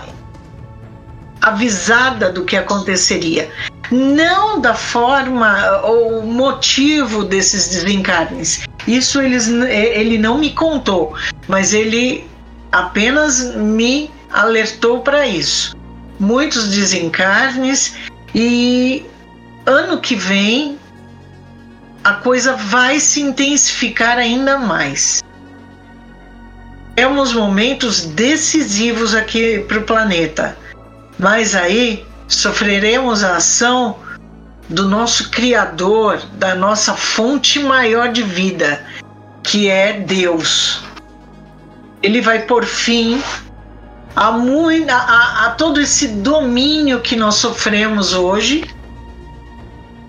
avisada 1.42 2.32
do 2.32 2.44
que 2.46 2.56
aconteceria. 2.56 3.50
Não 3.92 4.62
da 4.62 4.74
forma 4.74 5.82
ou 5.84 6.24
motivo 6.24 7.24
desses 7.24 7.68
desencarnes. 7.70 8.68
Isso 8.88 9.22
eles, 9.22 9.48
ele 9.48 10.18
não 10.18 10.38
me 10.38 10.52
contou, 10.52 11.16
mas 11.48 11.74
ele 11.74 12.28
apenas 12.72 13.56
me 13.56 14.12
alertou 14.32 15.02
para 15.02 15.26
isso. 15.28 15.76
Muitos 16.20 16.70
desencarnes 16.70 17.96
e 18.36 19.06
ano 19.66 20.00
que 20.00 20.16
vem 20.16 20.78
a 22.04 22.14
coisa 22.14 22.56
vai 22.56 23.00
se 23.00 23.22
intensificar 23.22 24.18
ainda 24.18 24.58
mais. 24.58 25.22
Temos 26.96 27.34
momentos 27.34 28.06
decisivos 28.06 29.16
aqui 29.16 29.60
para 29.68 29.80
o 29.80 29.84
planeta, 29.84 30.58
mas 31.20 31.54
aí 31.54 32.06
sofreremos 32.28 33.24
a 33.24 33.36
ação 33.36 33.98
do 34.70 34.88
nosso 34.88 35.30
Criador, 35.30 36.22
da 36.34 36.56
nossa 36.56 36.94
fonte 36.94 37.60
maior 37.60 38.10
de 38.10 38.24
vida, 38.24 38.86
que 39.44 39.68
é 39.70 39.94
Deus. 39.94 40.82
Ele 42.02 42.22
vai 42.22 42.44
por 42.44 42.64
fim 42.64 43.22
a, 44.16 44.32
muito, 44.32 44.90
a, 44.90 45.46
a 45.46 45.50
todo 45.52 45.82
esse 45.82 46.08
domínio 46.08 47.02
que 47.02 47.16
nós 47.16 47.36
sofremos 47.36 48.14
hoje 48.14 48.64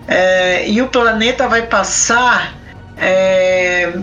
é, 0.07 0.69
e 0.69 0.81
o 0.81 0.87
planeta 0.87 1.47
vai 1.47 1.63
passar 1.63 2.53
é, 2.97 3.93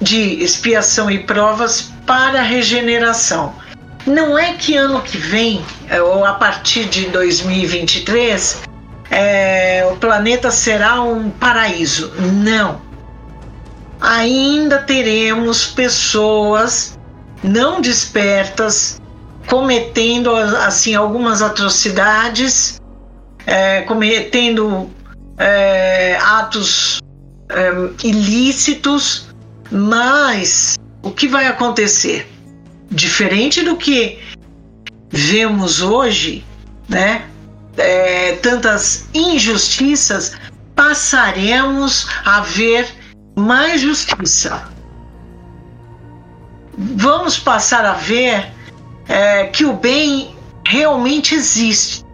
de 0.00 0.42
expiação 0.42 1.10
e 1.10 1.20
provas 1.20 1.92
para 2.04 2.42
regeneração. 2.42 3.54
Não 4.06 4.36
é 4.38 4.54
que 4.54 4.76
ano 4.76 5.00
que 5.00 5.16
vem, 5.16 5.64
ou 6.04 6.24
a 6.24 6.34
partir 6.34 6.86
de 6.86 7.06
2023, 7.06 8.62
é, 9.10 9.88
o 9.92 9.96
planeta 9.96 10.50
será 10.50 11.00
um 11.02 11.30
paraíso. 11.30 12.12
Não. 12.18 12.80
Ainda 14.00 14.78
teremos 14.78 15.66
pessoas 15.66 16.98
não 17.42 17.80
despertas 17.80 19.00
cometendo 19.46 20.34
assim 20.34 20.94
algumas 20.94 21.42
atrocidades, 21.42 22.80
é, 23.46 23.82
cometendo 23.82 24.90
é, 25.36 26.16
atos 26.20 27.00
é, 27.48 27.70
ilícitos, 28.02 29.28
mas 29.70 30.78
o 31.02 31.10
que 31.10 31.28
vai 31.28 31.46
acontecer? 31.46 32.28
Diferente 32.92 33.62
do 33.62 33.76
que 33.76 34.18
vemos 35.08 35.80
hoje, 35.80 36.44
né? 36.88 37.26
É, 37.76 38.32
tantas 38.36 39.08
injustiças, 39.14 40.36
passaremos 40.76 42.06
a 42.24 42.40
ver 42.40 42.86
mais 43.34 43.80
justiça. 43.80 44.68
Vamos 46.76 47.38
passar 47.38 47.84
a 47.86 47.94
ver 47.94 48.52
é, 49.08 49.46
que 49.46 49.64
o 49.64 49.72
bem 49.72 50.34
realmente 50.66 51.34
existe. 51.34 52.04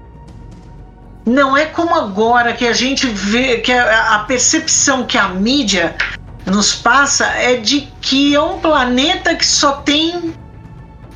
Não 1.26 1.56
é 1.56 1.66
como 1.66 1.94
agora 1.94 2.52
que 2.52 2.66
a 2.66 2.72
gente 2.72 3.06
vê 3.06 3.58
que 3.58 3.72
a, 3.72 4.14
a 4.14 4.18
percepção 4.20 5.04
que 5.04 5.18
a 5.18 5.28
mídia 5.28 5.96
nos 6.46 6.74
passa 6.74 7.26
é 7.26 7.56
de 7.56 7.82
que 8.00 8.34
é 8.34 8.40
um 8.40 8.58
planeta 8.60 9.34
que 9.34 9.44
só 9.44 9.72
tem 9.82 10.32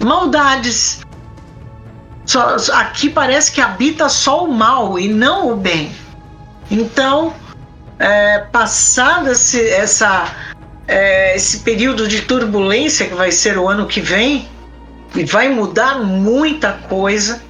maldades. 0.02 1.00
Só, 2.24 2.56
aqui 2.72 3.10
parece 3.10 3.52
que 3.52 3.60
habita 3.60 4.08
só 4.08 4.44
o 4.44 4.52
mal 4.52 4.98
e 4.98 5.08
não 5.08 5.52
o 5.52 5.56
bem. 5.56 5.94
Então, 6.70 7.34
é, 7.98 8.38
passado 8.38 9.30
esse, 9.30 9.60
essa, 9.68 10.26
é, 10.86 11.36
esse 11.36 11.58
período 11.60 12.06
de 12.08 12.22
turbulência 12.22 13.06
que 13.06 13.14
vai 13.14 13.30
ser 13.30 13.58
o 13.58 13.68
ano 13.68 13.86
que 13.86 14.00
vem, 14.00 14.48
e 15.14 15.24
vai 15.24 15.48
mudar 15.48 16.00
muita 16.00 16.72
coisa. 16.88 17.42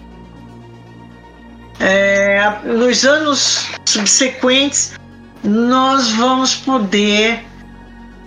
É, 1.79 2.51
nos 2.65 3.05
anos 3.05 3.71
subsequentes, 3.85 4.95
nós 5.43 6.11
vamos 6.11 6.55
poder 6.55 7.45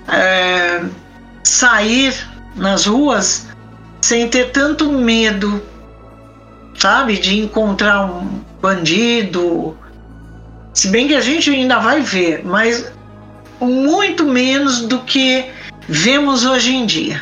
é, 0.07 0.83
sair 1.43 2.13
nas 2.55 2.85
ruas 2.85 3.47
sem 4.05 4.29
ter 4.29 4.51
tanto 4.51 4.91
medo, 4.91 5.63
sabe, 6.77 7.17
de 7.17 7.39
encontrar 7.39 8.05
um 8.05 8.39
bandido. 8.61 9.75
Se 10.75 10.89
bem 10.89 11.07
que 11.07 11.15
a 11.15 11.21
gente 11.21 11.49
ainda 11.49 11.79
vai 11.79 12.01
ver, 12.01 12.45
mas 12.45 12.91
muito 13.59 14.23
menos 14.25 14.81
do 14.81 14.99
que 14.99 15.45
vemos 15.89 16.45
hoje 16.45 16.75
em 16.75 16.85
dia. 16.85 17.19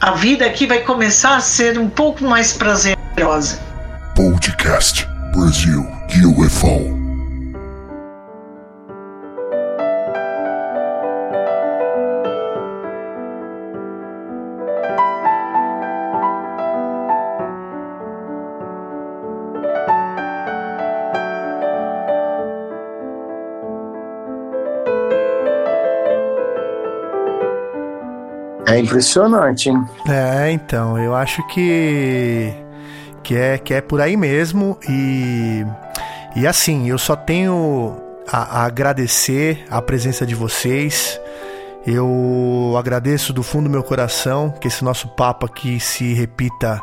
A 0.00 0.12
vida 0.12 0.46
aqui 0.46 0.68
vai 0.68 0.82
começar 0.82 1.36
a 1.36 1.40
ser 1.40 1.80
um 1.80 1.88
pouco 1.88 2.22
mais 2.22 2.52
prazerosa. 2.52 3.58
Podcast 4.14 5.04
Brasil 5.32 5.84
UFO. 6.38 6.97
Impressionante, 28.88 29.68
hein? 29.68 29.84
É, 30.08 30.50
então, 30.50 30.98
eu 30.98 31.14
acho 31.14 31.46
que 31.48 32.52
que 33.22 33.36
é 33.36 33.58
que 33.58 33.74
é 33.74 33.80
por 33.82 34.00
aí 34.00 34.16
mesmo 34.16 34.78
e 34.88 35.64
e 36.34 36.46
assim, 36.46 36.88
eu 36.88 36.98
só 36.98 37.14
tenho 37.14 37.96
a, 38.26 38.60
a 38.60 38.64
agradecer 38.64 39.66
a 39.70 39.80
presença 39.82 40.24
de 40.24 40.34
vocês. 40.34 41.20
Eu 41.86 42.74
agradeço 42.78 43.32
do 43.32 43.42
fundo 43.42 43.64
do 43.64 43.70
meu 43.70 43.82
coração 43.82 44.50
que 44.50 44.68
esse 44.68 44.84
nosso 44.84 45.08
papo 45.08 45.46
aqui 45.46 45.80
se 45.80 46.12
repita 46.12 46.80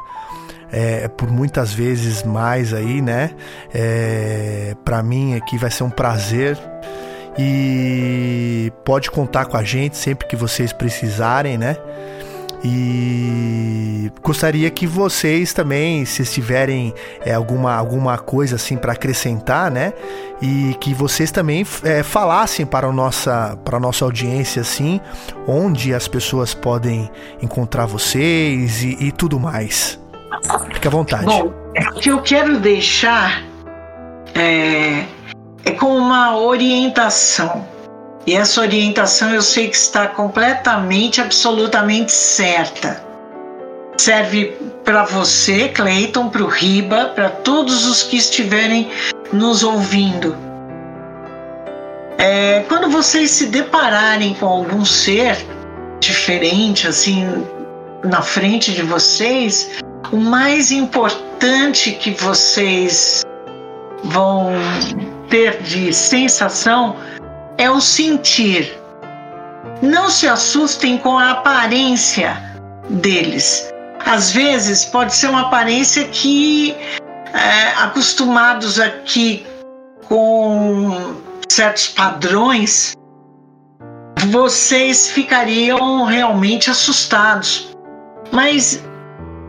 é, 0.72 1.08
por 1.08 1.30
muitas 1.30 1.72
vezes 1.74 2.24
mais 2.24 2.74
aí, 2.74 3.02
né? 3.02 3.32
É, 3.74 4.76
para 4.84 5.04
mim 5.04 5.36
aqui 5.36 5.58
vai 5.58 5.70
ser 5.70 5.84
um 5.84 5.90
prazer 5.90 6.58
e 7.38 8.72
pode 8.84 9.12
contar 9.12 9.46
com 9.46 9.58
a 9.58 9.64
gente 9.64 9.98
sempre 9.98 10.28
que 10.28 10.36
vocês 10.36 10.72
precisarem, 10.72 11.58
né? 11.58 11.78
E 12.68 14.12
gostaria 14.24 14.70
que 14.72 14.88
vocês 14.88 15.54
também, 15.54 16.04
se 16.04 16.24
tiverem 16.26 16.96
é, 17.24 17.32
alguma, 17.32 17.76
alguma 17.76 18.18
coisa 18.18 18.56
assim 18.56 18.76
para 18.76 18.94
acrescentar, 18.94 19.70
né? 19.70 19.94
E 20.42 20.76
que 20.80 20.92
vocês 20.92 21.30
também 21.30 21.66
é, 21.84 22.02
falassem 22.02 22.66
para 22.66 22.88
a 22.88 22.92
nossa, 22.92 23.56
para 23.64 23.78
a 23.78 23.80
nossa 23.80 24.04
audiência, 24.04 24.64
assim, 24.64 25.00
onde 25.48 25.94
as 25.94 26.08
pessoas 26.08 26.56
podem 26.56 27.10
encontrar 27.40 27.86
vocês 27.86 28.84
e, 28.84 28.98
e 29.00 29.12
tudo 29.12 29.40
mais. 29.40 30.00
Fique 30.74 30.88
à 30.88 30.92
vontade. 30.92 31.26
Bom, 31.26 31.54
o 31.78 32.00
que 32.00 32.10
eu 32.10 32.22
quero 32.22 32.60
deixar 32.60 33.44
é, 34.34 35.06
é 35.66 35.72
com 35.72 35.98
uma 35.98 36.38
orientação. 36.38 37.68
E 38.26 38.34
essa 38.34 38.62
orientação 38.62 39.34
eu 39.34 39.42
sei 39.42 39.68
que 39.68 39.76
está 39.76 40.08
completamente, 40.08 41.20
absolutamente 41.20 42.12
certa. 42.12 43.04
Serve 43.98 44.58
para 44.84 45.04
você, 45.04 45.70
Cleiton, 45.70 46.30
para 46.30 46.44
o 46.44 46.48
Riba, 46.48 47.12
para 47.16 47.30
todos 47.30 47.86
os 47.86 48.04
que 48.04 48.18
estiverem 48.18 48.90
nos 49.32 49.64
ouvindo. 49.64 50.36
É, 52.18 52.64
quando 52.68 52.90
vocês 52.90 53.32
se 53.32 53.48
depararem 53.48 54.34
com 54.36 54.46
algum 54.46 54.86
ser 54.86 55.38
diferente, 56.00 56.88
assim, 56.88 57.46
na 58.04 58.22
frente 58.22 58.74
de 58.74 58.82
vocês, 58.82 59.70
o 60.12 60.18
mais 60.18 60.72
importante 60.72 61.92
que 61.92 62.12
vocês 62.12 63.24
vão 64.04 64.54
ter 65.30 65.62
de 65.62 65.94
sensação 65.94 66.96
é 67.58 67.70
o 67.70 67.80
sentir. 67.80 68.78
Não 69.82 70.10
se 70.10 70.28
assustem 70.28 70.98
com 70.98 71.18
a 71.18 71.32
aparência 71.32 72.38
deles. 72.90 73.72
Às 74.06 74.32
vezes 74.32 74.86
pode 74.86 75.16
ser 75.16 75.30
uma 75.30 75.42
aparência 75.42 76.06
que, 76.06 76.76
é, 77.34 77.70
acostumados 77.78 78.80
aqui 78.80 79.46
com 80.08 81.16
certos 81.50 81.88
padrões, 81.88 82.96
vocês 84.28 85.10
ficariam 85.10 86.04
realmente 86.04 86.70
assustados. 86.70 87.76
Mas 88.32 88.84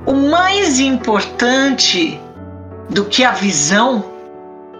o 0.07 0.13
mais 0.15 0.81
importante 0.81 2.21
do 2.91 3.05
que 3.05 3.25
a 3.25 3.33
visão 3.33 4.16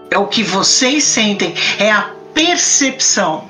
é 0.09 0.17
o 0.17 0.27
que 0.27 0.43
vocês 0.43 1.03
sentem, 1.03 1.53
é 1.79 1.91
a 1.91 2.11
percepção. 2.33 3.49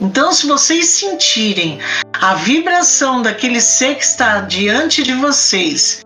Então, 0.00 0.32
se 0.32 0.46
vocês 0.46 0.86
sentirem 0.86 1.78
a 2.12 2.34
vibração 2.34 3.22
daquele 3.22 3.60
ser 3.60 3.94
que 3.96 4.04
está 4.04 4.40
diante 4.40 5.02
de 5.02 5.14
vocês, 5.14 6.04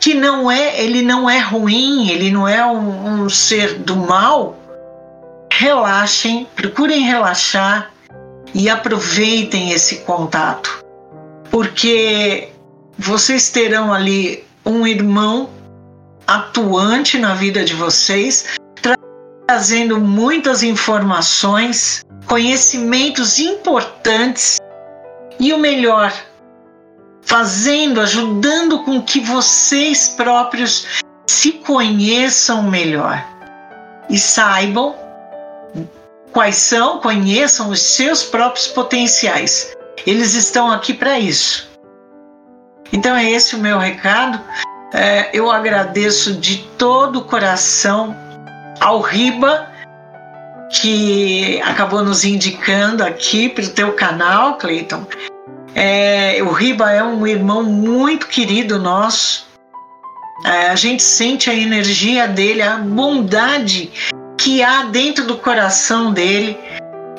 que 0.00 0.14
não 0.14 0.50
é, 0.50 0.82
ele 0.82 1.00
não 1.00 1.30
é 1.30 1.38
ruim, 1.38 2.10
ele 2.10 2.30
não 2.30 2.46
é 2.46 2.64
um, 2.66 3.24
um 3.24 3.28
ser 3.30 3.78
do 3.78 3.96
mal, 3.96 4.58
relaxem, 5.50 6.46
procurem 6.56 7.02
relaxar 7.02 7.92
e 8.54 8.68
aproveitem 8.68 9.70
esse 9.70 9.98
contato, 9.98 10.84
porque 11.50 12.48
vocês 12.98 13.50
terão 13.50 13.94
ali 13.94 14.44
um 14.66 14.86
irmão 14.86 15.48
atuante 16.26 17.18
na 17.18 17.34
vida 17.34 17.64
de 17.64 17.74
vocês, 17.74 18.56
trazendo 19.46 20.00
muitas 20.00 20.62
informações, 20.62 22.04
conhecimentos 22.26 23.38
importantes 23.38 24.58
e 25.38 25.52
o 25.52 25.58
melhor, 25.58 26.12
fazendo, 27.22 28.00
ajudando 28.00 28.80
com 28.80 29.02
que 29.02 29.20
vocês 29.20 30.08
próprios 30.08 30.86
se 31.26 31.52
conheçam 31.52 32.62
melhor 32.62 33.24
e 34.08 34.18
saibam 34.18 34.94
quais 36.32 36.56
são, 36.56 36.98
conheçam 36.98 37.70
os 37.70 37.80
seus 37.80 38.22
próprios 38.22 38.66
potenciais. 38.68 39.74
Eles 40.06 40.34
estão 40.34 40.70
aqui 40.70 40.94
para 40.94 41.18
isso. 41.18 41.70
Então 42.92 43.16
é 43.16 43.30
esse 43.30 43.54
o 43.54 43.58
meu 43.58 43.78
recado. 43.78 44.40
É, 44.92 45.30
eu 45.32 45.50
agradeço 45.50 46.34
de 46.34 46.58
todo 46.76 47.20
o 47.20 47.24
coração 47.24 48.14
ao 48.78 49.00
Riba, 49.00 49.66
que 50.70 51.60
acabou 51.62 52.02
nos 52.02 52.24
indicando 52.24 53.02
aqui 53.02 53.48
para 53.48 53.64
o 53.64 53.70
teu 53.70 53.92
canal, 53.92 54.58
Cleiton. 54.58 55.06
É, 55.74 56.38
o 56.42 56.50
Riba 56.50 56.90
é 56.92 57.02
um 57.02 57.26
irmão 57.26 57.62
muito 57.62 58.26
querido 58.26 58.78
nosso. 58.78 59.46
É, 60.44 60.68
a 60.68 60.74
gente 60.74 61.02
sente 61.02 61.48
a 61.48 61.54
energia 61.54 62.28
dele, 62.28 62.60
a 62.60 62.76
bondade 62.76 63.90
que 64.36 64.62
há 64.62 64.82
dentro 64.84 65.24
do 65.24 65.38
coração 65.38 66.12
dele. 66.12 66.58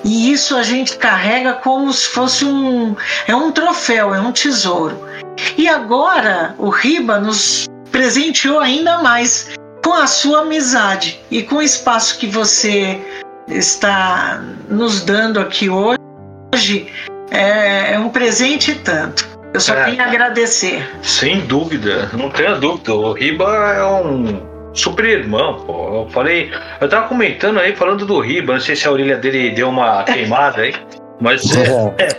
E 0.04 0.32
isso 0.32 0.56
a 0.56 0.62
gente 0.62 0.98
carrega 0.98 1.54
como 1.54 1.92
se 1.92 2.08
fosse 2.08 2.46
um, 2.46 2.96
é 3.26 3.36
um 3.36 3.52
troféu, 3.52 4.14
é 4.14 4.20
um 4.20 4.32
tesouro. 4.32 5.13
E 5.58 5.68
agora 5.68 6.56
o 6.58 6.70
Riba 6.70 7.20
nos 7.20 7.66
presenteou 7.92 8.60
ainda 8.60 9.00
mais 9.00 9.56
com 9.84 9.94
a 9.94 10.08
sua 10.08 10.42
amizade 10.42 11.20
e 11.30 11.44
com 11.44 11.56
o 11.56 11.62
espaço 11.62 12.18
que 12.18 12.28
você 12.28 13.00
está 13.48 14.42
nos 14.70 15.04
dando 15.04 15.40
aqui 15.40 15.70
hoje. 15.70 16.88
É, 17.32 17.94
é 17.94 18.00
um 18.00 18.10
presente 18.10 18.76
tanto. 18.76 19.28
Eu 19.54 19.60
só 19.60 19.76
é, 19.76 19.86
tenho 19.86 20.02
a 20.02 20.06
agradecer. 20.06 20.90
Sem 21.02 21.42
dúvida, 21.42 22.10
não 22.14 22.30
tenha 22.30 22.56
dúvida. 22.56 22.94
O 22.94 23.14
Riba 23.14 23.46
é 23.46 23.86
um 23.86 24.42
super 24.74 25.06
irmão, 25.06 25.64
pô. 25.66 26.04
Eu 26.04 26.10
falei, 26.10 26.52
eu 26.82 26.90
tava 26.90 27.08
comentando 27.08 27.60
aí, 27.60 27.76
falando 27.76 28.06
do 28.06 28.20
Riba, 28.20 28.54
não 28.54 28.60
sei 28.60 28.76
se 28.76 28.88
a 28.88 28.92
orelha 28.92 29.18
dele 29.18 29.52
deu 29.52 29.70
uma 29.70 30.04
queimada 30.04 30.62
aí. 30.62 30.74
Mas 31.20 31.44
é, 31.98 32.10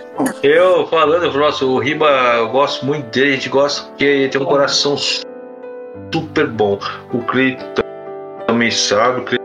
eu 0.42 0.86
falando, 0.89 1.32
nossa, 1.32 1.64
o 1.64 1.78
Riba, 1.78 2.08
eu 2.36 2.48
gosto 2.48 2.86
muito 2.86 3.06
dele, 3.06 3.31
a 3.31 3.34
gente 3.34 3.48
gosta 3.48 3.89
porque 3.89 4.05
ele 4.05 4.28
tem 4.28 4.40
um 4.40 4.44
coração 4.44 4.97
super 4.97 6.47
bom. 6.47 6.78
O 7.12 7.18
Cleiton 7.23 7.82
também 8.47 8.70
sabe, 8.70 9.20
o 9.20 9.24
Cleiton 9.24 9.44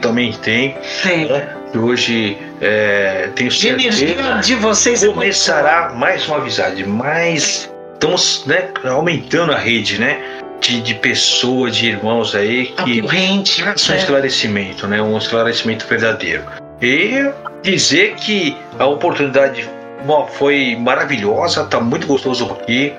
também 0.00 0.32
tem. 0.32 0.76
Sim. 0.82 1.26
Né? 1.26 1.56
Hoje 1.74 2.38
é, 2.60 3.30
tenho 3.34 3.50
certeza 3.50 4.38
de 4.40 4.54
vocês 4.54 5.02
é 5.02 5.08
começará 5.08 5.92
mais 5.94 6.26
uma 6.28 6.36
amizade, 6.36 6.86
mais 6.86 7.70
estamos 7.94 8.44
né, 8.46 8.70
aumentando 8.84 9.52
a 9.52 9.56
rede, 9.56 9.98
né? 9.98 10.22
De, 10.60 10.80
de 10.80 10.94
pessoas, 10.94 11.76
de 11.76 11.88
irmãos 11.88 12.34
aí 12.34 12.66
que 12.66 13.02
Corrente, 13.02 13.62
um 13.62 13.68
é. 13.68 13.74
esclarecimento, 13.74 14.86
né? 14.86 15.02
Um 15.02 15.18
esclarecimento 15.18 15.86
verdadeiro. 15.86 16.44
E 16.84 17.32
dizer 17.62 18.14
que 18.16 18.56
a 18.78 18.86
oportunidade 18.86 19.68
foi 20.34 20.76
maravilhosa, 20.76 21.64
tá 21.64 21.80
muito 21.80 22.06
gostoso 22.06 22.44
aqui 22.52 22.92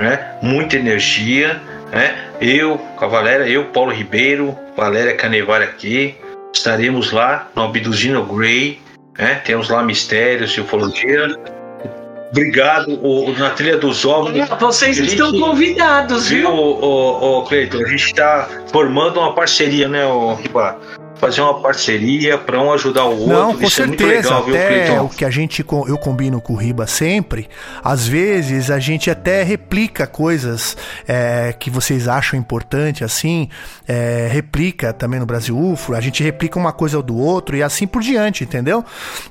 né? 0.00 0.36
muita 0.42 0.76
energia. 0.76 1.60
Né? 1.92 2.16
Eu, 2.40 2.78
com 2.96 3.04
a 3.04 3.08
Valéria, 3.08 3.44
eu, 3.44 3.66
Paulo 3.66 3.92
Ribeiro, 3.92 4.56
Valéria 4.76 5.14
Canevar 5.14 5.60
aqui, 5.62 6.14
estaremos 6.52 7.12
lá 7.12 7.48
no 7.54 7.62
Abduzindo 7.62 8.22
Grey, 8.24 8.80
né? 9.18 9.40
temos 9.44 9.68
lá 9.68 9.82
mistérios, 9.82 10.56
ufologia. 10.56 11.28
Obrigado, 12.30 12.92
o, 13.04 13.32
na 13.32 13.50
trilha 13.50 13.76
dos 13.76 14.04
ovos. 14.04 14.32
Vocês 14.60 14.98
estão 14.98 15.32
convidados, 15.38 16.28
viu? 16.28 16.48
Viu, 16.48 16.50
o, 16.50 16.84
o, 16.84 17.38
o 17.38 17.44
Cleiton? 17.44 17.78
A 17.78 17.88
gente 17.88 18.04
está 18.04 18.48
formando 18.70 19.18
uma 19.18 19.34
parceria, 19.34 19.88
né, 19.88 20.06
o 20.06 20.34
Riba? 20.34 20.78
Fazer 21.20 21.42
uma 21.42 21.60
parceria 21.60 22.38
para 22.38 22.60
um 22.60 22.72
ajudar 22.72 23.04
o 23.04 23.10
outro. 23.10 23.28
Não, 23.28 23.56
com 23.56 23.62
Isso 23.64 23.76
certeza. 23.76 23.84
é 23.84 24.06
muito 24.08 24.26
legal, 24.26 24.44
viu, 24.44 24.54
até 24.54 24.86
Cleiton? 24.86 25.04
o 25.04 25.08
que 25.10 25.24
a 25.24 25.30
gente 25.30 25.60
eu 25.60 25.98
combino 25.98 26.40
com 26.40 26.54
o 26.54 26.56
Riba 26.56 26.86
sempre, 26.86 27.48
às 27.84 28.08
vezes 28.08 28.70
a 28.70 28.78
gente 28.78 29.10
até 29.10 29.42
replica 29.42 30.06
coisas 30.06 30.76
é, 31.06 31.54
que 31.58 31.68
vocês 31.68 32.08
acham 32.08 32.38
importante, 32.38 33.04
assim, 33.04 33.48
é, 33.86 34.28
replica 34.32 34.92
também 34.92 35.20
no 35.20 35.26
Brasil 35.26 35.56
UFO, 35.56 35.94
a 35.94 36.00
gente 36.00 36.22
replica 36.22 36.58
uma 36.58 36.72
coisa 36.72 37.02
do 37.02 37.16
outro 37.16 37.56
e 37.56 37.62
assim 37.62 37.86
por 37.86 38.00
diante, 38.00 38.44
entendeu? 38.44 38.84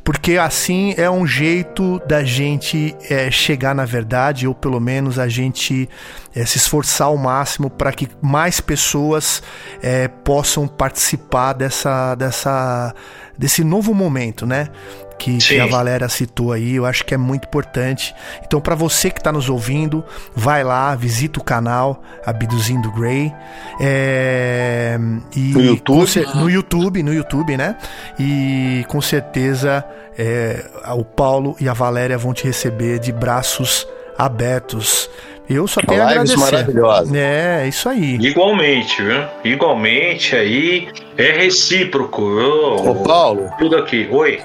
Porque 0.04 0.38
assim 0.38 0.94
é 0.96 1.10
um 1.10 1.26
jeito 1.26 2.00
da 2.08 2.24
gente 2.24 2.96
é, 3.10 3.32
chegar 3.32 3.74
na 3.74 3.86
verdade, 3.86 4.48
ou 4.48 4.54
pelo 4.54 4.80
menos 4.80 5.18
a 5.18 5.28
gente 5.28 5.90
é, 6.36 6.46
se 6.46 6.58
esforçar 6.58 7.08
ao 7.08 7.18
máximo 7.18 7.70
para 7.70 7.92
que 7.92 8.08
mais 8.22 8.60
pessoas 8.60 9.42
é, 9.82 10.08
possam 10.08 10.68
participar 10.68 11.54
dessa, 11.54 12.16
dessa, 12.16 12.94
desse 13.38 13.64
novo 13.64 13.94
momento, 13.94 14.46
né? 14.46 14.70
Que, 15.18 15.38
que 15.38 15.60
a 15.60 15.66
Valéria 15.66 16.08
citou 16.08 16.54
aí, 16.54 16.76
eu 16.76 16.86
acho 16.86 17.04
que 17.04 17.14
é 17.14 17.18
muito 17.18 17.44
importante. 17.44 18.16
Então, 18.42 18.62
para 18.62 18.74
você 18.74 19.10
que 19.10 19.20
está 19.20 19.34
nos 19.34 19.50
ouvindo, 19.50 20.02
vai 20.34 20.64
lá, 20.64 20.96
visita 20.96 21.42
o 21.42 21.44
canal 21.44 22.02
Abduzindo 22.26 22.90
Grey. 22.94 23.34
É, 23.82 24.98
e 25.36 25.52
No 25.52 25.62
YouTube? 25.62 26.26
no 26.36 26.50
YouTube, 26.50 27.04
no 27.04 27.14
YouTube, 27.14 27.58
né? 27.58 27.76
E 28.18 28.86
com 28.88 29.02
certeza 29.02 29.84
é, 30.18 30.66
o 30.96 31.04
Paulo 31.04 31.54
e 31.60 31.68
a 31.68 31.74
Valéria 31.74 32.18
vão 32.18 32.34
te 32.34 32.46
receber 32.46 32.98
de 33.00 33.12
braços 33.12 33.86
abertos. 34.18 35.10
Eu 35.50 35.68
só 35.68 35.82
tenho 35.82 36.02
a 36.04 36.12
Lives 36.14 36.32
agradecer. 36.32 36.52
maravilhosas. 36.56 37.14
É, 37.16 37.68
isso 37.68 37.90
aí. 37.90 38.16
Igualmente, 38.22 39.02
viu? 39.02 39.24
Igualmente 39.44 40.36
aí 40.36 40.88
é 41.18 41.32
recíproco. 41.32 42.22
Eu- 42.22 42.76
Ô, 42.92 42.96
Paulo, 43.04 43.50
Tudo 43.58 43.78
aqui. 43.78 44.08
Oi. 44.12 44.40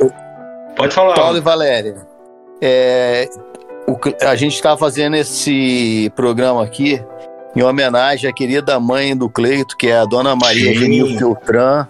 Pode 0.77 0.95
falar. 0.95 1.15
Paulo 1.15 1.37
e 1.37 1.41
Valéria, 1.41 1.97
é, 2.61 3.29
o 3.87 3.97
a 4.27 4.35
gente 4.35 4.55
está 4.55 4.77
fazendo 4.77 5.15
esse 5.17 6.11
programa 6.17 6.65
aqui 6.65 7.01
em 7.55 7.63
homenagem 7.63 8.29
à 8.29 8.33
querida 8.33 8.81
mãe 8.81 9.17
do 9.17 9.29
Cleito, 9.29 9.77
que 9.77 9.89
é 9.89 9.99
a 9.99 10.05
dona 10.05 10.35
Maria. 10.35 10.75
Genil 10.75 11.07
Filtran, 11.19 11.87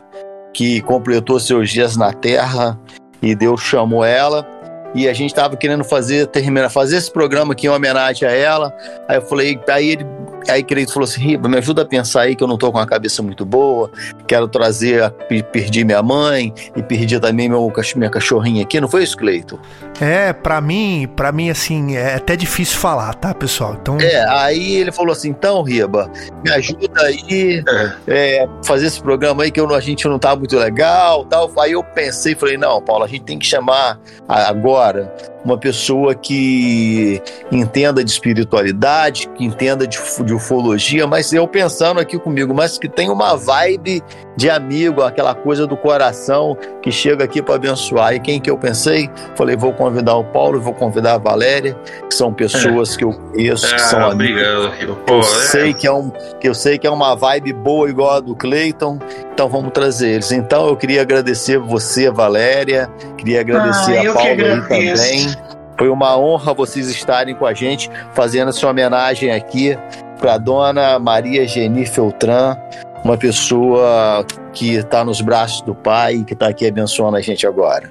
que 0.52 0.80
completou 0.82 1.38
seus 1.40 1.70
dias 1.70 1.96
na 1.96 2.12
Terra 2.12 2.78
e 3.22 3.34
Deus 3.34 3.62
chamou 3.62 4.04
ela. 4.04 4.46
E 4.94 5.08
a 5.08 5.12
gente 5.12 5.30
estava 5.30 5.56
querendo 5.56 5.82
fazer, 5.82 6.26
terminar, 6.28 6.70
fazer 6.70 6.96
esse 6.96 7.10
programa 7.10 7.52
aqui 7.52 7.66
em 7.66 7.70
homenagem 7.70 8.28
a 8.28 8.32
ela. 8.32 8.74
Aí 9.08 9.16
eu 9.16 9.22
falei, 9.22 9.60
aí 9.68 9.90
ele, 9.90 10.06
aí 10.48 10.62
Cleito 10.62 10.92
falou 10.92 11.04
assim, 11.04 11.20
Riba, 11.20 11.48
me 11.48 11.58
ajuda 11.58 11.82
a 11.82 11.84
pensar 11.84 12.22
aí 12.22 12.34
que 12.34 12.42
eu 12.42 12.48
não 12.48 12.56
tô 12.56 12.72
com 12.72 12.78
a 12.78 12.86
cabeça 12.86 13.22
muito 13.22 13.44
boa, 13.44 13.90
quero 14.26 14.48
trazer, 14.48 15.10
perdi 15.52 15.84
minha 15.84 16.02
mãe 16.02 16.52
e 16.74 16.82
perdi 16.82 17.20
também 17.20 17.48
meu, 17.48 17.70
minha 17.96 18.10
cachorrinha 18.10 18.62
aqui, 18.62 18.80
não 18.80 18.88
foi 18.88 19.02
isso, 19.02 19.16
Cleito? 19.16 19.60
É, 20.00 20.32
pra 20.32 20.60
mim, 20.60 21.08
para 21.14 21.30
mim 21.30 21.50
assim, 21.50 21.96
é 21.96 22.14
até 22.14 22.36
difícil 22.36 22.78
falar, 22.78 23.14
tá, 23.14 23.34
pessoal? 23.34 23.76
Então, 23.80 23.98
É, 24.00 24.24
aí 24.30 24.76
ele 24.76 24.92
falou 24.92 25.12
assim, 25.12 25.28
então, 25.28 25.62
Riba, 25.62 26.10
me 26.44 26.50
ajuda 26.50 27.02
aí, 27.02 27.62
é, 28.06 28.48
fazer 28.64 28.86
esse 28.86 29.02
programa 29.02 29.42
aí 29.42 29.50
que 29.50 29.60
eu 29.60 29.74
a 29.74 29.80
gente 29.80 30.06
não 30.06 30.18
tá 30.18 30.36
muito 30.36 30.56
legal, 30.56 31.24
tal. 31.24 31.50
Aí 31.58 31.72
eu 31.72 31.82
pensei, 31.82 32.34
falei, 32.34 32.56
não, 32.56 32.80
Paulo, 32.80 33.04
a 33.04 33.08
gente 33.08 33.24
tem 33.24 33.38
que 33.38 33.46
chamar 33.46 33.98
agora 34.28 35.12
uma 35.44 35.58
pessoa 35.58 36.14
que 36.14 37.20
entenda 37.52 38.02
de 38.02 38.10
espiritualidade, 38.10 39.28
que 39.36 39.44
entenda 39.44 39.86
de, 39.86 39.98
de 40.24 40.32
ufologia, 40.34 41.06
mas 41.06 41.32
eu 41.32 41.46
pensando 41.46 42.00
aqui 42.00 42.18
comigo, 42.18 42.54
mas 42.54 42.78
que 42.78 42.88
tem 42.88 43.10
uma 43.10 43.36
vibe 43.36 44.02
de 44.36 44.50
amigo, 44.50 45.02
aquela 45.02 45.34
coisa 45.34 45.66
do 45.66 45.76
coração 45.76 46.56
que 46.82 46.90
chega 46.90 47.24
aqui 47.24 47.40
para 47.42 47.54
abençoar. 47.54 48.14
E 48.14 48.20
quem 48.20 48.40
que 48.40 48.50
eu 48.50 48.58
pensei? 48.58 49.08
Falei, 49.36 49.56
vou 49.56 49.72
convidar 49.72 50.16
o 50.16 50.24
Paulo, 50.24 50.60
vou 50.60 50.74
convidar 50.74 51.14
a 51.14 51.18
Valéria, 51.18 51.76
que 52.08 52.14
são 52.14 52.32
pessoas 52.32 52.96
que 52.96 53.04
eu 53.04 53.12
conheço, 53.12 53.72
que 53.72 53.80
são 53.80 54.00
Ah, 54.00 54.10
amigos. 54.12 54.42
obrigado. 54.42 54.96
Pô, 55.06 55.14
Eu 55.14 55.20
é- 55.20 55.22
sei 55.22 55.74
que 55.74 55.86
é 55.86 55.92
um, 55.92 56.10
que 56.40 56.48
eu 56.48 56.54
sei 56.54 56.78
que 56.78 56.86
é 56.86 56.90
uma 56.90 57.14
vibe 57.14 57.52
boa 57.52 57.88
igual 57.88 58.10
a 58.16 58.20
do 58.20 58.34
Cleiton, 58.34 58.98
então 59.34 59.48
vamos 59.48 59.72
trazer 59.72 60.10
eles. 60.10 60.30
Então 60.30 60.68
eu 60.68 60.76
queria 60.76 61.02
agradecer 61.02 61.58
você, 61.58 62.08
Valéria, 62.08 62.88
queria 63.18 63.40
agradecer 63.40 63.98
Ah, 63.98 64.10
a 64.10 64.14
Paula 64.14 64.30
aí 64.30 64.92
também. 64.94 65.34
Foi 65.76 65.88
uma 65.88 66.16
honra 66.16 66.54
vocês 66.54 66.88
estarem 66.88 67.34
com 67.34 67.44
a 67.44 67.52
gente, 67.52 67.90
fazendo 68.14 68.50
essa 68.50 68.64
homenagem 68.66 69.32
aqui 69.32 69.76
para 70.20 70.38
dona 70.38 71.00
Maria 71.00 71.46
Geni 71.48 71.84
Feltran, 71.84 72.56
uma 73.02 73.18
pessoa 73.18 74.24
que 74.52 74.76
está 74.76 75.04
nos 75.04 75.20
braços 75.20 75.62
do 75.62 75.74
Pai 75.74 76.14
e 76.14 76.24
que 76.24 76.32
está 76.32 76.46
aqui 76.46 76.68
abençoando 76.68 77.16
a 77.16 77.20
gente 77.20 77.44
agora. 77.44 77.90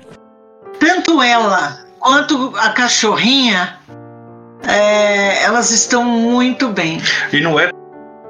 Tanto 0.79 1.21
ela 1.21 1.77
quanto 1.99 2.53
a 2.55 2.69
cachorrinha, 2.69 3.77
é, 4.65 5.43
elas 5.43 5.71
estão 5.71 6.05
muito 6.05 6.69
bem. 6.69 7.01
E 7.33 7.41
não 7.41 7.59
é 7.59 7.69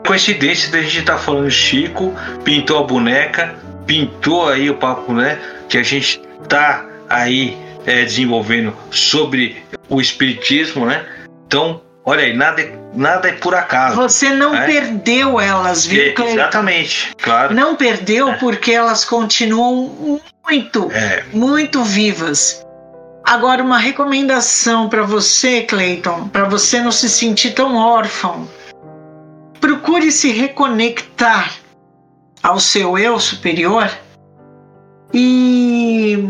coincidência 0.06 0.72
da 0.72 0.82
gente 0.82 1.00
estar 1.00 1.18
falando 1.18 1.50
Chico, 1.50 2.14
pintou 2.44 2.80
a 2.80 2.84
boneca, 2.84 3.56
pintou 3.86 4.48
aí 4.50 4.70
o 4.70 4.76
papo, 4.76 5.14
né? 5.14 5.40
Que 5.70 5.78
a 5.78 5.84
gente 5.84 6.22
tá 6.48 6.86
aí 7.10 7.58
é, 7.86 8.04
desenvolvendo 8.04 8.74
sobre 8.92 9.64
o 9.90 10.00
espiritismo, 10.00 10.86
né? 10.86 11.06
Então, 11.48 11.82
olha 12.06 12.24
aí, 12.24 12.34
nada, 12.36 12.62
é- 12.62 12.74
nada 12.94 13.28
é 13.30 13.34
por 13.34 13.54
acaso. 13.56 13.96
Você 13.96 14.30
não 14.30 14.56
É. 14.56 14.66
perdeu 14.66 15.40
elas, 15.40 15.86
viu, 15.86 16.02
É, 16.02 16.12
Cleiton? 16.12 16.34
exatamente, 16.34 17.12
claro. 17.22 17.54
Não 17.54 17.76
perdeu 17.76 18.34
porque 18.40 18.72
elas 18.72 19.04
continuam 19.04 20.20
muito, 20.48 20.90
É, 20.92 21.24
muito 21.34 21.84
vivas. 21.84 22.66
Agora, 23.26 23.64
uma 23.64 23.78
recomendação 23.78 24.90
para 24.90 25.04
você, 25.04 25.62
Clayton, 25.62 26.28
para 26.28 26.44
você 26.44 26.82
não 26.82 26.92
se 26.92 27.10
sentir 27.10 27.52
tão 27.52 27.76
órfão. 27.76 28.48
Procure 29.64 30.12
se 30.12 30.30
reconectar 30.30 31.54
ao 32.44 32.60
seu 32.60 32.98
eu 32.98 33.18
superior 33.18 33.90
e 35.14 36.28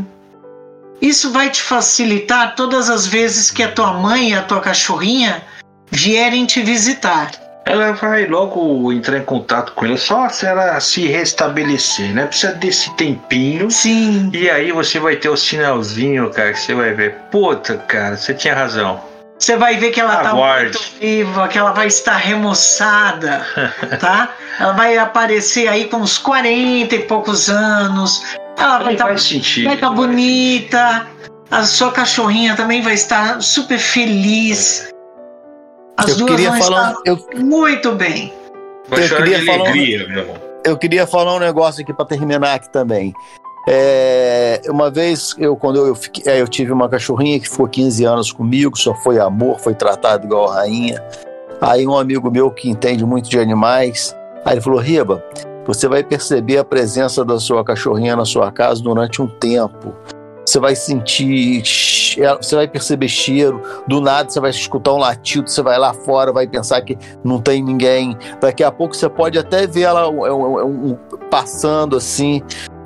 isso 1.02 1.32
vai 1.32 1.50
te 1.50 1.60
facilitar 1.60 2.56
todas 2.56 2.92
as 2.92 3.08
vezes 3.08 3.50
que 3.50 3.64
a 3.64 3.72
tua 3.72 3.94
mãe 3.94 4.30
e 4.30 4.34
a 4.36 4.44
tua 4.44 4.62
cachorrinha 4.62 5.44
vierem 5.90 6.46
te 6.46 6.62
visitar. 6.62 7.32
ela 7.66 7.94
vai 7.94 8.28
logo 8.28 8.94
entrar 8.94 9.18
em 9.18 9.24
contato 9.24 9.72
com 9.72 9.88
ele, 9.88 9.98
só 9.98 10.30
se 10.30 10.46
ela 10.46 10.80
se 10.80 11.08
restabelecer, 11.08 12.14
né? 12.14 12.28
Precisa 12.28 12.54
desse 12.54 12.96
tempinho. 12.98 13.72
Sim, 13.72 14.30
E 14.32 14.48
aí 14.48 14.72
você 14.72 15.00
vai 15.00 15.16
ter 15.16 15.30
o 15.30 15.36
sinalzinho, 15.36 16.30
cara, 16.30 16.54
que 16.54 16.60
você 16.60 16.76
vai 16.76 16.94
ver. 16.94 17.16
Puta, 17.32 17.78
cara, 17.78 18.16
você 18.16 18.32
tinha 18.32 18.54
razão. 18.54 19.02
Você 19.38 19.58
vai 19.58 19.76
ver 19.78 19.92
que 19.92 20.00
ela 20.00 20.16
está 20.18 20.30
Aguarde. 20.30 20.78
muito 20.78 21.00
viva, 21.00 21.48
que 21.48 21.58
ela 21.58 21.72
vai 21.72 21.88
estar 21.88 22.16
remoçada, 22.16 23.46
tá? 24.00 24.30
Ela 24.60 24.74
vai 24.74 24.98
aparecer 24.98 25.68
aí 25.68 25.86
com 25.86 25.98
uns 25.98 26.18
40 26.18 26.96
e 26.96 27.00
poucos 27.00 27.50
anos. 27.50 28.24
Ela 28.58 28.78
vai 28.80 28.96
Vai, 28.96 29.16
estar 29.16 29.76
tá 29.78 29.90
bonita. 29.90 31.08
A 31.52 31.64
sua 31.64 31.92
cachorrinha 31.92 32.56
também 32.56 32.82
vai 32.82 32.94
estar 32.94 33.42
super 33.42 33.78
feliz. 33.80 34.90
As 35.98 36.10
eu 36.10 36.16
duas 36.18 36.32
queria 36.32 36.52
vão 36.52 36.60
falar, 36.62 36.90
estar 36.92 37.02
eu, 37.06 37.28
muito 37.44 37.92
bem. 37.94 38.34
Vai 38.88 39.04
eu 39.04 39.16
queria 39.18 39.40
de 39.40 39.46
falar 39.46 39.58
um- 39.58 39.62
alegria, 39.68 40.08
meu 40.08 40.20
irmão. 40.20 40.36
eu 40.66 40.78
queria 40.78 41.06
falar 41.06 41.36
um 41.36 41.40
negócio 41.40 41.84
aqui 41.84 41.94
para 41.94 42.06
terminar 42.06 42.56
aqui 42.56 42.72
também. 42.72 43.14
É, 43.68 44.62
uma 44.70 44.92
vez, 44.92 45.36
eu, 45.38 45.56
quando 45.56 45.86
eu, 45.86 45.96
fiquei- 45.96 46.32
é, 46.32 46.42
eu 46.42 46.48
tive 46.48 46.72
uma 46.72 46.90
cachorrinha 46.90 47.40
que 47.40 47.50
ficou 47.50 47.68
15 47.68 48.04
anos 48.04 48.32
comigo, 48.32 48.78
só 48.78 48.94
foi 48.94 49.20
amor, 49.20 49.60
foi 49.60 49.74
tratado 49.74 50.26
igual 50.26 50.48
rainha. 50.50 51.02
Aí 51.62 51.88
um 51.88 51.98
amigo 51.98 52.30
meu 52.30 52.52
que 52.52 52.70
entende 52.70 53.06
muito 53.06 53.30
de 53.30 53.40
animais, 53.40 54.14
aí 54.44 54.56
ele 54.56 54.62
falou, 54.62 54.80
Riba, 54.80 55.24
você 55.66 55.88
vai 55.88 56.04
perceber 56.04 56.58
a 56.58 56.66
presença 56.66 57.24
da 57.24 57.40
sua 57.40 57.64
cachorrinha 57.64 58.18
na 58.18 58.26
sua 58.26 58.52
casa 58.52 58.82
durante 58.84 59.22
um 59.22 59.28
tempo. 59.28 59.96
Você 60.46 60.60
vai 60.60 60.76
sentir, 60.76 61.64
você 62.42 62.56
vai 62.58 62.68
perceber 62.68 63.08
cheiro, 63.08 63.62
do 63.88 64.02
nada 64.02 64.30
você 64.30 64.42
vai 64.42 64.50
escutar 64.50 64.92
um 64.92 64.98
latido, 64.98 65.50
você 65.50 65.62
vai 65.62 65.80
lá 65.80 65.94
fora, 65.94 66.34
vai 66.34 66.46
pensar 66.46 66.82
que 66.82 66.98
não 67.24 67.40
tem 67.40 67.64
ninguém. 67.64 68.18
Daqui 68.42 68.62
a 68.62 68.70
pouco 68.70 68.94
você 68.94 69.08
pode 69.08 69.40
até 69.40 69.66
ver 69.66 69.84
ela 69.84 70.10
um- 70.10 70.26
um- 70.26 70.90
um- 70.92 70.98
passando 71.32 71.96
assim. 71.96 72.42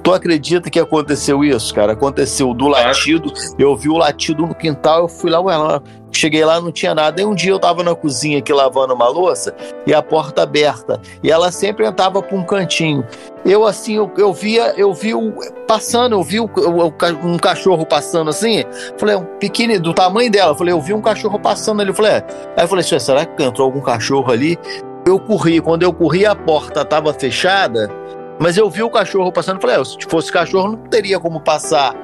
Tu 0.08 0.14
acredita 0.14 0.70
que 0.70 0.80
aconteceu 0.80 1.44
isso, 1.44 1.76
cara? 1.76 1.92
Aconteceu 1.92 2.54
do 2.54 2.70
latido, 2.70 3.30
eu 3.60 3.76
vi 3.76 3.90
o 3.90 3.98
latido 3.98 4.48
no 4.48 4.56
quintal, 4.56 5.00
eu 5.02 5.08
fui 5.10 5.30
lá, 5.30 5.42
ué, 5.42 5.58
lá, 5.58 5.82
cheguei 6.14 6.46
lá, 6.46 6.62
não 6.62 6.72
tinha 6.72 6.96
nada. 6.96 7.20
Aí 7.22 7.26
um 7.26 7.36
dia 7.36 7.52
eu 7.52 7.60
tava 7.60 7.84
na 7.84 7.94
cozinha 7.94 8.40
aqui 8.40 8.54
lavando 8.54 8.94
uma 8.94 9.10
louça 9.10 9.54
e 9.86 9.94
a 9.94 10.02
porta 10.02 10.44
aberta. 10.44 11.02
E 11.22 11.30
ela 11.30 11.52
sempre 11.52 11.86
entrava 11.86 12.22
para 12.24 12.38
um 12.38 12.44
cantinho. 12.46 13.04
Eu 13.44 13.66
assim, 13.66 13.98
eu, 13.98 14.10
eu 14.18 14.32
via, 14.32 14.74
eu 14.78 14.94
vi 14.94 15.14
o, 15.14 15.34
passando, 15.68 16.14
eu 16.16 16.24
vi 16.24 16.40
o- 16.40 16.46
o- 16.46 17.28
um 17.28 17.38
cachorro 17.38 17.86
passando 17.86 18.30
assim. 18.30 18.64
Falei, 18.98 19.18
um 19.18 19.26
pequeno, 19.38 19.78
do 19.78 19.94
tamanho 19.94 20.32
dela. 20.32 20.56
Falei, 20.56 20.74
eu 20.74 20.80
vi 20.80 20.94
um 20.94 21.02
cachorro 21.02 21.38
passando 21.38 21.82
ali. 21.82 21.94
Falei, 21.94 22.14
é. 22.14 22.26
Aí 22.56 22.64
eu 22.64 22.68
falei, 22.70 22.86
"Ué, 22.90 22.98
será 22.98 23.26
que 23.26 23.44
entrou 23.44 23.66
algum 23.66 23.82
cachorro 23.82 24.32
ali? 24.32 24.58
Eu 25.06 25.20
corri, 25.20 25.60
quando 25.60 25.84
eu 25.84 25.92
corri, 25.92 26.26
a 26.26 26.34
porta 26.36 26.82
estava 26.82 27.14
fechada 27.14 27.90
Mas 28.40 28.58
eu 28.58 28.70
vi 28.70 28.84
o 28.84 28.90
cachorro 28.90 29.32
passando 29.32 29.58
e 29.58 29.62
falei, 29.62 29.82
é, 29.82 29.84
se 29.84 29.98
fosse 30.08 30.32
cachorro 30.32 30.70
não 30.70 30.78
teria 30.78 31.20
como 31.20 31.40
passar. 31.40 31.96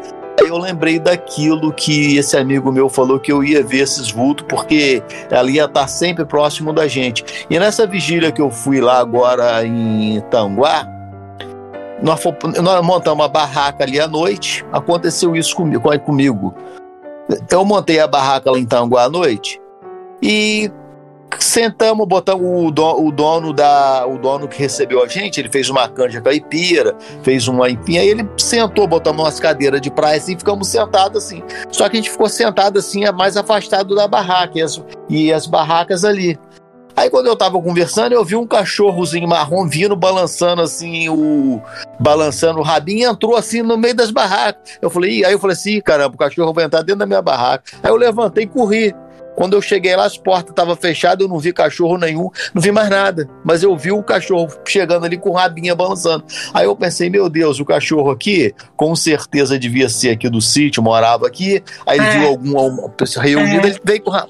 Aí 0.42 0.48
eu 0.48 0.58
lembrei 0.58 0.98
daquilo 0.98 1.72
que 1.72 2.18
esse 2.18 2.36
amigo 2.36 2.72
meu 2.72 2.90
falou 2.90 3.20
que 3.20 3.32
eu 3.32 3.44
ia 3.44 3.64
ver 3.64 3.82
esses 3.82 4.12
vultos, 4.12 4.46
porque 4.50 5.04
ela 5.30 5.50
ia 5.50 5.66
estar 5.66 5.88
sempre 5.88 6.26
próximo 6.26 6.74
da 6.74 6.88
gente. 6.88 7.46
E 7.50 7.60
nessa 7.60 7.86
vigília 7.86 8.32
que 8.32 8.42
eu 8.42 8.50
fui 8.50 8.82
lá 8.82 9.00
agora 9.00 9.64
em 9.66 10.20
Tanguá, 10.32 10.88
nós, 12.02 12.22
nós 12.62 12.86
montamos 12.86 13.24
uma 13.24 13.30
barraca 13.30 13.84
ali 13.84 14.00
à 14.00 14.08
noite, 14.08 14.66
aconteceu 14.72 15.36
isso 15.36 15.56
comigo, 15.56 16.00
comigo. 16.00 16.54
Eu 17.50 17.64
montei 17.64 18.00
a 18.00 18.08
barraca 18.08 18.52
lá 18.52 18.58
em 18.58 18.66
Tanguá 18.66 19.04
à 19.04 19.10
noite 19.10 19.62
e 20.22 20.72
sentamos, 21.40 22.08
botamos 22.08 22.46
o 22.46 22.72
dono, 22.72 23.08
o 23.08 23.12
dono 23.12 23.54
da 23.54 24.06
o 24.06 24.18
dono 24.18 24.48
que 24.48 24.60
recebeu 24.60 25.04
a 25.04 25.08
gente, 25.08 25.40
ele 25.40 25.50
fez 25.50 25.70
uma 25.70 25.88
canja 25.88 26.22
caipira, 26.22 26.96
fez 27.22 27.48
uma 27.48 27.70
empinha, 27.70 28.02
aí 28.02 28.08
ele 28.08 28.28
sentou, 28.38 28.88
botamos 28.88 29.24
umas 29.24 29.40
cadeiras 29.40 29.82
de 29.82 29.92
praia 29.92 30.18
assim, 30.18 30.38
ficamos 30.38 30.68
sentados 30.68 31.24
assim. 31.24 31.44
Só 31.72 31.88
que 31.88 31.98
a 31.98 32.00
gente 32.02 32.12
ficou 32.12 32.30
sentado 32.30 32.80
assim, 32.80 33.10
mais 33.12 33.38
afastado 33.38 33.96
da 33.96 34.08
barraca 34.08 34.58
e 34.58 34.62
as, 34.62 34.84
e 35.10 35.34
as 35.34 35.48
barracas 35.48 36.04
ali. 36.04 36.38
Aí 36.96 37.10
quando 37.10 37.28
eu 37.28 37.36
tava 37.36 37.60
conversando, 37.60 38.14
eu 38.14 38.24
vi 38.24 38.36
um 38.36 38.46
cachorrozinho 38.46 39.28
marrom 39.28 39.68
vindo, 39.68 39.96
balançando 39.96 40.62
assim, 40.62 41.10
o. 41.10 41.60
balançando 42.00 42.60
o 42.60 42.64
rabinho 42.64 43.10
entrou 43.10 43.36
assim 43.36 43.64
no 43.64 43.78
meio 43.78 43.96
das 43.96 44.12
barracas. 44.12 44.78
Eu 44.82 44.90
falei, 44.90 45.26
aí 45.26 45.34
eu 45.34 45.40
falei 45.40 45.56
assim, 45.56 45.82
caramba, 45.82 46.16
o 46.16 46.18
cachorro 46.18 46.54
vai 46.54 46.66
entrar 46.66 46.82
dentro 46.82 47.00
da 47.00 47.06
minha 47.06 47.22
barraca. 47.22 47.64
Aí 47.82 47.90
eu 47.90 47.96
levantei 47.96 48.44
e 48.44 48.48
corri. 48.48 48.94
Quando 49.36 49.54
eu 49.54 49.62
cheguei 49.62 49.96
lá, 49.96 50.06
as 50.06 50.18
portas 50.18 50.52
estavam 50.52 50.76
fechadas, 50.76 51.22
eu 51.22 51.30
não 51.30 51.40
vi 51.40 51.52
cachorro 51.52 51.98
nenhum, 51.98 52.30
não 52.54 52.62
vi 52.62 52.72
mais 52.72 52.90
nada. 52.90 53.28
Mas 53.44 53.64
eu 53.64 53.76
vi 53.76 53.92
o 53.92 54.04
cachorro 54.04 54.48
chegando 54.68 55.06
ali 55.06 55.18
com 55.18 55.30
o 55.30 55.34
rabinho 55.34 55.76
balançando. 55.76 56.24
Aí 56.54 56.66
eu 56.66 56.76
pensei, 56.76 57.10
meu 57.10 57.30
Deus, 57.30 57.60
o 57.60 57.66
cachorro 57.66 58.12
aqui, 58.12 58.54
com 58.76 58.96
certeza 58.96 59.58
devia 59.58 59.90
ser 59.90 60.12
aqui 60.12 60.30
do 60.30 60.42
sítio, 60.42 60.84
morava 60.84 61.28
aqui. 61.28 61.64
Aí 61.86 61.98
ele 61.98 62.08
é. 62.08 62.20
viu 62.20 62.28
alguma 62.30 62.90
pessoa 62.90 63.26
reunida, 63.26 63.68
é. 63.68 63.72
ele 63.72 63.80
veio 63.84 64.02
com 64.02 64.12
o 64.12 64.28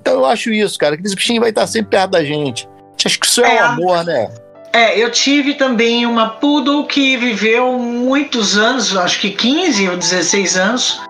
Então 0.00 0.14
eu 0.14 0.26
acho 0.26 0.52
isso, 0.52 0.78
cara, 0.78 0.96
que 0.96 1.06
esse 1.06 1.14
bichinho 1.14 1.40
vai 1.40 1.50
estar 1.50 1.66
sempre 1.66 1.90
perto 1.90 2.10
da 2.10 2.24
gente. 2.24 2.68
Acho 3.04 3.20
que 3.20 3.26
isso 3.26 3.44
é, 3.44 3.56
é 3.56 3.62
o 3.62 3.66
amor, 3.66 4.04
né? 4.04 4.30
É, 4.72 4.98
eu 4.98 5.08
tive 5.10 5.54
também 5.54 6.04
uma 6.04 6.30
poodle 6.30 6.84
que 6.86 7.16
viveu 7.16 7.78
muitos 7.78 8.56
anos, 8.56 8.96
acho 8.96 9.20
que 9.20 9.30
15 9.30 9.88
ou 9.88 9.96
16 9.96 10.56
anos 10.56 11.00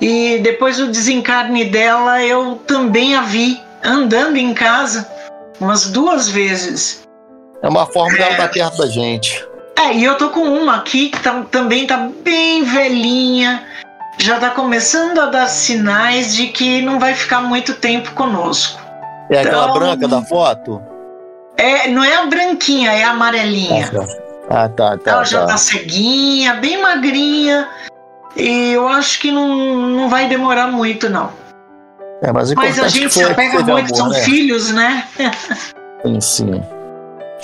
e 0.00 0.38
depois 0.38 0.78
do 0.78 0.88
desencarne 0.88 1.66
dela, 1.66 2.22
eu 2.22 2.56
também 2.66 3.14
a 3.14 3.22
vi 3.22 3.60
andando 3.84 4.36
em 4.36 4.54
casa 4.54 5.06
umas 5.60 5.86
duas 5.86 6.28
vezes. 6.28 7.02
É 7.62 7.68
uma 7.68 7.86
forma 7.86 8.16
é... 8.16 8.18
dela 8.18 8.30
estar 8.32 8.48
perto 8.48 8.78
da 8.78 8.86
gente. 8.86 9.46
É, 9.78 9.94
e 9.94 10.04
eu 10.04 10.16
tô 10.16 10.30
com 10.30 10.40
uma 10.40 10.76
aqui 10.76 11.08
que 11.08 11.20
tá, 11.20 11.42
também 11.50 11.86
tá 11.86 12.08
bem 12.22 12.64
velhinha, 12.64 13.62
já 14.18 14.38
tá 14.38 14.50
começando 14.50 15.18
a 15.18 15.26
dar 15.26 15.48
sinais 15.48 16.34
de 16.34 16.48
que 16.48 16.82
não 16.82 16.98
vai 16.98 17.14
ficar 17.14 17.40
muito 17.40 17.74
tempo 17.74 18.12
conosco. 18.12 18.80
É 19.30 19.40
aquela 19.40 19.64
então, 19.64 19.74
branca 19.74 20.08
da 20.08 20.22
foto? 20.22 20.82
É, 21.56 21.88
não 21.88 22.02
é 22.04 22.16
a 22.16 22.26
branquinha, 22.26 22.92
é 22.92 23.04
a 23.04 23.10
amarelinha. 23.10 23.90
Ah, 24.50 24.68
tá, 24.68 24.98
tá. 24.98 25.10
Ela 25.10 25.20
tá. 25.20 25.24
já 25.24 25.46
tá 25.46 25.56
ceguinha, 25.56 26.54
bem 26.54 26.80
magrinha. 26.80 27.68
E 28.36 28.72
eu 28.72 28.88
acho 28.88 29.20
que 29.20 29.30
não, 29.30 29.88
não 29.88 30.08
vai 30.08 30.28
demorar 30.28 30.68
muito, 30.68 31.08
não. 31.08 31.30
É, 32.22 32.32
mas, 32.32 32.52
mas 32.52 32.78
a 32.78 32.88
gente 32.88 33.12
se 33.12 33.22
apega 33.22 33.60
muito, 33.60 33.70
amor, 33.70 33.96
são 33.96 34.08
né? 34.10 34.20
filhos, 34.20 34.70
né? 34.70 35.08
sim, 36.04 36.20
sim. 36.20 36.62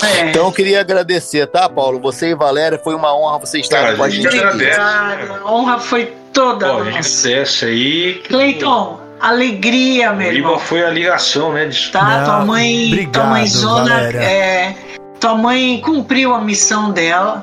É. 0.03 0.29
Então 0.29 0.45
eu 0.45 0.51
queria 0.51 0.81
agradecer, 0.81 1.47
tá, 1.47 1.67
Paulo? 1.67 1.99
Você 1.99 2.29
e 2.29 2.35
Valéria, 2.35 2.79
foi 2.83 2.93
uma 2.93 3.15
honra 3.15 3.39
você 3.39 3.59
estar 3.59 3.81
Cara, 3.81 3.95
com 3.95 4.03
a 4.03 4.09
gente. 4.09 4.27
Agradece, 4.27 4.79
a 4.79 5.41
honra 5.45 5.79
foi 5.79 6.13
toda. 6.31 6.67
Pô, 6.67 6.81
agradece 6.81 7.65
aí. 7.65 8.21
Cleiton, 8.27 8.99
alegria, 9.19 10.13
meu 10.13 10.31
irmão. 10.31 10.59
foi 10.59 10.83
a 10.83 10.89
ligação, 10.89 11.51
né? 11.51 11.65
De... 11.65 11.91
Tá, 11.91 12.23
tua 12.23 12.45
mãe, 12.45 12.87
obrigado, 12.87 13.13
tua 13.13 13.25
mãezona, 13.25 14.01
é, 14.13 14.75
tua 15.19 15.35
mãe 15.35 15.81
cumpriu 15.81 16.35
a 16.35 16.41
missão 16.41 16.91
dela. 16.91 17.41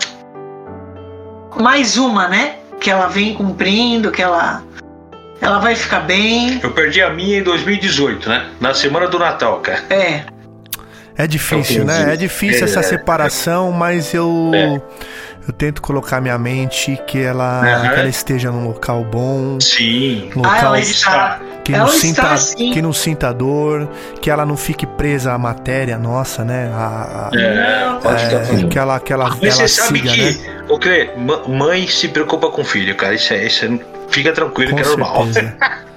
Mais 1.60 1.96
uma, 1.96 2.28
né? 2.28 2.56
Que 2.84 2.90
ela 2.90 3.06
vem 3.06 3.32
cumprindo, 3.32 4.12
que 4.12 4.20
ela 4.20 4.62
ela 5.40 5.58
vai 5.58 5.74
ficar 5.74 6.00
bem. 6.00 6.60
Eu 6.62 6.70
perdi 6.70 7.00
a 7.00 7.08
minha 7.08 7.38
em 7.38 7.42
2018, 7.42 8.28
né? 8.28 8.50
Na 8.60 8.74
semana 8.74 9.08
do 9.08 9.18
Natal, 9.18 9.58
cara. 9.60 9.82
É. 9.88 10.24
É 11.16 11.26
difícil, 11.26 11.84
né? 11.84 12.12
É 12.12 12.16
difícil 12.16 12.62
é, 12.62 12.64
essa 12.64 12.82
separação, 12.82 13.72
mas 13.72 14.12
eu 14.12 14.50
é. 14.54 14.82
eu 15.48 15.52
tento 15.54 15.80
colocar 15.80 16.20
minha 16.20 16.36
mente 16.36 17.00
que 17.06 17.22
ela, 17.22 17.62
que 17.62 18.00
ela 18.00 18.08
esteja 18.08 18.50
num 18.50 18.66
local 18.66 19.02
bom. 19.02 19.58
Sim. 19.60 20.30
local 20.36 20.52
ah, 20.52 20.58
ela 20.58 20.80
está. 20.80 21.40
Que 21.64 21.72
ela 21.72 21.84
não, 21.84 21.92
sinta, 21.92 22.34
está, 22.34 22.56
que 22.56 22.82
não 22.82 22.92
sinta 22.92 23.32
dor, 23.32 23.88
que 24.20 24.30
ela 24.30 24.44
não 24.44 24.54
fique 24.54 24.86
presa 24.86 25.32
à 25.32 25.38
matéria 25.38 25.96
nossa, 25.96 26.44
né? 26.44 26.70
A, 26.74 27.30
a, 27.32 27.36
é, 27.40 27.98
pode 28.02 28.22
é, 28.22 28.68
que 28.68 28.78
ela, 28.78 29.00
que 29.00 29.12
ela, 29.14 29.30
Mas 29.30 29.42
ela 29.42 29.52
você 29.52 29.68
sabe 29.68 30.00
siga, 30.00 30.12
que, 30.12 30.22
né? 30.22 30.64
o 30.68 30.78
que 30.78 31.10
mãe 31.48 31.86
se 31.88 32.08
preocupa 32.08 32.50
com 32.50 32.60
o 32.60 32.64
filho, 32.64 32.94
cara. 32.94 33.14
Isso 33.14 33.32
é, 33.32 33.46
isso 33.46 33.64
é, 33.64 33.78
fica 34.10 34.30
tranquilo 34.32 34.72
com 34.72 34.76
que 34.76 34.82
é 34.82 34.86
normal. 34.86 35.26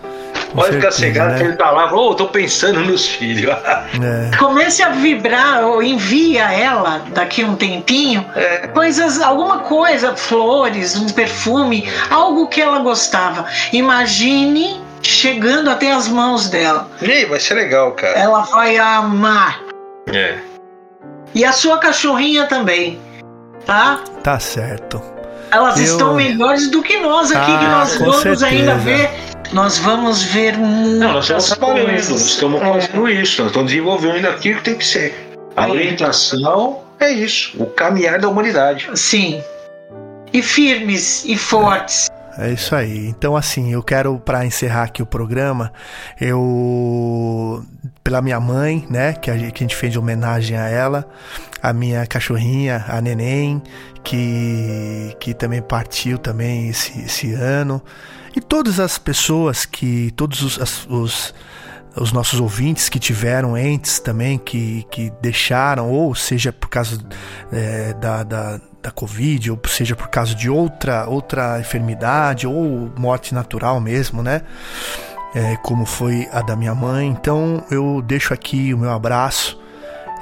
Pode 0.56 0.78
ficar 0.78 0.92
cegado 0.92 1.34
né? 1.34 1.40
que 1.40 1.44
ele 1.44 1.56
tá 1.56 1.70
lá, 1.70 1.94
oh, 1.94 2.16
tô 2.16 2.28
pensando 2.28 2.80
nos 2.82 3.06
filhos. 3.06 3.56
É. 3.98 4.36
Comece 4.38 4.84
a 4.84 4.90
vibrar 4.90 5.64
ou 5.64 5.82
envia 5.82 6.52
ela 6.52 7.02
daqui 7.14 7.44
um 7.44 7.56
tempinho 7.56 8.24
é. 8.36 8.68
coisas, 8.68 9.20
alguma 9.22 9.60
coisa, 9.60 10.16
flores, 10.16 10.96
um 10.96 11.08
perfume, 11.10 11.90
algo 12.10 12.48
que 12.48 12.62
ela 12.62 12.80
gostava. 12.80 13.46
Imagine 13.72 14.82
chegando 15.02 15.70
até 15.70 15.92
as 15.92 16.08
mãos 16.08 16.50
dela. 16.50 16.90
E 17.02 17.26
vai 17.26 17.40
ser 17.40 17.56
legal, 17.56 17.92
cara. 17.94 18.18
Ela 18.18 18.42
vai 18.42 18.78
amar. 18.78 19.62
É. 20.08 20.38
E 21.34 21.44
a 21.44 21.52
sua 21.52 21.78
cachorrinha 21.78 22.46
também, 22.48 23.00
tá? 23.66 24.02
Tá 24.24 24.40
certo. 24.40 25.02
Elas 25.52 25.78
Eu... 25.78 25.84
estão 25.84 26.16
melhores 26.16 26.70
do 26.70 26.82
que 26.82 26.98
nós 26.98 27.32
aqui, 27.32 27.52
ah, 27.52 27.60
que 27.60 27.66
nós 27.66 27.98
vamos 27.98 28.22
certeza. 28.22 28.48
ainda 28.48 28.76
ver. 28.76 29.10
Nós 29.54 29.78
vamos 29.78 30.24
ver 30.24 30.58
muito. 30.58 31.00
Não, 31.00 31.14
nós 31.14 31.30
estamos 31.30 32.10
nós 32.10 32.22
estamos 32.26 32.60
fazendo 32.60 33.10
isso, 33.10 33.42
nós 33.42 33.52
estamos 33.52 33.72
desenvolvendo 33.72 34.26
aquilo 34.26 34.58
que 34.58 34.64
tem 34.64 34.76
que 34.76 34.86
ser. 34.86 35.16
A 35.56 35.68
orientação 35.70 36.82
é 37.00 37.12
isso, 37.12 37.62
o 37.62 37.66
caminhar 37.66 38.20
da 38.20 38.28
humanidade. 38.28 38.90
Sim. 38.96 39.42
E 40.34 40.42
firmes 40.42 41.24
e 41.26 41.38
fortes. 41.38 42.10
É 42.38 42.52
isso 42.52 42.76
aí. 42.76 43.08
Então, 43.08 43.36
assim, 43.36 43.74
eu 43.74 43.82
quero, 43.82 44.20
para 44.20 44.46
encerrar 44.46 44.84
aqui 44.84 45.02
o 45.02 45.06
programa, 45.06 45.74
eu. 46.22 47.66
Pela 48.04 48.22
minha 48.22 48.40
mãe, 48.40 48.86
né? 48.90 49.14
Que 49.14 49.32
a, 49.32 49.38
gente, 49.38 49.76
fez 49.76 49.98
homenagem 49.98 50.56
a 50.56 50.70
ela, 50.70 51.08
a 51.62 51.74
minha 51.74 52.06
cachorrinha, 52.06 52.86
a 52.88 53.02
Neném, 53.02 53.62
que, 54.04 55.16
que 55.20 55.34
também 55.34 55.62
partiu 55.62 56.18
também 56.20 56.70
esse, 56.70 57.02
esse 57.02 57.34
ano. 57.34 57.82
E 58.36 58.40
todas 58.40 58.80
as 58.80 59.00
pessoas 59.00 59.66
que. 59.66 60.12
Todos 60.12 60.42
os, 60.44 60.86
os 60.88 61.34
os 62.00 62.12
nossos 62.12 62.40
ouvintes 62.40 62.90
que 62.90 63.00
tiveram 63.00 63.58
entes 63.58 64.00
também 64.00 64.38
que, 64.38 64.86
que 64.92 65.12
deixaram, 65.22 65.90
ou 65.90 66.14
seja 66.14 66.54
por 66.54 66.70
causa 66.70 66.98
é, 67.52 67.94
da, 67.94 68.24
da, 68.24 68.60
da 68.82 68.92
Covid, 68.92 69.52
ou 69.52 69.60
seja 69.68 69.96
por 69.96 70.08
causa 70.08 70.36
de 70.36 70.50
outra, 70.50 71.08
outra 71.08 71.60
enfermidade, 71.60 72.48
ou 72.48 72.92
morte 72.98 73.34
natural 73.34 73.80
mesmo, 73.80 74.22
né? 74.22 74.42
É, 75.36 75.56
como 75.58 75.86
foi 75.86 76.28
a 76.32 76.42
da 76.42 76.56
minha 76.56 76.74
mãe. 76.74 77.08
Então 77.08 77.64
eu 77.70 78.02
deixo 78.02 78.34
aqui 78.34 78.74
o 78.74 78.78
meu 78.78 78.92
abraço. 78.92 79.60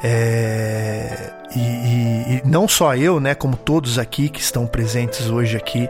É, 0.03 1.33
e, 1.55 1.59
e, 1.59 2.35
e, 2.35 2.41
não 2.45 2.67
só 2.67 2.95
eu, 2.95 3.19
né, 3.19 3.33
como 3.33 3.55
todos 3.55 3.97
aqui 3.97 4.29
que 4.29 4.41
estão 4.41 4.67
presentes 4.67 5.29
hoje 5.29 5.55
aqui 5.55 5.89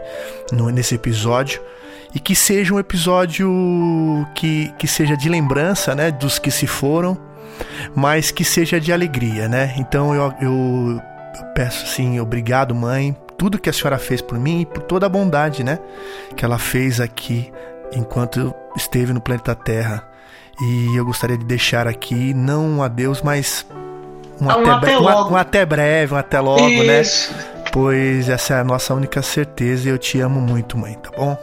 no, 0.52 0.70
nesse 0.70 0.94
episódio, 0.94 1.60
e 2.16 2.18
que 2.18 2.34
seja 2.34 2.72
um 2.72 2.78
episódio 2.78 3.46
que, 4.34 4.72
que 4.78 4.88
seja 4.88 5.14
de 5.14 5.28
lembrança, 5.28 5.94
né, 5.94 6.10
dos 6.10 6.38
que 6.38 6.50
se 6.50 6.66
foram, 6.66 7.14
mas 7.94 8.30
que 8.30 8.42
seja 8.42 8.80
de 8.80 8.90
alegria, 8.90 9.46
né? 9.50 9.74
Então 9.76 10.14
eu, 10.14 10.32
eu 10.40 11.02
peço 11.54 11.84
assim, 11.84 12.18
obrigado, 12.18 12.74
mãe, 12.74 13.14
tudo 13.36 13.58
que 13.58 13.68
a 13.68 13.72
senhora 13.72 13.98
fez 13.98 14.22
por 14.22 14.38
mim 14.38 14.62
e 14.62 14.66
por 14.66 14.82
toda 14.84 15.04
a 15.04 15.10
bondade, 15.10 15.62
né, 15.62 15.78
que 16.34 16.42
ela 16.42 16.56
fez 16.58 17.02
aqui 17.02 17.52
enquanto 17.92 18.54
esteve 18.74 19.12
no 19.12 19.20
planeta 19.20 19.54
Terra. 19.54 20.02
E 20.58 20.96
eu 20.96 21.04
gostaria 21.04 21.36
de 21.36 21.44
deixar 21.44 21.86
aqui 21.86 22.32
não 22.32 22.66
um 22.66 22.82
adeus, 22.82 23.20
mas 23.20 23.66
um, 24.40 24.48
até, 24.48 24.70
até, 24.70 24.98
um, 24.98 25.32
um 25.32 25.36
até 25.36 25.66
breve, 25.66 26.14
um 26.14 26.16
até 26.16 26.40
logo, 26.40 26.62
né? 26.82 27.02
Isso. 27.02 27.30
né? 27.34 27.44
Pois 27.70 28.30
essa 28.30 28.54
é 28.54 28.60
a 28.60 28.64
nossa 28.64 28.94
única 28.94 29.20
certeza 29.20 29.86
e 29.86 29.92
eu 29.92 29.98
te 29.98 30.18
amo 30.18 30.40
muito, 30.40 30.78
mãe, 30.78 30.94
tá 30.94 31.10
bom? 31.14 31.36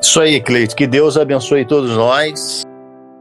Isso 0.00 0.20
aí, 0.20 0.40
Cleito. 0.40 0.74
Que 0.74 0.86
Deus 0.86 1.16
abençoe 1.16 1.64
todos 1.64 1.96
nós. 1.96 2.62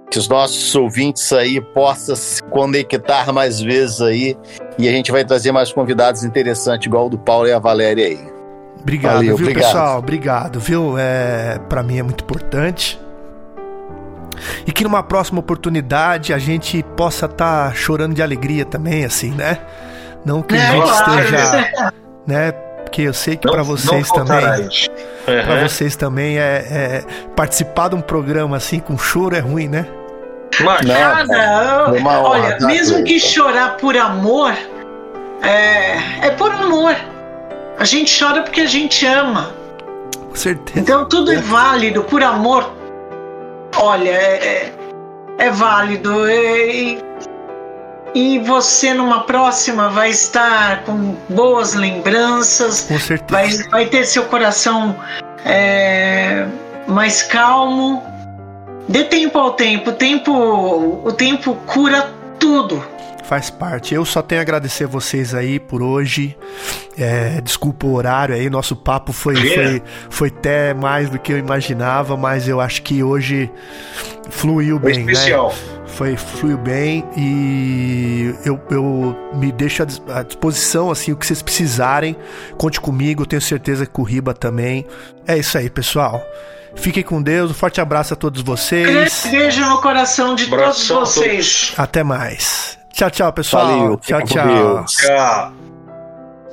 Que 0.09 0.17
os 0.17 0.27
nossos 0.27 0.74
ouvintes 0.75 1.32
aí 1.33 1.61
possam 1.61 2.16
se 2.16 2.41
conectar 2.43 3.32
mais 3.32 3.59
vezes 3.59 4.01
aí. 4.01 4.35
E 4.77 4.88
a 4.88 4.91
gente 4.91 5.11
vai 5.11 5.24
trazer 5.24 5.51
mais 5.51 5.72
convidados 5.72 6.24
interessantes, 6.24 6.88
igual 6.88 7.08
o 7.08 7.09
do 7.09 7.19
Paulo 7.19 7.48
e 7.48 7.51
a 7.51 7.59
Valéria 7.59 8.08
aí. 8.08 8.19
Obrigado, 8.82 9.16
Valeu, 9.16 9.35
viu, 9.35 9.45
obrigado. 9.45 9.72
pessoal? 9.72 9.99
Obrigado, 9.99 10.59
viu? 10.59 10.98
É, 10.98 11.59
para 11.67 11.83
mim 11.83 11.99
é 11.99 12.03
muito 12.03 12.24
importante. 12.24 12.99
E 14.66 14.72
que 14.72 14.83
numa 14.83 15.03
próxima 15.03 15.40
oportunidade 15.40 16.33
a 16.33 16.38
gente 16.38 16.82
possa 16.95 17.25
estar 17.25 17.69
tá 17.69 17.75
chorando 17.75 18.16
de 18.16 18.22
alegria 18.22 18.64
também, 18.66 19.03
assim, 19.03 19.32
né? 19.32 19.59
Não 20.25 20.41
que 20.41 20.56
a 20.56 20.58
é, 20.58 20.72
gente 20.72 20.90
esteja, 20.90 21.91
né? 22.25 22.51
Porque 22.90 23.03
eu 23.03 23.14
sei 23.14 23.38
que 23.38 23.48
para 23.48 23.61
vocês 23.61 24.09
também, 24.09 24.43
uhum. 24.43 25.45
para 25.45 25.68
vocês 25.68 25.95
também 25.95 26.40
é, 26.40 26.42
é, 26.42 27.03
participar 27.35 27.90
de 27.90 27.95
um 27.95 28.01
programa 28.01 28.58
assim 28.58 28.80
com 28.80 28.98
choro 28.98 29.35
é 29.35 29.40
ruim, 29.40 29.68
né? 29.68 29.85
Nada. 30.84 31.93
Olha, 32.24 32.58
mesmo 32.61 33.03
que 33.03 33.19
chorar 33.19 33.77
por 33.77 33.95
amor, 33.95 34.53
é, 35.43 36.26
é 36.26 36.32
por 36.32 36.51
amor. 36.51 36.95
A 37.77 37.85
gente 37.85 38.19
chora 38.19 38.42
porque 38.42 38.61
a 38.61 38.66
gente 38.66 39.06
ama. 39.06 39.53
Com 40.27 40.35
certeza. 40.35 40.80
Então 40.80 41.06
tudo 41.06 41.32
é 41.32 41.38
válido, 41.38 42.03
por 42.03 42.24
amor. 42.24 42.74
Olha, 43.77 44.09
é, 44.09 44.74
é, 45.38 45.45
é 45.45 45.51
válido. 45.51 46.27
É, 46.27 46.98
e 48.14 48.40
você 48.40 48.94
numa 48.94 49.22
próxima 49.24 49.90
vai 49.90 50.10
estar 50.10 50.84
com 50.84 51.16
boas 51.30 51.74
lembranças. 51.74 52.82
Com 52.82 53.00
certeza. 53.00 53.30
Vai, 53.32 53.70
vai 53.70 53.86
ter 53.86 54.06
seu 54.06 54.26
coração 54.26 54.96
é, 55.46 56.46
mais 56.88 57.24
calmo. 57.24 58.04
Dê 58.88 59.04
tempo 59.04 59.38
ao 59.38 59.54
tempo. 59.54 59.92
O 59.92 59.94
tempo, 59.94 61.02
o 61.06 61.12
tempo 61.12 61.56
cura 61.68 62.12
tudo. 62.40 62.84
Faz 63.30 63.51
parte. 63.51 63.93
Eu 63.93 64.03
só 64.06 64.24
tenho 64.24 64.41
a 64.41 64.43
agradecer 64.43 64.88
vocês 64.88 65.35
aí 65.35 65.59
por 65.59 65.83
hoje. 65.83 66.35
É, 66.98 67.40
desculpa 67.41 67.85
o 67.85 67.93
horário 67.93 68.33
aí, 68.33 68.49
nosso 68.49 68.75
papo 68.75 69.14
foi, 69.14 69.35
foi, 69.35 69.83
foi 70.09 70.27
até 70.30 70.74
mais 70.74 71.11
do 71.11 71.19
que 71.19 71.32
eu 71.32 71.38
imaginava, 71.38 72.17
mas 72.17 72.48
eu 72.48 72.59
acho 72.59 72.82
que 72.82 73.03
hoje 73.03 73.48
fluiu 74.32 74.80
foi 74.80 74.93
bem. 74.93 75.06
Né? 75.06 75.11
Especial. 75.11 75.49
Né? 75.49 75.80
Foi, 75.85 76.17
fluiu 76.17 76.58
bem 76.58 77.06
e 77.16 78.33
eu, 78.43 78.59
eu 78.72 79.16
me 79.35 79.51
deixo 79.51 79.83
à 79.83 80.24
disposição, 80.24 80.90
assim, 80.90 81.11
o 81.11 81.16
que 81.16 81.24
vocês 81.24 81.43
precisarem. 81.43 82.17
Conte 82.58 82.82
comigo, 82.82 83.27
tenho 83.27 83.43
certeza 83.43 83.85
que 83.85 84.01
o 84.01 84.03
Riba 84.03 84.33
também. 84.33 84.88
É 85.27 85.38
isso 85.38 85.56
aí, 85.56 85.69
pessoal. 85.69 86.19
Fiquem 86.74 87.03
com 87.03 87.22
Deus, 87.22 87.51
um 87.51 87.53
forte 87.53 87.80
abraço 87.80 88.16
a 88.16 88.17
todos 88.17 88.41
vocês. 88.41 89.27
Beijo 89.30 89.64
no 89.69 89.80
coração 89.80 90.33
de 90.33 90.45
Abração 90.45 90.98
todos 90.98 91.14
vocês. 91.14 91.74
Até 91.77 92.03
mais. 92.03 92.78
Tchau, 93.00 93.10
tchau, 93.10 93.32
pessoal. 93.32 93.66
Valeu, 93.66 93.98
tchau, 93.98 94.22
tchau. 94.24 94.86
Tchau. 94.86 95.53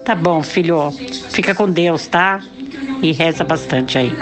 Tá 0.04 0.14
bom, 0.14 0.40
filho. 0.44 0.92
Fica 0.92 1.52
com 1.56 1.68
Deus, 1.68 2.06
tá? 2.06 2.40
E 3.02 3.10
reza 3.10 3.42
bastante 3.42 3.98
aí. 3.98 4.16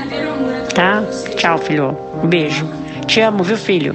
Tá? 0.75 1.03
Tchau, 1.37 1.59
filho. 1.59 1.95
Um 2.23 2.27
beijo. 2.27 2.67
Te 3.07 3.21
amo, 3.21 3.45
viu, 3.45 3.59
filho? 3.59 3.95